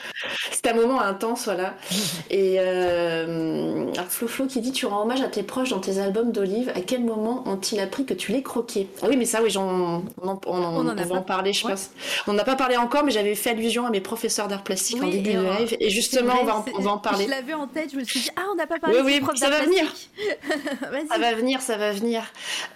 C'était 0.52 0.70
un 0.70 0.74
moment 0.74 1.00
intense, 1.00 1.44
voilà. 1.44 1.74
Et 2.30 2.58
alors 2.58 4.06
Flo 4.08 4.28
Flo 4.38 4.46
qui 4.46 4.60
dit 4.60 4.70
Tu 4.70 4.86
rends 4.86 5.02
hommage 5.02 5.20
à 5.20 5.26
tes 5.26 5.42
proches 5.42 5.70
dans 5.70 5.80
tes 5.80 5.98
albums 5.98 6.30
d'Olive. 6.30 6.70
À 6.76 6.80
quel 6.80 7.02
moment 7.02 7.42
ont-ils 7.46 7.80
appris 7.80 8.04
que 8.04 8.14
tu 8.14 8.30
les 8.30 8.40
croquais? 8.44 8.86
Ah 9.02 9.06
oui, 9.08 9.16
mais 9.16 9.24
ça, 9.24 9.42
oui, 9.42 9.52
on, 9.58 9.60
en, 9.62 10.02
on 10.22 10.28
en- 10.28 10.40
On 10.46 10.86
en 10.88 10.96
a 10.96 11.04
va 11.04 11.16
en 11.16 11.22
parler, 11.22 11.52
je 11.52 11.64
ouais. 11.66 11.72
pense. 11.72 11.90
On 12.28 12.34
n'a 12.34 12.44
pas 12.44 12.54
parlé 12.54 12.76
encore, 12.76 13.02
mais 13.02 13.10
j'avais 13.10 13.34
fait 13.34 13.50
allusion 13.50 13.84
à 13.84 13.90
mes 13.90 14.00
professeurs 14.00 14.46
d'art 14.46 14.62
plastique 14.62 15.02
en 15.02 15.08
début 15.08 15.32
de 15.32 15.40
live. 15.40 15.76
Et 15.80 15.90
justement, 15.90 16.34
on 16.40 16.44
va, 16.44 16.56
en, 16.56 16.60
vrai, 16.60 16.72
on 16.78 16.82
va 16.82 16.90
en 16.92 16.96
c'est- 17.02 17.02
parler. 17.08 17.24
Je 17.24 17.30
l'avais 17.30 17.54
en 17.54 17.66
tête, 17.66 17.90
je 17.92 17.96
me 17.96 18.04
suis 18.04 18.20
dit, 18.20 18.30
ah, 18.36 18.42
on 18.52 18.54
n'a 18.54 18.68
pas 18.68 18.78
parlé 18.78 18.96
Oui, 19.00 19.18
de 19.18 19.24
oui, 19.26 19.36
ça 19.36 19.50
va 19.50 19.60
venir. 19.62 19.92
Ça 21.10 21.18
va 21.18 21.34
venir, 21.34 21.60
ça 21.60 21.76
va 21.76 21.90
venir. 21.92 22.22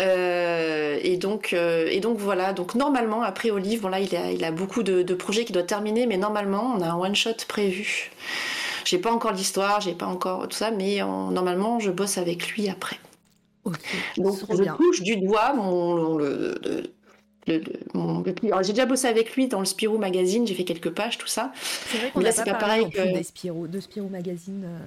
Euh, 0.00 0.98
et 1.02 1.16
donc, 1.16 1.52
euh, 1.52 1.86
et 1.90 2.00
donc 2.00 2.18
voilà. 2.18 2.52
Donc 2.52 2.74
normalement, 2.74 3.22
après 3.22 3.50
Olive, 3.50 3.82
bon 3.82 3.88
là, 3.88 4.00
il 4.00 4.14
a, 4.16 4.32
il 4.32 4.42
a 4.44 4.50
beaucoup 4.50 4.82
de, 4.82 5.02
de 5.02 5.14
projets 5.14 5.44
qui 5.44 5.52
doivent 5.52 5.66
terminer, 5.66 6.06
mais 6.06 6.16
normalement, 6.16 6.74
on 6.76 6.80
a 6.82 6.86
un 6.88 6.96
one 6.98 7.14
shot 7.14 7.30
prévu. 7.46 8.10
J'ai 8.84 8.98
pas 8.98 9.12
encore 9.12 9.32
l'histoire, 9.32 9.80
j'ai 9.80 9.94
pas 9.94 10.06
encore 10.06 10.48
tout 10.48 10.56
ça, 10.56 10.70
mais 10.70 11.02
en- 11.02 11.30
normalement, 11.30 11.78
je 11.80 11.90
bosse 11.90 12.18
avec 12.18 12.48
lui 12.50 12.68
après. 12.68 12.96
Donc 13.64 13.76
je 14.50 14.62
bien. 14.62 14.74
touche 14.76 15.02
du 15.02 15.16
doigt 15.16 15.52
mon, 15.54 16.16
le, 16.16 16.58
le- 16.64 16.82
le- 17.46 17.58
le- 17.58 17.62
mon- 17.94 18.20
le- 18.22 18.34
j'ai 18.62 18.72
déjà 18.72 18.86
bossé 18.86 19.06
avec 19.06 19.34
lui 19.36 19.46
dans 19.46 19.60
le 19.60 19.64
Spirou 19.66 19.98
Magazine, 19.98 20.46
j'ai 20.46 20.54
fait 20.54 20.64
quelques 20.64 20.90
pages, 20.90 21.16
tout 21.18 21.28
ça. 21.28 21.52
C'est 21.90 21.98
vrai 21.98 22.10
qu'on 22.10 22.20
Là, 22.20 22.32
c'est 22.32 22.44
pas 22.44 22.52
pas 22.52 22.58
pareil 22.58 22.90
que- 22.90 23.12
des 23.16 23.22
Spirou, 23.22 23.68
de 23.68 23.78
Spirou 23.78 24.08
Magazine 24.08 24.64
euh, 24.64 24.78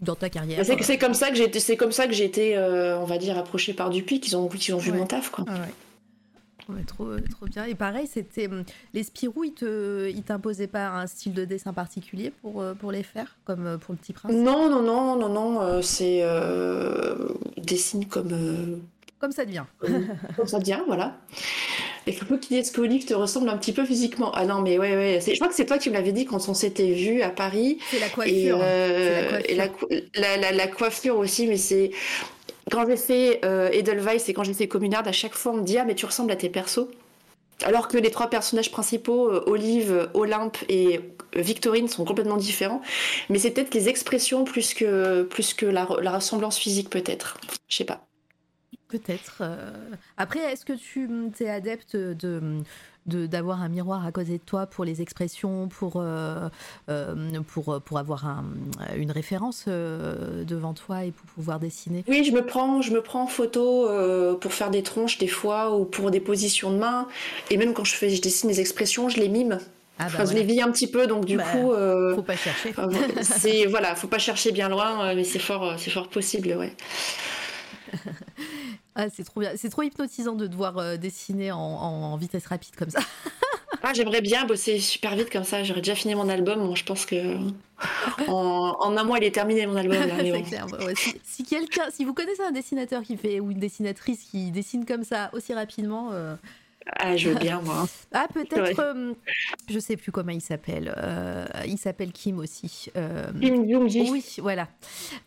dans 0.00 0.14
ta 0.14 0.28
carrière. 0.28 0.64
C'est 0.64 0.80
c'est 0.82 0.98
comme 0.98 1.14
ça 1.14 1.30
que 1.30 1.36
j'ai 1.36 1.44
été, 1.44 1.58
c'est 1.60 1.76
comme 1.76 1.92
ça 1.92 2.06
que 2.06 2.12
j'ai 2.12 2.24
été, 2.24 2.56
euh, 2.56 2.98
on 3.00 3.04
va 3.04 3.18
dire, 3.18 3.36
approchée 3.38 3.74
par 3.74 3.90
Dupuis, 3.90 4.20
qu'ils 4.20 4.36
ont, 4.36 4.46
qu'ils 4.48 4.74
ont 4.74 4.78
vu 4.78 4.90
Ouais. 4.92 4.98
mon 4.98 5.06
taf, 5.06 5.30
quoi. 5.30 5.44
Ah 5.48 5.54
ouais. 5.54 5.74
Ouais, 6.68 6.82
trop, 6.86 7.06
euh, 7.08 7.18
trop 7.30 7.46
bien. 7.46 7.64
Et 7.64 7.74
pareil, 7.74 8.06
c'était 8.06 8.46
hum, 8.46 8.64
les 8.94 9.02
Spirou, 9.02 9.44
ils 9.44 10.22
t'imposaient 10.26 10.66
pas 10.66 10.88
un 10.88 11.06
style 11.06 11.34
de 11.34 11.44
dessin 11.44 11.72
particulier 11.74 12.32
pour, 12.40 12.62
euh, 12.62 12.74
pour 12.74 12.90
les 12.90 13.02
faire, 13.02 13.36
comme 13.44 13.66
euh, 13.66 13.76
pour 13.78 13.92
le 13.92 13.98
Petit 13.98 14.14
Prince? 14.14 14.32
Non, 14.32 14.70
non, 14.70 14.82
non, 14.82 15.16
non, 15.16 15.28
non, 15.28 15.82
c'est 15.82 16.20
euh, 16.22 17.14
des 17.58 17.76
signes 17.76 18.06
comme, 18.06 18.32
euh, 18.32 18.76
Comme 19.18 19.32
ça 19.32 19.44
devient. 19.44 19.64
comme, 19.78 20.06
comme 20.36 20.46
ça 20.46 20.58
vient, 20.58 20.82
voilà. 20.86 21.18
Et 22.06 22.12
le 22.12 22.26
peu 22.26 22.36
qui 22.38 22.60
dit 22.60 22.70
que 22.70 22.80
Olive 22.80 23.06
te 23.06 23.14
ressemble 23.14 23.48
un 23.48 23.56
petit 23.56 23.72
peu 23.72 23.84
physiquement. 23.84 24.30
Ah 24.34 24.44
non, 24.44 24.60
mais 24.60 24.78
ouais, 24.78 24.94
ouais. 24.94 25.20
Je 25.26 25.34
crois 25.36 25.48
que 25.48 25.54
c'est 25.54 25.64
toi 25.66 25.78
qui 25.78 25.88
me 25.88 25.94
l'avais 25.94 26.12
dit 26.12 26.26
quand 26.26 26.48
on 26.48 26.54
s'était 26.54 26.92
vu 26.92 27.22
à 27.22 27.30
Paris. 27.30 27.78
C'est 27.90 27.98
la 27.98 28.06
Et, 28.06 28.10
coiffure. 28.10 28.58
euh, 28.62 29.40
et 29.48 29.54
la, 29.54 29.68
la- 30.36 30.52
la 30.52 30.66
coiffure 30.66 31.16
aussi, 31.18 31.46
mais 31.46 31.56
c'est. 31.56 31.90
Quand 32.74 32.84
j'ai 32.88 32.96
fait 32.96 33.40
euh, 33.44 33.68
Edelweiss 33.70 34.28
et 34.28 34.34
quand 34.34 34.42
j'ai 34.42 34.52
fait 34.52 34.66
Communard, 34.66 35.06
à 35.06 35.12
chaque 35.12 35.34
fois 35.34 35.52
on 35.52 35.58
me 35.58 35.62
dit 35.62 35.78
Ah, 35.78 35.84
mais 35.84 35.94
tu 35.94 36.06
ressembles 36.06 36.32
à 36.32 36.36
tes 36.36 36.48
persos. 36.48 36.88
Alors 37.62 37.86
que 37.86 37.96
les 37.96 38.10
trois 38.10 38.28
personnages 38.28 38.72
principaux, 38.72 39.30
euh, 39.30 39.44
Olive, 39.46 40.10
Olympe 40.12 40.58
et 40.68 40.98
euh, 40.98 41.40
Victorine, 41.40 41.86
sont 41.86 42.04
complètement 42.04 42.36
différents. 42.36 42.82
Mais 43.30 43.38
c'est 43.38 43.52
peut-être 43.52 43.74
les 43.74 43.88
expressions 43.88 44.42
plus 44.42 44.74
que, 44.74 45.28
la, 45.66 45.86
la 46.02 46.10
ressemblance 46.16 46.58
physique, 46.58 46.90
peut-être. 46.90 47.38
Je 47.68 47.76
sais 47.76 47.84
pas. 47.84 48.04
Peut-être. 48.88 49.42
Après, 50.16 50.40
est-ce 50.40 50.64
que 50.64 50.72
tu 50.72 51.08
es 51.40 51.48
adepte 51.48 51.96
de 51.96 52.12
de- 52.14 52.62
d'avoir 53.06 53.62
un 53.62 53.68
miroir 53.68 54.06
à 54.06 54.12
côté 54.12 54.32
de 54.32 54.42
toi 54.44 54.66
pour 54.66 54.84
les 54.84 55.02
expressions, 55.02 55.68
pour, 55.68 55.94
euh, 55.96 56.48
euh, 56.88 57.14
pour, 57.46 57.80
pour 57.82 57.98
avoir 57.98 58.26
un- 58.26 58.44
une 58.96 59.10
référence 59.10 59.66
euh, 59.68 60.44
devant 60.44 60.72
toi 60.74 61.04
et 61.04 61.10
pour 61.10 61.26
pouvoir 61.26 61.60
dessiner 61.60 62.04
Oui, 62.08 62.24
je 62.24 62.32
me 62.32 62.44
prends, 62.44 62.80
je 62.82 62.92
me 62.92 63.02
prends 63.02 63.22
en 63.22 63.26
photo 63.26 63.88
pour 64.40 64.52
faire 64.52 64.70
des 64.70 64.82
tronches 64.82 65.18
des 65.18 65.26
fois 65.28 65.76
ou 65.76 65.84
pour 65.84 66.10
des 66.10 66.20
positions 66.20 66.70
de 66.72 66.78
main. 66.78 67.06
Et 67.50 67.56
même 67.56 67.74
quand 67.74 67.84
je, 67.84 67.94
fais, 67.94 68.10
je 68.10 68.22
dessine 68.22 68.48
des 68.48 68.60
expressions, 68.60 69.08
je 69.08 69.18
les 69.20 69.28
mime. 69.28 69.58
Ah 69.98 70.06
Enfin, 70.06 70.24
Je 70.24 70.32
les 70.34 70.42
vis 70.42 70.60
un 70.60 70.72
petit 70.72 70.88
peu, 70.88 71.06
donc 71.06 71.24
du 71.24 71.36
Bah, 71.36 71.44
coup. 71.52 71.72
euh, 71.72 72.16
Faut 72.16 72.22
pas 72.22 72.34
chercher. 72.36 72.74
C'est 73.22 73.66
voilà, 73.66 73.94
faut 73.94 74.08
pas 74.08 74.18
chercher 74.18 74.50
bien 74.50 74.68
loin, 74.68 75.14
mais 75.14 75.22
c'est 75.24 75.38
fort, 75.38 75.74
c'est 75.78 75.90
fort 75.90 76.08
possible, 76.08 76.54
ouais. 76.58 76.72
Ah, 78.96 79.06
c'est 79.10 79.24
trop 79.24 79.40
bien. 79.40 79.52
C'est 79.56 79.70
trop 79.70 79.82
hypnotisant 79.82 80.34
de 80.36 80.46
devoir 80.46 80.78
euh, 80.78 80.96
dessiner 80.96 81.50
en, 81.50 82.16
vitesse 82.16 82.46
rapide 82.46 82.76
comme 82.76 82.90
ça. 82.90 83.00
Ah, 83.86 83.92
j'aimerais 83.92 84.22
bien 84.22 84.46
bosser 84.46 84.78
super 84.78 85.14
vite 85.14 85.28
comme 85.30 85.44
ça. 85.44 85.62
J'aurais 85.62 85.82
déjà 85.82 85.94
fini 85.94 86.14
mon 86.14 86.30
album. 86.30 86.58
Bon, 86.60 86.74
je 86.74 86.84
pense 86.86 87.04
que 87.04 87.36
en, 88.28 88.76
en 88.80 88.96
un 88.96 89.04
mois, 89.04 89.18
il 89.18 89.24
est 89.24 89.30
terminé 89.30 89.66
mon 89.66 89.76
album. 89.76 89.98
Là, 89.98 90.14
mais 90.16 90.32
C'est 90.32 90.38
bon. 90.38 90.42
clair. 90.44 90.86
Ouais, 90.86 90.94
si, 90.96 91.20
si 91.22 91.44
quelqu'un, 91.44 91.90
si 91.90 92.06
vous 92.06 92.14
connaissez 92.14 92.42
un 92.42 92.50
dessinateur 92.52 93.02
qui 93.02 93.18
fait 93.18 93.40
ou 93.40 93.50
une 93.50 93.58
dessinatrice 93.58 94.22
qui 94.22 94.50
dessine 94.50 94.86
comme 94.86 95.04
ça 95.04 95.28
aussi 95.34 95.52
rapidement, 95.52 96.12
euh, 96.12 96.34
Ah, 96.98 97.16
je 97.16 97.30
veux 97.30 97.36
bien 97.36 97.60
moi. 97.62 97.86
ah 98.12 98.26
peut-être, 98.32 98.60
Ouais. 98.62 98.74
euh, 98.78 99.14
je 99.70 99.78
sais 99.78 99.96
plus 99.96 100.12
comment 100.12 100.32
il 100.32 100.40
s'appelle. 100.42 100.92
Euh, 100.98 101.46
il 101.66 101.78
s'appelle 101.78 102.12
Kim 102.12 102.38
aussi. 102.38 102.90
Euh, 102.96 103.26
Kim 103.40 103.68
Jong-ji. 103.68 104.10
oui, 104.10 104.24
voilà. 104.38 104.68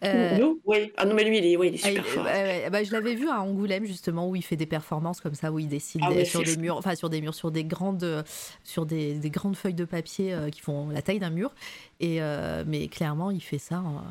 Kim 0.01 0.11
Euh, 0.11 0.38
Jong- 0.38 0.57
Oui. 0.65 0.91
Ah 0.97 1.05
non, 1.05 1.15
mais 1.15 1.23
lui, 1.23 1.39
il 1.39 1.45
est, 1.45 1.57
ouais, 1.57 1.69
il 1.69 1.75
est 1.75 1.81
ah, 1.84 1.88
super 1.88 2.03
il- 2.05 2.11
fort. 2.11 2.25
ouais, 2.25 2.69
bah, 2.69 2.84
je 2.84 2.91
l'avais 2.91 3.15
vu 3.15 3.27
à 3.29 3.41
Angoulême 3.41 3.85
justement 3.85 4.29
où 4.29 4.35
il 4.35 4.43
fait 4.43 4.55
des 4.55 4.67
performances 4.67 5.19
comme 5.19 5.34
ça 5.34 5.51
où 5.51 5.57
il 5.57 5.67
dessine 5.67 6.01
Ah 6.03 6.09
des- 6.09 6.17
ouais, 6.17 6.25
sur 6.25 6.43
des 6.43 6.53
fou. 6.53 6.59
murs, 6.59 6.77
enfin 6.77 6.93
sur 6.95 7.09
des 7.09 7.21
murs, 7.21 7.34
sur 7.35 7.49
des 7.51 7.63
grandes, 7.63 8.23
sur 8.63 8.85
des, 8.85 9.15
des 9.15 9.29
grandes 9.31 9.55
feuilles 9.55 9.73
de 9.73 9.85
papier 9.85 10.34
euh, 10.34 10.49
qui 10.51 10.61
font 10.61 10.89
la 10.89 11.01
taille 11.01 11.19
d'un 11.19 11.31
mur. 11.31 11.55
Et 11.99 12.21
euh, 12.21 12.63
mais 12.67 12.88
clairement 12.88 13.31
il 13.31 13.41
fait 13.41 13.57
ça 13.57 13.79
en- 13.79 14.03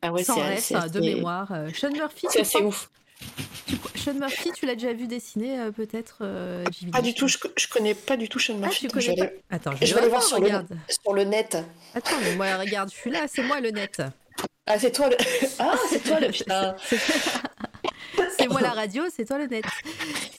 Ah 0.00 0.12
ouais, 0.12 0.24
sans 0.24 0.34
c'est 0.36 0.42
reste, 0.42 0.72
hein, 0.72 0.86
de 0.88 1.00
mémoire. 1.00 1.52
Sean 1.74 1.90
Murphy, 1.92 2.26
C'est 2.30 2.62
ouf. 2.62 2.90
Tu- 3.66 3.76
Sean 3.98 4.14
Murphy, 4.14 4.50
tu 4.54 4.66
l'as 4.66 4.74
déjà 4.74 4.92
vu 4.92 5.06
dessiner 5.06 5.58
euh, 5.60 5.70
peut-être 5.70 6.18
euh, 6.22 6.64
Pas 6.92 7.00
du 7.02 7.14
tout. 7.14 7.28
Je, 7.28 7.38
je 7.56 7.68
connais 7.68 7.94
pas 7.94 8.16
du 8.16 8.28
tout 8.28 8.38
Sean 8.38 8.54
Ah, 8.58 8.66
Murphy. 8.66 8.80
tu 8.80 8.86
Attends, 8.86 9.00
je 9.00 9.06
vais 9.10 9.14
connais 9.14 9.26
pas 9.28 9.32
aller- 9.32 9.42
Attends, 9.50 9.72
je 9.80 9.86
je 9.86 9.94
vais 9.94 10.00
aller 10.00 10.08
voir 10.10 10.22
sur 10.22 10.40
le, 10.40 10.48
sur 10.88 11.14
le 11.14 11.24
net. 11.24 11.56
Attends, 11.94 12.16
mais 12.22 12.36
moi 12.36 12.56
regarde, 12.56 12.90
je 12.90 12.96
suis 12.96 13.10
là, 13.10 13.26
c'est 13.32 13.42
moi 13.42 13.60
le 13.60 13.70
net. 13.70 14.02
Ah, 14.66 14.78
c'est 14.78 14.92
toi 14.92 15.08
le. 15.08 15.16
Ah, 15.58 15.74
c'est 15.90 16.02
toi 16.02 16.20
le 16.20 16.28
putain. 16.32 16.74
C'est 18.38 18.48
moi 18.48 18.60
la 18.60 18.70
radio, 18.70 19.02
c'est 19.14 19.24
toi 19.24 19.38
le 19.38 19.46
net. 19.46 19.64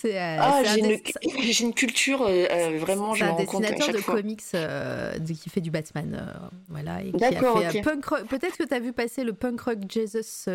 Euh, 0.06 0.38
Ah, 0.40 0.60
un 0.60 0.64
j'ai 0.64 1.64
une, 1.64 1.74
culture 1.74 2.22
euh, 2.24 2.46
euh, 2.52 2.78
vraiment. 2.80 3.16
C'est 3.16 3.24
un 3.24 3.34
dessinateur 3.36 3.90
de 3.92 3.98
fois. 3.98 4.16
comics 4.16 4.42
euh, 4.54 5.18
de- 5.18 5.34
qui 5.34 5.50
fait 5.50 5.62
du 5.62 5.72
Batman, 5.72 6.32
voilà, 6.70 7.02
et 7.02 7.12
qui 7.12 7.24
a 7.24 7.30
fait 7.30 7.36
D'accord, 7.36 7.58
ok. 7.58 7.82
Punk 7.84 8.06
Rock. 8.06 8.24
Peut-être 8.28 8.58
que 8.58 8.64
tu 8.64 8.74
as 8.74 8.80
vu 8.80 8.94
passer 8.94 9.24
le 9.24 9.34
Punk 9.34 9.62
Rock 9.62 9.78
Jesus. 9.90 10.46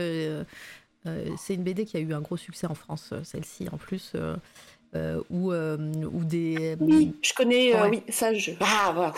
Euh, 1.06 1.28
c'est 1.38 1.54
une 1.54 1.62
BD 1.62 1.84
qui 1.86 1.96
a 1.96 2.00
eu 2.00 2.12
un 2.12 2.20
gros 2.20 2.36
succès 2.36 2.66
en 2.66 2.74
France, 2.74 3.10
euh, 3.12 3.22
celle-ci 3.24 3.68
en 3.72 3.76
plus, 3.78 4.12
euh, 4.14 5.20
où 5.30 6.24
des. 6.24 6.76
Oui, 6.80 7.14
je 7.22 7.32
connais. 7.34 7.74
Ouais. 7.74 7.88
oui, 7.90 8.02
ça, 8.08 8.34
je. 8.34 8.52
Ah, 8.60 8.92
voilà. 8.94 9.14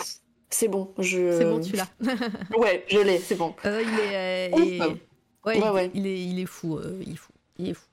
C'est 0.49 0.67
bon. 0.67 0.93
Je. 0.99 1.37
C'est 1.37 1.45
bon, 1.45 1.59
tu 1.59 1.75
l'as. 1.75 1.87
Ouais, 2.57 2.85
je 2.87 2.99
l'ai. 2.99 3.17
C'est 3.17 3.35
bon. 3.35 3.55
Euh, 3.65 3.81
il 3.81 3.99
est. 3.99 4.53
euh, 4.53 4.57
et- 4.63 4.79
ouais, 4.79 4.97
Ouais, 5.45 5.57
il, 5.57 5.71
ouais. 5.71 5.91
il 5.93 6.07
est, 6.07 6.23
il 6.25 6.39
est 6.39 6.45
fou, 6.45 6.77
euh, 6.77 7.01
il 7.05 7.13
est 7.13 7.17
fou, 7.17 7.31
il 7.57 7.69
est 7.69 7.73
fou. 7.73 7.85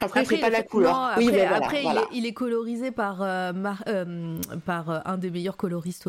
Après, 0.00 0.20
Après, 0.20 0.36
c'est 0.36 0.40
pas 0.42 0.48
il 0.48 0.52
la 0.52 0.62
couleur. 0.62 0.92
non, 0.94 1.08
oui, 1.16 1.24
après, 1.28 1.32
mais 1.32 1.46
voilà. 1.48 1.56
après, 1.56 1.82
il 1.82 1.88
est- 1.98 2.18
il, 2.18 2.26
est, 2.26 2.32
colorisé 2.34 2.90
par, 2.92 3.18
Mar- 3.54 3.82
par 4.66 5.06
un 5.08 5.16
des 5.18 5.30
meilleurs 5.30 5.56
coloristes 5.56 6.06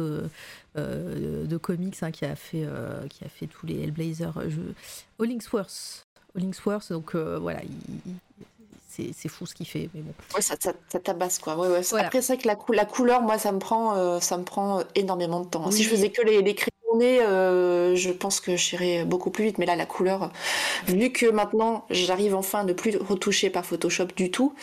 de 0.75 1.57
comics 1.57 1.97
hein, 2.01 2.11
qui, 2.11 2.25
a 2.25 2.35
fait, 2.35 2.65
qui 3.09 3.23
a 3.25 3.29
fait 3.29 3.47
tous 3.47 3.65
les 3.65 3.81
Hellblazer. 3.83 4.33
Je... 4.49 4.59
Hollingsworth. 5.19 6.06
Hollingsworth, 6.35 6.91
donc 6.91 7.15
euh, 7.15 7.37
voilà, 7.39 7.61
il- 7.63 8.13
c'est 9.13 9.29
fou 9.29 9.45
ce 9.45 9.53
qu'il 9.53 9.67
fait, 9.67 9.89
mais 9.93 10.01
bon. 10.01 10.11
Ouais, 10.33 10.41
ça, 10.41 10.55
ça, 10.59 10.73
ça 10.89 10.99
tabasse 10.99 11.37
quoi. 11.37 11.55
Ouais, 11.55 11.67
ouais. 11.67 11.81
Voilà. 11.91 12.07
Après, 12.07 12.21
c'est 12.21 12.33
vrai 12.33 12.41
que 12.41 12.47
la, 12.47 12.55
cou- 12.55 12.71
la 12.71 12.85
couleur, 12.85 13.21
moi, 13.21 13.37
ça 13.37 13.51
me 13.51 13.59
prend, 13.59 13.95
euh, 13.95 14.19
ça 14.19 14.37
me 14.37 14.43
prend 14.43 14.79
euh, 14.79 14.83
énormément 14.95 15.39
de 15.41 15.47
temps. 15.47 15.69
Si 15.69 15.83
je 15.83 15.89
faisais 15.89 16.09
que 16.09 16.23
les, 16.23 16.41
les 16.41 16.55
crayonnés, 16.55 17.21
euh, 17.21 17.95
je 17.95 18.09
pense 18.09 18.39
que 18.39 18.55
j'irais 18.55 19.05
beaucoup 19.05 19.29
plus 19.29 19.43
vite. 19.45 19.59
Mais 19.59 19.67
là, 19.67 19.75
la 19.75 19.85
couleur, 19.85 20.31
vu 20.87 21.11
que 21.11 21.27
maintenant, 21.29 21.85
j'arrive 21.91 22.33
enfin 22.33 22.61
à 22.61 22.63
ne 22.63 22.73
plus 22.73 22.97
retoucher 22.97 23.51
par 23.51 23.65
Photoshop 23.65 24.07
du 24.15 24.31
tout, 24.31 24.55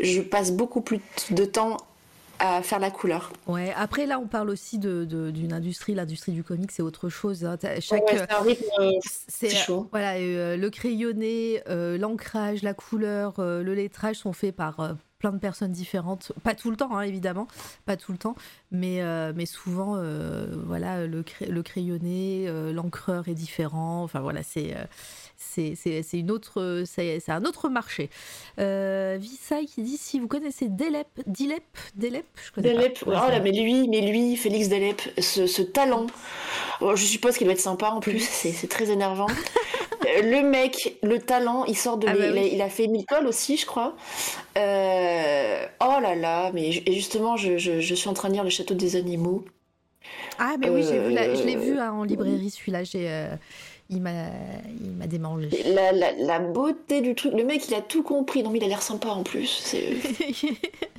je 0.00 0.22
passe 0.22 0.52
beaucoup 0.52 0.80
plus 0.80 1.00
de 1.30 1.44
temps 1.44 1.76
à 2.44 2.60
faire 2.60 2.80
la 2.80 2.90
couleur. 2.90 3.32
Ouais, 3.46 3.72
après 3.76 4.04
là, 4.04 4.18
on 4.18 4.26
parle 4.26 4.50
aussi 4.50 4.78
de- 4.78 5.04
de- 5.04 5.30
d'une 5.30 5.52
industrie, 5.52 5.94
l'industrie 5.94 6.32
du 6.32 6.42
comics, 6.42 6.72
c'est 6.72 6.82
autre 6.82 7.08
chose. 7.08 7.44
hein. 7.44 7.56
Chaque, 7.80 8.02
Ouais, 8.02 8.18
c'est 8.18 8.32
un 8.32 8.40
rythme. 8.40 8.64
euh, 8.80 8.90
C'est 9.28 9.48
C'est 9.50 9.56
chaud. 9.56 9.88
Voilà, 9.92 10.14
euh, 10.16 10.56
le 10.56 10.70
crayonné, 10.70 11.62
euh, 11.68 11.96
l'ancrage, 11.98 12.62
la 12.62 12.74
couleur, 12.74 13.34
euh, 13.38 13.62
le 13.62 13.74
lettrage 13.74 14.16
sont 14.16 14.32
faits 14.32 14.54
par 14.56 14.80
euh, 14.80 14.92
plein 15.18 15.30
de 15.32 15.38
personnes 15.38 15.70
différentes. 15.70 16.32
Pas 16.42 16.54
tout 16.56 16.70
le 16.72 16.76
temps, 16.76 16.96
hein, 16.96 17.02
évidemment, 17.02 17.46
pas 17.86 17.96
tout 17.96 18.10
le 18.10 18.18
temps, 18.18 18.34
mais, 18.72 19.02
euh, 19.02 19.32
mais 19.36 19.46
souvent, 19.46 19.94
euh, 19.96 20.46
voilà, 20.66 21.06
le, 21.06 21.22
cray- 21.22 21.48
le 21.48 21.62
crayonné, 21.62 22.46
euh, 22.48 22.72
l'encreur 22.72 23.28
est 23.28 23.34
différent. 23.34 24.02
Enfin 24.02 24.18
voilà, 24.20 24.42
c'est 24.42 24.74
euh, 24.76 24.82
c'est 25.42 26.02
une 26.12 26.30
autre, 26.30 26.84
c'est 26.86 27.20
un 27.28 27.44
autre 27.44 27.68
marché. 27.68 28.08
Euh, 28.58 29.16
Visay 29.20 29.66
qui 29.66 29.82
dit 29.82 29.96
si 29.96 30.20
vous 30.20 30.28
connaissez 30.28 30.68
Delep, 30.68 31.08
Dilep, 31.26 31.62
Delep, 31.94 32.24
je 32.44 32.50
connais 32.52 32.72
Delep, 32.72 33.04
pas. 33.04 33.26
oh 33.28 33.40
mais 33.42 33.52
lui, 33.52 33.88
mais 33.88 34.00
lui, 34.00 34.36
Félix 34.36 34.68
Delep, 34.68 35.02
ce, 35.18 35.46
ce 35.46 35.62
talent, 35.62 36.06
oh, 36.80 36.94
je 36.96 37.04
suppose 37.04 37.36
qu'il 37.36 37.46
doit 37.46 37.54
être 37.54 37.60
sympa 37.60 37.88
en 37.90 38.00
plus, 38.00 38.20
c'est 38.20 38.52
c'est 38.52 38.68
très 38.68 38.90
énervant. 38.90 39.26
Euh, 40.04 40.22
le 40.22 40.42
mec, 40.48 40.98
le 41.04 41.18
talent, 41.20 41.64
il 41.66 41.76
sort 41.76 41.96
de. 41.96 42.08
Ah 42.08 42.14
bah 42.14 42.26
il, 42.26 42.38
a, 42.38 42.42
oui. 42.42 42.50
il 42.54 42.60
a 42.62 42.68
fait 42.68 42.88
Milcol 42.88 43.26
aussi, 43.26 43.56
je 43.56 43.66
crois. 43.66 43.94
Euh, 44.58 45.66
oh 45.80 45.98
là 46.02 46.14
là, 46.14 46.50
mais 46.52 46.70
et 46.86 46.92
justement, 46.92 47.36
je, 47.36 47.58
je- 47.58 47.80
je 47.80 47.94
suis 47.94 48.08
en 48.08 48.14
train 48.14 48.28
de 48.28 48.34
lire 48.34 48.44
Le 48.44 48.50
Château 48.50 48.74
des 48.74 48.96
Animaux. 48.96 49.44
Ah 50.38 50.54
mais 50.58 50.68
oui, 50.68 50.82
vu 50.82 51.12
la- 51.12 51.34
je 51.34 51.42
l'ai 51.44 51.56
Euh, 51.56 51.60
vu 51.60 51.78
hein, 51.78 51.92
en 51.92 52.02
librairie 52.04 52.50
celui-là. 52.50 52.82
J'ai, 52.84 53.06
il 53.92 54.00
m'a, 54.02 54.10
il 54.82 54.90
m'a 54.92 55.06
démangé. 55.06 55.48
La, 55.66 55.92
la, 55.92 56.12
la 56.12 56.38
beauté 56.40 57.00
du 57.02 57.14
truc, 57.14 57.32
le 57.34 57.44
mec, 57.44 57.68
il 57.68 57.74
a 57.74 57.80
tout 57.82 58.02
compris. 58.02 58.42
Non, 58.42 58.50
mais 58.50 58.58
il 58.58 58.64
a 58.64 58.68
l'air 58.68 58.82
sympa 58.82 59.08
en 59.08 59.22
plus. 59.22 59.60
C'est. 59.64 59.90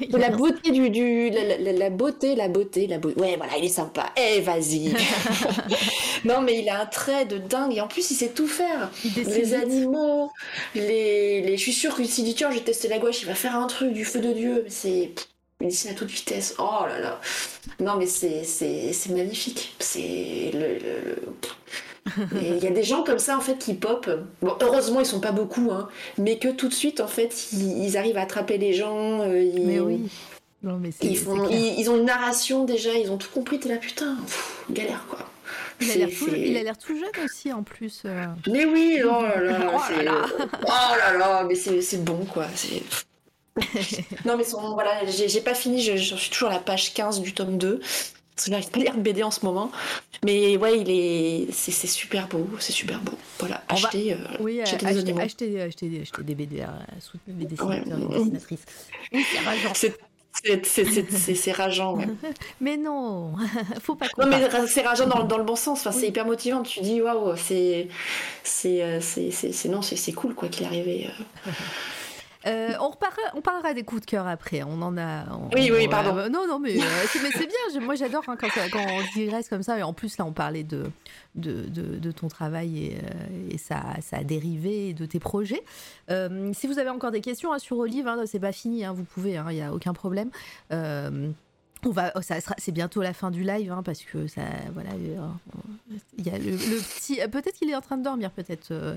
La 0.11 0.29
beauté 0.29 0.71
du, 0.71 0.89
du 0.89 1.29
la, 1.29 1.57
la- 1.57 1.71
la 1.71 1.89
beauté, 1.89 2.35
la 2.35 2.47
beauté, 2.49 2.87
la 2.87 2.97
beauté. 2.97 3.19
Ouais, 3.19 3.35
voilà, 3.37 3.57
il 3.57 3.65
est 3.65 3.69
sympa. 3.69 4.11
Eh, 4.17 4.41
vas-y. 4.41 4.93
non, 6.25 6.41
mais 6.41 6.59
il 6.59 6.69
a 6.69 6.81
un 6.81 6.85
trait 6.85 7.25
de 7.25 7.37
dingue 7.37 7.75
et 7.75 7.81
en 7.81 7.87
plus, 7.87 8.09
il 8.11 8.15
sait 8.15 8.29
tout 8.29 8.47
faire. 8.47 8.91
Les 9.15 9.53
animaux, 9.53 10.29
les, 10.75 11.41
les. 11.41 11.57
Je 11.57 11.61
suis 11.61 11.73
sûre 11.73 11.95
que 11.95 12.03
s'il 12.03 12.25
dit 12.25 12.35
tiens, 12.35 12.51
j'ai 12.51 12.61
testé 12.61 12.87
la 12.87 12.99
gouache, 12.99 13.21
il 13.21 13.27
va 13.27 13.35
faire 13.35 13.55
un 13.55 13.67
truc 13.67 13.93
du 13.93 14.05
feu 14.05 14.19
de 14.19 14.33
dieu. 14.33 14.61
Mais 14.65 14.69
c'est. 14.69 15.11
Il 15.61 15.67
dessine 15.67 15.91
à 15.91 15.93
toute 15.93 16.09
vitesse. 16.11 16.55
Oh 16.59 16.85
là 16.87 16.99
là. 16.99 17.21
Non, 17.79 17.95
mais 17.97 18.07
c'est 18.07 18.43
c'est 18.43 18.91
c'est 18.93 19.11
magnifique. 19.13 19.73
C'est 19.79 20.51
le. 20.53 20.59
le- 20.79 20.99
le- 21.05 21.23
Et 21.23 21.92
il 22.41 22.63
y 22.63 22.67
a 22.67 22.71
des 22.71 22.83
gens 22.83 23.03
comme 23.03 23.19
ça 23.19 23.37
en 23.37 23.41
fait 23.41 23.57
qui 23.57 23.73
pop. 23.73 24.09
Bon, 24.41 24.55
heureusement 24.61 24.99
ils 24.99 25.05
sont 25.05 25.19
pas 25.21 25.31
beaucoup, 25.31 25.71
hein, 25.71 25.87
mais 26.17 26.37
que 26.37 26.49
tout 26.49 26.67
de 26.67 26.73
suite 26.73 26.99
en 26.99 27.07
fait 27.07 27.47
ils, 27.53 27.83
ils 27.85 27.97
arrivent 27.97 28.17
à 28.17 28.21
attraper 28.23 28.57
les 28.57 28.73
gens. 28.73 29.21
euh, 29.21 29.41
ils- 29.41 29.65
Mais 29.65 29.79
oui. 29.79 30.09
Non 30.63 30.77
mais 30.81 30.91
c'est, 30.91 31.07
ils, 31.07 31.17
c'est 31.17 31.23
font, 31.25 31.45
clair. 31.45 31.57
ils, 31.59 31.79
ils 31.79 31.89
ont 31.89 31.97
une 31.97 32.05
narration 32.05 32.63
déjà, 32.65 32.93
ils 32.93 33.09
ont 33.11 33.17
tout 33.17 33.29
compris. 33.33 33.59
T'es 33.59 33.69
là 33.69 33.77
putain, 33.77 34.15
pff, 34.25 34.65
galère 34.69 35.05
quoi. 35.09 35.19
Il 35.81 35.91
a 35.91 35.95
l'air 35.95 36.09
tout, 36.09 36.27
c'est- 36.29 36.39
il 36.39 36.55
a 36.57 36.63
l'air 36.63 36.77
tout 36.77 36.97
jeune 36.97 37.25
aussi 37.25 37.51
en 37.51 37.63
plus. 37.63 38.03
euh. 38.05 38.25
Mais 38.47 38.65
oui, 38.65 38.99
oh 39.03 39.21
là 39.23 39.39
là, 39.41 39.59
Oh 39.73 39.77
là 39.77 39.81
c'est- 39.87 40.03
là. 40.03 40.25
oh 40.67 40.95
là 40.97 41.17
là, 41.17 41.43
mais 41.47 41.55
c'est 41.55 41.81
c'est 41.81 42.03
bon 42.03 42.25
quoi. 42.25 42.45
c'est- 42.55 42.81
non 44.25 44.35
mais 44.37 44.43
son, 44.43 44.73
voilà, 44.73 45.05
j'ai 45.05 45.29
j'ai 45.29 45.41
pas 45.41 45.53
fini, 45.53 45.81
je, 45.81 45.95
je 45.95 46.15
suis 46.15 46.29
toujours 46.31 46.49
à 46.49 46.53
la 46.53 46.59
page 46.59 46.93
15 46.93 47.21
du 47.21 47.33
tome 47.33 47.57
2. 47.57 47.81
Parce 48.35 48.45
que 48.45 48.51
j'arrive 48.51 48.69
pas 48.71 48.79
à 48.79 48.83
lire 48.83 48.95
de 48.95 49.01
BD 49.01 49.21
en 49.23 49.31
ce 49.31 49.45
moment. 49.45 49.71
Mais 50.25 50.57
ouais, 50.57 50.79
il 50.79 50.89
est. 50.89 51.51
C'est 51.51 51.71
c'est 51.71 51.87
super 51.87 52.27
beau, 52.27 52.47
c'est 52.59 52.71
super 52.71 52.99
beau. 52.99 53.13
Voilà, 53.39 53.63
On 53.69 53.75
va- 53.75 53.87
achetez. 53.89 54.13
euh, 54.13 54.17
Oui, 54.39 54.59
euh, 54.59 54.63
achetez 54.63 54.77
des 54.77 54.85
acheter, 54.87 55.61
acheter, 55.61 56.01
acheter 56.01 56.23
des 56.23 56.35
BD, 56.35 56.61
euh, 56.61 56.65
soutenir 56.99 57.37
les 57.39 57.45
dessinateurs 57.45 57.97
Ouais. 57.99 58.07
les 58.09 58.17
dessinatrices. 58.19 58.65
C'est 59.11 59.39
rageant. 59.45 59.73
C'est- 59.75 59.95
c'est- 60.65 60.85
c'est- 61.11 61.35
c'est- 61.35 61.51
rageant, 61.51 61.95
ouais. 61.95 62.07
Mais 62.59 62.75
non, 62.75 63.35
faut 63.83 63.93
pas 63.93 64.09
qu'on 64.09 64.23
Non, 64.23 64.29
mais 64.29 64.49
c'est 64.67 64.81
rageant 64.81 65.05
dans, 65.05 65.23
dans 65.25 65.37
le 65.37 65.43
bon 65.43 65.55
sens. 65.55 65.81
Enfin, 65.81 65.91
Oui. 65.93 65.97
C'est 66.01 66.07
hyper 66.07 66.25
motivant. 66.25 66.63
Tu 66.63 66.79
dis, 66.81 67.01
waouh, 67.01 67.35
c'est. 67.37 67.87
C'est 68.43 68.81
euh, 68.81 68.99
c'est- 68.99 69.29
c'est- 69.29 69.51
c'est- 69.51 69.69
non, 69.69 69.83
c'est 69.83 69.95
c'est 69.95 70.11
cool, 70.13 70.33
quoi, 70.33 70.49
qu'il 70.49 70.63
est 70.63 70.67
arrivé. 70.67 71.07
euh. 72.45 72.73
On, 72.79 72.89
reparlera, 72.89 73.21
on 73.35 73.41
parlera 73.41 73.73
des 73.73 73.83
coups 73.83 74.01
de 74.01 74.05
cœur 74.05 74.27
après. 74.27 74.63
On 74.63 74.81
en 74.81 74.97
a. 74.97 75.25
on- 75.33 75.49
Oui, 75.55 75.69
oui, 75.71 75.85
on- 75.87 75.89
pardon. 75.89 76.17
euh, 76.17 76.29
non, 76.29 76.47
non, 76.47 76.59
mais, 76.59 76.77
euh, 76.77 76.83
c'est, 77.07 77.21
mais 77.21 77.29
c'est 77.31 77.47
bien. 77.47 77.57
je- 77.73 77.79
Moi, 77.79 77.95
j'adore 77.95 78.23
hein, 78.27 78.35
quand, 78.39 78.47
on 78.75 79.01
digresse 79.19 79.47
comme 79.49 79.63
ça. 79.63 79.77
Et 79.79 79.83
en 79.83 79.93
plus, 79.93 80.17
là, 80.17 80.25
on 80.25 80.33
parlait 80.33 80.63
de, 80.63 80.85
de, 81.35 81.63
de, 81.63 81.97
de 81.97 82.11
ton 82.11 82.27
travail 82.27 82.85
et, 82.85 82.97
euh, 82.97 83.49
et 83.51 83.57
ça, 83.57 83.81
ça 84.01 84.17
a 84.17 84.23
dérivé 84.23 84.93
de 84.93 85.05
tes 85.05 85.19
projets. 85.19 85.63
Si 86.53 86.67
vous 86.67 86.79
avez 86.79 86.89
encore 86.89 87.11
des 87.11 87.21
questions 87.21 87.53
hein, 87.53 87.59
sur 87.59 87.77
Olive, 87.77 88.07
hein, 88.07 88.23
c'est 88.25 88.39
pas 88.39 88.51
fini. 88.51 88.83
hein, 88.85 88.93
vous 88.93 89.03
pouvez, 89.03 89.33
il 89.49 89.55
n'y 89.55 89.61
a 89.61 89.73
aucun 89.73 89.93
problème. 89.93 90.29
Euh, 91.85 91.89
on 91.89 91.91
va, 91.91 92.11
oh, 92.15 92.21
ça 92.21 92.39
sera, 92.41 92.55
c'est 92.57 92.71
bientôt 92.71 93.01
la 93.01 93.13
fin 93.13 93.31
du 93.31 93.43
live 93.43 93.71
hein, 93.71 93.81
parce 93.83 94.01
que 94.01 94.27
ça, 94.27 94.41
voilà, 94.73 94.91
euh, 94.91 95.17
il 96.17 96.25
y 96.25 96.29
a 96.29 96.37
le, 96.37 96.51
le 96.51 96.79
petit. 96.81 97.19
Peut-être 97.31 97.53
qu'il 97.57 97.69
est 97.69 97.75
en 97.75 97.81
train 97.81 97.97
de 97.97 98.03
dormir, 98.03 98.31
peut-être. 98.31 98.71
euh, 98.71 98.95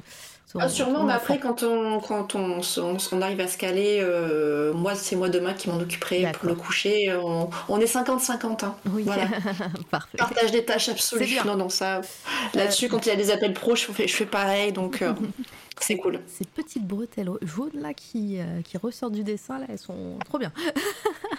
Ah, 0.59 0.69
sûrement, 0.69 1.05
mais 1.05 1.13
après, 1.13 1.39
quand 1.39 1.63
on, 1.63 2.01
quand 2.01 2.35
on, 2.35 2.61
on, 2.79 2.97
on 3.13 3.23
arrive 3.23 3.41
à 3.41 3.49
se 3.49 3.59
caler, 3.59 3.99
euh, 4.01 4.73
moi, 4.73 4.95
c'est 4.95 5.17
moi 5.17 5.29
demain 5.29 5.53
qui 5.55 5.69
m'en 5.69 5.77
occuperai 5.79 6.31
pour 6.33 6.49
le 6.49 6.55
coucher. 6.55 7.15
On, 7.17 7.51
on 7.69 7.81
est 7.81 7.93
50-50. 7.93 8.65
Hein. 8.65 8.75
Oui, 8.93 9.03
Voilà. 9.05 9.25
parfait. 9.91 10.17
Partage 10.19 10.53
des 10.53 10.65
tâches 10.65 10.89
absolues. 10.89 11.39
Euh, 11.41 11.45
Non, 11.45 11.57
non, 11.57 11.69
ça. 11.69 12.01
Là-dessus, 12.55 12.89
quand 12.89 13.05
il 13.07 13.09
y 13.09 13.13
a 13.13 13.17
des 13.17 13.31
appels 13.31 13.53
pro, 13.55 13.75
je 13.77 13.85
fais, 13.85 14.07
je 14.09 14.15
fais 14.15 14.27
pareil, 14.27 14.73
donc 14.73 15.03
euh, 15.03 15.13
c'est 15.81 15.97
cool. 15.97 16.20
Ces 16.27 16.44
petites 16.44 16.86
bretelles 16.86 17.31
jaunes 17.43 17.70
là 17.74 17.93
qui, 17.94 18.39
euh, 18.39 18.62
qui 18.62 18.77
ressortent 18.78 19.12
du 19.12 19.23
dessin 19.24 19.59
là, 19.59 19.66
elles 19.69 19.78
sont 19.78 20.19
trop 20.24 20.39
bien. 20.39 20.53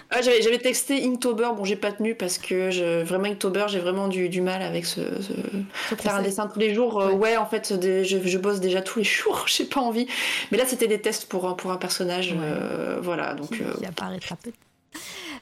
Ah, 0.09 0.21
J'avais 0.21 0.41
j'avais 0.41 0.57
texté 0.57 1.03
Inktober, 1.05 1.49
bon, 1.57 1.65
j'ai 1.65 1.75
pas 1.75 1.91
tenu 1.91 2.15
parce 2.15 2.37
que 2.37 2.71
je, 2.71 3.03
vraiment, 3.03 3.25
Inktober, 3.25 3.65
j'ai 3.67 3.79
vraiment 3.79 4.07
du, 4.07 4.29
du 4.29 4.39
mal 4.39 4.61
avec 4.61 4.85
ce. 4.85 5.01
Faire 5.97 6.15
un 6.15 6.21
dessin 6.21 6.47
tous 6.47 6.59
les 6.59 6.73
jours, 6.73 7.01
euh, 7.01 7.09
Ouais. 7.09 7.15
ouais, 7.15 7.37
en 7.37 7.45
fait, 7.45 7.73
des- 7.73 8.05
je, 8.05 8.17
je 8.25 8.37
bosse 8.37 8.61
déjà 8.61 8.81
tous 8.81 8.99
les 8.99 9.05
jours, 9.05 9.43
j'ai 9.47 9.65
pas 9.65 9.81
envie. 9.81 10.07
Mais 10.51 10.57
là, 10.57 10.63
c'était 10.65 10.87
des 10.87 11.01
tests 11.01 11.25
pour 11.25 11.45
un, 11.47 11.53
pour 11.53 11.71
un 11.71 11.77
personnage, 11.77 12.31
Ouais. 12.31 12.37
euh, 12.41 12.99
voilà, 13.01 13.33
donc. 13.33 13.49
qui, 13.49 13.57
qui 13.79 13.85
apparaîtra 13.85 14.37
peut-être. 14.37 14.55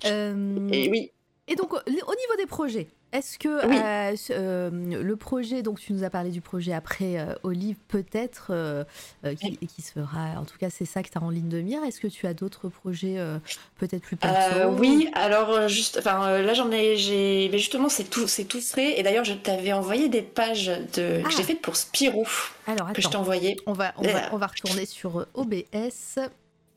Euh, 0.05 0.67
et 0.71 0.89
oui, 0.89 1.11
et 1.47 1.55
donc 1.55 1.73
au 1.73 1.77
au 1.77 1.89
niveau 1.91 2.35
des 2.37 2.45
projets, 2.47 2.87
est-ce 3.11 3.37
que 3.39 3.65
Oui. 3.67 3.77
euh, 3.81 4.15
euh, 4.31 4.69
le 5.03 5.15
projet, 5.15 5.61
donc 5.61 5.79
tu 5.79 5.93
nous 5.93 6.03
as 6.03 6.09
parlé 6.09 6.29
du 6.31 6.41
projet 6.41 6.73
après 6.73 7.17
euh, 7.19 7.33
Olive, 7.43 7.77
peut-être 7.87 8.47
euh, 8.49 8.83
euh, 9.25 9.35
qui, 9.35 9.57
qui 9.57 9.81
se 9.81 9.91
fera, 9.91 10.39
en 10.39 10.45
tout 10.45 10.57
cas 10.57 10.69
c'est 10.69 10.85
ça 10.85 11.03
que 11.03 11.09
tu 11.09 11.17
as 11.17 11.21
en 11.21 11.29
ligne 11.29 11.47
de 11.49 11.61
mire. 11.61 11.83
Est-ce 11.83 11.99
que 11.99 12.07
tu 12.07 12.25
as 12.27 12.33
d'autres 12.33 12.67
projets 12.69 13.17
euh, 13.19 13.37
peut-être 13.77 14.01
plus 14.03 14.15
perso 14.17 14.57
Euh, 14.57 14.67
oui, 14.77 15.09
alors 15.13 15.51
euh, 15.51 15.67
juste, 15.67 15.97
enfin 15.99 16.27
euh, 16.27 16.41
là 16.41 16.53
j'en 16.53 16.71
ai, 16.71 16.97
j'ai, 16.97 17.47
mais 17.51 17.57
justement 17.59 17.89
c'est 17.89 18.05
tout, 18.09 18.27
c'est 18.27 18.45
tout 18.45 18.61
frais. 18.61 18.99
Et 18.99 19.03
d'ailleurs 19.03 19.23
je 19.25 19.33
t'avais 19.33 19.71
envoyé 19.73 20.09
des 20.09 20.21
pages 20.23 20.67
de 20.95 21.21
Ah. 21.23 21.27
que 21.27 21.31
j'ai 21.35 21.43
faites 21.43 21.61
pour 21.61 21.75
Spirou 21.75 22.25
Alors 22.67 22.91
que 22.91 23.01
je 23.01 23.07
t'ai 23.07 23.17
envoyé. 23.17 23.57
on 23.67 23.73
va, 23.73 23.93
on, 23.97 24.03
va, 24.03 24.09
Euh. 24.25 24.29
on 24.33 24.37
va 24.37 24.47
retourner 24.47 24.85
sur 24.85 25.19
euh, 25.21 25.25
OBS. 25.35 26.19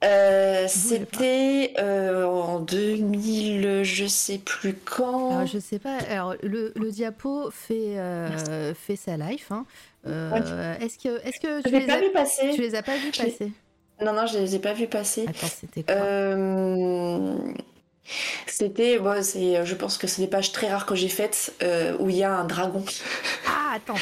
Euh, 0.05 0.67
c'était 0.69 1.75
euh, 1.79 2.25
en 2.25 2.61
2000, 2.61 3.83
je 3.83 4.07
sais 4.07 4.39
plus 4.39 4.75
quand. 4.75 5.31
Alors, 5.37 5.47
je 5.47 5.59
sais 5.59 5.79
pas. 5.81 5.97
Alors, 6.09 6.35
le, 6.43 6.73
le 6.77 6.91
diapo 6.93 7.51
fait, 7.51 7.99
euh, 7.99 8.75
fait 8.75 8.95
sa 8.97 9.17
life. 9.17 9.51
hein. 9.51 9.67
Euh, 10.07 10.77
Est-ce 10.81 10.99
que, 10.99 11.21
est-ce 11.27 11.41
que 11.41 11.59
je 11.65 11.69
tu 11.69 11.71
l'ai 11.71 11.81
les, 11.81 11.87
pas 11.87 11.95
as, 11.95 12.01
vu 12.01 12.11
passer. 12.13 12.51
tu 12.55 12.61
les 12.61 12.75
as 12.77 12.83
pas 12.83 12.97
vus 12.97 13.11
Je 13.13 13.23
passer? 13.23 13.53
Non 14.01 14.13
non, 14.13 14.27
je 14.27 14.39
les 14.39 14.55
ai 14.55 14.59
pas 14.61 14.73
vus 14.75 14.87
passer. 14.87 15.27
Attends, 15.29 15.49
c'était 15.49 15.83
quoi? 15.83 15.95
Euh, 15.97 17.37
C'était, 18.47 18.99
bon, 18.99 19.23
c'est, 19.23 19.65
je 19.65 19.75
pense 19.75 19.99
que 19.99 20.07
c'est 20.07 20.23
des 20.23 20.29
pages 20.29 20.53
très 20.53 20.69
rares 20.69 20.87
que 20.87 20.95
j'ai 20.95 21.09
faites 21.09 21.53
euh, 21.63 21.97
où 21.99 22.09
il 22.11 22.17
y 22.17 22.25
a 22.25 22.33
un 22.33 22.45
dragon. 22.45 22.85
Ah, 23.47 23.77
attends. 23.77 23.99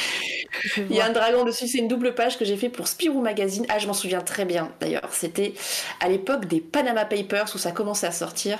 Il 0.77 0.95
y 0.95 1.01
a 1.01 1.05
un 1.05 1.11
dragon 1.11 1.43
dessus, 1.43 1.67
c'est 1.67 1.77
une 1.77 1.87
double 1.87 2.15
page 2.15 2.37
que 2.37 2.45
j'ai 2.45 2.57
fait 2.57 2.69
pour 2.69 2.87
Spirou 2.87 3.21
Magazine. 3.21 3.65
Ah, 3.69 3.79
je 3.79 3.87
m'en 3.87 3.93
souviens 3.93 4.21
très 4.21 4.45
bien 4.45 4.71
d'ailleurs. 4.79 5.09
C'était 5.11 5.53
à 5.99 6.09
l'époque 6.09 6.45
des 6.45 6.61
Panama 6.61 7.05
Papers 7.05 7.47
où 7.53 7.57
ça 7.57 7.71
commençait 7.71 8.07
à 8.07 8.11
sortir. 8.11 8.59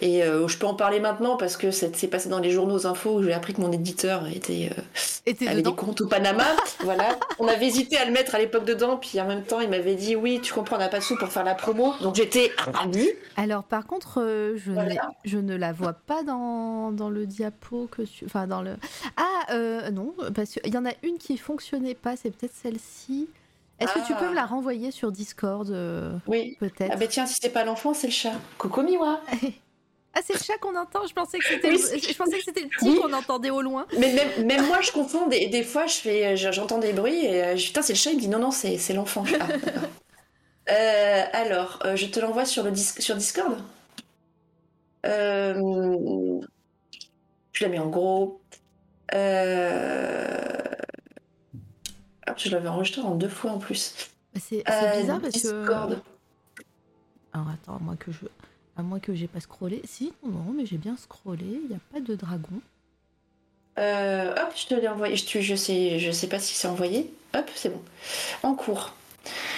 Et 0.00 0.22
euh, 0.22 0.46
je 0.48 0.58
peux 0.58 0.66
en 0.66 0.74
parler 0.74 1.00
maintenant 1.00 1.36
parce 1.36 1.56
que 1.56 1.70
c'est 1.70 2.08
passé 2.08 2.28
dans 2.28 2.38
les 2.38 2.50
journaux 2.50 2.74
aux 2.74 2.86
infos 2.86 3.18
où 3.18 3.22
j'ai 3.22 3.32
appris 3.32 3.54
que 3.54 3.60
mon 3.60 3.72
éditeur 3.72 4.26
était, 4.28 4.70
euh, 4.76 5.32
avait 5.46 5.56
dedans 5.56 5.70
des 5.70 5.76
comptes 5.76 6.00
au 6.02 6.06
Panama. 6.06 6.44
voilà. 6.80 7.18
On 7.38 7.48
avait 7.48 7.66
hésité 7.66 7.96
à 7.96 8.04
le 8.04 8.12
mettre 8.12 8.34
à 8.34 8.38
l'époque 8.38 8.64
dedans, 8.64 8.96
puis 8.96 9.20
en 9.20 9.26
même 9.26 9.42
temps, 9.42 9.60
il 9.60 9.68
m'avait 9.68 9.94
dit 9.94 10.16
Oui, 10.16 10.40
tu 10.42 10.52
comprends, 10.52 10.76
on 10.76 10.80
n'a 10.80 10.88
pas 10.88 10.98
de 10.98 11.04
sous 11.04 11.16
pour 11.16 11.28
faire 11.28 11.44
la 11.44 11.54
promo. 11.54 11.94
Donc 12.00 12.14
j'étais 12.14 12.52
ravie. 12.56 13.10
Alors, 13.36 13.64
par 13.64 13.86
contre, 13.86 14.20
euh, 14.20 14.56
je, 14.56 14.72
Voilà. 14.84 15.10
je 15.24 15.38
ne 15.38 15.54
la 15.56 15.72
vois 15.72 15.92
pas 15.94 16.22
dans, 16.22 16.92
dans 16.92 17.10
le 17.10 17.26
diapo 17.26 17.88
que 17.90 18.02
tu. 18.02 18.24
Enfin, 18.26 18.46
dans 18.46 18.62
le. 18.62 18.76
Ah, 19.16 19.52
euh, 19.52 19.90
non, 19.90 20.14
parce 20.34 20.50
qu'il 20.52 20.72
y 20.74 20.78
en 20.78 20.86
a 20.86 20.92
une 21.02 21.18
qui 21.18 21.36
fonctionnait 21.38 21.94
pas, 21.94 22.16
c'est 22.16 22.30
peut-être 22.30 22.54
celle-ci. 22.54 23.28
Est-ce 23.78 23.92
que 23.92 24.06
tu 24.06 24.12
Ah. 24.14 24.20
peux 24.20 24.28
me 24.30 24.34
la 24.34 24.46
renvoyer 24.46 24.90
sur 24.90 25.12
Discord, 25.12 25.68
euh, 25.70 26.16
Oui. 26.26 26.56
peut-être 26.60 26.90
Ah, 26.92 26.96
ben 26.96 27.08
tiens, 27.08 27.26
si 27.26 27.36
c'est 27.42 27.50
pas 27.50 27.64
l'enfant, 27.64 27.92
c'est 27.92 28.06
le 28.06 28.12
chat. 28.12 28.32
Coucou 28.58 28.82
Miwa. 28.82 29.20
Ah, 30.18 30.22
c'est 30.26 30.32
le 30.32 30.38
chat 30.42 30.56
qu'on 30.56 30.74
entend 30.74 31.06
Je 31.06 31.12
pensais 31.12 31.38
que 31.38 31.44
c'était 31.44 31.68
Oui, 31.68 31.74
le... 31.76 31.78
c'est- 31.78 31.98
je 31.98 32.16
pensais 32.16 32.38
que 32.38 32.42
c'était 32.42 32.62
le 32.62 32.68
petit 32.78 32.88
Oui. 32.88 32.98
qu'on 33.02 33.12
entendait 33.12 33.50
au 33.50 33.60
loin. 33.60 33.84
Mais 33.98 34.14
même, 34.14 34.46
même 34.46 34.66
moi, 34.66 34.80
je 34.80 34.90
confonds. 34.90 35.26
Des, 35.26 35.48
des 35.48 35.62
fois, 35.62 35.86
je 35.86 35.96
fais, 35.96 36.38
j'entends 36.38 36.78
des 36.78 36.94
bruits 36.94 37.26
et 37.26 37.44
euh, 37.44 37.56
je- 37.58 37.66
putain, 37.66 37.82
c'est 37.82 37.92
le 37.92 37.98
chat. 37.98 38.10
Il 38.12 38.16
me 38.16 38.20
dit 38.22 38.28
non, 38.28 38.38
non, 38.38 38.50
c'est, 38.50 38.78
l'enfant. 38.94 39.24
Ah. 39.38 39.46
Euh, 40.70 41.22
alors, 41.32 41.82
je 41.94 42.06
te 42.06 42.18
l'envoie 42.18 42.46
sur 42.46 42.62
le 42.64 42.70
dis- 42.70 42.94
sur 42.98 43.14
Discord. 43.16 43.58
Euh, 45.06 46.40
je 47.52 47.64
la 47.64 47.70
mets 47.70 47.78
en 47.78 47.88
gros. 47.88 48.40
Euh, 49.14 50.36
ah, 52.26 52.34
je 52.36 52.50
l'avais 52.50 52.68
enregistré 52.68 53.02
en 53.02 53.14
deux 53.14 53.28
fois 53.28 53.52
en 53.52 53.58
plus. 53.58 53.94
Bah, 54.34 54.40
C'est 54.42 54.62
Euh, 54.68 55.00
bizarre 55.00 55.20
parce 55.20 55.34
que. 55.34 55.60
Discord. 55.60 56.02
Alors 57.32 57.48
attends, 57.50 57.76
à 57.76 57.78
moins 57.78 57.96
que 57.96 58.10
je, 58.12 58.26
à 58.76 58.82
moins 58.82 58.98
que 59.00 59.14
j'ai 59.14 59.28
pas 59.28 59.40
scrollé. 59.40 59.80
Si, 59.84 60.12
non, 60.24 60.52
mais 60.54 60.66
j'ai 60.66 60.78
bien 60.78 60.96
scrollé. 60.96 61.44
Il 61.44 61.68
n'y 61.68 61.74
a 61.74 61.80
pas 61.92 62.00
de 62.00 62.14
dragon. 62.14 62.60
Euh, 63.78 64.32
hop, 64.32 64.52
je 64.56 64.66
te 64.66 64.74
l'ai 64.74 64.88
envoyé. 64.88 65.16
Je, 65.16 65.40
je 65.40 65.54
sais, 65.54 65.98
je 65.98 66.10
sais 66.10 66.28
pas 66.28 66.38
si 66.38 66.54
c'est 66.54 66.66
envoyé. 66.68 67.12
Hop, 67.34 67.48
c'est 67.54 67.68
bon. 67.68 67.82
En 68.42 68.54
cours. 68.54 68.94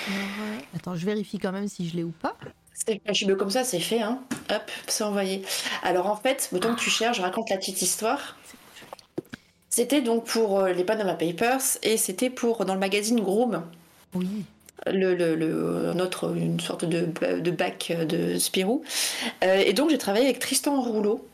Alors, 0.09 0.29
euh, 0.41 0.59
attends, 0.77 0.97
je 0.97 1.07
vérifie 1.07 1.39
quand 1.39 1.53
même 1.53 1.69
si 1.69 1.89
je 1.89 1.97
l'ai 1.97 2.03
ou 2.05 2.11
pas. 2.11 2.37
C'est 2.87 3.01
je 3.07 3.13
suis 3.13 3.27
comme 3.37 3.51
ça, 3.51 3.65
c'est 3.65 3.81
fait, 3.81 4.01
hein. 4.01 4.21
Hop, 4.51 4.71
c'est 4.87 5.05
envoyé. 5.05 5.43
Alors 5.83 6.07
en 6.07 6.17
fait, 6.17 6.49
temps 6.61 6.75
que 6.75 6.81
tu 6.81 6.91
cherches, 6.91 7.19
je 7.19 7.23
raconte 7.23 7.51
la 7.51 7.57
petite 7.57 7.83
histoire. 7.83 8.37
C'était 9.71 10.01
donc 10.01 10.25
pour 10.25 10.61
euh, 10.61 10.73
les 10.73 10.85
Panama 10.85 11.15
Papers 11.15 11.61
et 11.83 11.97
c'était 11.97 12.31
pour 12.31 12.65
dans 12.65 12.75
le 12.75 12.81
magazine 12.81 13.21
Groom. 13.21 13.63
Oui. 14.15 14.45
Le, 14.87 15.15
le, 15.15 15.35
le- 15.35 15.93
notre 15.95 16.37
une 16.37 16.61
sorte 16.61 16.85
de, 16.85 17.07
de 17.41 17.51
bac 17.51 17.93
de 18.09 18.39
Spirou. 18.39 18.83
Euh, 19.45 19.57
et 19.67 19.73
donc 19.73 19.91
j'ai 19.91 19.99
travaillé 19.99 20.25
avec 20.27 20.39
Tristan 20.39 20.81
Rouleau. 20.81 21.27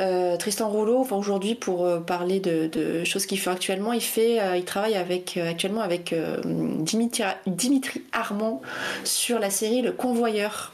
Euh, 0.00 0.36
Tristan 0.36 0.68
Rouleau, 0.68 0.98
enfin 0.98 1.16
aujourd'hui 1.16 1.54
pour 1.54 1.84
euh, 1.84 2.00
parler 2.00 2.40
de, 2.40 2.66
de 2.66 3.04
choses 3.04 3.26
qu'il 3.26 3.38
fait 3.38 3.50
actuellement, 3.50 3.92
il 3.92 4.02
fait, 4.02 4.40
euh, 4.40 4.56
il 4.56 4.64
travaille 4.64 4.96
avec 4.96 5.36
actuellement 5.36 5.80
avec 5.80 6.14
Dimitri, 6.44 7.22
Dimitri 7.46 8.02
Armand 8.12 8.60
sur 9.04 9.38
la 9.38 9.50
série 9.50 9.82
Le 9.82 9.92
Convoyeur 9.92 10.72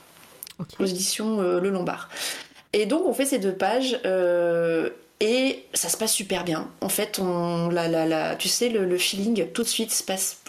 aux 0.78 0.86
éditions 0.86 1.40
Le 1.40 1.70
Lombard. 1.70 2.08
Et 2.72 2.86
donc 2.86 3.06
on 3.06 3.12
fait 3.12 3.26
ces 3.26 3.38
deux 3.38 3.54
pages 3.54 4.00
et 5.20 5.64
ça 5.74 5.88
se 5.88 5.96
passe 5.96 6.12
super 6.12 6.44
bien. 6.44 6.68
En 6.80 6.88
fait, 6.88 7.18
on, 7.18 7.68
la, 7.68 7.88
la, 7.88 8.06
la, 8.06 8.36
tu 8.36 8.48
sais, 8.48 8.70
le, 8.70 8.84
le 8.84 8.98
feeling 8.98 9.46
tout 9.52 9.62
de 9.62 9.68
suite 9.68 9.90
se 9.92 10.02
passe, 10.02 10.40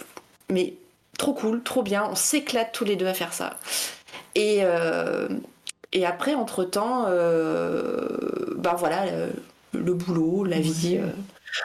mais 0.49 0.73
trop 1.17 1.33
cool, 1.33 1.61
trop 1.61 1.83
bien. 1.83 2.07
On 2.09 2.15
s'éclate 2.15 2.71
tous 2.71 2.85
les 2.85 2.95
deux 2.95 3.07
à 3.07 3.13
faire 3.13 3.33
ça. 3.33 3.57
Et, 4.35 4.59
euh, 4.61 5.27
et 5.93 6.05
après, 6.05 6.35
entre 6.35 6.63
temps, 6.63 7.05
ben 8.57 8.73
voilà, 8.75 9.05
le, 9.73 9.79
le 9.79 9.93
boulot, 9.93 10.43
la 10.43 10.59
vie. 10.59 10.97
euh, 10.99 11.11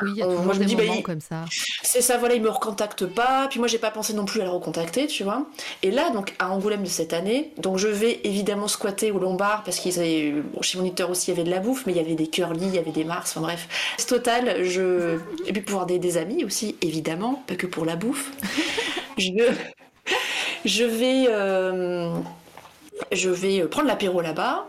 Oui, 0.00 0.12
il 0.12 0.18
y 0.18 0.22
a 0.22 0.26
Euh, 0.26 0.26
toujours 0.26 0.44
moi, 0.44 0.54
je 0.54 0.60
me 0.60 0.64
des 0.64 0.66
dis, 0.66 0.76
bah, 0.76 0.84
moments 0.84 1.02
comme 1.02 1.20
ça. 1.20 1.50
c'est 1.82 2.00
ça, 2.02 2.18
voilà, 2.18 2.34
il 2.34 2.42
me 2.42 2.48
recontacte 2.50 3.06
pas. 3.06 3.46
Puis 3.48 3.58
moi, 3.58 3.68
j'ai 3.68 3.78
pas 3.78 3.90
pensé 3.90 4.12
non 4.14 4.24
plus 4.24 4.40
à 4.40 4.44
le 4.44 4.50
recontacter, 4.50 5.06
tu 5.06 5.24
vois. 5.24 5.46
Et 5.82 5.90
là, 5.90 6.10
donc, 6.10 6.34
à 6.38 6.50
Angoulême 6.50 6.82
de 6.82 6.88
cette 6.88 7.12
année, 7.12 7.52
donc 7.58 7.78
je 7.78 7.88
vais 7.88 8.20
évidemment 8.24 8.68
squatter 8.68 9.12
au 9.12 9.18
Lombard 9.18 9.62
parce 9.64 9.78
qu'ils 9.78 9.98
avaient, 9.98 10.32
bon, 10.32 10.62
chez 10.62 10.78
Moniteur 10.78 11.10
aussi, 11.10 11.30
il 11.30 11.34
y 11.34 11.40
avait 11.40 11.44
de 11.48 11.50
la 11.54 11.60
bouffe, 11.60 11.84
mais 11.86 11.92
il 11.92 11.96
y 11.96 12.00
avait 12.00 12.14
des 12.14 12.28
curly, 12.28 12.66
il 12.66 12.74
y 12.74 12.78
avait 12.78 12.90
des 12.92 13.04
mars, 13.04 13.32
enfin 13.32 13.42
bref. 13.42 13.68
C'est 13.98 14.06
total, 14.08 14.64
je. 14.64 15.18
Et 15.46 15.52
puis 15.52 15.62
pour 15.62 15.74
avoir 15.74 15.86
des, 15.86 15.98
des 15.98 16.16
amis 16.16 16.44
aussi, 16.44 16.76
évidemment, 16.82 17.44
pas 17.46 17.56
que 17.56 17.66
pour 17.66 17.84
la 17.84 17.96
bouffe. 17.96 18.30
je, 19.18 19.30
je 20.64 20.84
vais. 20.84 21.26
euh, 21.28 22.10
Je 23.12 23.30
vais 23.30 23.62
prendre 23.66 23.88
l'apéro 23.88 24.20
là-bas. 24.20 24.68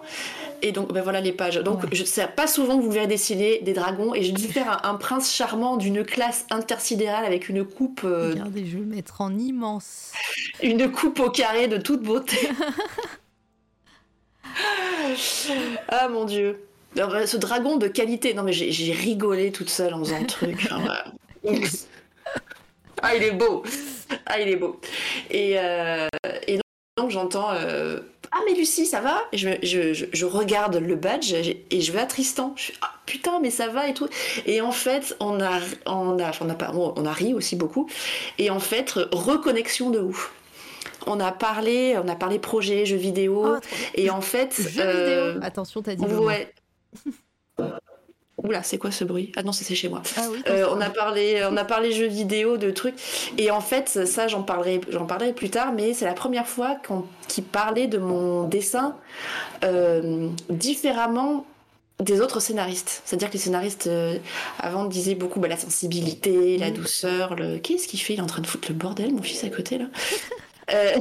Et 0.63 0.71
donc, 0.71 0.91
ben 0.91 1.03
voilà 1.03 1.21
les 1.21 1.31
pages. 1.33 1.57
Donc, 1.57 1.83
Ouais. 1.83 1.89
je 1.91 2.03
sais 2.03 2.27
pas 2.27 2.47
souvent 2.47 2.77
que 2.77 2.81
vous 2.83 2.89
verrez 2.89 3.05
dessiner 3.05 3.59
des 3.59 3.73
dragons. 3.73 4.15
Et 4.15 4.23
j'ai 4.23 4.31
dû 4.31 4.47
faire 4.47 4.81
un, 4.83 4.89
un 4.89 4.95
prince 4.95 5.31
charmant 5.31 5.77
d'une 5.77 6.03
classe 6.03 6.47
intersidérale 6.49 7.25
avec 7.25 7.47
une 7.47 7.63
coupe, 7.63 8.01
euh, 8.03 8.31
Regardez, 8.31 8.65
je 8.65 8.73
vais 8.77 8.79
le 8.79 8.85
mettre 8.87 9.21
en 9.21 9.37
immense. 9.37 10.13
une 10.63 10.91
coupe 10.91 11.19
au 11.19 11.29
carré 11.29 11.67
de 11.67 11.77
toute 11.77 12.01
beauté. 12.01 12.37
ah 15.89 16.07
mon 16.09 16.25
dieu. 16.25 16.59
Alors, 16.95 17.13
euh, 17.15 17.25
ce 17.25 17.37
dragon 17.37 17.77
de 17.77 17.87
qualité. 17.87 18.33
Non 18.33 18.43
mais 18.43 18.53
j'ai 18.53 18.91
rigolé 18.93 19.51
toute 19.51 19.69
seule 19.69 19.93
en 19.93 19.99
faisant 19.99 20.19
le 20.19 20.25
truc. 20.25 20.67
Voilà. 20.69 21.05
ah 23.03 23.15
il 23.15 23.23
est 23.23 23.31
beau. 23.31 23.63
Ah 24.25 24.39
il 24.39 24.47
est 24.49 24.55
beau. 24.55 24.79
Et, 25.29 25.55
euh, 25.59 26.07
et 26.47 26.59
donc 26.97 27.11
j'entends. 27.11 27.51
euh, 27.53 27.99
ah 28.31 28.39
mais 28.45 28.53
Lucie 28.55 28.85
ça 28.85 29.01
va? 29.01 29.23
Je, 29.33 29.49
je, 29.63 29.93
je, 29.93 30.05
je 30.11 30.25
regarde 30.25 30.75
le 30.75 30.95
badge 30.95 31.33
et 31.33 31.81
je 31.81 31.91
vais 31.91 31.99
à 31.99 32.05
Tristan. 32.05 32.53
Je 32.55 32.63
suis 32.63 32.73
ah 32.81 32.91
putain 33.05 33.39
mais 33.39 33.49
ça 33.51 33.67
va 33.67 33.87
et 33.87 33.93
tout. 33.93 34.07
Et 34.45 34.61
en 34.61 34.71
fait 34.71 35.15
on 35.19 35.39
a 35.41 35.59
on 35.85 36.19
a 36.19 36.31
on 36.41 36.49
a 36.49 36.73
on 36.73 37.05
a 37.05 37.11
ri 37.13 37.33
aussi 37.33 37.55
beaucoup. 37.55 37.89
Et 38.37 38.49
en 38.49 38.59
fait 38.59 38.91
reconnexion 39.11 39.89
de 39.89 39.99
ouf. 39.99 40.33
On 41.05 41.19
a 41.19 41.31
parlé 41.31 41.97
on 42.03 42.07
a 42.07 42.15
parlé 42.15 42.37
projet 42.39 42.85
jeux 42.85 42.97
vidéo 42.97 43.43
Oh, 43.45 43.59
bien. 43.59 43.59
et 43.95 44.09
en 44.09 44.21
fait 44.21 44.53
Jeux 44.59 44.81
euh, 44.81 45.31
vidéo. 45.31 45.43
Attention, 45.45 45.81
t'as 45.81 45.95
dit 45.95 46.03
ouais. 46.05 46.53
Oula, 48.43 48.61
c'est 48.61 48.77
quoi 48.77 48.91
ce 48.91 49.03
bruit? 49.03 49.31
Ah 49.35 49.41
non, 49.43 49.51
c'est 49.51 49.73
chez 49.73 49.89
moi. 49.89 50.03
Ah 50.15 50.27
oui, 50.31 50.43
Euh, 50.47 50.68
on 50.72 50.80
a 50.80 50.89
parlé, 50.91 51.43
on 51.49 51.57
a 51.57 51.65
parlé 51.65 51.91
jeux 51.91 52.05
vidéo, 52.07 52.57
de 52.57 52.69
trucs. 52.69 52.95
Et 53.39 53.49
en 53.49 53.61
fait, 53.61 54.05
ça, 54.05 54.27
j'en 54.27 54.43
parlerai, 54.43 54.80
j'en 54.89 55.05
parlerai 55.07 55.34
plus 55.34 55.49
tard. 55.49 55.73
Mais 55.73 55.93
c'est 55.95 56.05
la 56.05 56.14
première 56.14 56.47
fois 56.47 56.77
qu'on, 56.88 57.05
qu'il 57.27 57.43
parlait 57.45 57.88
de 57.88 57.97
mon 57.97 58.43
dessin 58.47 58.95
euh, 59.64 60.30
différemment 60.51 61.45
des 61.99 62.22
autres 62.22 62.39
scénaristes. 62.39 63.01
C'est-à-dire 63.05 63.30
que 63.30 63.34
les 63.34 63.39
scénaristes 63.39 63.88
euh, 63.88 64.19
avant 64.59 64.85
disaient 64.85 65.15
beaucoup 65.15 65.39
bah, 65.39 65.47
la 65.47 65.57
sensibilité, 65.57 66.59
la 66.59 66.68
Mhm. 66.69 66.73
douceur. 66.76 67.35
Le... 67.35 67.57
Qu'est-ce 67.57 67.88
qu'il 67.88 67.99
fait? 67.99 68.14
Il 68.14 68.19
est 68.19 68.22
en 68.23 68.27
train 68.27 68.43
de 68.43 68.47
foutre 68.47 68.68
le 68.69 68.76
bordel, 68.76 69.14
mon 69.14 69.23
fils 69.23 69.43
à 69.43 69.49
côté 69.49 69.80
là. 69.80 69.85
Euh, 70.73 70.95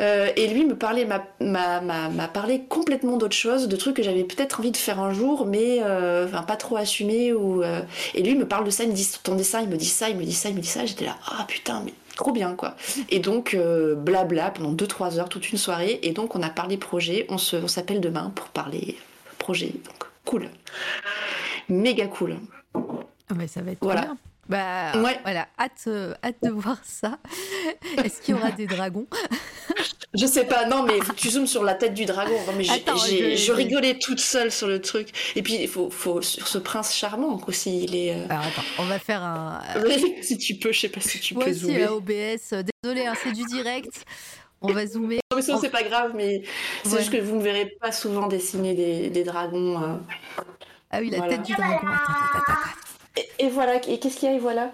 euh, 0.00 0.30
et 0.36 0.48
lui 0.48 0.64
me 0.64 0.74
parlait, 0.74 1.04
m'a, 1.04 1.24
m'a, 1.40 1.80
m'a, 1.80 2.08
m'a 2.08 2.28
parlé 2.28 2.62
complètement 2.68 3.16
d'autre 3.18 3.36
chose, 3.36 3.68
de 3.68 3.76
trucs 3.76 3.96
que 3.96 4.02
j'avais 4.02 4.24
peut-être 4.24 4.60
envie 4.60 4.70
de 4.70 4.76
faire 4.76 4.98
un 5.00 5.12
jour, 5.12 5.46
mais 5.46 5.80
euh, 5.82 6.26
enfin, 6.26 6.42
pas 6.42 6.56
trop 6.56 6.76
assumé. 6.76 7.32
Ou, 7.32 7.62
euh, 7.62 7.80
Et 8.14 8.22
lui 8.22 8.34
me 8.34 8.46
parle 8.46 8.64
de 8.64 8.70
ça, 8.70 8.84
il 8.84 8.90
me 8.90 8.94
dit 8.94 9.08
ton 9.22 9.34
dessin, 9.34 9.60
il 9.60 9.68
me 9.68 9.76
dit 9.76 9.84
ça, 9.86 10.08
il 10.08 10.16
me 10.16 10.24
dit 10.24 10.32
ça, 10.32 10.48
il 10.48 10.54
me 10.56 10.60
dit 10.60 10.66
ça. 10.66 10.86
J'étais 10.86 11.04
là, 11.04 11.16
ah 11.26 11.44
putain, 11.46 11.82
mais 11.84 11.92
trop 12.16 12.32
bien 12.32 12.54
quoi. 12.54 12.74
Et 13.10 13.18
donc, 13.18 13.56
blabla 13.56 14.50
pendant 14.50 14.72
2-3 14.72 15.18
heures, 15.18 15.28
toute 15.28 15.52
une 15.52 15.58
soirée. 15.58 16.00
Et 16.02 16.12
donc, 16.12 16.34
on 16.34 16.42
a 16.42 16.50
parlé 16.50 16.78
projet, 16.78 17.26
on, 17.28 17.38
se, 17.38 17.56
on 17.56 17.68
s'appelle 17.68 18.00
demain 18.00 18.32
pour 18.34 18.48
parler 18.48 18.96
projet. 19.38 19.66
Donc, 19.84 20.04
cool. 20.24 20.48
Méga 21.68 22.06
cool. 22.06 22.36
Ah 22.74 23.34
bah, 23.34 23.46
ça 23.46 23.60
va 23.62 23.72
être 23.72 23.78
Voilà. 23.82 24.02
bien. 24.02 24.16
Bah 24.52 24.92
Ouais. 25.02 25.18
voilà, 25.24 25.48
hâte, 25.58 25.72
euh, 25.86 26.14
hâte 26.24 26.36
de 26.42 26.50
voir 26.50 26.76
ça. 26.84 27.18
Est-ce 28.04 28.20
qu'il 28.20 28.34
y 28.36 28.38
aura 28.38 28.50
des 28.52 28.66
dragons 28.66 29.06
Je 30.14 30.26
sais 30.26 30.44
pas, 30.44 30.66
non, 30.66 30.82
mais 30.82 30.98
tu 31.16 31.30
zoomes 31.30 31.46
sur 31.46 31.64
la 31.64 31.74
tête 31.74 31.94
du 31.94 32.04
dragon. 32.04 32.34
Non, 32.46 32.52
mais 32.56 32.68
Attends, 32.68 32.96
je- 32.96 33.34
je, 33.34 33.52
rigolais 33.52 33.98
toute 33.98 34.20
seule 34.20 34.52
sur 34.52 34.68
le 34.68 34.78
truc. 34.80 35.08
Et 35.36 35.42
puis, 35.42 35.54
il 35.54 35.68
faut, 35.68 35.88
faut 35.90 36.20
sur 36.20 36.46
ce 36.48 36.58
prince 36.58 36.94
charmant 36.94 37.40
aussi. 37.46 37.84
Il 37.84 37.94
est. 37.96 38.14
euh, 38.14 38.26
Alors 38.28 38.44
attends, 38.44 38.62
on 38.78 38.84
va 38.84 38.98
faire 38.98 39.22
un. 39.22 39.62
si 40.22 40.36
tu 40.36 40.56
peux, 40.56 40.70
je 40.70 40.80
sais 40.80 40.88
pas 40.90 41.00
si 41.00 41.18
tu 41.18 41.32
Moi 41.34 41.44
peux 41.44 41.50
aussi, 41.50 41.60
zoomer. 41.60 41.84
euh, 41.84 41.94
OBS. 41.96 42.52
euh, 42.52 42.62
Désolé, 42.82 43.06
hein, 43.06 43.14
c'est 43.22 43.32
du 43.32 43.44
direct. 43.44 44.04
On 44.60 44.72
va 44.72 44.86
zoomer. 44.86 45.20
Non, 45.30 45.36
mais 45.36 45.42
sinon, 45.42 45.58
c'est 45.60 45.70
pas 45.70 45.82
grave, 45.82 46.12
mais 46.14 46.42
c'est 46.84 46.92
Ouais. 46.92 46.98
juste 46.98 47.10
que 47.12 47.16
vous 47.16 47.36
ne 47.36 47.42
verrez 47.42 47.74
pas 47.80 47.90
souvent 47.90 48.26
dessiner 48.28 48.74
des, 48.74 49.08
des 49.08 49.24
dragons. 49.24 49.80
euh. 49.82 49.96
Ah 50.90 50.98
oui, 51.00 51.08
la 51.08 51.16
Voilà. 51.18 51.36
tête 51.38 51.46
du 51.46 51.54
dragon. 51.54 51.74
Attends, 51.74 51.86
attends, 51.88 52.38
attends, 52.38 52.52
attends. 52.52 52.70
Et, 53.16 53.28
et 53.46 53.48
voilà, 53.50 53.76
et 53.88 53.98
qu'est-ce 53.98 54.16
qu'il 54.18 54.28
y 54.28 54.32
a, 54.32 54.36
et 54.36 54.38
voilà 54.38 54.70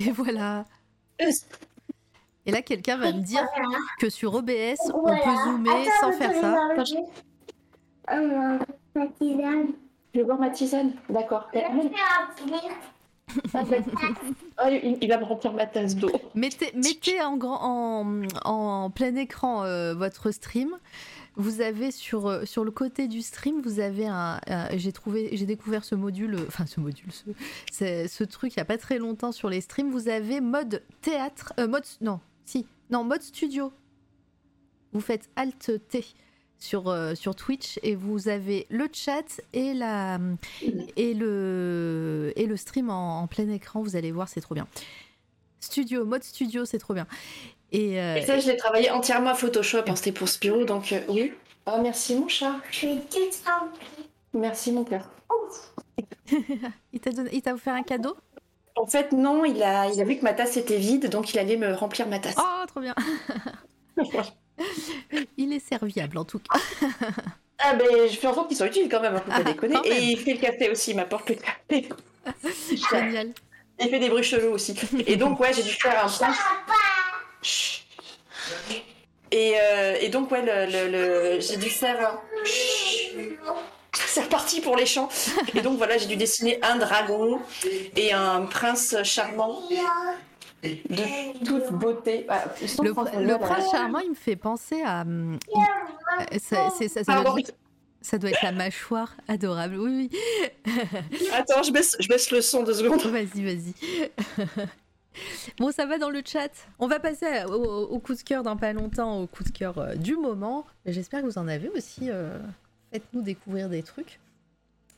Et 0.00 0.10
voilà. 0.10 0.64
Et 2.44 2.50
là, 2.50 2.62
quelqu'un 2.62 2.96
va 2.96 3.12
me 3.12 3.20
dire 3.20 3.46
que 4.00 4.10
sur 4.10 4.34
OBS, 4.34 4.90
on 4.92 5.04
peut 5.04 5.14
zoomer 5.44 5.70
Attends, 5.70 5.90
sans 6.00 6.12
faire 6.12 6.32
ça. 6.32 6.56
Euh, 8.10 8.58
ma 8.96 9.06
tisane. 9.06 9.68
Je 10.12 10.18
vais 10.18 10.24
boire 10.24 10.38
ma 10.40 10.50
tisane. 10.50 10.92
D'accord. 11.08 11.48
Ah, 14.58 14.70
il, 14.70 14.98
il 15.00 15.08
va 15.08 15.16
me 15.16 15.24
remplir 15.24 15.54
ma 15.54 15.64
tasse 15.64 15.96
d'eau. 15.96 16.10
Mettez, 16.34 16.70
mettez 16.74 17.22
en, 17.22 17.38
grand, 17.38 17.60
en, 17.62 18.22
en 18.44 18.90
plein 18.90 19.16
écran 19.16 19.64
euh, 19.64 19.94
votre 19.94 20.30
stream. 20.32 20.76
Vous 21.36 21.62
avez 21.62 21.90
sur, 21.90 22.26
euh, 22.26 22.44
sur 22.44 22.62
le 22.62 22.70
côté 22.70 23.08
du 23.08 23.22
stream, 23.22 23.62
vous 23.62 23.80
avez 23.80 24.06
un. 24.06 24.38
j'ai 24.74 24.92
trouvé, 24.92 25.30
j'ai 25.32 25.46
découvert 25.46 25.82
ce 25.82 25.94
module, 25.94 26.34
euh, 26.34 26.44
enfin 26.46 26.66
ce 26.66 26.78
module, 26.78 27.10
ce, 27.72 28.06
ce 28.06 28.24
truc 28.24 28.54
il 28.54 28.58
y 28.58 28.60
a 28.60 28.66
pas 28.66 28.76
très 28.76 28.98
longtemps 28.98 29.32
sur 29.32 29.48
les 29.48 29.62
streams. 29.62 29.90
Vous 29.90 30.08
avez 30.08 30.42
mode 30.42 30.82
théâtre, 31.00 31.54
euh, 31.58 31.66
mode 31.66 31.84
non, 32.02 32.20
si, 32.44 32.66
non 32.90 33.04
mode 33.04 33.22
studio. 33.22 33.72
Vous 34.92 35.00
faites 35.00 35.30
Alt 35.36 35.72
T 35.88 36.04
sur 36.58 36.88
euh, 36.88 37.14
sur 37.14 37.34
Twitch 37.34 37.80
et 37.82 37.94
vous 37.94 38.28
avez 38.28 38.66
le 38.68 38.86
chat 38.92 39.40
et 39.54 39.72
la 39.72 40.20
et 40.96 41.14
le 41.14 42.32
et 42.36 42.46
le 42.46 42.56
stream 42.58 42.90
en, 42.90 43.22
en 43.22 43.26
plein 43.26 43.48
écran. 43.48 43.80
Vous 43.80 43.96
allez 43.96 44.12
voir, 44.12 44.28
c'est 44.28 44.42
trop 44.42 44.54
bien. 44.54 44.68
Studio, 45.60 46.04
mode 46.04 46.24
studio, 46.24 46.66
c'est 46.66 46.78
trop 46.78 46.92
bien. 46.92 47.06
Et, 47.72 47.98
euh, 48.00 48.16
Et 48.16 48.22
ça, 48.22 48.38
je 48.38 48.46
l'ai 48.48 48.56
travaillé 48.56 48.90
entièrement 48.90 49.30
à 49.30 49.34
Photoshop. 49.34 49.82
hein, 49.88 49.96
C'était 49.96 50.12
pour 50.12 50.28
Spiro, 50.28 50.64
donc 50.64 50.92
euh, 50.92 51.00
oui. 51.08 51.32
Oh, 51.66 51.78
merci, 51.82 52.14
mon 52.14 52.28
chat. 52.28 52.56
Je 52.70 52.76
suis 52.76 53.00
toute 53.10 53.42
remplie. 53.46 54.08
Merci, 54.34 54.72
mon 54.72 54.84
cœur. 54.84 55.08
il 56.92 57.00
t'a 57.00 57.10
donné- 57.10 57.30
il 57.32 57.42
t'a 57.42 57.54
offert 57.54 57.74
un 57.74 57.82
cadeau? 57.82 58.16
En 58.76 58.86
fait, 58.86 59.12
non, 59.12 59.44
il 59.44 59.62
a, 59.62 59.88
il 59.88 60.00
a 60.00 60.04
vu 60.04 60.16
que 60.16 60.22
ma 60.22 60.32
tasse 60.32 60.56
était 60.56 60.78
vide, 60.78 61.08
donc 61.10 61.32
il 61.34 61.38
allait 61.38 61.56
me 61.58 61.74
remplir 61.74 62.06
ma 62.08 62.18
tasse. 62.18 62.36
Oh, 62.38 62.66
trop 62.66 62.80
bien. 62.80 62.94
Il 65.36 65.52
est 65.52 65.58
serviable 65.66 66.18
en 66.18 66.24
tout 66.24 66.38
cas. 66.38 66.58
Ah 67.58 67.74
ben, 67.74 67.86
je 68.08 68.16
fais 68.16 68.26
en 68.26 68.34
sorte 68.34 68.48
qu'il 68.48 68.56
soit 68.56 68.66
utile 68.66 68.88
quand 68.90 69.00
même, 69.00 69.14
faut 69.16 69.30
pas 69.30 69.36
Ah, 69.38 69.42
déconner. 69.42 69.74
même. 69.74 69.82
Et 69.84 69.98
il 70.12 70.18
fait 70.18 70.34
le 70.34 70.40
café 70.40 70.70
aussi, 70.70 70.90
il 70.92 70.96
m'apporte 70.96 71.28
le 71.30 71.36
café. 71.36 71.88
Génial. 72.90 73.32
Il 73.80 73.88
fait 73.88 73.98
des 73.98 74.08
bruits 74.08 74.22
chelous 74.22 74.52
aussi. 74.52 74.74
Et 75.06 75.16
donc, 75.16 75.38
ouais, 75.40 75.52
j'ai 75.52 75.62
dû 75.62 75.70
faire 75.70 76.04
un 76.04 76.08
plan. 76.08 76.28
Chut. 77.42 77.82
Et, 79.30 79.54
euh, 79.58 79.96
et 80.00 80.08
donc, 80.08 80.30
ouais, 80.30 80.42
le, 80.42 80.70
le- 80.70 80.90
le- 81.36 81.40
j'ai 81.40 81.56
dû 81.56 81.70
faire. 81.70 82.18
C'est 83.94 84.22
reparti 84.24 84.60
pour 84.60 84.76
les 84.76 84.84
champs. 84.86 85.08
Et 85.54 85.60
donc, 85.62 85.78
voilà, 85.78 85.96
j'ai 85.96 86.06
dû 86.06 86.16
dessiner 86.16 86.58
un 86.62 86.76
dragon 86.76 87.40
et 87.96 88.12
un 88.12 88.42
prince 88.42 88.94
charmant 89.04 89.62
de 90.62 91.44
toute 91.46 91.72
beauté. 91.72 92.26
Ah, 92.28 92.44
Le, 92.82 92.92
prince 93.38 93.70
charmant, 93.70 93.98
il 94.00 94.10
me 94.10 94.14
fait 94.14 94.36
penser 94.36 94.82
à. 94.84 95.00
hum, 95.02 95.38
il- 96.30 96.40
ça, 96.40 96.68
c'est- 96.78 96.88
ça- 96.88 97.04
ça 97.04 97.12
doit 97.22 97.40
être, 97.40 97.54
ça 98.02 98.18
doit 98.18 98.30
être 98.30 98.42
la 98.42 98.52
mâchoire 98.52 99.14
adorable. 99.28 99.76
Oui, 99.78 100.10
oui. 100.66 100.72
Attends, 101.32 101.62
je 101.62 101.72
baisse, 101.72 101.96
je 101.98 102.08
baisse 102.08 102.30
le 102.30 102.40
son 102.42 102.62
deux 102.64 102.74
secondes. 102.74 103.00
Vas-y, 103.06 103.42
vas-y. 103.44 103.74
bon, 105.58 105.70
ça 105.72 105.86
va 105.86 105.98
dans 105.98 106.10
le 106.10 106.22
chat. 106.24 106.50
On 106.78 106.86
va 106.86 107.00
passer 107.00 107.44
au, 107.44 107.98
coup 107.98 108.14
de 108.14 108.22
cœur 108.22 108.42
dans 108.42 108.56
pas 108.56 108.72
longtemps, 108.72 109.20
au 109.20 109.26
coup 109.26 109.44
de 109.44 109.50
cœur 109.50 109.78
euh, 109.78 109.94
du 109.94 110.16
moment. 110.16 110.66
J'espère 110.86 111.20
que 111.20 111.26
vous 111.26 111.38
en 111.38 111.48
avez 111.48 111.68
aussi. 111.68 112.10
euh, 112.10 112.38
Faites-nous 112.92 113.22
découvrir 113.22 113.68
des 113.68 113.82
trucs. 113.82 114.20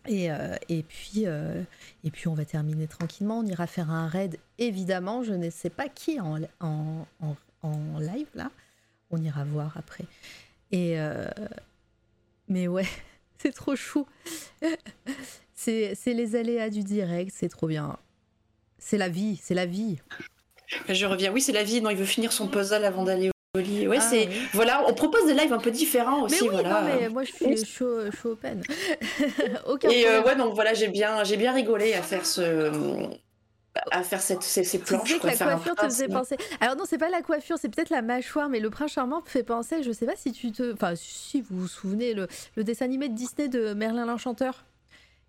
Et, 0.07 0.31
euh, 0.31 0.57
et, 0.69 0.82
puis, 0.82 1.24
et 1.24 2.11
puis, 2.11 2.28
on 2.28 2.35
va 2.35 2.45
terminer 2.45 2.86
tranquillement. 2.86 3.39
On 3.39 3.47
ira 3.47 3.66
faire 3.66 3.91
un 3.91 4.07
raid, 4.07 4.39
évidemment. 4.59 5.23
Je 5.23 5.32
ne 5.32 5.49
sais 5.49 5.70
pas 5.70 5.89
qui 5.89 6.20
en, 6.20 6.41
en, 6.61 7.07
en, 7.62 7.99
live, 7.99 8.28
là. 8.35 8.51
On 9.11 9.23
ira 9.23 9.45
voir 9.45 9.77
après. 9.78 10.05
Et. 10.73 10.99
mais 12.49 12.69
ouais, 12.69 12.86
c'est 13.39 13.53
trop 13.53 13.77
chou. 13.77 14.07
C'est 15.57 15.95
les 16.07 16.36
aléas 16.36 16.69
du 16.69 16.82
direct, 16.82 17.32
c'est 17.35 17.49
trop 17.49 17.69
bien. 17.69 17.97
C'est 18.86 18.98
la 18.98 19.09
vie, 19.09 19.40
c'est 19.43 19.55
la 19.55 19.65
vie. 19.65 19.97
Je 20.90 21.06
reviens. 21.06 21.32
Oui, 21.32 21.40
c'est 21.40 21.52
la 21.52 21.62
vie. 21.62 21.81
Non, 21.81 21.89
il 21.89 21.97
veut 21.97 22.05
finir 22.05 22.32
son 22.32 22.48
puzzle 22.48 22.85
avant 22.85 23.02
d'aller 23.05 23.31
au 23.56 23.59
lit. 23.59 23.89
Ouais, 23.89 23.97
Ah, 23.98 24.02
c'est. 24.02 24.27
oui. 24.28 24.35
Voilà, 24.52 24.85
on 24.86 24.93
propose 24.93 25.24
des 25.27 25.32
lives 25.32 25.55
un 25.55 25.59
peu 25.59 25.70
différents 25.70 26.19
Mais 26.19 26.24
aussi. 26.24 26.43
oui, 26.43 26.48
voilà. 26.52 26.82
non, 26.82 26.86
mais 27.01 27.09
moi 27.09 27.24
je 27.24 27.32
suis, 27.32 27.56
je 27.56 27.65
suis, 27.65 27.82
au- 27.85 28.11
je 28.11 28.15
suis 28.16 28.28
open. 28.28 28.62
Aucun 29.66 29.89
Et 29.89 30.06
euh, 30.06 30.23
ouais, 30.23 30.36
donc 30.36 30.55
voilà, 30.55 30.74
j'ai 30.74 30.89
bien, 30.89 31.24
j'ai 31.24 31.39
bien 31.39 31.52
rigolé 31.55 31.94
à 31.94 32.02
faire 32.02 32.27
ce, 32.27 33.09
à 33.90 34.02
faire 34.02 34.20
cette, 34.20 34.43
ces, 34.43 34.65
ces 34.65 34.78
Tu 34.81 34.85
planches. 34.85 35.05
disais 35.05 35.15
que 35.16 35.20
quoi, 35.23 35.31
la 35.31 35.36
coiffure 35.36 35.74
te 35.77 35.85
faisait 35.85 36.09
penser. 36.09 36.36
Alors 36.61 36.77
non, 36.77 36.85
c'est 36.86 36.98
pas 36.98 37.09
la 37.11 37.23
coiffure, 37.23 37.56
c'est 37.59 37.69
peut-être 37.74 37.90
la 37.90 38.02
mâchoire, 38.02 38.48
mais 38.51 38.61
le 38.61 38.69
prince 38.69 38.93
charmant 38.93 39.23
me 39.23 39.28
fait 39.28 39.44
penser. 39.44 39.82
Je 39.82 39.93
sais 39.93 40.06
pas 40.06 40.16
si 40.16 40.32
tu 40.32 40.52
te, 40.52 40.73
enfin 40.74 40.93
si 40.94 41.40
vous 41.40 41.61
vous 41.61 41.69
souvenez 41.69 42.12
le, 42.12 42.28
le 42.56 42.65
dessin 42.65 42.85
animé 42.85 43.09
de 43.09 43.15
Disney 43.15 43.48
de 43.48 43.73
Merlin 43.73 44.05
l'Enchanteur. 44.06 44.65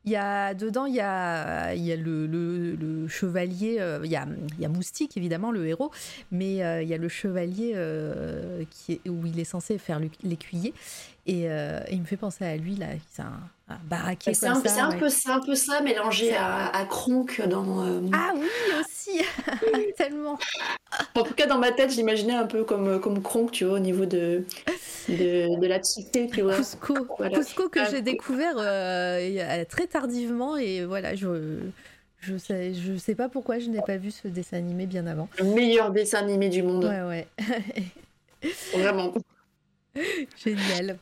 Il 0.06 0.12
y 0.12 0.16
a 0.16 0.54
dedans, 0.54 0.86
il 0.86 0.96
y 0.96 1.00
a, 1.02 1.74
il 1.74 1.84
y 1.84 1.92
a 1.92 1.96
le, 1.96 2.28
le- 2.28 3.08
chevalier, 3.08 3.78
euh, 3.80 4.00
il, 4.04 4.12
y 4.12 4.16
a, 4.16 4.28
il 4.58 4.62
y 4.62 4.66
a 4.66 4.70
Moustique 4.70 5.16
évidemment 5.18 5.52
le 5.52 5.68
héros, 5.68 5.92
mais 6.32 6.64
euh, 6.64 6.82
il 6.84 6.88
y 6.90 6.94
a 6.94 6.98
le 6.98 7.08
chevalier 7.10 7.74
euh, 7.76 8.64
qui 8.70 8.94
est, 8.94 9.10
où 9.10 9.26
il 9.26 9.40
est 9.40 9.44
censé 9.46 9.78
faire 9.78 10.00
l'écuyer 10.24 10.74
et, 11.28 11.50
euh, 11.50 11.80
et 11.88 11.94
il 11.96 12.02
me 12.02 12.06
fait 12.06 12.18
penser 12.18 12.46
à 12.46 12.56
lui 12.56 12.76
là, 12.76 12.88
c'est 13.12 13.22
un, 13.24 13.40
un 13.68 13.78
baraquet 13.86 14.32
Et 14.32 14.34
C'est 14.36 14.48
un, 14.48 14.62
peu, 14.62 15.10
c'est 15.10 15.30
un 15.30 15.40
peu 15.40 15.56
ça 15.56 15.82
mélangé 15.82 16.36
à, 16.36 16.68
à 16.68 16.86
Kronk 16.86 17.42
dans. 17.48 17.84
euh, 17.86 18.00
Ah 18.14 18.34
oui 18.36 18.48
aussi, 18.80 19.22
tellement. 19.98 20.38
En 21.16 21.24
tout 21.24 21.34
cas, 21.34 21.48
dans 21.48 21.58
ma 21.58 21.72
tête, 21.72 21.92
j'imaginais 21.92 22.36
un 22.36 22.46
peu 22.46 22.64
comme, 22.64 23.00
comme 23.02 23.22
Kronk, 23.24 23.52
tu 23.52 23.66
vois, 23.66 23.76
au 23.76 23.80
niveau 23.80 24.06
de, 24.06 24.46
de, 25.10 25.60
de 25.60 25.68
la 25.68 25.80
psyché, 25.80 26.30
tu 26.32 26.42
vois. 26.42 26.56
Cusco, 26.58 26.96
Voilà. 27.18 27.38
Cusco 27.40 27.70
que 27.70 27.80
Ah, 27.80 27.88
j'ai 27.90 28.02
découvert 28.02 28.56
euh, 28.58 29.66
très 29.66 29.88
tardivement 29.88 30.58
et 30.58 30.86
voilà, 30.86 31.16
je 31.16 31.60
je 32.22 32.38
sais, 32.38 32.74
je 32.74 32.98
sais 32.98 33.14
pas 33.14 33.30
pourquoi 33.30 33.60
je 33.60 33.70
n'ai 33.70 33.82
pas 33.82 33.98
vu 33.98 34.10
ce 34.10 34.28
dessin 34.28 34.58
animé 34.58 34.88
bien 34.88 35.06
avant. 35.06 35.28
Le 35.38 35.44
meilleur 35.46 35.92
dessin 35.92 36.20
animé 36.20 36.50
du 36.50 36.64
monde. 36.64 36.86
Ouais 36.86 37.04
ouais, 37.04 37.28
Vraiment. 38.74 39.14
génial. 40.44 40.98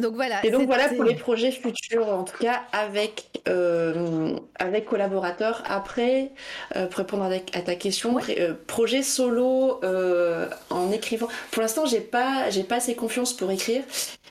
Donc 0.00 0.14
voilà. 0.14 0.44
Et 0.44 0.50
donc 0.50 0.66
voilà 0.66 0.88
pour 0.88 1.04
les 1.04 1.14
projets 1.14 1.50
futurs, 1.52 2.08
en 2.08 2.24
tout 2.24 2.38
cas 2.38 2.62
avec, 2.72 3.26
euh, 3.48 4.34
avec 4.58 4.86
collaborateurs. 4.86 5.62
Après, 5.66 6.30
euh, 6.76 6.86
pour 6.86 6.98
répondre 6.98 7.24
à 7.24 7.60
ta, 7.60 7.74
question, 7.74 8.14
Ouais. 8.14 8.22
euh, 8.40 8.54
projet 8.66 9.02
solo 9.02 9.80
euh, 9.84 10.48
en 10.70 10.90
écrivant. 10.92 11.28
Pour 11.50 11.62
l'instant, 11.62 11.86
j'ai 11.86 12.00
pas, 12.00 12.50
j'ai 12.50 12.64
pas 12.64 12.76
assez 12.76 12.94
confiance 12.94 13.32
pour 13.32 13.50
écrire, 13.50 13.82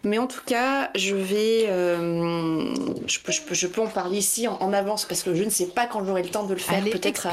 mais 0.03 0.17
en 0.17 0.27
tout 0.27 0.41
cas, 0.45 0.89
je 0.95 1.15
vais, 1.15 1.65
euh, 1.67 2.73
je, 3.07 3.19
peux, 3.19 3.31
je, 3.31 3.41
peux, 3.41 3.55
je 3.55 3.67
peux 3.67 3.81
en 3.81 3.87
parler 3.87 4.17
ici 4.17 4.47
en, 4.47 4.55
en 4.61 4.73
avance 4.73 5.05
parce 5.05 5.23
que 5.23 5.33
je 5.35 5.43
ne 5.43 5.49
sais 5.49 5.67
pas 5.67 5.87
quand 5.87 6.03
j'aurai 6.05 6.23
le 6.23 6.29
temps 6.29 6.43
de 6.43 6.53
le 6.53 6.59
faire. 6.59 6.83
Peut-être 6.83 7.27
à-. 7.27 7.31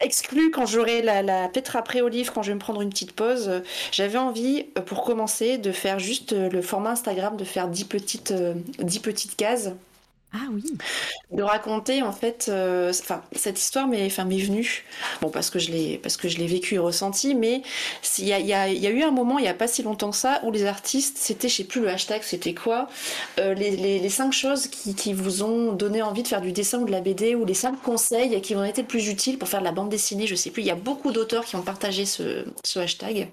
Exclu 0.00 0.50
quand 0.50 0.66
j'aurai 0.66 1.02
la, 1.02 1.22
la 1.22 1.50
après 1.74 2.00
au 2.00 2.08
livre 2.08 2.32
quand 2.32 2.42
je 2.42 2.48
vais 2.48 2.54
me 2.54 2.60
prendre 2.60 2.82
une 2.82 2.90
petite 2.90 3.12
pause. 3.12 3.48
Euh, 3.48 3.60
j'avais 3.92 4.18
envie 4.18 4.66
euh, 4.76 4.80
pour 4.82 5.04
commencer 5.04 5.58
de 5.58 5.72
faire 5.72 5.98
juste 5.98 6.32
euh, 6.32 6.48
le 6.50 6.62
format 6.62 6.90
Instagram 6.90 7.36
de 7.36 7.44
faire 7.44 7.68
10 7.68 7.84
petites 7.84 8.30
euh, 8.32 8.54
10 8.78 9.00
petites 9.00 9.36
cases 9.36 9.70
Ah 10.32 10.48
oui. 10.52 10.64
de 11.30 11.42
raconter 11.42 12.02
en 12.02 12.12
fait 12.12 12.46
euh, 12.48 12.92
cette 13.32 13.58
histoire 13.58 13.86
m'est 13.86 14.04
enfin 14.06 14.24
m'est 14.24 14.38
venue. 14.38 14.84
Bon 15.22 15.30
parce 15.30 15.50
que 15.50 15.58
je 15.58 15.70
l'ai 15.70 15.98
parce 15.98 16.16
vécu 16.16 16.74
et 16.74 16.78
ressenti 16.78 17.34
mais 17.34 17.62
il 18.18 18.26
y, 18.26 18.52
a, 18.52 18.68
eu 18.68 19.02
un 19.02 19.10
moment 19.12 19.38
il 19.38 19.44
y 19.44 19.48
a 19.48 19.54
pas 19.54 19.68
si 19.68 19.82
longtemps 19.82 20.12
ça 20.12 20.40
où 20.44 20.50
les 20.50 20.66
artistes 20.66 21.16
c'était 21.16 21.48
je 21.48 21.56
sais 21.56 21.64
plus 21.64 21.80
le 21.80 21.88
hashtag 21.88 22.22
c'était 22.22 22.54
quoi 22.54 22.88
euh, 23.38 23.54
les, 23.54 24.08
cinq 24.08 24.32
choses 24.32 24.66
qui, 24.66 25.12
vous 25.14 25.42
ont 25.42 25.72
donné 25.72 26.02
envie 26.02 26.22
de 26.22 26.28
faire 26.28 26.40
du 26.40 26.52
dessin 26.52 26.80
ou 26.80 26.86
de 26.86 26.92
la 26.92 27.00
BD 27.00 27.34
ou 27.34 27.44
les 27.44 27.54
cinq 27.54 27.80
conseils 27.82 28.40
qui 28.42 28.54
ont 28.56 28.64
été 28.64 28.82
plus 28.82 29.08
utiles 29.08 29.38
pour 29.38 29.48
faire 29.48 29.60
de 29.60 29.64
la 29.64 29.72
bande 29.72 29.88
dessinée 29.88 30.26
je 30.26 30.34
sais 30.34 30.50
plus. 30.50 30.62
Il 30.62 30.66
y 30.66 30.70
a 30.70 30.76
beaucoup 30.76 31.12
d'auteurs 31.12 31.44
qui 31.44 31.56
ont 31.56 31.62
partagé 31.62 32.04
ce 32.04 32.44
hashtag 32.74 33.28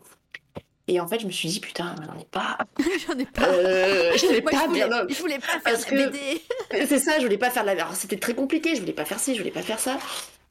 et 0.88 0.99
en 0.99 1.07
fait 1.07 1.19
je 1.19 1.26
me 1.26 1.31
suis 1.31 1.47
dit 1.49 1.60
putain 1.60 1.95
j'en 2.05 2.19
ai 2.19 2.26
pas 2.26 2.57
J'en 3.07 3.18
ai 3.18 3.26
pas. 3.26 3.47
euh, 3.47 4.11
je 4.18 4.26
l'ai 4.31 4.41
Moi, 4.41 4.51
pas 4.51 4.64
je, 4.64 4.68
voulais, 4.68 4.88
bien 4.88 5.05
je 5.10 5.19
voulais 5.22 5.39
pas 5.39 5.60
faire 5.72 5.85
que- 5.85 5.95
BD. 6.10 6.41
c'est 6.88 6.99
ça, 6.99 7.18
je 7.19 7.23
voulais 7.23 7.38
pas 7.38 7.49
faire 7.49 7.64
la. 7.64 7.72
Alors, 7.73 7.93
c'était 7.95 8.18
très 8.18 8.34
compliqué, 8.34 8.76
je 8.76 8.81
voulais 8.81 8.93
pas 8.93 9.05
faire 9.05 9.19
ci, 9.19 9.34
je 9.34 9.39
voulais 9.39 9.51
pas 9.51 9.61
faire 9.61 9.80
ça. 9.80 9.97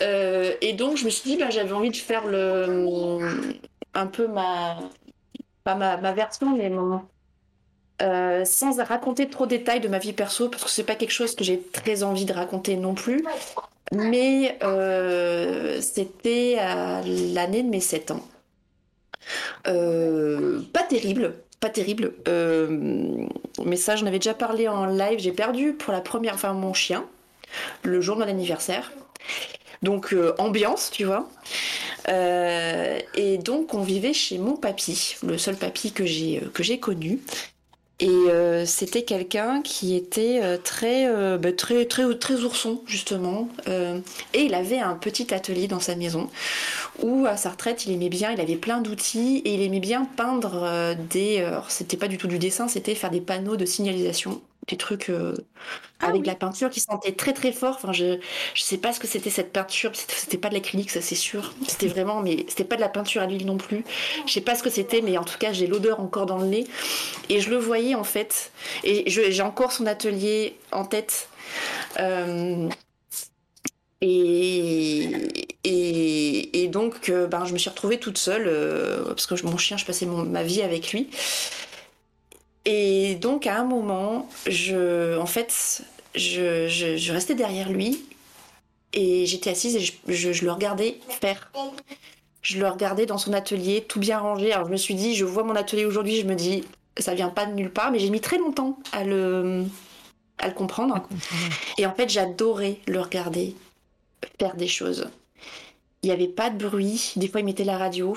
Euh, 0.03 0.55
et 0.61 0.73
donc, 0.73 0.97
je 0.97 1.05
me 1.05 1.11
suis 1.11 1.31
dit, 1.31 1.37
bah, 1.37 1.51
j'avais 1.51 1.73
envie 1.73 1.91
de 1.91 1.97
faire 1.97 2.27
le. 2.27 3.19
un 3.95 4.07
peu 4.07 4.27
ma. 4.27 4.79
pas 5.65 5.75
ma, 5.75 5.97
ma 5.99 6.13
version, 6.13 6.57
mais 6.57 6.71
mon. 6.71 7.03
euh, 8.03 8.45
sans 8.45 8.83
raconter 8.83 9.29
trop 9.29 9.45
de 9.47 9.51
détails 9.51 9.81
de 9.81 9.89
ma 9.89 9.99
vie 9.99 10.13
perso, 10.13 10.49
parce 10.49 10.65
que 10.65 10.71
c'est 10.71 10.85
pas 10.85 10.95
quelque 10.97 11.13
chose 11.13 11.35
que 11.37 11.45
j'ai 11.45 11.61
très 11.61 12.03
envie 12.03 12.25
de 12.25 12.33
raconter 12.33 12.77
non 12.77 12.95
plus. 12.95 13.25
Mais 13.93 14.59
euh, 14.63 15.81
c'était 15.81 16.57
à 16.59 17.03
l'année 17.05 17.63
de 17.63 17.69
mes 17.69 17.81
7 17.81 18.11
ans. 18.13 18.23
Euh, 19.67 20.61
pas 20.73 20.83
terrible, 20.83 21.35
pas 21.61 21.69
terrible. 21.71 22.13
Euh, 22.29 23.27
mais 23.65 23.77
ça, 23.77 23.97
j'en 23.97 24.07
avais 24.07 24.19
déjà 24.19 24.35
parlé 24.35 24.69
en 24.69 24.87
live. 24.87 25.19
J'ai 25.19 25.33
perdu 25.33 25.73
pour 25.73 25.93
la 25.93 26.01
première 26.01 26.39
fois 26.39 26.53
mon 26.53 26.75
chien 26.75 27.05
le 27.83 28.01
jour 28.01 28.17
de 28.17 28.23
mon 28.23 28.29
anniversaire. 28.29 28.93
Donc 29.83 30.13
euh, 30.13 30.35
ambiance, 30.39 30.91
tu 30.91 31.05
vois. 31.05 31.29
Et 32.09 33.39
donc 33.39 33.75
on 33.75 33.83
vivait 33.83 34.13
chez 34.13 34.39
mon 34.39 34.57
papy, 34.57 35.17
le 35.23 35.39
seul 35.39 35.57
papy 35.57 35.93
que 35.93 36.03
que 36.51 36.63
j'ai 36.63 36.81
connu. 36.81 37.21
Et 38.03 38.09
euh, 38.09 38.67
c'était 38.67 39.05
quelqu'un 39.05 39.63
qui 39.63 39.95
était 39.95 40.41
euh, 40.43 40.59
très, 40.59 41.07
euh, 41.07 41.39
bah, 41.39 41.53
très, 41.53 41.85
très, 41.85 42.13
très 42.19 42.43
ourson, 42.43 42.83
justement. 42.85 43.49
Et 44.35 44.43
il 44.43 44.55
avait 44.55 44.81
un 44.81 44.95
petit 44.95 45.33
atelier 45.33 45.69
dans 45.69 45.79
sa 45.79 45.95
maison 45.95 46.29
où, 47.01 47.27
à 47.27 47.37
sa 47.37 47.51
retraite, 47.51 47.87
il 47.87 47.93
aimait 47.93 48.09
bien, 48.09 48.33
il 48.33 48.41
avait 48.41 48.57
plein 48.57 48.81
d'outils 48.81 49.41
et 49.45 49.55
il 49.55 49.63
aimait 49.63 49.79
bien 49.79 50.05
peindre 50.17 50.97
des. 51.11 51.49
c'était 51.69 51.97
pas 51.97 52.09
du 52.09 52.19
tout 52.19 52.27
du 52.27 52.39
dessin, 52.39 52.67
c'était 52.67 52.97
faire 52.97 53.11
des 53.11 53.21
panneaux 53.21 53.57
de 53.57 53.65
signalisation, 53.65 54.41
des 54.69 54.77
trucs 54.77 55.11
euh, 55.11 55.35
Ah 56.01 56.11
avec 56.11 56.23
oui. 56.23 56.23
de 56.23 56.27
la 56.27 56.35
peinture 56.35 56.71
qui 56.71 56.81
sentait 56.81 57.13
très 57.13 57.33
très 57.33 57.53
fort. 57.53 57.77
Enfin, 57.77 57.93
je, 57.93 58.19
je 58.55 58.63
sais 58.63 58.79
pas 58.79 58.93
ce 58.93 59.01
que 59.01 59.07
c'était 59.07 59.31
cette 59.31 59.53
peinture, 59.53 59.93
c'était 59.95 60.39
pas 60.39 60.49
de 60.49 60.55
l'acrylique, 60.55 60.91
ça 60.91 61.01
c'est 61.01 61.15
sûr. 61.15 61.55
C'était 61.69 61.89
vraiment, 61.89 62.23
mais 62.23 62.45
c'était 62.49 62.65
pas 62.65 62.77
de 62.77 62.81
la 62.81 62.89
peinture 62.89 63.23
à 63.23 63.27
l'huile 63.27 63.47
non 63.47 63.57
plus. 63.59 63.85
Je 64.27 64.33
sais 64.33 64.41
pas 64.41 64.55
ce 64.57 64.63
que 64.65 64.71
c'était, 64.71 65.03
mais 65.03 65.19
en 65.19 65.25
tout 65.25 65.39
cas, 65.39 65.53
j'ai 65.53 65.67
l'odeur 65.69 66.01
encore 66.01 66.27
dans 66.27 66.39
le 66.39 66.47
nez. 66.47 66.67
Et 67.31 67.41
je 67.41 67.51
le 67.51 67.57
voyais 67.59 67.95
en 67.95 68.05
fait. 68.05 68.53
Et 68.85 69.05
j'ai 69.11 69.43
encore 69.43 69.73
son 69.73 69.87
atelier 69.87 70.57
en 70.73 70.85
tête. 70.85 71.29
Euh, 72.01 72.69
et, 74.01 75.11
et, 75.63 76.65
et 76.65 76.69
donc, 76.69 77.09
euh, 77.09 77.29
ben, 77.29 77.45
je 77.45 77.53
me 77.53 77.59
suis 77.59 77.71
retrouvée 77.71 78.01
toute 78.01 78.19
seule, 78.19 78.47
euh, 78.49 79.05
parce 79.05 79.27
que 79.27 79.47
mon 79.47 79.57
chien, 79.57 79.77
je 79.77 79.85
passais 79.85 80.07
mon- 80.07 80.25
ma 80.25 80.43
vie 80.43 80.61
avec 80.61 80.93
lui. 80.93 81.09
Et 82.65 83.17
donc, 83.17 83.47
à 83.47 83.59
un 83.59 83.65
moment, 83.65 84.29
je, 84.47 85.19
en 85.19 85.27
fait, 85.27 85.83
je, 86.15 86.69
je, 86.69 86.97
je 86.97 87.13
restais 87.13 87.35
derrière 87.35 87.71
lui 87.71 88.05
et 88.93 89.27
j'étais 89.27 89.51
assise 89.51 89.77
et 89.77 89.81
je, 89.81 89.93
je- 90.09 90.33
je 90.33 90.45
le 90.45 90.53
regardais 90.53 90.99
faire. 91.09 91.51
Je 92.41 92.59
le 92.59 92.69
regardais 92.69 93.07
dans 93.07 93.19
son 93.19 93.33
atelier, 93.33 93.85
tout 93.89 94.01
bien 94.01 94.19
rangé. 94.19 94.53
Alors, 94.53 94.67
je 94.67 94.73
me 94.73 94.77
suis 94.77 94.95
dit, 94.95 95.15
je 95.15 95.25
vois 95.25 95.45
mon 95.45 95.55
atelier 95.57 95.85
aujourd'hui, 95.85 96.21
je 96.21 96.27
me 96.27 96.35
dis, 96.35 96.65
ça 96.99 97.15
vient 97.15 97.29
pas 97.31 97.47
de 97.47 97.55
nulle 97.55 97.71
part, 97.73 97.91
mais 97.93 97.99
j'ai 97.99 98.11
mis 98.11 98.21
très 98.21 98.39
longtemps 98.39 98.79
à 98.93 99.05
le, 99.05 99.65
à 100.39 100.49
le 100.49 100.55
comprendre. 100.55 101.09
Et 101.79 101.87
en 101.87 101.95
fait, 101.95 102.09
j'adorais 102.11 102.79
le 102.89 103.01
regarder 103.01 103.55
faire 104.41 104.57
des 104.57 104.69
choses. 104.69 105.09
Il 106.03 106.09
n'y 106.09 106.13
avait 106.13 106.29
pas 106.29 106.51
de 106.51 106.59
bruit. 106.69 107.13
Des 107.17 107.29
fois, 107.29 107.41
il 107.41 107.45
mettait 107.47 107.65
la 107.65 107.79
radio. 107.79 108.17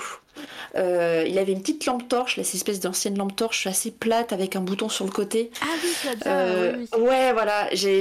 Euh, 0.76 1.24
il 1.26 1.38
avait 1.38 1.52
une 1.52 1.60
petite 1.60 1.86
lampe 1.86 2.08
torche, 2.08 2.36
là, 2.36 2.44
cette 2.44 2.56
espèce 2.56 2.80
d'ancienne 2.80 3.16
lampe 3.16 3.34
torche 3.36 3.66
assez 3.66 3.90
plate 3.90 4.32
avec 4.32 4.56
un 4.56 4.60
bouton 4.60 4.88
sur 4.88 5.04
le 5.04 5.10
côté. 5.10 5.50
Ah 5.62 5.66
oui, 5.82 5.90
ça 5.90 6.08
Euh, 6.30 6.74
oui, 6.76 6.88
oui. 6.92 7.00
Ouais, 7.00 7.32
voilà. 7.32 7.68
J'ai, 7.72 8.00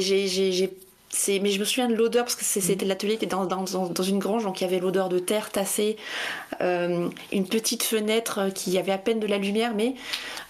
mais 1.42 1.50
je 1.50 1.60
me 1.60 1.66
souviens 1.66 1.88
de 1.88 1.96
l'odeur 1.96 2.26
parce 2.26 2.36
que 2.36 2.44
Mm. 2.44 2.62
c'était 2.62 2.86
l'atelier 2.86 3.14
était 3.14 3.26
dans, 3.26 3.46
dans, 3.46 3.64
dans, 3.64 4.04
une 4.04 4.20
grange, 4.20 4.44
donc 4.44 4.60
il 4.60 4.66
y 4.66 4.68
avait 4.68 4.80
l'odeur 4.80 5.10
de 5.10 5.20
terre 5.20 5.50
tassée, 5.52 5.96
euh, 6.62 7.08
une 7.32 7.48
petite 7.48 7.84
fenêtre 7.84 8.50
qui 8.54 8.78
avait 8.78 8.92
à 8.92 8.98
peine 8.98 9.20
de 9.20 9.28
la 9.28 9.38
lumière, 9.38 9.74
mais 9.76 9.96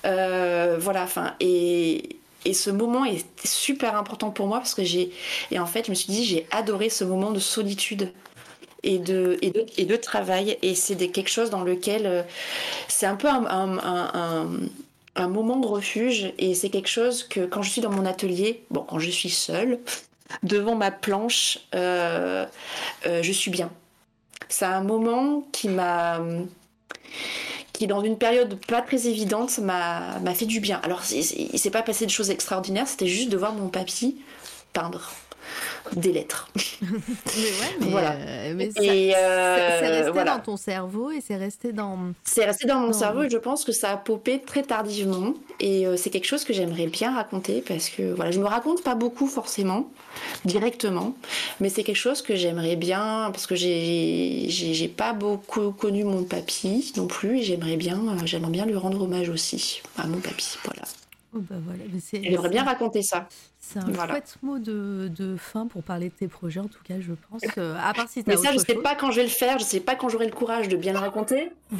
euh, 0.05 0.77
voilà. 0.79 1.03
Enfin, 1.03 1.33
et 1.39 2.17
et 2.47 2.53
ce 2.53 2.69
moment 2.69 3.05
est 3.05 3.25
super 3.43 3.95
important 3.95 4.29
pour 4.29 4.45
moi 4.47 4.59
parce 4.59 4.75
que 4.75 4.83
j'ai 4.83 5.11
et 5.51 5.57
en 5.57 5.65
fait 5.65 5.85
je 5.85 5.89
me 5.89 5.95
suis 5.95 6.11
dit 6.13 6.23
j'ai 6.23 6.45
adoré 6.51 6.89
ce 6.89 7.03
moment 7.03 7.31
de 7.31 7.39
solitude 7.39 8.11
et 8.85 8.99
de, 8.99 9.95
travail. 9.95 10.57
Et 10.61 10.75
c'est 10.75 10.95
quelque 10.95 11.29
chose 11.29 11.49
dans 11.49 11.63
lequel 11.63 12.05
euh, 12.05 12.21
c'est 12.87 13.05
un 13.05 13.15
peu 13.15 13.27
un, 13.27 15.27
moment 15.27 15.57
de 15.57 15.67
refuge. 15.67 16.33
Et 16.37 16.55
c'est 16.55 16.69
quelque 16.69 16.89
chose 16.89 17.23
que 17.23 17.45
quand 17.45 17.61
je 17.61 17.71
suis 17.71 17.81
dans 17.81 17.91
mon 17.91 18.05
atelier, 18.05 18.63
bon, 18.69 18.85
quand 18.87 18.99
je 18.99 19.09
suis 19.09 19.29
seule, 19.29 19.79
devant 20.43 20.75
ma 20.75 20.91
planche, 20.91 21.59
euh, 21.73 22.45
euh, 23.05 23.23
je 23.23 23.31
suis 23.31 23.51
bien. 23.51 23.71
C'est 24.47 24.65
un 24.65 24.81
moment 24.81 25.47
qui 25.51 25.69
m'a 25.69 26.21
qui 27.73 27.87
dans 27.87 28.01
une 28.01 28.17
période 28.17 28.57
pas 28.67 28.81
très 28.81 29.07
évidente 29.07 29.57
m'a 29.57 30.19
fait 30.33 30.45
du 30.45 30.61
bien. 30.61 30.79
Alors 30.83 31.01
il 31.11 31.59
s'est 31.59 31.71
pas 31.71 31.81
passé 31.81 32.05
de 32.05 32.11
choses 32.11 32.29
extraordinaires, 32.29 32.87
c'était 32.87 33.07
juste 33.07 33.29
de 33.29 33.35
voir 33.35 33.53
mon 33.53 33.67
papy 33.67 34.15
peindre 34.71 35.11
des 35.95 36.11
lettres. 36.11 36.49
Mais 36.55 37.01
ouais, 37.43 37.75
mais, 37.79 37.87
Voilà. 37.89 38.11
euh, 38.13 38.53
mais 38.55 38.71
ça- 38.71 38.83
Et, 38.83 39.11
ça- 39.11 39.17
euh, 39.17 39.77
c'est 39.79 39.87
resté 39.87 40.11
voilà. 40.11 40.37
dans 40.37 40.43
ton 40.43 40.57
cerveau 40.57 41.11
et 41.11 41.21
c'est 41.25 41.35
resté 41.35 41.71
dans. 41.73 41.97
C'est 42.23 42.45
resté 42.45 42.67
dans 42.67 42.79
mon 42.79 42.93
cerveau 42.93 43.23
et 43.23 43.29
je 43.29 43.37
pense 43.37 43.63
que 43.63 43.71
ça 43.71 43.91
a 43.91 43.97
popé 43.97 44.41
très 44.41 44.63
tardivement. 44.63 45.33
Et 45.59 45.87
euh, 45.87 45.95
c'est 45.97 46.09
quelque 46.09 46.25
chose 46.27 46.43
que 46.43 46.53
j'aimerais 46.53 46.87
bien 46.87 47.13
raconter 47.15 47.63
parce 47.67 47.89
que 47.89 48.13
voilà, 48.13 48.31
je 48.31 48.39
me 48.39 48.45
raconte 48.45 48.83
pas 48.83 48.95
beaucoup 48.95 49.27
forcément, 49.27 49.89
directement, 50.43 51.15
mais 51.59 51.69
c'est 51.69 51.83
quelque 51.83 51.95
chose 51.95 52.21
que 52.21 52.35
j'aimerais 52.35 52.75
bien 52.75 53.29
parce 53.31 53.47
que 53.47 53.55
j'ai 53.55 54.45
j'ai 54.49 54.73
j'ai 54.73 54.87
pas 54.87 55.13
beaucoup 55.13 55.71
connu 55.71 56.03
mon 56.03 56.23
papy 56.23 56.91
non 56.97 57.07
plus 57.07 57.39
et 57.39 57.43
j'aimerais 57.43 57.77
bien 57.77 57.99
j'aimerais 58.25 58.51
bien 58.51 58.65
lui 58.65 58.75
rendre 58.75 59.01
hommage 59.01 59.29
aussi 59.29 59.81
à 59.97 60.07
mon 60.07 60.17
papy. 60.19 60.57
Voilà. 60.65 60.83
Oh 61.37 61.39
bah 61.41 61.55
voilà, 61.65 61.83
J'aimerais 62.13 62.49
bien 62.49 62.63
raconter 62.63 63.01
ça. 63.01 63.27
C'est 63.59 63.79
un 63.79 63.85
Voilà. 63.91 64.13
chouette 64.13 64.37
mot 64.41 64.57
de, 64.57 65.11
de 65.13 65.35
fin 65.35 65.67
pour 65.67 65.83
parler 65.83 66.07
de 66.09 66.13
tes 66.13 66.29
projets, 66.29 66.61
en 66.61 66.67
tout 66.67 66.81
cas, 66.83 66.95
je 67.01 67.11
pense. 67.29 67.41
euh, 67.57 67.75
à 67.83 67.93
part 67.93 68.07
si 68.07 68.23
t'as 68.23 68.31
Mais 68.31 68.37
ça, 68.37 68.51
je 68.51 68.57
autre 68.57 68.65
sais 68.65 68.75
pas 68.75 68.95
quand 68.95 69.11
je 69.11 69.17
vais 69.17 69.23
le 69.23 69.29
faire, 69.29 69.59
je 69.59 69.65
sais 69.65 69.81
pas 69.81 69.95
quand 69.95 70.07
j'aurai 70.07 70.27
le 70.27 70.31
courage 70.33 70.69
de 70.69 70.77
bien 70.77 70.93
le 70.93 70.99
raconter. 70.99 71.51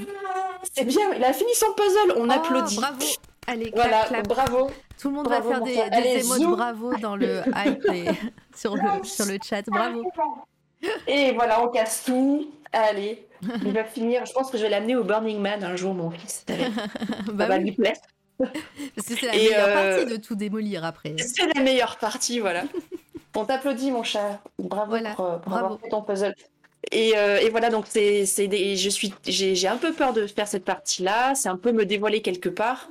C'est 0.73 0.83
bien, 0.83 1.13
il 1.15 1.23
a 1.23 1.31
fini 1.31 1.53
son 1.53 1.67
puzzle, 1.73 2.17
on 2.19 2.27
Oh, 2.27 2.31
applaudit. 2.31 2.75
Bravo 2.75 3.05
Allez, 3.47 3.71
clap, 3.71 3.87
Voilà, 3.89 4.05
clap. 4.07 4.27
bravo. 4.27 4.69
Tout 4.99 5.09
le 5.09 5.15
monde 5.15 5.25
bravo, 5.25 5.49
va 5.49 5.55
faire 5.55 5.63
des, 5.63 5.73
des 5.73 5.79
Allez, 5.81 6.25
émotes 6.25 6.57
bravo 6.57 6.95
dans 6.97 7.15
le 7.15 7.41
hype 7.55 7.85
et 7.93 8.05
sur, 8.55 8.75
le, 8.75 9.03
sur 9.03 9.25
le 9.25 9.37
chat. 9.41 9.61
Bravo 9.67 10.03
Et 11.07 11.31
voilà, 11.33 11.63
on 11.63 11.69
casse 11.69 12.03
tout. 12.05 12.51
Allez, 12.73 13.25
il 13.63 13.71
va 13.71 13.85
finir. 13.85 14.25
Je 14.25 14.33
pense 14.33 14.51
que 14.51 14.57
je 14.57 14.63
vais 14.63 14.69
l'amener 14.69 14.95
au 14.97 15.03
Burning 15.03 15.39
Man 15.39 15.63
un 15.63 15.75
jour, 15.77 15.93
mon 15.93 16.09
fils. 16.11 16.43
Ça 16.47 16.55
Bah 17.31 17.47
va 17.47 17.57
oui, 17.57 17.63
lui 17.65 17.71
plaire. 17.71 17.95
Parce 19.07 19.19
que 19.19 19.25
c'est 19.25 19.31
la 19.31 19.35
Et, 19.35 19.49
meilleure 19.49 19.67
euh, 19.67 19.97
partie 19.97 20.11
de 20.11 20.17
tout 20.17 20.35
démolir 20.35 20.83
après. 20.85 21.15
C'est 21.17 21.45
la 21.53 21.61
meilleure 21.61 21.97
partie, 21.97 22.39
voilà. 22.39 22.63
On 23.35 23.45
t'applaudit, 23.45 23.91
mon 23.91 24.03
chat. 24.03 24.39
Bravo 24.59 24.89
Voilà, 24.91 25.13
pour, 25.13 25.25
euh, 25.25 25.37
pour 25.37 25.51
bravo. 25.51 25.65
avoir 25.65 25.79
fait 25.81 25.89
ton 25.89 26.01
puzzle. 26.01 26.33
Et, 26.91 27.13
euh, 27.17 27.39
et 27.39 27.49
voilà, 27.49 27.69
donc 27.69 27.85
c'est, 27.89 28.25
c'est 28.25 28.47
des, 28.47 28.75
je 28.77 28.89
suis, 28.89 29.13
j'ai, 29.25 29.55
j'ai 29.55 29.67
un 29.67 29.77
peu 29.77 29.91
peur 29.91 30.13
de 30.13 30.25
faire 30.27 30.47
cette 30.47 30.63
partie-là. 30.65 31.35
C'est 31.35 31.49
un 31.49 31.57
peu 31.57 31.71
me 31.71 31.85
dévoiler 31.85 32.21
quelque 32.21 32.49
part. 32.49 32.89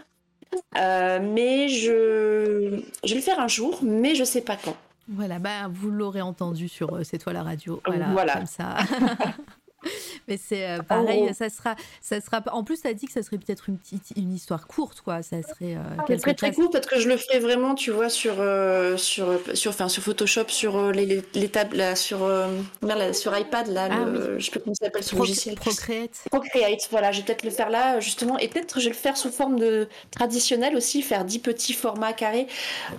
Euh, 0.77 1.19
mais 1.23 1.69
je, 1.69 2.81
je 3.05 3.09
vais 3.09 3.15
le 3.17 3.21
faire 3.23 3.41
un 3.41 3.49
jour, 3.49 3.81
mais 3.83 4.15
je 4.15 4.23
sais 4.25 4.41
pas 4.43 4.57
quand. 4.57 4.77
Voilà, 5.09 5.39
bah, 5.39 5.69
vous 5.71 5.91
l'aurez 5.91 6.23
entendu 6.23 6.69
sur 6.69 7.01
C'est 7.05 7.19
toi 7.19 7.33
la 7.33 7.43
radio. 7.43 7.81
Voilà, 7.87 8.07
Voilà. 8.13 8.33
comme 8.35 8.47
ça. 8.47 8.77
Mais 10.29 10.37
c'est 10.37 10.69
euh, 10.69 10.83
pareil, 10.83 11.27
Oh. 11.31 11.33
ça 11.33 11.49
sera, 11.51 11.77
ça 12.01 12.21
sera. 12.21 12.43
En 12.53 12.65
plus, 12.65 12.81
t'as 12.83 12.93
dit 12.95 13.07
que 13.07 13.13
ça 13.13 13.23
serait 13.23 13.39
peut-être 13.39 13.69
une 13.69 13.79
petite, 13.79 14.13
une 14.17 14.33
histoire 14.33 14.67
courte, 14.67 15.01
quoi. 15.01 15.23
Ça 15.23 15.43
serait 15.43 15.77
euh, 15.77 16.03
quelques 16.07 16.37
très 16.37 16.53
court, 16.53 16.71
peut-être 16.71 16.89
que 16.89 16.99
je 16.99 17.09
le 17.09 17.17
ferai 17.17 17.39
vraiment, 17.39 17.75
tu 17.75 17.91
vois, 17.91 18.09
sur 18.09 18.37
euh, 18.39 18.97
sur 18.97 19.41
sur 19.55 19.71
enfin 19.71 19.89
sur 19.89 20.03
Photoshop, 20.03 20.49
sur 20.49 20.77
euh, 20.77 20.93
les, 20.93 21.07
les, 21.07 21.23
les 21.35 21.49
tables, 21.49 21.77
là, 21.77 21.97
sur 21.97 22.23
euh, 22.25 22.49
là, 22.83 23.13
sur 23.13 23.37
iPad 23.37 23.69
là, 23.69 23.89
Ah 23.91 24.05
le, 24.05 24.39
je 24.39 24.45
sais 24.45 24.51
plus 24.51 24.61
comment 24.61 24.75
ça 24.75 24.87
s'appelle 24.87 25.05
ce 25.05 25.15
logiciel. 25.17 25.55
Procreate. 25.57 26.25
Procreate, 26.31 26.89
voilà, 26.91 27.13
je 27.13 27.19
vais 27.21 27.27
peut-être 27.27 27.45
le 27.45 27.51
faire 27.51 27.71
là 27.71 28.01
justement, 28.01 28.39
et 28.39 28.49
peut-être 28.49 28.79
je 28.81 28.85
vais 28.85 28.91
le 28.91 28.97
faire 28.97 29.17
sous 29.17 29.31
forme 29.31 29.59
de 29.59 29.89
traditionnel 30.11 30.77
aussi, 30.77 31.03
faire 31.03 31.25
10 31.25 31.39
petits 31.41 31.73
formats 31.75 32.13
carrés, 32.13 32.47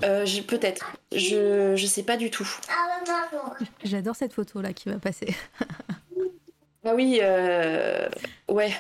euh, 0.04 0.26
peut-être, 0.48 0.94
je 1.14 1.76
je 1.76 1.86
sais 1.88 2.04
pas 2.04 2.18
du 2.18 2.30
tout. 2.30 2.48
J'adore 3.84 4.16
cette 4.16 4.34
photo 4.34 4.62
là 4.62 4.74
qui 4.74 4.90
va 4.90 4.98
passer. 5.00 5.36
Bah 6.86 6.94
oui, 6.94 7.18
euh, 7.20 8.08
ouais, 8.48 8.72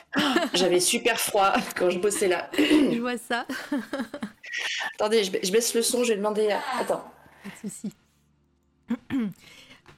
j'avais 0.53 0.79
super 0.79 1.19
froid 1.19 1.53
quand 1.75 1.89
je 1.89 1.97
bossais 1.97 2.27
là. 2.27 2.51
Je 2.57 2.99
vois 3.01 3.17
ça. 3.17 3.47
Attendez, 4.95 5.23
je, 5.23 5.31
ba- 5.31 5.39
je 5.41 5.51
baisse 5.51 5.73
le 5.73 5.81
son, 5.81 6.03
je 6.03 6.09
vais 6.11 6.17
demander. 6.17 6.51
À... 6.51 6.61
Attends. 6.79 7.03
Pas 7.43 7.49
de 7.49 7.69
souci. 7.69 7.91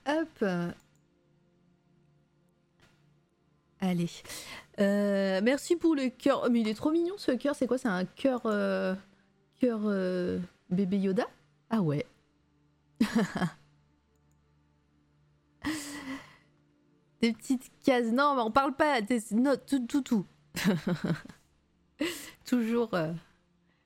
Hop. 0.07 0.45
Allez. 3.81 4.09
Euh, 4.79 5.41
merci 5.43 5.75
pour 5.75 5.93
le 5.93 6.07
cœur. 6.09 6.43
Oh, 6.45 6.49
mais 6.49 6.61
il 6.61 6.67
est 6.69 6.75
trop 6.75 6.91
mignon 6.91 7.15
ce 7.17 7.31
cœur. 7.33 7.55
C'est 7.55 7.67
quoi? 7.67 7.77
C'est 7.77 7.89
un 7.89 8.05
cœur. 8.05 8.41
euh, 8.45 8.95
Cœur 9.59 9.79
bébé 10.69 10.97
Yoda? 10.97 11.25
Ah 11.69 11.81
ouais. 11.81 12.05
Des 17.21 17.33
petites 17.33 17.71
cases. 17.83 18.11
Non, 18.11 18.35
mais 18.35 18.41
on 18.41 18.51
parle 18.51 18.75
pas. 18.75 19.01
des- 19.01 19.21
Non, 19.31 19.55
tout, 19.65 19.85
tout, 19.87 20.01
tout. 20.01 20.25
Toujours. 22.45 22.93
euh, 22.93 23.13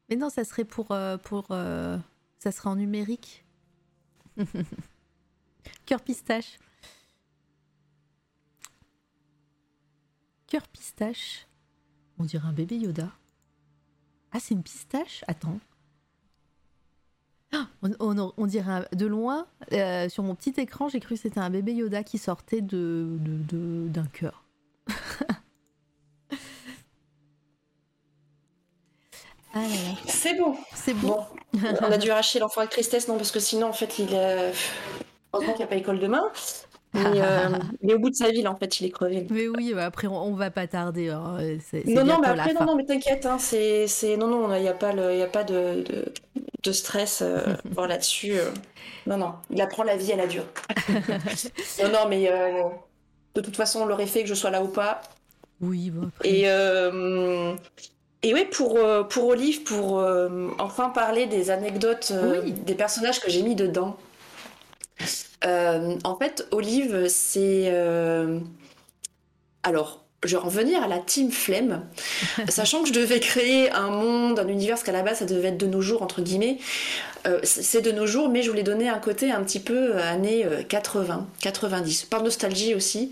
Mais 0.09 0.15
non, 0.15 0.29
ça 0.29 0.43
serait 0.43 0.65
pour. 0.65 0.91
euh, 0.91 1.17
pour 1.17 1.47
euh, 1.51 1.97
Ça 2.39 2.51
serait 2.51 2.69
en 2.69 2.75
numérique. 2.75 3.45
Cœur 5.85 6.01
pistache. 6.01 6.57
Cœur 10.47 10.67
pistache. 10.67 11.47
On 12.17 12.25
dirait 12.25 12.47
un 12.47 12.53
bébé 12.53 12.77
Yoda. 12.77 13.09
Ah, 14.31 14.39
c'est 14.39 14.53
une 14.53 14.63
pistache? 14.63 15.23
Attends. 15.27 15.59
Ah, 17.53 17.67
on, 17.81 17.91
on- 17.99 18.33
on 18.37 18.45
dirait 18.47 18.87
de 18.93 19.05
loin, 19.05 19.45
euh, 19.73 20.07
sur 20.09 20.23
mon 20.23 20.35
petit 20.35 20.53
écran, 20.57 20.87
j'ai 20.89 20.99
cru 20.99 21.15
que 21.15 21.21
c'était 21.21 21.39
un 21.39 21.49
bébé 21.49 21.73
Yoda 21.73 22.03
qui 22.03 22.17
sortait 22.17 22.61
de 22.61 23.07
d'un 23.89 24.05
cœur. 24.05 24.43
ah 29.53 29.59
C'est 30.07 30.37
bon. 30.37 30.55
c'est 30.73 30.93
bon. 30.93 31.17
Bon, 31.53 31.67
on 31.81 31.91
a 31.91 31.97
dû 31.97 32.09
arracher 32.09 32.39
l'enfant 32.39 32.61
avec 32.61 32.71
tristesse, 32.71 33.07
non, 33.07 33.17
parce 33.17 33.31
que 33.31 33.39
sinon, 33.39 33.67
en 33.67 33.73
fait, 33.73 33.99
il 33.99 34.13
est. 34.13 34.51
Heureusement 35.33 35.53
qu'il 35.53 35.59
n'y 35.61 35.65
a 35.65 35.67
pas 35.67 35.75
école 35.75 35.99
demain. 35.99 36.23
Mais 36.93 37.21
euh, 37.21 37.49
est 37.87 37.93
au 37.93 37.99
bout 37.99 38.09
de 38.09 38.15
sa 38.15 38.29
vie, 38.31 38.41
là, 38.41 38.51
en 38.51 38.55
fait, 38.57 38.79
il 38.79 38.87
est 38.87 38.91
crevé. 38.91 39.27
Mais 39.29 39.47
oui, 39.47 39.73
bah 39.73 39.85
après, 39.85 40.07
on, 40.07 40.21
on 40.23 40.33
va 40.35 40.51
pas 40.51 40.67
tarder. 40.67 41.09
hein, 41.09 41.37
Non, 41.85 42.05
non, 42.05 42.19
mais 42.21 42.27
après, 42.27 42.53
non, 42.53 42.65
non, 42.65 42.75
mais 42.75 42.85
t'inquiète, 42.85 43.25
hein, 43.25 43.37
c'est, 43.39 43.87
c'est, 43.87 44.17
non, 44.17 44.27
non, 44.27 44.53
il 44.55 44.61
n'y 44.61 44.67
a 44.67 44.73
pas 44.73 44.93
le, 44.93 45.15
y 45.15 45.21
a 45.21 45.27
pas 45.27 45.43
de, 45.43 45.83
de, 45.83 46.13
de 46.63 46.71
stress 46.71 47.21
euh, 47.21 47.41
bon, 47.65 47.85
là-dessus. 47.85 48.33
euh. 48.33 48.51
Non, 49.07 49.17
non, 49.17 49.33
il 49.49 49.61
apprend 49.61 49.83
la 49.83 49.97
vie 49.97 50.11
à 50.13 50.15
la 50.15 50.27
dure. 50.27 50.45
non, 51.81 51.89
non, 51.89 52.07
mais 52.09 52.29
euh, 52.31 52.63
de 53.35 53.41
toute 53.41 53.55
façon, 53.55 53.81
on 53.81 53.85
l'aurait 53.85 54.05
fait 54.07 54.21
que 54.23 54.29
je 54.29 54.35
sois 54.35 54.49
là 54.51 54.63
ou 54.63 54.67
pas. 54.67 55.01
Oui, 55.59 55.89
bon, 55.89 56.07
après. 56.07 56.29
Et, 56.29 56.41
et 58.23 58.33
oui, 58.33 58.45
pour, 58.51 58.79
pour 59.09 59.27
Olive, 59.27 59.63
pour 59.63 60.03
enfin 60.59 60.89
parler 60.89 61.25
des 61.27 61.49
anecdotes 61.51 62.13
Oui. 62.43 62.51
des 62.51 62.75
personnages 62.75 63.19
que 63.19 63.29
j'ai 63.29 63.41
mis 63.43 63.55
dedans. 63.55 63.97
En 65.43 66.17
fait, 66.19 66.47
Olive, 66.51 67.07
c'est. 67.07 67.71
Alors, 69.63 70.00
je 70.23 70.35
vais 70.35 70.41
en 70.41 70.45
revenir 70.45 70.83
à 70.83 70.87
la 70.87 70.99
team 70.99 71.31
flemme, 71.31 71.83
sachant 72.49 72.83
que 72.83 72.89
je 72.89 72.93
devais 72.93 73.19
créer 73.19 73.71
un 73.71 73.89
monde, 73.89 74.39
un 74.39 74.47
univers, 74.47 74.75
parce 74.75 74.83
qu'à 74.83 74.91
la 74.91 75.03
base, 75.03 75.19
ça 75.19 75.25
devait 75.25 75.49
être 75.49 75.57
de 75.57 75.67
nos 75.67 75.81
jours, 75.81 76.01
entre 76.03 76.21
guillemets. 76.21 76.57
Euh, 77.27 77.39
c'est 77.43 77.81
de 77.81 77.91
nos 77.91 78.07
jours, 78.07 78.29
mais 78.29 78.41
je 78.41 78.49
voulais 78.49 78.63
donner 78.63 78.89
un 78.89 78.99
côté 78.99 79.31
un 79.31 79.43
petit 79.43 79.59
peu 79.59 79.95
euh, 79.95 80.03
années 80.03 80.45
euh, 80.45 80.63
80, 80.63 81.27
90, 81.41 82.05
par 82.05 82.23
nostalgie 82.23 82.73
aussi, 82.75 83.11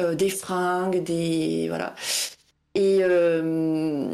euh, 0.00 0.14
des 0.14 0.28
fringues, 0.30 1.02
des. 1.02 1.66
Voilà. 1.68 1.94
Et, 2.74 2.98
euh, 3.02 4.10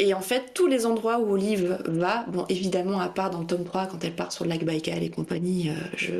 et 0.00 0.14
en 0.14 0.20
fait, 0.20 0.52
tous 0.54 0.66
les 0.66 0.86
endroits 0.86 1.18
où 1.20 1.32
Olive 1.32 1.78
va, 1.86 2.24
bon, 2.28 2.44
évidemment, 2.48 3.00
à 3.00 3.08
part 3.08 3.30
dans 3.30 3.40
le 3.40 3.46
tome 3.46 3.64
3, 3.64 3.86
quand 3.86 4.02
elle 4.04 4.16
part 4.16 4.32
sur 4.32 4.44
le 4.44 4.50
lac 4.50 4.64
Baïkal 4.64 5.02
et 5.02 5.10
compagnie, 5.10 5.70
euh, 5.70 5.74
je 5.96 6.14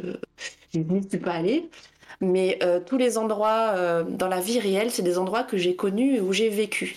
je 0.73 0.81
n'y 0.81 1.09
suis 1.09 1.19
pas 1.19 1.33
allée. 1.33 1.71
Mais 2.25 2.59
euh, 2.63 2.81
tous 2.85 2.97
les 2.99 3.19
endroits 3.19 3.73
euh, 3.77 4.05
dans 4.09 4.29
la 4.29 4.41
vie 4.41 4.59
réelle, 4.61 4.91
c'est 4.91 5.03
des 5.03 5.19
endroits 5.19 5.43
que 5.43 5.57
j'ai 5.57 5.75
connus 5.77 6.17
et 6.17 6.21
où 6.21 6.33
j'ai 6.33 6.49
vécu. 6.49 6.97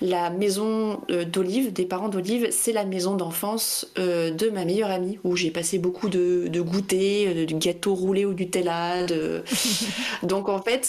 La 0.00 0.30
maison 0.30 1.00
euh, 1.10 1.24
d'Olive, 1.24 1.72
des 1.72 1.84
parents 1.84 2.08
d'Olive, 2.08 2.48
c'est 2.50 2.72
la 2.72 2.84
maison 2.84 3.14
d'enfance 3.16 3.86
de 3.96 4.50
ma 4.50 4.64
meilleure 4.64 4.90
amie, 4.90 5.18
où 5.24 5.36
j'ai 5.36 5.50
passé 5.50 5.78
beaucoup 5.78 6.08
de, 6.08 6.48
de 6.48 6.60
goûters, 6.60 7.28
euh, 7.28 7.46
du 7.46 7.54
gâteau 7.56 7.94
roulé 7.94 8.24
au 8.24 8.32
Nutella. 8.32 9.04
de- 9.04 9.42
Donc 10.22 10.48
en 10.48 10.62
fait, 10.62 10.88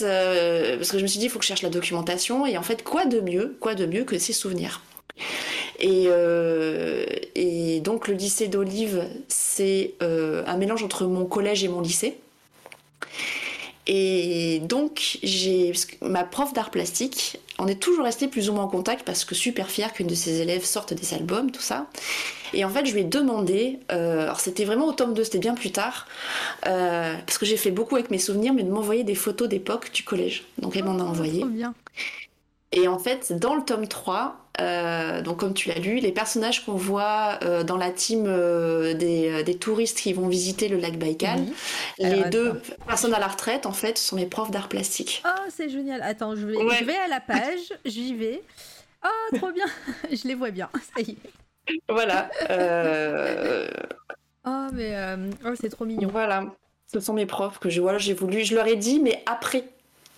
parce 0.78 0.92
que 0.92 0.98
je 0.98 1.04
me 1.04 1.08
suis 1.08 1.20
dit, 1.20 1.26
il 1.26 1.30
faut 1.30 1.40
que 1.40 1.44
je 1.46 1.50
cherche 1.50 1.62
la 1.64 1.70
documentation, 1.70 2.46
et 2.46 2.58
en 2.58 2.64
fait, 2.64 2.84
quoi 2.84 3.06
de 3.06 3.20
mieux, 3.20 3.56
quoi 3.60 3.76
de 3.76 3.86
mieux 3.86 4.04
que 4.04 4.18
ces 4.18 4.34
souvenirs? 4.34 4.82
Et, 5.80 6.06
euh, 6.08 7.06
et 7.36 7.80
donc 7.80 8.08
le 8.08 8.14
lycée 8.14 8.48
d'Olive, 8.48 9.04
c'est 9.28 9.94
euh, 10.04 10.44
un 10.46 10.58
mélange 10.58 10.84
entre 10.84 11.06
mon 11.06 11.26
collège 11.26 11.64
et 11.64 11.68
mon 11.70 11.82
lycée. 11.82 12.18
Et 13.92 14.60
donc, 14.60 15.18
j'ai 15.24 15.74
ma 16.04 16.24
prof 16.24 16.54
d'art 16.54 16.70
plastique, 16.70 17.40
on 17.58 17.68
est 17.68 17.80
toujours 17.80 18.06
resté 18.06 18.28
plus 18.28 18.48
ou 18.48 18.54
moins 18.54 18.66
en 18.66 18.68
contact 18.68 19.04
parce 19.04 19.26
que 19.26 19.34
super 19.34 19.68
fière 19.68 19.94
qu'une 19.94 20.06
de 20.06 20.14
ses 20.14 20.42
élèves 20.42 20.64
sorte 20.64 20.94
des 20.94 21.16
albums, 21.16 21.50
tout 21.50 21.60
ça. 21.60 21.88
Et 22.54 22.64
en 22.64 22.70
fait, 22.70 22.86
je 22.86 22.94
lui 22.94 23.02
ai 23.02 23.04
demandé, 23.04 23.80
euh, 23.92 24.26
alors 24.26 24.42
c'était 24.42 24.64
vraiment 24.64 24.86
au 24.86 24.92
tome 24.92 25.16
2, 25.16 25.24
c'était 25.24 25.40
bien 25.40 25.56
plus 25.56 25.72
tard, 25.72 26.08
euh, 26.68 27.16
parce 27.26 27.40
que 27.40 27.48
j'ai 27.48 27.58
fait 27.58 27.72
beaucoup 27.72 27.96
avec 27.96 28.12
mes 28.12 28.20
souvenirs, 28.20 28.54
mais 28.54 28.62
de 28.62 28.70
m'envoyer 28.70 29.04
des 29.04 29.16
photos 29.16 29.50
d'époque 29.50 29.92
du 29.92 30.04
collège. 30.04 30.44
Donc 30.60 30.76
elle 30.76 30.84
m'en 30.84 31.00
a 31.00 31.04
envoyé. 31.04 31.40
Trop 31.40 31.50
bien. 31.50 31.74
Et 32.72 32.88
en 32.88 33.00
fait, 33.00 33.34
dans 33.34 33.56
le 33.56 33.64
tome 33.64 33.88
3, 33.88 34.36
euh, 34.62 35.22
donc 35.22 35.38
comme 35.40 35.54
tu 35.56 35.70
l'as 35.70 35.80
lu, 35.80 35.96
les 36.00 36.12
personnages 36.12 36.64
qu'on 36.66 36.74
voit 36.74 37.40
euh, 37.44 37.64
dans 37.64 37.78
la 37.78 37.90
team 37.92 38.26
euh, 38.28 38.94
des, 38.94 39.44
des 39.44 39.58
touristes 39.58 39.98
qui 40.00 40.14
vont 40.14 40.28
visiter 40.28 40.68
le 40.68 40.78
lac 40.78 40.98
Baïkal, 41.00 41.40
Oui. 41.40 41.54
les 41.98 42.06
Alors, 42.06 42.30
deux 42.30 42.50
attends. 42.52 42.86
personnes 42.86 43.14
à 43.16 43.20
la 43.20 43.28
retraite, 43.28 43.66
en 43.66 43.72
fait, 43.72 43.98
sont 43.98 44.16
mes 44.18 44.28
profs 44.28 44.52
d'art 44.52 44.70
plastique. 44.70 45.24
Oh, 45.26 45.42
c'est 45.50 45.70
génial. 45.70 46.02
Attends, 46.04 46.36
je 46.36 46.46
vais, 46.46 46.58
Ouais. 46.58 46.76
je 46.80 46.84
vais 46.86 46.96
à 46.98 47.08
la 47.08 47.20
page, 47.28 47.74
j'y 47.86 48.14
vais. 48.14 48.44
Oh, 49.04 49.36
trop 49.38 49.52
bien. 49.52 49.66
je 50.12 50.28
les 50.28 50.36
vois 50.36 50.52
bien. 50.52 50.70
Ça 50.96 51.02
y 51.02 51.12
est. 51.12 51.74
Voilà. 51.90 52.30
Oh, 54.46 54.68
mais 54.74 54.96
oh, 55.46 55.50
c'est 55.60 55.70
trop 55.70 55.86
mignon. 55.86 56.10
voilà. 56.12 56.46
Ce 56.92 57.00
sont 57.00 57.14
mes 57.14 57.26
profs 57.28 57.60
que 57.60 57.70
je, 57.70 57.82
voilà, 57.82 57.98
j'ai 58.00 58.14
voulu. 58.14 58.44
Je 58.44 58.56
leur 58.56 58.68
ai 58.68 58.76
dit, 58.76 59.00
mais 59.00 59.24
après. 59.26 59.64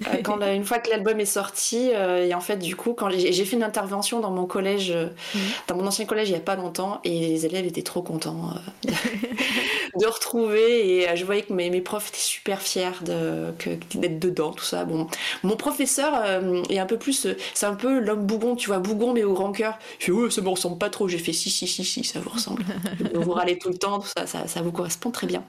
Euh, 0.08 0.22
quand 0.24 0.36
la- 0.38 0.54
une 0.54 0.64
fois 0.66 0.80
que 0.80 0.90
l'album 0.90 1.20
est 1.20 1.26
sorti, 1.26 1.92
euh, 1.94 2.26
et 2.28 2.34
en 2.34 2.42
fait, 2.42 2.58
du 2.58 2.76
coup, 2.76 2.94
quand 2.94 3.10
j'ai 3.10 3.46
fait 3.46 3.56
une 3.56 3.64
intervention 3.64 4.20
dans 4.20 4.32
mon 4.32 4.46
collège, 4.46 4.92
euh, 4.92 5.08
Mhm. 5.36 5.42
dans 5.68 5.76
mon 5.76 5.88
ancien 5.88 6.06
collège, 6.06 6.30
il 6.30 6.34
y 6.34 6.36
a 6.36 6.40
pas 6.40 6.56
longtemps, 6.56 7.00
et 7.04 7.20
les 7.20 7.46
élèves 7.46 7.66
étaient 7.66 7.82
trop 7.84 8.02
contents 8.02 8.54
euh, 8.56 8.92
de 10.00 10.06
retrouver, 10.08 11.04
et 11.04 11.16
je 11.16 11.26
voyais 11.26 11.44
que 11.44 11.54
mes, 11.54 11.70
mes 11.70 11.82
profs 11.82 12.10
étaient 12.10 12.18
super 12.18 12.62
fiers 12.62 12.92
de 13.06 13.54
d'être 13.96 14.20
dedans, 14.20 14.52
tout 14.52 14.64
ça. 14.64 14.86
Bon, 14.86 15.08
mon 15.44 15.56
professeur 15.56 16.14
euh, 16.26 16.64
est 16.70 16.80
un 16.80 16.86
peu 16.86 16.98
plus, 16.98 17.28
c'est 17.54 17.66
un 17.66 17.76
peu 17.76 18.00
l'homme 18.00 18.26
bougon, 18.26 18.56
tu 18.56 18.68
vois, 18.68 18.80
bougon 18.80 19.14
mais 19.14 19.24
au 19.24 19.34
grand 19.34 19.52
cœur. 19.52 19.78
Il 20.00 20.06
fait 20.06 20.12
ouais, 20.12 20.32
ça 20.32 20.42
me 20.42 20.50
ressemble 20.50 20.78
pas 20.78 20.90
trop. 20.90 21.08
J'ai 21.08 21.18
fait 21.18 21.34
si 21.34 21.50
si 21.50 21.68
si 21.68 21.84
si, 21.84 22.04
ça 22.04 22.20
vous 22.20 22.30
ressemble. 22.30 22.64
vous 23.14 23.32
râlez 23.32 23.58
tout 23.58 23.70
le 23.70 23.78
temps, 23.78 24.00
tout 24.00 24.08
ça, 24.16 24.26
ça, 24.28 24.48
ça 24.48 24.62
vous 24.62 24.72
correspond 24.72 25.12
très 25.12 25.28
bien. 25.28 25.44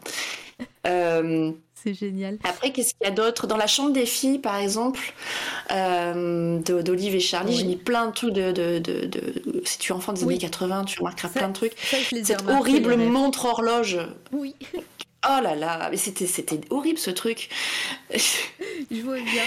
Euh, 0.87 1.53
C'est 1.83 1.95
génial. 1.95 2.39
après, 2.45 2.71
qu'est-ce 2.73 2.95
qu'il 2.95 3.05
y 3.07 3.11
a 3.11 3.11
d'autre? 3.11 3.47
Dans 3.47 3.57
la 3.57 3.67
chambre 3.67 3.93
des 3.93 4.07
filles, 4.07 4.39
par 4.39 4.57
exemple, 4.57 5.01
euh, 5.71 6.59
d'Olive 6.61 7.15
et 7.15 7.21
Charlie, 7.21 7.53
Oui. 7.53 7.59
j'ai 7.59 7.65
mis 7.67 7.77
plein 7.77 8.07
de 8.07 8.13
trucs 8.13 8.33
de, 8.33 8.53
de, 8.53 8.79
de, 8.79 9.07
de- 9.07 9.63
Si 9.65 9.79
tu 9.79 9.93
es 9.93 9.95
enfant 9.95 10.13
des 10.13 10.23
Oui. 10.25 10.35
ai 10.37 10.39
80, 10.39 10.85
tu 10.85 10.99
remarqueras 11.01 11.29
Ça- 11.29 11.39
plein 11.41 11.49
de 11.49 11.55
trucs. 11.55 11.73
Ça, 11.79 11.97
Cette 12.23 12.49
horrible 12.49 12.97
montre 12.97 13.47
horloge. 13.47 13.99
Oui, 14.33 14.55
Oh 15.25 15.41
là 15.41 15.55
là, 15.55 15.89
mais 15.91 15.97
c'était 15.97 16.27
horrible 16.71 16.99
ce 16.99 17.11
truc. 17.11 17.49
je 18.91 19.01
vois 19.03 19.21
bien. 19.21 19.45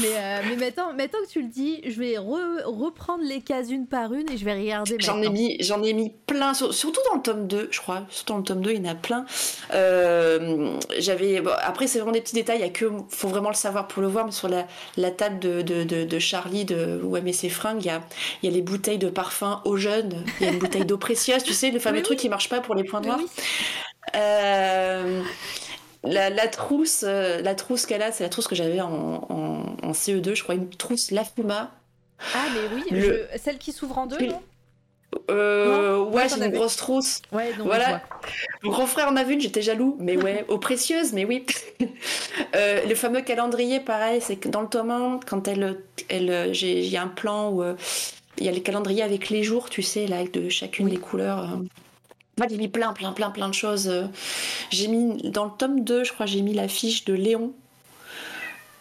Mais, 0.00 0.08
euh, 0.16 0.40
mais 0.48 0.56
maintenant, 0.56 0.92
maintenant 0.92 1.18
que 1.24 1.30
tu 1.30 1.40
le 1.42 1.48
dis, 1.48 1.80
je 1.86 1.98
vais 2.00 2.14
re- 2.14 2.64
reprendre 2.64 3.22
les 3.24 3.40
cases 3.42 3.70
une 3.70 3.86
par 3.86 4.12
une 4.12 4.28
et 4.30 4.36
je 4.36 4.44
vais 4.44 4.54
regarder 4.54 4.96
J'en 4.98 5.22
ai 5.22 5.28
mis, 5.28 5.56
j'en 5.60 5.82
ai 5.82 5.92
mis 5.92 6.10
plein, 6.26 6.52
sur- 6.52 6.74
surtout 6.74 7.00
dans 7.10 7.16
le 7.16 7.22
tome 7.22 7.46
2, 7.46 7.68
je 7.70 7.80
crois. 7.80 8.04
Surtout 8.10 8.32
dans 8.32 8.38
le 8.38 8.44
tome 8.44 8.60
2, 8.60 8.72
il 8.72 8.84
y 8.84 8.88
en 8.88 8.90
a 8.90 8.94
plein. 8.96 9.24
Euh, 9.72 10.78
j'avais, 10.98 11.40
bon, 11.40 11.52
après, 11.62 11.86
c'est 11.86 11.98
vraiment 11.98 12.12
des 12.12 12.20
petits 12.20 12.34
détails. 12.34 12.58
Il 12.58 12.62
y 12.62 12.64
a 12.64 12.70
que, 12.70 12.90
faut 13.08 13.28
vraiment 13.28 13.50
le 13.50 13.54
savoir 13.54 13.86
pour 13.86 14.02
le 14.02 14.08
voir. 14.08 14.26
Mais 14.26 14.32
sur 14.32 14.48
la, 14.48 14.66
la 14.96 15.10
table 15.12 15.38
de, 15.38 15.62
de, 15.62 15.84
de, 15.84 16.04
de 16.04 16.18
Charlie, 16.18 16.64
de 16.64 17.00
où 17.02 17.16
elle 17.16 17.22
met 17.24 17.32
ses 17.32 17.48
fringues, 17.48 17.82
il 17.84 17.86
y 17.86 17.90
a, 17.90 18.02
y 18.42 18.48
a 18.48 18.50
les 18.50 18.62
bouteilles 18.62 18.98
de 18.98 19.10
parfum 19.10 19.60
aux 19.64 19.76
jeunes. 19.76 20.24
Il 20.40 20.46
y 20.46 20.48
a 20.48 20.52
une 20.52 20.58
bouteille 20.58 20.84
d'eau 20.86 20.98
précieuse, 20.98 21.42
tu 21.44 21.52
sais, 21.52 21.70
le 21.70 21.78
fameux 21.78 21.98
Mais 21.98 22.02
truc 22.02 22.18
oui. 22.18 22.22
qui 22.22 22.28
marche 22.28 22.48
pas 22.48 22.60
pour 22.60 22.74
les 22.74 22.84
points 22.84 23.00
Mais 23.00 23.06
noirs. 23.06 23.20
oui. 23.20 23.26
Euh, 24.16 25.22
la, 26.04 26.30
la 26.30 26.48
trousse, 26.48 27.04
euh, 27.06 27.40
la 27.42 27.54
trousse 27.54 27.86
qu'elle 27.86 28.02
a, 28.02 28.12
c'est 28.12 28.22
la 28.24 28.30
trousse 28.30 28.46
que 28.48 28.54
j'avais 28.54 28.80
en, 28.80 28.90
en, 29.28 29.76
en 29.82 29.92
CE2, 29.92 30.34
je 30.34 30.42
crois, 30.42 30.54
une 30.54 30.68
trousse 30.70 31.10
Lafuma. 31.10 31.70
Ah, 32.34 32.44
mais 32.54 32.60
oui, 32.76 32.84
Le- 32.90 33.00
je- 33.32 33.38
celle 33.38 33.58
qui 33.58 33.72
s'ouvre 33.72 33.98
en 33.98 34.06
deux, 34.06 34.18
non? 34.26 34.40
Euh, 35.30 35.96
Non, 35.98 36.10
ouais, 36.10 36.28
c'est 36.28 36.44
une 36.44 36.50
grosse 36.52 36.76
trousse. 36.76 37.22
Ouais, 37.32 37.52
donc 37.54 37.66
Voilà. 37.66 38.02
Mon 38.62 38.70
grand 38.72 38.86
frère 38.86 39.08
en 39.08 39.16
a 39.16 39.22
vu 39.22 39.34
une, 39.34 39.40
j'étais 39.40 39.62
jaloux, 39.62 39.96
mais 40.00 40.16
ouais, 40.16 40.44
aux 40.48 40.58
précieuses, 40.58 41.12
mais 41.12 41.24
oui. 41.24 41.44
Euh, 42.56 42.84
le 42.86 42.94
fameux 42.94 43.20
calendrier, 43.20 43.80
pareil, 43.80 44.20
c'est 44.20 44.36
que 44.36 44.48
dans 44.48 44.60
le 44.62 44.68
tome 44.68 44.90
1, 44.90 45.20
quand 45.28 45.48
elle, 45.48 45.78
elle, 46.08 46.52
j'ai, 46.54 46.96
un 46.96 47.08
plan 47.08 47.50
où 47.50 47.62
euh, 47.62 47.74
il 48.38 48.44
y 48.44 48.48
a 48.48 48.52
le 48.52 48.60
calendrier 48.60 49.02
avec 49.02 49.28
les 49.30 49.42
jours, 49.42 49.70
tu 49.70 49.82
sais, 49.82 50.06
là, 50.06 50.18
avec 50.18 50.32
de 50.32 50.48
chacune 50.48 50.86
Oui. 50.86 50.92
des 50.92 50.98
couleurs. 50.98 51.58
Euh. 52.36 52.38
Moi, 52.38 52.46
j'ai 52.50 52.56
mis 52.56 52.68
plein, 52.68 52.92
plein, 52.92 53.12
plein, 53.12 53.30
plein 53.30 53.48
de 53.48 53.54
choses. 53.54 53.88
euh. 53.88 54.04
J'ai 54.70 54.88
mis, 54.88 55.30
dans 55.30 55.44
le 55.46 55.50
tome 55.56 55.80
2, 55.84 56.04
je 56.04 56.12
crois, 56.12 56.26
j'ai 56.26 56.42
mis 56.42 56.54
l'affiche 56.54 57.04
de 57.04 57.14
Léon. 57.14 57.52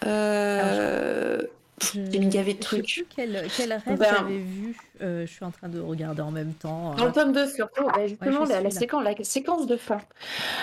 Euh, 0.06 1.40
Je- 1.82 2.00
J'ai 2.12 2.20
mis 2.20 2.28
gavé 2.28 2.54
de 2.54 2.60
je 2.64 2.68
sais 2.70 2.76
trucs. 2.78 2.86
plus 2.86 3.06
quel, 3.14 3.48
quel 3.58 3.74
rêve 3.74 3.98
Ben- 4.00 4.16
j'avais 4.18 4.38
vu. 4.38 4.78
Euh, 5.02 5.26
je 5.26 5.32
suis 5.32 5.44
en 5.44 5.52
train 5.52 5.68
de 5.68 5.80
regarder 5.82 6.22
en 6.22 6.32
même 6.32 6.54
temps. 6.54 6.94
Dans 6.96 7.06
le 7.06 7.12
tome 7.12 7.34
2, 7.34 7.48
surtout, 7.50 7.84
bah, 7.88 8.08
justement, 8.08 8.46
la, 8.46 8.62
la 8.62 8.70
séquence, 8.70 9.04
la 9.04 9.16
séquence 9.24 9.68
de 9.68 9.76
fin. 9.76 9.98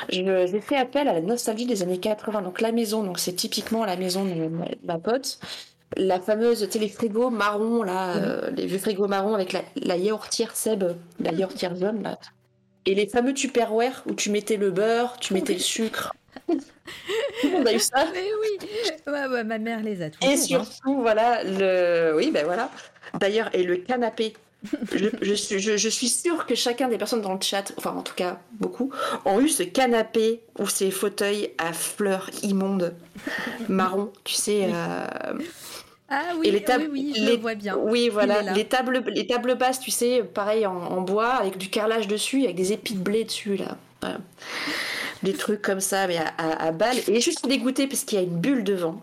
Je- 0.08 0.46
J'ai 0.50 0.60
fait 0.60 0.76
appel 0.76 1.08
à 1.08 1.12
la 1.12 1.20
nostalgie 1.20 1.66
des 1.66 1.82
années 1.82 1.98
80. 1.98 2.40
Donc, 2.42 2.60
la 2.62 2.72
maison, 2.72 3.02
donc 3.02 3.18
c'est 3.18 3.34
typiquement 3.34 3.84
la 3.84 3.96
maison 3.96 4.24
de 4.24 4.32
ma, 4.48 4.66
de 4.66 4.78
ma 4.84 4.98
pote. 4.98 5.40
La 5.96 6.20
fameuse, 6.20 6.66
frigos 6.94 7.28
marrons, 7.30 7.82
là, 7.82 8.14
Mhm. 8.14 8.22
euh, 8.24 8.50
les 8.52 8.66
vieux 8.66 8.78
frigos 8.78 9.08
marrons 9.08 9.34
avec 9.34 9.52
la, 9.52 9.60
la 9.76 9.96
yaourtière 9.96 10.54
Seb, 10.56 10.84
la 11.18 11.32
yaourtière 11.32 11.74
jaune, 11.76 12.02
là. 12.02 12.18
Et 12.86 12.94
les 12.94 13.06
fameux 13.06 13.34
Tupperware 13.34 14.02
où 14.06 14.14
tu 14.14 14.30
mettais 14.30 14.56
le 14.56 14.70
beurre, 14.70 15.16
tu 15.20 15.34
mettais 15.34 15.52
Oui. 15.52 15.58
le 15.58 15.62
sucre. 15.62 16.12
Tout 16.48 16.58
le 17.44 17.50
monde 17.50 17.68
a 17.68 17.72
eu 17.74 17.78
ça. 17.78 18.06
Mais 18.12 18.24
oui, 18.40 18.68
ouais, 19.06 19.26
ouais, 19.26 19.44
ma 19.44 19.58
mère 19.58 19.82
les 19.82 20.02
a 20.02 20.10
toujours. 20.10 20.30
Et 20.30 20.34
hein. 20.34 20.36
surtout, 20.36 21.00
voilà, 21.00 21.42
le. 21.44 22.14
Oui, 22.16 22.30
ben 22.32 22.44
voilà. 22.44 22.70
D'ailleurs, 23.18 23.50
et 23.54 23.62
le 23.62 23.76
canapé. 23.76 24.34
je, 24.92 25.06
je 25.22 25.32
suis- 25.34 25.58
je- 25.58 25.76
je 25.78 25.88
suis 25.88 26.08
sûre 26.08 26.44
que 26.46 26.54
chacun 26.54 26.88
des 26.88 26.98
personnes 26.98 27.22
dans 27.22 27.32
le 27.32 27.40
chat, 27.40 27.72
enfin 27.78 27.92
en 27.96 28.02
tout 28.02 28.14
cas 28.14 28.40
beaucoup, 28.52 28.92
ont 29.24 29.40
eu 29.40 29.48
ce 29.48 29.62
canapé 29.62 30.42
ou 30.58 30.68
ces 30.68 30.90
fauteuils 30.90 31.50
à 31.56 31.72
fleurs 31.72 32.28
immondes, 32.42 32.94
marron, 33.70 34.12
tu 34.24 34.34
sais. 34.34 34.68
euh, 34.70 35.06
Ah 36.10 36.22
oui, 36.38 36.48
et 36.48 36.50
les 36.50 36.64
tables- 36.64 36.88
oui, 36.90 37.12
oui, 37.14 37.14
je 37.16 37.24
les- 37.24 37.36
le 37.36 37.40
vois 37.42 37.54
bien. 37.54 37.76
Oui, 37.76 38.08
voilà, 38.08 38.42
là. 38.42 38.52
les 38.52 38.64
tables, 38.66 39.02
les 39.06 39.26
tables 39.26 39.54
basses, 39.54 39.78
tu 39.80 39.90
sais, 39.92 40.22
pareil 40.24 40.66
en, 40.66 40.74
en 40.76 41.00
bois, 41.02 41.28
avec 41.34 41.56
du 41.56 41.70
carrelage 41.70 42.08
dessus, 42.08 42.42
avec 42.44 42.56
des 42.56 42.72
épis 42.72 42.94
de 42.94 43.00
blé 43.00 43.24
dessus, 43.24 43.56
là. 43.56 43.76
Voilà. 44.00 44.18
Des 45.22 45.34
trucs 45.34 45.62
comme 45.62 45.80
ça, 45.80 46.06
mais 46.08 46.16
à, 46.16 46.26
à, 46.38 46.66
à 46.66 46.70
balles. 46.72 46.96
Et 47.06 47.20
juste 47.20 47.46
dégoûté 47.46 47.86
parce 47.86 48.04
qu'il 48.04 48.18
y 48.18 48.20
a 48.20 48.24
une 48.24 48.38
bulle 48.40 48.64
devant. 48.64 49.00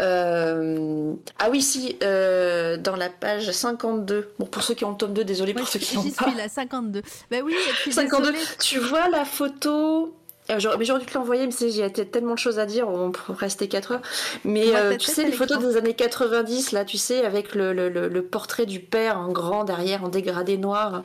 Euh, 0.00 1.12
Ah 1.38 1.48
oui, 1.50 1.60
si, 1.60 1.96
euh, 2.02 2.76
dans 2.76 2.94
la 2.96 3.08
page 3.10 3.50
52. 3.50 4.32
Bon, 4.38 4.46
pour 4.46 4.62
ceux 4.62 4.74
qui 4.74 4.84
ont 4.84 4.90
le 4.92 4.96
tome 4.96 5.12
2, 5.12 5.24
désolé 5.24 5.54
pour 5.54 5.66
ceux 5.66 5.78
qui 5.80 5.86
j'y 5.90 5.96
n'ont 5.96 6.10
pas. 6.10 6.28
suis 6.28 6.36
là, 6.36 6.48
52. 6.48 7.02
Bah 7.30 7.38
oui, 7.44 7.52
et 7.52 7.72
puis 7.82 7.92
52. 7.92 8.32
désolée. 8.32 8.46
Tu 8.60 8.78
vois 8.78 9.08
la 9.08 9.24
photo 9.24 10.14
j'aurais- 10.56 10.78
mais 10.78 10.84
j'aurais 10.84 11.00
dû 11.00 11.06
te 11.06 11.14
l'envoyer, 11.16 11.44
mais 11.46 11.52
c'est- 11.52 11.70
j'ai 11.70 11.90
tellement 11.90 12.34
de 12.34 12.38
choses 12.38 12.58
à 12.58 12.66
dire, 12.66 12.88
on 12.88 13.10
pourrait 13.12 13.36
rester 13.38 13.68
4 13.68 13.92
heures. 13.92 14.02
Mais 14.44 14.74
euh, 14.74 14.96
tu 14.96 15.06
sais, 15.06 15.24
les 15.24 15.32
photos 15.32 15.58
des 15.58 15.76
années 15.76 15.94
90, 15.94 16.72
là, 16.72 16.84
tu 16.84 16.96
sais, 16.96 17.24
avec 17.24 17.54
le, 17.54 17.72
le, 17.72 17.88
le- 17.88 18.08
le 18.08 18.26
portrait 18.26 18.66
du 18.66 18.80
père 18.80 19.18
en 19.18 19.30
grand 19.32 19.64
derrière, 19.64 20.04
en 20.04 20.08
dégradé 20.08 20.56
noir. 20.56 21.04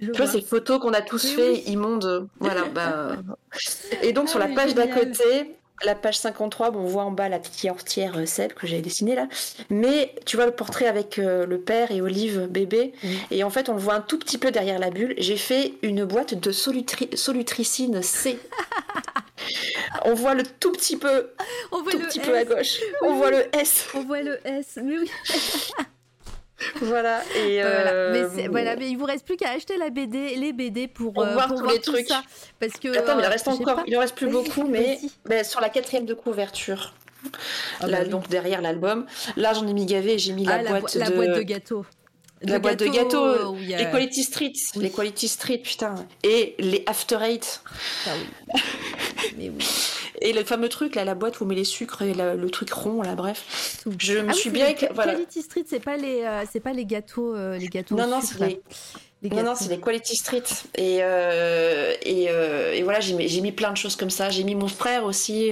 Je 0.00 0.10
Tu 0.10 0.16
vois, 0.18 0.26
vois. 0.26 0.32
ces 0.32 0.42
photos 0.42 0.80
qu'on 0.80 0.92
a 0.92 1.00
tous 1.02 1.24
Mais 1.24 1.30
fait, 1.36 1.50
oui. 1.52 1.62
immondes. 1.66 2.28
Voilà, 2.40 2.64
bah... 2.66 3.16
Et 4.02 4.12
donc, 4.12 4.24
Ah, 4.26 4.30
sur 4.30 4.38
la 4.40 4.48
page 4.48 4.74
d'à 4.74 4.88
côté, 4.88 5.56
la 5.82 5.94
page 5.94 6.16
53, 6.18 6.70
bon, 6.70 6.80
on 6.80 6.86
voit 6.86 7.02
en 7.04 7.10
bas 7.10 7.28
la 7.28 7.38
petite 7.38 7.64
yaourtière 7.64 8.16
euh, 8.16 8.26
Seb 8.26 8.52
que 8.52 8.66
j'avais 8.66 8.80
dessinée 8.82 9.14
là. 9.14 9.28
Mais 9.70 10.14
tu 10.24 10.36
vois 10.36 10.46
le 10.46 10.52
portrait 10.52 10.86
avec 10.86 11.18
euh, 11.18 11.46
le 11.46 11.60
père 11.60 11.90
et 11.90 12.00
Olive 12.00 12.46
bébé. 12.48 12.92
Et 13.30 13.42
en 13.44 13.50
fait, 13.50 13.68
on 13.68 13.74
le 13.74 13.80
voit 13.80 13.94
un 13.94 14.00
tout 14.00 14.18
petit 14.18 14.38
peu 14.38 14.50
derrière 14.50 14.78
la 14.78 14.90
bulle. 14.90 15.14
J'ai 15.18 15.36
fait 15.36 15.74
une 15.82 16.04
boîte 16.04 16.34
de 16.34 16.52
solutri- 16.52 17.14
solutricine 17.16 18.02
C. 18.02 18.38
on 20.04 20.14
voit 20.14 20.34
le 20.34 20.44
tout 20.44 20.72
petit 20.72 20.96
peu, 20.96 21.30
On 21.72 21.82
voit 21.82 21.92
tout 21.92 21.98
le 21.98 22.06
petit 22.06 22.20
S. 22.20 22.26
peu 22.26 22.36
à 22.36 22.44
gauche. 22.44 22.78
Oui, 22.80 23.08
on 23.08 23.14
voit 23.16 23.30
le 23.30 23.44
S. 23.56 23.86
On 23.94 24.04
voit 24.04 24.22
le 24.22 24.38
S. 24.46 24.78
Mais 24.82 24.98
oui. 24.98 25.10
voilà. 26.82 27.22
Et 27.36 27.60
Voilà. 27.62 27.90
euh, 27.92 28.12
Mais, 28.12 28.42
c'est- 28.42 28.48
voilà, 28.48 28.76
mais 28.76 28.88
il 28.90 28.96
vous 28.96 29.04
reste 29.04 29.24
plus 29.24 29.36
qu'à 29.36 29.50
acheter 29.50 29.76
la 29.76 29.90
BD, 29.90 30.36
les 30.36 30.52
BD 30.52 30.88
pour, 30.88 31.12
Pour 31.12 31.24
euh, 31.24 31.32
voir 31.32 31.48
pour 31.48 31.56
tous 31.58 31.62
voir 31.62 31.74
les 31.74 31.80
tout 31.80 31.92
trucs. 31.92 32.08
ça. 32.08 32.22
Parce 32.60 32.74
que 32.74 32.96
Attends, 32.96 33.16
mais 33.16 33.22
il 33.22 33.26
en 33.26 33.28
euh, 33.28 33.32
reste 33.32 33.48
encore. 33.48 33.76
pas. 33.76 33.84
Il 33.86 33.96
en 33.96 34.00
reste 34.00 34.14
plus 34.14 34.28
beaucoup, 34.28 34.66
mais 34.66 34.98
sur 35.44 35.60
la 35.60 35.68
quatrième 35.68 36.06
de 36.06 36.14
couverture, 36.14 36.94
Ah 37.80 37.86
là, 37.86 37.98
bah 37.98 38.02
oui. 38.04 38.10
donc 38.10 38.28
derrière 38.28 38.60
l'album, 38.60 39.06
là 39.36 39.52
j'en 39.54 39.66
ai 39.66 39.72
mis 39.72 39.86
gavé 39.86 40.14
et 40.14 40.18
j'ai 40.18 40.32
mis 40.32 40.46
Ah, 40.48 40.62
la, 40.62 40.70
boîte 40.70 40.82
bo- 40.94 40.98
la 40.98 41.10
de... 41.10 41.14
boîte 41.14 41.30
de 41.36 41.42
gâteaux. 41.42 41.86
la 42.42 42.58
boîte 42.58 42.78
de 42.78 42.86
gâteau, 42.88 43.24
a- 43.24 43.56
les 43.78 43.90
Quality 43.90 44.22
Street, 44.22 44.52
Oui. 44.76 44.82
les 44.82 44.90
Quality 44.90 45.28
Street, 45.28 45.58
putain, 45.58 45.94
et 46.22 46.54
les 46.58 46.82
After 46.86 47.18
Eight, 47.22 47.62
Ah 48.06 48.10
oui. 48.54 48.60
Mais 49.38 49.48
oui. 49.50 49.64
Et 50.20 50.32
le 50.32 50.44
fameux 50.44 50.68
truc 50.68 50.94
là, 50.94 51.04
la 51.04 51.14
boîte 51.14 51.40
où 51.40 51.44
on 51.44 51.46
met 51.46 51.54
les 51.54 51.64
sucres 51.64 52.02
et 52.02 52.14
la- 52.14 52.34
le 52.34 52.50
truc 52.50 52.70
rond 52.70 53.02
là, 53.02 53.14
bref. 53.14 53.82
Je 53.98 54.18
me 54.18 54.30
Ah 54.30 54.32
suis 54.32 54.50
bien, 54.50 54.68
les 54.68 54.88
voilà. 54.94 55.12
Quality 55.14 55.42
Street, 55.42 55.64
c'est 55.66 55.80
pas 55.80 55.96
les, 55.96 56.22
euh, 56.22 56.44
c'est 56.50 56.60
pas 56.60 56.72
les 56.72 56.84
gâteaux, 56.86 57.34
euh, 57.34 57.56
les 57.58 57.68
gâteaux. 57.68 57.96
Non 57.96 58.06
non, 58.06 58.20
c'est 58.20 58.38
les, 58.40 58.60
non 59.30 59.42
non, 59.42 59.54
c'est 59.54 59.68
les 59.70 59.80
Quality 59.80 60.16
Street, 60.16 60.42
et 60.76 60.98
euh, 61.02 61.94
et, 62.02 62.24
et 62.24 62.82
voilà, 62.82 63.00
j'ai 63.00 63.40
mis, 63.40 63.52
plein 63.52 63.72
de 63.72 63.76
choses 63.76 63.96
comme 63.96 64.10
ça. 64.10 64.30
J'ai 64.30 64.44
mis 64.44 64.54
mon 64.54 64.68
frère 64.68 65.04
aussi. 65.04 65.50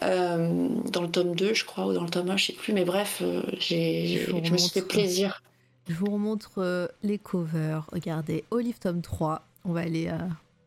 dans 0.00 1.02
le 1.02 1.08
tome 1.10 1.34
2, 1.34 1.54
je 1.54 1.64
crois, 1.64 1.86
ou 1.86 1.92
dans 1.92 2.04
le 2.04 2.10
tome 2.10 2.30
1, 2.30 2.36
je 2.36 2.46
sais 2.46 2.52
plus, 2.52 2.72
mais 2.72 2.84
bref, 2.84 3.22
j'ai, 3.58 4.26
Je 4.44 4.52
me 4.52 4.58
suis 4.58 4.70
fait 4.70 4.82
plaisir. 4.82 5.42
Je 5.88 5.94
vous 5.94 6.10
remontre 6.12 6.88
les 7.02 7.18
covers. 7.18 7.86
Regardez, 7.92 8.44
Olive 8.50 8.78
tome 8.78 9.02
3. 9.02 9.42
On 9.64 9.72
va 9.72 9.80
aller 9.80 10.10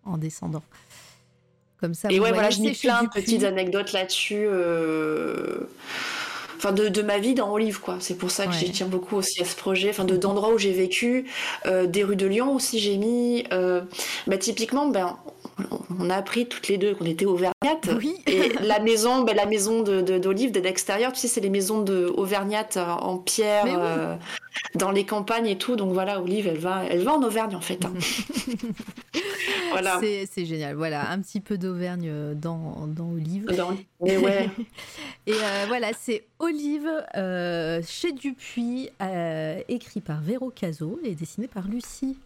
en 0.06 0.18
descendant. 0.18 0.64
Comme 1.82 1.94
ça, 1.96 2.10
Et 2.12 2.20
ouais, 2.20 2.32
voilà, 2.32 2.50
mis 2.60 2.74
chez 2.76 2.88
plein 2.88 3.04
de 3.04 3.10
petites 3.10 3.44
anecdotes 3.44 3.92
là-dessus. 3.92 4.46
euh, 4.48 5.62
Enfin, 6.58 6.74
de, 6.74 6.90
de 6.90 7.02
ma 7.02 7.18
vie 7.18 7.34
dans 7.34 7.52
Olive, 7.52 7.80
quoi. 7.80 7.98
C'est 8.00 8.16
pour 8.16 8.30
ça 8.30 8.46
que 8.46 8.52
Ouais. 8.52 8.58
j'y 8.60 8.72
tiens 8.72 8.86
beaucoup 8.86 9.16
aussi 9.16 9.42
à 9.42 9.46
ce 9.46 9.56
projet. 9.56 9.90
Enfin, 9.90 10.06
de, 10.06 10.16
d'endroits 10.16 10.54
où 10.54 10.60
j'ai 10.60 10.72
vécu, 10.72 11.26
euh, 11.66 11.88
des 11.88 12.04
rues 12.04 12.16
de 12.16 12.28
Lyon 12.28 12.54
aussi, 12.56 12.80
j'ai 12.80 12.98
mis. 12.98 13.46
euh, 13.52 13.82
Bah, 14.28 14.38
typiquement, 14.38 14.88
ben, 14.88 15.18
on 16.00 16.10
a 16.10 16.16
appris 16.16 16.48
toutes 16.48 16.68
les 16.68 16.78
deux 16.78 16.96
qu'on 16.96 17.06
était 17.06 17.26
auvergnates. 17.26 17.90
Oui. 17.98 18.16
Et 18.28 18.50
la 18.62 18.80
maison, 18.80 19.24
ben, 19.24 19.36
la 19.36 19.46
maison 19.46 19.82
de, 19.84 20.02
de- 20.02 20.18
d'Olive, 20.18 20.52
de 20.52 20.60
l'extérieur, 20.60 21.12
tu 21.14 21.20
sais, 21.20 21.28
c'est 21.28 21.42
les 21.42 21.50
maisons 21.50 21.82
de 21.82 22.06
auvergnates 22.16 22.78
euh, 22.78 22.86
en 22.86 23.18
pierre, 23.18 23.66
oui. 23.66 23.72
euh, 23.76 24.16
dans 24.76 24.92
les 24.92 25.06
campagnes 25.06 25.48
et 25.48 25.58
tout. 25.58 25.76
Donc 25.76 25.94
voilà, 25.94 26.22
Olive, 26.22 26.48
elle 26.48 26.58
va, 26.60 26.84
elle 26.90 27.04
va 27.04 27.14
en 27.14 27.24
Auvergne 27.24 27.56
en 27.56 27.62
fait. 27.62 27.84
hein. 27.86 27.94
voilà. 29.72 30.00
C'est 30.02 30.46
génial. 30.46 30.76
Voilà, 30.76 31.10
un 31.12 31.20
petit 31.22 31.40
peu 31.40 31.58
d'Auvergne 31.58 32.08
euh, 32.10 32.34
dans, 32.36 32.88
dans 32.88 33.10
Olive. 33.12 33.46
Dans- 33.56 33.78
Mais 34.02 34.18
ouais. 34.18 34.50
Et 35.28 35.34
euh, 35.34 35.66
voilà, 35.68 35.90
c'est 36.00 36.26
Olive 36.40 36.90
euh, 37.16 37.82
chez 37.88 38.12
Dupuis, 38.12 38.90
écrit 39.70 40.02
par 40.02 40.22
Véro 40.22 40.50
Caso 40.50 41.00
et 41.04 41.14
dessiné 41.16 41.48
par 41.48 41.68
Lucie, 41.68 42.18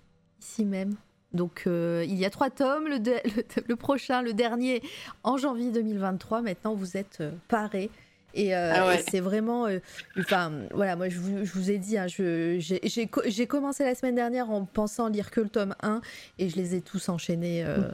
ici 0.41 0.63
même. 0.65 0.95
Donc 1.35 1.63
euh, 1.67 2.03
il 2.07 2.15
y 2.15 2.25
a 2.25 2.29
trois 2.29 2.49
tomes, 2.49 2.87
le, 2.87 2.97
le 3.67 3.75
prochain, 3.75 4.21
le 4.21 4.33
dernier 4.33 4.81
en 5.23 5.37
janvier 5.37 5.71
2023. 5.71 6.41
Maintenant, 6.41 6.73
vous 6.73 6.97
êtes 6.97 7.19
euh, 7.21 7.31
parés. 7.47 7.89
Et, 8.35 8.53
euh, 8.55 8.71
Ah 8.75 8.87
ouais. 8.87 8.99
et 8.99 9.03
c'est 9.09 9.21
vraiment. 9.21 9.65
euh, 9.65 9.79
Enfin, 10.19 10.51
voilà, 10.73 10.95
moi 10.95 11.07
je 11.09 11.17
vous, 11.19 11.45
je 11.45 11.51
vous 11.53 11.71
ai 11.71 11.77
dit, 11.77 11.97
hein, 11.97 12.07
j'ai 12.07 12.59
j'ai 12.59 13.07
co- 13.07 13.21
j'ai 13.25 13.47
commencé 13.47 13.83
la 13.85 13.95
semaine 13.95 14.15
dernière 14.15 14.49
en 14.49 14.65
pensant 14.65 15.07
lire 15.07 15.31
que 15.31 15.39
le 15.41 15.47
tome 15.49 15.73
1 15.81 16.01
et 16.37 16.49
je 16.49 16.55
les 16.57 16.75
ai 16.75 16.81
tous 16.81 17.07
enchaînés 17.09 17.63
euh, 17.65 17.87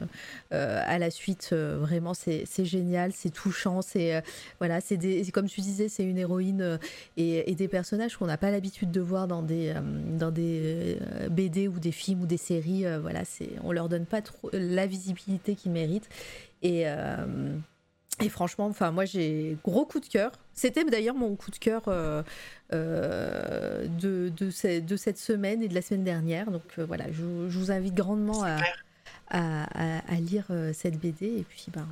à 0.84 0.98
la 0.98 1.10
suite. 1.10 1.52
vraiment, 1.52 2.12
c'est 2.14 2.44
génial, 2.64 3.12
c'est 3.12 3.30
touchant, 3.30 3.82
c'est. 3.82 4.22
voilà, 4.58 4.80
c'est 4.80 4.98
comme 5.32 5.48
tu 5.48 5.60
disais, 5.60 5.88
c'est 5.88 6.04
une 6.04 6.18
héroïne 6.18 6.78
et, 7.16 7.50
et 7.50 7.54
des 7.54 7.68
personnages 7.68 8.16
qu'on 8.16 8.26
n'a 8.26 8.36
pas 8.36 8.50
l'habitude 8.50 8.90
de 8.90 9.00
voir 9.00 9.28
dans 9.28 9.42
des, 9.42 9.74
dans 10.18 10.30
des 10.32 10.98
BD 11.30 11.68
ou 11.68 11.78
des 11.78 11.92
films 11.92 12.22
ou 12.22 12.26
des 12.26 12.36
séries. 12.36 12.84
voilà, 13.00 13.22
on 13.62 13.70
leur 13.72 13.88
donne 13.88 14.06
pas 14.06 14.22
trop 14.22 14.50
la 14.52 14.86
visibilité 14.86 15.54
qu'ils 15.54 15.72
méritent. 15.72 16.08
Et, 16.62 16.84
et 18.20 18.28
franchement, 18.28 18.66
enfin, 18.66 18.90
moi 18.90 19.04
j'ai 19.04 19.56
gros 19.64 19.84
coup 19.86 19.98
de 20.00 20.06
cœur. 20.06 20.32
C'était 20.54 20.84
d'ailleurs 20.84 21.14
mon 21.14 21.34
coup 21.34 21.50
de 21.50 21.56
cœur 21.56 21.82
euh, 21.88 22.22
euh, 22.72 23.86
de, 24.00 24.30
de, 24.36 24.50
ce- 24.50 24.80
de 24.80 24.96
cette 24.96 25.18
semaine 25.18 25.62
et 25.62 25.68
de 25.68 25.74
la 25.74 25.82
semaine 25.82 26.04
dernière. 26.04 26.50
Donc 26.50 26.62
euh, 26.78 26.84
voilà, 26.84 27.04
je, 27.10 27.22
vous- 27.22 27.48
je 27.50 27.58
vous 27.58 27.70
invite 27.70 27.94
grandement 27.94 28.42
à, 28.44 28.58
à, 29.30 29.64
à- 30.14 30.20
lire 30.20 30.46
cette 30.72 30.98
BD. 31.00 31.26
Et 31.26 31.44
puis, 31.48 31.66
ben, 31.72 31.86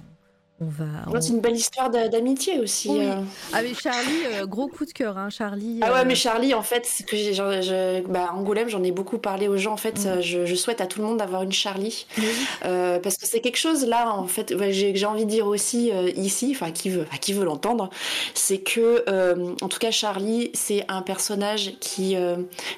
on 0.60 0.66
va. 0.66 0.84
Ouais, 1.10 1.16
on- 1.16 1.20
C'est 1.20 1.32
une 1.32 1.40
belle 1.40 1.56
histoire 1.56 1.90
d'a- 1.90 2.08
d'amitié 2.08 2.58
aussi. 2.60 2.88
Oui. 2.90 3.06
euh. 3.06 3.14
Ah 3.52 3.62
mais 3.62 3.72
Charlie, 3.74 4.22
euh, 4.34 4.46
gros 4.46 4.68
coup 4.68 4.84
de 4.84 4.92
cœur, 4.92 5.16
hein, 5.18 5.30
Charlie. 5.30 5.80
Ah 5.82 5.92
ouais, 5.92 6.00
euh, 6.00 6.04
mais 6.06 6.14
Charlie, 6.14 6.52
en 6.54 6.62
fait, 6.62 6.84
c'est 6.86 7.04
que 7.04 7.16
j'ai, 7.16 8.02
bah, 8.08 8.30
Angoulême, 8.34 8.68
j'en 8.68 8.82
ai 8.82 8.92
beaucoup 8.92 9.18
parlé 9.18 9.48
aux 9.48 9.56
gens. 9.56 9.72
En 9.72 9.76
fait, 9.78 9.98
Mm. 9.98 10.20
je, 10.20 10.46
je 10.46 10.54
souhaite 10.54 10.80
à 10.80 10.86
tout 10.86 11.00
le 11.00 11.06
monde 11.06 11.18
d'avoir 11.18 11.42
une 11.42 11.52
Charlie. 11.52 12.06
parce 12.62 13.16
que 13.16 13.26
c'est 13.26 13.40
quelque 13.40 13.56
chose 13.58 13.86
là, 13.86 14.12
en 14.14 14.26
fait, 14.26 14.54
j'ai, 14.70 15.06
envie 15.06 15.24
de 15.24 15.30
dire 15.30 15.46
aussi 15.46 15.90
ici, 16.16 16.52
enfin, 16.54 16.70
qui 16.72 16.90
veut, 16.90 17.02
enfin, 17.08 17.16
qui 17.18 17.32
veut 17.32 17.44
l'entendre, 17.44 17.90
c'est 18.34 18.58
que, 18.58 19.04
en 19.62 19.68
tout 19.68 19.78
cas, 19.78 19.90
Charlie, 19.90 20.50
c'est 20.54 20.84
un 20.88 21.02
personnage 21.02 21.72
qui, 21.80 22.16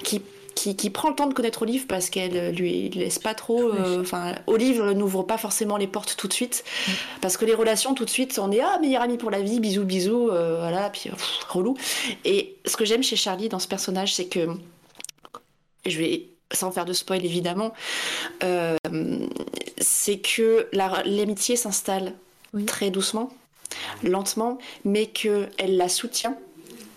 qui 0.05 0.23
qui, 0.55 0.77
qui 0.77 0.91
prend 0.91 1.09
le 1.11 1.15
temps 1.15 1.27
de 1.27 1.35
connaître 1.35 1.63
Olive 1.63 1.87
parce 1.87 2.11
qu'elle 2.11 2.37
euh, 2.37 2.51
lui 2.51 2.89
laisse 2.91 3.19
pas 3.19 3.35
trop. 3.35 3.73
euh, 3.73 4.01
Enfin, 4.01 4.35
Olive 4.47 4.83
n'ouvre 4.83 5.23
pas 5.23 5.39
forcément 5.39 5.77
les 5.77 5.87
portes 5.87 6.17
tout 6.17 6.29
de 6.29 6.33
suite 6.33 6.65
parce 7.21 7.37
que 7.37 7.45
les 7.45 7.55
relations 7.55 7.95
tout 7.95 8.05
de 8.05 8.11
suite, 8.11 8.39
on 8.39 8.53
est 8.53 8.61
ah 8.61 8.79
meilleur 8.81 9.03
ami 9.03 9.17
pour 9.17 9.31
la 9.31 9.41
vie, 9.43 9.61
bisous 9.61 9.85
bisous, 9.85 10.29
euh, 10.31 10.59
voilà, 10.61 10.91
puis 10.91 11.11
pff, 11.11 11.39
relou. 11.49 11.77
Et 12.25 12.57
ce 12.67 12.77
que 12.77 12.85
j'aime 12.85 13.03
chez 13.03 13.17
Charlie 13.17 13.49
dans 13.49 13.59
ce 13.59 13.69
personnage, 13.69 14.15
c'est 14.15 14.27
que 14.27 14.49
je 15.87 15.99
vais 15.99 16.27
sans 16.53 16.71
faire 16.71 16.85
de 16.85 16.93
spoil 16.93 17.25
évidemment, 17.25 17.73
euh, 18.45 18.77
c'est 19.79 20.19
que 20.19 20.69
la- 20.73 21.03
l'amitié 21.07 21.57
s'installe 21.57 22.13
Oui. 22.53 22.67
très 22.67 22.91
doucement, 22.91 23.33
lentement, 24.03 24.59
mais 24.85 25.07
que 25.07 25.49
elle 25.57 25.79
la 25.79 25.89
soutient, 25.89 26.37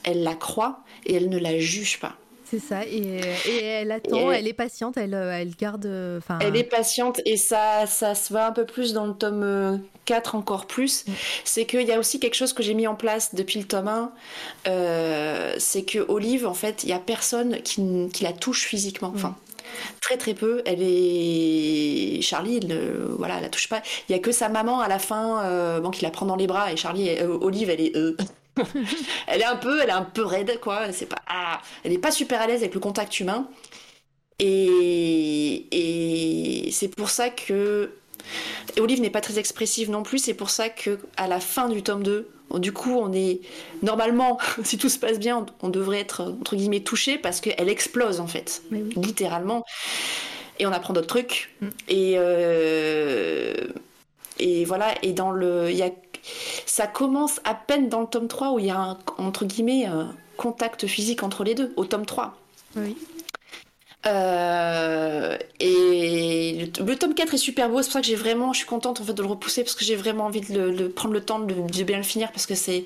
elle 0.04 0.24
la 0.24 0.36
croit 0.36 0.80
et 1.06 1.16
elle 1.16 1.30
ne 1.30 1.38
la 1.40 1.58
juge 1.58 2.00
pas. 2.02 2.18
C'est 2.60 2.68
ça, 2.68 2.86
et, 2.86 3.20
et 3.50 3.64
elle 3.64 3.92
attend, 3.92 4.32
Et- 4.32 4.36
elle 4.36 4.48
est 4.48 4.54
patiente, 4.54 4.96
elle, 4.98 5.14
euh, 5.14 5.32
elle 5.38 5.52
garde. 5.56 5.86
euh, 5.86 6.18
Enfin, 6.20 6.40
Elle 6.42 6.56
est 6.56 6.64
patiente 6.64 7.20
et 7.26 7.36
ça, 7.38 7.86
ça 7.86 8.16
se 8.16 8.32
va 8.32 8.48
un 8.48 8.52
peu 8.52 8.66
plus 8.66 8.94
dans 8.94 9.06
le 9.08 9.14
tome 9.14 9.44
euh, 9.44 9.78
4 10.06 10.36
encore 10.36 10.66
plus. 10.68 11.06
Mm. 11.08 11.12
C'est 11.44 11.66
qu'il 11.66 11.82
y 11.82 11.92
a 11.92 12.00
aussi 12.00 12.20
quelque 12.20 12.36
chose 12.36 12.54
que 12.54 12.64
j'ai 12.64 12.74
mis 12.74 12.88
en 12.88 12.96
place 12.96 13.36
depuis 13.36 13.60
le 13.60 13.66
tome 13.66 13.88
1. 13.90 14.12
euh, 14.68 15.54
c'est 15.58 15.84
que 15.84 16.00
Olive, 16.08 16.48
en 16.48 16.54
fait, 16.54 16.84
il 16.84 16.90
y 16.90 16.94
a 16.94 17.00
personne 17.00 17.62
qui, 17.62 18.10
qui 18.14 18.24
la 18.24 18.32
touche 18.34 18.64
physiquement. 18.66 19.12
Enfin, 19.14 19.36
très 20.02 20.16
très 20.18 20.34
peu. 20.34 20.62
Elle 20.66 20.82
est. 20.82 22.22
Charlie, 22.22 22.58
elle, 22.62 22.68
ne- 22.68 23.06
voilà, 23.18 23.36
elle 23.38 23.44
la 23.44 23.50
touche 23.50 23.68
pas. 23.68 23.82
Il 24.08 24.14
y 24.14 24.16
a 24.16 24.20
que 24.20 24.32
sa 24.32 24.48
maman 24.50 24.80
à 24.80 24.88
la 24.88 25.00
fin 25.00 25.44
euh, 25.44 25.80
bon, 25.82 25.92
qui 25.92 26.04
la 26.04 26.12
prend 26.12 26.26
dans 26.26 26.36
les 26.38 26.48
bras 26.48 26.72
et 26.72 26.78
Charlie, 26.78 27.10
euh, 27.10 27.38
Olive, 27.42 27.70
elle 27.70 27.82
est. 27.82 27.94
elle 29.28 29.42
est 29.42 29.46
un 29.46 29.56
peu, 29.56 29.82
elle 29.82 29.90
est 29.90 29.94
un 29.94 30.04
peu 30.04 30.24
raide, 30.24 30.60
quoi. 30.62 30.92
C'est 30.92 31.08
pas, 31.08 31.22
ah, 31.28 31.62
elle 31.84 31.94
est 31.94 31.98
pas 31.98 32.12
super 32.12 32.42
à 32.42 32.48
l'aise 32.48 32.62
avec 32.62 32.74
le 32.74 32.80
contact 32.80 33.20
humain. 33.20 33.48
Et, 34.40 35.68
et 36.68 36.72
c'est 36.72 36.90
pour 36.90 37.10
ça 37.10 37.30
que 37.30 37.92
et 38.76 38.82
Olive 38.82 39.02
n'est 39.02 39.10
pas 39.10 39.22
très 39.22 39.40
expressive 39.40 39.90
non 39.90 40.04
plus. 40.04 40.20
C'est 40.20 40.34
pour 40.34 40.50
ça 40.50 40.70
que 40.70 41.00
à 41.18 41.28
la 41.28 41.40
fin 41.40 41.70
du 41.70 41.84
tome 41.84 42.04
2, 42.04 42.28
du 42.56 42.72
coup, 42.72 42.98
on 42.98 43.12
est 43.14 43.42
normalement, 43.82 44.38
si 44.64 44.78
tout 44.78 44.90
se 44.90 45.00
passe 45.00 45.20
bien, 45.20 45.46
on 45.62 45.70
devrait 45.70 46.00
être 46.00 46.22
entre 46.40 46.56
guillemets 46.56 46.82
touché 46.82 47.18
parce 47.18 47.42
qu'elle 47.42 47.70
explose 47.70 48.20
en 48.20 48.28
fait, 48.28 48.64
oui. 48.72 48.90
littéralement. 48.96 49.64
Et 50.60 50.66
on 50.66 50.72
apprend 50.72 50.94
d'autres 50.94 51.08
trucs. 51.08 51.54
Mm. 51.62 51.68
Et 51.90 52.14
euh, 52.18 53.54
et 54.40 54.66
voilà. 54.66 54.94
Et 55.02 55.14
dans 55.14 55.32
le, 55.32 55.70
il 55.70 55.78
y 55.78 55.84
a, 55.84 55.90
ça 56.66 56.88
commence 56.88 57.40
à 57.44 57.56
peine 57.56 57.90
dans 57.90 58.02
le 58.02 58.08
tome 58.08 58.28
3 58.28 58.52
où 58.54 58.60
il 58.60 58.66
y 58.68 58.72
a 58.72 58.78
un, 58.80 58.98
entre 59.18 59.46
guillemets 59.46 59.86
un 59.86 60.16
contact 60.38 60.88
physique 60.88 61.24
entre 61.24 61.44
les 61.44 61.56
deux. 61.56 61.74
Au 61.78 61.86
tome 61.86 62.06
3. 62.06 62.36
Oui. 62.76 62.98
Euh, 64.06 65.36
et 65.60 66.70
le, 66.78 66.86
le 66.86 66.96
tome 66.96 67.16
4 67.16 67.34
est 67.34 67.38
super 67.38 67.70
beau, 67.70 67.82
c'est 67.82 67.88
pour 67.88 67.94
ça 67.94 68.02
que 68.02 68.08
j'ai 68.08 68.16
vraiment, 68.16 68.54
je 68.54 68.60
suis 68.60 68.68
contente 68.68 69.02
en 69.02 69.04
fait 69.04 69.14
de 69.14 69.22
le 69.24 69.28
repousser 69.28 69.64
parce 69.64 69.74
que 69.74 69.84
j'ai 69.84 69.96
vraiment 69.96 70.26
envie 70.26 70.42
de, 70.42 70.54
le- 70.60 70.76
de 70.76 70.88
prendre 70.88 71.14
le 71.16 71.22
temps 71.26 71.40
de, 71.40 71.56
de 71.56 71.84
bien 71.84 71.98
le 71.98 72.04
finir 72.04 72.32
parce 72.32 72.46
que 72.46 72.54
c'est. 72.54 72.86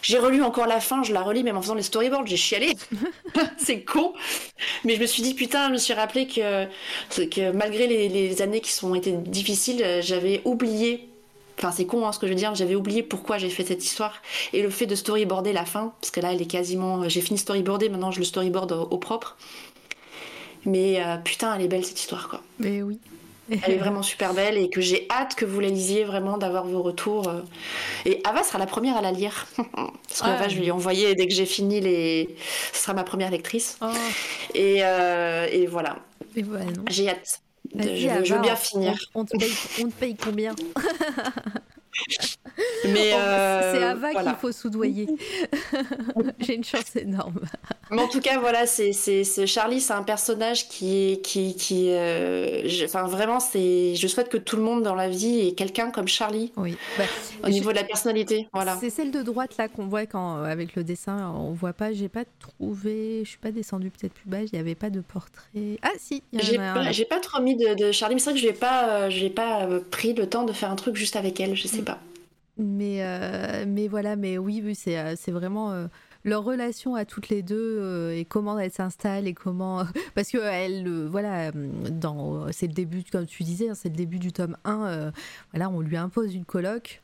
J'ai 0.00 0.18
relu 0.18 0.42
encore 0.42 0.66
la 0.66 0.80
fin, 0.80 1.02
je 1.02 1.12
la 1.12 1.22
relis 1.22 1.42
même 1.42 1.56
en 1.56 1.62
faisant 1.62 1.74
les 1.74 1.82
storyboards, 1.82 2.26
j'ai 2.26 2.36
chialé. 2.36 2.72
c'est 3.58 3.82
con. 3.82 4.12
Mais 4.84 4.96
je 4.96 5.00
me 5.00 5.06
suis 5.06 5.22
dit, 5.22 5.34
putain, 5.34 5.68
je 5.68 5.72
me 5.72 5.78
suis 5.78 5.94
rappelé 5.94 6.26
que, 6.26 6.66
que 7.26 7.52
malgré 7.52 7.86
les, 7.86 8.08
les 8.08 8.42
années 8.42 8.60
qui 8.60 8.72
sont 8.72 8.94
été 8.94 9.12
difficiles, 9.12 9.84
j'avais 10.02 10.42
oublié. 10.44 11.07
Enfin, 11.58 11.72
c'est 11.72 11.86
con 11.86 12.06
hein, 12.06 12.12
ce 12.12 12.18
que 12.18 12.26
je 12.26 12.32
veux 12.32 12.38
dire, 12.38 12.54
j'avais 12.54 12.74
oublié 12.76 13.02
pourquoi 13.02 13.36
j'ai 13.38 13.50
fait 13.50 13.64
cette 13.64 13.84
histoire. 13.84 14.14
Et 14.52 14.62
le 14.62 14.70
fait 14.70 14.86
de 14.86 14.94
storyboarder 14.94 15.52
la 15.52 15.64
fin, 15.64 15.92
parce 16.00 16.10
que 16.10 16.20
là, 16.20 16.32
elle 16.32 16.40
est 16.40 16.46
quasiment. 16.46 17.08
J'ai 17.08 17.20
fini 17.20 17.38
storyboarder, 17.38 17.88
maintenant 17.88 18.10
je 18.12 18.18
le 18.20 18.24
storyboard 18.24 18.72
au, 18.72 18.82
au 18.82 18.98
propre. 18.98 19.36
Mais 20.64 21.02
euh, 21.04 21.16
putain, 21.16 21.54
elle 21.54 21.62
est 21.62 21.68
belle 21.68 21.84
cette 21.84 21.98
histoire, 22.00 22.28
quoi. 22.28 22.42
Mais 22.58 22.82
oui. 22.82 22.98
Elle 23.62 23.72
est 23.72 23.76
vraiment 23.78 24.02
super 24.02 24.34
belle 24.34 24.58
et 24.58 24.68
que 24.68 24.82
j'ai 24.82 25.06
hâte 25.10 25.34
que 25.34 25.46
vous 25.46 25.58
la 25.60 25.68
lisiez 25.68 26.04
vraiment, 26.04 26.36
d'avoir 26.36 26.66
vos 26.66 26.82
retours. 26.82 27.28
euh. 27.28 27.40
Et 28.04 28.20
Ava 28.24 28.42
sera 28.42 28.58
la 28.58 28.66
première 28.66 28.96
à 28.98 29.00
la 29.00 29.10
lire. 29.10 29.46
Parce 29.56 30.20
que 30.20 30.26
Ah. 30.26 30.34
Ava, 30.34 30.48
je 30.48 30.58
lui 30.58 30.66
ai 30.66 30.70
envoyé 30.70 31.14
dès 31.14 31.26
que 31.26 31.32
j'ai 31.32 31.46
fini 31.46 31.80
les. 31.80 32.28
Ce 32.74 32.82
sera 32.82 32.92
ma 32.92 33.04
première 33.04 33.30
lectrice. 33.30 33.78
Oh, 33.80 33.86
Et, 34.54 34.80
euh, 34.84 35.46
et 35.50 35.66
voilà, 35.66 35.96
et 36.36 36.42
non. 36.42 36.60
j'ai 36.90 37.08
hâte. 37.08 37.40
De- 37.74 37.82
je, 37.96 38.08
veux, 38.08 38.24
je 38.24 38.32
veux 38.32 38.38
Ava, 38.40 38.42
bien 38.42 38.56
finir. 38.56 38.98
On, 39.14 39.20
on 39.20 39.24
te 39.24 39.36
paye, 39.36 39.52
on 39.82 39.88
te 39.88 39.94
paye 39.94 40.16
combien? 40.16 40.54
Mais 42.84 43.12
Oh, 43.14 43.18
euh, 43.18 43.72
C'est 43.74 43.82
Ava 43.84 44.12
voilà. 44.12 44.30
qu'il 44.30 44.38
faut 44.40 44.52
soudoyer. 44.52 45.08
J'ai 46.40 46.54
une 46.54 46.64
chance 46.64 46.96
énorme. 46.96 47.40
Mais 47.90 48.02
en 48.02 48.08
tout 48.08 48.20
cas, 48.20 48.38
voilà, 48.38 48.66
c'est, 48.66 48.92
c'est, 48.92 49.24
c'est- 49.24 49.46
Charlie, 49.46 49.80
c'est 49.80 49.92
un 49.92 50.02
personnage 50.02 50.68
qui 50.68 51.20
qui, 51.22 51.54
qui, 51.56 51.90
euh, 51.90 52.68
je- 52.68 52.84
enfin 52.84 53.04
vraiment, 53.04 53.40
c'est, 53.40 53.94
je 53.94 54.06
souhaite 54.06 54.28
que 54.28 54.36
tout 54.36 54.56
le 54.56 54.62
monde 54.62 54.82
dans 54.82 54.94
la 54.94 55.08
vie 55.08 55.48
ait 55.48 55.52
quelqu'un 55.52 55.90
comme 55.90 56.08
Charlie 56.08 56.52
Oui. 56.56 56.76
Bah, 56.98 57.04
au 57.44 57.46
je- 57.46 57.52
niveau 57.52 57.70
de 57.70 57.76
la 57.76 57.84
personnalité, 57.84 58.48
voilà. 58.52 58.76
C'est 58.80 58.90
celle 58.90 59.10
de 59.10 59.22
droite 59.22 59.56
là 59.58 59.68
qu'on 59.68 59.86
voit 59.86 60.06
quand 60.06 60.38
euh, 60.38 60.44
avec 60.44 60.74
le 60.76 60.84
dessin 60.84 61.32
on 61.36 61.52
voit 61.52 61.72
pas. 61.72 61.92
J'ai 61.92 62.08
pas 62.08 62.24
trouvé. 62.40 63.22
Je 63.24 63.28
suis 63.30 63.38
pas 63.38 63.50
descendue 63.52 63.90
peut-être 63.90 64.12
plus 64.14 64.28
bas. 64.28 64.42
Il 64.42 64.54
y 64.54 64.58
avait 64.58 64.74
pas 64.74 64.90
de 64.90 65.00
portrait. 65.00 65.78
Ah 65.82 65.90
si, 65.98 66.22
J'ai 66.32 66.56
pas, 66.58 66.92
j'ai 66.92 67.04
pas 67.04 67.20
trop 67.20 67.40
mis 67.42 67.56
de, 67.56 67.74
de 67.74 67.92
Charlie, 67.92 68.14
mais 68.16 68.20
c'est 68.20 68.30
vrai 68.30 68.38
que 68.38 68.44
je 68.44 68.48
l'ai 68.48 68.52
pas, 68.58 68.88
euh, 69.04 69.08
l'ai 69.08 69.30
pas 69.30 69.66
pris 69.90 70.12
le 70.14 70.28
temps 70.28 70.44
de 70.44 70.52
faire 70.52 70.70
un 70.70 70.76
truc 70.76 70.96
juste 70.96 71.16
avec 71.16 71.40
elle, 71.40 71.54
je 71.56 71.66
sais 71.68 71.82
pas. 71.82 71.87
Mais 72.58 72.98
euh, 73.02 73.64
mais 73.66 73.88
voilà. 73.88 74.16
Mais 74.16 74.38
oui, 74.38 74.74
c'est 74.74 74.98
euh, 74.98 75.14
c'est 75.16 75.32
vraiment. 75.32 75.72
euh, 75.72 75.86
leur 76.24 76.42
relation 76.42 76.96
à 76.96 77.04
toutes 77.04 77.28
les 77.28 77.42
deux 77.42 78.10
et 78.12 78.24
comment 78.24 78.58
elles 78.58 78.72
s'installent 78.72 79.28
et 79.28 79.34
comment 79.34 79.84
parce 80.16 80.30
que 80.30 80.38
elle 80.38 81.06
voilà 81.06 81.52
dans 81.52 82.50
c'est 82.50 82.66
le 82.66 82.72
début 82.72 83.04
comme 83.04 83.24
tu 83.24 83.44
disais 83.44 83.68
hein, 83.68 83.74
c'est 83.76 83.88
le 83.88 83.94
début 83.94 84.18
du 84.18 84.32
tome 84.32 84.56
1 84.64 84.84
euh, 84.86 85.10
voilà 85.52 85.70
on 85.70 85.80
lui 85.80 85.96
impose 85.96 86.34
une 86.34 86.44
coloc 86.44 87.02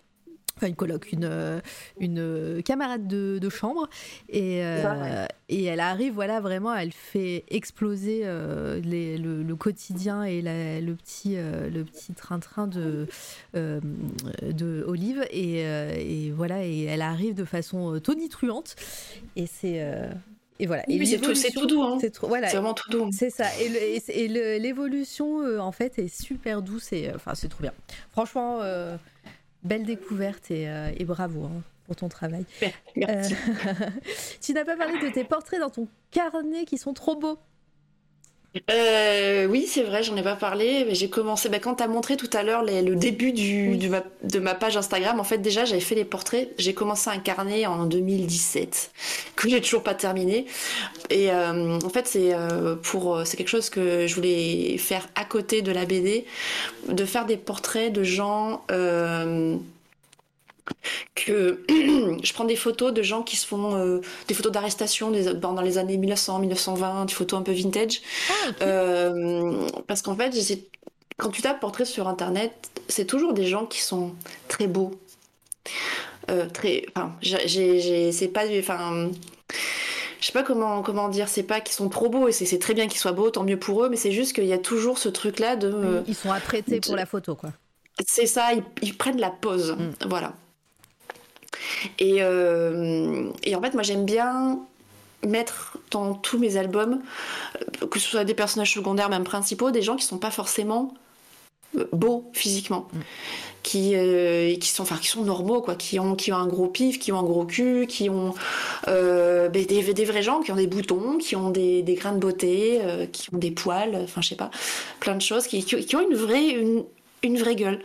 enfin 0.57 0.69
une 0.69 0.77
coloc 0.77 1.11
une 1.13 1.25
euh, 1.25 1.61
une 1.99 2.19
euh, 2.21 2.63
camarade 2.63 3.07
de, 3.09 3.39
de 3.41 3.49
chambre 3.49 3.89
et 4.29 4.65
euh, 4.65 5.27
et 5.49 5.65
elle 5.65 5.81
arrive 5.81 6.15
voilà 6.15 6.41
vraiment 6.41 6.75
elle 6.75 6.93
fait 6.93 7.45
exploser 7.49 8.21
euh, 8.25 8.81
les- 8.81 9.19
le, 9.19 9.43
le 9.43 9.57
quotidien 9.57 10.23
et 10.23 10.41
la- 10.43 10.81
le 10.81 10.95
petit 10.95 11.35
euh, 11.37 11.69
le 11.69 11.85
petit 11.85 12.13
train-train 12.13 12.67
de 12.69 13.07
de 13.55 14.85
Olive 14.87 15.25
et, 15.31 15.61
et 15.61 16.31
voilà 16.31 16.65
et 16.65 16.83
elle 16.85 17.03
arrive 17.03 17.35
de 17.35 17.45
façon 17.45 17.99
tonitruante 18.01 18.77
et 19.37 19.47
c'est 19.47 19.85
et 20.61 20.67
voilà. 20.67 20.85
Oui, 20.87 21.05
c'est 21.05 21.51
tout, 21.51 21.67
doux, 21.67 21.83
hein. 21.83 21.99
c'est 22.01 22.17
voilà. 22.21 22.49
Vraiment 22.49 22.75
tout 22.75 22.89
doux. 22.89 23.11
c'est 23.11 23.29
ça. 23.31 23.47
Et 23.59 24.29
l'évolution 24.61 25.41
en 25.61 25.73
fait 25.73 25.99
est 25.99 26.07
super 26.07 26.63
douce 26.63 26.93
et 26.93 27.11
enfin 27.13 27.35
c'est 27.35 27.49
trop 27.49 27.63
bien. 27.63 27.73
Franchement 28.13 28.61
belle 29.65 29.85
découverte 29.85 30.51
et, 30.51 30.69
euh, 30.69 30.91
et 30.97 31.05
bravo 31.05 31.45
hein, 31.45 31.63
pour 31.87 31.97
ton 31.97 32.09
travail 32.09 32.45
Merci. 32.97 33.35
Euh, 33.35 33.73
tu 34.41 34.53
n'as 34.53 34.65
pas 34.65 34.77
parlé 34.77 34.99
de 34.99 35.13
tes 35.13 35.25
portraits 35.25 35.61
dans 35.61 35.71
ton 35.71 35.89
carnet 36.11 36.65
qui 36.65 36.79
sont 36.79 36.93
trop 36.93 37.17
beaux 37.17 37.39
Euh, 38.71 39.47
oui, 39.47 39.67
c'est 39.69 39.83
vrai, 39.83 40.03
j'en 40.03 40.17
ai 40.17 40.23
pas 40.23 40.37
parlé. 40.37 40.85
mais 40.87 40.95
J'ai 40.95 41.09
commencé, 41.11 41.49
bah, 41.49 41.59
quand 41.59 41.75
tu 41.77 41.83
as 41.83 41.89
montré 41.89 42.17
tout 42.17 42.31
à 42.33 42.43
l'heure 42.43 42.63
les- 42.63 42.83
le 42.83 42.95
début 42.95 43.33
du, 43.33 43.71
Oui. 43.71 43.79
du 43.79 43.89
ma- 43.89 44.05
de 44.23 44.39
ma 44.39 44.55
page 44.55 44.77
Instagram, 44.77 45.19
en 45.19 45.25
fait, 45.25 45.39
déjà, 45.39 45.65
j'avais 45.65 45.81
fait 45.81 45.95
les 45.97 46.05
portraits. 46.05 46.51
J'ai 46.59 46.73
commencé 46.73 47.11
un 47.11 47.19
carnet 47.19 47.67
en 47.67 47.85
2017, 47.87 48.93
que 49.37 49.49
j'ai 49.49 49.61
toujours 49.61 49.83
pas 49.83 49.95
terminé. 49.95 50.47
Et 51.11 51.31
euh, 51.33 51.79
en 51.85 51.89
fait, 51.89 52.07
c'est 52.07 52.33
euh, 52.33 52.77
pour, 52.77 53.23
c'est 53.25 53.37
quelque 53.37 53.49
chose 53.49 53.71
que 53.71 54.07
je 54.07 54.15
voulais 54.15 54.79
faire 54.79 55.09
à 55.17 55.25
côté 55.25 55.61
de 55.63 55.73
la 55.73 55.85
BD, 55.85 56.25
de 56.89 57.05
faire 57.05 57.27
des 57.27 57.37
portraits 57.37 57.93
de 57.93 58.03
gens. 58.05 58.63
Euh, 60.71 60.73
que 61.15 61.65
je 62.23 62.33
prends 62.33 62.45
des 62.45 62.57
photos 62.57 62.93
de 62.93 63.03
gens 63.03 63.23
qui 63.23 63.37
se 63.37 63.47
font 63.47 63.75
euh, 63.77 64.01
des 64.29 64.35
photos 64.35 64.53
d'arrestation 64.53 65.11
des- 65.11 65.35
dans 65.35 65.61
les 65.61 65.79
années 65.79 65.97
1900, 65.97 66.39
1920, 66.41 67.05
des 67.07 67.13
photos 67.15 67.39
un 67.41 67.43
peu 67.43 67.53
vintage. 67.53 68.01
Euh, 68.63 69.69
parce 69.87 70.03
qu'en 70.03 70.17
fait, 70.17 70.33
quand 71.17 71.31
tu 71.31 71.43
tapes 71.43 71.61
portrait 71.61 71.85
sur 71.85 72.09
internet, 72.09 72.53
c'est 72.89 73.07
toujours 73.07 73.33
des 73.35 73.47
gens 73.47 73.67
qui 73.67 73.81
sont 73.81 74.13
très 74.49 74.67
beaux. 74.67 74.93
Euh, 76.31 76.47
très, 76.53 76.87
enfin, 76.95 77.13
c'est 77.23 78.29
pas 78.33 78.45
enfin, 78.59 79.11
je 80.21 80.27
sais 80.27 80.33
pas 80.33 80.43
comment 80.43 80.83
comment 80.83 81.09
dire, 81.11 81.29
c'est 81.29 81.43
pas 81.43 81.61
qu'ils 81.61 81.75
sont 81.75 81.89
trop 81.91 82.09
beaux 82.09 82.29
et 82.29 82.33
c'est 82.33 82.59
très 82.59 82.73
bien 82.75 82.87
qu'ils 82.89 82.99
soient 82.99 83.13
beaux, 83.13 83.31
tant 83.31 83.45
mieux 83.45 83.59
pour 83.59 83.85
eux, 83.85 83.89
mais 83.91 83.97
c'est 83.97 84.13
juste 84.13 84.33
qu'il 84.33 84.47
y 84.47 84.53
a 84.55 84.59
toujours 84.59 84.97
ce 84.99 85.11
truc 85.11 85.39
là 85.39 85.57
de, 85.57 85.71
euh, 85.71 86.01
ils 86.09 86.15
sont 86.15 86.31
apprêtés 86.31 86.81
pour 86.81 86.93
je- 86.93 86.97
la 86.97 87.07
photo 87.07 87.35
quoi 87.35 87.51
c'est 88.09 88.27
ça, 88.27 88.53
ils, 88.55 88.63
ils 88.83 88.97
prennent 88.97 89.21
la 89.21 89.31
pause, 89.31 89.77
Mm. 89.79 90.09
voilà. 90.09 90.33
Et, 91.99 92.17
euh, 92.21 93.31
et 93.43 93.55
en 93.55 93.61
fait, 93.61 93.75
moi 93.75 93.83
j'aime 93.83 94.05
bien 94.05 94.61
mettre 95.27 95.79
dans 95.91 96.15
tous 96.15 96.39
mes 96.39 96.57
albums, 96.57 97.01
euh, 97.83 97.87
que 97.87 97.99
ce 97.99 98.09
soit 98.09 98.25
des 98.25 98.35
personnages 98.35 98.73
secondaires, 98.73 99.09
même 99.09 99.25
principaux, 99.25 99.71
des 99.71 99.83
gens 99.83 99.97
qui 99.97 100.05
sont 100.05 100.19
pas 100.19 100.31
forcément 100.31 100.95
euh, 101.77 101.87
beaux 101.93 102.31
physiquement, 102.33 102.89
Mm. 102.93 102.99
qui, 103.63 103.93
euh, 103.95 104.55
qui, 104.57 104.69
sont, 104.69 104.83
enfin, 104.83 104.97
qui 104.97 105.09
sont 105.09 105.25
normaux, 105.25 105.63
quoi, 105.63 105.75
qui 105.75 105.99
ont, 105.99 106.15
qui 106.15 106.33
ont 106.33 106.37
un 106.37 106.47
gros 106.47 106.69
pif, 106.69 106.99
qui 106.99 107.13
ont 107.13 107.19
un 107.19 107.23
gros 107.25 107.47
cul, 107.47 107.87
qui 107.87 108.11
ont 108.11 108.35
euh, 108.89 109.49
ben, 109.49 109.65
des, 109.65 109.95
des 109.95 110.05
vrais 110.05 110.23
gens, 110.23 110.41
qui 110.41 110.53
ont 110.53 110.57
des 110.57 110.67
boutons, 110.67 111.19
qui 111.19 111.35
ont 111.37 111.51
des, 111.51 111.83
des 111.83 111.95
grains 111.95 112.13
de 112.13 112.19
beauté, 112.19 112.81
euh, 112.83 113.07
qui 113.07 113.35
ont 113.35 113.39
des 113.39 113.51
poils, 113.51 113.99
enfin 114.05 114.21
je 114.21 114.29
sais 114.29 114.37
pas, 114.37 114.51
plein 115.01 115.17
de 115.17 115.23
choses, 115.23 115.47
qui, 115.47 115.65
qui, 115.65 115.85
qui 115.85 115.97
ont 115.97 116.09
une 116.09 116.17
vraie, 116.17 116.49
une, 116.51 116.85
une 117.25 117.39
vraie 117.39 117.57
gueule. 117.57 117.81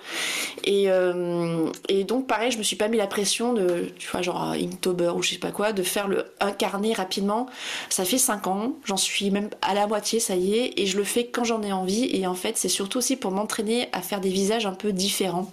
Et, 0.63 0.85
euh, 0.89 1.71
et 1.87 2.03
donc, 2.03 2.27
pareil, 2.27 2.51
je 2.51 2.57
me 2.57 2.63
suis 2.63 2.75
pas 2.75 2.87
mis 2.87 2.97
la 2.97 3.07
pression 3.07 3.53
de, 3.53 3.91
tu 3.97 4.07
vois, 4.09 4.21
genre 4.21 4.51
Inktober 4.51 5.11
ou 5.15 5.23
je 5.23 5.31
sais 5.31 5.39
pas 5.39 5.51
quoi, 5.51 5.73
de 5.73 5.83
faire 5.83 6.07
le 6.07 6.25
incarner 6.39 6.93
rapidement. 6.93 7.47
Ça 7.89 8.05
fait 8.05 8.17
5 8.17 8.47
ans, 8.47 8.73
j'en 8.85 8.97
suis 8.97 9.31
même 9.31 9.49
à 9.61 9.73
la 9.73 9.87
moitié, 9.87 10.19
ça 10.19 10.35
y 10.35 10.55
est, 10.55 10.73
et 10.79 10.85
je 10.85 10.97
le 10.97 11.03
fais 11.03 11.25
quand 11.27 11.43
j'en 11.43 11.63
ai 11.63 11.71
envie. 11.71 12.09
Et 12.15 12.27
en 12.27 12.35
fait, 12.35 12.57
c'est 12.57 12.69
surtout 12.69 12.99
aussi 12.99 13.15
pour 13.15 13.31
m'entraîner 13.31 13.89
à 13.93 14.01
faire 14.01 14.21
des 14.21 14.29
visages 14.29 14.65
un 14.65 14.73
peu 14.73 14.91
différents. 14.93 15.51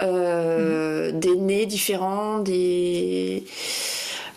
Euh, 0.00 1.12
Des 1.12 1.36
nez 1.36 1.66
différents, 1.66 2.38
des. 2.40 3.44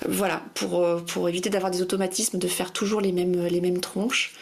Voilà, 0.07 0.43
pour, 0.53 0.83
euh, 0.83 0.99
pour 0.99 1.29
éviter 1.29 1.49
d'avoir 1.49 1.71
des 1.71 1.81
automatismes, 1.81 2.37
de 2.37 2.47
faire 2.47 2.73
toujours 2.73 3.01
les 3.01 3.11
mêmes, 3.11 3.45
les 3.47 3.61
mêmes 3.61 3.79
tronches. 3.79 4.33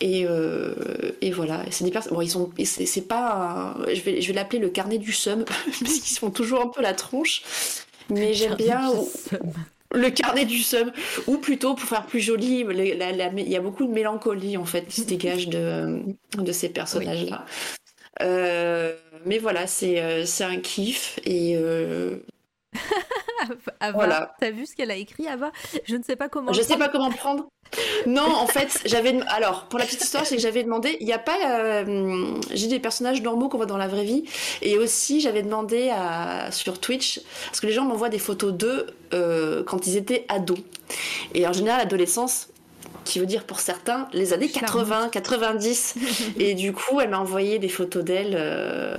Et, 0.00 0.24
euh, 0.26 0.74
et 1.20 1.30
voilà, 1.32 1.64
c'est 1.70 1.84
des 1.84 1.90
personnes. 1.90 2.14
Bon, 2.14 2.20
ils 2.22 2.30
sont. 2.30 2.50
C'est 2.64 3.06
pas. 3.08 3.74
un- 3.78 3.94
Je 3.94 4.00
vais, 4.02 4.20
je 4.20 4.28
vais 4.28 4.34
l'appeler 4.34 4.58
le 4.60 4.70
carnet 4.70 4.98
du 4.98 5.12
seum, 5.12 5.44
parce 5.80 5.94
qu'ils 5.98 6.18
font 6.18 6.30
toujours 6.30 6.60
un 6.62 6.68
peu 6.68 6.82
la 6.82 6.94
tronche. 6.94 7.42
Mais 8.10 8.34
j'aime 8.34 8.54
bien. 8.56 8.90
Le 9.92 10.08
carnet 10.10 10.44
du 10.44 10.58
seum, 10.60 10.92
ou 11.26 11.38
plutôt 11.38 11.74
pour 11.74 11.88
faire 11.88 12.06
plus 12.06 12.20
joli, 12.20 12.60
il 12.60 13.48
y 13.50 13.56
a 13.56 13.60
beaucoup 13.60 13.84
de 13.86 13.90
mélancolie 13.90 14.56
en 14.56 14.64
fait 14.64 14.86
qui 14.86 15.00
se 15.00 15.06
dégage 15.06 15.48
de, 15.48 15.98
de 16.38 16.52
ces 16.52 16.68
personnages-là. 16.68 17.44
Euh, 18.22 18.94
mais 19.26 19.38
voilà, 19.38 19.66
c'est 19.66 20.26
c'est 20.26 20.44
un 20.44 20.58
kiff 20.58 21.18
et 21.24 21.56
euh, 21.56 22.18
Ava, 23.80 23.92
Voilà. 23.94 24.34
t'as 24.38 24.50
vu 24.50 24.66
ce 24.66 24.76
qu'elle 24.76 24.90
a 24.90 24.96
écrit 24.96 25.26
Ava? 25.26 25.50
Je 25.84 25.96
ne 25.96 26.02
sais 26.02 26.16
pas 26.16 26.28
comment 26.28 26.52
je 26.52 26.60
le 26.60 26.64
sais 26.64 26.76
pas 26.76 26.88
comment 26.88 27.10
prendre. 27.10 27.48
Non, 28.06 28.22
en 28.26 28.46
fait, 28.46 28.80
j'avais 28.84 29.20
alors 29.28 29.64
pour 29.66 29.78
la 29.78 29.84
petite 29.84 30.02
histoire, 30.02 30.26
c'est 30.26 30.34
que 30.36 30.42
j'avais 30.42 30.64
demandé, 30.64 30.96
il 31.00 31.06
n'y 31.06 31.12
a 31.12 31.18
pas, 31.20 31.38
euh, 31.46 32.34
j'ai 32.52 32.66
des 32.66 32.80
personnages 32.80 33.22
normaux 33.22 33.48
qu'on 33.48 33.58
voit 33.58 33.66
dans 33.66 33.76
la 33.76 33.86
vraie 33.86 34.04
vie, 34.04 34.24
et 34.60 34.76
aussi 34.76 35.20
j'avais 35.20 35.42
demandé 35.42 35.90
à 35.90 36.50
sur 36.50 36.80
Twitch 36.80 37.20
parce 37.46 37.60
que 37.60 37.66
les 37.66 37.72
gens 37.72 37.84
m'envoient 37.84 38.08
des 38.08 38.18
photos 38.18 38.52
d'eux 38.52 38.86
euh, 39.14 39.62
quand 39.64 39.86
ils 39.86 39.96
étaient 39.96 40.24
ados, 40.28 40.58
et 41.34 41.46
en 41.46 41.52
général 41.52 41.78
l'adolescence 41.80 42.48
qui 43.04 43.18
veut 43.18 43.26
dire 43.26 43.44
pour 43.44 43.60
certains 43.60 44.08
les 44.12 44.32
années 44.32 44.48
80, 44.48 45.08
90. 45.10 45.94
Et 46.38 46.54
du 46.54 46.72
coup, 46.72 47.00
elle 47.00 47.10
m'a 47.10 47.18
envoyé 47.18 47.58
des 47.58 47.68
photos 47.68 48.04
d'elle. 48.04 48.34
euh, 48.34 48.96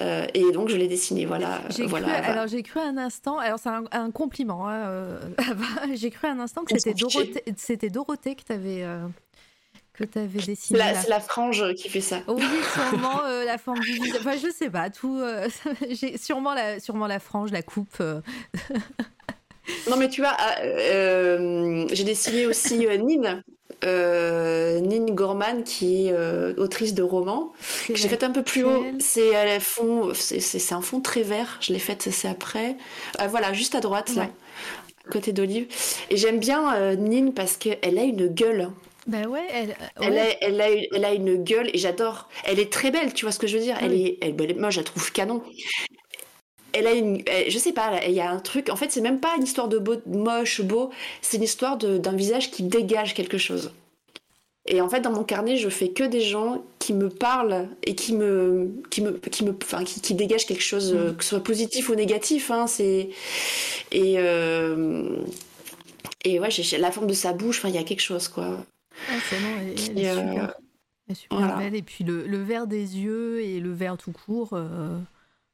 euh, 0.00 0.26
et 0.34 0.50
donc, 0.50 0.68
je 0.70 0.76
l'ai 0.76 0.88
dessinée. 0.88 1.24
Voilà. 1.24 1.60
Cru, 1.70 1.86
alors 2.04 2.48
j'ai 2.48 2.64
cru 2.64 2.80
un 2.80 2.96
instant, 2.98 3.38
alors 3.38 3.60
c'est 3.60 3.68
un, 3.68 3.84
un 3.92 4.10
compliment, 4.10 4.68
hein, 4.68 4.74
euh, 4.86 5.18
j'ai 5.94 6.10
cru 6.10 6.26
un 6.26 6.40
instant 6.40 6.64
que 6.64 6.76
c'était. 6.76 6.94
Dorothée, 6.94 7.44
c'était 7.56 7.90
Dorothée 7.90 8.34
que 8.34 8.42
t'avais 8.42 8.82
euh, 8.82 9.06
que 9.92 10.02
t'avais 10.02 10.40
C'est 10.40 10.46
dessiné. 10.46 10.80
c'est 11.00 11.08
la 11.08 11.20
frange 11.20 11.72
qui 11.74 11.88
fait 11.88 12.00
ça. 12.00 12.16
Oui, 12.26 12.42
sûrement 12.90 13.20
euh, 13.24 13.44
la 13.44 13.56
forme 13.56 13.78
du 13.78 13.92
visage. 13.92 14.20
Enfin, 14.20 14.36
je 14.36 14.50
sais 14.50 14.68
pas, 14.68 14.90
tout. 14.90 15.16
euh, 15.16 15.48
j'ai 15.90 16.18
sûrement 16.18 16.54
la, 16.54 16.80
sûrement 16.80 17.06
la 17.06 17.20
frange, 17.20 17.52
la 17.52 17.62
coupe. 17.62 17.96
euh. 18.00 18.20
Non, 19.90 19.96
mais 19.96 20.08
tu 20.08 20.20
vois, 20.20 20.34
ah, 20.36 20.60
euh, 20.62 21.86
j'ai 21.92 22.04
dessiné 22.04 22.46
aussi 22.46 22.86
euh, 22.86 22.96
Nin. 22.98 23.42
Euh, 23.84 24.80
Nin 24.80 25.06
Gorman, 25.06 25.62
qui 25.62 26.06
est 26.08 26.58
autrice 26.58 26.94
de 26.94 27.02
romans. 27.02 27.52
que 27.86 27.94
J'ai 27.94 28.08
fait 28.08 28.22
un 28.24 28.30
peu 28.30 28.42
plus 28.42 28.64
haut. 28.64 28.84
C'est 28.98 29.60
fond, 29.60 30.12
un 30.70 30.80
fond 30.80 31.00
très 31.00 31.22
vert. 31.22 31.58
Je 31.60 31.72
l'ai 31.72 31.78
faite, 31.78 32.08
c'est 32.10 32.28
après. 32.28 32.76
Voilà, 33.28 33.52
juste 33.52 33.74
à 33.74 33.80
droite, 33.80 34.14
là, 34.14 34.28
à 35.06 35.10
côté 35.10 35.32
d'Olive. 35.32 35.66
Et 36.10 36.16
j'aime 36.16 36.38
bien 36.38 36.74
euh, 36.74 36.96
Nin 36.96 37.30
parce 37.30 37.56
qu'elle 37.56 37.98
a 37.98 38.02
une 38.02 38.28
gueule. 38.28 38.70
Bah 39.06 39.22
ouais, 39.28 39.46
elle, 39.52 39.68
ouais. 39.68 39.74
Elle, 40.00 40.18
a, 40.18 40.24
elle, 40.40 40.60
a, 40.60 40.70
elle, 40.92 41.04
a, 41.04 41.12
une 41.12 41.42
gueule 41.42 41.68
et 41.74 41.78
j'adore. 41.78 42.30
Elle 42.44 42.58
est 42.58 42.72
très 42.72 42.90
belle, 42.90 43.12
tu 43.12 43.26
vois 43.26 43.32
ce 43.32 43.38
que 43.38 43.46
je 43.46 43.58
veux 43.58 43.62
dire? 43.62 43.76
Elle 43.82 43.92
est, 43.92 44.18
elle, 44.22 44.34
moi, 44.58 44.70
je 44.70 44.80
la 44.80 44.84
trouve 44.84 45.12
canon. 45.12 45.42
Elle 46.76 46.88
a 46.88 46.92
une, 46.92 47.22
je 47.48 47.56
sais 47.56 47.72
pas, 47.72 48.04
il 48.04 48.12
y 48.14 48.20
a 48.20 48.28
un 48.28 48.40
truc. 48.40 48.68
En 48.68 48.76
fait, 48.76 48.90
c'est 48.90 49.00
même 49.00 49.20
pas 49.20 49.34
une 49.36 49.44
histoire 49.44 49.68
de 49.68 49.78
beau, 49.78 49.96
moche, 50.06 50.60
beau. 50.60 50.90
C'est 51.22 51.36
une 51.36 51.44
histoire 51.44 51.78
d'un 51.78 52.16
visage 52.16 52.50
qui 52.50 52.64
dégage 52.64 53.14
quelque 53.14 53.38
chose. 53.38 53.72
Et 54.66 54.80
en 54.80 54.88
fait, 54.88 55.00
dans 55.00 55.12
mon 55.12 55.24
carnet, 55.24 55.56
je 55.56 55.68
fais 55.68 55.90
que 55.90 56.04
des 56.04 56.22
gens 56.22 56.64
qui 56.78 56.94
me 56.94 57.10
parlent 57.10 57.68
et 57.82 57.94
qui 57.94 58.14
me, 58.14 58.72
qui 58.90 59.02
me, 59.02 59.12
qui 59.12 59.44
me, 59.44 59.54
enfin, 59.62 59.84
qui, 59.84 60.00
qui 60.00 60.14
dégagent 60.14 60.46
quelque 60.46 60.62
chose, 60.62 60.94
mm. 60.94 61.16
que 61.16 61.22
ce 61.22 61.30
soit 61.30 61.42
positif 61.44 61.90
ou 61.90 61.94
négatif. 61.94 62.50
Hein, 62.50 62.66
c'est 62.66 63.10
et 63.92 64.14
euh... 64.18 65.18
et 66.24 66.40
ouais, 66.40 66.50
j'ai 66.50 66.78
la 66.78 66.90
forme 66.90 67.06
de 67.06 67.12
sa 67.12 67.34
bouche. 67.34 67.58
Enfin, 67.58 67.68
il 67.68 67.74
y 67.74 67.78
a 67.78 67.84
quelque 67.84 68.00
chose, 68.00 68.28
quoi. 68.28 68.64
Ah, 69.10 69.12
c'est 69.28 69.36
bon, 69.36 69.48
elle, 69.60 69.68
elle, 69.68 69.98
est 69.98 70.14
super, 70.14 70.54
elle 71.08 71.12
est 71.12 71.14
super 71.14 71.38
voilà. 71.38 71.56
belle. 71.56 71.74
Et 71.74 71.82
puis 71.82 72.02
le, 72.02 72.26
le, 72.26 72.42
vert 72.42 72.66
des 72.66 72.98
yeux 72.98 73.42
et 73.42 73.60
le 73.60 73.72
vert 73.72 73.98
tout 73.98 74.12
court, 74.12 74.54
euh... 74.54 74.98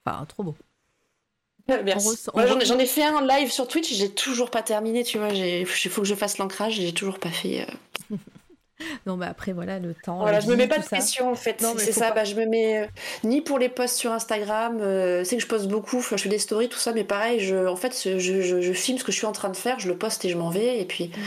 enfin, 0.07 0.25
trop 0.27 0.45
beau. 0.45 0.55
Merci. 1.85 2.19
J'en 2.35 2.79
ai, 2.79 2.83
ai, 2.83 2.87
fait 2.87 3.05
un 3.05 3.27
live 3.27 3.51
sur 3.51 3.69
Twitch, 3.69 3.93
j'ai 3.93 4.11
toujours 4.11 4.51
pas 4.51 4.63
terminé, 4.63 5.05
tu 5.05 5.19
vois. 5.19 5.29
Il 5.29 5.67
faut 5.67 6.03
que 6.03 6.09
je 6.09 6.15
fasse 6.15 6.39
l'ancrage, 6.39 6.75
j'ai 6.75 6.93
toujours 6.93 7.19
pas 7.19 7.31
fait. 7.31 7.67
Euh... 8.11 8.17
non, 9.07 9.17
mais 9.17 9.27
après, 9.27 9.53
voilà, 9.53 9.79
le 9.79 9.95
temps. 9.95 10.19
Voilà, 10.19 10.41
je 10.41 10.49
me 10.49 10.57
mets 10.57 10.69
pas 10.69 10.79
de 10.79 10.85
pression 10.85 11.31
en 11.31 11.35
fait. 11.35 11.65
C'est 11.79 11.93
ça, 11.93 12.11
bah, 12.13 12.25
je 12.25 12.35
me 12.35 12.47
mets 12.47 12.79
euh, 12.79 12.87
ni 13.25 13.41
pour 13.41 13.59
les 13.59 13.69
posts 13.69 13.97
sur 13.97 14.13
Instagram. 14.13 14.79
Euh, 14.81 15.25
c'est 15.25 15.37
que 15.37 15.43
je 15.43 15.49
poste 15.49 15.69
beaucoup, 15.69 16.01
je 16.03 16.17
fais 16.17 16.29
des 16.29 16.39
stories, 16.39 16.69
tout 16.69 16.79
ça, 16.79 16.93
mais 16.93 17.05
pareil, 17.05 17.41
je, 17.41 17.67
en 17.67 17.77
fait, 17.77 17.99
je, 18.05 18.19
je, 18.19 18.61
je, 18.61 18.73
filme 18.73 18.99
ce 18.99 19.05
que 19.05 19.13
je 19.13 19.17
suis 19.17 19.27
en 19.27 19.33
train 19.33 19.51
de 19.51 19.57
faire, 19.57 19.79
je 19.79 19.89
le 19.89 19.97
poste 19.97 20.25
et 20.25 20.29
je 20.29 20.37
m'en 20.37 20.51
vais, 20.51 20.81
et 20.81 20.85
puis. 20.85 21.09
Mm 21.09 21.21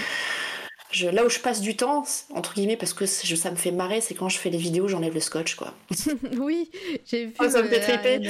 là 1.02 1.26
où 1.26 1.30
je 1.30 1.40
passe 1.40 1.62
du 1.62 1.76
temps, 1.76 2.04
entre 2.34 2.54
guillemets, 2.54 2.78
parce 2.78 2.94
que 2.94 3.06
ça 3.06 3.52
me 3.52 3.56
fait 3.56 3.72
marrer, 3.72 4.02
c'est 4.02 4.14
quand 4.14 4.30
je 4.30 4.38
fais 4.38 4.50
les 4.50 4.58
vidéos, 4.58 4.88
j'enlève 4.88 5.14
le 5.14 5.20
scotch, 5.20 5.56
quoi. 5.56 5.74
oui, 6.38 6.70
j'ai 7.06 7.26
vu. 7.26 7.34
Oh, 7.40 7.50
ça 7.50 7.62
me 7.62 7.68
fait 7.68 7.80
triper. 7.80 8.30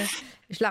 Je 0.49 0.63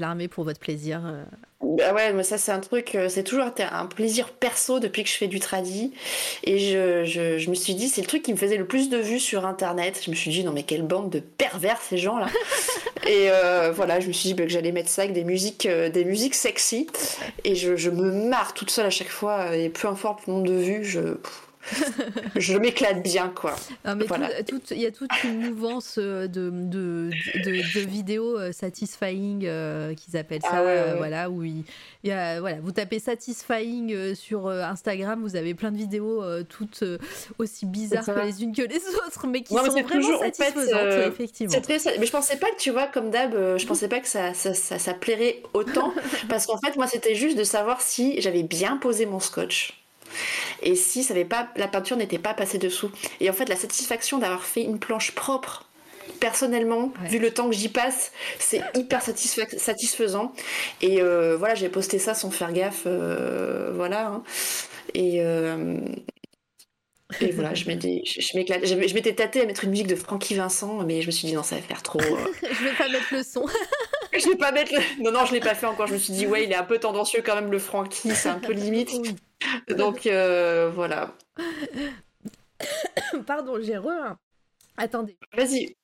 la 0.00 0.10
remets 0.10 0.28
pour 0.28 0.44
votre 0.44 0.60
plaisir. 0.60 1.02
Euh. 1.04 1.24
Bah 1.60 1.92
ouais, 1.92 2.12
mais 2.12 2.22
ça 2.22 2.38
c'est 2.38 2.52
un 2.52 2.60
truc, 2.60 2.94
euh, 2.94 3.08
c'est 3.08 3.24
toujours 3.24 3.44
un 3.44 3.86
plaisir 3.86 4.30
perso 4.30 4.78
depuis 4.78 5.02
que 5.02 5.08
je 5.08 5.14
fais 5.14 5.26
du 5.26 5.40
tradi. 5.40 5.92
Et 6.44 6.58
je, 6.58 7.04
je, 7.04 7.38
je 7.38 7.50
me 7.50 7.54
suis 7.54 7.74
dit, 7.74 7.88
c'est 7.88 8.00
le 8.00 8.06
truc 8.06 8.22
qui 8.22 8.32
me 8.32 8.38
faisait 8.38 8.56
le 8.56 8.66
plus 8.66 8.90
de 8.90 8.98
vues 8.98 9.18
sur 9.18 9.44
internet. 9.44 10.00
Je 10.04 10.10
me 10.10 10.14
suis 10.14 10.30
dit, 10.30 10.44
non 10.44 10.52
mais 10.52 10.62
quelle 10.62 10.82
bande 10.82 11.10
de 11.10 11.18
pervers 11.20 11.80
ces 11.80 11.98
gens 11.98 12.18
là. 12.18 12.28
et 13.06 13.30
euh, 13.30 13.72
voilà, 13.74 13.98
je 14.00 14.08
me 14.08 14.12
suis 14.12 14.28
dit 14.28 14.34
bah, 14.34 14.44
que 14.44 14.50
j'allais 14.50 14.72
mettre 14.72 14.88
ça 14.88 15.02
avec 15.02 15.14
des 15.14 15.24
musiques, 15.24 15.66
des 15.66 16.04
musiques 16.04 16.34
sexy. 16.34 16.86
Et 17.44 17.54
je, 17.54 17.76
je, 17.76 17.90
me 17.90 18.28
marre 18.28 18.54
toute 18.54 18.70
seule 18.70 18.86
à 18.86 18.90
chaque 18.90 19.08
fois. 19.08 19.56
Et 19.56 19.68
peu 19.68 19.88
importe 19.88 20.26
le 20.26 20.34
nombre 20.34 20.46
de 20.46 20.54
vues, 20.54 20.84
je 20.84 21.16
je 22.36 22.56
m'éclate 22.56 23.02
bien, 23.02 23.32
quoi. 23.34 23.54
mais 23.84 24.06
il 24.70 24.80
y 24.80 24.86
a 24.86 24.90
toute 24.90 25.24
une 25.24 25.50
mouvance 25.50 25.96
euh, 25.98 26.26
de, 26.26 26.50
de, 26.50 27.10
de, 27.44 27.80
vidéos 27.80 28.38
euh, 28.38 28.52
satisfying 28.52 29.44
euh, 29.44 29.94
qu'ils 29.94 30.16
appellent 30.16 30.42
ça, 30.42 30.62
ah 30.64 30.94
voilà, 30.96 31.30
où 31.30 31.42
il, 31.42 31.64
y 32.04 32.10
a, 32.10 32.40
voilà, 32.40 32.58
vous 32.60 32.72
tapez 32.72 32.98
satisfying 32.98 34.14
sur 34.14 34.48
Instagram, 34.48 35.20
vous 35.22 35.36
avez 35.36 35.54
plein 35.54 35.70
de 35.70 35.76
vidéos 35.76 36.22
toutes 36.44 36.84
aussi 37.38 37.66
bizarres 37.66 38.04
que 38.04 38.24
les 38.24 38.42
unes 38.42 38.54
que 38.54 38.62
les 38.62 38.76
autres, 39.06 39.26
mais 39.26 39.42
qui 39.42 39.54
sont 39.54 39.62
vraiment 39.62 40.18
satisfaisantes, 40.18 41.06
effectivement. 41.06 41.56
mais 41.98 42.06
je 42.06 42.12
pensais 42.12 42.36
pas 42.36 42.50
que, 42.50 42.58
tu 42.58 42.70
vois, 42.70 42.86
comme 42.86 43.10
d'hab, 43.10 43.32
je 43.32 43.66
pensais 43.66 43.88
pas 43.88 44.00
que 44.00 44.08
ça, 44.08 44.34
ça, 44.34 44.54
ça, 44.54 44.78
ça 44.78 44.94
plairait 44.94 45.42
autant, 45.54 45.92
parce 46.28 46.46
qu'en 46.46 46.58
fait, 46.58 46.76
moi, 46.76 46.86
c'était 46.86 47.14
juste 47.14 47.38
de 47.38 47.44
savoir 47.44 47.80
si 47.80 48.20
j'avais 48.20 48.42
bien 48.42 48.76
posé 48.76 49.06
mon 49.06 49.20
scotch 49.20 49.77
et 50.62 50.74
si 50.74 51.02
ça 51.02 51.14
pas, 51.28 51.48
la 51.56 51.68
peinture 51.68 51.96
n'était 51.96 52.18
pas 52.18 52.34
passée 52.34 52.58
dessous. 52.58 52.90
Et 53.20 53.28
en 53.28 53.32
fait, 53.32 53.48
la 53.48 53.56
satisfaction 53.56 54.18
d'avoir 54.18 54.44
fait 54.44 54.62
une 54.62 54.78
planche 54.78 55.12
propre, 55.12 55.68
personnellement, 56.20 56.92
vu 57.04 57.18
le 57.18 57.32
temps 57.32 57.48
que 57.48 57.54
j'y 57.54 57.68
passe, 57.68 58.12
c'est 58.38 58.62
hyper 58.74 59.02
satisfaisant. 59.02 60.32
Et 60.80 61.00
euh, 61.00 61.36
voilà, 61.36 61.54
j'ai 61.54 61.68
posté 61.68 61.98
ça 61.98 62.14
sans 62.14 62.30
faire 62.30 62.52
gaffe, 62.52 62.84
euh, 62.86 63.72
voilà. 63.74 64.08
Hein. 64.08 64.22
Et, 64.94 65.20
euh, 65.22 65.78
et 67.20 67.30
voilà, 67.32 67.54
je 67.54 67.66
m'étais, 67.66 68.02
je, 68.04 68.36
m'éclate. 68.36 68.66
Je, 68.66 68.74
m'étais 68.74 69.14
tâtée 69.14 69.42
à 69.42 69.46
mettre 69.46 69.64
une 69.64 69.70
musique 69.70 69.86
de 69.86 69.94
Frankie 69.94 70.34
Vincent, 70.34 70.82
mais 70.84 71.02
je 71.02 71.06
me 71.06 71.12
suis 71.12 71.26
dit 71.26 71.34
non, 71.34 71.42
ça 71.42 71.56
va 71.56 71.62
faire 71.62 71.82
trop. 71.82 72.00
je 72.42 72.64
vais 72.64 72.74
pas 72.76 72.88
mettre 72.88 73.12
le 73.12 73.22
son. 73.22 73.46
je 74.12 74.28
vais 74.28 74.36
pas 74.36 74.52
mettre 74.52 74.72
le. 74.74 75.02
Non, 75.02 75.12
non, 75.12 75.24
je 75.24 75.32
l'ai 75.32 75.40
pas 75.40 75.54
fait 75.54 75.66
encore. 75.66 75.86
Je 75.86 75.94
me 75.94 75.98
suis 75.98 76.12
dit 76.12 76.26
ouais, 76.26 76.44
il 76.44 76.52
est 76.52 76.56
un 76.56 76.64
peu 76.64 76.78
tendancieux 76.78 77.22
quand 77.24 77.34
même 77.34 77.50
le 77.50 77.58
Frankie, 77.58 78.10
c'est 78.14 78.28
un 78.28 78.38
peu 78.38 78.52
limite. 78.52 78.90
Donc 79.76 80.06
euh, 80.06 80.70
voilà. 80.74 81.14
Pardon, 83.26 83.58
j'ai 83.60 83.76
re. 83.76 84.16
Attendez. 84.76 85.18
Vas-y, 85.36 85.76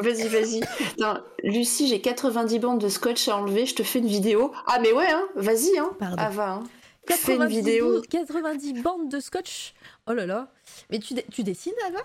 vas-y, 0.00 0.28
vas-y. 0.28 0.60
Lucie, 1.44 1.86
j'ai 1.86 2.00
90 2.00 2.58
bandes 2.58 2.80
de 2.80 2.88
scotch 2.88 3.28
à 3.28 3.36
enlever. 3.36 3.66
Je 3.66 3.74
te 3.74 3.82
fais 3.82 3.98
une 3.98 4.06
vidéo. 4.06 4.52
Ah 4.66 4.78
mais 4.80 4.92
ouais, 4.92 5.10
hein. 5.10 5.26
Vas-y, 5.36 5.78
hein. 5.78 5.94
Pardon. 5.98 6.22
Ava, 6.22 6.50
hein. 6.52 6.64
Fais 7.06 7.36
une 7.36 7.46
vidéo. 7.46 8.02
90 8.08 8.82
bandes 8.82 9.10
de 9.10 9.20
scotch. 9.20 9.74
Oh 10.06 10.12
là 10.14 10.26
là. 10.26 10.48
Mais 10.90 10.98
tu, 10.98 11.14
tu 11.30 11.42
dessines, 11.42 11.74
Ava? 11.86 12.00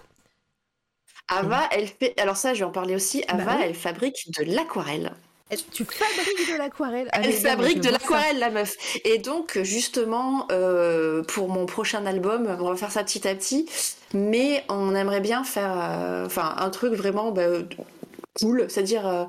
Ava, 1.29 1.69
elle 1.71 1.87
fait. 1.87 2.19
Alors 2.19 2.35
ça, 2.35 2.53
je 2.53 2.59
vais 2.59 2.65
en 2.65 2.71
parler 2.71 2.95
aussi. 2.95 3.23
Ava, 3.27 3.45
bah 3.45 3.57
elle 3.61 3.75
fabrique 3.75 4.29
de 4.37 4.43
l'aquarelle. 4.43 5.13
Tu 5.71 5.85
fabriques 5.85 6.51
de 6.51 6.57
l'aquarelle. 6.57 7.09
Elle 7.13 7.33
fabrique 7.33 7.81
de 7.81 7.89
l'aquarelle, 7.89 8.39
la 8.39 8.49
meuf. 8.49 8.75
Et 9.05 9.17
donc, 9.17 9.59
justement, 9.63 10.47
euh, 10.51 11.23
pour 11.23 11.49
mon 11.49 11.65
prochain 11.65 12.05
album, 12.05 12.47
on 12.59 12.69
va 12.69 12.75
faire 12.75 12.91
ça 12.91 13.03
petit 13.03 13.27
à 13.27 13.35
petit. 13.35 13.67
Mais 14.13 14.63
on 14.69 14.95
aimerait 14.95 15.21
bien 15.21 15.43
faire 15.43 15.73
euh, 15.75 16.27
un 16.37 16.69
truc 16.69 16.93
vraiment 16.93 17.31
bah, 17.31 17.47
cool, 18.39 18.65
c'est-à-dire 18.67 19.07
euh, 19.07 19.25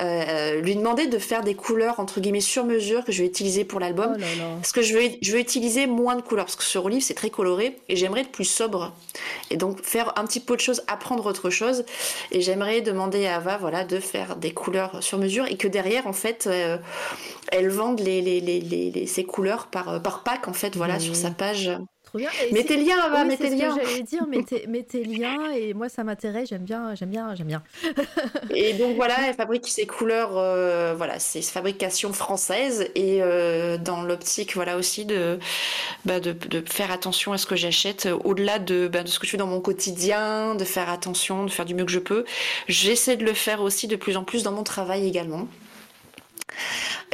euh, 0.00 0.60
lui 0.60 0.76
demander 0.76 1.06
de 1.06 1.18
faire 1.18 1.42
des 1.42 1.54
couleurs 1.54 2.00
entre 2.00 2.20
guillemets 2.20 2.40
sur 2.40 2.64
mesure 2.64 3.04
que 3.04 3.12
je 3.12 3.22
vais 3.22 3.28
utiliser 3.28 3.64
pour 3.64 3.80
l'album. 3.80 4.16
Oh 4.18 4.22
parce 4.56 4.72
que 4.72 4.82
je 4.82 4.96
vais, 4.96 5.18
je 5.22 5.32
vais 5.32 5.40
utiliser 5.40 5.86
moins 5.86 6.16
de 6.16 6.22
couleurs. 6.22 6.46
Parce 6.46 6.56
que 6.56 6.64
sur 6.64 6.88
livre 6.88 7.02
c'est 7.02 7.14
très 7.14 7.30
coloré 7.30 7.78
et 7.88 7.96
j'aimerais 7.96 8.22
être 8.22 8.32
plus 8.32 8.44
sobre. 8.44 8.92
Et 9.50 9.56
donc 9.56 9.82
faire 9.82 10.12
un 10.18 10.24
petit 10.24 10.40
peu 10.40 10.56
de 10.56 10.60
choses, 10.60 10.82
apprendre 10.86 11.26
autre 11.26 11.50
chose. 11.50 11.84
Et 12.30 12.40
j'aimerais 12.40 12.82
demander 12.82 13.26
à 13.26 13.36
Ava 13.36 13.56
voilà 13.56 13.84
de 13.84 13.98
faire 14.00 14.36
des 14.36 14.52
couleurs 14.52 15.02
sur 15.02 15.18
mesure 15.18 15.46
et 15.46 15.56
que 15.56 15.68
derrière 15.68 16.06
en 16.06 16.12
fait 16.12 16.46
euh, 16.46 16.78
elle 17.50 17.68
vende 17.68 18.00
les, 18.00 18.20
les, 18.20 18.40
les, 18.40 18.60
les, 18.60 19.06
ces 19.06 19.24
couleurs 19.24 19.66
par, 19.68 20.02
par 20.02 20.22
pack 20.22 20.48
en 20.48 20.52
fait 20.52 20.76
voilà 20.76 20.98
sur 21.00 21.16
sa 21.16 21.30
page 21.30 21.70
mettez 22.52 22.76
le 22.76 22.84
lien, 22.84 23.08
va, 23.08 23.24
mettez 23.24 23.50
le 23.50 23.56
lien. 23.56 23.76
J'allais 23.76 24.02
dire, 24.02 24.26
mettez, 24.26 24.66
mettez 24.66 25.04
le 25.04 25.14
lien 25.18 25.50
et 25.52 25.74
moi 25.74 25.88
ça 25.88 26.04
m'intéresse, 26.04 26.48
j'aime 26.48 26.62
bien, 26.62 26.94
j'aime 26.94 27.10
bien, 27.10 27.34
j'aime 27.34 27.46
bien. 27.46 27.62
et 28.54 28.74
donc 28.74 28.96
voilà, 28.96 29.14
elle 29.26 29.34
fabrique 29.34 29.66
ses 29.68 29.86
couleurs, 29.86 30.36
euh, 30.36 30.94
voilà, 30.96 31.18
c'est 31.18 31.42
fabrication 31.42 32.12
française 32.12 32.88
et 32.94 33.22
euh, 33.22 33.78
dans 33.78 34.02
l'optique, 34.02 34.54
voilà 34.54 34.76
aussi 34.76 35.04
de, 35.04 35.38
bah, 36.04 36.20
de, 36.20 36.32
de, 36.32 36.62
faire 36.68 36.90
attention 36.90 37.32
à 37.32 37.38
ce 37.38 37.46
que 37.46 37.56
j'achète, 37.56 38.08
au-delà 38.24 38.58
de, 38.58 38.88
bah, 38.88 39.02
de 39.02 39.08
ce 39.08 39.18
que 39.18 39.26
je 39.26 39.32
fais 39.32 39.36
dans 39.36 39.46
mon 39.46 39.60
quotidien, 39.60 40.54
de 40.54 40.64
faire 40.64 40.90
attention, 40.90 41.44
de 41.44 41.50
faire 41.50 41.64
du 41.64 41.74
mieux 41.74 41.84
que 41.84 41.92
je 41.92 41.98
peux. 41.98 42.24
J'essaie 42.68 43.16
de 43.16 43.24
le 43.24 43.34
faire 43.34 43.62
aussi 43.62 43.86
de 43.86 43.96
plus 43.96 44.16
en 44.16 44.24
plus 44.24 44.42
dans 44.42 44.52
mon 44.52 44.62
travail 44.62 45.06
également. 45.06 45.48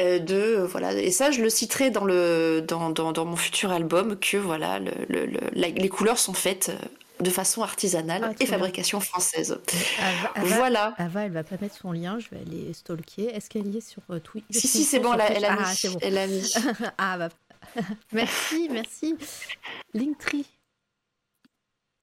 Euh, 0.00 0.18
de 0.18 0.64
voilà 0.68 0.92
et 0.92 1.10
ça 1.10 1.30
je 1.30 1.42
le 1.42 1.50
citerai 1.50 1.90
dans 1.90 2.04
le 2.04 2.60
dans, 2.66 2.90
dans, 2.90 3.12
dans 3.12 3.24
mon 3.24 3.36
futur 3.36 3.72
album 3.72 4.16
que 4.18 4.36
voilà 4.36 4.78
le, 4.78 4.92
le, 5.08 5.40
les 5.54 5.88
couleurs 5.88 6.18
sont 6.18 6.34
faites 6.34 6.68
euh, 6.68 6.86
de 7.20 7.30
façon 7.30 7.62
artisanale 7.62 8.22
ah, 8.24 8.32
et 8.38 8.46
fabrication 8.46 9.00
française. 9.00 9.58
voilà. 10.36 10.94
Ava, 10.98 11.24
elle 11.24 11.32
va 11.32 11.42
pas 11.42 11.56
mettre 11.60 11.76
son 11.76 11.92
lien, 11.92 12.18
je 12.18 12.28
vais 12.30 12.38
aller 12.38 12.72
stalker. 12.72 13.34
Est-ce 13.34 13.50
qu'elle 13.50 13.66
y 13.66 13.78
est 13.78 13.88
sur 13.88 14.02
euh, 14.10 14.20
Twitter 14.20 14.58
Si, 14.58 14.68
si, 14.68 14.84
c'est 14.84 15.00
bon, 15.00 15.14
elle, 15.14 15.36
elle, 15.36 15.44
a 15.44 15.56
ah, 15.58 15.70
mis. 15.70 15.92
Bon. 15.92 15.98
Elle 16.00 16.18
a 16.18 16.26
mis. 16.26 16.54
ah, 16.98 17.18
bah. 17.18 17.28
merci, 18.12 18.68
merci. 18.70 19.16
Linktree. 19.94 20.46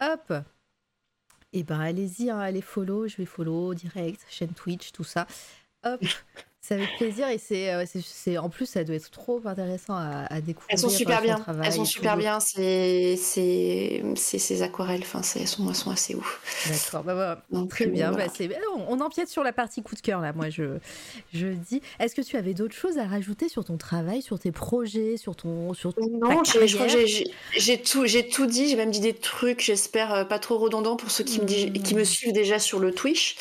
Hop. 0.02 0.34
Et 1.54 1.60
eh 1.60 1.64
ben, 1.64 1.80
allez-y, 1.80 2.30
hein, 2.30 2.40
allez 2.40 2.62
follow, 2.62 3.08
je 3.08 3.16
vais 3.16 3.26
follow 3.26 3.74
direct, 3.74 4.26
chaîne 4.30 4.52
Twitch, 4.52 4.92
tout 4.92 5.06
ça. 5.06 5.26
Hop. 5.86 6.02
C'est 6.68 6.74
avec 6.74 6.98
plaisir 6.98 7.28
et 7.28 7.40
euh, 7.54 7.84
c'est, 7.86 8.02
c'est, 8.04 8.40
en 8.40 8.50
plus 8.50 8.66
ça 8.66 8.84
doit 8.84 8.96
être 8.96 9.12
trop 9.12 9.40
intéressant 9.46 9.94
à, 9.94 10.26
à 10.34 10.42
découvrir. 10.42 10.66
Elles 10.70 10.80
sont 10.80 10.90
super 10.90 11.22
bien. 11.22 11.40
Elles 11.64 11.74
sont 11.74 11.86
super 11.86 12.18
bien. 12.18 12.40
C'est, 12.40 13.18
c'est, 13.18 14.04
c'est 14.16 14.40
ces 14.40 14.64
aquarelles. 14.64 15.04
Enfin, 15.04 15.22
elles 15.40 15.48
sont, 15.48 15.70
elles 15.70 15.76
sont 15.76 15.92
assez 15.92 16.16
ouf. 16.16 16.42
D'accord. 16.68 17.04
Bah, 17.04 17.44
bah, 17.52 17.66
très 17.70 17.86
bien. 17.86 18.12
Bah, 18.12 18.24
c'est, 18.34 18.50
on, 18.76 19.00
empiète 19.00 19.30
sur 19.30 19.44
la 19.44 19.54
partie 19.54 19.84
coup 19.84 19.94
de 19.94 20.02
cœur 20.02 20.22
là. 20.22 20.34
Moi, 20.34 20.50
je, 20.50 20.80
je 21.36 21.50
dis. 21.50 21.84
Est-ce 22.00 22.16
que 22.16 22.22
tu 22.22 22.36
avais 22.36 22.56
d'autres 22.56 22.74
choses 22.74 22.98
à 22.98 23.06
rajouter 23.06 23.48
sur 23.48 23.64
ton 23.64 23.78
travail, 23.78 24.24
sur 24.24 24.40
tes 24.40 24.52
projets, 24.52 25.18
sur 25.18 25.36
ton, 25.36 25.76
sur 25.76 25.94
Non, 26.00 26.44
j'ai, 26.44 26.68
je 26.68 26.78
crois 26.78 26.88
que 26.88 26.94
j'ai, 27.58 27.78
tout, 27.80 28.08
j'ai 28.08 28.28
tout 28.28 28.48
dit. 28.48 28.70
J'ai 28.70 28.76
même 28.76 28.90
dit 28.90 29.02
des 29.02 29.14
trucs. 29.14 29.62
J'espère 29.62 30.12
euh, 30.12 30.24
pas 30.26 30.40
trop 30.40 30.58
redondants 30.58 30.96
pour 30.96 31.12
ceux 31.12 31.26
qui 31.26 31.40
me, 31.42 31.46
dit, 31.46 31.72
qui 31.74 31.94
me 31.94 32.02
hmm. 32.02 32.06
suivent 32.06 32.34
déjà 32.34 32.58
sur 32.58 32.80
le 32.80 32.92
Twitch. 32.92 33.36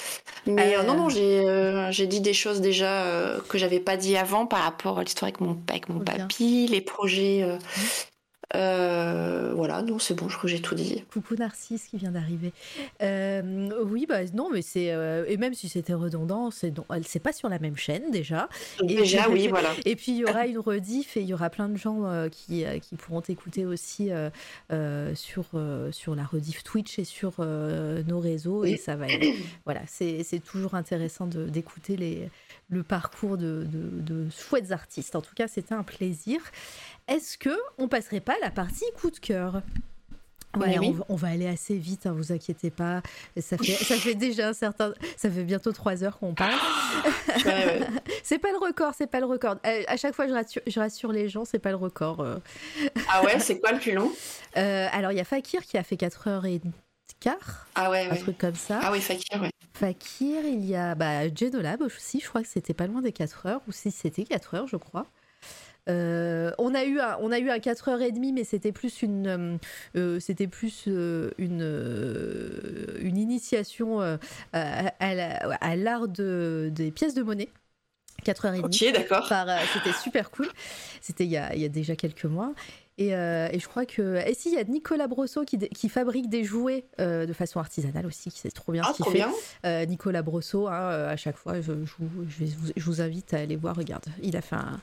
Mais 0.45 0.77
euh... 0.77 0.83
non, 0.83 0.95
non, 0.95 1.09
j'ai, 1.09 1.89
j'ai 1.91 2.07
dit 2.07 2.21
des 2.21 2.35
choses 2.35 2.61
déjà 2.61 3.14
euh, 3.15 3.41
que 3.49 3.59
j'avais 3.59 3.81
pas 3.81 3.97
dit 3.97 4.17
avant 4.17 4.47
par 4.47 4.63
rapport 4.63 4.99
à 4.99 5.05
l'histoire 5.05 5.29
avec 5.29 5.41
mon, 5.41 5.59
avec 5.69 5.89
mon 5.89 6.01
papy, 6.01 6.67
les 6.69 6.81
projets. 6.81 7.43
Euh, 7.43 7.57
mmh. 7.57 8.57
euh, 8.57 9.53
voilà, 9.55 9.83
non, 9.83 9.99
c'est 9.99 10.15
bon, 10.15 10.29
je 10.29 10.37
crois 10.37 10.49
que 10.49 10.55
j'ai 10.57 10.63
tout 10.63 10.75
dit. 10.75 11.03
Coucou 11.13 11.35
Narcisse 11.35 11.87
qui 11.87 11.97
vient 11.97 12.13
d'arriver. 12.13 12.53
Oui, 13.01 14.07
bah 14.09 14.19
non, 14.33 14.49
mais 14.53 14.63
c'est. 14.63 14.93
et 15.29 15.37
même 15.37 15.55
si 15.55 15.69
c'était 15.69 15.95
redondant, 15.95 16.51
c'est 16.51 16.77
non, 16.77 16.85
elle- 16.95 17.07
c'est 17.07 17.19
pas 17.21 17.33
sur 17.33 17.49
la 17.49 17.59
même 17.59 17.77
chaîne 17.77 18.11
déjà. 18.11 18.49
Et 18.83 18.87
Déjà, 18.97 19.25
puis- 19.25 19.33
oui, 19.33 19.49
voilà. 19.49 19.71
Et 19.87 19.97
puis 19.97 20.13
il 20.13 20.19
y 20.19 20.25
aura 20.25 20.47
une 20.47 20.59
rediff 20.59 21.17
et 21.17 21.21
il 21.21 21.27
y 21.27 21.35
aura 21.35 21.51
plein 21.51 21.69
de 21.69 21.77
gens 21.77 22.05
qui, 22.31 22.65
qui 22.83 22.95
pourront 22.97 23.21
écouter 23.23 23.67
aussi 23.67 24.11
sur, 25.15 25.45
sur 25.91 26.15
la 26.15 26.25
rediff 26.25 26.63
Twitch 26.63 26.99
et 26.99 27.05
sur 27.05 27.35
nos 27.41 28.21
réseaux. 28.21 28.65
Et 28.65 28.77
ça 28.77 28.95
va. 28.97 29.07
voilà, 29.65 29.81
c'est 29.87 30.23
c'est 30.23 30.41
toujours 30.41 30.75
intéressant 30.75 31.27
de- 31.27 31.47
d'écouter 31.49 31.97
les 31.97 32.29
le 32.71 32.83
parcours 32.83 33.37
de, 33.37 33.67
de, 33.71 34.01
de 34.01 34.31
chouettes 34.31 34.73
artistes. 34.73 35.17
En 35.17 35.21
tout 35.23 35.35
cas, 35.35 35.49
c'était 35.49 35.75
un 35.75 35.83
plaisir. 35.83 36.41
Est-ce 37.09 37.37
que 37.39 37.57
on 37.79 37.89
passerait 37.89 38.21
pas 38.21 38.35
à 38.35 38.45
la 38.45 38.51
partie 38.51 38.85
coup 39.01 39.11
de 39.11 39.19
cœur? 39.19 39.63
Ouais, 40.57 40.79
oui. 40.79 40.87
on, 40.89 40.93
va- 40.93 41.05
on 41.09 41.17
va 41.17 41.29
aller 41.29 41.49
assez 41.49 41.75
vite, 41.77 42.07
hein, 42.07 42.13
vous 42.17 42.31
inquiétez 42.31 42.71
pas. 42.71 43.03
Ça 43.41 43.59
fait, 43.59 43.73
ça 43.73 43.97
fait 43.97 44.15
déjà 44.15 44.51
un 44.51 44.53
certain, 44.53 44.95
ça 45.17 45.29
fait 45.29 45.43
bientôt 45.43 45.73
trois 45.73 46.05
heures 46.05 46.17
qu'on 46.21 46.33
parle. 46.33 46.55
Ouais, 47.45 47.53
ouais. 47.67 47.81
C'est 48.23 48.39
pas 48.39 48.53
le 48.53 48.59
record, 48.59 48.95
c'est 48.97 49.09
pas 49.09 49.19
le 49.21 49.27
record. 49.27 49.57
Euh, 49.67 49.83
à 49.89 49.97
chaque 49.97 50.15
fois, 50.15 50.27
je 50.29 50.33
rassure, 50.33 50.63
je 50.67 50.79
rassure 50.81 51.11
les 51.13 51.29
gens, 51.29 51.45
c'est 51.45 51.59
pas 51.59 51.71
le 51.71 51.77
record. 51.77 52.21
euh. 52.21 52.39
Ah 53.13 53.23
ouais, 53.25 53.39
c'est 53.41 53.59
quoi 53.61 53.73
le 53.73 53.79
plus 53.81 53.93
long? 53.93 54.11
Euh, 54.57 54.87
alors, 54.93 55.11
il 55.13 55.19
y 55.19 55.21
a 55.21 55.25
Fakir 55.25 55.63
qui 55.65 55.77
a 55.77 55.83
fait 55.83 55.97
4 55.97 56.29
heures 56.29 56.47
et 56.47 56.61
Ah 57.75 57.91
ouais, 57.91 58.07
un 58.07 58.11
ouais. 58.11 58.19
truc 58.19 58.39
comme 58.39 58.55
ça. 58.55 58.81
Ah 58.83 58.91
oui, 58.93 59.01
Fakir, 59.01 59.41
ouais. 59.43 59.51
Fakir, 59.75 60.45
il 60.45 60.65
y 60.65 60.77
a 60.77 60.95
bah, 60.95 61.29
Genolab 61.35 61.83
aussi, 61.83 62.21
je 62.21 62.29
crois 62.29 62.43
que 62.43 62.49
c'était 62.49 62.75
pas 62.75 62.87
loin 62.87 63.03
des 63.03 63.13
4 63.13 63.47
heures, 63.47 63.61
ou 63.69 63.73
si 63.73 63.91
c'était 63.91 64.25
4 64.25 64.55
heures, 64.55 64.67
je 64.69 64.77
crois. 64.77 65.07
Euh, 65.91 66.51
on 66.59 66.75
a 66.75 66.85
eu 66.85 66.99
un, 66.99 67.19
on 67.21 67.31
a 67.31 67.39
eu 67.39 67.51
un 67.51 67.59
4 67.59 67.89
heures 67.89 68.01
et 68.01 68.11
demie, 68.13 68.33
mais 68.33 68.45
c'était 68.45 68.73
plus 68.73 69.03
une, 69.03 69.27
euh, 69.27 69.57
euh, 69.97 70.21
c'était 70.21 70.47
plus 70.47 70.85
euh, 70.89 71.31
une, 71.37 71.61
euh, 71.63 72.99
une 73.01 73.19
initiation 73.19 74.01
euh, 74.01 74.17
à, 74.53 74.89
à 75.01 75.15
la- 75.15 75.37
à 75.61 75.77
l'art 75.77 76.09
de, 76.09 76.71
des 76.73 76.91
pièces 76.91 77.15
de 77.15 77.23
monnaie. 77.23 77.49
4 78.25 78.47
heures 78.47 78.55
et 78.55 78.63
demie. 78.63 78.75
Ok, 78.83 78.93
d'accord. 78.95 79.29
c'était 79.75 79.93
super 79.93 80.31
cool. 80.31 80.49
C'était 81.03 81.27
il 81.27 81.33
il 81.55 81.61
y 81.61 81.65
a 81.65 81.69
déjà 81.69 81.97
quelques 81.97 82.25
mois. 82.25 82.55
Et, 82.97 83.15
euh, 83.15 83.49
et 83.51 83.59
je 83.59 83.67
crois 83.67 83.87
que. 83.87 84.25
Et 84.27 84.35
si, 84.35 84.51
il 84.51 84.55
y 84.55 84.59
a 84.59 84.65
Nicolas 84.65 85.09
Brosseau 85.09 85.45
qui, 85.45 85.89
fabrique 85.89 86.29
des 86.29 86.45
jouets 86.45 86.87
euh, 87.01 87.27
de 87.27 87.33
façon 87.33 87.59
artisanale 87.59 88.07
aussi, 88.07 88.31
qui 88.31 88.39
sait 88.39 88.51
trop 88.51 88.71
bien 88.71 88.83
Ah, 88.85 88.93
ce 88.97 89.03
qu'il 89.03 89.13
fait. 89.13 89.25
Euh, 89.65 89.85
Nicolas 89.85 90.23
Brosseau, 90.23 90.69
hein, 90.69 91.07
à 91.09 91.17
chaque 91.17 91.37
fois, 91.37 91.61
je, 91.61 91.73
je 91.73 91.93
vous, 91.99 92.29
je 92.29 92.45
vais 92.45 92.51
vous- 92.57 92.73
je 92.77 92.85
vous 92.85 93.01
invite 93.01 93.35
à 93.35 93.39
aller 93.39 93.57
voir. 93.57 93.75
Regarde, 93.77 94.05
il 94.23 94.37
a 94.37 94.43
fait 94.43 94.55
un. 94.57 94.81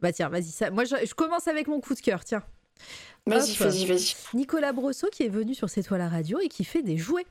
Bah 0.00 0.12
tiens, 0.12 0.28
vas-y, 0.28 0.44
ça. 0.44 0.70
Moi, 0.70 0.84
je, 0.84 1.14
commence 1.14 1.48
avec 1.48 1.66
mon 1.66 1.80
coup 1.80 1.94
de 1.94 2.00
cœur, 2.00 2.24
tiens. 2.24 2.42
Vas-y, 3.26 3.54
vas-y, 3.54 3.86
vas-y. 3.86 4.14
Nicolas 4.34 4.72
Brosseau 4.72 5.08
qui 5.10 5.22
est 5.22 5.28
venu 5.28 5.54
sur 5.54 5.68
cette 5.68 5.86
toile 5.86 6.00
à 6.00 6.08
radio 6.08 6.40
et 6.40 6.48
qui 6.48 6.64
fait 6.64 6.82
des 6.82 6.96
jouets. 6.96 7.26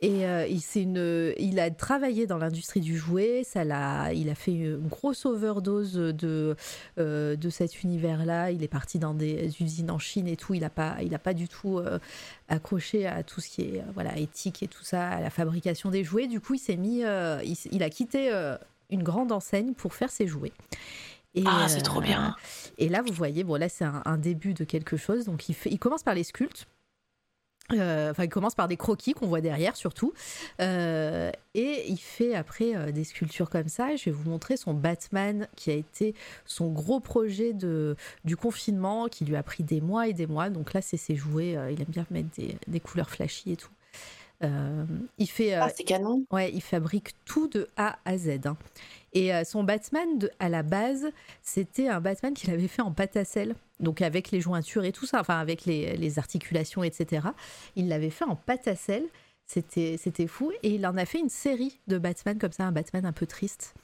Et 0.00 0.26
euh, 0.26 0.46
il, 0.46 0.60
une, 0.80 1.34
il 1.38 1.60
a 1.60 1.70
travaillé 1.70 2.26
dans 2.26 2.36
l'industrie 2.36 2.80
du 2.80 2.96
jouet, 2.96 3.42
ça 3.44 3.64
l'a, 3.64 4.12
il 4.12 4.28
a 4.28 4.34
fait 4.34 4.52
une 4.52 4.88
grosse 4.88 5.24
overdose 5.24 5.94
de, 5.94 6.56
euh, 6.98 7.36
de 7.36 7.50
cet 7.50 7.82
univers-là. 7.82 8.50
Il 8.50 8.62
est 8.62 8.68
parti 8.68 8.98
dans 8.98 9.14
des 9.14 9.54
usines 9.62 9.90
en 9.90 9.98
Chine 9.98 10.26
et 10.26 10.36
tout. 10.36 10.52
Il 10.54 10.60
n'a 10.60 10.70
pas, 10.70 10.96
il 11.02 11.14
a 11.14 11.18
pas 11.18 11.32
du 11.32 11.48
tout 11.48 11.78
euh, 11.78 11.98
accroché 12.48 13.06
à 13.06 13.22
tout 13.22 13.40
ce 13.40 13.48
qui 13.48 13.62
est 13.62 13.80
euh, 13.80 13.84
voilà, 13.94 14.18
éthique 14.18 14.62
et 14.62 14.68
tout 14.68 14.84
ça, 14.84 15.08
à 15.08 15.20
la 15.20 15.30
fabrication 15.30 15.90
des 15.90 16.04
jouets. 16.04 16.26
Du 16.26 16.40
coup, 16.40 16.54
il 16.54 16.58
s'est 16.60 16.76
mis, 16.76 17.00
il, 17.00 17.82
a 17.82 17.90
quitté 17.90 18.30
une 18.90 19.02
grande 19.02 19.32
enseigne 19.32 19.74
pour 19.74 19.94
faire 19.94 20.10
ses 20.10 20.26
jouets. 20.26 20.52
Et, 21.34 21.44
Ah, 21.46 21.66
c'est 21.68 21.82
trop 21.82 22.00
bien. 22.00 22.36
et 22.78 22.88
là, 22.88 23.02
vous 23.02 23.12
voyez, 23.12 23.42
bon, 23.42 23.56
là, 23.56 23.68
c'est 23.68 23.84
un, 23.84 24.02
un 24.04 24.18
début 24.18 24.54
de 24.54 24.64
quelque 24.64 24.96
chose. 24.96 25.24
Donc, 25.24 25.48
il, 25.48 25.54
fait, 25.54 25.70
il 25.70 25.78
commence 25.78 26.02
par 26.02 26.14
les 26.14 26.24
sculptes. 26.24 26.66
Euh, 27.72 28.10
Enfin, 28.10 28.24
il 28.24 28.28
commence 28.28 28.54
par 28.54 28.68
des 28.68 28.76
croquis 28.76 29.14
qu'on 29.14 29.26
voit 29.26 29.40
derrière, 29.40 29.76
surtout. 29.76 30.12
Euh, 30.60 31.30
et 31.54 31.84
il 31.88 31.98
fait 31.98 32.34
après 32.34 32.76
euh, 32.76 32.92
des 32.92 33.04
sculptures 33.04 33.50
comme 33.50 33.68
ça. 33.68 33.96
Je 33.96 34.06
vais 34.06 34.10
vous 34.10 34.28
montrer 34.28 34.56
son 34.56 34.74
Batman, 34.74 35.48
qui 35.56 35.70
a 35.70 35.74
été 35.74 36.14
son 36.44 36.70
gros 36.70 37.00
projet 37.00 37.52
de, 37.52 37.96
du 38.24 38.36
confinement, 38.36 39.08
qui 39.08 39.24
lui 39.24 39.36
a 39.36 39.42
pris 39.42 39.64
des 39.64 39.80
mois 39.80 40.08
et 40.08 40.12
des 40.12 40.26
mois. 40.26 40.50
Donc 40.50 40.74
là, 40.74 40.82
c'est 40.82 40.96
ses 40.96 41.16
jouets. 41.16 41.56
il 41.72 41.80
aime 41.80 41.88
bien 41.88 42.06
mettre 42.10 42.28
des 42.66 42.80
couleurs 42.80 43.10
flashy 43.10 43.52
et 43.52 43.56
tout. 43.56 43.73
Euh, 44.44 44.84
il 45.18 45.28
fait. 45.28 45.54
euh, 45.54 45.60
Ah, 45.62 45.70
c'est 45.74 45.84
canon. 45.84 46.24
Ouais, 46.30 46.50
il 46.52 46.60
fabrique 46.60 47.12
tout 47.24 47.48
de 47.48 47.68
A 47.76 47.98
à 48.04 48.16
Z. 48.18 48.46
hein. 48.46 48.56
Et 49.12 49.32
euh, 49.34 49.44
son 49.44 49.62
Batman, 49.64 50.18
de- 50.18 50.30
à 50.40 50.48
la 50.48 50.62
base, 50.62 51.06
c'était 51.42 51.88
un 51.88 52.00
Batman 52.00 52.34
qu'il 52.34 52.50
avait 52.50 52.68
fait 52.68 52.82
en 52.82 52.92
pâte 52.92 53.16
à 53.16 53.24
sel, 53.24 53.54
donc 53.80 54.02
avec 54.02 54.30
les 54.30 54.40
jointures 54.40 54.84
et 54.84 54.92
tout 54.92 55.06
ça, 55.06 55.20
enfin 55.20 55.38
avec 55.38 55.64
les, 55.66 55.96
les 55.96 56.18
articulations, 56.18 56.82
etc. 56.84 57.28
Il 57.76 57.88
l'avait 57.88 58.10
fait 58.10 58.24
en 58.24 58.36
pâte 58.36 58.66
à 58.68 58.74
sel, 58.76 59.04
c'était 59.46 59.96
c'était 59.98 60.26
fou. 60.26 60.52
Et 60.62 60.70
il 60.74 60.86
en 60.86 60.96
a 60.96 61.04
fait 61.06 61.20
une 61.20 61.28
série 61.28 61.78
de 61.86 61.96
Batman 61.98 62.38
comme 62.38 62.52
ça, 62.52 62.64
un 62.64 62.72
Batman 62.72 63.06
un 63.06 63.12
peu 63.12 63.26
triste. 63.26 63.74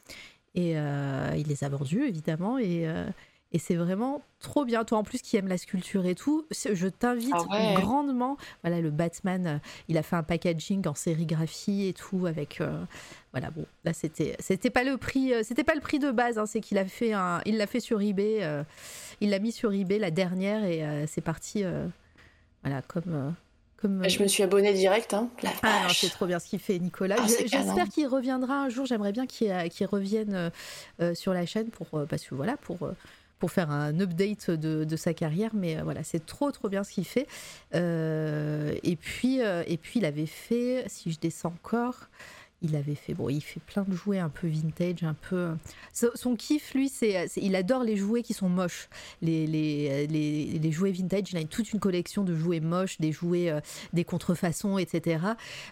Et 0.57 0.73
euh, 0.77 1.31
il 1.37 1.47
les 1.47 1.63
a 1.63 1.69
vendus, 1.69 2.03
évidemment, 2.09 2.59
et, 2.59 2.89
euh, 2.89 3.07
et 3.53 3.59
c'est 3.59 3.75
vraiment 3.75 4.23
trop 4.39 4.65
bien. 4.65 4.85
Toi, 4.85 4.99
en 4.99 5.03
plus, 5.05 5.21
qui 5.23 5.37
aime 5.37 5.49
la 5.49 5.59
sculpture 5.59 6.07
et 6.07 6.15
tout, 6.15 6.47
je 6.51 6.87
t'invite 6.89 7.33
Ah 7.35 7.43
ouais. 7.51 7.75
grandement. 7.75 8.37
Voilà, 8.63 8.81
le 8.81 8.91
Batman, 8.91 9.47
euh, 9.47 9.59
il 9.89 9.99
a 9.99 10.03
fait 10.03 10.17
un 10.17 10.23
packaging 10.23 10.87
en 10.87 10.95
sérigraphie 10.95 11.87
et 11.89 11.93
tout 11.93 12.27
avec. 12.27 12.61
euh, 12.61 12.83
voilà, 13.33 13.51
bon, 13.51 13.65
là 13.85 13.93
c'était 13.93 14.37
c'était 14.41 14.71
pas 14.71 14.83
le 14.85 14.97
prix, 14.97 15.33
euh, 15.35 15.43
c'était 15.45 15.65
pas 15.65 15.75
le 15.75 15.81
prix 15.81 15.99
de 15.99 16.11
base. 16.11 16.39
hein, 16.39 16.47
c'est 16.47 16.61
qu'il 16.61 16.79
a 16.79 16.85
fait 16.85 17.13
un, 17.13 17.41
il 17.47 17.57
l'a 17.59 17.67
fait 17.67 17.81
sur 17.81 18.01
eBay. 18.01 18.39
euh, 18.43 18.63
il 19.21 19.31
l'a 19.31 19.39
mis 19.39 19.53
sur 19.53 19.73
eBay 19.73 19.99
la 19.99 20.11
dernière 20.11 20.65
et 20.65 20.85
euh, 20.85 21.05
c'est 21.07 21.21
parti. 21.21 21.65
voilà, 22.63 22.83
comme. 22.83 23.35
comme 23.77 24.09
Je 24.09 24.23
me 24.23 24.29
suis 24.29 24.43
abonnée 24.43 24.73
direct. 24.75 25.13
Hein. 25.15 25.29
La 25.43 25.51
ah 25.63 25.83
non, 25.85 25.89
c'est 25.91 26.09
trop 26.11 26.27
bien 26.27 26.39
ce 26.39 26.47
qu'il 26.49 26.59
fait, 26.61 26.79
Nicolas. 26.79 27.17
Ah. 27.19 27.27
J'espère 27.27 27.89
qu'il 27.89 28.07
reviendra 28.07 28.63
un 28.65 28.69
jour. 28.69 28.87
J'aimerais 28.87 29.13
bien 29.13 29.27
qu'il 29.27 29.53
revienne 29.87 30.51
euh, 31.01 31.15
sur 31.15 31.33
la 31.35 31.47
chaîne 31.47 31.69
pour 31.71 31.87
euh, 31.95 32.07
parce 32.07 32.25
que 32.25 32.35
voilà 32.35 32.57
pour 32.57 32.79
pour 33.41 33.51
faire 33.51 33.71
un 33.73 33.99
update 33.99 34.51
de, 34.51 34.85
de 34.85 34.97
sa 34.97 35.15
carrière. 35.15 35.51
Mais 35.55 35.79
euh, 35.79 35.83
voilà, 35.83 36.05
c'est 36.05 36.25
trop 36.25 36.53
trop 36.53 36.69
bien 36.69 36.85
ce 36.85 36.93
qu'il 36.93 37.07
fait. 37.07 37.27
Euh, 37.75 38.75
et 38.85 38.95
puis 38.95 39.43
euh, 39.43 39.65
et 39.67 39.77
puis 39.77 39.99
il 39.99 40.05
avait 40.05 40.27
fait, 40.27 40.85
si 40.87 41.11
je 41.11 41.19
descends 41.19 41.55
encore. 41.65 42.09
Il 42.63 42.77
avait 42.77 42.95
fait, 42.95 43.15
bon, 43.15 43.31
il 43.31 43.41
fait 43.41 43.61
plein 43.61 43.85
de 43.89 43.95
jouets 43.95 44.19
un 44.19 44.29
peu 44.29 44.47
vintage, 44.47 45.03
un 45.03 45.15
peu. 45.15 45.53
Son, 45.95 46.09
son 46.15 46.37
kiff, 46.37 46.75
lui, 46.75 46.91
c'est, 46.91 47.27
c'est- 47.27 47.41
il 47.41 47.57
adore 47.57 47.85
les 47.85 47.97
jouets 47.97 48.23
qui 48.23 48.35
sont 48.35 48.51
moches. 48.51 48.91
Les, 49.23 49.47
les, 49.47 50.07
les, 50.07 50.45
les 50.59 50.71
jouets 50.73 50.93
vintage, 50.93 51.33
il 51.33 51.39
a 51.39 51.45
toute 51.45 51.73
une 51.73 51.81
collection 51.81 52.23
de 52.23 52.35
jouets 52.37 52.61
moches, 52.61 52.99
des 53.01 53.13
jouets, 53.13 53.49
euh, 53.51 53.61
des 53.95 54.05
contrefaçons, 54.05 54.77
etc. 54.77 55.25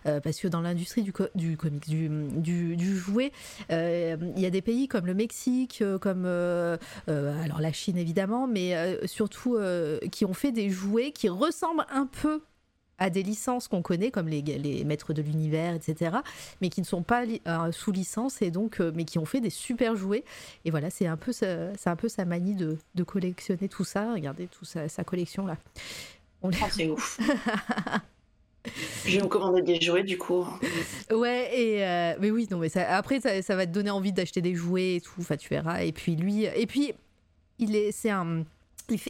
Euh, 0.07 0.21
parce 0.21 0.41
que 0.41 0.49
dans 0.49 0.63
l'industrie 0.63 1.03
du, 1.03 1.13
co- 1.13 1.29
du 1.35 1.59
comics, 1.59 1.87
du, 1.87 2.09
du, 2.37 2.75
du 2.77 2.97
jouet, 2.97 3.33
euh, 3.71 4.17
il 4.37 4.41
y 4.41 4.47
a 4.47 4.51
des 4.51 4.63
pays 4.63 4.89
comme 4.89 5.05
le 5.05 5.15
Mexique, 5.15 5.81
euh, 5.83 5.99
comme 5.99 6.25
euh, 6.25 6.79
euh, 7.11 7.43
alors 7.45 7.61
la 7.61 7.73
Chine 7.73 7.99
évidemment, 7.99 8.47
mais 8.47 8.75
euh, 8.75 9.07
surtout 9.07 9.57
euh, 9.57 9.99
qui 10.11 10.25
ont 10.25 10.33
fait 10.33 10.53
des 10.53 10.71
jouets 10.71 11.13
qui 11.13 11.29
ressemblent 11.29 11.85
un 11.91 12.07
peu 12.07 12.41
à 12.99 13.11
des 13.11 13.23
licences 13.23 13.69
qu'on 13.69 13.83
connaît 13.83 14.11
comme 14.11 14.29
les, 14.29 14.43
les 14.43 14.85
maîtres 14.85 15.13
de 15.13 15.23
l'univers, 15.23 15.75
etc., 15.75 16.17
mais 16.61 16.69
qui 16.69 16.81
ne 16.81 16.87
sont 16.87 17.03
pas 17.03 17.25
li- 17.25 17.41
euh, 17.47 17.71
sous 17.73 17.93
licence 17.93 18.43
et 18.43 18.51
donc 18.51 18.81
euh, 18.81 18.91
mais 18.95 19.05
qui 19.05 19.19
ont 19.19 19.25
fait 19.25 19.41
des 19.41 19.51
super 19.51 19.95
jouets. 19.97 20.25
Et 20.65 20.71
voilà, 20.71 20.91
c'est 20.91 21.07
un 21.07 21.17
peu 21.17 21.33
sa, 21.33 21.75
c'est 21.77 21.91
un 21.91 21.97
peu 21.97 22.09
sa 22.09 22.25
manie 22.25 22.55
de, 22.55 22.77
de 22.95 23.03
collectionner 23.05 23.69
tout 23.69 23.85
ça. 23.85 24.13
Regardez 24.13 24.47
toute 24.49 24.67
sa, 24.69 24.89
sa 24.89 25.05
collection 25.05 25.47
là. 25.47 25.57
On 26.43 26.51
Ah, 26.63 26.69
c'est 26.71 26.89
ouf. 26.89 27.19
Je 29.07 29.17
vais 29.17 29.23
me 29.23 29.29
commander 29.29 29.63
des 29.63 29.81
jouets 29.81 30.03
du 30.03 30.19
coup. 30.19 30.47
Ouais, 31.11 31.51
et 31.59 31.87
euh, 31.87 32.15
mais 32.21 32.31
oui, 32.31 32.47
non, 32.51 32.59
mais 32.59 32.69
ça, 32.69 32.97
après, 32.97 33.21
ça, 33.21 33.41
ça 33.41 33.57
va 33.57 33.67
te 33.67 33.73
donner 33.73 33.91
envie 33.91 34.13
d'acheter 34.13 34.43
des 34.43 34.55
jouets 34.55 34.97
et 34.97 35.01
tout, 35.01 35.15
enfin, 35.21 35.37
tu 35.37 35.49
verras. 35.49 35.83
Et 35.85 35.93
puis 35.93 36.17
lui, 36.17 36.45
et 36.45 36.67
puis, 36.67 36.93
il 37.59 37.75
est, 37.77 37.93
c'est 37.93 38.11
un. 38.11 38.45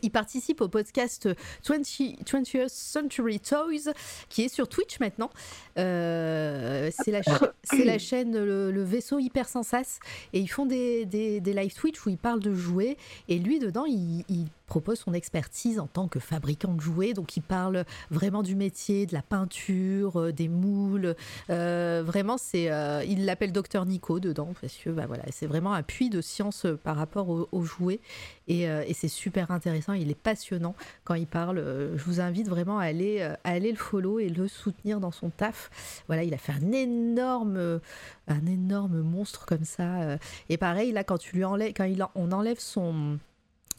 Il, 0.02 0.10
participe 0.10 0.60
au 0.60 0.68
podcast 0.68 1.28
20, 1.68 1.82
20th 1.82 2.68
Century 2.68 3.38
Toys, 3.38 3.92
qui 4.28 4.42
est 4.42 4.48
sur 4.48 4.68
Twitch 4.68 4.98
maintenant. 4.98 5.30
Euh, 5.78 6.90
c'est 6.98 7.12
la, 7.12 7.22
cha- 7.22 7.52
la 7.84 7.98
chaîne 7.98 8.36
le, 8.36 8.82
vaisseau 8.82 9.18
hyper 9.18 9.48
sensas. 9.48 10.00
Et 10.32 10.40
ils 10.40 10.48
font 10.48 10.66
des, 10.66 11.04
des, 11.06 11.40
des 11.40 11.52
live 11.52 11.74
Twitch 11.74 12.04
où 12.04 12.08
ils 12.08 12.18
parlent 12.18 12.42
de 12.42 12.54
jouets. 12.54 12.96
Et 13.28 13.38
lui, 13.38 13.58
dedans, 13.58 13.84
il 13.86 14.24
propose 14.68 15.00
son 15.00 15.14
expertise 15.14 15.80
en 15.80 15.88
tant 15.88 16.06
que 16.06 16.20
fabricant 16.20 16.74
de 16.74 16.80
jouets. 16.80 17.14
Donc, 17.14 17.36
il 17.36 17.42
parle 17.42 17.84
vraiment 18.10 18.42
du 18.44 18.54
métier, 18.54 19.06
de 19.06 19.14
la 19.14 19.22
peinture, 19.22 20.20
euh, 20.20 20.32
des 20.32 20.48
moules. 20.48 21.16
Euh, 21.50 22.02
vraiment, 22.06 22.38
c'est, 22.38 22.70
euh, 22.70 23.02
il 23.04 23.24
l'appelle 23.24 23.50
Docteur 23.50 23.86
Nico 23.86 24.20
dedans 24.20 24.52
parce 24.60 24.74
que 24.74 24.90
bah, 24.90 25.06
voilà, 25.06 25.24
c'est 25.32 25.46
vraiment 25.46 25.72
un 25.72 25.82
puits 25.82 26.10
de 26.10 26.20
science 26.20 26.66
par 26.84 26.96
rapport 26.96 27.28
aux, 27.28 27.62
jouets 27.64 28.00
et, 28.46 28.68
c'est 28.92 29.08
super 29.08 29.50
intéressant. 29.50 29.94
Il 29.94 30.10
est 30.10 30.18
passionnant 30.18 30.74
quand 31.04 31.14
il 31.14 31.26
parle. 31.26 31.58
Je 31.96 32.02
vous 32.04 32.20
invite 32.20 32.48
vraiment 32.48 32.78
à 32.78 32.84
aller, 32.84 33.26
aller 33.44 33.70
le 33.70 33.76
follow 33.76 34.18
et 34.18 34.28
le 34.28 34.48
soutenir 34.48 35.00
dans 35.00 35.10
son 35.10 35.30
taf. 35.30 36.02
Voilà, 36.06 36.24
il 36.24 36.34
a 36.34 36.38
fait 36.38 36.52
un 36.52 36.72
énorme, 36.72 37.80
un 38.26 38.46
énorme 38.46 39.00
monstre 39.00 39.46
comme 39.46 39.64
ça. 39.64 40.18
Et 40.48 40.56
pareil, 40.56 40.92
là, 40.92 41.04
quand 41.04 41.18
tu 41.18 41.36
lui 41.36 41.44
enlèves, 41.44 41.72
quand 41.76 41.84
il 41.84 42.02
en- 42.02 42.10
on 42.14 42.32
enlève 42.32 42.58
son 42.58 43.18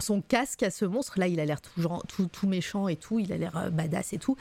son 0.02 0.22
casque 0.22 0.64
à 0.64 0.72
ce 0.72 0.86
monstre. 0.86 1.20
Là, 1.20 1.28
il 1.28 1.40
a 1.40 1.46
l'air 1.46 1.62
tout, 1.62 1.82
genre- 1.82 2.04
tout, 2.08 2.28
tout 2.28 2.48
méchant 2.48 2.88
et 2.88 2.96
tout, 2.96 3.20
il 3.20 3.32
a 3.34 3.38
l'air 3.38 3.56
euh, 3.58 3.70
badass 3.70 4.14
et 4.14 4.18
tout. 4.18 4.36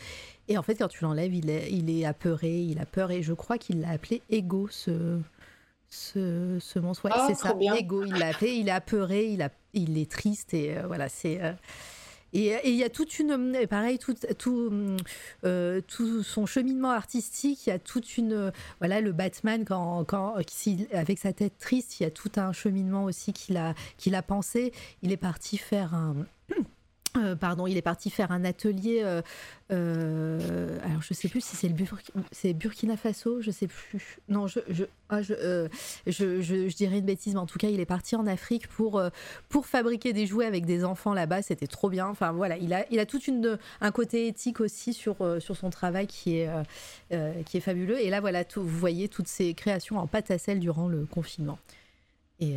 Et 0.49 0.57
en 0.59 0.63
fait, 0.63 0.77
quand 0.77 0.89
tu 0.89 1.05
l'enlèves, 1.05 1.35
il 1.35 1.51
est, 1.51 1.71
il 1.73 1.91
est 1.91 2.05
apeuré, 2.05 2.61
il 2.63 2.79
a 2.79 2.87
peur. 2.87 3.11
Et 3.11 3.23
je 3.23 3.33
crois 3.33 3.59
qu'il 3.59 3.81
l'a 3.81 3.91
appelé 3.91 4.23
Ego, 4.31 4.69
ce, 4.71 5.19
ce, 5.89 6.59
ce 6.61 6.79
monstre. 6.79 7.05
Ouais, 7.07 7.11
Ah, 7.15 7.27
c'est 7.29 7.35
ça, 7.35 7.55
bien. 7.55 7.75
Ego. 7.75 8.05
Il 8.05 8.15
l'a 8.15 8.29
appelé, 8.29 8.53
il 8.53 8.69
est 8.69 8.73
apeuré, 8.73 9.27
il, 9.27 9.43
a, 9.43 9.51
il 9.75 9.99
est 9.99 10.11
triste. 10.11 10.55
Et 10.55 10.77
euh, 10.77 10.87
voilà, 10.87 11.09
c'est. 11.09 11.43
euh, 11.43 11.53
et 12.33 12.69
il 12.69 12.75
y 12.75 12.85
a 12.85 12.91
toute 12.91 13.19
une. 13.19 13.67
Pareil, 13.69 13.99
tout, 13.99 14.15
tout, 14.39 14.97
euh, 15.45 15.81
tout 15.87 16.23
son 16.23 16.47
cheminement 16.47 16.91
artistique, 16.91 17.67
il 17.67 17.71
y 17.71 17.73
a 17.73 17.79
toute 17.79 18.17
une. 18.17 18.53
Voilà, 18.81 19.01
le 19.01 19.13
Batman, 19.13 19.65
quand, 19.65 20.05
quand, 20.05 20.35
avec 20.93 21.19
sa 21.19 21.33
tête 21.33 21.59
triste, 21.59 22.01
il 22.01 22.03
y 22.03 22.07
a 22.07 22.11
tout 22.11 22.33
un 22.37 22.53
cheminement 22.53 23.05
aussi 23.05 23.33
qu'il 23.33 23.57
a, 23.57 23.75
qu'il 23.97 24.15
a 24.15 24.23
pensé. 24.23 24.73
Il 25.03 25.13
est 25.13 25.17
parti 25.17 25.57
faire 25.57 25.95
un. 25.95 26.27
Euh, 27.19 27.37
pardon, 27.37 27.67
il 27.67 27.77
est 27.77 27.83
parti 27.83 28.11
faire 28.11 28.31
un 28.33 28.45
atelier. 28.45 29.01
euh, 29.05 29.23
euh, 29.71 30.79
alors, 30.85 31.03
je 31.03 31.13
sais 31.15 31.29
plus 31.29 31.41
si 31.43 31.57
c'est 31.57 31.69
le 31.69 31.75
c'est 32.33 32.53
Burkina 32.55 32.97
Faso, 32.97 33.41
je 33.41 33.51
sais 33.51 33.67
plus. 33.67 34.19
Non, 34.29 34.47
je, 34.47 34.61
je, 34.71 34.85
ah, 35.11 35.21
je, 35.23 35.69
je, 36.07 36.41
je- 36.41 36.69
je 36.69 36.77
dirais 36.77 36.99
une 36.99 37.05
bêtise, 37.05 37.35
mais 37.35 37.41
en 37.41 37.47
tout 37.47 37.59
cas, 37.59 37.69
il 37.69 37.79
est 37.81 37.85
parti 37.87 38.17
en 38.17 38.27
Afrique 38.27 38.67
pour, 38.69 39.03
pour 39.49 39.67
fabriquer 39.67 40.13
des 40.13 40.27
jouets 40.27 40.47
avec 40.47 40.65
des 40.67 40.85
enfants 40.85 41.13
là-bas. 41.15 41.43
C'était 41.43 41.67
trop 41.67 41.91
bien. 41.91 42.07
Enfin, 42.09 42.33
voilà, 42.33 42.57
il 42.57 42.73
a, 42.73 42.85
il 42.91 42.99
a 42.99 43.07
tout 43.07 43.21
une, 43.23 43.59
un 43.81 43.91
côté 43.93 44.27
éthique 44.27 44.61
aussi 44.61 44.93
sur, 44.95 45.17
sur 45.41 45.57
son 45.57 45.71
travail 45.71 46.07
qui 46.07 46.39
est, 46.39 46.49
qui 47.45 47.57
est 47.57 47.61
fabuleux. 47.61 48.01
Et 48.01 48.11
là, 48.11 48.21
voilà, 48.21 48.45
tout- 48.45 48.63
vous 48.63 48.79
voyez 48.79 49.09
toutes 49.09 49.29
ces 49.29 49.55
créations 49.55 49.99
en 49.99 50.07
pâte 50.07 50.31
à 50.31 50.39
sel 50.39 50.61
durant 50.61 50.89
le 50.89 51.05
confinement. 51.07 51.59
Et 52.41 52.57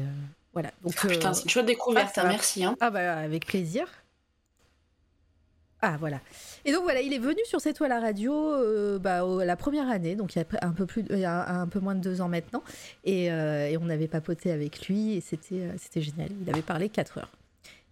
voilà. 0.54 0.72
Donc, 0.84 0.94
euh, 1.06 1.10
Putain, 1.10 1.34
c'est 1.34 1.44
une 1.44 1.50
chouette 1.50 1.66
découverte, 1.66 2.10
ah, 2.12 2.14
ça 2.22 2.26
hein, 2.26 2.30
merci. 2.30 2.64
Hein. 2.64 2.76
ah 2.82 2.90
bah 2.92 3.18
avec 3.18 3.46
plaisir. 3.46 3.88
Ah 5.84 5.98
voilà. 6.00 6.19
Et 6.64 6.72
donc 6.72 6.84
voilà, 6.84 7.01
il 7.01 7.11
est 7.11 7.18
venu 7.19 7.40
sur 7.45 7.60
cette 7.60 7.76
toile 7.77 7.92
à 7.92 8.00
radio 8.00 8.34
euh, 8.34 9.00
bah, 9.00 9.26
au- 9.26 9.43
la 9.43 9.56
première 9.56 9.90
année, 9.90 10.16
donc 10.16 10.35
il 10.35 10.40
y 10.40 10.42
a 10.42 10.45
un 10.66 10.72
peu 10.74 10.85
plus, 10.85 11.03
il 11.10 11.18
y 11.19 11.26
a 11.26 11.50
un 11.60 11.68
peu 11.68 11.80
moins 11.80 11.95
de 11.95 12.01
deux 12.01 12.22
ans 12.22 12.27
maintenant, 12.30 12.64
et, 13.03 13.32
euh, 13.32 13.68
et 13.68 13.77
on 13.77 13.90
avait 13.90 14.08
papoté 14.08 14.51
avec 14.51 14.88
lui 14.88 15.14
et 15.14 15.22
c'était 15.22 15.56
euh, 15.61 15.72
c'était 15.80 16.01
génial. 16.01 16.30
Il 16.42 16.50
avait 16.51 16.61
parlé 16.61 16.88
quatre 16.90 17.18
heures. 17.18 17.32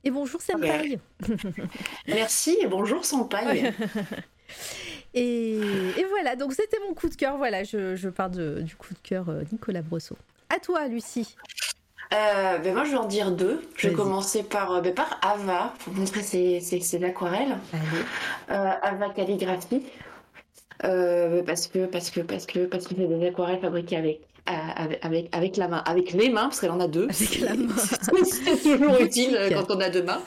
Et 0.03 0.11
bonjour 0.11 0.41
Senpai. 0.41 0.99
Merci 2.07 2.57
et 2.61 2.67
bonjour 2.67 3.03
Senpai. 3.05 3.73
Et, 5.13 5.55
et 5.57 6.05
voilà, 6.09 6.35
donc 6.35 6.53
c'était 6.53 6.77
mon 6.87 6.93
coup 6.93 7.09
de 7.09 7.15
cœur. 7.15 7.37
Voilà, 7.37 7.63
je, 7.63 7.95
je 7.95 8.09
pars 8.09 8.29
de- 8.29 8.61
du 8.61 8.75
coup 8.75 8.93
de 8.93 8.99
cœur 9.01 9.25
Nicolas 9.51 9.81
Brosseau. 9.81 10.15
À 10.55 10.59
toi, 10.59 10.87
Lucie. 10.87 11.35
Euh, 12.11 12.57
ben 12.57 12.73
moi, 12.73 12.85
je 12.85 12.91
vais 12.91 12.97
en 12.97 13.05
dire 13.05 13.31
deux. 13.31 13.61
Je 13.75 13.89
vais 13.89 13.93
commencer 13.93 14.41
par, 14.41 14.71
euh, 14.71 14.81
ben, 14.81 14.93
par 14.93 15.19
Ava, 15.21 15.73
pour 15.83 15.93
montrer 15.93 16.23
ses, 16.23 16.59
ses, 16.59 16.79
ses 16.79 17.03
aquarelles. 17.03 17.57
Euh, 18.49 18.71
Ava 18.81 19.09
Calligraphie. 19.09 19.83
Euh, 20.85 21.43
parce 21.43 21.67
que, 21.67 21.85
parce 21.85 22.09
que, 22.09 22.21
parce 22.21 22.45
que, 22.45 22.65
parce 22.65 22.87
qu'il 22.87 22.97
fait 22.97 23.05
des 23.05 23.27
aquarelles 23.27 23.59
fabriquées 23.59 23.97
avec, 23.97 24.21
avec, 24.47 25.05
avec, 25.05 25.35
avec 25.35 25.57
la 25.57 25.67
main, 25.67 25.83
avec 25.85 26.13
les 26.13 26.29
mains, 26.29 26.43
parce 26.43 26.59
qu'elle 26.59 26.71
en 26.71 26.79
a 26.79 26.87
deux. 26.87 27.03
Avec 27.09 27.39
la 27.41 27.53
main. 27.53 27.75
C'est 28.23 28.77
toujours 28.77 28.99
utile 28.99 29.37
quand 29.51 29.75
on 29.75 29.79
a 29.79 29.89
deux 29.89 30.03
mains. 30.03 30.21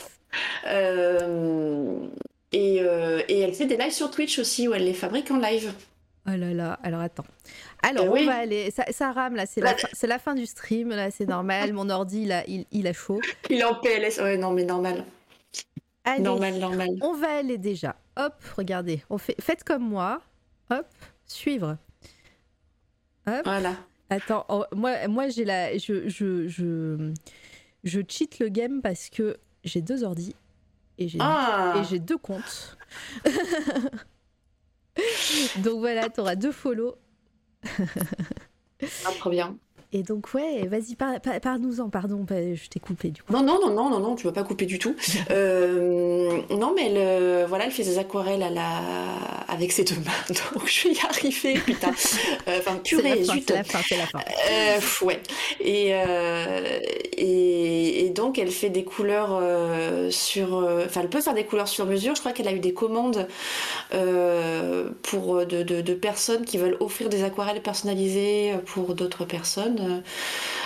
Et, 2.52 2.76
et 2.76 3.40
elle 3.40 3.54
fait 3.54 3.66
des 3.66 3.76
lives 3.76 3.92
sur 3.92 4.10
Twitch 4.10 4.38
aussi, 4.38 4.68
où 4.68 4.74
elle 4.74 4.84
les 4.84 4.94
fabrique 4.94 5.32
en 5.32 5.38
live. 5.38 5.72
Oh 6.28 6.36
là 6.36 6.54
là, 6.54 6.78
alors 6.84 7.00
attends. 7.00 7.24
Alors, 7.82 8.04
Eh 8.04 8.08
on 8.08 8.12
oui. 8.12 8.26
va 8.26 8.36
aller. 8.36 8.70
Ça, 8.70 8.84
ça 8.90 9.10
rame 9.12 9.34
là, 9.34 9.44
c'est 9.46 9.60
la, 9.60 9.76
fin- 9.76 9.88
c'est 9.92 10.06
la 10.06 10.18
fin 10.18 10.34
du 10.34 10.46
stream, 10.46 10.90
là, 10.90 11.10
c'est 11.10 11.26
normal. 11.26 11.72
Mon 11.72 11.90
ordi, 11.90 12.30
a, 12.32 12.44
il, 12.46 12.64
il 12.70 12.86
a 12.86 12.92
chaud. 12.92 13.20
Il 13.50 13.56
est 13.58 13.64
en 13.64 13.74
PLS. 13.74 14.18
Ouais, 14.18 14.36
non, 14.36 14.52
mais 14.52 14.64
normal. 14.64 15.04
Allez, 16.04 16.22
Normal, 16.22 16.58
normal. 16.58 16.88
on 17.00 17.12
va 17.14 17.36
aller 17.36 17.58
déjà. 17.58 17.94
Hop, 18.16 18.34
regardez. 18.56 19.02
On 19.10 19.18
fait, 19.18 19.36
faites 19.40 19.62
comme 19.64 19.82
moi. 19.88 20.20
Hop, 20.70 20.86
suivre. 21.26 21.76
Hop. 23.26 23.40
Voilà. 23.44 23.76
Attends, 24.10 24.44
oh, 24.48 24.64
moi, 24.74 25.06
moi 25.08 25.28
j'ai 25.28 25.44
la. 25.44 25.78
Je, 25.78 26.08
je, 26.08 26.46
je, 26.48 27.12
je 27.84 28.00
cheat 28.08 28.38
le 28.40 28.48
game 28.48 28.82
parce 28.82 29.08
que 29.10 29.36
j'ai 29.64 29.80
deux 29.80 30.02
ordis 30.04 30.34
et 30.98 31.08
j'ai 31.08 31.18
Ah 31.20 31.82
j'ai 31.88 31.98
deux 32.00 32.18
comptes. 32.18 32.76
Donc 35.58 35.78
voilà, 35.78 36.08
t'auras 36.10 36.34
deux 36.34 36.52
follow. 36.52 36.96
Ah, 39.04 39.10
trop 39.18 39.30
bien. 39.30 39.56
Et 39.94 40.02
donc, 40.02 40.32
ouais, 40.34 40.66
vas-y, 40.66 40.94
par- 40.94 41.20
par- 41.20 41.38
parle-nous-en, 41.40 41.90
pardon, 41.90 42.24
bah, 42.26 42.36
je 42.54 42.68
t'ai 42.68 42.80
coupé 42.80 43.10
du 43.10 43.22
coup. 43.22 43.32
Non, 43.32 43.42
non, 43.42 43.58
non, 43.60 43.70
non, 43.74 43.90
non, 43.90 44.00
non, 44.00 44.14
tu 44.14 44.26
vas 44.26 44.32
pas 44.32 44.42
couper 44.42 44.64
du 44.64 44.78
tout. 44.78 44.94
Euh, 45.30 46.40
non, 46.50 46.72
mais 46.74 46.90
elle, 46.90 47.44
voilà, 47.46 47.66
elle 47.66 47.70
fait 47.72 47.82
des 47.84 47.98
aquarelles 47.98 48.42
à 48.42 48.48
la... 48.50 48.80
avec 49.48 49.70
ses 49.70 49.84
deux 49.84 49.96
mains, 49.96 50.10
donc 50.54 50.66
je 50.66 50.88
vais 50.88 50.94
y 50.94 51.00
arriver, 51.00 51.54
putain. 51.60 51.90
Euh, 52.48 52.58
Enfin, 52.58 52.76
purée, 52.82 53.22
zut. 53.24 53.44
c'est 53.48 53.54
la 53.54 53.64
fin, 53.64 53.80
c'est 53.86 53.96
la 53.98 54.06
fin. 54.06 54.20
Euh, 54.50 55.04
ouais. 55.06 55.20
Et, 55.60 55.90
euh, 55.92 56.78
et, 57.16 58.06
et 58.06 58.10
donc, 58.10 58.38
elle 58.38 58.50
fait 58.50 58.70
des 58.70 58.84
couleurs 58.84 59.40
sur. 60.10 60.54
Enfin, 60.86 61.00
elle 61.02 61.08
peut 61.10 61.20
faire 61.20 61.34
des 61.34 61.44
couleurs 61.44 61.68
sur 61.68 61.84
mesure. 61.86 62.14
Je 62.14 62.20
crois 62.20 62.32
qu'elle 62.32 62.48
a 62.48 62.52
eu 62.52 62.60
des 62.60 62.72
commandes 62.72 63.26
pour 65.02 65.44
de, 65.46 65.62
de, 65.62 65.80
de 65.80 65.94
personnes 65.94 66.44
qui 66.44 66.56
veulent 66.58 66.76
offrir 66.80 67.08
des 67.08 67.24
aquarelles 67.24 67.62
personnalisées 67.62 68.52
pour 68.66 68.94
d'autres 68.94 69.24
personnes. 69.24 69.81
Euh, 69.90 70.00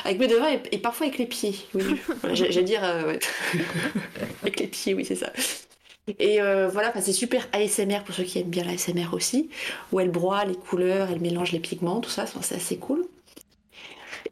avec 0.05 0.19
mes 0.19 0.29
deux 0.29 0.41
mains 0.41 0.51
et, 0.53 0.63
et 0.73 0.79
parfois 0.79 1.07
avec 1.07 1.19
les 1.19 1.27
pieds. 1.27 1.55
Oui, 1.75 2.01
j'allais 2.33 2.63
dire. 2.63 2.85
euh, 2.85 3.07
ouais. 3.07 3.19
avec 4.43 4.61
les 4.61 4.67
pieds, 4.69 4.95
oui, 4.95 5.05
c'est 5.05 5.17
ça. 5.17 5.33
Et 6.19 6.41
euh, 6.41 6.69
voilà, 6.69 6.93
c'est 7.01 7.13
super 7.13 7.49
ASMR 7.53 8.05
pour 8.05 8.15
ceux 8.15 8.23
qui 8.25 8.39
aiment 8.39 8.51
bien 8.51 8.65
l'ASMR 8.65 9.09
aussi, 9.13 9.51
où 9.93 9.99
elle 10.01 10.11
broie 10.11 10.45
les 10.45 10.55
couleurs, 10.55 11.11
elle 11.11 11.21
mélange 11.21 11.53
les 11.53 11.59
pigments, 11.61 12.01
tout 12.01 12.11
ça, 12.11 12.27
c'est 12.27 12.55
assez 12.55 12.79
cool. 12.79 13.07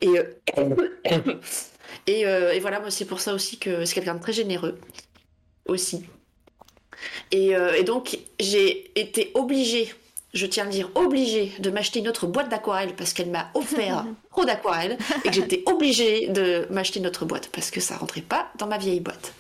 Et, 0.01 0.19
euh, 0.19 0.25
et, 2.07 2.27
euh, 2.27 2.53
et 2.53 2.61
voilà, 2.61 2.81
moi 2.81 2.91
c'est 2.91 3.05
pour 3.05 3.21
ça 3.21 3.35
aussi 3.35 3.59
que 3.59 3.85
c'est 3.85 3.95
quelqu'un 3.95 4.15
de 4.15 4.21
très 4.21 4.33
généreux 4.33 4.79
aussi. 5.67 6.05
Et, 7.33 7.51
et 7.51 7.83
donc 7.85 8.19
j'ai 8.41 8.99
été 8.99 9.31
obligée, 9.35 9.93
je 10.35 10.47
tiens 10.47 10.65
à 10.65 10.67
le 10.67 10.73
dire, 10.73 10.91
obligée 10.97 11.53
de 11.61 11.71
m'acheter 11.71 12.01
une 12.01 12.09
autre 12.09 12.27
boîte 12.27 12.49
d'aquarelle 12.49 12.95
parce 12.97 13.13
qu'elle 13.13 13.31
m'a 13.31 13.51
offert 13.55 14.05
trop 14.33 14.45
d'aquarelle 14.45 14.99
et 15.25 15.29
que 15.29 15.35
j'étais 15.35 15.63
obligée 15.67 16.29
de 16.29 16.67
m'acheter 16.71 16.99
une 16.99 17.07
autre 17.07 17.25
boîte 17.25 17.49
parce 17.53 17.71
que 17.71 17.81
ça 17.81 17.97
rentrait 17.97 18.21
pas 18.21 18.49
dans 18.59 18.67
ma 18.67 18.77
vieille 18.77 19.01
boîte. 19.01 19.33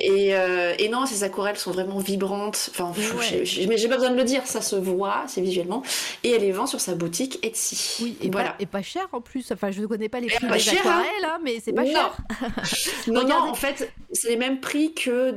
Et, 0.00 0.34
euh, 0.34 0.74
et 0.78 0.88
non, 0.88 1.04
ces 1.06 1.22
aquarelles 1.22 1.56
sont 1.58 1.70
vraiment 1.70 1.98
vibrantes. 1.98 2.70
Enfin, 2.70 2.92
Ouais. 3.16 3.44
j'ai- 3.44 3.66
mais 3.66 3.76
j'ai 3.76 3.88
pas 3.88 3.96
besoin 3.96 4.10
de 4.10 4.16
le 4.16 4.24
dire, 4.24 4.46
ça 4.46 4.60
se 4.62 4.74
voit, 4.74 5.24
c'est 5.28 5.40
visuellement. 5.42 5.82
Et 6.24 6.30
elle 6.30 6.40
les 6.40 6.50
vend 6.52 6.66
sur 6.66 6.80
sa 6.80 6.94
boutique 6.94 7.38
Etsy. 7.44 8.02
Oui, 8.02 8.16
et, 8.22 8.30
voilà. 8.30 8.50
pas, 8.50 8.56
et 8.60 8.66
pas 8.66 8.82
cher 8.82 9.06
en 9.12 9.20
plus. 9.20 9.52
Enfin, 9.52 9.70
je 9.70 9.80
ne 9.82 9.86
connais 9.86 10.08
pas 10.08 10.20
les 10.20 10.28
prix 10.28 10.46
pas 10.46 10.54
des 10.54 10.58
cher, 10.60 10.74
hein. 10.86 11.02
aquarelles, 11.02 11.24
hein, 11.24 11.38
mais 11.44 11.58
c'est 11.62 11.72
pas 11.72 11.84
Non. 11.84 11.90
cher. 11.92 12.16
Non, 13.08 13.26
non, 13.26 13.36
en 13.50 13.54
fait, 13.54 13.92
c'est 14.12 14.28
les 14.30 14.36
mêmes 14.36 14.60
prix 14.60 14.94
que 14.94 15.34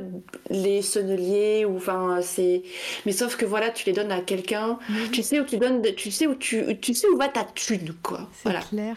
les 0.50 0.80
sonneliers 0.82 1.64
ou 1.64 1.76
enfin 1.76 2.20
c'est. 2.22 2.62
Mais 3.04 3.12
sauf 3.12 3.36
que 3.36 3.44
voilà, 3.44 3.70
tu 3.70 3.84
les 3.86 3.92
donnes 3.92 4.12
à 4.12 4.20
quelqu'un. 4.20 4.78
Tu 5.12 5.22
sais 5.22 5.38
où 5.40 5.44
tu 5.44 5.58
donnes, 5.58 5.82
tu 5.96 6.10
sais 6.10 6.26
où 6.26 6.34
tu, 6.34 6.64
tu 6.80 6.94
sais 6.94 7.08
où 7.08 7.16
va 7.16 7.28
ta 7.28 7.44
thune 7.44 7.94
quoi. 8.02 8.20
C'est 8.32 8.44
Voilà. 8.44 8.60
clair. 8.60 8.96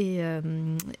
Et, 0.00 0.22
euh, 0.22 0.40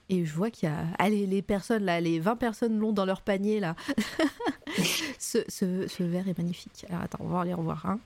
et 0.08 0.24
je 0.24 0.34
vois 0.34 0.50
qu'il 0.50 0.68
y 0.68 0.72
a. 0.72 0.84
Allez, 0.98 1.24
les 1.26 1.40
personnes 1.40 1.84
là, 1.84 2.00
les 2.00 2.18
20 2.18 2.34
personnes 2.34 2.78
l'ont 2.80 2.92
dans 2.92 3.04
leur 3.04 3.22
panier 3.22 3.60
là. 3.60 3.76
ce, 5.20 5.38
ce, 5.48 5.86
ce 5.86 6.02
verre 6.02 6.28
est 6.28 6.36
magnifique. 6.36 6.84
Alors 6.88 7.02
attends, 7.02 7.18
on 7.20 7.28
va 7.28 7.42
aller 7.42 7.54
en 7.54 7.62
voir 7.62 7.86
un. 7.86 8.00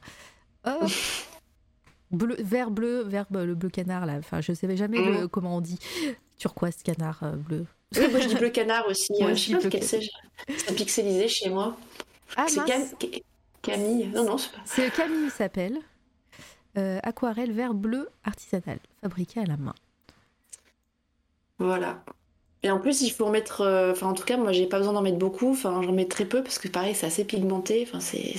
Hop. 0.64 0.90
Bleu, 2.10 2.36
vert 2.40 2.70
bleu, 2.70 3.02
vert 3.04 3.24
bleu, 3.30 3.46
le 3.46 3.54
bleu 3.54 3.70
canard 3.70 4.04
là. 4.04 4.16
Enfin, 4.18 4.42
je 4.42 4.52
savais 4.52 4.76
jamais 4.76 4.98
Mm. 4.98 5.20
le- 5.22 5.28
comment 5.28 5.56
on 5.56 5.60
dit. 5.62 5.78
Turquoise 6.36 6.76
canard 6.82 7.20
euh, 7.22 7.36
bleu. 7.36 7.64
Oui, 7.96 8.08
moi 8.10 8.20
je 8.20 8.28
dis 8.28 8.34
bleu 8.34 8.50
canard 8.50 8.86
aussi. 8.88 9.12
Moi, 9.18 9.30
euh, 9.30 9.34
je 9.34 9.40
sais 9.46 9.52
pas 9.56 9.64
lequel 9.64 9.82
c'est. 9.84 10.00
C'est 10.58 10.74
pixelisé 10.74 11.26
chez 11.28 11.48
moi. 11.48 11.76
Ah 12.36 12.46
c'est. 12.48 12.64
Cam- 12.66 12.82
Camille. 13.62 14.08
Non, 14.08 14.24
non, 14.24 14.36
c'est 14.38 14.52
pas. 14.52 14.58
C'est 14.66 14.92
Camille 14.92 15.30
s'appelle. 15.30 15.78
Euh, 16.76 16.98
aquarelle 17.02 17.52
vert 17.52 17.74
bleu 17.74 18.08
artisanal, 18.24 18.78
fabriqué 19.02 19.40
à 19.40 19.44
la 19.44 19.56
main. 19.56 19.74
Voilà. 21.62 22.04
Et 22.64 22.70
en 22.70 22.80
plus, 22.80 23.02
il 23.02 23.10
faut 23.10 23.26
en 23.26 23.30
mettre. 23.30 23.62
euh, 23.62 23.92
Enfin, 23.92 24.08
en 24.08 24.14
tout 24.14 24.24
cas, 24.24 24.36
moi, 24.36 24.52
j'ai 24.52 24.66
pas 24.66 24.78
besoin 24.78 24.92
d'en 24.94 25.02
mettre 25.02 25.18
beaucoup. 25.18 25.50
Enfin, 25.52 25.82
j'en 25.82 25.92
mets 25.92 26.08
très 26.08 26.26
peu 26.26 26.42
parce 26.42 26.58
que 26.58 26.68
pareil, 26.68 26.94
c'est 26.94 27.06
assez 27.06 27.24
pigmenté. 27.24 27.84
Enfin, 27.88 28.00
c'est. 28.00 28.34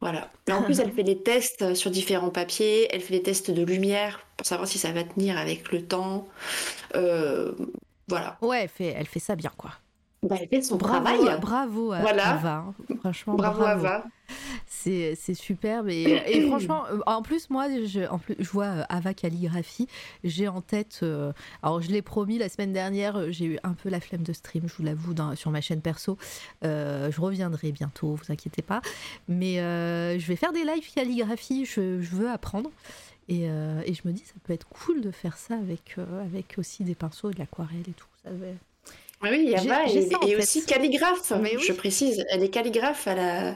Voilà. 0.00 0.30
Et 0.46 0.52
en 0.52 0.62
plus, 0.62 0.78
elle 0.80 0.92
fait 0.92 1.02
des 1.04 1.22
tests 1.22 1.74
sur 1.74 1.90
différents 1.90 2.30
papiers. 2.30 2.88
Elle 2.94 3.00
fait 3.00 3.14
des 3.14 3.22
tests 3.22 3.50
de 3.50 3.62
lumière 3.64 4.26
pour 4.36 4.46
savoir 4.46 4.68
si 4.68 4.78
ça 4.78 4.92
va 4.92 5.04
tenir 5.04 5.38
avec 5.38 5.72
le 5.72 5.86
temps. 5.86 6.28
Euh, 6.96 7.52
Voilà. 8.08 8.38
Ouais, 8.42 8.68
fait, 8.68 8.94
elle 8.96 9.06
fait 9.06 9.20
ça 9.20 9.36
bien 9.36 9.52
quoi. 9.56 9.72
Bah, 10.28 10.36
elle 10.40 10.48
fait 10.48 10.62
son 10.62 10.76
Bravo, 10.76 11.04
travail. 11.04 11.40
bravo 11.40 11.92
à 11.92 12.00
Voilà. 12.00 12.30
Ava, 12.34 12.54
hein. 12.56 12.74
Franchement, 13.00 13.34
Bravo, 13.34 13.60
bravo. 13.60 13.86
Ava. 13.86 14.04
C'est 14.66 15.14
C'est 15.16 15.34
superbe. 15.34 15.88
Et, 15.88 16.02
et 16.26 16.46
franchement, 16.48 16.84
euh, 16.90 16.98
en 17.06 17.22
plus, 17.22 17.48
moi, 17.50 17.68
je, 17.84 18.08
en 18.08 18.18
plus, 18.18 18.34
je 18.38 18.48
vois 18.50 18.64
euh, 18.66 18.82
Ava 18.88 19.14
Calligraphie. 19.14 19.86
J'ai 20.24 20.48
en 20.48 20.60
tête. 20.60 21.00
euh, 21.02 21.32
alors, 21.62 21.80
je 21.80 21.90
l'ai 21.90 22.02
promis 22.02 22.38
la 22.38 22.48
semaine 22.48 22.72
dernière, 22.72 23.16
euh, 23.16 23.30
j'ai 23.30 23.44
eu 23.46 23.58
un 23.62 23.72
peu 23.74 23.88
la 23.88 24.00
flemme 24.00 24.22
de 24.22 24.32
stream, 24.32 24.64
je 24.68 24.74
vous 24.74 24.82
l'avoue, 24.82 25.14
dans- 25.14 25.36
sur 25.36 25.50
ma 25.50 25.60
chaîne 25.60 25.80
perso. 25.80 26.18
Euh, 26.64 27.10
je 27.12 27.20
reviendrai 27.20 27.70
bientôt, 27.72 28.14
vous 28.14 28.32
inquiétez 28.32 28.62
pas. 28.62 28.80
Mais 29.28 29.60
euh, 29.60 30.18
je 30.18 30.26
vais 30.26 30.36
faire 30.36 30.52
des 30.52 30.64
lives 30.64 30.92
calligraphie, 30.92 31.64
je, 31.64 32.00
je 32.00 32.10
veux 32.16 32.28
apprendre. 32.30 32.70
Et, 33.28 33.48
euh, 33.50 33.80
et 33.84 33.92
je 33.94 34.02
me 34.04 34.12
dis, 34.12 34.22
ça 34.24 34.34
peut 34.44 34.52
être 34.52 34.68
cool 34.68 35.00
de 35.00 35.10
faire 35.10 35.36
ça 35.36 35.54
avec, 35.56 35.96
euh, 35.98 36.24
avec 36.24 36.54
aussi 36.58 36.84
des 36.84 36.94
pinceaux, 36.94 37.30
de 37.30 37.38
l'aquarelle 37.38 37.82
et 37.88 37.92
tout. 37.92 38.06
Ça 38.24 38.30
va- 38.30 38.46
Ah 38.46 38.75
Oui, 39.30 39.46
Yava 39.50 39.84
est, 39.86 40.08
tête. 40.08 40.38
aussi 40.38 40.64
calligraphe, 40.64 41.32
oui. 41.40 41.56
je 41.66 41.72
précise. 41.72 42.24
Elle 42.30 42.42
est 42.42 42.48
calligraphe 42.50 43.06
à 43.08 43.14
la, 43.14 43.48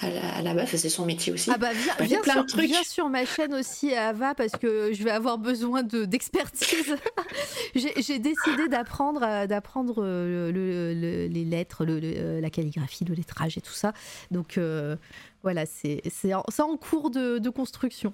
à 0.00 0.10
la, 0.10 0.34
à 0.38 0.42
la 0.42 0.54
base, 0.54 0.74
c'est 0.74 0.88
son 0.88 1.06
métier 1.06 1.32
aussi. 1.32 1.50
Ah 1.54 1.58
bah 1.58 1.70
viens, 1.72 1.94
viens 2.06 2.20
plein 2.20 2.32
sur, 2.34 2.44
de 2.44 2.48
trucs. 2.48 2.66
viens 2.66 2.82
sur 2.82 3.08
ma 3.08 3.24
chaîne 3.24 3.54
aussi 3.54 3.94
Ava 3.94 4.34
parce 4.34 4.52
que 4.52 4.92
je 4.92 5.02
vais 5.04 5.10
avoir 5.10 5.38
besoin 5.38 5.82
de 5.82 6.04
d'expertise. 6.04 6.96
J'ai 7.74 8.18
décidé 8.18 8.68
d'apprendre 8.68 9.22
euh, 9.22 10.50
le- 10.52 10.92
le- 10.94 11.26
les 11.26 11.44
lettres, 11.44 11.84
le- 11.84 12.00
le- 12.00 12.14
euh, 12.16 12.40
la 12.40 12.50
calligraphie, 12.50 13.04
le 13.04 13.14
lettrage 13.14 13.56
et 13.56 13.60
tout 13.60 13.72
ça. 13.72 13.92
Donc 14.30 14.58
euh, 14.58 14.96
voilà, 15.42 15.64
c'est 15.66 16.02
en, 16.34 16.42
en 16.58 16.76
cours 16.76 17.10
de, 17.10 17.38
de 17.38 17.50
construction. 17.50 18.12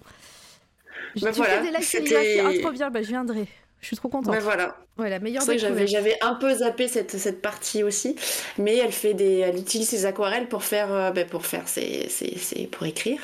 Bah 1.23 1.31
tu 1.33 1.39
voilà, 1.39 1.63
fais 1.63 1.63
des 1.63 1.77
lives 1.77 1.91
calligraphie, 1.91 2.59
ah, 2.59 2.63
trop 2.63 2.73
bien, 2.73 2.91
bah, 2.91 3.03
je 3.03 3.09
viendrai. 3.09 3.47
Je 3.81 3.87
suis 3.87 3.97
trop 3.97 4.09
contente. 4.09 4.33
Mais 4.35 4.41
voilà. 4.41 4.77
Meilleure 4.99 5.41
C'est 5.43 5.47
vrai 5.47 5.57
que 5.57 5.63
j'avais, 5.63 5.85
découverte. 5.87 5.91
j'avais 5.91 6.19
un 6.21 6.35
peu 6.35 6.55
zappé 6.55 6.87
cette, 6.89 7.17
cette 7.17 7.41
partie 7.41 7.83
aussi, 7.83 8.17
mais 8.59 8.77
elle 8.77 8.93
fait 8.93 9.15
des, 9.15 9.39
elle 9.39 9.57
utilise 9.57 9.89
ses 9.89 10.05
aquarelles 10.05 10.49
pour 10.49 10.63
faire, 10.65 10.93
euh, 10.93 11.11
ben, 11.11 11.27
pour 11.27 11.47
faire 11.47 11.67
ses, 11.67 12.09
ses- 12.11 12.37
ses- 12.37 12.67
pour 12.67 12.87
écrire. 12.87 13.21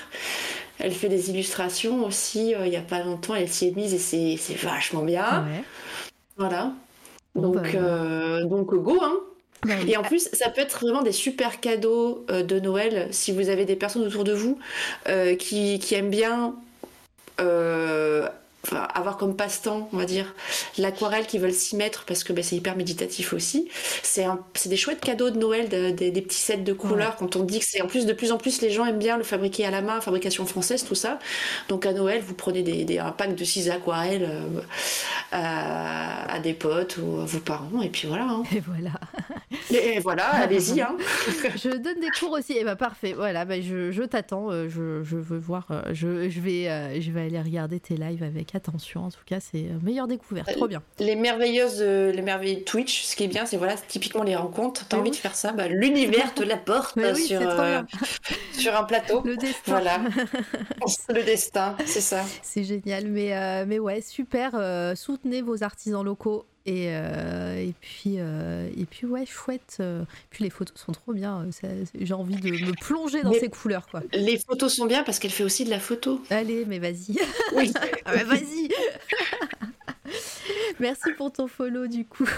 Elle 0.79 0.93
fait 0.93 1.11
des 1.11 1.29
illustrations 1.31 2.05
aussi. 2.07 2.55
euh, 2.55 2.67
il 2.67 2.73
y 2.73 2.77
a 2.77 2.81
pas 2.83 3.03
longtemps, 3.03 3.35
elle 3.35 3.49
s'y 3.51 3.69
est 3.69 3.77
mise 3.77 3.93
et 3.93 3.99
c'est, 3.99 4.37
c'est 4.39 4.57
vachement 4.57 5.03
bien. 5.03 5.45
Ouais. 5.45 5.63
Voilà. 6.39 6.73
Donc, 7.35 7.57
bah, 7.57 7.69
euh, 7.75 8.45
donc 8.45 8.75
go 8.75 8.99
hein. 9.03 9.17
bah, 9.67 9.75
Et 9.87 9.99
en 9.99 10.03
plus, 10.03 10.31
ça 10.33 10.49
peut 10.49 10.63
être 10.63 10.81
vraiment 10.81 11.03
des 11.03 11.13
super 11.13 11.61
cadeaux 11.61 12.25
de 12.31 12.59
Noël 12.61 13.09
si 13.11 13.33
vous 13.33 13.51
avez 13.51 13.67
des 13.67 13.77
personnes 13.77 14.07
autour 14.07 14.25
de 14.25 14.33
vous 14.33 14.59
qui, 15.39 15.79
qui 15.79 15.95
aiment 15.95 16.09
bien 16.11 16.55
euh, 17.41 18.27
enfin, 18.67 18.87
avoir 18.95 19.17
comme 19.17 19.37
passe-temps, 19.37 19.89
on 19.93 19.97
va 19.97 20.05
dire, 20.05 20.35
l'aquarelle, 20.79 21.27
qui 21.27 21.39
veulent 21.39 21.53
s'y 21.53 21.77
mettre 21.77 22.05
parce 22.05 22.25
que 22.25 22.33
ben, 22.33 22.43
c'est 22.45 22.57
hyper 22.57 22.77
méditatif 22.77 23.33
aussi. 23.33 23.69
C'est 24.03 24.27
des 24.67 24.77
chouettes 24.77 25.01
cadeaux 25.01 25.31
de 25.31 25.39
Noël, 25.39 25.69
de- 25.69 25.91
de- 25.91 26.11
des 26.11 26.23
petits 26.23 26.39
sets 26.39 26.57
de 26.59 26.73
couleurs. 26.73 27.17
Quand 27.17 27.37
on 27.37 27.45
dit 27.45 27.59
que 27.61 27.65
c'est 27.65 27.81
en 27.83 27.87
plus 27.87 28.07
de 28.07 28.13
plus 28.13 28.33
en 28.33 28.39
plus, 28.39 28.61
les 28.63 28.71
gens 28.71 28.85
aiment 28.87 28.99
bien 28.99 29.17
le 29.17 29.25
fabriquer 29.25 29.65
à 29.67 29.71
la 29.71 29.83
main, 29.83 30.01
fabrication 30.01 30.47
française, 30.47 30.85
tout 30.85 30.95
ça. 30.95 31.19
Donc 31.69 31.87
à 31.87 31.93
Noël, 31.93 32.23
vous 32.27 32.35
prenez 32.35 32.63
des, 32.63 32.85
des- 32.85 32.99
un 32.99 33.13
pack 33.13 33.35
de 33.35 33.45
6 33.45 33.71
aquarelles 33.71 34.25
euh, 34.29 34.61
à, 35.33 36.33
à 36.35 36.39
des 36.41 36.55
potes 36.55 36.99
ou 36.99 37.21
à 37.21 37.25
vos 37.25 37.39
parents, 37.41 37.83
et 37.83 37.89
puis 37.89 38.09
voilà. 38.09 38.25
hein. 38.29 38.43
Et 38.55 38.61
voilà. 38.61 38.93
Et 39.71 39.99
voilà, 40.01 40.27
allez-y. 40.35 40.81
Hein. 40.81 40.97
Je 41.57 41.71
donne 41.77 42.01
des 42.01 42.11
cours 42.19 42.33
aussi. 42.33 42.57
Et 42.57 42.65
bah 42.65 42.77
parfait. 42.77 43.13
Voilà, 43.15 43.45
bah, 43.45 43.61
je, 43.61 43.91
je 43.91 44.03
t'attends. 44.03 44.51
euh, 44.51 44.69
Je, 44.69 45.03
je 45.03 45.17
veux 45.17 45.39
voir. 45.39 45.67
euh, 45.71 45.83
Je, 45.93 46.29
je 46.29 46.41
vais, 46.41 47.01
je 47.01 47.11
vais 47.11 47.23
aller 47.23 47.41
regarder 47.41 47.81
tes 47.81 47.97
lives 47.97 48.23
avec 48.23 48.55
attention. 48.57 49.05
En 49.05 49.11
tout 49.11 49.25
cas, 49.25 49.39
c'est 49.41 49.67
euh, 49.67 49.79
meilleure 49.83 50.09
découverte. 50.09 50.51
Trop 50.53 50.67
bien. 50.67 50.83
Les 50.99 51.15
merveilleuses, 51.15 51.79
de- 51.79 52.11
les 52.15 52.23
merveilles 52.23 52.57
de 52.57 52.61
Twitch, 52.63 53.03
ce 53.05 53.15
qui 53.15 53.25
est 53.25 53.29
bien, 53.29 53.47
c'est 53.47 53.57
voilà, 53.57 53.75
typiquement 53.77 54.25
les 54.25 54.35
rencontres. 54.35 54.87
T'as 54.89 54.97
Mais 54.97 55.01
envie 55.03 55.11
oui. 55.11 55.17
de 55.17 55.21
faire 55.21 55.35
ça, 55.37 55.53
bah, 55.53 55.69
l'univers 55.69 56.35
te 56.35 56.43
l'apporte 56.43 56.97
oui, 56.97 57.15
sur, 57.25 57.41
euh, 57.41 57.83
sur 58.53 58.75
un 58.77 58.85
plateau. 58.85 59.23
Le 59.25 59.37
destin. 59.37 59.61
Voilà, 59.73 60.01
le 61.09 61.23
destin, 61.23 61.77
c'est 61.87 62.01
ça. 62.01 62.25
C'est 62.43 62.65
génial. 62.65 63.07
Mais, 63.07 63.37
euh, 63.37 63.65
mais 63.67 63.79
ouais, 63.79 64.01
super. 64.01 64.53
euh, 64.55 64.95
soutenez 64.95 65.43
vos 65.43 65.63
artisans 65.63 66.05
locaux. 66.05 66.45
Et, 66.69 66.87
euh, 66.89 67.55
et 67.59 67.73
puis 67.81 68.17
euh, 68.19 68.69
et 68.77 68.87
puis 68.87 69.07
ouais 69.07 69.25
chouette 69.25 69.77
euh, 69.79 70.03
puis 70.31 70.43
les 70.43 70.51
photos 70.51 70.77
sont 70.77 70.91
trop 70.91 71.13
bien 71.13 71.47
j'ai 71.95 72.13
envie 72.13 72.35
de 72.35 72.51
me 72.51 72.73
plonger 72.73 73.23
dans 73.23 73.31
Mais- 73.31 73.39
ces 73.39 73.49
couleurs 73.49 73.87
quoi 73.87 74.03
Les 74.13 74.37
photos 74.37 74.75
sont 74.75 74.87
bien 74.87 75.05
parce 75.05 75.21
qu'elle 75.21 75.31
fait 75.31 75.45
aussi 75.45 75.65
de 75.65 75.71
la 75.71 75.79
photo. 75.79 76.21
allez 76.29 76.65
mais 76.67 76.81
vas-y 76.81 77.17
Oui. 77.55 77.73
Ah 78.05 78.17
bah, 78.17 78.25
vas-y 78.25 78.69
merci 80.81 81.13
pour 81.17 81.31
ton 81.33 81.47
follow 81.47 81.87
du 81.87 82.05
coup 82.05 82.29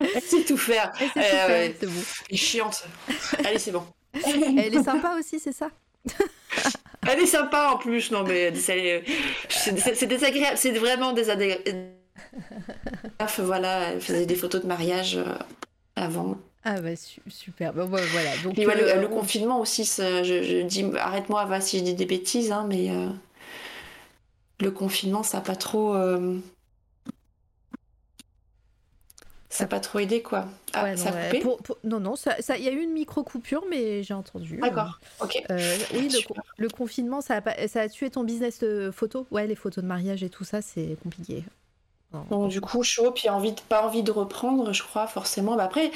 Elle 0.00 0.22
sait 0.22 0.44
tout 0.44 0.56
faire. 0.58 0.92
C'est 0.98 1.04
Euh, 1.04 1.08
super, 1.22 1.48
ouais. 1.48 1.76
c'est 1.80 1.86
bon 1.86 1.92
Elle 2.28 2.34
est 2.34 2.36
chiante. 2.36 2.84
Allez, 3.44 3.58
c'est 3.58 3.72
bon. 3.72 3.84
elle 4.12 4.74
est 4.74 4.82
sympa 4.82 5.14
aussi 5.18 5.38
c'est 5.40 5.52
ça? 5.52 5.70
Elle 7.06 7.20
est 7.20 7.26
sympa 7.26 7.70
en 7.72 7.78
plus, 7.78 8.10
non 8.10 8.24
mais 8.24 8.54
c'est 8.54 9.02
c'est- 9.48 9.94
c'est 9.94 10.06
désagréable, 10.06 10.58
c'est 10.58 10.72
vraiment 10.72 11.12
désagréable. 11.12 11.62
Voilà, 13.38 13.90
elle 13.92 14.00
faisait 14.00 14.26
des 14.26 14.34
photos 14.36 14.62
de 14.62 14.66
mariage 14.66 15.16
euh, 15.16 15.24
avant. 15.96 16.36
Ah 16.64 16.80
bah 16.80 16.96
su- 16.96 17.20
super, 17.28 17.72
Bah, 17.72 17.84
ouais, 17.84 18.04
voilà. 18.06 18.30
Donc 18.44 18.56
ouais, 18.58 18.64
le, 18.64 18.90
euh, 18.90 19.00
le 19.00 19.08
confinement 19.08 19.60
aussi, 19.60 19.84
ça- 19.84 20.22
je, 20.22 20.42
je 20.42 20.62
dis, 20.62 20.84
arrête-moi 20.98 21.42
Ava 21.42 21.60
si 21.60 21.78
je 21.78 21.84
dis 21.84 21.94
des 21.94 22.06
bêtises, 22.06 22.52
hein, 22.52 22.66
mais 22.68 22.90
euh, 22.90 23.08
le 24.60 24.70
confinement, 24.70 25.22
ça 25.22 25.38
n'a 25.38 25.44
pas 25.44 25.56
trop. 25.56 25.94
euh, 25.94 26.38
ça 29.50 29.64
n'a 29.64 29.68
pas 29.68 29.80
trop 29.80 29.98
aidé, 29.98 30.20
quoi. 30.20 30.46
Ah, 30.74 30.84
ouais, 30.84 30.90
non, 30.94 31.02
ça 31.04 31.08
a 31.10 31.24
coupé 31.26 31.40
pour- 31.40 31.58
pour- 31.62 31.78
non, 31.82 32.00
non, 32.00 32.16
ça, 32.16 32.36
ça- 32.42 32.58
il 32.58 32.64
y 32.64 32.68
a 32.68 32.72
eu 32.72 32.80
une 32.82 32.92
micro 32.92 33.24
coupure, 33.24 33.64
mais 33.70 34.02
j'ai 34.02 34.14
entendu. 34.14 34.58
D'accord, 34.58 35.00
ok. 35.20 35.42
Euh, 35.50 35.74
oui, 35.94 36.10
le, 36.12 36.18
le 36.58 36.68
confinement, 36.68 37.20
ça 37.22 37.40
a, 37.44 37.68
ça 37.68 37.80
a 37.82 37.88
tué 37.88 38.10
ton 38.10 38.24
business 38.24 38.58
de 38.58 38.90
photo. 38.92 39.26
Ouais, 39.30 39.46
les 39.46 39.54
photos 39.54 39.82
de 39.82 39.88
mariage 39.88 40.22
et 40.22 40.28
tout 40.28 40.44
ça, 40.44 40.60
c'est 40.60 40.96
compliqué. 41.02 41.44
Donc, 42.30 42.50
du 42.50 42.60
coup, 42.60 42.82
chaud, 42.82 43.10
puis 43.10 43.28
envie 43.28 43.52
de, 43.52 43.60
pas 43.60 43.86
envie 43.86 44.02
de 44.02 44.10
reprendre, 44.10 44.72
je 44.72 44.82
crois, 44.82 45.06
forcément. 45.06 45.56
Bah, 45.56 45.64
après, 45.64 45.90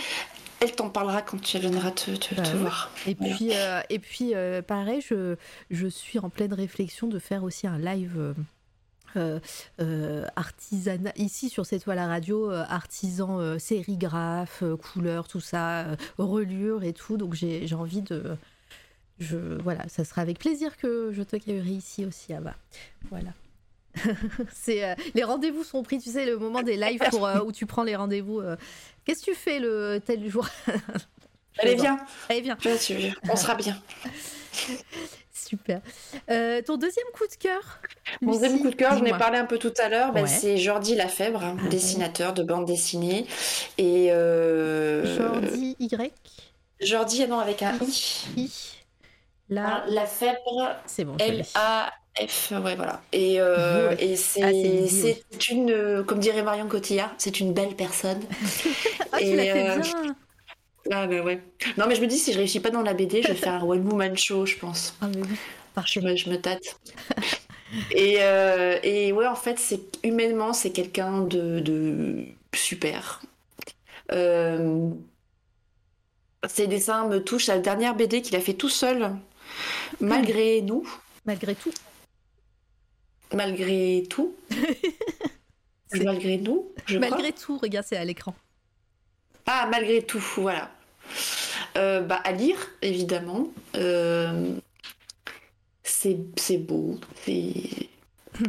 elle 0.60 0.73
t'en 0.74 0.91
parlera 0.91 1.23
quand 1.23 1.41
tu 1.41 1.58
viendras 1.58 1.91
te, 1.91 2.10
te, 2.15 2.34
Bah 2.34 2.42
te 2.42 2.57
voir. 2.57 2.91
Et 3.07 3.15
puis, 3.15 3.50
euh, 3.52 3.81
et 3.91 3.99
puis 3.99 4.34
euh, 4.34 4.62
pareil, 4.62 5.00
je, 5.00 5.36
je 5.70 5.86
suis 5.86 6.18
en 6.18 6.28
pleine 6.31 6.52
réflexion 6.52 7.08
de 7.08 7.18
faire 7.18 7.42
aussi 7.44 7.66
un 7.66 7.78
live. 7.78 8.34
euh, 9.16 9.41
euh, 9.81 10.24
artisanat 10.36 11.12
ici 11.16 11.50
sur 11.50 11.66
cette 11.66 11.84
toile 11.84 11.99
à 11.99 12.07
radio 12.07 12.50
artisan 12.50 13.58
sérigraphe 13.58 14.65
couleur 14.81 15.28
tout 15.28 15.39
ça 15.41 15.84
reliure 16.16 16.82
et 16.82 16.94
tout 16.94 17.18
donc 17.18 17.34
j'ai 17.34 17.66
j'ai 17.66 17.74
envie 17.74 18.00
de 18.00 18.39
je 19.18 19.36
voilà 19.62 19.86
ça 19.89 20.05
sera 20.05 20.23
avec 20.23 20.39
plaisir 20.39 20.78
que 20.78 21.12
je 21.12 21.23
t'accueillerai 21.23 21.73
ici 21.73 22.07
aussi 22.07 22.32
Ava 22.32 22.55
voilà 23.10 23.34
c'est 24.55 24.85
euh, 24.85 24.95
les 25.15 25.25
rendez-vous 25.25 25.65
sont 25.65 25.83
pris 25.83 25.99
tu 25.99 26.11
sais 26.11 26.25
le 26.25 26.39
moment 26.39 26.62
des 26.62 26.77
lives 26.77 27.03
pour, 27.11 27.27
euh, 27.27 27.41
où 27.41 27.53
tu 27.53 27.67
prends 27.67 27.83
les 27.83 27.97
rendez-vous 27.97 28.41
euh, 28.41 28.57
qu'est-ce 29.05 29.21
que 29.21 29.33
tu 29.33 29.35
fais 29.37 29.59
le 29.59 30.01
tel 30.05 30.29
jour? 30.29 30.47
Allez, 31.59 31.75
viens, 31.75 31.99
allez 32.31 32.41
viens 32.41 32.57
on 33.29 33.37
sera 33.37 33.55
bien. 33.55 33.77
Super. 35.35 35.83
Ton 36.65 36.77
deuxième 36.79 37.07
coup 37.12 37.27
de 37.27 37.37
cœur 37.39 37.81
Mon 38.23 38.33
deuxième 38.33 38.61
coup 38.61 38.71
de 38.71 38.75
cœur, 38.75 38.97
j'en 38.97 39.05
ai 39.05 39.11
parlé 39.11 39.37
un 39.37 39.45
peu 39.45 39.59
tout 39.59 39.75
à 39.79 39.91
l'heure, 39.91 40.15
Ouais. 40.15 40.27
c'est 40.27 40.57
Jordi 40.57 40.95
Lafèbre, 40.95 41.45
hein, 41.45 41.59
Ah, 41.62 41.69
dessinateur 41.69 42.33
de 42.33 42.43
bande 42.43 42.65
dessinée. 42.65 43.27
Et 43.77 44.09
Jordi 44.09 45.77
Y? 45.79 46.11
Jordi, 46.81 47.23
ah 47.23 47.27
non, 47.27 47.39
avec 47.39 47.62
un 47.62 47.75
I. 47.83 48.25
I. 48.39 48.51
Ah, 49.57 49.85
Lafèbre, 49.89 50.83
c'est 50.87 51.05
bon. 51.05 51.19
je 51.19 51.33
l'ai. 51.33 51.45
L-A-F, 51.45 52.53
ouais, 52.53 52.77
voilà. 52.77 53.03
Et, 53.12 53.41
euh, 53.41 53.95
et 53.99 54.17
Ah, 54.41 54.51
c'est 54.51 55.25
c'est 55.31 55.49
une, 55.49 55.71
euh, 55.71 56.05
comme 56.05 56.19
dirait 56.21 56.43
Marion 56.43 56.69
Cotillard, 56.69 57.15
c'est 57.19 57.41
une 57.41 57.53
belle 57.53 57.77
personne. 57.77 58.21
Ah, 59.15 59.23
tu 59.23 59.35
et, 59.35 59.37
l'as 59.37 59.47
fait 59.47 59.69
euh, 59.69 59.79
bien. 59.79 60.17
Ah, 60.91 61.07
bah 61.07 61.23
ouais. 61.23 61.43
Non, 61.79 61.87
mais 61.89 61.95
je 61.95 62.01
me 62.01 62.07
dis, 62.07 62.19
si 62.19 62.33
je 62.33 62.39
réussis 62.39 62.61
pas 62.61 62.71
dans 62.71 62.83
la 62.83 62.95
BD, 62.95 63.23
je 63.23 63.29
vais 63.29 63.35
faire 63.37 63.55
un 63.55 63.62
One 63.65 63.87
Woman 63.87 64.17
Show, 64.17 64.47
je 64.47 64.57
pense. 64.57 64.97
Ah, 65.01 65.09
mais 65.09 65.23
oui. 65.23 65.39
Je 65.87 66.01
me, 66.01 66.17
je 66.17 66.31
me 66.31 66.37
tâte. 66.41 66.81
et, 67.91 68.17
euh, 68.21 68.79
et 68.83 69.12
ouais, 69.12 69.27
en 69.27 69.35
fait, 69.37 69.59
c'est 69.59 69.99
humainement, 70.05 70.53
c'est 70.53 70.73
quelqu'un 70.73 71.23
de, 71.23 71.61
de 71.61 72.27
super. 72.55 73.23
Euh, 74.12 74.91
ses 76.49 76.67
dessins 76.67 77.07
me 77.09 77.23
touchent. 77.23 77.47
La 77.49 77.59
dernière 77.59 77.95
BD 77.95 78.23
qu'il 78.23 78.37
a 78.37 78.41
fait 78.41 78.55
tout 78.55 78.69
seul, 78.69 79.17
malgré 80.01 80.62
nous, 80.62 80.87
Malgré 81.25 81.55
tout. 81.55 81.73
malgré 83.35 84.05
tout, 84.09 84.35
malgré 85.95 86.39
nous, 86.39 86.73
je 86.87 86.99
crois. 86.99 87.11
Malgré 87.11 87.33
tout, 87.33 87.59
regarde, 87.59 87.87
c'est 87.89 87.97
à 87.97 88.05
l'écran. 88.05 88.35
Ah, 89.47 89.69
malgré 89.71 90.03
tout, 90.03 90.23
voilà. 90.37 90.71
Euh, 91.77 92.01
bah, 92.03 92.21
à 92.25 92.33
lire, 92.33 92.59
évidemment. 92.83 93.49
Euh, 93.77 94.57
c'est 95.83 96.19
c'est 96.37 96.59
beau. 96.59 96.99
C'est. 97.25 97.89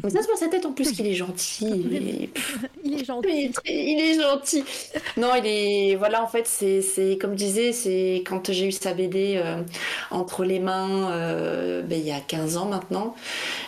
Mais 0.03 0.09
ça 0.09 0.21
se 0.21 0.27
passe 0.27 0.39
sa 0.39 0.47
tête 0.47 0.65
en 0.65 0.71
plus 0.71 0.91
qu'il 0.91 1.05
est 1.07 1.13
gentil. 1.13 1.67
et- 1.91 2.29
Il 2.85 2.99
est 3.01 3.05
gentil. 3.05 3.29
Il 3.29 3.45
est, 3.45 3.53
très- 3.53 3.73
il 3.73 3.99
est 3.99 4.21
gentil. 4.21 4.63
Non, 5.17 5.29
il 5.35 5.45
est. 5.45 5.95
Voilà, 5.95 6.23
en 6.23 6.27
fait, 6.27 6.47
c'est 6.47 7.17
comme 7.19 7.31
je 7.31 7.37
disais, 7.37 7.71
c'est 7.73 8.23
quand 8.25 8.51
j'ai 8.51 8.67
eu 8.67 8.71
sa 8.71 8.93
BD 8.93 9.35
euh, 9.37 9.61
entre 10.11 10.43
les 10.45 10.59
mains 10.59 11.09
ben, 11.83 11.99
il 11.99 12.05
y 12.05 12.11
a 12.11 12.19
15 12.19 12.57
ans 12.57 12.65
maintenant. 12.65 13.15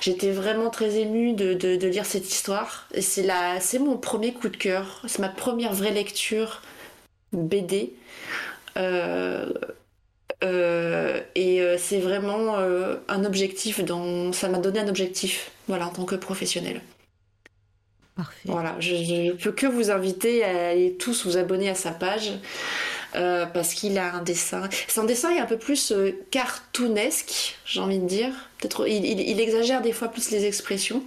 J'étais 0.02 0.32
vraiment 0.32 0.70
très 0.70 0.98
émue 0.98 1.34
de, 1.34 1.54
de, 1.54 1.88
lire 1.88 2.06
cette 2.06 2.30
histoire. 2.30 2.88
C'est, 3.00 3.24
la, 3.24 3.60
c'est 3.60 3.80
mon 3.80 3.98
premier 3.98 4.34
coup 4.34 4.50
de 4.50 4.58
cœur. 4.58 5.02
C'est 5.08 5.20
ma 5.20 5.30
première 5.30 5.74
vraie 5.74 5.92
lecture 5.92 6.62
BD. 7.34 7.94
Et 10.42 11.76
c'est 11.78 12.00
vraiment 12.00 12.58
un 13.08 13.26
objectif 13.26 13.84
dans... 13.84 14.32
ça 14.32 14.50
m'a 14.50 14.60
donné 14.60 14.80
un 14.80 14.88
objectif 14.88 15.52
voilà 15.68 15.88
en 15.88 15.92
tant 15.92 16.06
que 16.06 16.16
professionnel 16.16 16.82
Parfait. 18.16 18.40
Voilà, 18.46 18.78
je 18.80 18.96
ne 18.96 19.32
peux 19.34 19.52
que 19.52 19.68
vous 19.68 19.92
inviter 19.92 20.44
à 20.46 20.70
aller 20.70 20.94
tous 20.94 21.26
vous 21.26 21.36
abonner 21.36 21.70
à 21.70 21.76
sa 21.76 21.92
page. 21.92 22.32
Euh, 23.16 23.46
parce 23.46 23.74
qu'il 23.74 23.98
a 23.98 24.14
un 24.14 24.22
dessin. 24.22 24.70
Son 24.90 25.06
dessin 25.06 25.32
est 25.32 25.40
un 25.40 25.46
peu 25.46 25.58
plus 25.58 25.92
euh, 25.92 26.12
cartoonesque, 26.32 27.58
j'ai 27.66 27.80
envie 27.80 28.00
de 28.00 28.08
dire. 28.08 28.34
Peut-être 28.60 28.88
il, 28.88 29.40
exagère 29.40 29.82
des 29.82 29.94
fois 29.94 30.10
plus 30.10 30.32
les 30.32 30.46
expressions. 30.46 31.02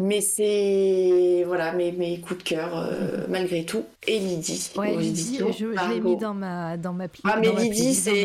Mais 0.00 0.22
c'est 0.22 1.44
voilà 1.46 1.72
mes, 1.72 1.92
mes 1.92 2.20
coups 2.20 2.42
de 2.42 2.48
cœur 2.48 2.70
euh, 2.74 3.26
malgré 3.28 3.66
tout. 3.66 3.84
Et 4.06 4.18
Lydie. 4.18 4.70
Ouais, 4.74 4.96
Lydie, 4.96 5.38
je, 5.58 5.66
l'ai 5.66 6.00
mis 6.00 6.16
dans 6.16 6.32
ma 6.32 6.78
dans 6.78 6.94
ma 6.94 7.04
Ah 7.24 7.36
mais 7.38 7.52
Lydie 7.52 7.94
c'est 7.94 8.24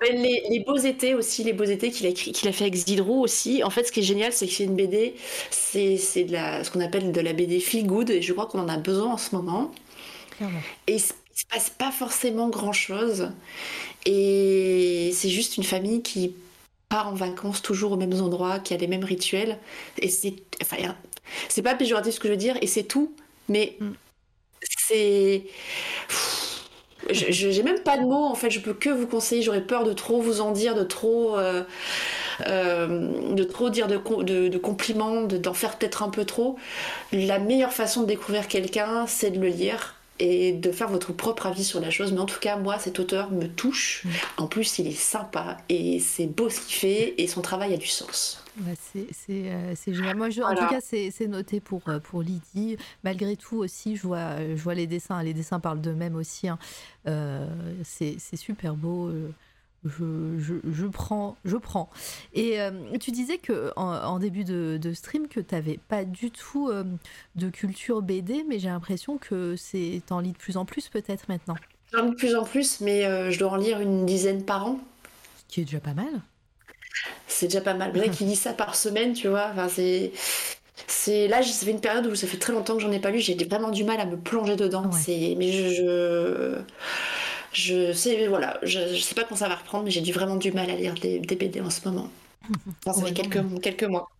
les, 0.00 0.42
les, 0.48 0.64
beaux 0.66 0.78
étés 0.78 1.14
aussi, 1.14 1.44
les 1.44 1.52
beaux 1.52 1.64
étés 1.64 1.90
qu'il 1.90 2.06
a 2.06 2.08
écrit, 2.08 2.32
qu'il 2.32 2.48
a 2.48 2.52
fait 2.52 2.64
avec 2.64 2.74
Zidro 2.74 3.20
aussi. 3.20 3.62
En 3.64 3.70
fait, 3.70 3.84
ce 3.84 3.92
qui 3.92 4.00
est 4.00 4.04
génial, 4.04 4.32
c'est 4.32 4.46
que 4.46 4.52
c'est 4.52 4.64
une 4.64 4.76
BD, 4.76 5.14
c'est 5.50 5.98
c'est 5.98 6.24
de 6.24 6.32
la 6.32 6.64
ce 6.64 6.70
qu'on 6.70 6.80
appelle 6.80 7.12
de 7.12 7.20
la 7.20 7.34
BD 7.34 7.60
feel 7.60 7.86
good 7.86 8.08
et 8.08 8.22
je 8.22 8.32
crois 8.32 8.46
qu'on 8.46 8.60
en 8.60 8.68
a 8.68 8.78
besoin 8.78 9.12
en 9.12 9.18
ce 9.18 9.34
moment. 9.34 9.70
Et 10.86 10.94
il 10.94 11.00
se 11.00 11.12
passe 11.50 11.68
pas 11.68 11.90
forcément 11.90 12.48
grand 12.48 12.72
chose. 12.72 13.30
Et 14.06 15.10
c'est 15.12 15.28
juste 15.28 15.58
une 15.58 15.64
famille 15.64 16.00
qui 16.00 16.34
part 16.90 17.08
en 17.08 17.14
vacances 17.14 17.62
toujours 17.62 17.92
aux 17.92 17.96
mêmes 17.96 18.20
endroits, 18.20 18.58
qui 18.58 18.74
a 18.74 18.76
les 18.76 18.86
mêmes 18.86 19.04
rituels. 19.04 19.58
Et 19.98 20.10
c'est. 20.10 20.34
Enfin, 20.60 20.76
c'est 21.48 21.62
pas 21.62 21.74
péjoratif 21.74 22.14
ce 22.14 22.20
que 22.20 22.28
je 22.28 22.32
veux 22.32 22.38
dire, 22.38 22.58
et 22.60 22.66
c'est 22.66 22.82
tout, 22.82 23.14
mais 23.48 23.76
mm. 23.80 23.90
c'est. 24.86 25.44
J'ai 27.08 27.62
même 27.62 27.80
pas 27.82 27.96
de 27.96 28.02
mots 28.02 28.26
en 28.26 28.34
fait, 28.34 28.50
je 28.50 28.60
peux 28.60 28.74
que 28.74 28.90
vous 28.90 29.06
conseiller, 29.06 29.40
j'aurais 29.40 29.62
peur 29.62 29.84
de 29.84 29.94
trop 29.94 30.20
vous 30.20 30.42
en 30.42 30.52
dire, 30.52 30.74
de 30.74 30.84
trop. 30.84 31.38
Euh, 31.38 31.62
euh, 32.46 33.34
de 33.34 33.44
trop 33.44 33.68
dire 33.68 33.86
de, 33.86 34.48
de, 34.48 34.58
compliments, 34.58 35.22
d'en 35.22 35.52
faire 35.52 35.76
peut-être 35.76 36.02
un 36.02 36.08
peu 36.08 36.24
trop. 36.24 36.56
La 37.12 37.38
meilleure 37.38 37.72
façon 37.72 38.02
de 38.02 38.06
découvrir 38.06 38.48
quelqu'un, 38.48 39.06
c'est 39.06 39.30
de 39.30 39.38
le 39.38 39.48
lire 39.48 39.94
et 40.20 40.52
de 40.52 40.70
faire 40.70 40.88
votre 40.88 41.12
propre 41.12 41.46
avis 41.46 41.64
sur 41.64 41.80
la 41.80 41.90
chose. 41.90 42.12
Mais 42.12 42.20
en 42.20 42.26
tout 42.26 42.38
cas, 42.38 42.56
moi, 42.56 42.78
cet 42.78 43.00
auteur 43.00 43.32
me 43.32 43.46
touche. 43.46 44.04
En 44.36 44.46
plus, 44.46 44.78
il 44.78 44.86
est 44.86 44.92
sympa 44.92 45.56
et 45.68 45.98
c'est 45.98 46.26
beau 46.26 46.50
ce 46.50 46.60
qu'il 46.60 46.74
fait 46.74 47.14
et 47.18 47.26
son 47.26 47.40
travail 47.40 47.74
a 47.74 47.76
du 47.76 47.86
sens. 47.86 48.44
Euh, 48.68 49.72
c'est 49.74 49.94
génial. 49.94 50.16
Moi, 50.16 50.30
je, 50.30 50.42
en 50.42 50.54
tout 50.54 50.68
cas, 50.68 50.80
c'est 50.80 51.26
noté 51.26 51.60
pour, 51.60 51.82
euh, 51.88 51.98
pour 51.98 52.22
Lydie. 52.22 52.76
Malgré 53.02 53.36
tout, 53.36 53.56
aussi, 53.56 53.96
je 53.96 54.02
vois, 54.02 54.38
je 54.38 54.62
vois 54.62 54.74
les 54.74 54.86
dessins. 54.86 55.22
Les 55.22 55.34
dessins 55.34 55.58
parlent 55.58 55.80
d'eux-mêmes 55.80 56.16
aussi. 56.16 56.48
Hein. 56.48 56.58
Euh, 57.08 57.46
c'est 57.82 58.18
super 58.36 58.74
beau 58.74 59.10
je, 59.84 60.60
je, 60.70 60.86
prends, 60.86 61.36
je 61.44 61.56
prends. 61.56 61.88
Et 62.34 62.60
euh, 62.60 62.70
tu 63.00 63.10
disais 63.10 63.38
que 63.38 63.72
en, 63.76 64.18
début 64.18 64.44
de, 64.44 64.92
stream 64.92 65.28
que 65.28 65.40
tu 65.40 65.54
n'avais 65.54 65.78
pas 65.88 66.04
du 66.04 66.30
tout 66.30 66.68
euh, 66.68 66.84
de 67.36 67.48
culture 67.48 68.02
BD, 68.02 68.44
mais 68.46 68.58
j'ai 68.58 68.68
l'impression 68.68 69.16
que 69.16 69.56
c'est 69.56 70.02
en 70.10 70.20
lis 70.20 70.32
de 70.32 70.36
plus 70.36 70.56
en 70.56 70.64
plus 70.64 70.88
peut-être 70.88 71.28
maintenant. 71.28 71.56
J'en 71.92 72.04
lis 72.04 72.10
de 72.10 72.16
plus 72.16 72.36
en 72.36 72.44
plus, 72.44 72.80
mais 72.80 73.06
euh, 73.06 73.30
je 73.30 73.38
dois 73.38 73.52
en 73.52 73.56
lire 73.56 73.80
une 73.80 74.04
dizaine 74.04 74.44
par 74.44 74.66
an. 74.66 74.80
Ce 75.38 75.54
qui 75.54 75.62
est 75.62 75.64
déjà 75.64 75.80
pas 75.80 75.94
mal. 75.94 76.20
C'est 77.26 77.46
déjà 77.46 77.60
pas 77.60 77.74
mal. 77.74 77.92
Il 77.94 78.10
qui 78.10 78.24
lit 78.24 78.36
ça 78.36 78.52
par 78.52 78.74
semaine, 78.74 79.14
tu 79.14 79.28
vois. 79.28 79.48
Enfin, 79.50 79.68
c'est 79.68 80.12
c'est 80.86 81.28
là 81.28 81.42
ça 81.42 81.64
fait 81.64 81.70
une 81.70 81.80
période 81.80 82.06
où 82.06 82.14
ça 82.14 82.26
fait 82.26 82.38
très 82.38 82.52
longtemps 82.52 82.74
que 82.74 82.82
j'en 82.82 82.90
ai 82.90 82.98
pas 82.98 83.10
lu 83.10 83.20
j'ai 83.20 83.36
vraiment 83.44 83.70
du 83.70 83.84
mal 83.84 84.00
à 84.00 84.06
me 84.06 84.16
plonger 84.16 84.56
dedans 84.56 84.90
c'est 84.90 85.34
mais 85.36 85.52
je 85.52 85.68
je 85.68 86.58
sais, 87.52 88.26
voilà, 88.26 88.58
je, 88.62 88.96
sais 88.96 89.14
pas 89.14 89.24
quand 89.24 89.36
ça 89.36 89.48
va 89.48 89.56
reprendre, 89.56 89.84
mais 89.84 89.90
j'ai 89.90 90.00
du, 90.00 90.12
vraiment 90.12 90.36
du 90.36 90.52
mal 90.52 90.70
à 90.70 90.76
lire 90.76 90.94
des, 90.94 91.18
BD 91.20 91.60
en 91.60 91.70
ce 91.70 91.88
moment. 91.88 92.10
ça 92.84 92.94
fait 92.94 93.12
quelques, 93.12 93.60
quelques 93.60 93.84
mois. 93.84 94.10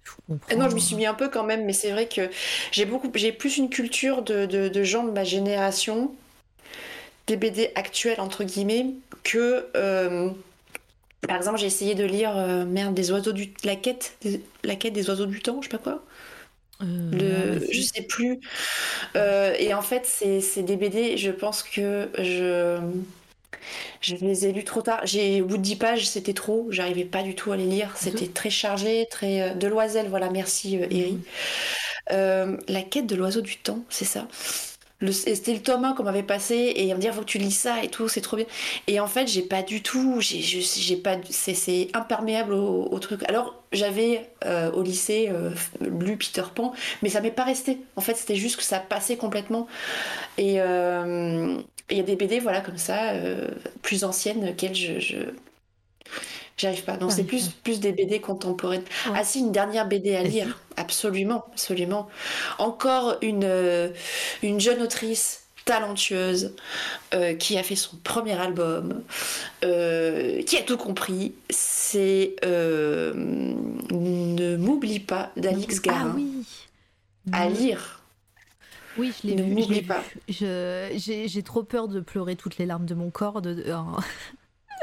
Non, 0.56 0.68
je 0.68 0.74
m'y 0.74 0.80
suis 0.80 0.96
mis 0.96 1.06
un 1.06 1.14
peu 1.14 1.28
quand 1.28 1.44
même, 1.44 1.64
mais 1.64 1.72
c'est 1.72 1.90
vrai 1.90 2.06
que 2.06 2.28
j'ai 2.72 2.84
beaucoup, 2.84 3.10
j'ai 3.14 3.32
plus 3.32 3.56
une 3.56 3.70
culture 3.70 4.22
de, 4.22 4.46
de, 4.46 4.82
gens 4.82 5.04
de 5.04 5.10
ma 5.10 5.24
génération, 5.24 6.14
des 7.26 7.36
BD 7.36 7.70
actuels 7.74 8.20
entre 8.20 8.44
guillemets, 8.44 8.86
que 9.22 9.66
euh, 9.76 10.30
par 11.26 11.36
exemple 11.36 11.58
j'ai 11.58 11.66
essayé 11.66 11.94
de 11.94 12.04
lire 12.04 12.36
euh, 12.36 12.64
merde 12.64 12.94
des 12.94 13.10
oiseaux 13.12 13.32
du 13.32 13.52
la 13.64 13.76
quête, 13.76 14.16
la 14.64 14.76
quête 14.76 14.92
des 14.92 15.08
oiseaux 15.08 15.26
du 15.26 15.40
temps, 15.40 15.60
je 15.62 15.68
sais 15.68 15.76
pas 15.76 15.82
quoi. 15.82 16.04
Euh, 16.82 17.58
le, 17.60 17.72
je 17.72 17.82
sais 17.82 18.02
plus. 18.02 18.40
et 19.14 19.74
en 19.74 19.82
fait, 19.82 20.06
c'est 20.06 20.62
des 20.62 20.76
BD, 20.76 21.16
je 21.16 21.30
pense 21.30 21.62
que 21.62 22.08
je 22.18 22.78
je 24.00 24.16
les 24.16 24.46
ai 24.46 24.52
lus 24.52 24.64
trop 24.64 24.82
tard. 24.82 25.00
J'ai 25.04 25.42
au 25.42 25.46
bout 25.46 25.56
de 25.56 25.62
10 25.62 25.76
pages, 25.76 26.08
c'était 26.08 26.34
trop. 26.34 26.66
J'arrivais 26.70 27.04
pas 27.04 27.22
du 27.22 27.34
tout 27.34 27.52
à 27.52 27.56
les 27.56 27.66
lire. 27.66 27.92
C'était 27.96 28.28
très 28.28 28.50
chargé, 28.50 29.06
très 29.10 29.42
euh, 29.42 29.54
de 29.54 29.66
l'oiselle. 29.66 30.08
Voilà, 30.08 30.30
merci 30.30 30.78
euh, 30.78 30.86
Eri. 30.90 31.12
Mhm. 31.12 31.22
Euh, 32.12 32.56
la 32.68 32.82
quête 32.82 33.06
de 33.06 33.14
l'oiseau 33.16 33.40
du 33.40 33.56
temps, 33.58 33.84
c'est 33.88 34.04
ça? 34.04 34.26
C'était 35.12 35.54
le 35.54 35.60
tome 35.60 35.84
1 35.84 35.94
qu'on 35.94 36.02
m'avait 36.02 36.22
passé 36.22 36.72
et 36.76 36.94
me 36.94 37.00
dit 37.00 37.08
faut 37.08 37.20
que 37.20 37.26
tu 37.26 37.38
lis 37.38 37.50
ça 37.50 37.82
et 37.82 37.88
tout, 37.88 38.08
c'est 38.08 38.20
trop 38.20 38.36
bien. 38.36 38.46
Et 38.86 39.00
en 39.00 39.06
fait, 39.06 39.26
j'ai 39.26 39.42
pas 39.42 39.62
du 39.62 39.82
tout, 39.82 40.20
j'ai 40.20 40.96
pas, 40.96 41.16
c'est 41.30 41.88
imperméable 41.94 42.52
au, 42.52 42.98
truc. 42.98 43.22
Alors 43.28 43.62
j'avais 43.72 44.30
au 44.74 44.82
lycée 44.82 45.30
lu 45.80 46.16
Peter 46.16 46.42
Pan, 46.54 46.72
mais 47.02 47.08
ça 47.08 47.20
m'est 47.20 47.30
pas 47.30 47.44
resté. 47.44 47.78
En 47.96 48.02
fait, 48.02 48.14
c'était 48.14 48.36
juste 48.36 48.56
que 48.56 48.62
ça 48.62 48.78
passait 48.78 49.16
complètement. 49.16 49.66
Et, 50.36 50.60
il 51.90 51.96
y 51.96 52.00
a 52.00 52.04
des 52.04 52.16
BD, 52.16 52.38
voilà, 52.38 52.60
comme 52.60 52.78
ça, 52.78 53.10
euh, 53.10 53.48
plus 53.82 54.04
anciennes, 54.04 54.50
auxquelles 54.50 54.74
je. 54.74 55.16
J'arrive 56.60 56.84
pas. 56.84 56.98
Donc 56.98 57.10
c'est 57.10 57.24
plus, 57.24 57.48
plus 57.48 57.80
des 57.80 57.92
BD 57.92 58.20
contemporaines. 58.20 58.82
Ah 59.14 59.24
si, 59.24 59.40
une 59.40 59.50
dernière 59.50 59.88
BD 59.88 60.14
à 60.14 60.22
lire. 60.22 60.58
Absolument, 60.76 61.46
absolument. 61.52 62.06
Encore 62.58 63.16
une, 63.22 63.44
euh, 63.44 63.88
une 64.42 64.60
jeune 64.60 64.82
autrice 64.82 65.44
talentueuse 65.64 66.54
euh, 67.14 67.34
qui 67.34 67.56
a 67.56 67.62
fait 67.62 67.76
son 67.76 67.96
premier 68.04 68.38
album, 68.38 69.02
qui 69.62 70.58
a 70.58 70.62
tout 70.66 70.76
compris. 70.76 71.32
C'est 71.48 72.36
Ne 72.42 74.56
m'oublie 74.56 75.00
pas 75.00 75.30
d'Alix 75.36 75.80
Garin. 75.80 76.10
Ah 76.10 76.14
oui. 76.14 76.46
À 77.32 77.48
lire. 77.48 78.02
Oui, 78.98 79.12
je 79.22 79.28
l'ai 79.28 79.42
vu. 79.42 79.62
Je 79.62 79.86
pas. 79.86 80.02
J'ai 80.28 81.42
trop 81.42 81.62
peur 81.62 81.88
de 81.88 82.00
pleurer 82.00 82.36
toutes 82.36 82.58
les 82.58 82.66
larmes 82.66 82.86
de 82.86 82.94
mon 82.94 83.10
corps. 83.10 83.40
De, 83.40 83.64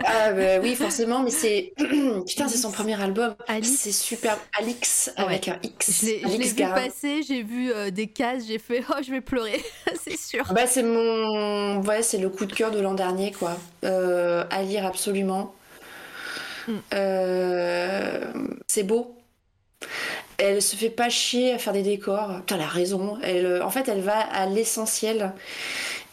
ah 0.03 0.31
bah 0.31 0.59
oui, 0.61 0.75
forcément, 0.75 1.23
mais 1.23 1.31
c'est 1.31 1.73
putain, 2.27 2.47
c'est 2.47 2.57
son 2.57 2.71
premier 2.71 3.01
album. 3.01 3.35
C'est 3.63 3.91
super. 3.91 4.37
Alix 4.59 5.11
avec 5.15 5.47
un 5.47 5.57
X. 5.63 6.05
Je 6.05 6.37
l'ai 6.37 6.47
vu 6.47 6.55
passer, 6.55 7.23
j'ai 7.23 7.41
vu 7.41 7.71
euh, 7.71 7.89
des 7.89 8.07
cases, 8.07 8.43
j'ai 8.47 8.59
fait 8.59 8.83
oh 8.89 9.01
je 9.05 9.11
vais 9.11 9.21
pleurer, 9.21 9.63
c'est 10.03 10.17
sûr. 10.17 10.45
Bah 10.53 10.67
c'est 10.67 10.83
mon, 10.83 11.81
ouais, 11.81 12.03
c'est 12.03 12.19
le 12.19 12.29
coup 12.29 12.45
de 12.45 12.53
cœur 12.53 12.71
de 12.71 12.79
l'an 12.79 12.93
dernier 12.93 13.31
quoi. 13.31 13.57
Euh, 13.83 14.43
à 14.51 14.61
lire 14.61 14.85
absolument. 14.85 15.55
Mm. 16.67 16.73
Euh, 16.93 18.33
c'est 18.67 18.83
beau. 18.83 19.15
Elle 20.37 20.61
se 20.61 20.75
fait 20.75 20.91
pas 20.91 21.09
chier 21.09 21.53
à 21.53 21.57
faire 21.57 21.73
des 21.73 21.81
décors. 21.81 22.41
T'as 22.45 22.57
la 22.57 22.67
raison. 22.67 23.17
Elle, 23.23 23.61
en 23.63 23.71
fait, 23.71 23.87
elle 23.87 24.01
va 24.01 24.19
à 24.19 24.45
l'essentiel. 24.45 25.33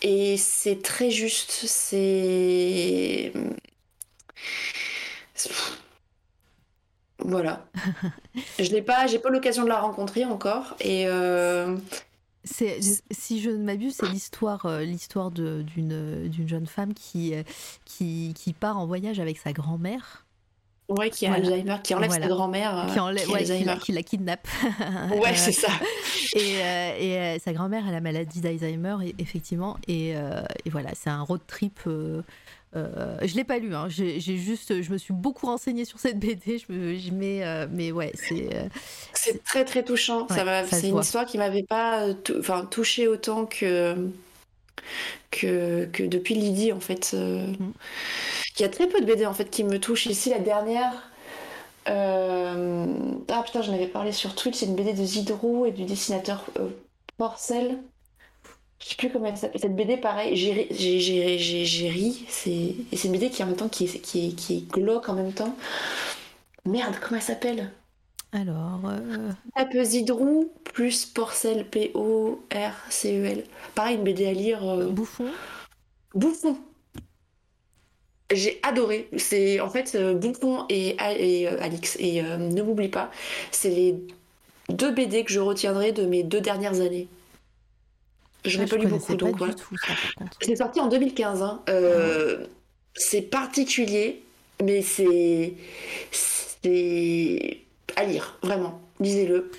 Et 0.00 0.36
c'est 0.38 0.82
très 0.82 1.10
juste. 1.10 1.50
C'est. 1.66 3.32
Voilà. 7.24 7.64
je 8.58 8.70
n'ai 8.70 8.82
pas, 8.82 9.06
j'ai 9.06 9.18
pas 9.18 9.30
l'occasion 9.30 9.64
de 9.64 9.68
la 9.68 9.80
rencontrer 9.80 10.24
encore. 10.24 10.76
Et. 10.80 11.04
Euh, 11.06 11.76
c'est, 12.46 12.78
si 13.10 13.40
je 13.40 13.48
ne 13.48 13.64
m'abuse, 13.64 13.94
c'est 13.98 14.08
l'histoire, 14.08 14.66
euh, 14.66 14.82
l'histoire 14.82 15.30
d'une, 15.30 16.28
d'une 16.28 16.48
jeune 16.48 16.66
femme 16.66 16.92
qui, 16.92 17.34
euh, 17.34 17.42
qui, 17.86 18.34
qui 18.36 18.52
part 18.52 18.78
en 18.78 18.86
voyage 18.86 19.18
avec 19.18 19.38
sa 19.38 19.52
grand-mère 19.54 20.26
Ouais, 20.90 21.08
qui 21.08 21.24
a 21.24 21.32
Alzheimer, 21.32 21.76
qui 21.82 21.94
enlève 21.94 22.10
sa 22.10 22.18
grand-mère. 22.18 22.86
Qui, 22.92 23.00
enlève, 23.00 23.26
qui, 23.80 23.92
la, 23.92 24.02
kidnappe. 24.02 24.46
ouais, 25.22 25.34
c'est 25.34 25.52
ça. 25.52 25.72
Et, 26.36 26.58
et 27.00 27.38
sa 27.38 27.54
grand-mère 27.54 27.88
a 27.88 27.92
la 27.92 28.02
maladie 28.02 28.42
d'Alzheimer, 28.42 28.96
effectivement. 29.18 29.78
Et, 29.88 30.10
et, 30.10 30.70
voilà, 30.70 30.90
c'est 30.94 31.08
un 31.08 31.22
road 31.22 31.40
trip. 31.46 31.80
Je 32.74 33.34
l'ai 33.34 33.44
pas 33.44 33.58
lu, 33.58 33.74
hein. 33.74 33.88
j'ai 33.88 34.18
juste, 34.20 34.82
je 34.82 34.90
me 34.92 34.98
suis 34.98 35.14
beaucoup 35.14 35.46
renseignée 35.46 35.84
sur 35.84 35.98
cette 35.98 36.18
BD, 36.18 36.58
je 36.58 36.72
me, 36.72 36.96
mais, 37.12 37.66
mais 37.70 37.92
ouais, 37.92 38.12
c'est. 38.14 38.48
c'est 39.12 39.42
très 39.44 39.64
très 39.64 39.84
touchant. 39.84 40.26
c'est 40.28 40.88
une 40.88 40.98
histoire 40.98 41.26
qui 41.26 41.38
m'avait 41.38 41.62
pas, 41.62 42.06
enfin, 42.38 42.66
touché 42.66 43.08
autant 43.08 43.46
que, 43.46 44.10
que 45.30 45.86
que 45.86 46.02
depuis 46.02 46.34
Lydie 46.34 46.72
en 46.72 46.80
fait. 46.80 47.12
Mm. 47.14 47.72
Il 48.58 48.62
y 48.62 48.64
a 48.64 48.68
très 48.68 48.88
peu 48.88 49.00
de 49.00 49.06
BD 49.06 49.26
en 49.26 49.34
fait 49.34 49.50
qui 49.50 49.64
me 49.64 49.78
touchent. 49.80 50.06
Ici, 50.06 50.30
la 50.30 50.38
dernière. 50.40 51.10
euh, 51.88 52.86
Ah 53.28 53.42
putain, 53.44 53.62
j'en 53.62 53.74
avais 53.74 53.88
parlé 53.88 54.12
sur 54.12 54.34
Twitch. 54.34 54.56
C'est 54.56 54.66
une 54.66 54.76
BD 54.76 54.92
de 54.94 55.04
Zidrou 55.04 55.66
et 55.66 55.72
du 55.72 55.84
dessinateur 55.84 56.46
euh, 56.58 56.70
Porcel. 57.18 57.82
Je 58.82 58.88
sais 58.90 58.96
plus 58.96 59.10
comment 59.10 59.26
elle 59.26 59.36
s'appelle. 59.36 59.60
Cette 59.60 59.74
BD, 59.76 59.96
pareil, 59.96 60.36
j'ai 60.36 60.52
ri- 60.52 62.26
et 62.46 62.96
c'est 62.96 63.08
une 63.08 63.12
BD 63.12 63.30
qui 63.30 63.42
en 63.42 63.46
même 63.46 63.56
temps 63.56 63.68
qui 63.68 63.84
est, 63.84 63.98
qui 64.00 64.28
est, 64.28 64.32
qui 64.32 64.56
est 64.58 64.70
glauque 64.70 65.08
en 65.08 65.14
même 65.14 65.32
temps. 65.32 65.56
Merde, 66.66 66.94
comment 67.00 67.16
elle 67.16 67.22
s'appelle? 67.22 67.70
Alors, 68.32 68.80
euh, 68.86 69.30
Tape 69.54 69.76
Zidrou 69.84 70.52
plus 70.64 71.06
Porcel 71.06 71.66
P-O-R-C-E-L. 71.68 73.44
Pareil, 73.74 73.96
une 73.96 74.02
BD 74.04 74.26
à 74.26 74.32
lire. 74.32 74.68
euh, 74.68 74.88
Bouffon. 74.90 75.26
Bouffon. 76.14 76.56
J'ai 78.32 78.58
adoré. 78.62 79.08
C'est 79.16 79.60
en 79.60 79.70
fait 79.70 79.94
euh, 79.94 80.14
Bouffon 80.14 80.64
et, 80.68 80.96
et, 81.18 81.46
euh, 81.48 81.62
Alix. 81.62 81.96
Et 82.00 82.22
ne 82.22 82.62
m'oublie 82.62 82.88
pas, 82.88 83.10
c'est 83.52 83.70
les 83.70 83.94
deux 84.68 84.90
BD 84.92 85.24
que 85.24 85.32
je 85.32 85.40
retiendrai 85.40 85.92
de 85.92 86.04
mes 86.06 86.22
deux 86.24 86.40
dernières 86.40 86.80
années. 86.80 87.08
Je 88.44 88.58
n'ai 88.58 88.64
Ah, 88.64 88.68
pas 88.68 88.76
lu 88.76 88.86
beaucoup, 88.86 89.14
donc 89.14 89.38
contre. 89.38 89.70
C'est 90.40 90.56
sorti 90.56 90.80
en 90.80 90.88
2015. 90.88 91.42
hein. 91.42 91.62
Euh, 91.68 92.46
C'est 92.94 93.22
particulier, 93.22 94.22
mais 94.62 94.82
c'est 94.82 95.54
c'est 96.10 97.58
à 97.96 98.04
lire, 98.04 98.38
vraiment. 98.42 98.80
Lisez-le. 99.00 99.50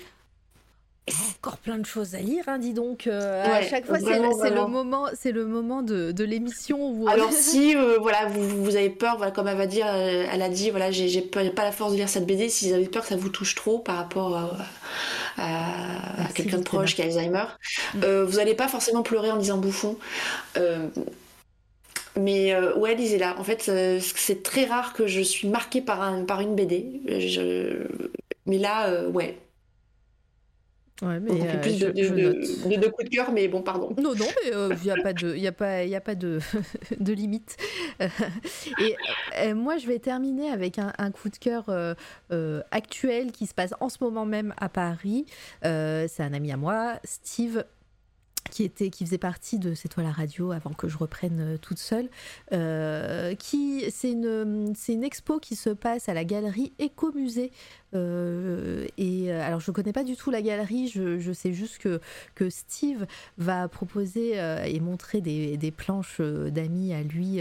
Encore 1.38 1.58
plein 1.58 1.78
de 1.78 1.86
choses 1.86 2.16
à 2.16 2.18
lire, 2.18 2.42
hein, 2.48 2.58
dis 2.58 2.72
donc. 2.72 3.06
euh, 3.06 3.44
à 3.44 3.60
Ouais, 3.60 3.68
chaque 3.68 3.86
fois, 3.86 3.98
c'est 4.00 4.18
le 4.18 4.66
moment, 4.66 5.06
c'est 5.14 5.30
le 5.30 5.46
moment 5.46 5.82
de, 5.82 6.10
de 6.10 6.24
l'émission 6.24 6.90
où. 6.90 7.08
Alors 7.08 7.30
si 7.32 7.76
euh, 7.76 7.98
voilà 8.00 8.26
vous, 8.26 8.64
vous 8.64 8.74
avez 8.74 8.90
peur, 8.90 9.16
voilà, 9.16 9.30
comme 9.30 9.46
elle 9.46 9.56
va 9.56 9.68
dire, 9.68 9.86
euh, 9.86 10.26
elle 10.32 10.42
a 10.42 10.48
dit 10.48 10.70
voilà 10.70 10.90
j'ai 10.90 11.20
pas 11.22 11.44
la 11.62 11.70
force 11.70 11.92
de 11.92 11.96
lire 11.98 12.08
cette 12.08 12.26
BD. 12.26 12.48
Si 12.48 12.68
vous 12.68 12.74
avez 12.74 12.86
peur 12.88 13.02
que 13.02 13.08
ça 13.08 13.16
vous 13.16 13.28
touche 13.28 13.54
trop 13.54 13.78
par 13.78 13.96
rapport 13.98 14.36
à, 14.36 14.56
à- 15.36 16.14
à 16.14 16.18
Merci, 16.18 16.34
quelqu'un 16.34 16.58
de 16.58 16.62
proche 16.64 16.94
qui 16.94 17.02
a 17.02 17.06
Alzheimer, 17.06 17.44
Mm. 17.94 18.00
euh, 18.04 18.24
vous 18.24 18.38
allez 18.38 18.54
pas 18.54 18.68
forcément 18.68 19.02
pleurer 19.02 19.30
en 19.30 19.36
disant 19.36 19.58
bouffon. 19.58 19.96
Euh, 20.56 20.88
mais 22.18 22.54
euh, 22.54 22.74
ouais, 22.76 22.94
lisez-la. 22.94 23.38
En 23.38 23.44
fait, 23.44 23.66
euh, 23.68 24.00
c'est 24.00 24.42
très 24.42 24.64
rare 24.64 24.92
que 24.94 25.06
je 25.06 25.20
suis 25.20 25.48
marquée 25.48 25.82
par, 25.82 26.00
un, 26.02 26.24
par 26.24 26.40
une 26.40 26.54
BD. 26.54 27.00
Je- 27.06 27.86
Mais 28.46 28.58
là, 28.58 28.88
euh, 28.88 29.08
ouais, 29.08 29.36
Ouais, 31.02 31.20
mais 31.20 31.28
beaucoup 31.30 31.44
euh, 31.46 31.60
plus 31.60 31.78
je, 31.78 31.86
de, 31.88 32.02
je 32.02 32.14
de- 32.14 32.22
note. 32.22 32.36
de- 32.70 32.80
de 32.80 32.88
coups 32.88 33.10
de 33.10 33.14
cœur, 33.14 33.30
mais 33.30 33.48
bon, 33.48 33.60
pardon. 33.60 33.90
Non, 33.98 34.14
non, 34.14 34.24
mais 34.44 34.50
il 34.76 34.82
n'y 34.82 34.90
a 34.90 34.96
pas 35.02 35.12
de, 35.12 35.36
y 35.36 35.46
a 35.46 35.52
pas, 35.52 35.84
y 35.84 35.94
a 35.94 36.00
pas 36.00 36.14
de, 36.14 36.38
de 37.00 37.12
limite. 37.12 37.56
Euh, 38.00 38.08
et 38.80 38.96
euh, 39.40 39.54
moi, 39.54 39.76
je 39.76 39.86
vais 39.86 39.98
terminer 39.98 40.48
avec 40.48 40.78
un, 40.78 40.94
un 40.96 41.10
coup 41.10 41.28
de 41.28 41.36
cœur 41.36 41.64
euh, 41.68 41.94
euh, 42.32 42.62
actuel 42.70 43.30
qui 43.32 43.46
se 43.46 43.52
passe 43.52 43.74
en 43.80 43.90
ce 43.90 43.98
moment 44.00 44.24
même 44.24 44.54
à 44.56 44.70
Paris. 44.70 45.26
Euh, 45.66 46.06
c'est 46.08 46.22
un 46.22 46.32
ami 46.32 46.50
à 46.50 46.56
moi, 46.56 46.94
Steve. 47.04 47.64
Qui, 48.52 48.62
était, 48.62 48.90
qui 48.90 49.04
faisait 49.04 49.18
partie 49.18 49.58
de 49.58 49.74
C'est 49.74 49.88
toi 49.88 50.04
la 50.04 50.12
radio 50.12 50.52
avant 50.52 50.70
que 50.70 50.86
je 50.86 50.96
reprenne 50.96 51.40
euh, 51.40 51.58
toute 51.58 51.78
seule. 51.78 52.08
Euh, 52.52 53.34
qui, 53.34 53.90
c'est, 53.90 54.12
une, 54.12 54.72
c'est 54.76 54.92
une 54.92 55.02
expo 55.02 55.40
qui 55.40 55.56
se 55.56 55.68
passe 55.70 56.08
à 56.08 56.14
la 56.14 56.22
galerie 56.24 56.72
Écomusée. 56.78 57.50
Euh, 57.94 58.86
et 58.98 59.32
euh, 59.32 59.40
alors, 59.42 59.60
je 59.60 59.70
connais 59.70 59.92
pas 59.92 60.04
du 60.04 60.16
tout 60.16 60.30
la 60.30 60.42
galerie, 60.42 60.88
je, 60.88 61.32
sais 61.32 61.52
juste 61.52 61.78
que, 61.78 62.00
que 62.34 62.50
Steve 62.50 63.06
va 63.38 63.68
proposer 63.68 64.38
euh, 64.40 64.64
et 64.64 64.80
montrer 64.80 65.20
des, 65.20 65.56
des 65.56 65.70
planches 65.70 66.16
euh, 66.20 66.50
d'amis 66.50 66.92
à 66.92 67.02
lui, 67.02 67.40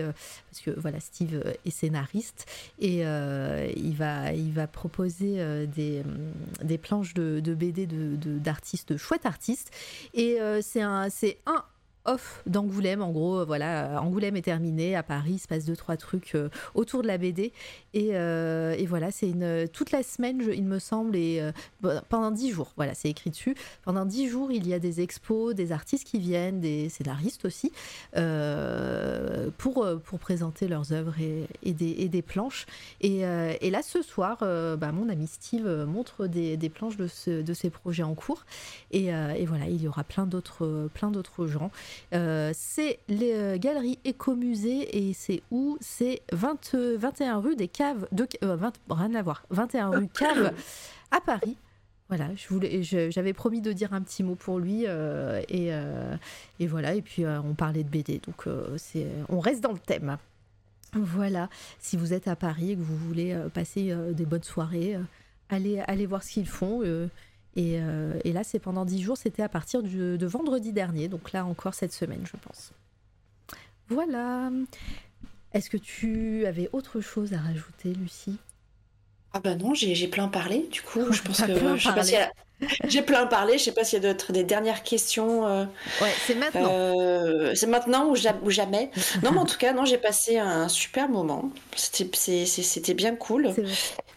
parce 0.51 0.61
que 0.63 0.71
voilà, 0.79 0.99
Steve 0.99 1.41
est 1.65 1.69
scénariste, 1.69 2.45
et 2.79 2.99
il, 3.01 3.95
va, 3.95 4.33
il 4.33 4.51
va 4.51 4.67
proposer 4.67 5.65
des, 5.67 6.03
des 6.63 6.77
planches 6.77 7.13
de, 7.13 7.39
de 7.39 7.53
BD 7.53 7.85
de- 7.85 8.15
de- 8.15 8.39
d'artistes, 8.39 8.93
de, 8.93 8.97
chouettes 8.97 9.25
artistes, 9.25 9.71
et 10.13 10.37
c'est 10.61 10.81
un, 10.81 11.07
un 11.45 11.63
off 12.05 12.41
d'Angoulême, 12.45 13.01
en 13.01 13.11
gros, 13.11 13.39
euh, 13.39 13.45
voilà, 13.45 14.01
Angoulême 14.01 14.35
est 14.35 14.41
terminé, 14.41 14.95
à 14.95 15.03
Paris, 15.03 15.33
il 15.33 15.39
se 15.39 15.47
passe 15.47 15.65
deux, 15.65 15.75
trois 15.75 15.97
trucs 15.97 16.35
euh, 16.35 16.49
autour 16.73 17.01
de 17.01 17.07
la 17.07 17.17
BD, 17.17 17.51
et, 17.93 18.09
euh, 18.13 18.75
voilà, 18.87 19.11
c'est 19.11 19.29
une, 19.29 19.67
toute 19.69 19.91
la 19.91 20.03
semaine, 20.03 20.41
il 20.53 20.65
me 20.65 20.79
semble, 20.79 21.15
et 21.15 21.39
euh, 21.41 21.99
pendant 22.09 22.31
dix 22.31 22.51
jours, 22.51 22.71
voilà, 22.75 22.93
c'est 22.93 23.09
écrit 23.09 23.29
dessus, 23.29 23.55
pendant 23.83 24.05
dix 24.05 24.27
jours, 24.29 24.51
il 24.51 24.67
y 24.67 24.73
a 24.73 24.79
des 24.79 25.01
expos, 25.01 25.55
des 25.55 25.71
artistes 25.71 26.05
qui 26.05 26.19
viennent, 26.19 26.59
des 26.59 26.89
scénaristes 26.89 27.45
aussi, 27.45 27.71
euh, 28.15 29.49
pour, 29.57 29.83
euh, 29.83 29.97
présenter 30.19 30.67
leurs 30.67 30.91
œuvres 30.93 31.15
et, 31.19 31.73
des, 31.73 32.21
planches. 32.21 32.65
Et, 33.01 33.25
euh, 33.25 33.53
là, 33.61 33.81
ce 33.81 34.01
soir, 34.01 34.37
euh, 34.41 34.75
bah, 34.77 34.91
mon 34.91 35.09
ami 35.09 35.27
Steve 35.27 35.65
euh, 35.67 35.85
montre 35.85 36.27
des, 36.27 36.57
planches 36.69 36.97
de, 36.97 37.07
ce- 37.07 37.41
de 37.41 37.53
ses 37.53 37.69
projets 37.69 38.03
en 38.03 38.15
cours. 38.15 38.45
Et, 38.91 39.13
euh, 39.13 39.33
voilà, 39.47 39.67
il 39.67 39.81
y 39.81 39.87
aura 39.87 40.03
euh, 40.61 40.87
plein 40.87 41.11
d'autres 41.11 41.47
gens. 41.47 41.71
Euh, 42.13 42.51
c'est 42.53 42.99
les 43.07 43.33
euh, 43.33 43.57
galeries 43.57 43.99
Écomusée 44.03 45.07
et 45.07 45.13
c'est 45.13 45.41
où? 45.51 45.77
C'est 45.81 46.21
20, 46.31 46.73
euh, 46.75 46.97
21 46.97 47.39
rue 47.39 47.55
des 47.55 47.67
Caves, 47.67 48.07
de, 48.11 48.27
euh, 48.43 48.55
20 48.55 48.73
rien 48.89 49.15
à 49.15 49.21
voir, 49.21 49.45
21 49.49 49.89
rue 49.89 50.07
Cave 50.13 50.53
à 51.11 51.21
Paris. 51.21 51.57
Voilà, 52.07 52.29
je 52.35 52.47
voulais, 52.49 52.83
j'avais 52.83 53.33
promis 53.33 53.61
de 53.61 53.73
dire 53.73 53.93
un 53.93 54.01
petit 54.01 54.21
mot 54.21 54.35
pour 54.35 54.59
lui 54.59 54.83
euh, 54.85 55.41
et, 55.49 55.71
et 56.59 56.67
voilà. 56.67 56.93
Et 56.93 57.01
puis 57.01 57.25
on 57.25 57.55
parlait 57.55 57.83
de 57.83 57.89
BD, 57.89 58.19
donc 58.19 58.45
c'est, 58.77 59.07
on 59.27 59.39
reste 59.39 59.61
dans 59.61 59.71
le 59.71 59.79
thème. 59.79 60.17
Voilà, 60.93 61.49
si 61.79 61.97
vous 61.97 62.13
êtes 62.13 62.27
à 62.27 62.35
Paris 62.35 62.71
et 62.71 62.75
que 62.75 62.81
vous 62.81 62.95
voulez 62.95 63.35
passer 63.55 63.91
des 64.11 64.25
bonnes 64.27 64.43
soirées, 64.43 64.99
allez, 65.49 65.79
allez 65.87 66.05
voir 66.05 66.21
ce 66.21 66.33
qu'ils 66.33 66.47
font. 66.47 66.83
Euh, 67.57 68.19
et, 68.23 68.33
là, 68.33 68.43
c'est 68.43 68.59
pendant 68.59 68.85
10 68.85 69.01
jours, 69.01 69.17
c'était 69.17 69.43
à 69.43 69.49
partir 69.49 69.81
de 69.81 70.25
vendredi 70.25 70.73
dernier, 70.73 71.07
donc 71.07 71.31
là 71.31 71.45
encore 71.45 71.73
cette 71.73 71.93
semaine, 71.93 72.25
je 72.25 72.37
pense. 72.37 72.71
Voilà. 73.87 74.51
Est-ce 75.53 75.69
que 75.69 75.77
tu 75.77 76.45
avais 76.45 76.69
autre 76.73 76.99
chose 76.99 77.33
à 77.33 77.39
rajouter, 77.39 77.93
Lucie? 77.93 78.37
Ah 79.37 79.41
bah 79.43 79.53
non, 79.55 79.73
j'ai 79.73 79.95
j'ai 79.95 80.07
plein 80.07 80.29
parlé, 80.29 80.65
du 80.71 80.81
coup, 80.81 81.11
je 81.11 81.21
pense 81.21 81.41
que 81.41 81.47
je 81.77 81.83
sais 81.83 81.93
pas 81.93 82.23
a- 82.23 82.31
J'ai 82.87 83.01
plein 83.01 83.25
parlé, 83.27 83.57
je 83.57 83.65
sais 83.65 83.73
pas 83.73 83.83
s'il 83.83 84.01
y 84.01 84.05
a 84.07 84.13
d'autres 84.13 84.31
des 84.31 84.45
dernières 84.45 84.81
questions. 84.81 85.45
euh, 85.45 85.65
Ouais, 86.01 86.13
c'est 86.25 86.35
maintenant. 86.35 86.69
euh, 86.71 87.51
c'est 87.53 87.67
maintenant 87.67 88.07
ou, 88.11 88.15
ja- 88.15 88.37
ou 88.43 88.49
jamais. 88.49 88.91
Non, 89.23 89.33
mais 89.33 89.39
en 89.39 89.45
tout 89.45 89.57
cas, 89.57 89.73
non, 89.73 89.83
j'ai 89.83 89.97
passé 89.97 90.37
un 90.37 90.69
super 90.69 91.09
moment. 91.09 91.51
C'était 91.75 92.09
c'est- 92.17 92.45
c'est- 92.45 92.63
c'était 92.63 92.93
bien 92.93 93.13
cool. 93.17 93.53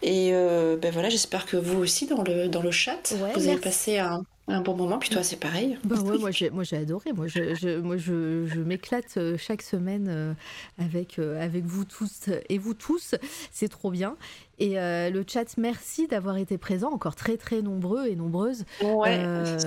Et 0.01 0.29
euh, 0.33 0.77
ben 0.77 0.89
voilà, 0.89 1.09
j'espère 1.09 1.45
que 1.45 1.57
vous 1.57 1.79
aussi 1.79 2.05
dans 2.07 2.23
le 2.23 2.47
dans 2.47 2.61
le 2.61 2.71
chat, 2.71 3.13
Ouais, 3.21 3.33
vous 3.35 3.49
avez 3.49 3.57
passé 3.59 3.97
un, 3.99 4.21
un 4.49 4.61
bon 4.61 4.75
moment. 4.75 4.99
Puis 4.99 5.09
toi, 5.09 5.23
c'est 5.23 5.39
pareil. 5.39 5.77
Bah 5.83 5.95
ouais, 6.01 6.17
moi 6.17 6.31
j'ai, 6.31 6.49
moi 6.49 6.63
j'ai 6.63 6.77
adoré. 6.77 7.13
Moi 7.13 7.27
je, 7.27 7.53
je- 7.55 7.79
moi 7.79 7.97
je, 7.97 8.45
je 8.47 8.59
m'éclate 8.61 9.17
euh, 9.17 9.37
chaque 9.37 9.61
semaine 9.61 10.07
euh, 10.09 10.33
avec, 10.77 11.19
euh, 11.19 11.41
avec 11.43 11.65
vous 11.65 11.85
tous 11.85 12.29
et 12.49 12.57
vous 12.57 12.73
tous. 12.73 13.15
C'est 13.51 13.69
trop 13.69 13.91
bien. 13.91 14.15
Et 14.61 14.77
euh, 14.77 15.09
le 15.09 15.23
chat, 15.25 15.55
merci 15.57 16.07
d'avoir 16.07 16.35
été 16.37 16.57
présent, 16.57 16.91
encore 16.91 17.15
très 17.15 17.37
très 17.37 17.61
nombreux 17.61 18.07
et 18.07 18.15
nombreuses. 18.15 18.65
Ouais, 18.83 19.17
Euh. 19.19 19.57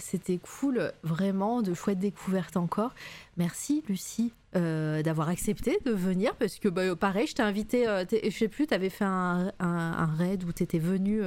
C'était 0.00 0.38
cool, 0.38 0.92
vraiment, 1.04 1.62
de 1.62 1.72
chouettes 1.72 2.00
découvertes 2.00 2.56
encore. 2.56 2.92
Merci 3.36 3.84
Lucie 3.88 4.32
euh, 4.56 5.02
d'avoir 5.02 5.28
accepté 5.28 5.78
de 5.86 5.92
venir 5.92 6.34
parce 6.34 6.58
que 6.58 6.68
bah, 6.68 6.96
pareil, 6.96 7.28
je 7.28 7.34
t'ai 7.34 7.42
invité, 7.44 7.86
je 8.10 8.28
sais 8.30 8.48
plus, 8.48 8.66
tu 8.66 8.74
avais 8.74 8.90
fait 8.90 9.04
un, 9.04 9.52
un, 9.60 9.68
un 9.68 10.06
raid 10.18 10.42
où 10.42 10.52
tu 10.52 10.64
étais 10.64 10.80
venu. 10.80 11.22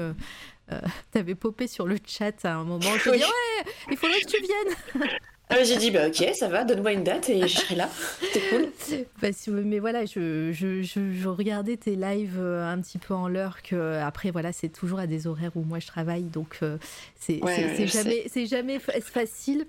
Euh, 0.71 0.79
tu 1.11 1.17
avais 1.19 1.35
popé 1.35 1.67
sur 1.67 1.85
le 1.85 1.97
chat 2.05 2.45
à 2.45 2.53
un 2.55 2.63
moment. 2.63 2.81
Je 3.03 3.09
Oui. 3.09 3.17
dit, 3.17 3.23
ouais, 3.23 3.71
il 3.91 3.97
faudrait 3.97 4.21
que 4.21 4.27
tu 4.27 4.41
viennes. 4.41 5.09
Ah, 5.49 5.61
j'ai 5.63 5.75
dit 5.77 5.91
bah 5.91 6.07
ok, 6.07 6.29
ça 6.33 6.47
va, 6.47 6.63
donne-moi 6.63 6.93
une 6.93 7.03
date 7.03 7.29
et 7.29 7.41
je 7.47 7.59
serai 7.59 7.75
là. 7.75 7.87
C'est 8.31 8.49
cool. 8.49 9.05
Parce 9.21 9.47
mais 9.49 9.77
voilà, 9.77 10.05
je, 10.05 10.51
je, 10.51 10.81
je, 10.81 11.11
je 11.11 11.27
regardais 11.27 11.75
tes 11.77 11.95
lives 11.95 12.39
euh, 12.39 12.65
un 12.67 12.79
petit 12.81 12.97
peu 12.97 13.13
en 13.13 13.27
l'heure 13.27 13.61
que 13.61 13.99
après 14.01 14.31
voilà, 14.31 14.51
c'est 14.51 14.69
toujours 14.69 14.97
à 14.99 15.05
des 15.05 15.27
horaires 15.27 15.51
où 15.55 15.61
moi 15.63 15.77
je 15.79 15.85
travaille, 15.85 16.23
donc 16.23 16.59
euh, 16.63 16.77
c'est 17.19 17.43
Ouais, 17.43 17.85
jamais 17.85 18.23
c'est 18.29 18.47
jamais 18.47 18.79
fa- 18.79 18.99
facile. 19.01 19.67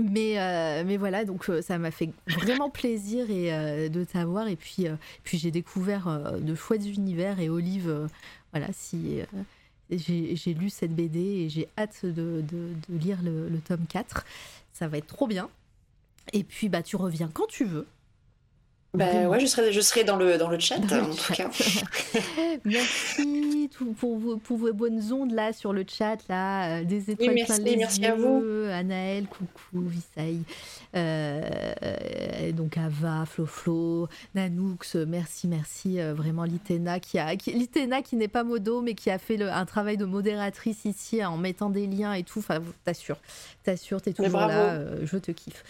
Mais, 0.00 0.38
euh, 0.40 0.84
mais 0.86 0.96
voilà, 0.96 1.24
donc 1.24 1.50
euh, 1.50 1.60
ça 1.60 1.76
m'a 1.76 1.90
fait 1.90 2.10
vraiment 2.28 2.70
plaisir 2.70 3.28
et, 3.30 3.52
euh, 3.52 3.88
de 3.88 4.04
t'avoir. 4.04 4.46
Et 4.48 4.56
puis, 4.56 4.86
euh, 4.86 4.94
puis 5.24 5.36
j'ai 5.36 5.50
découvert 5.50 6.06
euh, 6.08 6.38
de 6.38 6.54
chouettes 6.54 6.86
univers. 6.86 7.40
Et 7.40 7.50
Olive, 7.50 7.90
euh, 7.90 8.06
voilà, 8.52 8.68
si 8.72 9.20
euh, 9.20 9.24
j'ai 9.98 10.54
lu 10.54 10.70
cette 10.70 10.94
BD 10.94 11.18
et 11.18 11.48
j'ai 11.48 11.68
hâte 11.78 12.04
de 12.04 12.44
lire 12.88 13.18
le, 13.22 13.48
le 13.48 13.58
tome 13.58 13.86
4. 13.88 14.24
Ça 14.72 14.88
va 14.88 14.98
être 14.98 15.06
trop 15.06 15.26
bien. 15.26 15.48
Et 16.32 16.44
puis, 16.44 16.68
bah, 16.68 16.82
tu 16.82 16.96
reviens 16.96 17.28
quand 17.32 17.46
tu 17.46 17.64
veux. 17.64 17.86
Ben 18.92 19.28
ouais, 19.28 19.38
je 19.38 19.46
serai, 19.46 19.72
je 19.72 19.80
serai 19.80 20.02
dans 20.02 20.16
le, 20.16 20.36
dans 20.36 20.48
le 20.48 20.58
chat, 20.58 20.78
en 20.78 21.14
tout 21.14 21.32
cas. 21.32 21.48
merci 22.64 23.70
pour, 23.96 24.18
vos, 24.18 24.36
pour 24.36 24.56
vos 24.56 24.72
bonnes 24.72 25.12
ondes 25.12 25.32
là 25.32 25.52
sur 25.52 25.72
le 25.72 25.84
chat, 25.88 26.16
là, 26.28 26.80
euh, 26.80 26.84
des 26.84 27.10
étoiles 27.10 27.34
merci, 27.34 27.60
plein 27.60 27.70
les 27.70 27.76
merci 27.76 28.00
yeux. 28.00 28.08
à 28.08 28.14
vous. 28.14 28.42
Anaël, 28.72 29.26
coucou, 29.26 29.86
Visaï, 29.86 30.40
euh, 30.96 32.52
donc 32.52 32.76
Ava, 32.76 33.24
Flo 33.26 34.08
Nanoux, 34.34 34.76
merci, 35.06 35.46
merci 35.46 36.00
euh, 36.00 36.14
vraiment 36.14 36.44
Litena 36.44 36.98
qui 36.98 37.18
a, 37.18 37.36
qui, 37.36 37.52
Litena 37.52 38.02
qui 38.02 38.16
n'est 38.16 38.28
pas 38.28 38.44
modo 38.44 38.80
mais 38.82 38.94
qui 38.94 39.10
a 39.10 39.18
fait 39.18 39.36
le, 39.36 39.50
un 39.50 39.66
travail 39.66 39.96
de 39.96 40.04
modératrice 40.04 40.84
ici 40.84 41.24
en 41.24 41.36
mettant 41.36 41.70
des 41.70 41.86
liens 41.86 42.14
et 42.14 42.22
tout. 42.22 42.40
Enfin, 42.40 42.60
t'assures, 42.84 43.18
t'assures, 43.62 44.02
t'es 44.02 44.12
toujours 44.12 44.40
là, 44.40 44.72
euh, 44.72 45.00
je 45.04 45.16
te 45.16 45.30
kiffe. 45.30 45.64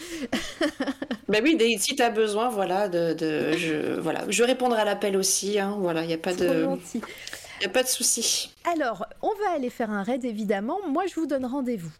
ben 1.29 1.43
oui, 1.43 1.77
si 1.79 1.95
t'as 1.95 2.09
besoin, 2.09 2.49
voilà, 2.49 2.89
de, 2.89 3.10
de, 3.13 3.53
je, 3.53 3.99
voilà, 3.99 4.25
je 4.29 4.43
répondrai 4.43 4.81
à 4.81 4.85
l'appel 4.85 5.15
aussi. 5.17 5.59
Hein, 5.59 5.75
voilà, 5.79 6.03
il 6.03 6.09
y 6.09 6.13
a 6.13 6.17
pas 6.17 6.33
de. 6.33 6.67
Il 6.95 7.65
n'y 7.65 7.67
a 7.67 7.73
pas 7.73 7.83
de 7.83 7.87
souci. 7.87 8.51
Alors, 8.73 9.05
on 9.21 9.29
va 9.35 9.51
aller 9.55 9.69
faire 9.69 9.91
un 9.91 10.01
raid 10.01 10.25
évidemment. 10.25 10.79
Moi, 10.87 11.05
je 11.07 11.13
vous 11.13 11.27
donne 11.27 11.45
rendez-vous. 11.45 11.91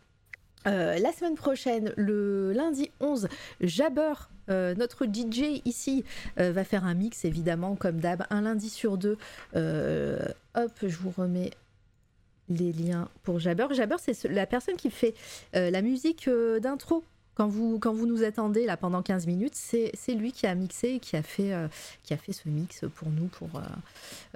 Euh, 0.68 0.98
la 1.00 1.12
semaine 1.12 1.36
prochaine, 1.36 1.94
le 1.98 2.52
lundi 2.52 2.92
11, 3.00 3.28
Jabber, 3.62 4.14
euh, 4.50 4.76
notre 4.76 5.06
DJ 5.06 5.62
ici, 5.66 6.04
euh, 6.40 6.52
va 6.52 6.64
faire 6.64 6.86
un 6.86 6.94
mix 6.94 7.26
évidemment, 7.26 7.76
comme 7.76 8.00
d'hab, 8.00 8.26
un 8.30 8.42
lundi 8.42 8.70
sur 8.70 8.98
deux. 8.98 9.18
Hop, 9.54 10.72
je 10.82 10.98
vous 10.98 11.14
remets 11.16 11.52
les 12.50 12.74
liens 12.74 13.08
pour 13.24 13.40
Jabber. 13.40 13.68
Jabber, 13.72 13.96
c'est 14.00 14.26
la 14.26 14.46
personne 14.46 14.76
qui 14.76 14.92
fait 14.92 15.14
la 15.54 15.82
musique 15.82 16.30
d'intro 16.60 17.04
quand 17.36 17.48
vous, 17.48 17.80
quand 17.80 17.94
vous 17.94 18.06
nous 18.06 18.24
attendez 18.24 18.66
là 18.66 18.78
pendant 18.78 19.02
15 19.02 19.26
minutes, 19.28 19.56
c'est 19.56 20.14
lui 20.14 20.32
qui 20.32 20.48
a 20.48 20.56
mixé 20.56 20.90
et 20.90 21.00
qui 21.00 21.16
a 21.16 21.24
fait, 21.24 21.54
euh, 21.54 21.68
qui 22.04 22.14
a 22.14 22.18
fait 22.18 22.34
ce 22.34 22.50
mix 22.50 22.86
pour 22.96 23.10
nous, 23.10 23.28
pour, 23.28 23.50
euh, 23.56 23.62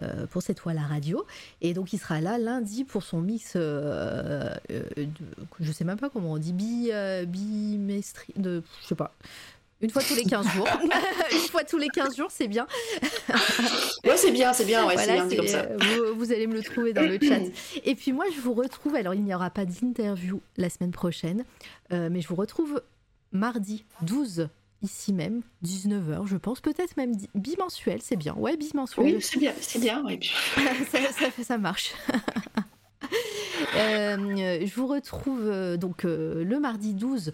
euh, 0.04 0.28
pour 0.28 0.42
cette 0.42 0.60
fois 0.60 0.74
la 0.74 0.84
radio. 0.84 1.26
Et 1.62 1.74
donc 1.74 1.94
il 1.94 2.00
sera 2.00 2.22
là 2.22 2.38
lundi 2.38 2.84
pour 2.84 3.04
son 3.04 3.22
mix, 3.22 3.54
euh, 3.56 4.50
de, 4.70 5.08
je 5.60 5.72
sais 5.72 5.84
même 5.84 6.00
pas 6.00 6.10
comment 6.10 6.34
on 6.34 6.38
dit, 6.38 6.54
bi, 6.54 6.92
bimestri, 7.28 8.34
de, 8.38 8.64
je 8.82 8.88
sais 8.88 8.96
pas. 8.96 9.14
Une 9.86 9.92
fois 9.92 10.02
tous 10.02 10.16
les 10.16 10.24
15 10.24 10.48
jours. 10.50 10.68
Une 11.32 11.38
fois 11.38 11.64
tous 11.64 11.78
les 11.78 11.90
15 11.90 12.18
jours, 12.18 12.32
c'est 12.32 12.48
bien. 12.48 12.66
ouais, 14.04 14.18
c'est 14.18 14.32
bien, 14.32 14.52
c'est 14.52 14.66
bien, 14.66 14.88
ouais, 14.88 14.96
voilà, 14.96 15.22
c'est 15.22 15.28
bien, 15.28 15.38
comme 15.38 15.48
ça. 15.48 15.68
Vous, 15.78 16.16
vous, 16.16 16.32
allez 16.32 16.48
me 16.48 16.56
le 16.56 16.64
trouver 16.64 16.92
dans 16.92 17.04
le 17.04 17.20
chat. 17.22 17.40
Et 17.86 17.94
puis 17.94 18.12
moi, 18.12 18.26
je 18.36 18.42
vous 18.42 18.56
retrouve, 18.56 18.96
alors 18.96 19.14
il 19.14 19.24
n'y 19.24 19.36
aura 19.36 19.52
pas 19.52 19.64
d'interview 19.64 20.42
la 20.58 20.72
semaine 20.72 20.90
prochaine, 20.90 21.44
euh, 21.94 22.10
mais 22.12 22.22
je 22.22 22.28
vous 22.28 22.36
retrouve 22.36 22.82
mardi 23.32 23.86
12 24.02 24.50
ici 24.82 25.14
même, 25.14 25.44
19h, 25.64 26.26
je 26.26 26.38
pense, 26.38 26.62
peut-être 26.62 26.98
même 26.98 27.14
bimensuel, 27.36 28.00
c'est 28.02 28.16
bien. 28.16 28.34
Ouais, 28.34 28.58
bimensuel. 28.58 29.06
Oui, 29.06 29.22
c'est 29.22 29.38
bien, 29.38 29.54
c'est 29.62 29.80
bien, 29.80 30.04
ouais. 30.04 30.20
ça, 30.92 30.98
ça, 31.12 31.44
ça, 31.44 31.58
marche. 31.60 31.94
euh, 33.76 34.66
je 34.66 34.76
vous 34.76 34.88
retrouve 34.88 35.42
euh, 35.44 35.78
donc 35.78 36.06
euh, 36.06 36.44
le 36.44 36.60
mardi 36.60 36.96
12 36.96 37.34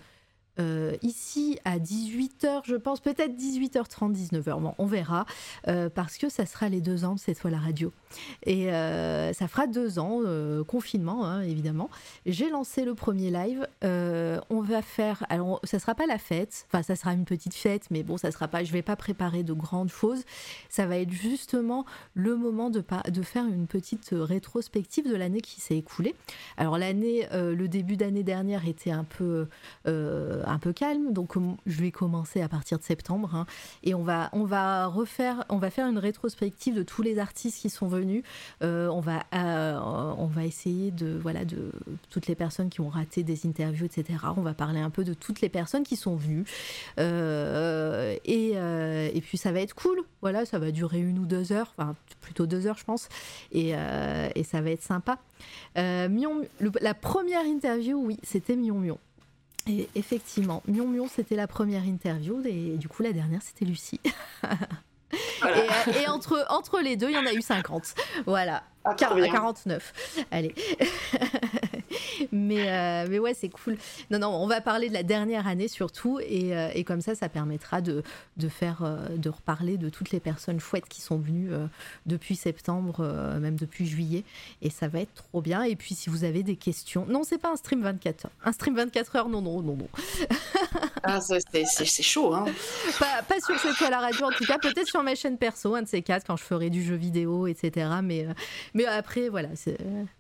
euh, 0.62 0.96
ici 1.02 1.60
à 1.66 1.80
18h, 1.80 2.62
je 2.66 2.76
pense, 2.76 3.00
peut-être 3.00 3.36
18h30, 3.36 4.14
19h, 4.14 4.60
bon, 4.60 4.74
on 4.78 4.86
verra, 4.86 5.26
euh, 5.68 5.90
parce 5.90 6.18
que 6.18 6.30
ça 6.30 6.46
sera 6.46 6.70
les 6.70 6.82
deux 6.82 7.04
ans 7.04 7.16
de 7.16 7.20
cette 7.20 7.40
fois 7.40 7.50
la 7.50 7.60
radio. 7.60 7.92
Et 8.46 8.72
euh, 8.72 9.34
ça 9.34 9.48
fera 9.48 9.68
deux 9.68 10.00
ans, 10.00 10.22
confinement 10.68 11.26
hein, 11.26 11.42
évidemment. 11.42 11.90
J'ai 12.26 12.50
lancé 12.50 12.86
le 12.86 12.94
premier 12.94 13.32
live, 13.32 13.68
on 13.82 14.62
va 14.62 14.82
faire, 14.82 15.26
alors 15.30 15.60
ça 15.64 15.80
sera 15.80 15.96
pas 15.96 16.06
la 16.06 16.18
fête, 16.18 16.66
enfin 16.68 16.84
ça 16.84 16.96
sera 16.96 17.14
une 17.14 17.26
petite 17.26 17.56
fête, 17.56 17.88
mais 17.90 18.04
bon, 18.04 18.18
ça 18.18 18.32
sera 18.32 18.48
pas, 18.48 18.64
je 18.64 18.72
vais 18.72 18.82
pas 18.82 18.96
préparer 18.96 19.44
de 19.44 19.54
grandes 19.54 19.90
choses, 19.90 20.24
ça 20.70 20.86
va 20.86 20.98
être 20.98 21.12
justement 21.12 21.86
le 22.14 22.36
moment 22.36 22.70
de, 22.70 22.84
de 23.10 23.22
faire 23.22 23.46
une 23.46 23.68
petite 23.68 24.10
rétrospective 24.14 25.10
de 25.10 25.16
l'année 25.16 25.42
qui 25.42 25.62
s'est 25.62 25.78
écoulée. 25.78 26.16
Alors 26.58 26.78
l'année, 26.78 27.28
le 27.32 27.68
début 27.68 27.98
d'année 27.98 28.24
dernière 28.24 28.68
était 28.68 28.92
un 28.92 29.06
peu 29.06 29.48
un 30.52 30.60
peu 30.60 30.74
calme, 30.74 31.14
donc 31.14 31.34
je 31.66 31.82
vais 31.82 31.92
commencer 31.92 32.42
à 32.42 32.50
partir 32.50 32.78
de 32.78 32.84
septembre 32.84 33.36
hein, 33.36 33.46
et 33.84 33.94
on 33.94 34.04
va 34.04 34.30
on 34.34 34.44
va 34.44 34.86
refaire, 34.88 35.46
on 35.50 35.58
va 35.58 35.70
faire 35.70 35.88
une 35.88 35.98
rétrospective 35.98 36.76
de 36.76 36.84
tous 36.84 37.02
les 37.02 37.20
artistes 37.20 37.62
qui 37.62 37.70
sont 37.70 37.88
venus. 37.88 38.24
Euh, 38.62 38.88
on 38.90 39.00
va 39.00 39.24
euh, 39.34 39.80
on 40.18 40.28
va 40.28 40.46
essayer 40.46 40.92
de 40.92 41.18
voilà 41.22 41.46
de 41.46 41.72
toutes 42.10 42.28
les 42.28 42.36
personnes 42.36 42.70
qui 42.70 42.82
ont 42.82 42.90
raté 42.90 43.24
des 43.24 43.46
interviews, 43.46 43.86
etc. 43.86 44.20
On 44.38 44.42
va 44.42 44.54
parler 44.54 44.80
un 44.80 44.90
peu 44.90 45.04
de 45.04 45.14
toutes 45.14 45.42
les 45.42 45.50
personnes 45.50 45.84
qui 45.84 45.96
sont 45.96 46.16
venues 46.16 46.46
euh, 47.00 48.16
et 48.26 48.52
et 48.52 49.22
puis 49.22 49.38
ça 49.38 49.52
va 49.52 49.62
être 49.62 49.74
cool. 49.74 50.04
Voilà, 50.22 50.46
ça 50.46 50.60
va 50.60 50.72
durer 50.72 51.00
une 51.00 51.20
ou 51.20 51.26
deux 51.26 51.52
heures, 51.52 51.74
enfin 51.78 51.96
plutôt 52.22 52.46
deux 52.46 52.68
heures 52.68 52.78
je 52.78 52.84
pense, 52.84 53.10
et, 53.52 53.70
et 53.70 54.44
ça 54.44 54.62
va 54.62 54.72
être 54.72 54.84
sympa. 54.84 55.18
Mion, 55.76 56.42
la 56.82 56.94
première 56.94 57.46
interview, 57.46 57.98
oui, 57.98 58.18
c'était 58.24 58.56
Mion 58.56 58.80
Mion. 58.80 59.00
Et 59.68 59.90
effectivement, 59.96 60.64
Mion 60.68 60.88
Mion, 60.88 61.08
c'était 61.08 61.36
la 61.36 61.48
première 61.48 61.84
interview, 61.84 62.42
et 62.46 62.78
du 62.78 62.88
coup, 62.88 63.04
la 63.04 63.14
dernière, 63.14 63.42
c'était 63.42 63.66
Lucie. 63.66 64.00
Voilà. 65.42 65.58
Et, 65.88 66.04
et, 66.04 66.08
entre, 66.08 66.46
entre 66.50 66.80
les 66.80 66.96
deux, 66.96 67.10
il 67.10 67.16
y 67.16 67.18
en 67.18 67.26
a 67.26 67.34
eu 67.34 67.42
50. 67.42 67.96
Voilà. 68.26 68.64
Ah, 68.84 68.96
49. 68.96 69.94
Allez. 70.32 70.56
mais, 72.32 72.70
euh, 72.70 73.06
mais 73.10 73.20
ouais, 73.20 73.34
c'est 73.34 73.50
cool. 73.50 73.78
Non, 74.10 74.20
non, 74.20 74.30
on 74.30 74.48
va 74.48 74.62
parler 74.62 74.90
de 74.90 74.94
la 74.94 75.04
dernière 75.04 75.48
année 75.48 75.68
surtout. 75.68 76.20
Et, 76.20 76.56
euh, 76.56 76.70
et 76.74 76.84
comme 76.84 77.02
ça, 77.02 77.14
ça 77.14 77.30
permettra 77.30 77.82
de, 77.82 78.04
de, 78.38 78.50
faire, 78.50 78.82
euh, 78.84 79.18
de 79.18 79.30
reparler 79.30 79.78
de 79.78 79.90
toutes 79.90 80.12
les 80.12 80.20
personnes 80.20 80.60
chouettes 80.60 80.90
qui 80.90 81.02
sont 81.02 81.18
venues 81.18 81.52
depuis 82.06 82.36
septembre, 82.36 83.06
même 83.40 83.56
depuis 83.56 83.86
juillet. 83.86 84.24
Et 84.62 84.70
ça 84.70 84.88
va 84.88 85.02
être 85.02 85.14
trop 85.14 85.42
bien. 85.42 85.64
Et 85.64 85.76
puis, 85.76 85.96
si 85.96 86.10
vous 86.10 86.24
avez 86.24 86.44
des 86.44 86.56
questions. 86.56 87.06
Non, 87.08 87.24
c'est 87.24 87.38
pas 87.38 87.52
un 87.52 87.56
stream 87.56 87.82
24 87.82 88.26
heures. 88.26 88.32
Un 88.44 88.52
stream 88.52 88.76
24 88.76 89.16
heures, 89.16 89.30
non, 89.30 89.42
non, 89.42 89.62
non, 89.62 89.76
non. 89.76 89.90
ah, 91.04 91.20
c'est 91.22 92.04
chaud, 92.04 92.34
hein. 92.34 92.46
Pas, 93.00 93.22
pas 93.28 93.40
sur 93.40 93.58
cette 93.60 93.76
fois 93.76 93.90
la 93.90 94.00
radio, 94.00 94.26
en 94.26 94.32
tout 94.32 94.46
cas. 94.46 94.58
Peut-être 94.58 94.88
sur 94.88 95.04
ma 95.04 95.16
chaîne 95.16 95.38
perso, 95.38 95.76
un 95.76 95.84
de 95.84 95.88
ces 95.88 96.02
quatre, 96.02 96.26
quand 96.26 96.38
je 96.38 96.44
ferai 96.44 96.70
du 96.70 96.84
jeu 96.84 96.96
vidéo, 96.96 97.48
etc. 97.48 97.90
Mais, 98.04 98.28
mais 98.74 98.86
après, 98.86 99.30
voilà, 99.30 99.50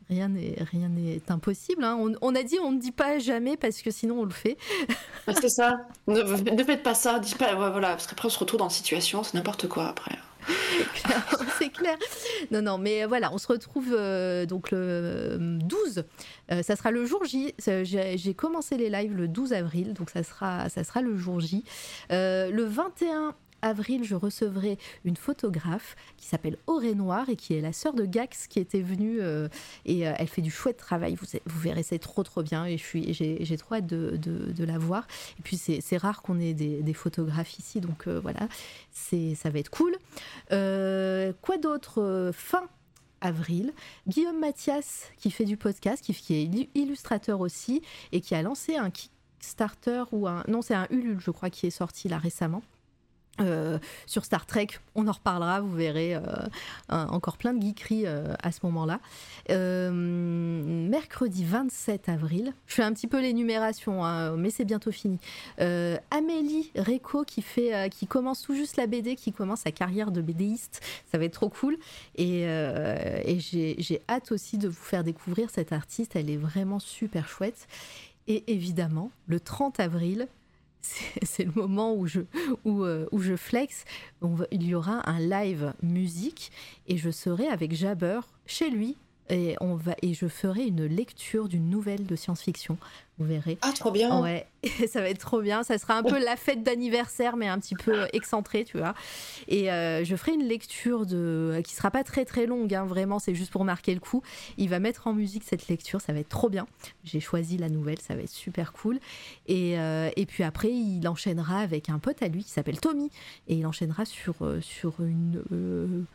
rien 0.09 0.30
n'est 0.30 0.55
rien 0.71 0.89
n'est 0.89 1.21
impossible. 1.30 1.83
Hein. 1.83 1.97
On, 1.99 2.13
on, 2.21 2.35
a 2.35 2.43
dit 2.43 2.57
on 2.63 2.71
ne 2.71 2.80
dit 2.80 2.91
pas 2.91 3.19
jamais 3.19 3.57
parce 3.57 3.81
que 3.81 3.91
sinon 3.91 4.21
on 4.21 4.25
le 4.25 4.31
fait. 4.31 4.57
c'est 5.27 5.49
ça. 5.49 5.88
Ne, 6.07 6.21
ne, 6.51 6.63
faites 6.63 6.83
pas 6.83 6.95
ça. 6.95 7.19
Dites 7.19 7.38
pas 7.38 7.53
voilà 7.55 7.89
parce 7.89 8.07
qu'après 8.07 8.27
on 8.27 8.31
se 8.31 8.39
retrouve 8.39 8.59
dans 8.59 8.69
une 8.69 8.75
situation, 8.75 9.23
c'est 9.23 9.35
n'importe 9.35 9.67
quoi 9.67 9.88
après. 9.88 10.17
c'est 11.59 11.69
clair. 11.69 11.97
Non, 12.51 12.61
non, 12.61 12.77
mais 12.77 13.05
voilà, 13.05 13.31
on 13.31 13.38
se 13.38 13.47
retrouve 13.47 13.93
euh, 13.93 14.45
donc 14.45 14.71
le 14.71 15.38
12. 15.39 16.03
Euh, 16.51 16.63
ça 16.63 16.75
sera 16.75 16.91
le 16.91 17.05
jour 17.05 17.23
J. 17.23 17.53
J'ai 17.83 18.33
commencé 18.33 18.77
les 18.77 18.89
lives 18.89 19.15
le 19.15 19.27
12 19.27 19.53
avril, 19.53 19.93
donc 19.93 20.09
ça 20.09 20.23
sera, 20.23 20.67
ça 20.69 20.83
sera 20.83 21.01
le 21.01 21.15
jour 21.15 21.39
J. 21.39 21.63
Euh, 22.11 22.49
le 22.49 22.63
21 22.63 23.35
avril, 23.61 24.03
je 24.03 24.15
recevrai 24.15 24.77
une 25.06 25.15
photographe 25.15 25.95
qui 26.17 26.27
s'appelle 26.27 26.57
Auré 26.67 26.95
Noir 26.95 27.30
et 27.30 27.35
qui 27.35 27.53
est 27.53 27.61
la 27.61 27.73
sœur 27.73 27.93
de 27.93 28.06
Gax 28.06 28.48
qui 28.48 28.59
était 28.59 28.81
venue 28.81 29.19
euh, 29.22 29.48
et 29.85 30.07
euh, 30.07 30.14
elle 30.17 30.27
fait 30.27 30.41
du 30.41 30.51
chouette 30.51 30.77
travail. 30.77 31.15
Vous, 31.15 31.25
vous 31.45 31.59
verrez, 31.59 31.83
c'est 31.83 31.99
trop 31.99 32.23
trop 32.23 32.43
bien 32.43 32.65
et 32.65 32.77
j'ai 32.77 33.57
trop 33.57 33.75
hâte 33.75 33.88
de, 33.88 34.17
de, 34.17 34.64
la 34.64 34.77
voir. 34.77 35.07
Et 35.40 35.41
puis 35.41 35.57
c'est 35.57 35.98
rare 35.98 36.22
qu'on 36.22 36.40
ait 36.40 36.53
des, 36.53 36.81
des, 36.81 36.93
photographes 36.93 37.57
ici, 37.57 37.81
donc 37.81 38.07
euh, 38.07 38.19
voilà, 38.19 38.48
ça 38.91 39.49
va 39.49 39.59
être 39.59 39.69
cool. 39.69 39.95
Quoi 40.49 41.57
d'autre 41.57 42.31
Fin 42.33 42.67
avril. 43.22 43.73
Guillaume 44.07 44.40
Mathias, 44.40 45.09
qui 45.17 45.31
fait 45.31 45.45
du 45.45 45.56
podcast, 45.56 46.03
qui, 46.03 46.14
qui 46.14 46.33
est 46.35 46.69
illustrateur 46.75 47.40
aussi, 47.40 47.81
et 48.11 48.19
qui 48.19 48.35
a 48.35 48.41
lancé 48.41 48.75
un 48.75 48.90
Kickstarter 48.90 50.03
ou 50.11 50.27
un... 50.27 50.43
Non, 50.48 50.61
c'est 50.61 50.73
un 50.73 50.88
Ulule, 50.90 51.19
je 51.19 51.31
crois, 51.31 51.49
qui 51.49 51.67
est 51.67 51.72
sorti 51.72 52.09
là 52.09 52.17
récemment. 52.17 52.64
Euh, 53.40 53.80
sur 54.06 54.26
Star 54.26 54.45
Trek, 54.45 54.68
on 54.93 55.08
en 55.08 55.14
reparlera, 55.14 55.61
vous 55.61 55.74
verrez 55.74 56.16
euh, 56.16 56.22
encore 56.90 57.38
plein 57.38 57.53
de 57.53 57.61
geekeries 57.61 58.06
euh, 58.06 58.34
à 58.43 58.51
ce 58.51 58.60
moment-là. 58.64 59.00
mercredi 59.50 61.45
27 61.45 62.10
avril, 62.10 62.53
je 62.68 62.76
fais 62.76 62.84
un 62.84 62.93
petit 62.93 63.08
peu 63.08 63.22
l'énumération, 63.22 64.06
hein, 64.06 64.35
mais 64.35 64.50
c'est 64.50 64.66
bientôt 64.66 64.92
fini. 64.92 65.18
Amélie 65.58 66.72
Réco 66.76 67.24
qui 67.24 67.43
qui 67.92 68.08
commence 68.08 68.43
tout 68.43 68.53
juste 68.53 68.77
la 68.77 68.85
BD, 68.88 69.16
qui 69.16 69.32
commence 69.34 69.61
sa 69.61 69.72
carrière 69.72 70.11
de 70.11 70.22
BDiste, 70.22 70.82
ça 71.11 71.18
va 71.18 71.26
être 71.26 71.34
trop 71.34 71.50
cool. 71.50 71.77
Et, 72.16 72.42
et 72.43 73.40
j'ai 73.40 74.01
hâte 74.10 74.32
aussi 74.32 74.58
de 74.58 74.68
vous 74.68 74.74
faire 74.74 75.03
découvrir 75.03 75.50
cette 75.50 75.72
artiste, 75.72 76.16
elle 76.16 76.30
est 76.30 76.38
vraiment 76.38 76.80
super 76.80 77.27
chouette. 77.27 77.68
Et 78.27 78.43
évidemment, 78.53 79.11
le 79.27 79.40
30 79.40 79.80
avril, 79.80 80.27
c'est 80.82 81.45
le 81.45 81.51
moment 81.56 81.95
où 81.95 82.08
je, 82.08 82.22
où, 82.66 82.84
euh, 82.84 83.08
je 83.18 83.35
flex. 83.35 83.85
Il 84.51 84.64
y 84.64 84.76
aura 84.76 85.08
un 85.10 85.19
live 85.19 85.74
musique 85.82 86.51
et 86.88 86.98
je 86.98 87.10
serai 87.11 87.48
avec 87.48 87.74
Jabber 87.74 88.22
chez 88.45 88.69
lui 88.69 88.98
et, 89.30 89.56
on 89.61 89.76
va, 89.76 89.95
et 90.01 90.14
je 90.14 90.27
ferai 90.27 90.66
une 90.66 90.85
lecture 90.85 91.48
d'une 91.48 91.69
nouvelle 91.69 92.06
de 92.06 92.16
science-fiction. 92.16 92.77
Vous 93.22 93.27
verrez. 93.27 93.59
Ah, 93.61 93.72
trop 93.72 93.91
bien. 93.91 94.19
Ouais, 94.19 94.48
ça 94.88 95.00
va 95.00 95.08
être 95.08 95.19
trop 95.19 95.41
bien. 95.41 95.61
Ça 95.61 95.77
sera 95.77 95.95
un 95.95 96.01
peu 96.01 96.17
la 96.17 96.35
fête 96.35 96.64
d'anniversaire, 96.64 97.38
mais 97.38 97.48
un 97.48 97.59
petit 97.59 97.75
peu 97.75 98.08
excentré, 98.14 98.64
tu 98.64 98.80
vois. 98.80 98.95
Et 99.48 99.72
euh, 99.72 100.03
je 100.03 100.16
ferai 100.16 100.33
une 100.33 100.43
lecture 100.43 101.06
de 101.06 101.61
qui 101.64 101.75
sera 101.75 101.91
pas 101.91 102.03
très 102.03 102.25
très 102.25 102.48
longue, 102.48 102.74
hein, 102.74 102.85
vraiment. 102.85 103.19
C'est 103.19 103.35
juste 103.35 103.51
pour 103.51 103.64
marquer 103.64 103.93
le 103.93 104.00
coup. 104.00 104.24
Il 104.58 104.69
va 104.69 104.80
mettre 104.80 105.06
en 105.06 105.14
musique 105.14 105.43
cette 105.45 105.67
lecture, 105.67 106.01
ça 106.01 106.14
va 106.14 106.19
être 106.19 106.30
trop 106.30 106.50
bien. 106.50 106.66
J'ai 107.03 107.19
choisi 107.19 107.59
la 107.59 107.69
nouvelle, 107.69 108.00
ça 108.00 108.16
va 108.16 108.24
être 108.24 108.32
super 108.32 108.74
cool. 108.74 109.00
Et, 109.45 109.77
euh, 109.77 110.09
et 110.16 110.25
puis 110.25 110.43
après, 110.43 110.72
il 110.72 111.08
enchaînera 111.08 111.59
avec 111.59 111.90
un 111.90 112.00
pote 112.00 112.24
à 112.24 112.27
lui 112.27 112.43
qui 112.43 112.50
s'appelle 112.50 112.80
Tommy, 112.80 113.11
et 113.48 113.53
il 113.53 113.67
enchaînera 113.67 114.06
sur 114.06 114.33
euh, 114.41 114.61
sur 114.61 115.00
une 115.00 115.43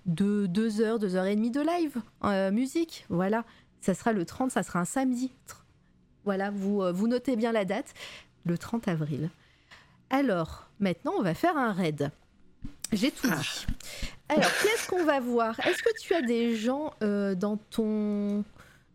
deux, 0.07 0.49
deux 0.49 0.81
heures, 0.81 0.99
deux 0.99 1.15
heures 1.15 1.27
et 1.27 1.37
demie 1.37 1.53
de 1.53 1.61
live 1.61 2.03
musique. 2.53 3.07
Voilà. 3.11 3.45
Ça 3.81 3.95
sera 3.95 4.13
le 4.13 4.25
30, 4.25 4.51
ça 4.51 4.65
sera 4.65 4.81
un 4.81 4.85
samedi 4.85 5.31
voilà, 6.27 6.51
vous, 6.51 6.83
euh, 6.83 6.93
vous 6.93 7.07
notez 7.09 7.37
bien 7.37 7.53
la 7.53 7.65
date, 7.65 7.95
le 8.45 8.59
30 8.59 8.89
avril. 8.89 9.31
Alors, 10.11 10.69
maintenant, 10.81 11.13
on 11.17 11.23
va 11.23 11.35
faire 11.35 11.57
un 11.57 11.73
raid. 11.73 12.11
J'ai 12.93 13.13
tout 13.13 13.29
dit. 13.29 13.67
Alors, 14.29 14.51
qu'est-ce 14.63 14.89
qu'on 14.89 15.05
va 15.05 15.21
voir? 15.21 15.59
Est-ce 15.61 15.83
que 15.83 15.91
tu 16.01 16.15
as 16.15 16.23
des 16.23 16.57
gens 16.57 16.93
euh, 17.03 17.35
dans 17.35 17.57
ton... 17.71 18.45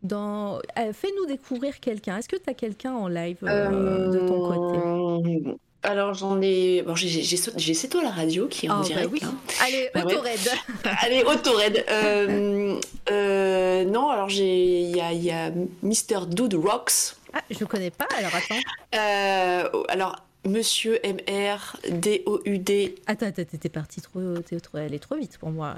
Dans... 0.03 0.59
Euh, 0.77 0.93
fais-nous 0.93 1.25
découvrir 1.25 1.79
quelqu'un. 1.79 2.17
Est-ce 2.17 2.27
que 2.27 2.35
tu 2.35 2.49
as 2.49 2.53
quelqu'un 2.53 2.93
en 2.93 3.07
live 3.07 3.37
de 3.41 4.27
ton 4.27 4.39
côté? 4.39 5.57
alors 5.83 6.13
j'en 6.13 6.39
ai, 6.41 6.83
bon, 6.83 6.95
j'ai 6.95 7.87
toi 7.89 8.03
la 8.03 8.11
radio 8.11 8.47
qui 8.47 8.67
est 8.67 8.69
en 8.69 8.81
oh, 8.81 8.83
direct. 8.83 9.09
oui. 9.11 9.19
Hein. 9.23 9.33
Allez, 9.65 9.89
bah, 9.93 10.03
autoraid. 10.05 10.39
Allez, 11.01 11.23
autoraid. 11.23 11.85
Euh, 11.89 12.79
euh, 13.09 13.83
non, 13.85 14.09
alors 14.09 14.29
j'ai, 14.29 14.81
il 14.81 14.95
y 14.95 15.01
a, 15.01 15.11
y 15.13 15.31
a 15.31 15.51
Mr. 15.81 16.27
Dude 16.27 16.53
Rocks. 16.53 17.15
Ah, 17.33 17.41
je 17.49 17.63
connais 17.65 17.91
pas. 17.91 18.07
Alors 18.17 18.35
attends. 18.35 18.59
Euh, 18.95 19.83
alors 19.89 20.15
Monsieur 20.45 20.99
MR 21.03 21.77
D 21.89 22.23
O 22.25 22.41
U 22.45 22.57
D. 22.57 22.95
Attends, 23.05 23.27
attends, 23.27 23.43
t'es 23.43 23.69
parti 23.69 24.01
trop, 24.01 24.19
trop, 24.41 24.77
elle 24.79 24.93
est 24.93 24.99
trop 24.99 25.15
vite 25.15 25.37
pour 25.37 25.51
moi. 25.51 25.75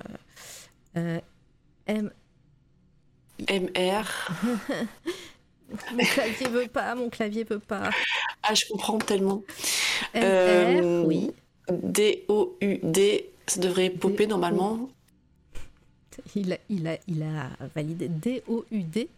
Euh, 0.95 1.19
M. 1.87 2.11
MR. 3.49 4.31
Mon 5.91 6.03
clavier 6.05 6.47
veut 6.49 6.67
pas, 6.67 6.93
mon 6.93 7.09
clavier 7.09 7.43
veut 7.45 7.57
pas. 7.57 7.89
Ah, 8.43 8.53
je 8.53 8.65
comprends 8.69 8.99
tellement. 8.99 9.41
MR, 10.13 10.21
euh, 10.23 11.03
oui. 11.03 11.31
D-O-U-D, 11.71 13.29
ça 13.47 13.59
devrait 13.59 13.89
popper 13.89 14.27
normalement. 14.27 14.89
Il 16.35 16.53
a, 16.53 16.57
il 16.69 16.87
a, 16.87 16.97
il 17.07 17.23
a 17.23 17.49
validé 17.73 18.07
D-O-U-D. 18.07 19.09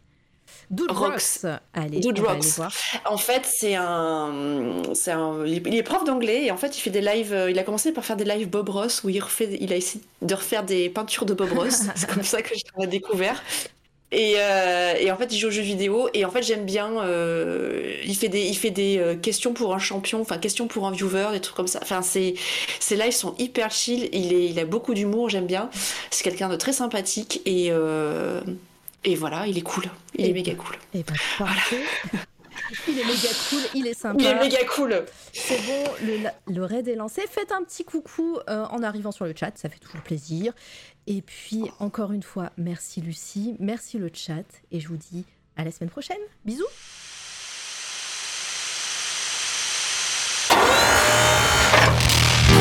Dude 0.70 0.92
Rocks. 0.92 1.46
Allez, 1.74 2.00
Dude 2.00 2.20
Rocks. 2.20 2.44
voir. 2.56 2.72
En 3.06 3.18
fait, 3.18 3.44
c'est 3.46 3.76
un, 3.76 4.82
c'est 4.94 5.12
un, 5.12 5.46
il 5.46 5.76
est 5.76 5.84
prof 5.84 6.04
d'anglais 6.04 6.46
et 6.46 6.52
en 6.52 6.58
fait, 6.58 6.78
il 6.78 6.82
fait 6.82 6.90
des 6.90 7.02
lives. 7.02 7.34
Euh, 7.34 7.52
il 7.52 7.60
a 7.60 7.64
commencé 7.64 7.92
par 7.92 8.04
faire 8.06 8.18
des 8.18 8.26
lives 8.26 8.50
Bob 8.50 8.70
Ross 8.70 9.04
où 9.04 9.10
il 9.10 9.22
refait, 9.22 9.58
il 9.60 9.72
a 9.74 9.76
essayé 9.76 10.04
de 10.22 10.34
refaire 10.34 10.64
des 10.64 10.90
peintures 10.90 11.26
de 11.26 11.34
Bob 11.34 11.52
Ross. 11.52 11.84
c'est 11.96 12.10
comme 12.10 12.24
ça 12.24 12.42
que 12.42 12.56
j'ai 12.56 12.88
découvert. 12.88 13.42
Euh, 14.14 14.94
et, 14.98 15.12
en 15.12 15.18
fait, 15.18 15.34
il 15.34 15.38
joue 15.38 15.48
aux 15.48 15.52
jeux 15.52 15.62
vidéo. 15.62 16.10
Et 16.14 16.26
en 16.26 16.32
fait, 16.32 16.42
j'aime 16.42 16.66
bien. 16.66 17.00
Euh, 17.04 17.98
il 18.06 18.16
fait 18.16 18.30
des, 18.30 18.44
il 18.44 18.56
fait 18.56 18.72
des 18.72 19.18
questions 19.22 19.54
pour 19.54 19.74
un 19.74 19.80
champion, 19.80 20.22
enfin 20.22 20.38
questions 20.38 20.68
pour 20.68 20.88
un 20.88 20.92
viewer, 20.92 21.28
des 21.34 21.42
trucs 21.42 21.56
comme 21.56 21.68
ça. 21.68 21.80
Enfin, 21.82 22.02
c'est, 22.02 22.36
ces 22.80 22.96
lives 22.96 23.12
sont 23.12 23.36
hyper 23.38 23.72
chill. 23.72 24.10
Il 24.14 24.34
est, 24.34 24.46
il 24.46 24.60
a 24.60 24.66
beaucoup 24.66 24.94
d'humour. 24.94 25.30
J'aime 25.30 25.48
bien. 25.48 25.70
C'est 26.12 26.24
quelqu'un 26.24 26.50
de 26.50 26.56
très 26.56 26.74
sympathique 26.74 27.42
et 27.46 27.72
et 29.06 29.16
voilà, 29.16 29.48
il 29.48 29.58
est 29.58 29.62
cool. 29.62 29.86
Il 30.16 30.26
est 30.26 30.34
méga 30.34 30.56
cool. 30.56 30.76
Et 30.94 31.04
ben, 31.04 31.16
parfait. 31.38 31.84
Il 32.88 32.98
est 32.98 33.06
méga 33.06 33.30
cool, 33.50 33.60
il 33.76 33.86
est 33.86 33.94
sympa. 33.94 34.24
Il 34.24 34.26
est 34.26 34.40
méga 34.40 34.66
cool. 34.66 35.06
C'est 35.34 35.62
bon, 35.68 35.84
le, 36.02 36.30
le, 36.52 36.64
raid 36.64 36.88
est 36.88 36.96
lancé. 36.96 37.22
Faites 37.30 37.52
un 37.52 37.64
petit 37.64 37.84
coucou 37.84 38.40
en 38.48 38.82
arrivant 38.82 39.12
sur 39.12 39.26
le 39.26 39.34
chat, 39.36 39.52
ça 39.56 39.70
fait 39.70 39.78
toujours 39.78 40.02
plaisir. 40.02 40.52
Et 41.06 41.22
puis, 41.22 41.66
encore 41.80 42.12
une 42.12 42.24
fois, 42.24 42.52
merci 42.58 43.02
Lucie, 43.02 43.56
merci 43.60 44.00
le 44.00 44.10
chat, 44.12 44.46
et 44.72 44.80
je 44.80 44.88
vous 44.88 44.98
dis 44.98 45.26
à 45.58 45.64
la 45.64 45.72
semaine 45.72 45.92
prochaine. 45.92 46.18
Bisous 46.44 46.66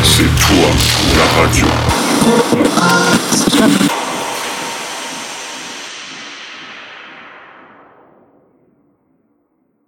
C'est 0.03 0.31
toi, 0.39 0.69
la 1.17 1.25
radio. 1.41 1.67